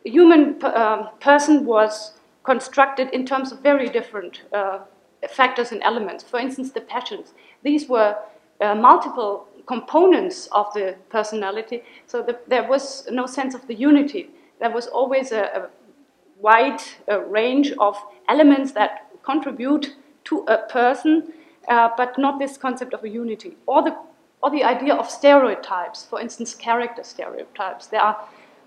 human 0.04 0.62
um, 0.64 1.08
person 1.20 1.64
was 1.64 2.14
constructed 2.44 3.08
in 3.10 3.26
terms 3.26 3.52
of 3.52 3.60
very 3.60 3.88
different 3.88 4.42
factors 5.28 5.72
and 5.72 5.82
elements. 5.82 6.24
For 6.24 6.40
instance, 6.40 6.72
the 6.72 6.80
passions. 6.80 7.34
These 7.62 7.86
were 7.88 8.16
multiple 8.60 9.46
components 9.66 10.48
of 10.52 10.72
the 10.72 10.96
personality, 11.10 11.82
so 12.06 12.22
the, 12.22 12.38
there 12.48 12.66
was 12.66 13.06
no 13.10 13.26
sense 13.26 13.54
of 13.54 13.66
the 13.66 13.74
unity 13.74 14.30
there 14.60 14.70
was 14.70 14.86
always 14.86 15.32
a, 15.32 15.42
a 15.42 15.68
wide 16.38 16.80
uh, 17.10 17.20
range 17.22 17.72
of 17.78 17.96
elements 18.28 18.72
that 18.72 19.10
contribute 19.22 19.96
to 20.30 20.44
a 20.48 20.58
person, 20.68 21.32
uh, 21.68 21.90
but 21.96 22.18
not 22.18 22.38
this 22.38 22.56
concept 22.56 22.94
of 22.94 23.04
a 23.04 23.08
unity. 23.08 23.56
Or 23.66 23.82
the, 23.82 23.96
or 24.42 24.50
the 24.50 24.64
idea 24.64 24.94
of 24.94 25.10
stereotypes, 25.10 26.04
for 26.04 26.20
instance, 26.20 26.54
character 26.54 27.02
stereotypes. 27.04 27.88
There 27.88 28.00
are 28.00 28.16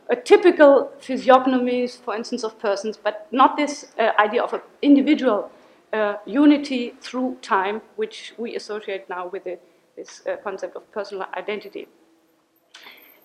a 0.09 0.15
typical 0.15 0.91
physiognomies, 0.99 1.97
for 1.97 2.15
instance, 2.15 2.43
of 2.43 2.59
persons, 2.59 2.97
but 2.97 3.27
not 3.31 3.57
this 3.57 3.87
uh, 3.97 4.11
idea 4.19 4.43
of 4.43 4.53
an 4.53 4.61
individual 4.81 5.49
uh, 5.93 6.15
unity 6.25 6.93
through 7.01 7.37
time, 7.41 7.81
which 7.95 8.33
we 8.37 8.55
associate 8.55 9.09
now 9.09 9.27
with 9.27 9.45
the, 9.45 9.57
this 9.95 10.21
uh, 10.27 10.35
concept 10.43 10.75
of 10.75 10.91
personal 10.91 11.25
identity. 11.35 11.87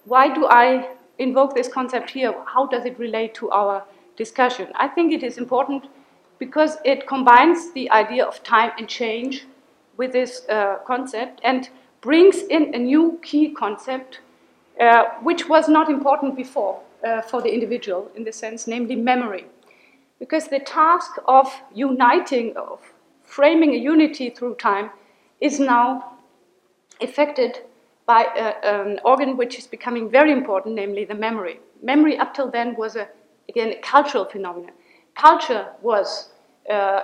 Why 0.04 0.32
do 0.32 0.46
I 0.46 0.90
invoke 1.18 1.54
this 1.54 1.68
concept 1.68 2.10
here, 2.10 2.32
how 2.46 2.66
does 2.66 2.84
it 2.84 2.98
relate 2.98 3.34
to 3.34 3.50
our 3.50 3.84
discussion? 4.16 4.68
I 4.76 4.88
think 4.88 5.12
it 5.12 5.22
is 5.22 5.36
important 5.36 5.86
because 6.38 6.78
it 6.84 7.06
combines 7.06 7.72
the 7.72 7.90
idea 7.90 8.24
of 8.24 8.42
time 8.42 8.72
and 8.78 8.88
change 8.88 9.46
with 9.96 10.12
this 10.12 10.48
uh, 10.48 10.76
concept 10.86 11.40
and 11.44 11.68
brings 12.00 12.42
in 12.42 12.74
a 12.74 12.78
new 12.78 13.18
key 13.22 13.50
concept 13.50 14.20
uh, 14.80 15.04
which 15.22 15.48
was 15.48 15.68
not 15.68 15.90
important 15.90 16.36
before 16.36 16.80
uh, 17.04 17.20
for 17.20 17.42
the 17.42 17.52
individual 17.52 18.10
in 18.14 18.24
the 18.24 18.32
sense, 18.32 18.66
namely 18.66 18.94
memory. 18.94 19.44
Because 20.18 20.48
the 20.48 20.60
task 20.60 21.12
of 21.26 21.52
uniting, 21.74 22.56
of 22.56 22.80
framing 23.24 23.74
a 23.74 23.78
unity 23.78 24.30
through 24.30 24.54
time, 24.54 24.90
is 25.40 25.60
now 25.60 26.18
affected 27.00 27.60
by 28.06 28.26
a, 28.36 28.66
an 28.66 29.00
organ 29.04 29.36
which 29.36 29.58
is 29.58 29.66
becoming 29.66 30.10
very 30.10 30.32
important, 30.32 30.74
namely 30.74 31.04
the 31.04 31.14
memory. 31.14 31.60
Memory 31.82 32.18
up 32.18 32.34
till 32.34 32.50
then 32.50 32.74
was, 32.76 32.96
a, 32.96 33.08
again, 33.48 33.72
a 33.72 33.80
cultural 33.80 34.24
phenomenon. 34.24 34.72
Culture 35.18 35.66
was 35.82 36.30
uh, 36.70 36.72
uh, 36.72 37.02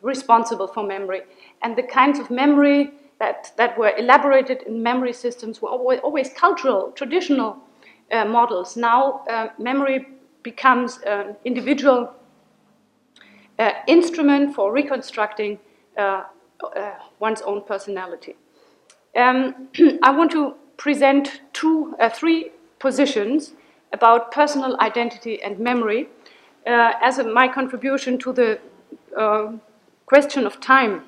responsible 0.00 0.66
for 0.66 0.82
memory, 0.82 1.20
and 1.60 1.76
the 1.76 1.82
kinds 1.82 2.18
of 2.18 2.30
memory 2.30 2.90
that, 3.18 3.52
that 3.58 3.76
were 3.76 3.92
elaborated 3.98 4.62
in 4.62 4.82
memory 4.82 5.12
systems 5.12 5.60
were 5.60 5.68
always, 5.68 6.00
always 6.00 6.30
cultural, 6.30 6.90
traditional 6.92 7.58
uh, 8.10 8.24
models. 8.24 8.76
Now, 8.76 9.24
uh, 9.30 9.48
memory 9.58 10.08
becomes 10.42 10.98
an 11.06 11.36
individual 11.44 12.14
uh, 13.58 13.70
instrument 13.86 14.54
for 14.54 14.72
reconstructing 14.72 15.58
uh, 15.98 16.24
one's 17.20 17.42
own 17.42 17.62
personality. 17.62 18.36
Um, 19.14 19.68
I 20.02 20.10
want 20.10 20.30
to 20.32 20.54
present 20.78 21.42
two, 21.52 21.94
three 22.14 22.52
positions 22.78 23.52
about 23.92 24.32
personal 24.32 24.80
identity 24.80 25.42
and 25.42 25.58
memory 25.58 26.08
uh, 26.66 26.92
as 27.02 27.18
a, 27.18 27.24
my 27.24 27.48
contribution 27.48 28.18
to 28.18 28.32
the 28.32 28.58
uh, 29.16 29.52
question 30.06 30.46
of 30.46 30.60
time 30.60 31.02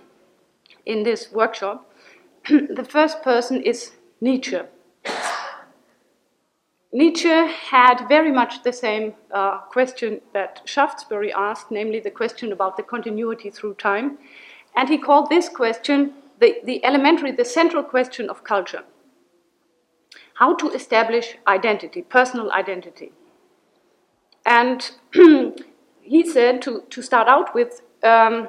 in 0.87 1.03
this 1.03 1.31
workshop. 1.33 1.91
the 2.49 2.87
first 2.89 3.23
person 3.23 3.63
is 3.63 3.93
Nietzsche. 4.21 4.61
Nietzsche 6.93 7.29
had 7.29 8.07
very 8.09 8.31
much 8.31 8.63
the 8.63 8.73
same 8.73 9.15
uh, 9.33 9.59
question 9.59 10.21
that 10.33 10.63
Shaftesbury 10.65 11.33
asked, 11.33 11.71
namely 11.71 11.99
the 11.99 12.11
question 12.11 12.53
about 12.53 12.77
the 12.77 12.85
continuity 12.85 13.51
through 13.51 13.75
time. 13.75 14.19
And 14.77 14.89
he 14.89 14.99
called 14.99 15.29
this 15.29 15.49
question 15.49 16.15
the, 16.39 16.61
the 16.65 16.85
elementary, 16.85 17.33
the 17.33 17.45
central 17.45 17.83
question 17.83 18.31
of 18.31 18.45
culture. 18.45 18.85
How 20.35 20.55
to 20.55 20.71
establish 20.71 21.37
identity, 21.47 22.03
personal 22.03 22.53
identity. 22.53 23.13
And 24.47 24.91
he 26.03 26.25
said 26.29 26.63
to, 26.63 26.83
to 26.91 27.03
start 27.03 27.29
out 27.29 27.55
with, 27.55 27.83
um, 28.03 28.49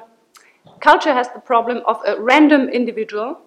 culture 0.80 1.12
has 1.12 1.28
the 1.30 1.40
problem 1.40 1.82
of 1.86 2.00
a 2.06 2.20
random 2.20 2.68
individual 2.68 3.40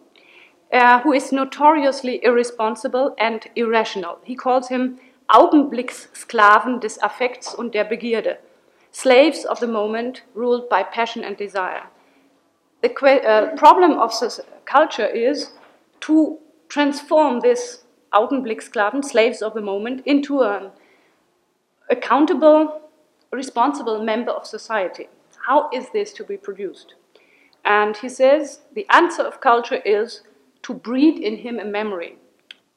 uh, 0.73 0.99
who 1.01 1.13
is 1.13 1.31
notoriously 1.31 2.23
irresponsible 2.23 3.15
and 3.17 3.47
irrational. 3.55 4.19
He 4.23 4.35
calls 4.35 4.69
him 4.69 4.99
Augenblickssklaven 5.29 6.79
des 6.79 6.97
Affekts 7.01 7.53
und 7.53 7.73
der 7.73 7.85
Begierde, 7.85 8.37
slaves 8.91 9.45
of 9.45 9.59
the 9.59 9.67
moment 9.67 10.23
ruled 10.33 10.69
by 10.69 10.83
passion 10.83 11.23
and 11.23 11.37
desire 11.37 11.83
the 12.81 13.27
uh, 13.27 13.55
problem 13.55 13.93
of 13.93 14.13
culture 14.65 15.05
is 15.05 15.51
to 16.01 16.37
transform 16.69 17.41
this 17.41 17.83
Augenblicksklaven, 18.13 19.03
slaves 19.03 19.41
of 19.41 19.53
the 19.53 19.61
moment, 19.61 20.01
into 20.05 20.41
an 20.41 20.71
accountable, 21.89 22.81
responsible 23.31 24.03
member 24.03 24.31
of 24.31 24.45
society. 24.45 25.07
How 25.45 25.69
is 25.71 25.89
this 25.91 26.13
to 26.13 26.23
be 26.23 26.37
produced? 26.37 26.95
And 27.65 27.95
he 27.97 28.09
says 28.09 28.61
the 28.73 28.85
answer 28.89 29.23
of 29.23 29.41
culture 29.41 29.81
is 29.85 30.21
to 30.63 30.73
breed 30.73 31.19
in 31.19 31.37
him 31.37 31.59
a 31.59 31.65
memory, 31.65 32.17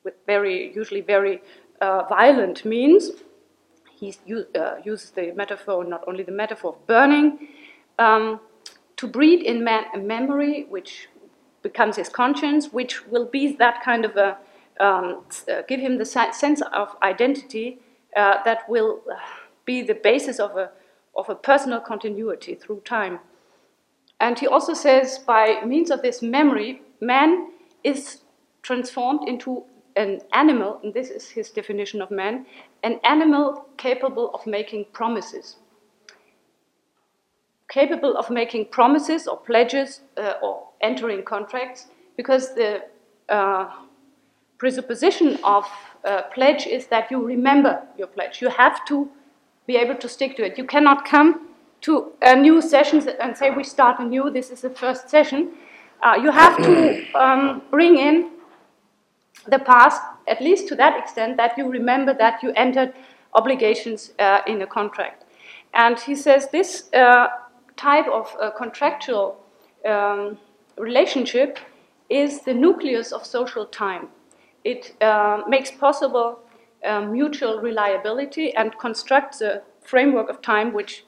with 0.05 0.15
very, 0.27 0.75
usually 0.75 1.01
very 1.01 1.43
uh, 1.81 2.05
violent 2.09 2.65
means. 2.65 3.11
He 3.99 4.15
uh, 4.59 4.77
uses 4.85 5.11
the 5.11 5.33
metaphor, 5.33 5.85
not 5.85 6.05
only 6.07 6.25
the 6.25 6.33
metaphor 6.33 6.73
of 6.73 6.87
burning, 6.87 7.49
um, 7.99 8.41
to 8.97 9.07
breed 9.07 9.43
in 9.43 9.63
man 9.65 9.85
a 9.95 9.99
memory 9.99 10.67
which 10.69 11.09
becomes 11.63 11.97
his 11.97 12.09
conscience, 12.09 12.73
which 12.73 13.07
will 13.07 13.27
be 13.27 13.53
that 13.57 13.83
kind 13.83 14.05
of 14.05 14.17
a, 14.17 14.37
um, 14.81 15.23
uh, 15.49 15.63
give 15.69 15.81
him 15.81 15.99
the 15.99 16.05
sense 16.05 16.61
of 16.73 16.97
identity 17.03 17.79
uh, 18.17 18.43
that 18.45 18.69
will 18.69 19.01
uh, 19.11 19.17
be 19.65 19.83
the 19.83 19.95
basis 19.95 20.39
of 20.39 20.57
a, 20.57 20.71
of 21.17 21.29
a 21.29 21.35
personal 21.35 21.81
continuity 21.81 22.55
through 22.55 22.81
time. 22.81 23.19
And 24.21 24.39
he 24.39 24.47
also 24.47 24.75
says, 24.75 25.19
by 25.19 25.63
means 25.65 25.91
of 25.91 26.03
this 26.03 26.23
memory, 26.23 26.83
man 27.01 27.51
is 27.83 28.19
transformed 28.63 29.29
into 29.29 29.65
an 29.97 30.21
animal, 30.33 30.81
and 30.83 30.95
this 30.95 31.11
is 31.11 31.29
his 31.29 31.51
definition 31.51 32.01
of 32.01 32.11
man, 32.11 32.47
an 32.83 33.01
animal 33.05 33.67
capable 33.77 34.31
of 34.33 34.47
making 34.47 34.87
promises 34.93 35.57
capable 37.73 38.17
of 38.19 38.29
making 38.29 38.67
promises 38.67 39.27
or 39.27 39.39
pledges 39.39 40.03
uh, 40.19 40.35
or 40.43 40.69
entering 40.83 41.23
contracts 41.23 41.87
because 42.17 42.55
the 42.55 42.83
uh, 43.31 43.71
presupposition 44.59 45.39
of 45.43 45.65
uh, 46.05 46.23
pledge 46.35 46.67
is 46.67 46.87
that 46.89 47.11
you 47.11 47.25
remember 47.25 47.83
your 47.97 48.09
pledge. 48.09 48.43
You 48.43 48.49
have 48.49 48.85
to 48.87 49.09
be 49.67 49.77
able 49.77 49.97
to 49.97 50.09
stick 50.09 50.37
to 50.37 50.45
it. 50.45 50.59
You 50.59 50.65
cannot 50.65 51.05
come 51.05 51.49
to 51.83 52.13
a 52.23 52.35
new 52.37 52.61
session 52.61 53.07
and 53.21 53.37
say, 53.37 53.51
We 53.51 53.65
start 53.65 54.01
anew, 54.01 54.31
this 54.31 54.51
is 54.51 54.63
the 54.63 54.71
first 54.71 55.09
session. 55.09 55.53
Uh, 56.03 56.19
you 56.21 56.31
have 56.31 56.57
to 56.59 57.13
um, 57.15 57.63
bring 57.71 57.97
in 57.99 58.31
the 59.49 59.59
past 59.59 60.01
at 60.29 60.41
least 60.41 60.69
to 60.69 60.77
that 60.77 60.99
extent 60.99 61.37
that 61.37 61.57
you 61.59 61.69
remember 61.69 62.15
that 62.15 62.43
you 62.43 62.53
entered 62.53 62.93
obligations 63.35 64.13
uh, 64.19 64.41
in 64.47 64.63
a 64.63 64.67
contract. 64.67 65.25
And 65.75 65.99
he 65.99 66.15
says 66.15 66.49
this 66.51 66.93
uh, 66.93 67.29
type 67.77 68.07
of 68.09 68.37
uh, 68.41 68.51
contractual 68.51 69.39
um, 69.89 70.39
relationship 70.77 71.59
is 72.09 72.43
the 72.43 72.55
nucleus 72.55 73.11
of 73.13 73.25
social 73.25 73.67
time. 73.67 74.09
It 74.65 74.95
uh, 75.03 75.43
makes 75.49 75.71
possible 75.71 76.39
um, 76.85 77.13
mutual 77.13 77.61
reliability 77.61 78.55
and 78.55 78.77
constructs 78.79 79.41
a 79.41 79.63
framework 79.83 80.29
of 80.29 80.41
time 80.43 80.73
which 80.73 81.05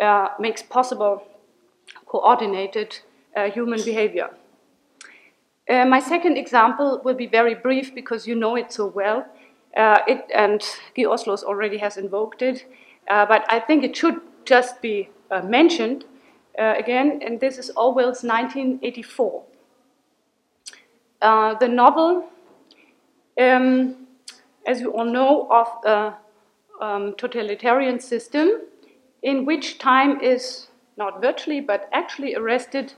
uh, 0.00 0.28
makes 0.38 0.62
possible 0.62 1.22
coordinated 2.06 2.98
uh, 3.36 3.50
human 3.50 3.82
behavior. 3.84 4.30
Uh, 5.68 5.84
my 5.84 6.00
second 6.00 6.36
example 6.38 7.00
will 7.04 7.14
be 7.14 7.26
very 7.26 7.54
brief 7.54 7.94
because 7.94 8.26
you 8.26 8.34
know 8.34 8.56
it 8.56 8.72
so 8.72 8.86
well. 8.86 9.26
Uh, 9.76 9.98
it, 10.06 10.24
and 10.34 10.62
Guy 10.96 11.02
Ausloos 11.02 11.42
already 11.42 11.76
has 11.76 11.98
invoked 11.98 12.40
it, 12.42 12.64
uh, 13.10 13.26
but 13.26 13.44
I 13.48 13.60
think 13.60 13.84
it 13.84 13.94
should 13.94 14.20
just 14.46 14.80
be 14.80 15.10
uh, 15.30 15.42
mentioned 15.42 16.04
uh, 16.58 16.74
again, 16.78 17.20
and 17.22 17.38
this 17.38 17.58
is 17.58 17.70
Orwell's 17.76 18.24
1984. 18.24 19.42
Uh, 21.20 21.54
the 21.54 21.68
novel, 21.68 22.24
um, 23.38 24.06
as 24.66 24.80
you 24.80 24.92
all 24.92 25.04
know, 25.04 25.48
of 25.50 25.68
a 25.84 26.14
um, 26.84 27.14
totalitarian 27.16 28.00
system 28.00 28.62
in 29.22 29.44
which 29.44 29.78
time 29.78 30.20
is 30.20 30.68
not 30.96 31.20
virtually 31.20 31.60
but 31.60 31.88
actually 31.92 32.34
arrested 32.34 32.92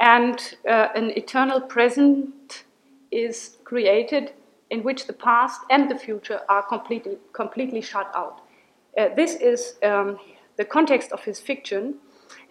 and 0.00 0.56
uh, 0.68 0.88
an 0.94 1.10
eternal 1.16 1.60
present 1.60 2.64
is 3.10 3.56
created 3.64 4.32
in 4.70 4.82
which 4.82 5.06
the 5.06 5.12
past 5.12 5.60
and 5.70 5.90
the 5.90 5.96
future 5.96 6.40
are 6.48 6.62
completely, 6.62 7.16
completely 7.32 7.80
shut 7.80 8.10
out. 8.14 8.42
Uh, 8.98 9.08
this 9.14 9.34
is 9.36 9.76
um, 9.82 10.18
the 10.56 10.64
context 10.64 11.12
of 11.12 11.22
his 11.24 11.38
fiction, 11.38 11.94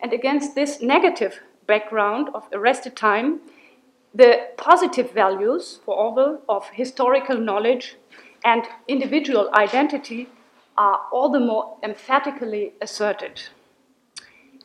and 0.02 0.14
against 0.14 0.56
this 0.56 0.82
negative 0.82 1.40
background 1.68 2.30
of 2.34 2.48
arrested 2.54 2.96
time, 2.96 3.40
the 4.16 4.48
positive 4.56 5.12
values 5.12 5.80
for 5.84 5.94
Orwell 5.94 6.42
of 6.48 6.70
historical 6.70 7.38
knowledge 7.38 7.98
and 8.46 8.64
individual 8.88 9.50
identity 9.54 10.30
are 10.78 11.02
all 11.12 11.30
the 11.30 11.40
more 11.40 11.78
emphatically 11.84 12.74
asserted. 12.82 13.42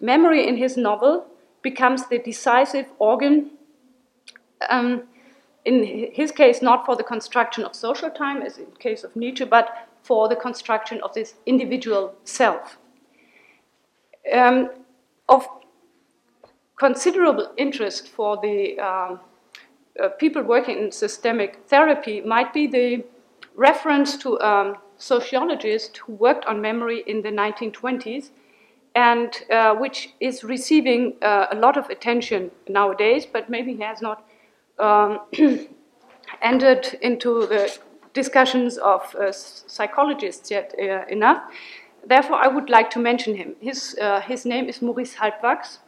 Memory 0.00 0.46
in 0.46 0.56
his 0.56 0.76
novel 0.76 1.26
becomes 1.62 2.06
the 2.06 2.18
decisive 2.18 2.86
organ, 2.98 3.50
um, 4.68 5.02
in 5.64 6.10
his 6.12 6.30
case, 6.30 6.62
not 6.62 6.86
for 6.86 6.94
the 6.94 7.02
construction 7.02 7.64
of 7.64 7.74
social 7.74 8.10
time, 8.10 8.42
as 8.42 8.56
in 8.56 8.66
the 8.70 8.78
case 8.78 9.02
of 9.02 9.14
Nietzsche, 9.16 9.44
but 9.44 9.88
for 10.02 10.28
the 10.28 10.36
construction 10.36 11.00
of 11.02 11.12
this 11.12 11.34
individual 11.44 12.14
self. 12.24 12.78
Um, 14.32 14.70
of 15.28 15.46
considerable 16.76 17.52
interest 17.56 18.08
for 18.08 18.38
the 18.40 18.78
um, 18.78 19.20
uh, 20.02 20.08
people 20.08 20.42
working 20.42 20.78
in 20.78 20.92
systemic 20.92 21.60
therapy 21.66 22.20
might 22.20 22.52
be 22.52 22.66
the 22.66 23.04
reference 23.54 24.16
to 24.16 24.40
um, 24.40 24.76
sociologist 24.96 25.98
who 25.98 26.12
worked 26.14 26.44
on 26.46 26.60
memory 26.60 27.02
in 27.06 27.22
the 27.22 27.30
1920s 27.30 28.30
and 28.94 29.44
uh, 29.50 29.74
which 29.74 30.10
is 30.20 30.42
receiving 30.42 31.14
uh, 31.22 31.46
a 31.52 31.56
lot 31.56 31.76
of 31.76 31.88
attention 31.90 32.50
nowadays, 32.68 33.26
but 33.26 33.48
maybe 33.48 33.74
he 33.74 33.82
has 33.82 34.02
not 34.02 34.26
um, 34.78 35.20
entered 36.42 36.98
into 37.00 37.46
the 37.46 37.78
discussions 38.12 38.78
of 38.78 39.14
uh, 39.14 39.30
psychologists 39.32 40.50
yet 40.50 40.74
uh, 40.78 41.04
enough. 41.08 41.42
Therefore, 42.06 42.36
I 42.36 42.48
would 42.48 42.70
like 42.70 42.90
to 42.90 42.98
mention 42.98 43.36
him. 43.36 43.54
His, 43.60 43.96
uh, 44.00 44.20
his 44.20 44.44
name 44.44 44.68
is 44.68 44.82
Maurice 44.82 45.14
Halbwachs, 45.14 45.78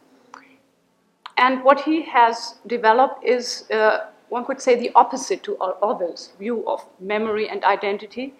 and 1.37 1.63
what 1.63 1.81
he 1.81 2.03
has 2.03 2.55
developed 2.67 3.23
is, 3.23 3.69
uh, 3.71 4.07
one 4.29 4.45
could 4.45 4.61
say, 4.61 4.75
the 4.75 4.91
opposite 4.95 5.43
to 5.43 5.55
Orwell's 5.55 6.33
view 6.39 6.67
of 6.67 6.85
memory 6.99 7.49
and 7.49 7.63
identity, 7.63 8.33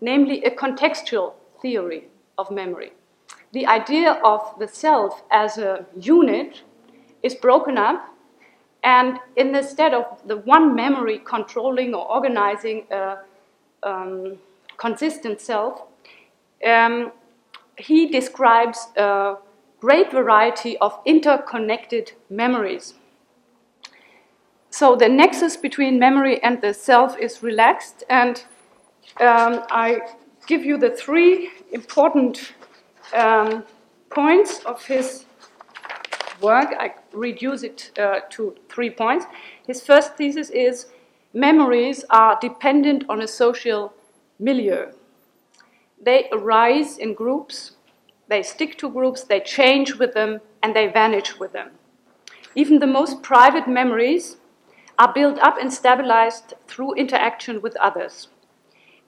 namely 0.00 0.44
a 0.44 0.50
contextual 0.50 1.34
theory 1.60 2.04
of 2.38 2.50
memory. 2.50 2.92
The 3.52 3.66
idea 3.66 4.20
of 4.24 4.54
the 4.58 4.68
self 4.68 5.22
as 5.30 5.58
a 5.58 5.86
unit 5.98 6.62
is 7.22 7.34
broken 7.34 7.78
up, 7.78 8.12
and 8.82 9.18
instead 9.36 9.94
of 9.94 10.04
the 10.26 10.36
one 10.38 10.74
memory 10.74 11.18
controlling 11.24 11.94
or 11.94 12.08
organizing 12.10 12.86
a 12.90 13.18
um, 13.82 14.38
consistent 14.76 15.40
self, 15.40 15.82
um, 16.64 17.12
he 17.78 18.06
describes 18.08 18.88
a 18.96 19.36
great 19.80 20.10
variety 20.10 20.76
of 20.78 20.98
interconnected 21.04 22.12
memories. 22.30 22.94
So 24.70 24.96
the 24.96 25.08
nexus 25.08 25.56
between 25.56 25.98
memory 25.98 26.42
and 26.42 26.60
the 26.60 26.74
self 26.74 27.18
is 27.18 27.42
relaxed, 27.42 28.04
and 28.10 28.44
um, 29.20 29.64
I 29.70 30.00
give 30.46 30.64
you 30.64 30.76
the 30.76 30.90
three 30.90 31.50
important 31.72 32.52
um, 33.14 33.64
points 34.10 34.60
of 34.64 34.84
his 34.84 35.24
work. 36.40 36.74
I 36.78 36.94
reduce 37.12 37.62
it 37.62 37.90
uh, 37.98 38.20
to 38.30 38.54
three 38.68 38.90
points. 38.90 39.26
His 39.66 39.80
first 39.80 40.16
thesis 40.16 40.50
is 40.50 40.86
memories 41.32 42.04
are 42.10 42.38
dependent 42.40 43.04
on 43.08 43.22
a 43.22 43.28
social 43.28 43.92
milieu. 44.38 44.92
They 46.02 46.28
arise 46.32 46.98
in 46.98 47.14
groups, 47.14 47.75
they 48.28 48.42
stick 48.42 48.76
to 48.78 48.90
groups, 48.90 49.24
they 49.24 49.40
change 49.40 49.94
with 49.94 50.14
them, 50.14 50.40
and 50.62 50.74
they 50.74 50.88
vanish 50.88 51.38
with 51.38 51.52
them. 51.52 51.70
Even 52.54 52.78
the 52.78 52.86
most 52.86 53.22
private 53.22 53.68
memories 53.68 54.36
are 54.98 55.12
built 55.12 55.38
up 55.40 55.58
and 55.60 55.72
stabilized 55.72 56.54
through 56.66 56.94
interaction 56.94 57.60
with 57.60 57.76
others. 57.76 58.28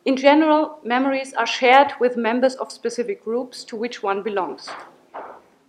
In 0.05 0.16
general, 0.16 0.78
memories 0.84 1.34
are 1.34 1.47
shared 1.47 1.92
with 2.00 2.16
members 2.16 2.55
of 2.55 2.72
specific 2.72 3.24
groups 3.24 3.64
to 3.64 3.76
which 3.76 4.02
one 4.02 4.22
belongs. 4.22 4.68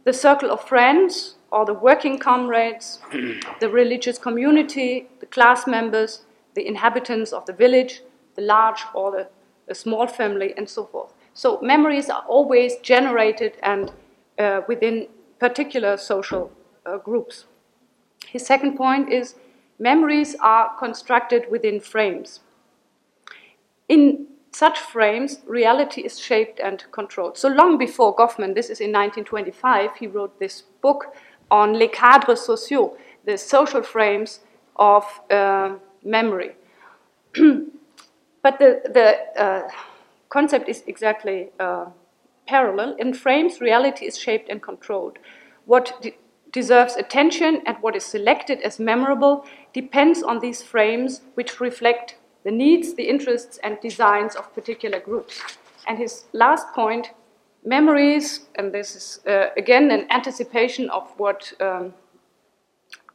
The 0.03 0.14
circle 0.14 0.52
of 0.52 0.64
friends, 0.64 1.36
or 1.52 1.66
the 1.66 1.74
working 1.74 2.19
comrades, 2.19 3.00
the 3.60 3.69
religious 3.69 4.18
community, 4.18 5.10
the 5.19 5.26
class 5.26 5.66
members, 5.68 6.24
the 6.53 6.68
inhabitants 6.68 7.34
of 7.34 7.45
the 7.45 7.53
village, 7.53 8.02
the 8.36 8.42
large 8.42 8.84
or 8.94 9.11
the, 9.11 9.76
small 9.76 10.08
family, 10.08 10.53
and 10.58 10.68
so 10.68 10.86
forth. 10.86 11.14
So, 11.40 11.58
memories 11.61 12.09
are 12.09 12.26
always 12.27 12.76
generated 12.84 13.53
and 13.64 13.93
uh, 14.38 14.59
within 14.68 15.08
particular 15.40 15.95
social 15.95 16.51
uh, 16.85 16.98
groups. 16.98 17.45
His 18.27 18.45
second 18.45 18.76
point 18.76 19.09
is 19.09 19.35
memories 19.80 20.35
are 20.42 20.76
constructed 20.77 21.50
within 21.50 21.80
frames. 21.80 22.42
In 23.88 24.27
such 24.51 24.80
frames, 24.80 25.40
reality 25.48 26.01
is 26.01 26.19
shaped 26.19 26.59
and 26.59 26.84
controlled. 26.92 27.38
So 27.38 27.48
long 27.48 27.77
before 27.77 28.14
Goffman, 28.14 28.53
this 28.53 28.69
is 28.69 28.82
in 28.82 28.92
1925, 28.92 29.95
he 29.95 30.08
wrote 30.08 30.38
this 30.40 30.64
book 30.82 31.16
on 31.50 31.72
les 31.80 31.88
cadres 31.88 32.42
sociaux, 32.42 32.98
the 33.24 33.38
social 33.38 33.82
frames 33.82 34.42
of 34.76 35.06
uh, 35.32 35.76
memory. 36.03 36.51
but 38.43 38.59
the, 38.59 38.82
the 38.93 39.42
uh, 39.42 39.69
concept 40.30 40.69
is 40.69 40.83
exactly 40.88 41.49
uh, 41.59 41.85
parallel. 42.48 42.95
In 42.98 43.14
frames, 43.14 43.61
reality 43.61 44.06
is 44.06 44.17
shaped 44.17 44.49
and 44.49 44.61
controlled. 44.61 45.19
What 45.66 45.93
de 46.01 46.14
deserves 46.51 46.95
attention 46.95 47.61
and 47.67 47.77
what 47.82 47.95
is 47.95 48.03
selected 48.03 48.59
as 48.61 48.80
memorable 48.80 49.45
depends 49.72 50.24
on 50.24 50.40
these 50.40 50.64
frames, 50.64 51.22
which 51.35 51.59
reflect 51.59 52.16
the 52.43 52.49
needs, 52.51 52.95
the 52.95 53.03
interests, 53.03 53.59
and 53.64 53.77
designs 53.82 54.35
of 54.35 54.51
particular 54.56 54.99
groups. 54.99 55.40
And 55.88 55.99
his 55.99 56.25
last 56.33 56.74
point 56.74 57.11
memories, 57.64 58.48
and 58.56 58.74
this 58.74 58.95
is 58.95 59.19
uh, 59.27 59.49
again 59.58 59.91
an 59.91 60.08
anticipation 60.09 60.90
of 60.90 61.03
what 61.17 61.53
um, 61.59 61.93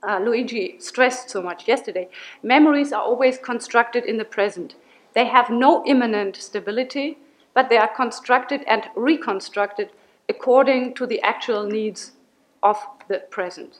uh, 0.06 0.18
Luigi 0.18 0.76
stressed 0.78 1.30
so 1.30 1.42
much 1.42 1.66
yesterday 1.66 2.08
memories 2.42 2.92
are 2.92 3.02
always 3.02 3.38
constructed 3.38 4.04
in 4.04 4.18
the 4.18 4.24
present. 4.24 4.74
They 5.14 5.26
have 5.26 5.48
no 5.48 5.84
imminent 5.86 6.36
stability, 6.36 7.18
but 7.54 7.68
they 7.68 7.78
are 7.78 7.88
constructed 7.94 8.62
and 8.66 8.84
reconstructed 8.96 9.90
according 10.28 10.94
to 10.94 11.06
the 11.06 11.20
actual 11.22 11.64
needs 11.64 12.12
of 12.62 12.76
the 13.08 13.20
present. 13.30 13.78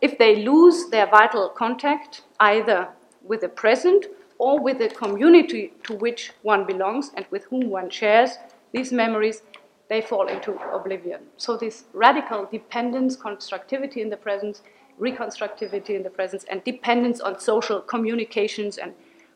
If 0.00 0.18
they 0.18 0.44
lose 0.44 0.90
their 0.90 1.06
vital 1.06 1.48
contact, 1.48 2.22
either 2.38 2.88
with 3.24 3.40
the 3.40 3.48
present 3.48 4.06
or 4.38 4.60
with 4.60 4.78
the 4.78 4.88
community 4.88 5.72
to 5.82 5.94
which 5.94 6.32
one 6.42 6.64
belongs 6.64 7.10
and 7.16 7.26
with 7.30 7.44
whom 7.44 7.68
one 7.68 7.90
shares 7.90 8.38
these 8.72 8.92
memories, 8.92 9.42
they 9.88 10.00
fall 10.00 10.28
into 10.28 10.52
oblivion. 10.72 11.20
So, 11.38 11.56
this 11.56 11.84
radical 11.92 12.44
dependence, 12.44 13.16
constructivity 13.16 14.02
in 14.02 14.10
the 14.10 14.16
present, 14.16 14.60
reconstructivity 15.00 15.90
in 15.90 16.02
the 16.02 16.10
present, 16.10 16.44
and 16.50 16.62
dependence 16.62 17.20
on 17.20 17.40
social 17.40 17.80
communications 17.80 18.78
and 18.78 18.92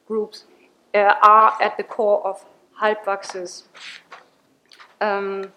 groups 0.06 0.44
uh, 0.94 1.14
are 1.22 1.52
at 1.60 1.76
the 1.76 1.82
core 1.82 2.26
of 2.26 2.44
Halbwachs's 2.80 3.64
um, 5.00 5.52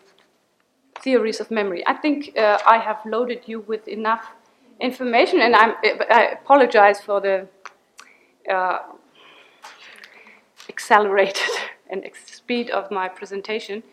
theories 0.99 1.39
of 1.39 1.51
memory. 1.51 1.83
I 1.85 1.93
think 1.93 2.37
uh, 2.37 2.59
I 2.65 2.77
have 2.79 2.99
loaded 3.05 3.43
you 3.45 3.61
with 3.61 3.87
enough 3.87 4.27
information, 4.79 5.41
and 5.41 5.55
I'm, 5.55 5.75
I 6.09 6.37
apologize 6.41 6.99
for 6.99 7.21
the 7.21 7.47
uh, 8.51 8.79
accelerated 10.69 11.51
and 11.89 12.03
speed 12.25 12.69
of 12.69 12.91
my 12.91 13.07
presentation. 13.07 13.83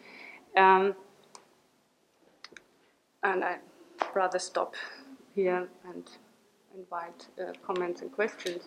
Um, 0.57 0.95
and 3.23 3.45
I'd 3.45 3.61
rather 4.15 4.39
stop 4.39 4.75
here 5.35 5.69
and 5.89 6.11
invite 6.77 7.27
uh, 7.41 7.53
comments 7.67 8.03
and 8.03 8.13
questions. 8.13 8.65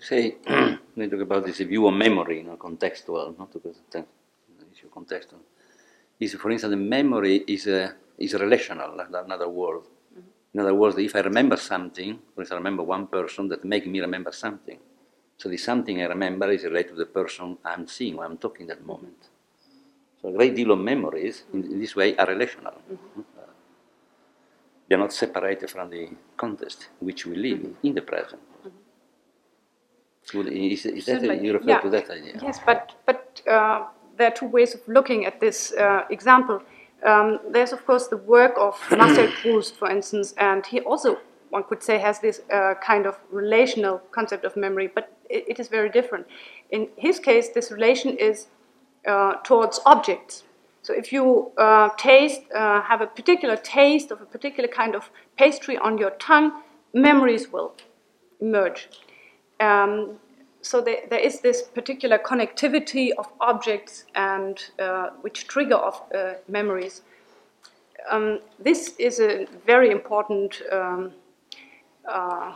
Say 0.00 0.36
we 0.96 1.08
talk 1.08 1.20
about 1.20 1.46
this 1.46 1.58
view 1.58 1.86
of 1.86 1.94
memory, 1.94 2.38
you 2.38 2.44
know, 2.44 2.56
contextual, 2.56 3.38
not 3.38 3.52
because 3.52 3.76
the 3.90 4.04
issue 4.72 4.88
contextual. 4.88 5.40
Is 6.18 6.34
for 6.34 6.50
instance, 6.50 6.70
the 6.70 6.76
memory 6.76 7.44
is 7.46 7.66
a 7.66 7.94
is 8.18 8.34
relational, 8.34 8.98
another 9.00 9.48
word. 9.48 9.82
Mm-hmm. 9.82 10.20
In 10.54 10.60
other 10.60 10.74
words, 10.74 10.98
if 10.98 11.16
I 11.16 11.20
remember 11.20 11.56
something, 11.56 12.18
for 12.34 12.42
instance, 12.42 12.52
I 12.52 12.56
remember 12.56 12.82
one 12.82 13.06
person 13.06 13.48
that 13.48 13.64
makes 13.64 13.86
me 13.86 14.00
remember 14.00 14.32
something. 14.32 14.78
So 15.38 15.48
the 15.48 15.56
something 15.56 16.02
I 16.02 16.06
remember 16.06 16.50
is 16.50 16.64
related 16.64 16.90
to 16.90 16.96
the 16.96 17.06
person 17.06 17.56
I'm 17.64 17.86
seeing 17.86 18.16
when 18.16 18.26
I'm 18.26 18.36
talking 18.36 18.68
at 18.70 18.76
that 18.78 18.86
moment. 18.86 19.16
So 20.20 20.28
a 20.28 20.32
great 20.32 20.54
deal 20.54 20.72
of 20.72 20.80
memories 20.80 21.44
in, 21.54 21.64
in 21.64 21.80
this 21.80 21.96
way 21.96 22.14
are 22.16 22.26
relational. 22.26 22.74
Mm-hmm. 22.92 23.20
Uh, 23.38 23.42
they 24.86 24.96
are 24.96 24.98
not 24.98 25.14
separated 25.14 25.70
from 25.70 25.88
the 25.88 26.10
context 26.36 26.88
in 27.00 27.06
which 27.06 27.24
we 27.24 27.36
live 27.36 27.58
mm-hmm. 27.58 27.86
in 27.86 27.94
the 27.94 28.02
present. 28.02 28.42
Well, 30.34 30.46
Is, 30.46 30.86
is 30.86 31.06
that 31.06 31.20
Certainly, 31.20 31.46
you 31.46 31.52
refer 31.54 31.68
yeah. 31.68 31.80
to 31.80 31.90
that 31.90 32.10
idea? 32.10 32.38
Yes, 32.42 32.60
but, 32.64 32.94
but 33.06 33.42
uh, 33.50 33.86
there 34.16 34.28
are 34.28 34.34
two 34.34 34.46
ways 34.46 34.74
of 34.74 34.80
looking 34.86 35.26
at 35.26 35.40
this 35.40 35.72
uh, 35.72 36.04
example. 36.10 36.62
Um, 37.04 37.40
there's, 37.50 37.72
of 37.72 37.84
course, 37.86 38.06
the 38.08 38.18
work 38.18 38.54
of 38.58 38.78
Marcel 38.90 39.28
Proust, 39.42 39.76
for 39.76 39.90
instance, 39.90 40.34
and 40.38 40.64
he 40.64 40.80
also, 40.80 41.18
one 41.48 41.64
could 41.64 41.82
say, 41.82 41.98
has 41.98 42.20
this 42.20 42.42
uh, 42.52 42.74
kind 42.74 43.06
of 43.06 43.18
relational 43.30 43.98
concept 44.12 44.44
of 44.44 44.56
memory, 44.56 44.88
but 44.94 45.16
it, 45.28 45.44
it 45.48 45.60
is 45.60 45.68
very 45.68 45.88
different. 45.88 46.26
In 46.70 46.88
his 46.96 47.18
case, 47.18 47.48
this 47.48 47.70
relation 47.70 48.16
is 48.16 48.48
uh, 49.06 49.34
towards 49.42 49.80
objects. 49.86 50.44
So 50.82 50.94
if 50.94 51.12
you 51.12 51.52
uh, 51.58 51.90
taste, 51.98 52.42
uh, 52.54 52.82
have 52.82 53.00
a 53.00 53.06
particular 53.06 53.56
taste 53.56 54.10
of 54.10 54.20
a 54.20 54.26
particular 54.26 54.68
kind 54.68 54.94
of 54.94 55.10
pastry 55.36 55.76
on 55.76 55.98
your 55.98 56.10
tongue, 56.12 56.62
memories 56.94 57.52
will 57.52 57.74
emerge. 58.40 58.88
Um, 59.60 60.18
so 60.62 60.80
there, 60.80 61.02
there 61.08 61.18
is 61.18 61.40
this 61.40 61.62
particular 61.62 62.18
connectivity 62.18 63.10
of 63.16 63.26
objects 63.40 64.04
and 64.14 64.62
uh, 64.78 65.10
which 65.20 65.46
trigger 65.46 65.76
of 65.76 66.02
uh, 66.14 66.34
memories. 66.48 67.02
Um, 68.10 68.40
this 68.58 68.94
is 68.98 69.20
a 69.20 69.46
very 69.66 69.90
important 69.90 70.62
um, 70.72 71.12
uh, 72.08 72.52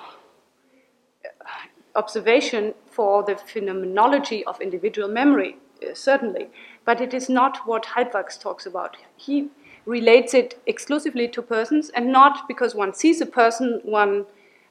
observation 1.94 2.74
for 2.91 3.23
the 3.23 3.36
phenomenology 3.36 4.44
of 4.44 4.60
individual 4.60 5.08
memory, 5.08 5.57
uh, 5.83 5.94
certainly, 5.94 6.49
but 6.84 7.00
it 7.00 7.15
is 7.15 7.28
not 7.28 7.66
what 7.66 7.84
Halbwachs 7.84 8.39
talks 8.41 8.66
about. 8.66 8.97
He 9.16 9.49
relates 9.86 10.34
it 10.34 10.60
exclusively 10.66 11.28
to 11.28 11.42
persons, 11.42 11.91
and 11.91 12.10
not 12.10 12.49
because 12.49 12.74
one 12.74 12.94
sees 12.94 13.20
a 13.20 13.26
person, 13.26 13.81
one 13.84 14.26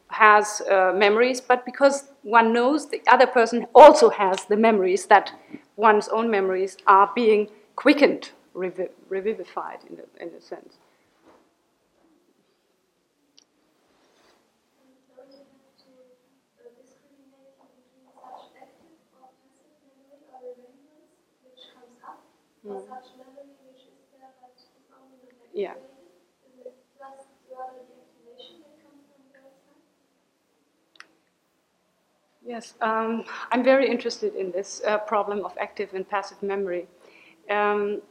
has 0.08 0.62
uh, 0.70 0.92
memories, 0.96 1.40
but 1.40 1.66
because 1.66 2.10
one 2.24 2.54
knows 2.54 2.90
the 2.90 3.02
other 3.08 3.28
person 3.28 3.68
also 3.76 4.10
has 4.10 4.46
the 4.46 4.58
memories 4.58 5.06
that 5.08 5.32
one's 5.76 6.08
own 6.10 6.30
memories 6.32 6.78
are 6.88 7.12
being 7.16 7.50
quickened, 7.76 8.32
revi- 8.56 8.90
revivified 9.10 9.80
in 9.90 10.00
a, 10.00 10.24
in 10.24 10.30
a 10.36 10.42
sense. 10.42 10.78
Don't 15.16 15.32
you 15.32 15.46
have 15.46 15.78
to 15.84 15.92
uh, 16.60 16.70
discriminate 16.80 17.56
between 17.62 18.12
such 18.14 18.52
active 18.62 18.94
or 19.02 19.26
passive 19.34 19.82
memory 19.82 20.20
or 20.32 20.44
remembrance, 20.52 21.10
which 21.44 21.62
comes 21.74 21.98
up, 22.06 22.22
or 22.68 22.82
such 22.84 23.16
memory 23.18 23.50
which 23.66 23.84
is 23.88 23.98
there 24.12 24.32
but 24.42 24.54
is 24.58 24.68
only 24.92 25.18
not 25.18 25.40
activated? 25.40 25.50
Yeah. 25.54 25.76
Is 26.46 26.56
it 26.66 26.76
just 27.00 27.28
rather 27.50 27.82
the 27.88 27.96
activation 28.06 28.62
that 28.62 28.76
comes 28.84 29.02
from 29.08 29.24
the 29.32 29.40
outside? 29.40 29.84
Yes, 32.46 32.74
um, 32.82 33.24
I'm 33.52 33.64
very 33.64 33.90
interested 33.90 34.36
in 34.36 34.52
this 34.52 34.82
uh, 34.86 34.98
problem 34.98 35.46
of 35.46 35.54
active 35.58 35.94
and 35.94 36.08
passive 36.08 36.44
memory. 36.44 36.88
Um, 37.50 38.02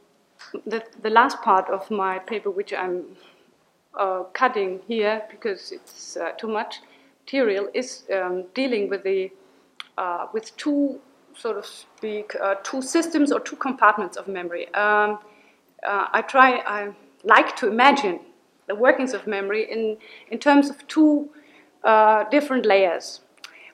the, 0.65 0.83
the 1.03 1.11
last 1.11 1.39
part 1.43 1.69
of 1.69 1.89
my 1.91 2.17
paper, 2.17 2.49
which 2.49 2.73
I'm 2.73 3.03
uh, 3.93 4.23
cutting 4.33 4.81
here 4.87 5.21
because 5.29 5.71
it's 5.71 6.17
uh, 6.17 6.31
too 6.31 6.47
much 6.47 6.81
material, 7.23 7.69
is 7.75 8.05
um, 8.11 8.45
dealing 8.55 8.89
with 8.89 9.03
the 9.03 9.31
uh, 9.99 10.25
with 10.33 10.57
two, 10.57 10.99
so 11.35 11.53
to 11.53 11.61
speak, 11.61 12.33
uh, 12.41 12.55
two 12.63 12.81
systems 12.81 13.31
or 13.31 13.39
two 13.39 13.55
compartments 13.55 14.17
of 14.17 14.27
memory. 14.27 14.73
Um, 14.73 15.19
uh, 15.85 16.07
I 16.11 16.23
try, 16.23 16.63
I 16.65 16.91
like 17.23 17.55
to 17.57 17.67
imagine 17.67 18.19
the 18.67 18.73
workings 18.73 19.13
of 19.13 19.27
memory 19.27 19.71
in, 19.71 19.97
in 20.31 20.39
terms 20.39 20.71
of 20.71 20.87
two 20.87 21.29
different 22.31 22.65
layers. 22.65 23.19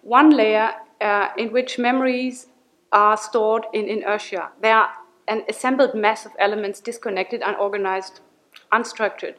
One 0.02 0.30
layer 0.32 0.72
uh, 1.02 1.30
in 1.38 1.52
which 1.52 1.78
memories 1.78 2.48
are 2.92 3.18
stored 3.18 3.66
in 3.74 3.88
inertia. 3.88 4.50
They 4.62 4.72
are 4.72 4.90
an 5.28 5.44
assembled 5.48 5.94
mass 5.94 6.26
of 6.26 6.32
elements, 6.40 6.80
disconnected, 6.80 7.42
unorganized, 7.46 8.20
unstructured. 8.74 9.36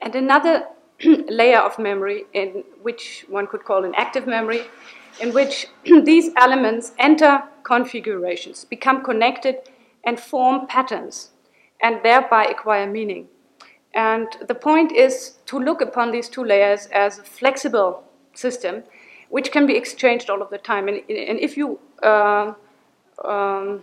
And 0.00 0.14
another 0.14 0.66
layer 1.04 1.58
of 1.58 1.78
memory, 1.78 2.24
in 2.32 2.64
which 2.82 3.24
one 3.28 3.46
could 3.46 3.64
call 3.64 3.84
an 3.84 3.94
active 3.96 4.26
memory, 4.26 4.62
in 5.20 5.32
which 5.32 5.68
these 5.84 6.30
elements 6.36 6.92
enter 6.98 7.42
configurations, 7.62 8.64
become 8.64 9.02
connected, 9.02 9.56
and 10.04 10.18
form 10.18 10.66
patterns, 10.66 11.30
and 11.80 12.00
thereby 12.02 12.44
acquire 12.44 12.86
meaning. 12.86 13.28
And 13.94 14.28
the 14.46 14.54
point 14.54 14.92
is 14.92 15.36
to 15.46 15.58
look 15.58 15.80
upon 15.80 16.12
these 16.12 16.28
two 16.28 16.44
layers 16.44 16.86
as 16.86 17.18
a 17.18 17.22
flexible 17.22 18.04
system 18.34 18.84
which 19.32 19.50
can 19.50 19.66
be 19.66 19.76
exchanged 19.76 20.28
all 20.28 20.42
of 20.42 20.50
the 20.50 20.58
time. 20.58 20.88
And, 20.88 20.98
and 21.08 21.38
if 21.40 21.56
you 21.56 21.78
uh, 22.02 22.52
um, 23.24 23.82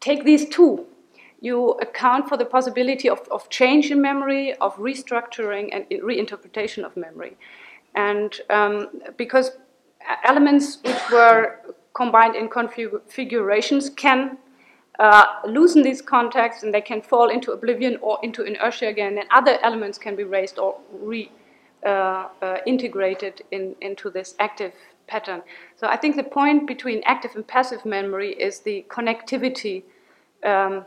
take 0.00 0.24
these 0.24 0.48
two, 0.48 0.84
you 1.40 1.70
account 1.86 2.28
for 2.28 2.36
the 2.36 2.44
possibility 2.44 3.08
of, 3.08 3.20
of 3.30 3.48
change 3.50 3.92
in 3.92 4.02
memory, 4.02 4.54
of 4.54 4.74
restructuring 4.78 5.68
and 5.72 5.84
reinterpretation 5.90 6.82
of 6.82 6.96
memory. 6.96 7.36
And 7.94 8.32
um, 8.50 8.88
because 9.16 9.52
elements 10.24 10.78
which 10.82 11.02
were 11.12 11.60
combined 11.94 12.34
in 12.34 12.48
configurations 12.48 13.90
can 13.90 14.38
uh, 14.98 15.24
loosen 15.46 15.84
these 15.84 16.02
contacts 16.02 16.64
and 16.64 16.74
they 16.74 16.80
can 16.80 17.00
fall 17.00 17.28
into 17.28 17.52
oblivion 17.52 17.96
or 18.02 18.18
into 18.24 18.42
inertia 18.42 18.88
again, 18.88 19.18
and 19.18 19.28
other 19.30 19.56
elements 19.62 19.98
can 19.98 20.16
be 20.16 20.24
raised 20.24 20.58
or 20.58 20.80
re 20.90 21.30
integrated 22.66 23.42
in, 23.50 23.74
into 23.80 24.10
this 24.10 24.34
active 24.38 24.72
pattern. 25.06 25.42
So 25.76 25.86
I 25.86 25.96
think 25.96 26.16
the 26.16 26.24
point 26.24 26.66
between 26.66 27.02
active 27.04 27.32
and 27.34 27.46
passive 27.46 27.84
memory 27.84 28.32
is 28.32 28.60
the 28.60 28.84
connectivity 28.88 29.82
um, 30.44 30.84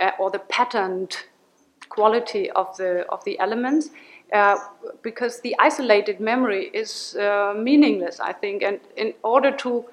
uh, 0.00 0.10
or 0.18 0.30
the 0.30 0.40
patterned 0.40 1.16
quality 1.88 2.50
of 2.50 2.76
the 2.76 3.06
of 3.08 3.24
the 3.24 3.38
elements. 3.38 3.90
Uh, 4.32 4.56
because 5.02 5.40
the 5.40 5.54
isolated 5.60 6.18
memory 6.18 6.64
is 6.74 7.14
uh, 7.14 7.54
meaningless, 7.56 8.18
I 8.18 8.32
think, 8.32 8.64
and 8.64 8.80
in 8.96 9.14
order 9.22 9.52
to 9.58 9.84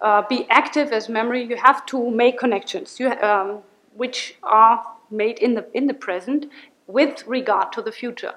uh, 0.00 0.22
be 0.22 0.46
active 0.48 0.92
as 0.92 1.10
memory, 1.10 1.44
you 1.44 1.56
have 1.56 1.84
to 1.86 2.10
make 2.10 2.38
connections, 2.38 2.98
you, 2.98 3.10
um, 3.20 3.58
which 3.94 4.36
are 4.42 4.82
made 5.10 5.38
in 5.38 5.54
the 5.54 5.64
in 5.74 5.86
the 5.86 5.94
present 5.94 6.46
with 6.86 7.26
regard 7.26 7.70
to 7.72 7.82
the 7.82 7.92
future. 7.92 8.34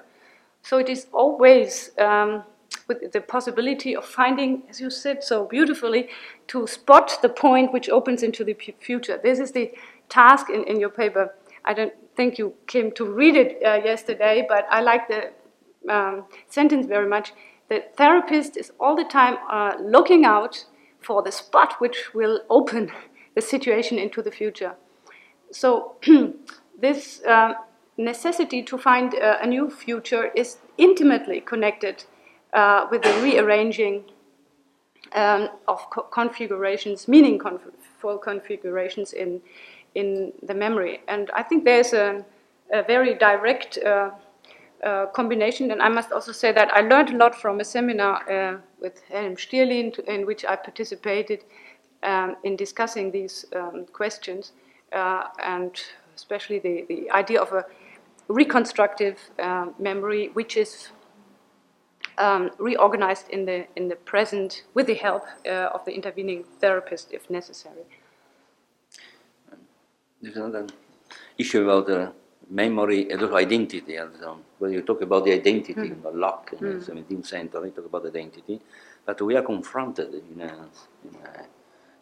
So 0.64 0.78
it 0.78 0.88
is 0.88 1.06
always 1.12 1.90
um, 1.98 2.42
with 2.88 3.12
the 3.12 3.20
possibility 3.20 3.94
of 3.94 4.06
finding, 4.06 4.62
as 4.70 4.80
you 4.80 4.88
said 4.88 5.22
so 5.22 5.44
beautifully, 5.44 6.08
to 6.48 6.66
spot 6.66 7.18
the 7.20 7.28
point 7.28 7.72
which 7.74 7.90
opens 7.90 8.22
into 8.22 8.44
the 8.44 8.54
future. 8.80 9.20
This 9.22 9.38
is 9.38 9.52
the 9.52 9.72
task 10.08 10.48
in, 10.48 10.64
in 10.64 10.80
your 10.80 10.88
paper. 10.88 11.34
I 11.66 11.74
don't 11.74 11.92
think 12.16 12.38
you 12.38 12.54
came 12.66 12.92
to 12.92 13.04
read 13.04 13.36
it 13.36 13.62
uh, 13.62 13.84
yesterday, 13.84 14.46
but 14.48 14.66
I 14.70 14.80
like 14.80 15.06
the 15.06 15.32
um, 15.92 16.24
sentence 16.48 16.86
very 16.86 17.08
much. 17.08 17.34
The 17.68 17.84
therapist 17.98 18.56
is 18.56 18.72
all 18.80 18.96
the 18.96 19.04
time 19.04 19.36
uh, 19.50 19.74
looking 19.78 20.24
out 20.24 20.64
for 20.98 21.22
the 21.22 21.32
spot 21.32 21.74
which 21.78 22.14
will 22.14 22.40
open 22.48 22.90
the 23.34 23.42
situation 23.42 23.98
into 23.98 24.22
the 24.22 24.30
future. 24.30 24.76
So 25.52 25.96
this. 26.80 27.22
Um, 27.26 27.56
necessity 27.96 28.62
to 28.62 28.78
find 28.78 29.14
uh, 29.14 29.38
a 29.40 29.46
new 29.46 29.70
future 29.70 30.30
is 30.34 30.58
intimately 30.78 31.40
connected 31.40 32.04
uh, 32.52 32.86
with 32.90 33.02
the 33.02 33.12
rearranging 33.22 34.04
um, 35.12 35.48
of 35.68 35.88
co- 35.90 36.02
configurations, 36.02 37.08
meaningful 37.08 38.18
configurations 38.18 39.12
in, 39.12 39.40
in 39.94 40.32
the 40.42 40.54
memory. 40.54 41.00
And 41.08 41.30
I 41.32 41.42
think 41.42 41.64
there's 41.64 41.92
a, 41.92 42.24
a 42.72 42.82
very 42.82 43.14
direct 43.14 43.78
uh, 43.78 44.10
uh, 44.84 45.06
combination. 45.06 45.70
And 45.70 45.80
I 45.80 45.88
must 45.88 46.12
also 46.12 46.32
say 46.32 46.52
that 46.52 46.70
I 46.72 46.80
learned 46.80 47.10
a 47.10 47.16
lot 47.16 47.34
from 47.34 47.60
a 47.60 47.64
seminar 47.64 48.30
uh, 48.30 48.58
with 48.80 49.02
Helm 49.10 49.36
Stierlin, 49.36 49.98
in 50.00 50.26
which 50.26 50.44
I 50.44 50.56
participated 50.56 51.44
um, 52.02 52.36
in 52.44 52.56
discussing 52.56 53.10
these 53.10 53.46
um, 53.56 53.86
questions, 53.92 54.52
uh, 54.92 55.28
and 55.42 55.80
especially 56.16 56.58
the, 56.58 56.84
the 56.88 57.10
idea 57.10 57.40
of 57.40 57.52
a 57.52 57.64
reconstructive 58.28 59.18
uh, 59.38 59.66
memory, 59.78 60.30
which 60.32 60.56
is 60.56 60.88
um, 62.18 62.50
reorganized 62.58 63.28
in 63.30 63.44
the, 63.44 63.66
in 63.76 63.88
the 63.88 63.96
present 63.96 64.64
with 64.74 64.86
the 64.86 64.94
help 64.94 65.24
uh, 65.46 65.70
of 65.74 65.84
the 65.84 65.92
intervening 65.92 66.44
therapist 66.60 67.12
if 67.12 67.28
necessary. 67.30 67.84
There's 70.22 70.36
another 70.36 70.66
issue 71.36 71.62
about 71.64 71.86
the 71.86 72.12
memory 72.50 73.10
and 73.10 73.20
also 73.22 73.36
identity. 73.36 73.96
And 73.96 74.10
so 74.18 74.38
when 74.58 74.72
you 74.72 74.82
talk 74.82 75.02
about 75.02 75.24
the 75.24 75.32
identity, 75.32 75.74
mm. 75.74 76.14
Locke 76.14 76.54
in 76.58 76.78
the 76.78 76.84
17th 76.84 77.26
century 77.26 77.70
talk 77.70 77.86
about 77.86 78.06
identity, 78.06 78.60
but 79.04 79.20
we 79.20 79.36
are 79.36 79.42
confronted 79.42 80.14
in 80.14 80.40
a, 80.40 80.44
in 81.04 81.14
a, 81.24 81.44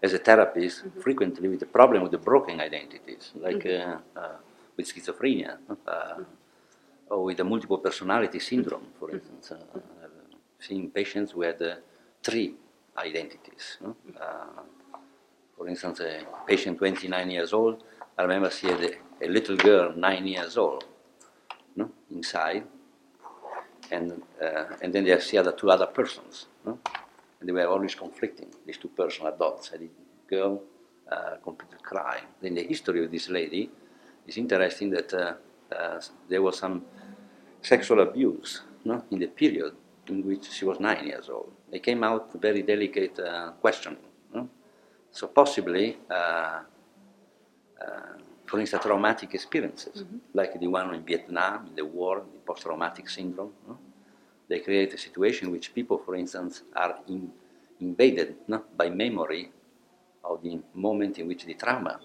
as 0.02 0.12
a 0.12 0.18
therapist 0.18 0.84
mm-hmm. 0.84 1.01
frequently 1.01 1.49
with 1.49 1.60
the 1.60 1.67
problem 1.67 2.02
with 2.02 2.12
the 2.12 2.18
broken 2.18 2.60
identities, 2.60 3.33
like 3.36 3.57
mm-hmm. 3.57 4.18
uh, 4.18 4.20
uh, 4.20 4.36
with 4.83 4.94
schizophrenia 4.94 5.57
mm-hmm. 5.69 6.23
or 7.11 7.25
with 7.25 7.41
a 7.41 7.44
multiple 7.44 7.78
personality 7.78 8.39
syndrome, 8.39 8.86
for 8.99 9.11
instance. 9.11 9.52
Uh, 9.52 9.57
seeing 10.59 10.91
patients 10.91 11.33
who 11.33 11.43
had 11.43 11.61
three 12.23 12.55
identities. 12.97 13.78
No? 13.81 13.97
for 15.57 15.69
instance, 15.69 16.01
a 16.01 16.25
patient 16.47 16.78
29 16.78 17.31
years 17.31 17.52
old 17.52 17.83
I 18.19 18.23
remember 18.23 18.51
she 18.51 18.67
had 18.67 18.83
a, 18.83 19.27
a, 19.27 19.28
little 19.28 19.57
girl, 19.57 19.94
nine 19.97 20.27
years 20.27 20.57
old, 20.59 20.85
no, 21.75 21.91
inside, 22.11 22.65
and 23.91 24.23
uh, 24.41 24.65
and 24.83 24.93
then 24.93 25.20
she 25.20 25.36
had 25.36 25.57
two 25.57 25.70
other 25.70 25.86
persons, 25.86 26.47
no? 26.67 26.78
and 27.41 27.49
they 27.49 27.52
were 27.52 27.67
always 27.67 27.94
conflicting. 27.94 28.49
These 28.67 28.78
two 28.78 28.89
persons, 28.89 29.27
adults, 29.27 29.73
a 29.73 29.78
girl 30.28 30.62
uh, 31.11 31.36
completely 31.43 31.78
crying. 31.83 32.25
In 32.43 32.55
the 32.55 32.65
history 32.65 33.05
of 33.05 33.11
this 33.11 33.31
lady, 33.31 33.70
it's 34.26 34.36
interesting 34.36 34.91
that 34.91 35.12
uh, 35.15 35.34
uh, 35.75 36.01
there 36.28 36.42
was 36.42 36.59
some 36.59 36.84
sexual 37.60 38.01
abuse, 38.01 38.62
no, 38.84 39.05
in 39.10 39.18
the 39.18 39.26
period 39.26 39.75
in 40.09 40.26
which 40.26 40.51
she 40.51 40.65
was 40.65 40.81
nine 40.81 41.07
years 41.07 41.28
old. 41.28 41.52
They 41.70 41.78
came 41.78 42.02
out 42.02 42.33
very 42.41 42.62
delicate 42.62 43.18
uh, 43.18 43.52
questioning. 43.60 44.02
No? 44.34 44.49
So 45.10 45.28
possibly 45.28 45.97
uh, 46.10 46.60
uh, 47.81 48.18
for 48.52 48.60
instance, 48.60 48.83
traumatic 48.84 49.34
experiences, 49.34 50.02
mm-hmm. 50.02 50.18
like 50.34 50.60
the 50.60 50.67
one 50.67 50.94
in 50.94 51.02
Vietnam, 51.02 51.68
in 51.68 51.75
the 51.75 51.84
war, 51.84 52.20
the 52.20 52.41
post-traumatic 52.41 53.09
syndrome. 53.09 53.52
No? 53.67 53.78
They 54.47 54.60
create 54.60 54.92
a 54.92 54.99
situation 54.99 55.47
in 55.47 55.52
which 55.52 55.75
people, 55.75 55.97
for 55.97 56.15
instance, 56.15 56.62
are 56.76 56.99
in, 57.09 57.31
invaded 57.81 58.36
no? 58.47 58.62
by 58.76 58.91
memory 58.91 59.51
of 60.23 60.42
the 60.42 60.60
moment 60.75 61.18
in 61.18 61.28
which 61.28 61.47
the 61.47 61.55
trauma 61.55 61.99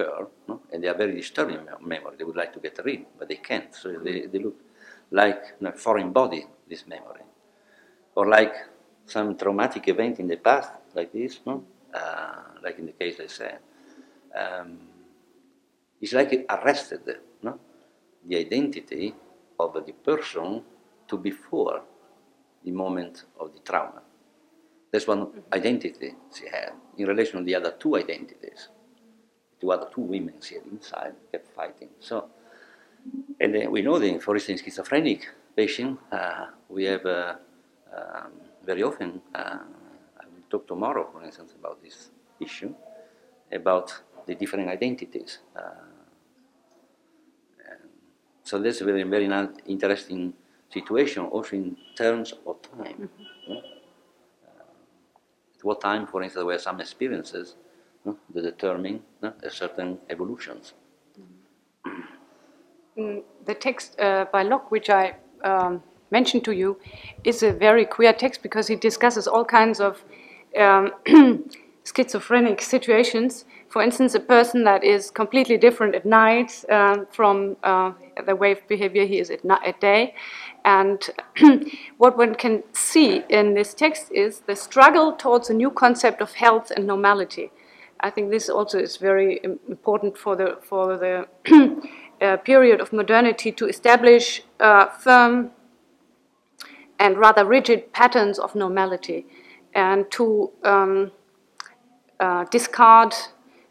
occur, 0.00 0.26
no? 0.48 0.62
and 0.72 0.82
they 0.82 0.88
are 0.88 0.94
very 0.96 1.14
disturbing 1.14 1.60
memory. 1.80 2.16
They 2.18 2.24
would 2.24 2.36
like 2.36 2.52
to 2.54 2.60
get 2.60 2.78
rid, 2.84 3.06
but 3.18 3.28
they 3.28 3.36
can't. 3.36 3.74
So 3.74 3.92
they, 3.92 4.26
they 4.26 4.38
look 4.38 4.56
like 5.10 5.56
a 5.62 5.72
foreign 5.72 6.12
body, 6.12 6.46
this 6.68 6.86
memory. 6.86 7.22
Or 8.14 8.28
like 8.28 8.54
some 9.06 9.36
traumatic 9.36 9.88
event 9.88 10.20
in 10.20 10.28
the 10.28 10.36
past, 10.36 10.72
like 10.94 11.12
this, 11.12 11.40
no? 11.46 11.64
Uh, 11.92 12.42
like 12.62 12.78
in 12.78 12.86
the 12.86 12.92
case 12.92 13.18
I 13.20 13.26
said 13.26 13.58
um, 14.36 14.78
it's 16.00 16.12
like 16.12 16.46
arrested 16.48 17.00
no? 17.42 17.58
the 18.26 18.36
identity 18.36 19.14
of 19.58 19.74
the 19.74 19.92
person 19.92 20.62
to 21.08 21.18
before 21.18 21.82
the 22.64 22.70
moment 22.70 23.24
of 23.38 23.52
the 23.52 23.58
trauma. 23.60 24.02
That's 24.92 25.06
one 25.06 25.42
identity 25.52 26.14
she 26.34 26.46
had 26.48 26.72
in 26.96 27.06
relation 27.06 27.38
to 27.38 27.44
the 27.44 27.54
other 27.54 27.74
two 27.78 27.96
identities. 27.96 28.68
The 29.60 29.68
other 29.68 29.88
two 29.94 30.00
women 30.00 30.34
had 30.42 30.62
inside 30.70 31.14
kept 31.30 31.54
fighting. 31.54 31.88
So, 32.00 32.30
and 33.38 33.56
uh, 33.56 33.70
we 33.70 33.82
know 33.82 33.98
that, 33.98 34.22
for 34.22 34.34
instance, 34.34 34.62
schizophrenic 34.62 35.28
patient, 35.56 35.98
uh, 36.10 36.46
we 36.68 36.84
have 36.84 37.04
uh, 37.04 37.34
um, 37.94 38.32
very 38.64 38.82
often, 38.82 39.20
uh, 39.34 39.58
I 40.18 40.24
will 40.24 40.44
talk 40.48 40.66
tomorrow, 40.66 41.08
for 41.12 41.22
instance, 41.22 41.54
about 41.58 41.82
this 41.82 42.10
issue, 42.38 42.74
about 43.52 44.02
the 44.26 44.34
different 44.34 44.68
identities. 44.68 45.38
Uh, 45.56 45.60
so 48.44 48.58
that's 48.58 48.80
a 48.80 48.84
very, 48.84 49.02
very 49.04 49.28
interesting 49.66 50.34
situation, 50.72 51.24
also 51.26 51.56
in 51.56 51.76
terms 51.94 52.34
of 52.46 52.60
time. 52.62 53.08
Mm-hmm. 53.48 53.52
Uh, 53.52 53.58
at 55.56 55.64
what 55.64 55.80
time, 55.80 56.06
for 56.06 56.22
instance, 56.22 56.40
there 56.40 56.46
were 56.46 56.58
some 56.58 56.80
experiences 56.80 57.56
that 58.04 58.42
determine 58.42 59.02
a 59.22 59.50
certain 59.50 59.98
evolutions. 60.08 60.74
Mm, 62.98 63.22
the 63.46 63.54
text 63.54 63.98
uh, 64.00 64.26
by 64.32 64.42
Locke, 64.42 64.70
which 64.70 64.90
I 64.90 65.14
um, 65.44 65.82
mentioned 66.10 66.44
to 66.44 66.52
you, 66.52 66.78
is 67.24 67.42
a 67.42 67.52
very 67.52 67.84
queer 67.84 68.12
text 68.12 68.42
because 68.42 68.66
he 68.68 68.76
discusses 68.76 69.26
all 69.26 69.44
kinds 69.44 69.80
of 69.80 70.04
um, 70.58 70.92
schizophrenic 71.84 72.60
situations. 72.60 73.44
For 73.68 73.82
instance, 73.82 74.14
a 74.14 74.20
person 74.20 74.64
that 74.64 74.82
is 74.82 75.10
completely 75.10 75.56
different 75.56 75.94
at 75.94 76.04
night 76.04 76.64
um, 76.68 77.06
from 77.10 77.56
uh, 77.62 77.92
the 78.26 78.34
way 78.34 78.52
of 78.52 78.66
behavior 78.66 79.06
he 79.06 79.18
is 79.18 79.30
at, 79.30 79.44
at 79.64 79.80
day. 79.80 80.14
And 80.64 81.08
what 81.98 82.18
one 82.18 82.34
can 82.34 82.64
see 82.72 83.22
in 83.28 83.54
this 83.54 83.72
text 83.72 84.10
is 84.10 84.40
the 84.40 84.56
struggle 84.56 85.12
towards 85.12 85.48
a 85.48 85.54
new 85.54 85.70
concept 85.70 86.20
of 86.20 86.34
health 86.34 86.72
and 86.74 86.86
normality. 86.86 87.50
I 88.00 88.10
think 88.10 88.30
this 88.30 88.48
also 88.48 88.78
is 88.78 88.96
very 88.96 89.40
important 89.68 90.16
for 90.16 90.34
the, 90.34 90.58
for 90.62 90.96
the 90.96 91.28
uh, 92.20 92.36
period 92.38 92.80
of 92.80 92.92
modernity 92.92 93.52
to 93.52 93.66
establish 93.68 94.42
uh, 94.58 94.86
firm 94.86 95.50
and 96.98 97.18
rather 97.18 97.44
rigid 97.44 97.92
patterns 97.92 98.38
of 98.38 98.54
normality 98.54 99.26
and 99.74 100.10
to 100.10 100.50
um, 100.64 101.10
uh, 102.20 102.44
discard 102.44 103.14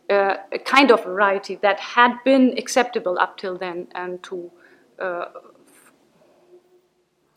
uh, 0.10 0.38
a 0.52 0.60
kind 0.60 0.92
of 0.92 1.04
variety 1.04 1.56
that 1.56 1.80
had 1.80 2.18
been 2.26 2.58
acceptable 2.58 3.18
up 3.20 3.38
till 3.38 3.58
then 3.58 3.88
and 3.94 4.22
to 4.24 4.52
uh, 5.00 5.26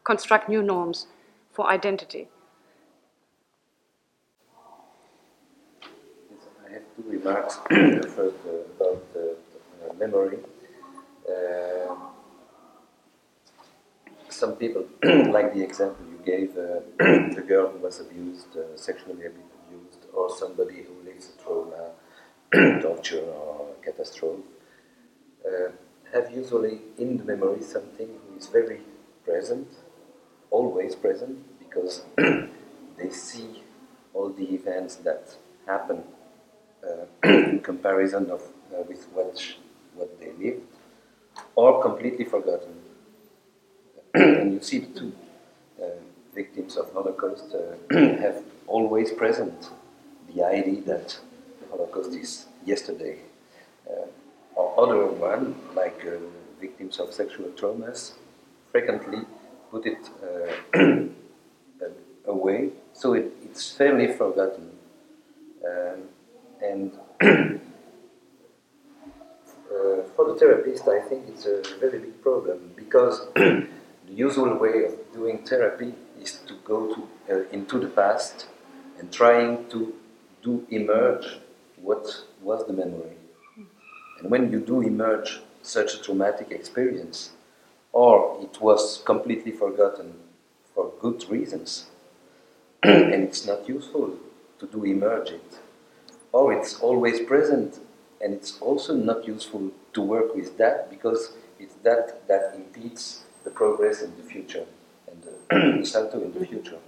construct 0.05 0.49
new 0.49 0.63
norms 0.63 1.07
for 1.53 1.69
identity. 1.69 2.29
I 6.67 6.73
have 6.73 6.83
two 6.97 7.01
remarks. 7.13 7.57
First, 7.69 8.37
uh, 8.47 8.85
about 8.85 9.05
uh, 9.17 9.95
memory. 9.99 10.39
Uh, 11.29 11.95
some 14.29 14.57
people, 14.57 14.87
like 15.31 15.55
the 15.55 15.63
example 15.63 16.05
you 16.11 16.21
gave, 16.25 16.55
the 17.37 17.45
girl 17.47 17.69
who 17.71 17.79
was 17.79 18.01
abused, 18.01 18.57
sexually 18.77 19.27
abused, 19.27 20.07
or 20.15 20.35
somebody 20.35 20.85
who 20.87 20.95
lives 21.09 21.31
a 21.33 21.43
trauma, 21.43 21.91
torture, 22.81 23.21
or 23.21 23.69
catastrophe, 23.85 24.43
have 26.13 26.31
usually 26.31 26.81
in 26.99 27.17
the 27.19 27.25
memory 27.25 27.63
something 27.63 28.09
who 28.09 28.37
is 28.37 28.47
very 28.49 28.81
present, 29.25 29.69
always 30.51 30.95
present, 30.95 31.39
because 31.59 32.05
they 32.17 33.11
see 33.11 33.63
all 34.13 34.31
the 34.31 34.55
events 34.55 34.97
that 34.97 35.35
happen 35.67 36.03
in 37.25 37.61
comparison 37.63 38.31
of 38.31 38.43
uh, 38.73 38.83
with 38.89 39.05
what, 39.13 39.41
what 39.95 40.21
they 40.21 40.33
lived, 40.39 40.63
or 41.55 41.83
completely 41.83 42.25
forgotten. 42.25 42.75
and 44.15 44.53
you 44.55 44.61
see 44.61 44.79
the 44.79 44.99
two 44.99 45.13
uh, 45.83 45.87
victims 46.35 46.77
of 46.77 46.93
Holocaust 46.93 47.55
uh, 47.55 47.97
have 48.21 48.43
always 48.67 49.13
present 49.13 49.71
the 50.35 50.45
idea 50.45 50.81
that 50.83 51.19
Holocaust 51.71 52.13
is 52.15 52.47
yesterday. 52.65 53.19
Uh, 53.89 54.07
or 54.55 54.79
other 54.79 55.07
one, 55.07 55.55
like 55.75 56.05
uh, 56.07 56.19
victims 56.61 56.99
of 56.99 57.13
sexual 57.13 57.49
traumas, 57.51 58.13
frequently 58.71 59.21
put 59.71 59.87
it 59.87 59.99
uh, 60.23 61.07
away, 62.27 62.71
so 62.93 63.15
it, 63.15 63.33
it's 63.45 63.71
fairly 63.71 64.13
forgotten. 64.13 64.71
Um, 65.67 66.03
and 66.63 66.93
uh, 67.21 67.59
for 70.15 70.27
the 70.27 70.33
the 70.33 70.39
therapist, 70.39 70.89
I 70.89 71.01
think 71.01 71.29
it's 71.29 71.47
a 71.47 71.63
very 71.81 71.99
big 71.99 72.23
problem 72.23 72.73
because 72.77 73.29
the 73.35 73.69
usual 74.09 74.57
way 74.57 74.85
of 74.85 75.13
doing 75.13 75.45
therapy 75.45 75.95
is 76.21 76.39
to 76.47 76.55
go 76.65 76.95
to, 76.95 77.09
uh, 77.31 77.49
into 77.51 77.79
the 77.79 77.89
past 77.89 78.47
and 78.99 79.13
trying 79.13 79.69
to 79.71 79.95
do 80.43 80.67
emerge 80.71 81.39
what 81.81 82.25
was 82.43 82.67
the 82.67 82.73
memory. 82.73 83.17
And 84.21 84.31
when 84.31 84.53
you 84.53 84.61
do 84.61 84.81
emerge 84.81 85.41
such 85.63 85.95
a 85.95 86.03
traumatic 86.03 86.51
experience, 86.51 87.33
or 87.93 88.39
it 88.41 88.61
was 88.61 89.03
completely 89.05 89.53
forgotten 89.53 90.15
for 90.75 90.93
good 91.01 91.29
reasons, 91.29 91.87
and 92.83 93.23
it's 93.23 93.47
not 93.47 93.69
useful 93.69 94.17
to 94.59 94.67
do 94.67 94.85
emerge 94.85 95.31
it, 95.31 95.59
or 96.33 96.53
it's 96.53 96.81
always 96.81 97.21
present 97.21 97.79
and 98.21 98.35
it's 98.35 98.59
also 98.61 98.95
not 98.95 99.27
useful 99.27 99.71
to 99.93 100.03
work 100.03 100.35
with 100.35 100.57
that 100.59 100.91
because 100.91 101.33
it's 101.59 101.75
that 101.83 102.27
that 102.29 102.55
impedes 102.55 103.25
the 103.45 103.51
progress 103.51 104.03
in 104.03 104.17
the 104.17 104.23
future 104.23 104.65
and 105.09 105.23
the, 105.23 105.85
salto 105.87 106.21
in 106.23 106.33
the 106.33 106.47
future. 106.47 106.79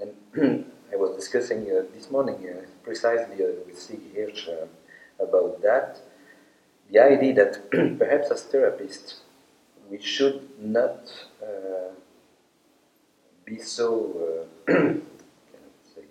And 0.00 0.64
I 0.92 0.96
was 0.96 1.16
discussing 1.16 1.62
uh, 1.70 1.84
this 1.94 2.10
morning 2.10 2.36
uh, 2.48 2.62
precisely 2.82 3.44
uh, 3.44 3.48
with 3.66 3.78
Sig 3.78 4.00
Hirsch 4.14 4.48
uh, 4.48 4.66
about 5.22 5.62
that. 5.62 5.98
The 6.90 6.98
idea 6.98 7.34
that 7.34 7.70
perhaps 7.98 8.30
as 8.30 8.42
therapists 8.44 9.14
we 9.92 10.00
should 10.00 10.48
not 10.58 11.12
uh, 11.42 11.92
be 13.44 13.58
so, 13.58 14.46
uh, 14.66 14.72
can 14.72 15.02
I 15.52 15.94
say 15.94 16.02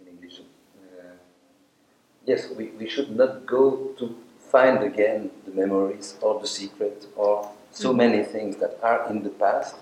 in 0.00 0.06
English, 0.08 0.40
uh, 0.40 1.16
yes, 2.26 2.50
we, 2.50 2.66
we 2.78 2.88
should 2.88 3.16
not 3.16 3.46
go 3.46 3.92
to 3.98 4.14
find 4.38 4.82
again 4.82 5.30
the 5.46 5.52
memories 5.52 6.16
or 6.20 6.40
the 6.40 6.46
secret 6.46 7.06
or 7.16 7.50
so 7.70 7.92
many 7.92 8.22
things 8.22 8.56
that 8.56 8.78
are 8.82 9.08
in 9.10 9.22
the 9.22 9.30
past 9.30 9.76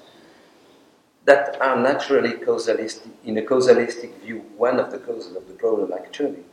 that 1.24 1.60
are 1.60 1.80
naturally 1.80 2.32
causalistic, 2.32 3.10
in 3.24 3.38
a 3.38 3.42
causalistic 3.42 4.14
view, 4.22 4.40
one 4.56 4.78
of 4.78 4.90
the 4.90 4.98
causes 4.98 5.34
of 5.34 5.46
the 5.48 5.54
problem 5.54 5.92
actually, 5.92 6.44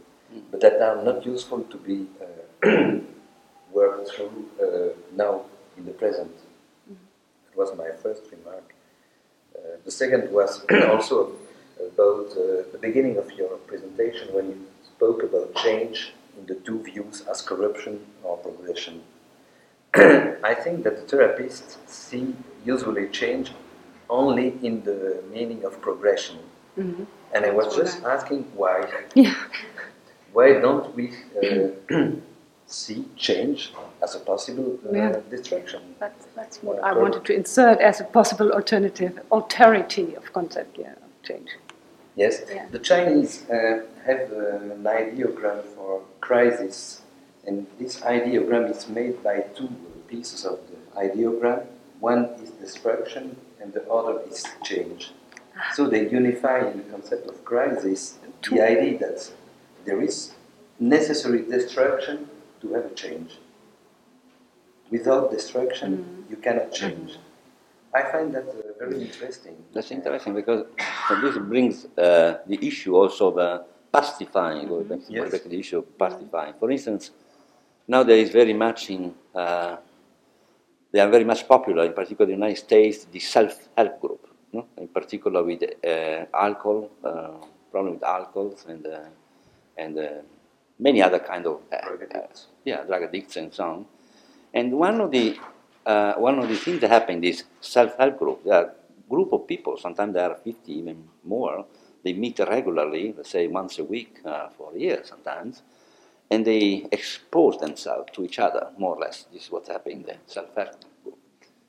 but 0.50 0.62
that 0.62 0.82
are 0.82 1.04
not 1.04 1.26
useful 1.26 1.62
to 1.64 1.78
be 1.78 2.08
uh, 2.22 3.00
worked 3.74 4.12
through 4.12 4.46
uh, 4.62 4.96
now 5.16 5.42
in 5.78 5.86
the 5.86 5.92
present. 5.92 6.32
That 6.88 7.58
was 7.58 7.76
my 7.78 7.90
first 8.02 8.24
remark. 8.32 8.74
Uh, 9.54 9.78
the 9.84 9.92
second 9.92 10.32
was 10.32 10.66
also 10.88 11.34
about 11.82 12.32
uh, 12.32 12.64
the 12.72 12.80
beginning 12.80 13.18
of 13.18 13.30
your 13.34 13.58
presentation 13.58 14.34
when 14.34 14.48
you 14.48 14.68
spoke 15.02 15.24
about 15.24 15.56
change 15.56 16.14
in 16.38 16.46
the 16.46 16.56
two 16.66 16.80
views 16.84 17.24
as 17.32 17.42
corruption 17.42 17.94
or 18.24 18.38
progression. 18.38 19.02
I 20.52 20.54
think 20.64 20.84
that 20.84 20.96
the 21.00 21.06
therapists 21.12 21.78
see 21.88 22.36
usually 22.64 23.08
change 23.10 23.52
only 24.10 24.48
in 24.68 24.84
the 24.90 25.00
meaning 25.34 25.62
of 25.70 25.72
progression. 25.88 26.38
Mhm. 26.78 27.06
And 27.34 27.42
I 27.50 27.52
was 27.60 27.66
That's 27.68 27.78
just 27.82 27.98
asking 28.16 28.42
why. 28.62 28.78
Yeah. 29.24 29.36
Why 30.38 30.48
don't 30.66 30.86
we 30.98 31.06
uh, 31.44 31.70
see 32.82 33.00
change 33.28 33.60
as 34.06 34.12
a 34.20 34.22
possible 34.32 34.70
uh, 34.86 34.98
Yeah. 35.02 35.20
distraction? 35.36 35.82
That's, 36.04 36.24
that's 36.38 36.58
what 36.66 36.76
Yeah, 36.78 36.90
I 36.90 36.94
wanted 37.04 37.24
to 37.30 37.34
insert 37.42 37.78
as 37.90 38.02
a 38.06 38.08
possible 38.20 38.50
alternative, 38.60 39.14
alterity 39.38 40.08
of 40.20 40.24
concept, 40.38 40.72
yeah, 40.84 40.94
of 41.06 41.12
change. 41.30 41.50
Yes, 42.16 42.42
Yeah. 42.54 42.66
the 42.72 42.80
Chinese 42.80 43.50
uh, 43.50 43.84
have 44.06 44.32
uh, 44.32 44.76
an 44.76 44.84
ideogram 44.84 45.64
for 45.76 46.02
crisis, 46.20 47.02
and 47.48 47.68
this 47.80 48.00
ideogram 48.02 48.70
is 48.70 48.88
made 48.90 49.24
by 49.24 49.42
two 49.56 49.70
pieces 50.08 50.46
of 50.46 50.60
the 50.70 50.78
ideogram. 51.00 51.66
One 52.00 52.26
is 52.44 52.52
destruction, 52.52 53.38
and 53.62 53.74
the 53.74 53.84
other 53.90 54.22
is 54.30 54.44
change. 54.64 55.12
So 55.74 55.88
they 55.88 56.10
unify 56.10 56.60
in 56.70 56.78
the 56.78 56.84
concept 56.92 57.28
of 57.30 57.46
crisis 57.46 58.18
the 58.50 58.62
idea 58.62 58.98
that 59.00 59.32
there 59.86 60.02
is 60.02 60.34
necessary 60.80 61.44
destruction 61.44 62.30
to 62.62 62.74
have 62.74 62.86
a 62.86 62.96
change. 62.96 63.38
Without 64.90 65.32
destruction, 65.32 66.26
you 66.30 66.36
cannot 66.38 66.72
change. 66.74 67.18
I 67.94 68.02
find 68.04 68.34
that 68.34 68.48
uh, 68.50 68.71
very 68.82 69.02
interesting. 69.02 69.56
That's 69.74 69.92
interesting 69.92 70.34
because 70.36 70.66
this 71.22 71.38
brings 71.38 71.86
uh, 71.98 72.40
the 72.48 72.58
issue 72.70 72.96
also 72.96 73.28
of 73.32 73.38
uh, 73.38 73.60
back 73.92 74.18
to 74.18 75.14
Yes. 75.14 75.32
back 75.32 75.44
to 75.44 75.50
the 75.50 75.60
issue 75.60 75.80
of 75.80 75.86
pastifying. 75.98 76.54
For 76.60 76.72
instance, 76.72 77.12
now 77.88 78.04
there 78.04 78.18
is 78.18 78.30
very 78.32 78.54
much 78.54 78.90
in, 78.90 79.14
uh, 79.36 79.78
they 80.92 81.00
are 81.00 81.10
very 81.10 81.24
much 81.26 81.48
popular, 81.48 81.84
in 81.86 81.94
particular 81.94 82.32
in 82.32 82.40
the 82.40 82.46
United 82.46 82.62
States, 82.68 83.06
the 83.06 83.20
self-help 83.20 84.00
group, 84.02 84.28
no? 84.54 84.66
in 84.78 84.88
particular 84.88 85.44
with 85.44 85.64
uh, 85.64 86.26
alcohol, 86.34 86.90
uh, 87.04 87.46
problem 87.72 87.94
with 87.96 88.04
alcohol 88.04 88.56
and, 88.68 88.86
uh, 88.88 89.00
and 89.78 89.98
uh, 89.98 90.08
many 90.80 91.02
other 91.02 91.20
kind 91.20 91.46
of 91.46 91.60
uh, 91.72 91.88
Drug 91.88 92.04
addicts. 92.12 92.48
yeah, 92.66 92.84
drug 92.84 93.04
addicts 93.04 93.36
and 93.38 93.54
so 93.54 93.64
on. 93.64 93.86
And 94.54 94.74
one 94.74 95.00
of 95.00 95.12
the 95.12 95.38
uh, 95.86 96.14
one 96.14 96.40
of 96.40 96.48
the 96.48 96.56
things 96.56 96.82
that 96.82 96.90
happen 96.90 97.24
is 97.24 97.44
self-help 97.60 98.18
group, 98.18 98.44
there 98.44 98.54
are 98.54 98.74
group 99.10 99.34
of 99.34 99.48
people, 99.48 99.78
sometimes 99.78 100.14
there 100.14 100.30
are 100.30 100.36
50, 100.36 100.72
even 100.72 101.04
more, 101.24 101.66
they 102.04 102.14
meet 102.14 102.40
regularly, 102.40 103.14
let's 103.16 103.30
say 103.30 103.48
once 103.48 103.78
a 103.80 103.84
week 103.84 104.20
uh, 104.26 104.50
for 104.50 104.76
year 104.76 105.02
sometimes, 105.04 105.62
and 106.30 106.46
they 106.46 106.88
expose 106.92 107.58
themselves 107.58 108.10
to 108.14 108.24
each 108.24 108.40
other, 108.40 108.70
more 108.78 108.96
or 108.96 109.00
less. 109.00 109.26
This 109.34 109.44
is 109.44 109.52
what 109.52 109.68
happened 109.68 109.96
in 109.96 110.04
the 110.04 110.16
self-help 110.26 110.76
group. 111.04 111.18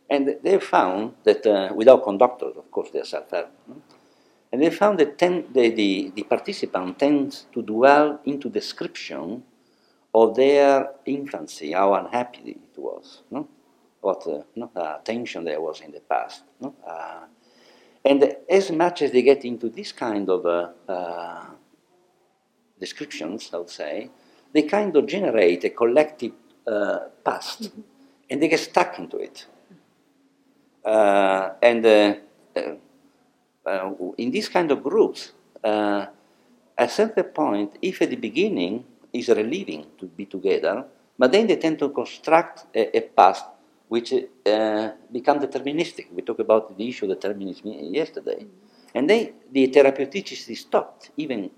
And 0.08 0.36
they 0.42 0.58
found 0.60 1.14
that, 1.24 1.44
uh, 1.46 1.72
without 1.74 2.04
conductors, 2.04 2.56
of 2.56 2.70
course, 2.70 2.90
they're 2.92 3.04
self-help, 3.04 3.50
no? 3.66 3.82
and 4.52 4.62
they 4.62 4.70
found 4.70 4.98
that 4.98 5.18
ten, 5.18 5.46
the, 5.52 5.70
the, 5.70 6.12
the 6.14 6.22
participant 6.24 6.98
tends 6.98 7.46
to 7.52 7.62
dwell 7.62 8.20
into 8.24 8.48
description 8.50 9.42
of 10.14 10.36
their 10.36 10.90
infancy, 11.06 11.72
how 11.72 11.94
unhappy 11.94 12.50
it 12.50 12.78
was, 12.78 13.22
no? 13.30 13.48
What 14.02 14.26
uh, 14.26 14.42
no, 14.56 14.70
uh, 14.76 14.98
tension 14.98 15.44
there 15.44 15.60
was 15.60 15.80
in 15.80 15.92
the 15.92 16.00
past. 16.00 16.42
No? 16.60 16.74
Uh, 16.86 17.20
and 18.04 18.36
as 18.50 18.70
much 18.70 19.00
as 19.02 19.12
they 19.12 19.22
get 19.22 19.44
into 19.44 19.70
this 19.70 19.92
kind 19.92 20.28
of 20.28 20.42
descriptions, 22.78 23.50
I 23.54 23.58
would 23.58 23.70
say, 23.70 24.10
they 24.52 24.62
kind 24.62 24.94
of 24.96 25.06
generate 25.06 25.64
a 25.64 25.70
collective 25.70 26.32
uh, 26.66 26.98
past, 27.24 27.70
and 28.28 28.42
they 28.42 28.48
get 28.48 28.60
stuck 28.60 28.98
into 28.98 29.18
it. 29.18 29.46
Uh, 30.84 31.50
and 31.62 31.86
uh, 31.86 32.14
uh, 32.56 32.74
uh, 33.64 33.92
in 34.18 34.30
these 34.32 34.48
kind 34.48 34.70
of 34.72 34.82
groups, 34.82 35.32
uh, 35.62 36.06
at 36.76 36.88
a 36.88 36.92
certain 36.92 37.24
point, 37.24 37.78
if 37.80 38.02
at 38.02 38.10
the 38.10 38.16
beginning 38.16 38.84
is 39.12 39.28
relieving 39.28 39.86
to 39.96 40.06
be 40.06 40.26
together, 40.26 40.84
but 41.16 41.30
then 41.30 41.46
they 41.46 41.56
tend 41.56 41.78
to 41.78 41.88
construct 41.90 42.66
a, 42.74 42.96
a 42.96 43.00
past 43.00 43.44
which 43.92 44.10
uh, 44.14 44.90
become 45.18 45.38
deterministic. 45.46 46.06
We 46.16 46.22
talked 46.22 46.40
about 46.48 46.64
the 46.78 46.84
issue 46.90 47.04
of 47.06 47.10
determinism 47.18 47.66
yesterday. 48.00 48.40
And 48.94 49.04
then 49.10 49.22
the 49.56 49.68
therapeuticity 49.68 50.56
stopped, 50.66 51.10
even 51.22 51.50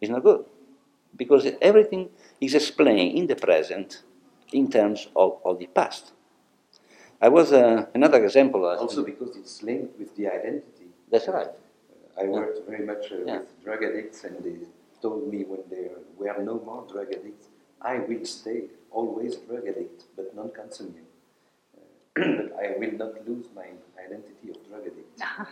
it's 0.00 0.10
not 0.10 0.22
good, 0.24 0.44
because 1.22 1.44
everything 1.70 2.02
is 2.40 2.54
explained 2.60 3.16
in 3.18 3.24
the 3.32 3.36
present 3.36 4.02
in 4.52 4.64
terms 4.68 5.00
of, 5.14 5.30
of 5.44 5.54
the 5.60 5.68
past. 5.78 6.04
I 7.26 7.28
was 7.28 7.52
uh, 7.52 7.86
another 7.94 8.20
example. 8.24 8.64
uh, 8.66 8.76
Also 8.84 9.04
because 9.04 9.36
it's 9.36 9.62
linked 9.62 9.92
with 10.00 10.10
the 10.16 10.26
identity. 10.38 10.86
That's 11.12 11.28
right. 11.28 11.52
I 12.20 12.24
worked 12.36 12.58
very 12.70 12.84
much 12.92 13.04
uh, 13.12 13.16
Yeah. 13.24 13.38
with 13.40 13.64
drug 13.64 13.80
addicts, 13.88 14.24
and 14.26 14.34
they 14.46 14.56
told 15.04 15.22
me 15.32 15.38
when 15.50 15.62
there 15.74 15.94
were 16.20 16.42
no 16.50 16.54
more 16.68 16.82
drug 16.92 17.08
addicts, 17.18 17.46
I 17.80 17.94
will 18.08 18.24
stay 18.24 18.60
always 18.90 19.30
a 19.36 19.42
drug 19.48 19.64
addict, 19.72 19.98
but 20.16 20.26
non-consuming. 20.38 21.07
Uh, 22.18 22.42
but 22.50 22.64
I 22.64 22.78
will 22.78 22.92
not 22.92 23.28
lose 23.28 23.46
my 23.54 23.66
identity 24.04 24.50
of 24.50 24.56
drug 24.68 24.82
addict. 24.82 25.20
Uh, 25.22 25.44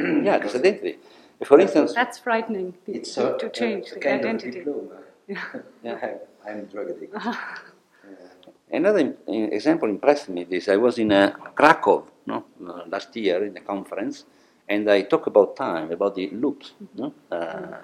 yeah, 0.24 0.38
this 0.38 0.54
identity. 0.54 0.98
For 1.44 1.60
instance, 1.60 1.94
That's 1.94 2.18
frightening 2.18 2.74
It's 2.86 3.14
to, 3.14 3.34
a, 3.36 3.38
to 3.38 3.48
change 3.50 3.88
a, 3.88 3.92
a 3.92 3.94
the 3.94 4.00
kind 4.00 4.20
identity. 4.20 4.58
of 4.60 4.64
diploma. 4.64 4.98
Yeah. 5.84 6.14
I'm 6.46 6.58
a 6.60 6.62
drug 6.62 6.90
addict. 6.90 7.14
Another 8.70 8.98
im- 9.00 9.16
im- 9.26 9.52
example 9.52 9.88
impressed 9.88 10.28
me 10.28 10.44
this. 10.44 10.68
I 10.68 10.76
was 10.76 10.98
in 10.98 11.10
uh, 11.12 11.30
Krakow 11.54 12.04
no, 12.26 12.44
uh, 12.66 12.82
last 12.86 13.14
year 13.16 13.44
in 13.44 13.56
a 13.56 13.60
conference, 13.60 14.24
and 14.68 14.90
I 14.90 15.02
talked 15.02 15.26
about 15.28 15.56
time, 15.56 15.90
about 15.92 16.14
the 16.14 16.28
loops. 16.30 16.72
No? 16.94 17.14
Uh, 17.30 17.78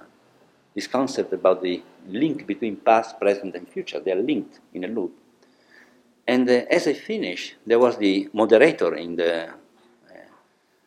this 0.75 0.87
concept 0.87 1.33
about 1.33 1.63
the 1.63 1.83
link 2.09 2.47
between 2.47 2.77
past, 2.77 3.19
present, 3.19 3.55
and 3.55 3.67
future. 3.69 4.01
They 4.01 4.13
are 4.13 4.21
linked 4.23 4.61
in 4.75 4.85
a 4.85 4.89
loop. 4.89 5.13
And 6.27 6.49
uh, 6.49 6.65
as 6.71 6.89
I 6.89 6.95
finished, 6.95 7.57
there 7.67 7.79
was 7.79 7.99
the 7.99 8.29
moderator 8.33 8.95
in 8.97 9.17
the 9.17 9.49
uh, 9.51 9.53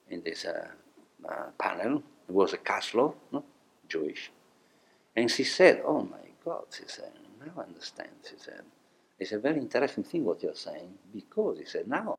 in 0.09 0.22
this 0.24 0.45
uh, 0.45 0.67
uh, 1.30 1.51
panel. 1.59 2.03
It 2.27 2.33
was 2.33 2.53
a 2.53 2.57
Kaslow, 2.57 3.16
no? 3.32 3.43
Jewish, 3.88 4.32
and 5.16 5.30
she 5.32 5.43
said, 5.43 5.82
"Oh 5.85 6.03
my 6.03 6.27
God," 6.43 6.66
she 6.72 6.83
said, 6.88 7.11
"now 7.40 7.53
I 7.57 7.64
understand." 7.67 8.09
She 8.30 8.38
said, 8.38 8.61
It's 9.19 9.32
a 9.32 9.40
very 9.40 9.59
interesting 9.59 10.03
thing 10.03 10.25
what 10.25 10.43
you're 10.43 10.56
saying 10.56 10.93
because 11.14 11.59
he 11.59 11.66
said 11.66 11.88
now, 11.88 12.16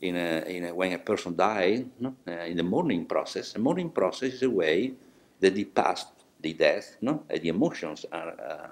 in 0.00 0.16
a, 0.16 0.42
in 0.46 0.66
a, 0.66 0.74
when 0.74 0.92
a 0.92 0.98
person 0.98 1.36
dies, 1.36 1.84
no, 2.00 2.16
uh, 2.28 2.32
in 2.32 2.56
the 2.58 2.62
mourning 2.62 3.06
process, 3.06 3.52
the 3.52 3.60
mourning 3.60 3.90
process 3.90 4.34
is 4.34 4.42
a 4.42 4.50
way 4.50 4.92
that 5.40 5.54
the 5.54 5.64
past, 5.64 6.08
the 6.40 6.52
death, 6.54 6.96
no, 7.00 7.24
the 7.30 7.48
emotions 7.48 8.06
are 8.12 8.30
uh, 8.40 8.68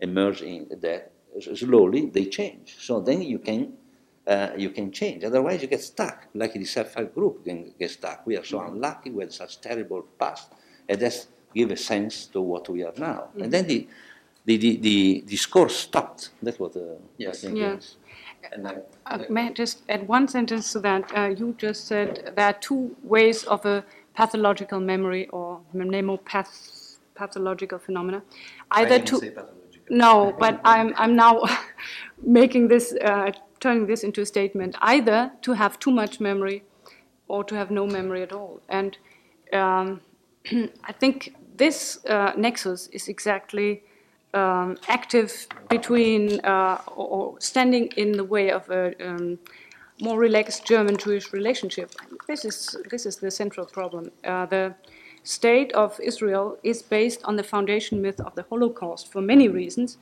emerging. 0.00 0.68
That 0.80 1.12
slowly 1.40 2.06
they 2.06 2.26
change. 2.26 2.76
So 2.80 3.00
then 3.00 3.22
you 3.22 3.38
can 3.38 3.74
uh, 4.26 4.50
you 4.56 4.70
can 4.70 4.90
change. 4.90 5.22
Otherwise, 5.24 5.62
you 5.62 5.68
get 5.68 5.82
stuck, 5.82 6.26
like 6.34 6.52
the 6.54 6.64
self-help 6.64 7.14
group 7.14 7.44
can 7.44 7.72
get 7.78 7.90
stuck. 7.92 8.26
We 8.26 8.36
are 8.36 8.44
so 8.44 8.60
unlucky. 8.60 9.10
We 9.10 9.22
had 9.22 9.32
such 9.32 9.60
terrible 9.60 10.02
past, 10.18 10.52
and 10.88 11.00
that's 11.00 11.28
give 11.54 11.70
a 11.70 11.76
sense 11.76 12.26
to 12.26 12.40
what 12.40 12.68
we 12.68 12.82
are 12.84 12.92
now. 12.98 13.30
And 13.40 13.52
then 13.52 13.66
the 13.66 13.86
the, 14.44 14.56
the, 14.58 14.76
the 14.76 15.24
discourse 15.26 15.76
stopped. 15.76 16.30
That's 16.42 16.58
what 16.60 16.76
uh, 16.76 16.80
Yes. 17.18 17.44
I 17.44 17.46
think 17.48 17.58
Yeah. 17.58 17.76
is. 17.76 17.96
And 18.52 18.68
I, 18.68 18.76
Uh, 19.06 19.18
May 19.28 19.48
I 19.48 19.52
just 19.52 19.82
add 19.88 20.06
one 20.08 20.28
sentence 20.28 20.72
to 20.72 20.80
that? 20.80 21.04
Uh, 21.16 21.28
You 21.40 21.54
just 21.58 21.86
said 21.86 22.32
there 22.36 22.46
are 22.46 22.52
two 22.60 22.94
ways 23.02 23.44
of 23.44 23.64
a 23.66 23.84
pathological 24.14 24.80
memory 24.80 25.28
or 25.28 25.60
mnemopath, 25.74 26.98
pathological 27.14 27.78
phenomena. 27.78 28.22
I 28.70 28.82
Either 28.82 28.98
didn't 28.98 29.08
to, 29.08 29.18
say 29.18 29.30
pathological. 29.30 29.55
No, 29.90 30.34
but 30.38 30.60
I'm, 30.64 30.94
I'm 30.96 31.16
now 31.16 31.42
making 32.22 32.68
this, 32.68 32.94
uh, 33.04 33.32
turning 33.60 33.86
this 33.86 34.02
into 34.02 34.20
a 34.20 34.26
statement, 34.26 34.76
either 34.80 35.32
to 35.42 35.52
have 35.52 35.78
too 35.78 35.90
much 35.90 36.20
memory 36.20 36.62
or 37.28 37.44
to 37.44 37.54
have 37.54 37.70
no 37.70 37.86
memory 37.86 38.22
at 38.22 38.32
all. 38.32 38.60
And 38.68 38.96
um, 39.52 40.00
I 40.84 40.92
think 40.92 41.34
this 41.56 42.04
uh, 42.06 42.32
nexus 42.36 42.88
is 42.88 43.08
exactly 43.08 43.82
um, 44.34 44.76
active 44.88 45.46
between 45.68 46.40
uh, 46.40 46.80
or, 46.94 47.40
standing 47.40 47.86
in 47.96 48.12
the 48.12 48.24
way 48.24 48.50
of 48.50 48.68
a 48.70 48.94
um, 49.06 49.38
more 50.00 50.18
relaxed 50.18 50.66
German-Jewish 50.66 51.32
relationship. 51.32 51.90
This 52.26 52.44
is 52.44 52.76
this 52.90 53.06
is 53.06 53.16
the 53.16 53.30
central 53.30 53.66
problem. 53.66 54.10
Uh, 54.24 54.46
the 54.46 54.74
state 55.26 55.72
of 55.72 55.98
Israel 56.00 56.56
is 56.62 56.82
based 56.82 57.20
on 57.24 57.36
the 57.36 57.42
foundation 57.42 58.00
myth 58.00 58.20
of 58.20 58.34
the 58.36 58.44
Holocaust 58.48 59.10
for 59.12 59.20
many 59.20 59.48
reasons, 59.48 59.98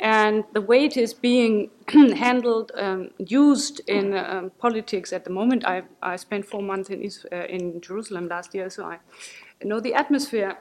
and 0.00 0.44
the 0.54 0.62
way 0.62 0.84
it 0.84 0.96
is 0.96 1.12
being 1.12 1.70
handled, 2.16 2.72
um, 2.74 3.10
used 3.18 3.82
in 3.86 4.16
um, 4.16 4.50
politics 4.58 5.12
at 5.12 5.24
the 5.24 5.30
moment. 5.30 5.64
I, 5.66 5.82
I 6.02 6.16
spent 6.16 6.46
four 6.46 6.62
months 6.62 6.88
in, 6.88 7.08
uh, 7.30 7.44
in 7.44 7.80
Jerusalem 7.82 8.28
last 8.28 8.54
year, 8.54 8.70
so 8.70 8.84
I 8.84 8.98
know 9.62 9.78
the 9.78 9.94
atmosphere, 9.94 10.56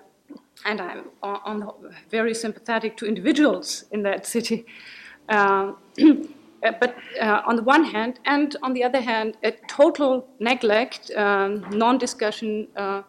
and 0.66 0.82
I'm 0.82 1.06
on, 1.24 1.72
very 2.10 2.34
sympathetic 2.34 2.98
to 2.98 3.06
individuals 3.06 3.86
in 3.92 4.04
that 4.04 4.26
city. 4.26 4.66
Um, 5.30 5.78
uh, 6.64 6.74
but 6.80 6.96
uh, 7.20 7.42
on 7.48 7.56
the 7.56 7.64
one 7.64 7.86
hand, 7.86 8.20
and 8.26 8.58
on 8.62 8.74
the 8.74 8.84
other 8.84 9.02
hand, 9.02 9.38
a 9.44 9.52
total 9.70 10.28
neglect, 10.40 11.12
um, 11.16 11.62
non-discussion, 11.72 12.68
uh, 12.76 13.04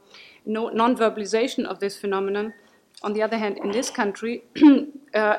no, 0.44 0.68
non-verbalization 0.68 1.64
of 1.64 1.78
this 1.78 1.96
phenomenon. 1.96 2.54
On 3.02 3.12
the 3.12 3.22
other 3.22 3.38
hand, 3.38 3.58
in 3.58 3.70
this 3.70 3.90
country, 3.90 4.44
uh, 5.14 5.38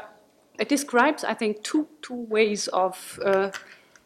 it 0.59 0.69
describes, 0.69 1.23
I 1.23 1.33
think, 1.33 1.64
two, 1.64 1.88
two 2.01 2.25
ways 2.30 2.67
of 2.69 3.19
uh, 3.23 3.51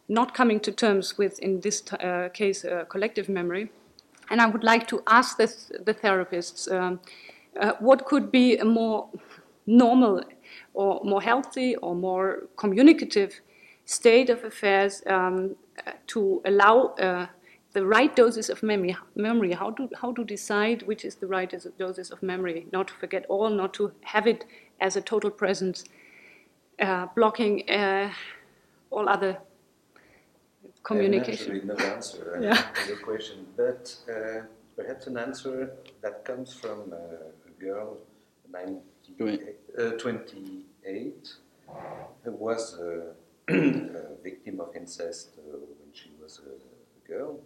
not 0.08 0.34
coming 0.34 0.60
to 0.62 0.72
terms 0.72 1.18
with, 1.18 1.40
in 1.40 1.62
this 1.62 1.82
t- 1.82 1.98
uh, 1.98 2.30
case, 2.30 2.64
uh, 2.64 2.86
collective 2.86 3.30
memory. 3.30 3.70
And 4.30 4.42
I 4.42 4.48
would 4.48 4.64
like 4.64 4.88
to 4.88 5.02
ask 5.08 5.38
the, 5.38 5.48
the 5.86 5.94
therapists 5.94 6.72
um, 6.72 7.00
uh, 7.60 7.74
what 7.80 8.06
could 8.06 8.32
be 8.32 8.58
a 8.58 8.66
more 8.66 9.10
normal 9.66 10.24
or 10.74 11.02
more 11.04 11.22
healthy 11.22 11.76
or 11.78 11.96
more 11.96 12.48
communicative 12.56 13.42
state 13.86 14.30
of 14.30 14.44
affairs 14.44 15.02
um, 15.08 15.56
to 16.08 16.42
allow 16.46 16.96
uh, 17.00 17.28
the 17.78 17.86
right 17.86 18.16
doses 18.16 18.50
of 18.50 18.64
memory, 18.64 18.98
memory 19.16 19.54
how, 19.54 19.70
to, 19.70 19.88
how 20.02 20.12
to 20.12 20.24
decide 20.24 20.82
which 20.88 21.06
is 21.06 21.14
the 21.16 21.28
right 21.28 21.54
doses 21.78 22.10
of 22.10 22.24
memory, 22.24 22.66
not 22.72 22.88
to 22.88 22.94
forget 22.96 23.24
all, 23.30 23.52
not 23.52 23.72
to 23.76 23.92
have 24.02 24.26
it 24.26 24.46
as 24.82 24.96
a 24.96 25.02
total 25.02 25.30
presence, 25.30 25.84
uh, 26.80 27.06
blocking 27.16 27.70
uh, 27.70 28.10
all 28.90 29.08
other 29.08 29.38
communication. 30.82 31.52
I 31.52 31.54
have 31.54 31.64
actually 31.64 31.86
no 31.86 31.96
answer 31.96 32.24
uh, 32.36 32.42
Yeah. 32.42 32.62
to 32.78 32.88
your 32.88 33.02
question, 33.10 33.46
but 33.56 33.84
uh, 34.10 34.42
perhaps 34.76 35.06
an 35.06 35.18
answer 35.18 35.56
that 36.02 36.26
comes 36.26 36.50
from 36.62 36.78
uh, 36.92 37.50
a 37.50 37.54
girl, 37.64 37.98
90, 38.50 38.82
uh, 39.78 39.92
28, 39.92 41.30
who 42.24 42.32
was 42.32 42.80
uh, 42.80 43.14
a 43.50 44.16
victim 44.24 44.60
of 44.62 44.76
incest 44.76 45.30
uh, 45.38 45.58
when 45.80 45.90
she 45.94 46.10
was 46.20 46.42
a 46.42 47.08
girl. 47.08 47.40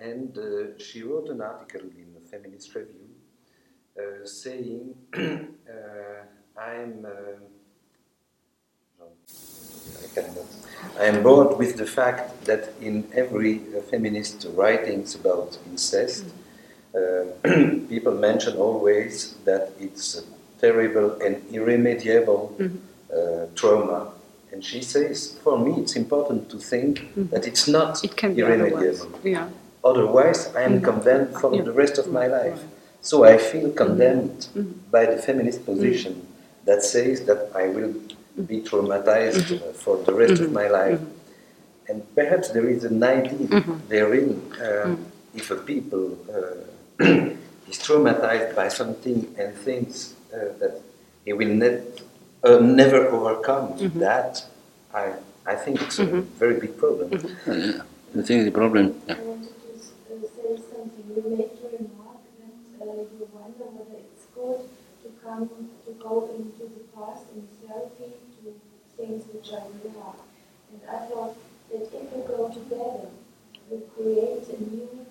And 0.00 0.36
uh, 0.38 0.78
she 0.78 1.02
wrote 1.02 1.28
an 1.28 1.40
article 1.40 1.80
in 1.82 2.14
the 2.14 2.20
Feminist 2.20 2.74
Review 2.74 3.08
uh, 3.98 4.24
saying, 4.26 4.94
uh, 5.16 6.60
I'm. 6.60 7.04
Uh, 7.04 7.40
I 10.04 10.06
cannot. 10.14 10.46
I 11.00 11.04
am 11.04 11.22
bored 11.22 11.58
with 11.58 11.76
the 11.76 11.86
fact 11.86 12.44
that 12.44 12.72
in 12.80 13.08
every 13.14 13.60
uh, 13.76 13.80
feminist 13.90 14.46
writings 14.54 15.14
about 15.14 15.58
incest, 15.70 16.24
uh, 16.94 17.24
people 17.88 18.14
mention 18.14 18.56
always 18.56 19.34
that 19.44 19.72
it's 19.80 20.18
a 20.18 20.22
terrible 20.60 21.20
and 21.20 21.42
irremediable 21.52 22.54
uh, 22.60 23.46
trauma. 23.54 24.12
And 24.52 24.64
she 24.64 24.82
says, 24.82 25.38
for 25.44 25.58
me, 25.58 25.72
it's 25.82 25.94
important 25.96 26.48
to 26.50 26.58
think 26.58 27.08
that 27.30 27.46
it's 27.46 27.68
not 27.68 28.02
It 28.04 28.16
can 28.16 28.34
be 28.34 28.42
otherwise. 28.42 28.72
irremediable. 28.72 29.20
Yeah. 29.24 29.48
Otherwise, 29.84 30.54
I 30.56 30.62
am 30.62 30.80
condemned 30.80 31.30
for 31.40 31.54
Yeah. 31.54 31.62
the 31.62 31.72
rest 31.72 31.98
of 31.98 32.06
my 32.12 32.26
life. 32.26 32.60
So 33.00 33.24
I 33.24 33.38
feel 33.38 33.70
condemned 33.70 34.40
Mm-hmm. 34.54 34.90
by 34.90 35.04
the 35.06 35.16
feminist 35.26 35.64
position 35.64 36.26
that 36.64 36.82
says 36.82 37.16
that 37.28 37.40
I 37.54 37.68
will 37.76 37.94
be 38.50 38.58
traumatized 38.60 39.44
Mm-hmm. 39.48 39.68
uh, 39.68 39.72
for 39.84 39.94
the 40.06 40.12
rest 40.22 40.40
of 40.42 40.50
my 40.52 40.68
life. 40.68 41.00
And 41.88 42.02
perhaps 42.14 42.50
there 42.50 42.68
is 42.68 42.84
an 42.84 43.02
idea 43.02 43.46
Mm-hmm. 43.48 43.76
therein 43.88 44.28
uh, 44.60 44.96
if 45.34 45.50
a 45.50 45.56
people 45.56 46.04
uh, 46.36 46.56
is 47.70 47.78
traumatized 47.86 48.54
by 48.56 48.68
something 48.68 49.18
and 49.38 49.54
thinks 49.66 50.14
uh, 50.34 50.52
that 50.60 50.74
he 51.24 51.32
will 51.32 51.54
ne- 51.62 51.82
uh, 52.44 52.58
never 52.58 53.00
overcome 53.16 53.66
Mm-hmm. 53.78 54.00
that, 54.00 54.44
I, 54.92 55.04
I 55.46 55.54
think 55.54 55.80
it's 55.82 55.98
a 55.98 56.06
very 56.42 56.56
big 56.60 56.76
problem. 56.76 57.08
Uh, 57.46 57.84
I 58.18 58.22
think 58.22 58.44
the 58.44 58.50
problem. 58.62 58.84
I 59.08 59.14
wanted 59.20 59.52
to 59.64 59.70
s- 59.76 59.92
uh, 60.10 60.26
say 60.36 60.50
something. 60.72 60.97
You 61.08 61.22
made 61.24 61.50
a 61.64 61.68
remark 61.76 62.20
that 62.38 62.82
uh, 62.82 62.92
you 62.94 63.28
wonder 63.32 63.64
whether 63.76 63.98
it's 63.98 64.26
good 64.34 64.60
to 65.02 65.08
come 65.24 65.48
to 65.86 65.92
go 65.92 66.28
into 66.36 66.64
the 66.68 66.84
past 66.94 67.24
in 67.34 67.48
therapy 67.66 68.12
to 68.42 68.54
things 68.96 69.24
which 69.32 69.52
are 69.52 69.66
real. 69.82 70.16
And 70.72 70.80
I 70.88 71.06
thought 71.06 71.34
that 71.70 71.82
if 71.82 72.12
we 72.12 72.20
go 72.28 72.48
together, 72.48 73.08
we 73.70 73.78
create 73.96 74.44
a 74.48 74.62
new 74.62 75.06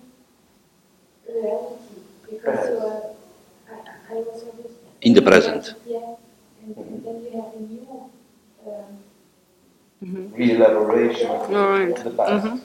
reality 1.28 1.98
because 2.30 2.68
you 2.68 2.78
are. 2.78 3.02
I, 3.70 3.74
I 4.10 4.14
was 4.14 4.42
always 4.44 4.72
In 5.02 5.14
the 5.14 5.22
present. 5.22 5.74
Yeah, 5.86 6.14
and, 6.64 6.76
and 6.76 7.04
then 7.04 7.22
you 7.24 7.30
have 7.42 7.54
a 7.54 7.60
new. 7.60 8.10
Um, 8.66 8.98
Re-elaboration 10.00 11.26
All 11.28 11.48
right. 11.70 11.90
of 11.90 12.04
the 12.04 12.10
past. 12.10 12.62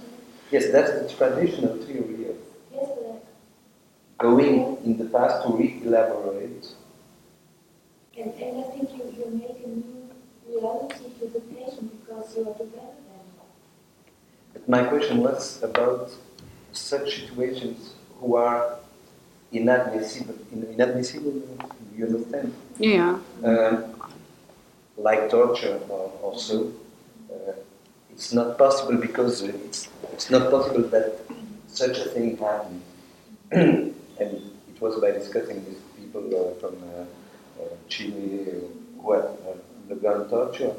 Yes, 0.52 0.72
that's 0.72 0.92
the 1.02 1.18
traditional 1.18 1.78
theory 1.78 2.14
of 2.14 2.20
yes, 2.20 2.33
but 2.33 2.33
going 4.24 4.78
in 4.86 4.98
the 4.98 5.08
past 5.16 5.44
to 5.44 5.50
re-elaborate. 5.60 6.66
And, 8.18 8.32
and 8.46 8.58
I 8.64 8.68
think 8.72 8.90
you, 8.96 9.04
you 9.18 9.26
make 9.44 9.60
a 9.66 9.68
new 9.68 10.10
reality 10.48 11.06
to 11.20 11.26
the 11.36 11.42
patient 11.42 11.92
because 12.00 12.38
you 12.38 12.48
are 12.48 12.54
together 12.54 12.96
then. 13.10 13.26
But 14.54 14.70
my 14.70 14.84
question 14.86 15.18
was 15.28 15.62
about 15.62 16.10
such 16.72 17.08
situations 17.20 17.96
who 18.20 18.36
are 18.36 18.78
inadmissible. 19.52 20.38
Inadmissible, 20.54 21.42
you 21.98 22.06
understand? 22.06 22.54
Yeah. 22.80 23.20
Um, 23.44 24.02
like 24.98 25.30
torture 25.30 25.82
or, 25.90 26.14
or 26.22 26.40
so. 26.40 26.72
Uh, 27.30 27.54
it's 28.12 28.32
not 28.32 28.58
possible 28.58 28.98
because 28.98 29.42
it's, 29.42 29.90
it's 30.14 30.30
not 30.30 30.50
possible 30.50 30.84
that 30.96 31.20
such 31.68 31.98
a 31.98 32.06
thing 32.06 32.38
happened. 32.38 33.94
and 34.20 34.52
it 34.74 34.82
was 34.82 35.00
by 35.00 35.12
discussing 35.12 35.64
with 35.66 35.98
people 35.98 36.26
uh, 36.36 36.60
from 36.60 36.76
uh, 36.84 37.02
uh, 37.62 37.68
Chile 37.88 38.48
who 39.02 39.12
had 39.12 39.26
undergone 39.90 40.30
torture 40.30 40.74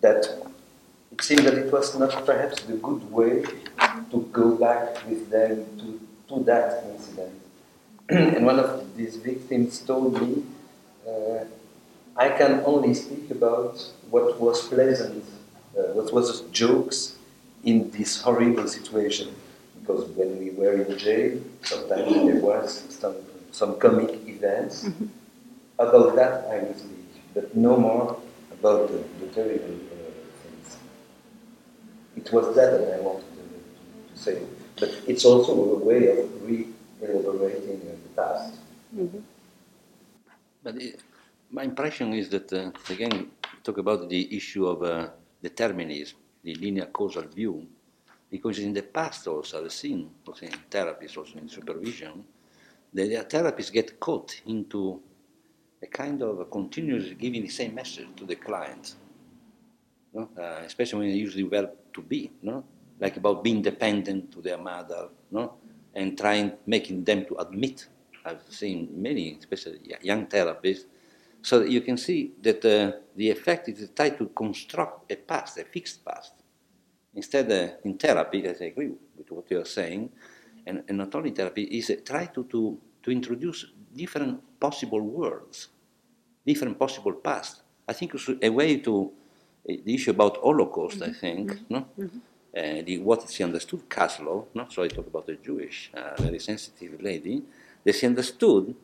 that 0.00 0.26
it 1.12 1.22
seemed 1.22 1.46
that 1.46 1.54
it 1.54 1.72
was 1.72 1.98
not 1.98 2.24
perhaps 2.24 2.62
the 2.62 2.74
good 2.74 3.10
way 3.10 3.44
to 4.10 4.28
go 4.32 4.56
back 4.56 5.06
with 5.08 5.28
them 5.30 5.66
to, 5.78 6.00
to 6.28 6.44
that 6.44 6.84
incident. 6.92 7.34
and 8.08 8.46
one 8.46 8.58
of 8.58 8.96
these 8.96 9.16
victims 9.16 9.80
told 9.80 10.20
me, 10.20 10.44
uh, 11.06 11.44
I 12.16 12.28
can 12.30 12.62
only 12.64 12.94
speak 12.94 13.30
about 13.30 13.84
what 14.10 14.40
was 14.40 14.66
pleasant, 14.68 15.24
uh, 15.76 15.92
what 15.92 16.12
was 16.12 16.42
jokes 16.52 17.16
in 17.64 17.90
this 17.90 18.20
horrible 18.20 18.66
situation. 18.66 19.34
Because 19.90 20.10
when 20.10 20.38
we 20.38 20.50
were 20.50 20.72
in 20.82 20.98
jail, 20.98 21.40
sometimes 21.62 22.12
there 22.12 22.36
was 22.36 22.84
some, 22.90 23.16
some 23.50 23.78
comic 23.78 24.10
events. 24.28 24.88
About 25.78 26.14
that 26.14 26.46
I 26.48 26.58
will 26.60 26.74
speak, 26.74 27.34
but 27.34 27.56
no 27.56 27.76
more 27.76 28.20
about 28.52 28.88
the, 28.88 29.02
the 29.20 29.32
terrible 29.32 29.74
uh, 29.74 30.10
things. 30.42 30.76
It 32.16 32.32
was 32.32 32.54
that 32.54 32.70
that 32.70 32.98
I 32.98 33.00
wanted 33.00 33.24
to, 33.34 34.12
to 34.12 34.18
say. 34.18 34.42
But 34.78 34.90
it's 35.08 35.24
also 35.24 35.52
a 35.52 35.78
way 35.78 36.08
of 36.08 36.42
re-elaborating 36.46 37.80
uh, 37.80 37.96
the 38.04 38.22
past. 38.22 38.54
But 40.62 40.76
it, 40.76 41.00
my 41.50 41.64
impression 41.64 42.12
is 42.12 42.28
that, 42.28 42.52
uh, 42.52 42.70
again, 42.90 43.30
talk 43.64 43.78
about 43.78 44.08
the 44.08 44.36
issue 44.36 44.66
of 44.66 44.82
uh, 44.82 45.08
determinism, 45.42 46.18
the 46.44 46.54
linear 46.56 46.86
causal 46.86 47.22
view, 47.22 47.66
because 48.30 48.58
in 48.58 48.72
the 48.72 48.82
past 48.82 49.26
also 49.26 49.64
I've 49.64 49.72
seen, 49.72 50.10
also 50.26 50.46
in 50.46 50.52
therapies, 50.70 51.16
also 51.16 51.38
in 51.38 51.48
supervision, 51.48 52.24
that 52.92 53.08
the 53.08 53.38
therapists 53.38 53.72
get 53.72 53.98
caught 53.98 54.40
into 54.46 55.00
a 55.82 55.86
kind 55.86 56.22
of 56.22 56.40
a 56.40 56.44
continuous 56.44 57.12
giving 57.18 57.42
the 57.42 57.48
same 57.48 57.74
message 57.74 58.08
to 58.16 58.24
the 58.24 58.36
client, 58.36 58.94
no? 60.12 60.28
uh, 60.38 60.62
especially 60.64 60.98
when 61.00 61.08
they 61.08 61.16
use 61.16 61.34
the 61.34 61.42
verb 61.42 61.70
to 61.92 62.02
be, 62.02 62.30
no? 62.42 62.64
like 63.00 63.16
about 63.16 63.42
being 63.42 63.62
dependent 63.62 64.30
to 64.32 64.40
their 64.40 64.58
mother, 64.58 65.08
no? 65.30 65.54
and 65.94 66.16
trying, 66.18 66.52
making 66.66 67.04
them 67.04 67.24
to 67.26 67.36
admit. 67.38 67.86
I've 68.24 68.42
seen 68.50 68.90
many, 68.94 69.38
especially 69.38 69.80
young 70.02 70.26
therapists, 70.26 70.84
so 71.42 71.62
you 71.62 71.80
can 71.80 71.96
see 71.96 72.32
that 72.42 72.64
uh, 72.64 72.98
the 73.16 73.30
effect 73.30 73.68
is 73.70 73.78
to 73.78 73.88
try 73.88 74.10
to 74.10 74.26
construct 74.26 75.10
a 75.10 75.16
past, 75.16 75.58
a 75.58 75.64
fixed 75.64 76.04
past. 76.04 76.34
Instead, 77.14 77.50
uh, 77.50 77.76
in 77.84 77.98
therapy, 77.98 78.44
as 78.46 78.60
I 78.62 78.66
agree 78.66 78.92
with 79.16 79.30
what 79.30 79.50
you 79.50 79.60
are 79.60 79.64
saying, 79.64 80.10
and, 80.66 80.84
and 80.88 80.98
not 80.98 81.14
only 81.14 81.30
therapy, 81.30 81.64
is 81.64 81.90
uh, 81.90 81.96
try 82.04 82.26
to, 82.26 82.44
to, 82.44 82.78
to 83.02 83.10
introduce 83.10 83.66
different 83.94 84.40
possible 84.60 85.00
worlds, 85.00 85.68
different 86.46 86.78
possible 86.78 87.12
past. 87.12 87.62
I 87.88 87.92
think 87.92 88.14
it's 88.14 88.30
a 88.40 88.48
way 88.50 88.76
to, 88.76 89.10
uh, 89.68 89.72
the 89.84 89.94
issue 89.94 90.12
about 90.12 90.36
Holocaust, 90.36 91.02
I 91.02 91.12
think, 91.12 91.58
no? 91.68 91.86
Uh, 92.56 92.82
the, 92.84 92.98
what 92.98 93.30
she 93.30 93.44
understood, 93.44 93.88
Kaslow, 93.88 94.46
no? 94.54 94.66
so 94.68 94.82
I 94.82 94.88
talk 94.88 95.06
about 95.06 95.28
a 95.28 95.36
Jewish, 95.36 95.90
uh, 95.94 96.20
very 96.20 96.40
sensitive 96.40 97.00
lady, 97.00 97.42
that 97.84 97.94
she 97.94 98.06
understood 98.06 98.74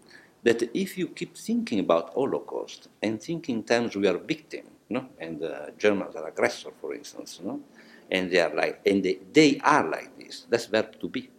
that 0.45 0.63
if 0.73 0.97
you 0.97 1.09
keep 1.09 1.37
thinking 1.37 1.81
about 1.81 2.15
Holocaust 2.15 2.89
and 3.03 3.21
think 3.21 3.49
in 3.49 3.65
terms 3.65 3.97
we 3.97 4.07
are 4.07 4.19
victim, 4.19 4.67
no? 4.89 5.09
and 5.19 5.43
uh, 5.43 5.71
Germans 5.77 6.15
are 6.15 6.29
aggressor, 6.29 6.71
for 6.81 6.95
instance, 6.95 7.41
no? 7.43 7.61
And 8.11 8.31
they 8.31 8.41
are 8.41 8.55
like, 8.55 8.81
and 8.87 9.03
they, 9.03 9.19
they 9.33 9.59
are 9.63 9.89
like 9.89 10.19
this. 10.19 10.47
That's 10.49 10.67
verb 10.67 10.99
to 11.01 11.09
be, 11.09 11.31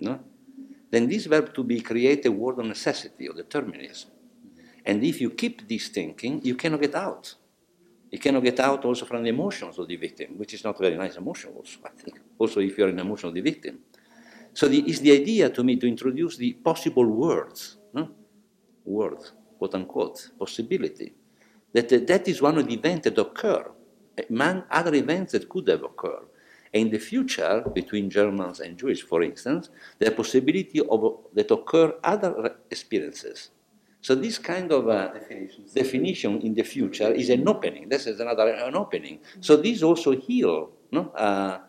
no? 0.00 0.20
Then 0.90 1.08
this 1.08 1.26
verb 1.26 1.54
to 1.54 1.62
be 1.62 1.80
create 1.80 2.26
a 2.26 2.32
world 2.32 2.58
of 2.58 2.66
necessity 2.66 3.28
or 3.28 3.34
determinism. 3.34 4.10
And 4.84 5.04
if 5.04 5.20
you 5.20 5.30
keep 5.30 5.68
this 5.68 5.88
thinking, 5.88 6.40
you 6.44 6.56
cannot 6.56 6.80
get 6.80 6.94
out. 6.94 7.34
You 8.10 8.18
cannot 8.18 8.42
get 8.42 8.58
out 8.58 8.84
also 8.84 9.04
from 9.04 9.22
the 9.22 9.28
emotions 9.28 9.78
of 9.78 9.86
the 9.86 9.96
victim, 9.96 10.36
which 10.36 10.54
is 10.54 10.64
not 10.64 10.78
very 10.78 10.96
nice 10.96 11.16
emotion 11.16 11.52
also, 11.56 11.78
I 11.84 11.90
think. 11.90 12.18
Also 12.38 12.60
if 12.60 12.76
you're 12.76 12.90
the 12.90 13.00
emotion 13.00 13.28
of 13.28 13.34
the 13.34 13.40
victim. 13.40 13.80
So 14.52 14.66
the, 14.66 14.78
it's 14.80 14.98
the 14.98 15.12
idea 15.12 15.50
to 15.50 15.62
me 15.62 15.76
to 15.76 15.86
introduce 15.86 16.36
the 16.36 16.54
possible 16.54 17.06
words, 17.06 17.76
no? 17.92 18.10
words, 18.84 19.32
quote 19.58 19.74
unquote, 19.76 20.30
possibility. 20.36 21.14
That 21.72 21.92
uh, 21.92 21.98
that 22.06 22.26
is 22.26 22.42
one 22.42 22.58
of 22.58 22.66
the 22.66 22.74
events 22.74 23.04
that 23.04 23.16
occur 23.16 23.70
among 24.28 24.64
other 24.70 24.94
events 24.94 25.32
that 25.32 25.48
could 25.48 25.68
have 25.68 25.82
occurred. 25.82 26.26
In 26.72 26.90
the 26.90 26.98
future, 26.98 27.64
between 27.74 28.08
Germans 28.10 28.60
and 28.60 28.78
Jews, 28.78 29.00
for 29.00 29.22
instance, 29.22 29.70
the 29.98 30.10
possibility 30.12 30.80
of 30.80 31.18
that 31.34 31.50
occur 31.50 31.94
other 32.04 32.56
experiences. 32.70 33.50
So 34.00 34.14
this 34.14 34.38
kind 34.38 34.70
of 34.72 34.88
uh, 34.88 35.10
definition 35.74 36.40
in 36.40 36.54
the 36.54 36.62
future 36.62 37.12
is 37.12 37.28
an 37.28 37.46
opening. 37.46 37.88
This 37.88 38.06
is 38.06 38.20
another 38.20 38.48
an 38.48 38.76
opening. 38.76 39.18
So 39.40 39.56
this 39.56 39.82
also 39.82 40.16
heal 40.16 40.70
no? 40.90 41.10
Uh, 41.10 41.60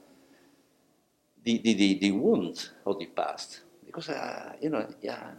the, 1.43 1.57
the, 1.59 1.73
the, 1.73 1.99
the 1.99 2.11
wounds 2.11 2.71
of 2.85 2.99
the 2.99 3.07
past. 3.07 3.61
Because, 3.85 4.09
uh, 4.09 4.53
you 4.61 4.69
know, 4.69 4.87
yeah. 5.01 5.31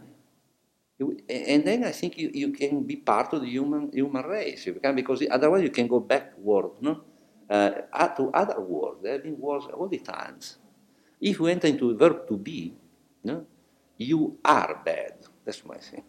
And 1.29 1.63
then 1.65 1.83
I 1.83 1.91
think 1.91 2.17
you, 2.17 2.29
you 2.33 2.51
can 2.51 2.83
be 2.83 2.97
part 2.97 3.33
of 3.33 3.41
the 3.41 3.47
human, 3.47 3.91
human 3.91 4.25
race. 4.25 4.67
Because 4.95 5.23
otherwise 5.29 5.63
you 5.63 5.69
can 5.69 5.87
go 5.87 5.99
backward 5.99 6.71
no? 6.81 7.01
uh, 7.49 7.69
to 8.17 8.29
other 8.33 8.59
wars. 8.59 8.97
There 9.01 9.13
have 9.13 9.23
been 9.23 9.39
wars 9.39 9.65
all 9.73 9.87
the 9.87 9.99
times. 9.99 10.57
If 11.19 11.39
you 11.39 11.47
enter 11.47 11.67
into 11.67 11.91
a 11.91 11.95
verb 11.95 12.27
to 12.27 12.37
be, 12.37 12.73
no? 13.23 13.45
you 13.97 14.37
are 14.43 14.81
bad. 14.83 15.13
That's 15.45 15.63
my 15.65 15.77
thing. 15.77 16.03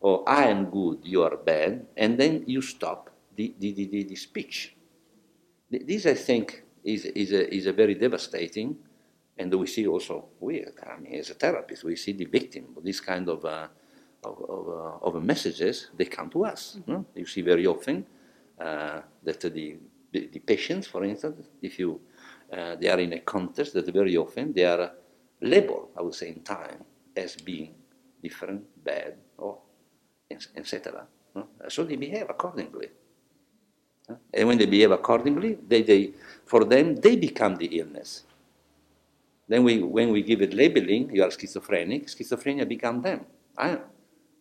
Or 0.00 0.28
I 0.28 0.44
am 0.44 0.70
good, 0.70 1.00
you 1.02 1.22
are 1.22 1.36
bad. 1.36 1.86
And 1.96 2.18
then 2.18 2.44
you 2.46 2.62
stop 2.62 3.10
the, 3.34 3.54
the, 3.58 3.72
the, 3.72 3.86
the, 3.86 4.02
the 4.04 4.16
speech. 4.16 4.76
This, 5.70 6.06
I 6.06 6.14
think, 6.14 6.62
is, 6.84 7.04
is, 7.06 7.32
a, 7.32 7.52
is 7.52 7.66
a 7.66 7.72
very 7.72 7.94
devastating, 7.94 8.76
and 9.36 9.52
we 9.52 9.66
see 9.66 9.86
also, 9.86 10.26
we, 10.40 10.64
I 10.64 11.00
mean, 11.00 11.14
as 11.14 11.30
a 11.30 11.34
therapist, 11.34 11.84
we 11.84 11.96
see 11.96 12.12
the 12.12 12.24
victim 12.24 12.66
of 12.76 12.84
this 12.84 13.00
kind 13.00 13.28
of, 13.28 13.44
uh, 13.44 13.68
of, 14.26 14.50
of, 14.50 14.68
uh, 14.68 15.06
of 15.16 15.22
messages, 15.22 15.90
they 15.96 16.06
come 16.06 16.28
to 16.30 16.44
us. 16.44 16.78
no? 16.86 17.04
You 17.14 17.26
see 17.26 17.42
very 17.42 17.66
often 17.66 18.04
uh, 18.60 19.00
that 19.22 19.40
the, 19.40 19.76
the, 20.12 20.28
the 20.32 20.40
patients, 20.40 20.86
for 20.86 21.04
instance, 21.04 21.46
if 21.62 21.78
you, 21.78 22.00
uh, 22.52 22.76
they 22.76 22.88
are 22.88 23.00
in 23.00 23.12
a 23.12 23.20
context 23.20 23.74
that 23.74 23.86
very 23.92 24.16
often 24.16 24.52
they 24.52 24.64
are 24.64 24.92
labeled, 25.40 25.90
I 25.96 26.02
would 26.02 26.14
say, 26.14 26.28
in 26.28 26.40
time 26.40 26.84
as 27.16 27.36
being 27.36 27.74
different, 28.22 28.64
bad, 28.84 29.14
or 29.38 29.58
etc. 30.30 31.06
no? 31.34 31.48
So 31.68 31.84
they 31.84 31.96
behave 31.96 32.26
accordingly. 32.28 32.88
And 34.32 34.48
when 34.48 34.58
they 34.58 34.66
behave 34.66 34.92
accordingly, 34.92 35.58
they, 35.66 35.82
they, 35.82 36.12
for 36.44 36.64
them, 36.64 36.96
they 36.96 37.16
become 37.16 37.56
the 37.56 37.66
illness. 37.66 38.22
Then 39.48 39.64
we, 39.64 39.82
when 39.82 40.10
we 40.10 40.22
give 40.22 40.42
it 40.42 40.54
labeling, 40.54 41.14
you 41.14 41.22
are 41.22 41.30
schizophrenic, 41.30 42.06
schizophrenia 42.06 42.68
become 42.68 43.02
them. 43.02 43.26
I, 43.56 43.78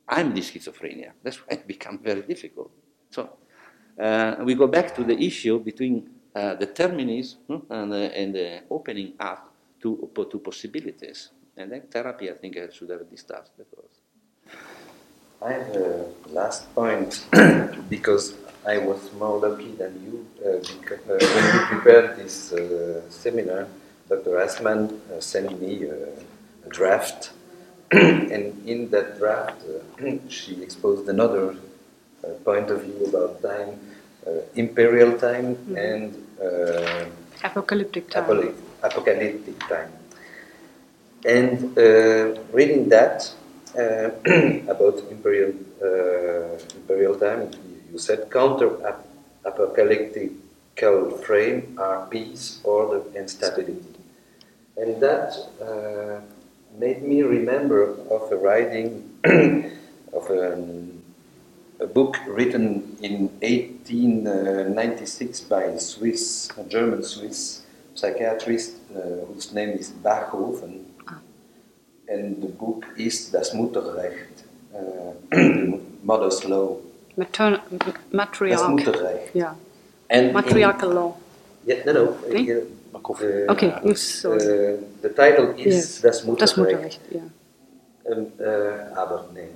I'm 0.07 0.33
the 0.33 0.41
schizophrenia. 0.41 1.11
That's 1.23 1.37
why 1.37 1.47
it 1.51 1.67
becomes 1.67 1.99
very 2.03 2.21
difficult. 2.21 2.71
So 3.09 3.29
uh, 3.99 4.35
we 4.43 4.55
go 4.55 4.67
back 4.67 4.95
to 4.95 5.03
the 5.03 5.17
issue 5.17 5.59
between 5.59 6.09
uh, 6.35 6.55
determinism 6.55 7.39
no, 7.47 7.65
and, 7.69 7.93
uh, 7.93 7.95
and 7.95 8.35
the 8.35 8.63
opening 8.69 9.13
up 9.19 9.53
to, 9.81 10.09
to 10.29 10.39
possibilities. 10.39 11.29
And 11.57 11.71
then 11.71 11.83
therapy, 11.89 12.29
I 12.29 12.33
think, 12.33 12.57
I 12.57 12.69
should 12.69 12.89
have 12.89 13.09
discussed. 13.09 13.51
Because 13.57 14.01
I 15.41 15.53
have 15.53 15.75
a 15.75 16.05
last 16.29 16.73
point 16.75 17.25
because 17.89 18.33
I 18.65 18.79
was 18.79 19.13
more 19.13 19.37
lucky 19.39 19.71
than 19.71 19.93
you 20.03 20.25
uh, 20.43 20.57
because, 20.81 20.99
uh, 21.07 21.17
when 21.19 21.53
we 21.53 21.65
prepared 21.67 22.17
this 22.17 22.51
uh, 22.51 23.01
seminar. 23.09 23.67
Dr. 24.09 24.37
Assmann 24.37 24.99
sent 25.19 25.59
me 25.59 25.83
a 25.83 26.69
draft, 26.69 27.31
and 28.33 28.45
in 28.67 28.89
that 28.91 29.17
draft, 29.19 29.61
uh, 29.63 30.11
she 30.29 30.61
exposed 30.61 31.07
another 31.07 31.55
uh, 32.23 32.27
point 32.43 32.69
of 32.69 32.83
view 32.83 33.05
about 33.07 33.41
time, 33.41 33.79
uh, 34.27 34.31
imperial 34.55 35.17
time, 35.17 35.57
and 35.77 36.13
uh, 36.41 37.05
Apocalyptic 37.43 38.09
time. 38.09 38.23
apocalyptic, 38.23 38.63
apocalyptic 38.83 39.59
time. 39.69 39.91
And 41.25 41.77
uh, 41.77 42.41
reading 42.51 42.89
that 42.89 43.31
uh, 43.77 44.09
about 44.73 44.99
imperial 45.09 45.53
uh, 45.81 46.57
imperial 46.75 47.15
time, 47.15 47.49
you 47.91 47.97
said 47.97 48.29
counter 48.31 48.69
ap- 48.87 49.07
apocalyptical 49.45 51.23
frame 51.25 51.75
are 51.79 52.05
peace, 52.07 52.59
order, 52.63 53.01
and 53.15 53.29
stability, 53.29 53.95
and 54.77 55.01
that 55.01 55.33
uh, 55.61 56.19
made 56.77 57.01
me 57.03 57.21
remember 57.21 57.95
of 58.09 58.31
a 58.31 58.37
writing 58.37 59.09
of 60.13 60.29
an, 60.29 61.01
a 61.79 61.87
book 61.87 62.17
written 62.27 62.97
in 63.01 63.29
1896 63.41 65.41
by 65.41 65.63
a 65.63 65.79
Swiss, 65.79 66.49
a 66.57 66.63
German 66.63 67.03
Swiss 67.03 67.61
psychiatrist 67.95 68.75
uh, 68.95 68.99
whose 69.27 69.51
name 69.53 69.69
is 69.69 69.89
Bachofen, 69.91 70.83
and 72.07 72.41
the 72.41 72.47
book 72.47 72.85
is 72.97 73.29
Das 73.31 73.53
Mutterrecht, 73.53 74.43
uh, 74.75 75.13
mother's 76.03 76.43
law. 76.45 76.77
Matern- 77.17 77.61
m- 77.71 77.79
Das. 78.11 78.69
Mutterrecht. 78.69 79.33
Yeah. 79.33 79.55
And 80.09 80.27
in- 80.27 80.33
Matriarchal 80.33 80.89
law. 80.93 81.17
Yeah, 81.65 81.83
no, 81.85 81.93
no. 81.93 82.17
Nee? 82.29 82.51
uh, 82.51 82.61
uh, 82.93 83.51
Okay, 83.51 83.95
saw 83.95 84.33
uh, 84.33 84.77
the 85.01 85.09
title 85.09 85.53
is 85.57 85.65
Yes. 85.65 86.01
Das 86.01 86.23
Mutterrecht. 86.23 86.41
Das 86.41 86.57
Mutterrecht, 86.57 86.99
yeah. 87.11 87.21
Um, 88.05 88.31
uh, 88.39 88.99
aber, 88.99 89.25
nee. 89.33 89.49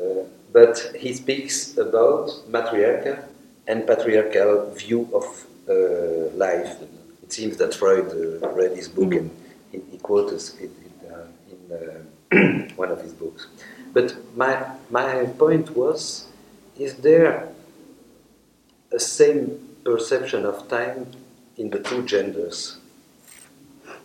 Uh, 0.00 0.24
but 0.52 0.92
he 0.96 1.12
speaks 1.12 1.76
about 1.78 2.30
matriarcha 2.50 3.24
and 3.66 3.86
patriarchal 3.86 4.70
view 4.74 5.08
of 5.12 5.46
uh, 5.68 6.34
life. 6.36 6.76
It 7.22 7.32
seems 7.32 7.56
that 7.58 7.74
Freud 7.74 8.10
uh, 8.10 8.48
read 8.48 8.76
his 8.76 8.88
book 8.88 9.14
and 9.14 9.30
he, 9.70 9.80
he 9.90 9.98
quotes 9.98 10.54
it 10.58 10.70
in, 10.86 11.10
uh, 11.10 11.26
in 11.52 12.68
uh, 12.68 12.72
one 12.76 12.90
of 12.90 13.00
his 13.02 13.12
books. 13.12 13.46
But 13.92 14.16
my, 14.36 14.64
my 14.90 15.26
point 15.38 15.76
was 15.76 16.26
is 16.78 16.94
there 16.96 17.48
a 18.92 18.98
same 18.98 19.58
perception 19.84 20.46
of 20.46 20.68
time 20.68 21.06
in 21.62 21.70
the 21.70 21.78
two 21.78 22.02
genders? 22.12 22.78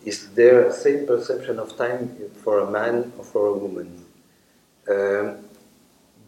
Is 0.06 0.30
there 0.40 0.60
a 0.68 0.74
same 0.86 1.08
perception 1.08 1.58
of 1.60 1.76
time 1.76 2.04
for 2.44 2.60
a 2.60 2.70
man 2.70 3.12
or 3.18 3.24
for 3.34 3.44
a 3.48 3.58
woman? 3.64 3.90
Um, 4.94 5.28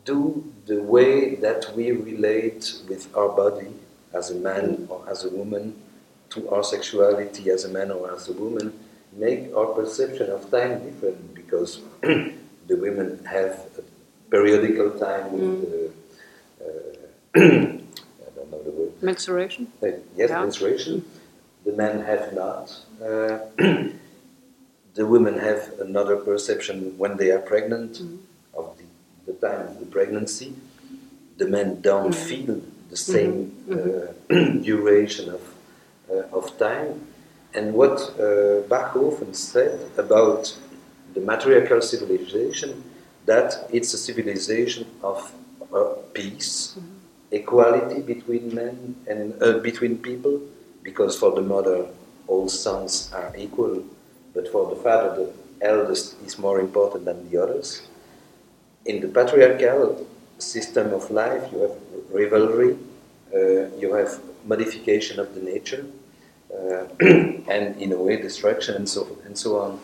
do 0.06 0.22
the 0.66 0.82
way 0.82 1.36
that 1.36 1.62
we 1.76 1.92
relate 1.92 2.64
with 2.90 3.04
our 3.16 3.30
body 3.30 3.72
as 4.20 4.32
a 4.32 4.40
man 4.50 4.88
or 4.90 5.00
as 5.08 5.24
a 5.24 5.30
woman 5.30 5.66
to 6.32 6.50
our 6.50 6.64
sexuality 6.64 7.52
as 7.52 7.64
a 7.66 7.70
man 7.78 7.92
or 7.92 8.12
as 8.16 8.28
a 8.28 8.34
woman 8.34 8.68
make 9.14 9.42
our 9.56 9.68
perception 9.80 10.28
of 10.32 10.42
time 10.52 10.74
different 10.88 11.20
because 11.36 11.72
the 12.02 12.76
women 12.86 13.24
have 13.26 13.54
a 13.80 13.84
periodical 14.32 14.90
time 15.08 15.26
with 15.38 15.56
the, 15.64 15.84
uh, 16.66 17.40
I 18.28 18.30
don't 18.36 18.52
know 18.52 18.62
the 18.68 18.72
word. 18.78 18.92
Menstruation? 19.02 19.64
Uh, 19.82 19.88
yes, 20.18 20.30
Yeah. 20.30 20.42
menstruation. 20.42 21.06
The 21.70 21.76
men 21.78 22.02
have 22.02 22.34
not. 22.34 22.66
Uh, 23.00 23.38
the 24.96 25.06
women 25.06 25.38
have 25.38 25.80
another 25.80 26.16
perception 26.18 26.98
when 26.98 27.18
they 27.18 27.30
are 27.30 27.38
pregnant 27.38 28.02
of 28.56 28.76
the, 28.80 28.88
the 29.32 29.34
time 29.34 29.68
of 29.68 29.80
the 29.80 29.86
pregnancy. 29.86 30.56
The 31.38 31.48
men 31.48 31.82
don't 31.82 32.16
feel 32.16 32.60
the 32.90 32.98
same 32.98 33.38
uh, 33.72 34.34
duration 34.70 35.30
of, 35.30 35.42
uh, 36.10 36.38
of 36.38 36.58
time. 36.58 37.06
And 37.54 37.76
what 37.76 38.00
uh, 38.18 38.66
Bachofen 38.74 39.36
said 39.36 39.92
about 39.96 40.58
the 41.14 41.22
matriarchal 41.22 41.84
civilization, 41.84 42.84
that 43.28 43.70
it's 43.72 43.94
a 43.94 43.98
civilization 44.00 44.88
of 45.04 45.32
peace, 46.16 46.80
equality 47.30 48.02
between 48.02 48.56
men 48.56 48.96
and 49.08 49.40
uh, 49.44 49.60
between 49.60 50.00
people, 50.00 50.42
because 50.84 51.18
for 51.18 51.32
the 51.32 51.42
mother 51.42 51.86
all 52.28 52.48
sons 52.48 53.12
are 53.14 53.34
equal, 53.38 53.84
but 54.34 54.48
for 54.52 54.70
the 54.74 54.82
father 54.82 55.16
the 55.16 55.34
eldest 55.62 56.16
is 56.26 56.38
more 56.38 56.60
important 56.60 57.06
than 57.06 57.30
the 57.30 57.42
others. 57.42 57.82
In 58.86 59.02
the 59.02 59.08
patriarchal 59.08 60.08
system 60.38 60.94
of 60.94 61.10
life, 61.12 61.52
you 61.52 61.60
have 61.60 61.76
rivalry, 62.12 62.78
uh, 63.34 63.76
you 63.78 63.94
have 63.94 64.20
modification 64.46 65.20
of 65.20 65.36
the 65.36 65.42
nature, 65.42 65.86
uh, 66.54 66.86
and 67.02 67.82
in 67.82 67.92
a 67.92 67.98
way 67.98 68.22
destruction 68.22 68.76
and 68.76 68.88
so 68.88 69.18
and 69.26 69.38
so 69.38 69.60
on. 69.60 69.80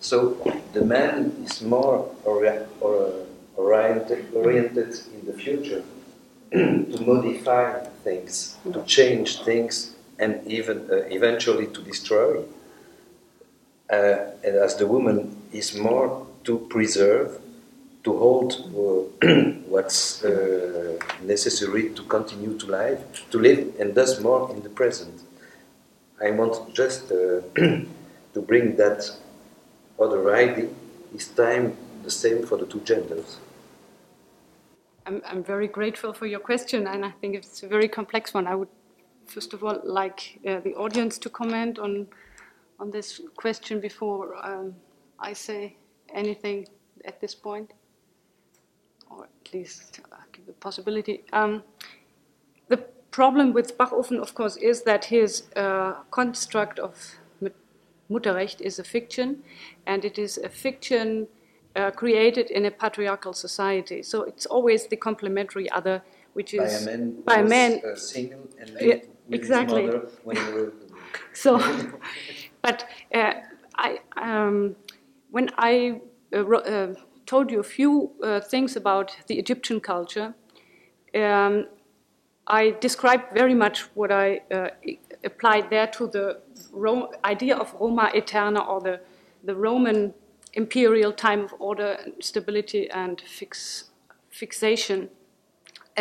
So 0.00 0.36
the 0.72 0.84
man 0.84 1.34
is 1.44 1.62
more 1.62 2.08
ori- 2.24 2.66
or, 2.80 3.26
oriented, 3.56 4.32
oriented 4.34 4.94
in 5.14 5.26
the 5.26 5.32
future 5.32 5.82
to 6.52 6.96
modify 7.00 7.80
things, 8.04 8.56
to 8.72 8.82
change 8.84 9.42
things, 9.42 9.95
and 10.18 10.46
even 10.46 10.88
uh, 10.90 10.96
eventually 11.10 11.66
to 11.68 11.82
destroy. 11.82 12.42
Uh, 13.90 14.16
and 14.44 14.56
as 14.56 14.76
the 14.76 14.86
woman 14.86 15.36
is 15.52 15.76
more 15.78 16.26
to 16.44 16.58
preserve, 16.70 17.38
to 18.04 18.16
hold 18.16 18.52
uh, 18.52 19.26
what's 19.68 20.24
uh, 20.24 20.98
necessary 21.22 21.90
to 21.90 22.02
continue 22.04 22.56
to 22.58 22.66
live, 22.66 23.00
to 23.30 23.38
live, 23.38 23.74
and 23.80 23.94
thus 23.94 24.20
more 24.20 24.50
in 24.54 24.62
the 24.62 24.68
present. 24.68 25.22
I 26.22 26.30
want 26.30 26.74
just 26.74 27.10
uh, 27.12 27.40
to 28.34 28.40
bring 28.46 28.76
that 28.76 29.10
other 29.98 30.34
idea. 30.34 30.68
Is 31.14 31.28
time 31.28 31.76
the 32.02 32.10
same 32.10 32.46
for 32.46 32.56
the 32.58 32.66
two 32.66 32.80
genders? 32.80 33.38
I'm, 35.06 35.22
I'm 35.26 35.42
very 35.42 35.68
grateful 35.68 36.12
for 36.12 36.26
your 36.26 36.40
question, 36.40 36.86
and 36.86 37.04
I 37.04 37.12
think 37.20 37.34
it's 37.36 37.62
a 37.62 37.68
very 37.68 37.88
complex 37.88 38.34
one. 38.34 38.46
I 38.46 38.54
would, 38.54 38.68
first 39.26 39.52
of 39.54 39.62
all, 39.64 39.80
like 39.84 40.38
uh, 40.46 40.60
the 40.60 40.74
audience 40.74 41.18
to 41.18 41.30
comment 41.30 41.78
on, 41.78 42.06
on 42.80 42.90
this 42.90 43.20
question 43.36 43.80
before 43.80 44.36
um, 44.44 44.74
I 45.18 45.32
say 45.32 45.76
anything 46.14 46.68
at 47.04 47.20
this 47.20 47.34
point, 47.34 47.72
or 49.10 49.24
at 49.24 49.52
least 49.52 50.00
give 50.32 50.46
the 50.46 50.52
possibility. 50.52 51.24
Um, 51.32 51.62
the 52.68 52.78
problem 53.10 53.52
with 53.52 53.76
Bachofen, 53.78 54.20
of 54.20 54.34
course, 54.34 54.56
is 54.56 54.82
that 54.82 55.06
his 55.06 55.44
uh, 55.56 55.94
construct 56.10 56.78
of 56.78 57.16
Mutterrecht 58.10 58.60
is 58.60 58.78
a 58.78 58.84
fiction, 58.84 59.42
and 59.86 60.04
it 60.04 60.18
is 60.18 60.38
a 60.38 60.48
fiction 60.48 61.26
uh, 61.74 61.90
created 61.90 62.50
in 62.50 62.64
a 62.66 62.70
patriarchal 62.70 63.32
society. 63.32 64.02
So 64.02 64.22
it's 64.22 64.46
always 64.46 64.86
the 64.86 64.96
complementary 64.96 65.68
other, 65.70 66.02
which 66.34 66.56
By 66.56 66.64
is 66.64 66.82
a 66.82 66.90
man 66.90 67.22
by 67.22 67.36
a 67.36 67.44
man. 67.44 67.82
uh, 67.84 67.96
single 67.96 68.48
and 68.60 68.70
lived 68.70 68.82
Yeah, 68.82 69.15
with 69.28 69.40
exactly. 69.40 69.82
his 69.82 69.94
mother 69.94 70.08
when 70.24 70.36
he 70.36 70.42
book. 70.52 70.74
So, 71.32 71.58
but 72.62 72.88
uh, 73.14 73.34
I, 73.76 73.98
um, 74.16 74.76
when 75.30 75.50
I 75.58 76.00
uh, 76.32 76.48
uh, 76.48 76.94
told 77.26 77.50
you 77.50 77.60
a 77.60 77.64
few 77.64 78.10
uh, 78.22 78.40
things 78.40 78.76
about 78.76 79.16
the 79.26 79.38
Egyptian 79.38 79.80
culture, 79.80 80.34
um, 81.14 81.66
I 82.46 82.76
described 82.80 83.34
very 83.34 83.54
much 83.54 83.82
what 83.94 84.12
I 84.12 84.40
uh, 84.52 84.68
applied 85.24 85.68
there 85.70 85.88
to 85.88 86.06
the 86.06 86.40
Ro- 86.72 87.10
idea 87.24 87.56
of 87.56 87.74
Roma 87.80 88.10
Eterna 88.14 88.60
or 88.60 88.80
the, 88.80 89.00
the 89.42 89.54
Roman 89.54 90.14
imperial 90.52 91.12
time 91.12 91.40
of 91.44 91.54
order, 91.58 91.98
stability, 92.20 92.88
and 92.90 93.20
fix, 93.20 93.90
fixation, 94.30 95.10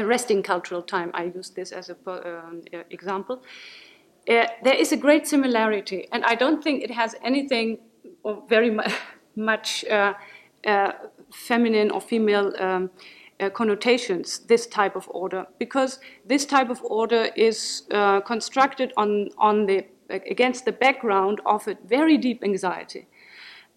resting 0.04 0.44
cultural 0.44 0.82
time. 0.82 1.12
I 1.14 1.26
use 1.36 1.50
this 1.50 1.72
as 1.72 1.90
an 1.90 1.96
um, 2.08 2.62
example. 2.90 3.42
Uh, 4.28 4.48
there 4.64 4.74
is 4.74 4.92
a 4.92 4.98
great 4.98 5.28
similarity, 5.28 6.08
and 6.12 6.26
I 6.26 6.36
don't 6.36 6.64
think 6.64 6.84
it 6.84 6.92
has 6.92 7.16
anything 7.24 7.78
or 8.24 8.44
very 8.50 8.72
mu- 8.72 8.84
much 9.36 9.86
uh, 9.86 10.14
uh, 10.66 10.92
feminine 11.32 11.92
or 11.92 12.02
female 12.02 12.54
um, 12.60 12.90
uh, 13.40 13.50
connotations, 13.50 14.40
this 14.40 14.66
type 14.66 14.96
of 14.96 15.08
order, 15.10 15.46
because 15.60 16.00
this 16.26 16.46
type 16.46 16.70
of 16.70 16.82
order 16.84 17.30
is 17.36 17.84
uh, 17.92 18.22
constructed 18.22 18.94
on, 18.98 19.30
on 19.38 19.66
the, 19.66 19.86
against 20.10 20.66
the 20.66 20.72
background 20.72 21.42
of 21.46 21.68
a 21.68 21.78
very 21.86 22.18
deep 22.18 22.44
anxiety. 22.44 23.08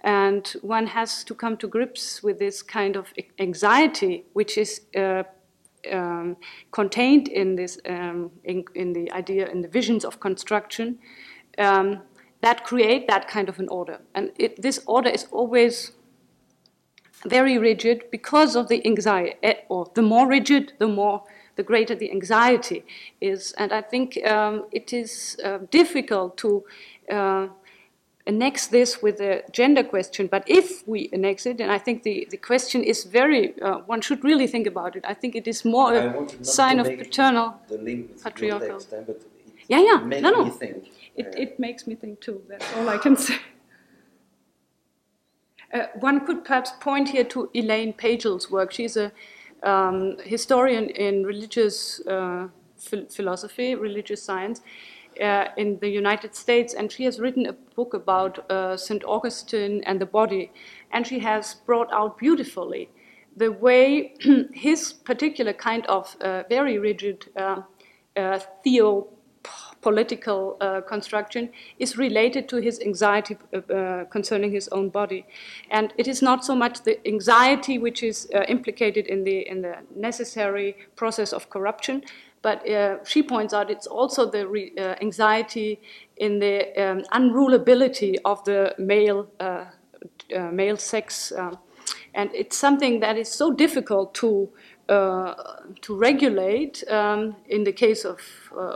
And 0.05 0.47
one 0.63 0.87
has 0.87 1.25
to 1.25 1.35
come 1.35 1.57
to 1.57 1.67
grips 1.67 2.23
with 2.23 2.39
this 2.39 2.63
kind 2.63 2.97
of 2.97 3.13
anxiety, 3.39 4.25
which 4.33 4.57
is 4.57 4.83
uh, 4.97 5.25
um, 5.93 6.37
contained 6.71 7.29
in 7.29 7.57
this 7.57 7.79
um, 7.89 8.31
in, 8.45 8.65
in 8.75 8.93
the 8.93 9.11
idea 9.13 9.49
in 9.49 9.61
the 9.63 9.69
visions 9.69 10.05
of 10.05 10.21
construction 10.21 10.99
um, 11.59 12.01
that 12.41 12.65
create 12.65 13.07
that 13.09 13.29
kind 13.29 13.49
of 13.49 13.59
an 13.59 13.69
order. 13.69 14.01
And 14.15 14.31
it, 14.39 14.63
this 14.63 14.81
order 14.87 15.11
is 15.11 15.27
always 15.33 15.93
very 17.27 17.59
rigid 17.59 18.05
because 18.11 18.55
of 18.55 18.69
the 18.69 18.85
anxiety 18.87 19.35
eh, 19.43 19.55
or 19.69 19.91
the 19.95 20.03
more 20.03 20.29
rigid 20.29 20.73
the 20.79 20.87
more 20.87 21.25
the 21.57 21.63
greater 21.65 21.95
the 21.97 22.11
anxiety 22.13 22.85
is. 23.21 23.53
And 23.59 23.73
i 23.73 23.83
think 23.83 24.25
um, 24.25 24.67
it 24.71 24.93
is 24.93 25.37
uh, 25.45 25.59
difficult 25.71 26.37
to 26.39 26.65
uh, 27.11 27.49
annex 28.29 28.67
this 28.67 29.03
with 29.03 29.17
the 29.19 29.43
gender 29.51 29.83
question, 29.83 30.27
but 30.27 30.45
if 30.47 30.87
we 30.87 31.09
annex 31.13 31.47
it, 31.47 31.61
and 31.61 31.73
I 31.73 31.79
think 31.79 32.03
the, 32.03 32.29
the 32.31 32.37
question 32.37 32.85
is 32.85 33.05
very, 33.05 33.61
uh, 33.63 33.79
one 33.87 34.03
should 34.03 34.23
really 34.23 34.47
think 34.47 34.67
about 34.67 34.95
it. 34.95 35.05
I 35.09 35.15
think 35.15 35.35
it 35.35 35.49
is 35.49 35.65
more 35.65 35.95
a 35.95 36.45
sign 36.45 36.79
of 36.79 36.87
paternal. 36.87 37.55
the 37.69 37.79
link 37.79 38.11
with 38.11 38.23
patriarchal. 38.23 38.79
text, 38.79 38.93
eh, 38.93 39.03
but 39.07 39.23
Yeah, 39.69 39.81
yeah, 39.81 40.21
no, 40.21 40.31
no. 40.31 40.45
me 40.45 40.51
think. 40.51 40.89
It, 41.17 41.27
uh, 41.27 41.43
it 41.45 41.59
makes 41.59 41.87
me 41.87 41.95
think 41.95 42.21
too, 42.21 42.43
that's 42.49 42.67
all 42.77 42.89
I 42.89 42.99
can 42.99 43.17
say. 43.27 43.39
Uh, 45.73 45.87
one 46.01 46.25
could 46.27 46.45
perhaps 46.45 46.73
point 46.81 47.09
here 47.11 47.25
to 47.25 47.51
Elaine 47.55 47.93
Pagels' 47.93 48.51
work. 48.51 48.73
She's 48.73 48.97
a 48.97 49.11
um, 49.63 50.17
historian 50.25 50.89
in 50.91 51.25
religious 51.25 52.01
uh, 52.07 52.49
phil- 52.77 53.09
philosophy, 53.09 53.75
religious 53.75 54.23
science 54.23 54.61
uh, 55.21 55.49
in 55.57 55.79
the 55.81 55.89
United 55.89 56.35
States, 56.35 56.75
and 56.75 56.91
she 56.91 57.05
has 57.05 57.19
written 57.19 57.47
a 57.47 57.53
book 57.53 57.95
about 57.95 58.51
uh, 58.51 58.77
St. 58.77 59.05
Augustine 59.05 59.83
and 59.85 60.01
the 60.01 60.07
body, 60.07 60.51
and 60.93 61.07
she 61.07 61.19
has 61.21 61.55
brought 61.67 61.93
out 61.93 62.19
beautifully 62.19 62.89
the 63.39 63.53
way 63.53 64.15
his 64.53 64.93
particular 64.93 65.53
kind 65.53 65.87
of 65.87 66.17
uh, 66.21 66.43
very 66.49 66.79
rigid 66.79 67.27
uh, 67.37 67.63
uh, 68.17 68.39
theo 68.65 69.09
political 69.81 70.57
uh, 70.61 70.81
construction 70.81 71.49
is 71.79 71.97
related 71.97 72.49
to 72.49 72.57
his 72.57 72.81
anxiety 72.81 73.37
concerning 74.11 74.51
his 74.51 74.69
own 74.69 74.89
body, 74.89 75.25
and 75.71 75.95
it 75.97 76.09
is 76.09 76.21
not 76.21 76.45
so 76.45 76.55
much 76.55 76.83
the 76.83 76.99
anxiety 77.07 77.79
which 77.79 78.03
is 78.03 78.29
implicated 78.49 79.07
in 79.07 79.23
the 79.23 79.49
in 79.49 79.63
the 79.63 79.77
necessary 79.95 80.77
process 80.97 81.33
of 81.33 81.49
corruption, 81.49 82.03
But 82.43 82.69
uh, 82.69 83.05
she 83.05 83.23
points 83.23 83.53
out 83.53 83.71
it's 83.71 83.87
also 83.87 84.31
the 84.31 84.47
re, 84.47 84.73
uh, 84.79 84.95
anxiety 85.01 85.81
in 86.17 86.39
the 86.39 86.73
um, 86.81 87.03
unrulability 87.13 88.17
of 88.25 88.45
the 88.45 88.75
male 88.79 89.29
uh, 89.41 89.65
uh, 90.37 90.51
male 90.53 90.77
sex, 90.77 91.33
um, 91.33 91.59
and 92.15 92.31
it's 92.35 92.57
something 92.57 93.01
that 93.01 93.17
is 93.17 93.29
so 93.29 93.53
difficult 93.53 94.15
to 94.15 94.49
uh, 94.89 95.35
to 95.83 95.95
regulate 95.95 96.83
um, 96.91 97.37
in 97.49 97.65
the 97.65 97.73
case 97.73 98.05
of 98.05 98.21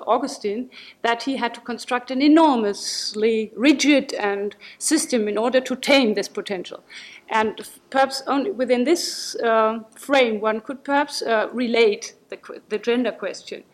Augustine 0.06 0.68
that 1.00 1.22
he 1.22 1.36
had 1.36 1.54
to 1.54 1.60
construct 1.60 2.10
an 2.10 2.20
enormously 2.20 3.50
rigid 3.56 4.12
and 4.14 4.54
system 4.78 5.26
in 5.26 5.38
order 5.38 5.60
to 5.60 5.74
tame 5.74 6.14
this 6.14 6.28
potential. 6.28 6.82
And 7.30 7.66
perhaps 7.88 8.22
only 8.26 8.50
within 8.50 8.84
this 8.84 9.34
uh, 9.36 9.78
frame, 9.96 10.40
one 10.40 10.60
could 10.60 10.84
perhaps 10.84 11.22
uh, 11.22 11.48
relate 11.52 12.14
the, 12.32 12.62
the, 12.68 12.78
gender 12.78 13.12
question 13.12 13.64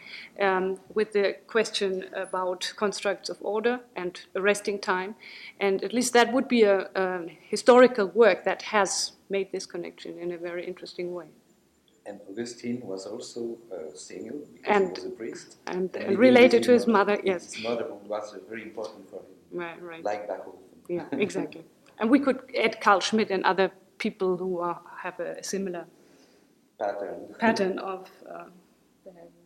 um, 0.41 0.79
with 0.95 1.13
the 1.13 1.37
question 1.47 2.05
about 2.15 2.73
constructs 2.77 3.29
of 3.29 3.39
order 3.41 3.81
and 3.97 4.21
arresting 4.37 4.79
time. 4.79 5.15
And 5.61 5.83
at 5.85 5.93
least 5.93 6.13
that 6.13 6.33
would 6.33 6.49
be 6.49 6.63
a, 6.63 6.89
a 6.95 7.07
historical 7.55 8.07
work 8.07 8.45
that 8.45 8.63
has 8.63 9.13
made 9.31 9.53
this 9.53 9.67
connection 9.67 10.19
in 10.19 10.33
a 10.33 10.39
very 10.39 10.67
interesting 10.67 11.15
way. 11.15 11.29
And 12.07 12.21
Augustine 12.31 12.81
was 12.83 13.07
also 13.07 13.59
uh, 13.71 13.95
single 13.95 14.41
because 14.55 14.77
and, 14.77 14.97
he 14.97 15.05
was 15.05 15.13
a 15.13 15.17
priest. 15.17 15.57
And, 15.67 15.95
and, 15.97 16.05
and 16.05 16.19
related 16.19 16.63
to 16.65 16.73
his 16.73 16.87
mother, 16.87 17.19
yes. 17.23 17.53
His 17.53 17.65
mother 17.65 17.87
was 18.07 18.35
very 18.49 18.63
important 18.63 19.11
for 19.11 19.17
him. 19.17 19.61
Right, 19.61 19.83
right. 19.83 20.05
Like 20.05 20.27
Beethoven. 20.29 20.53
Yeah, 20.89 21.05
exactly. 21.13 21.65
and 21.99 22.09
we 22.11 22.19
could 22.19 22.41
add 22.57 22.81
Carl 22.81 23.01
Schmitt 23.01 23.31
and 23.31 23.45
other 23.45 23.71
people 23.99 24.37
who 24.37 24.61
are, 24.61 24.81
have 25.03 25.21
a 25.21 25.43
similar 25.45 25.85
pattern 26.79 27.35
pattern 27.39 27.79
of 27.79 28.09
uh, 28.31 28.45
behavior. 29.05 29.38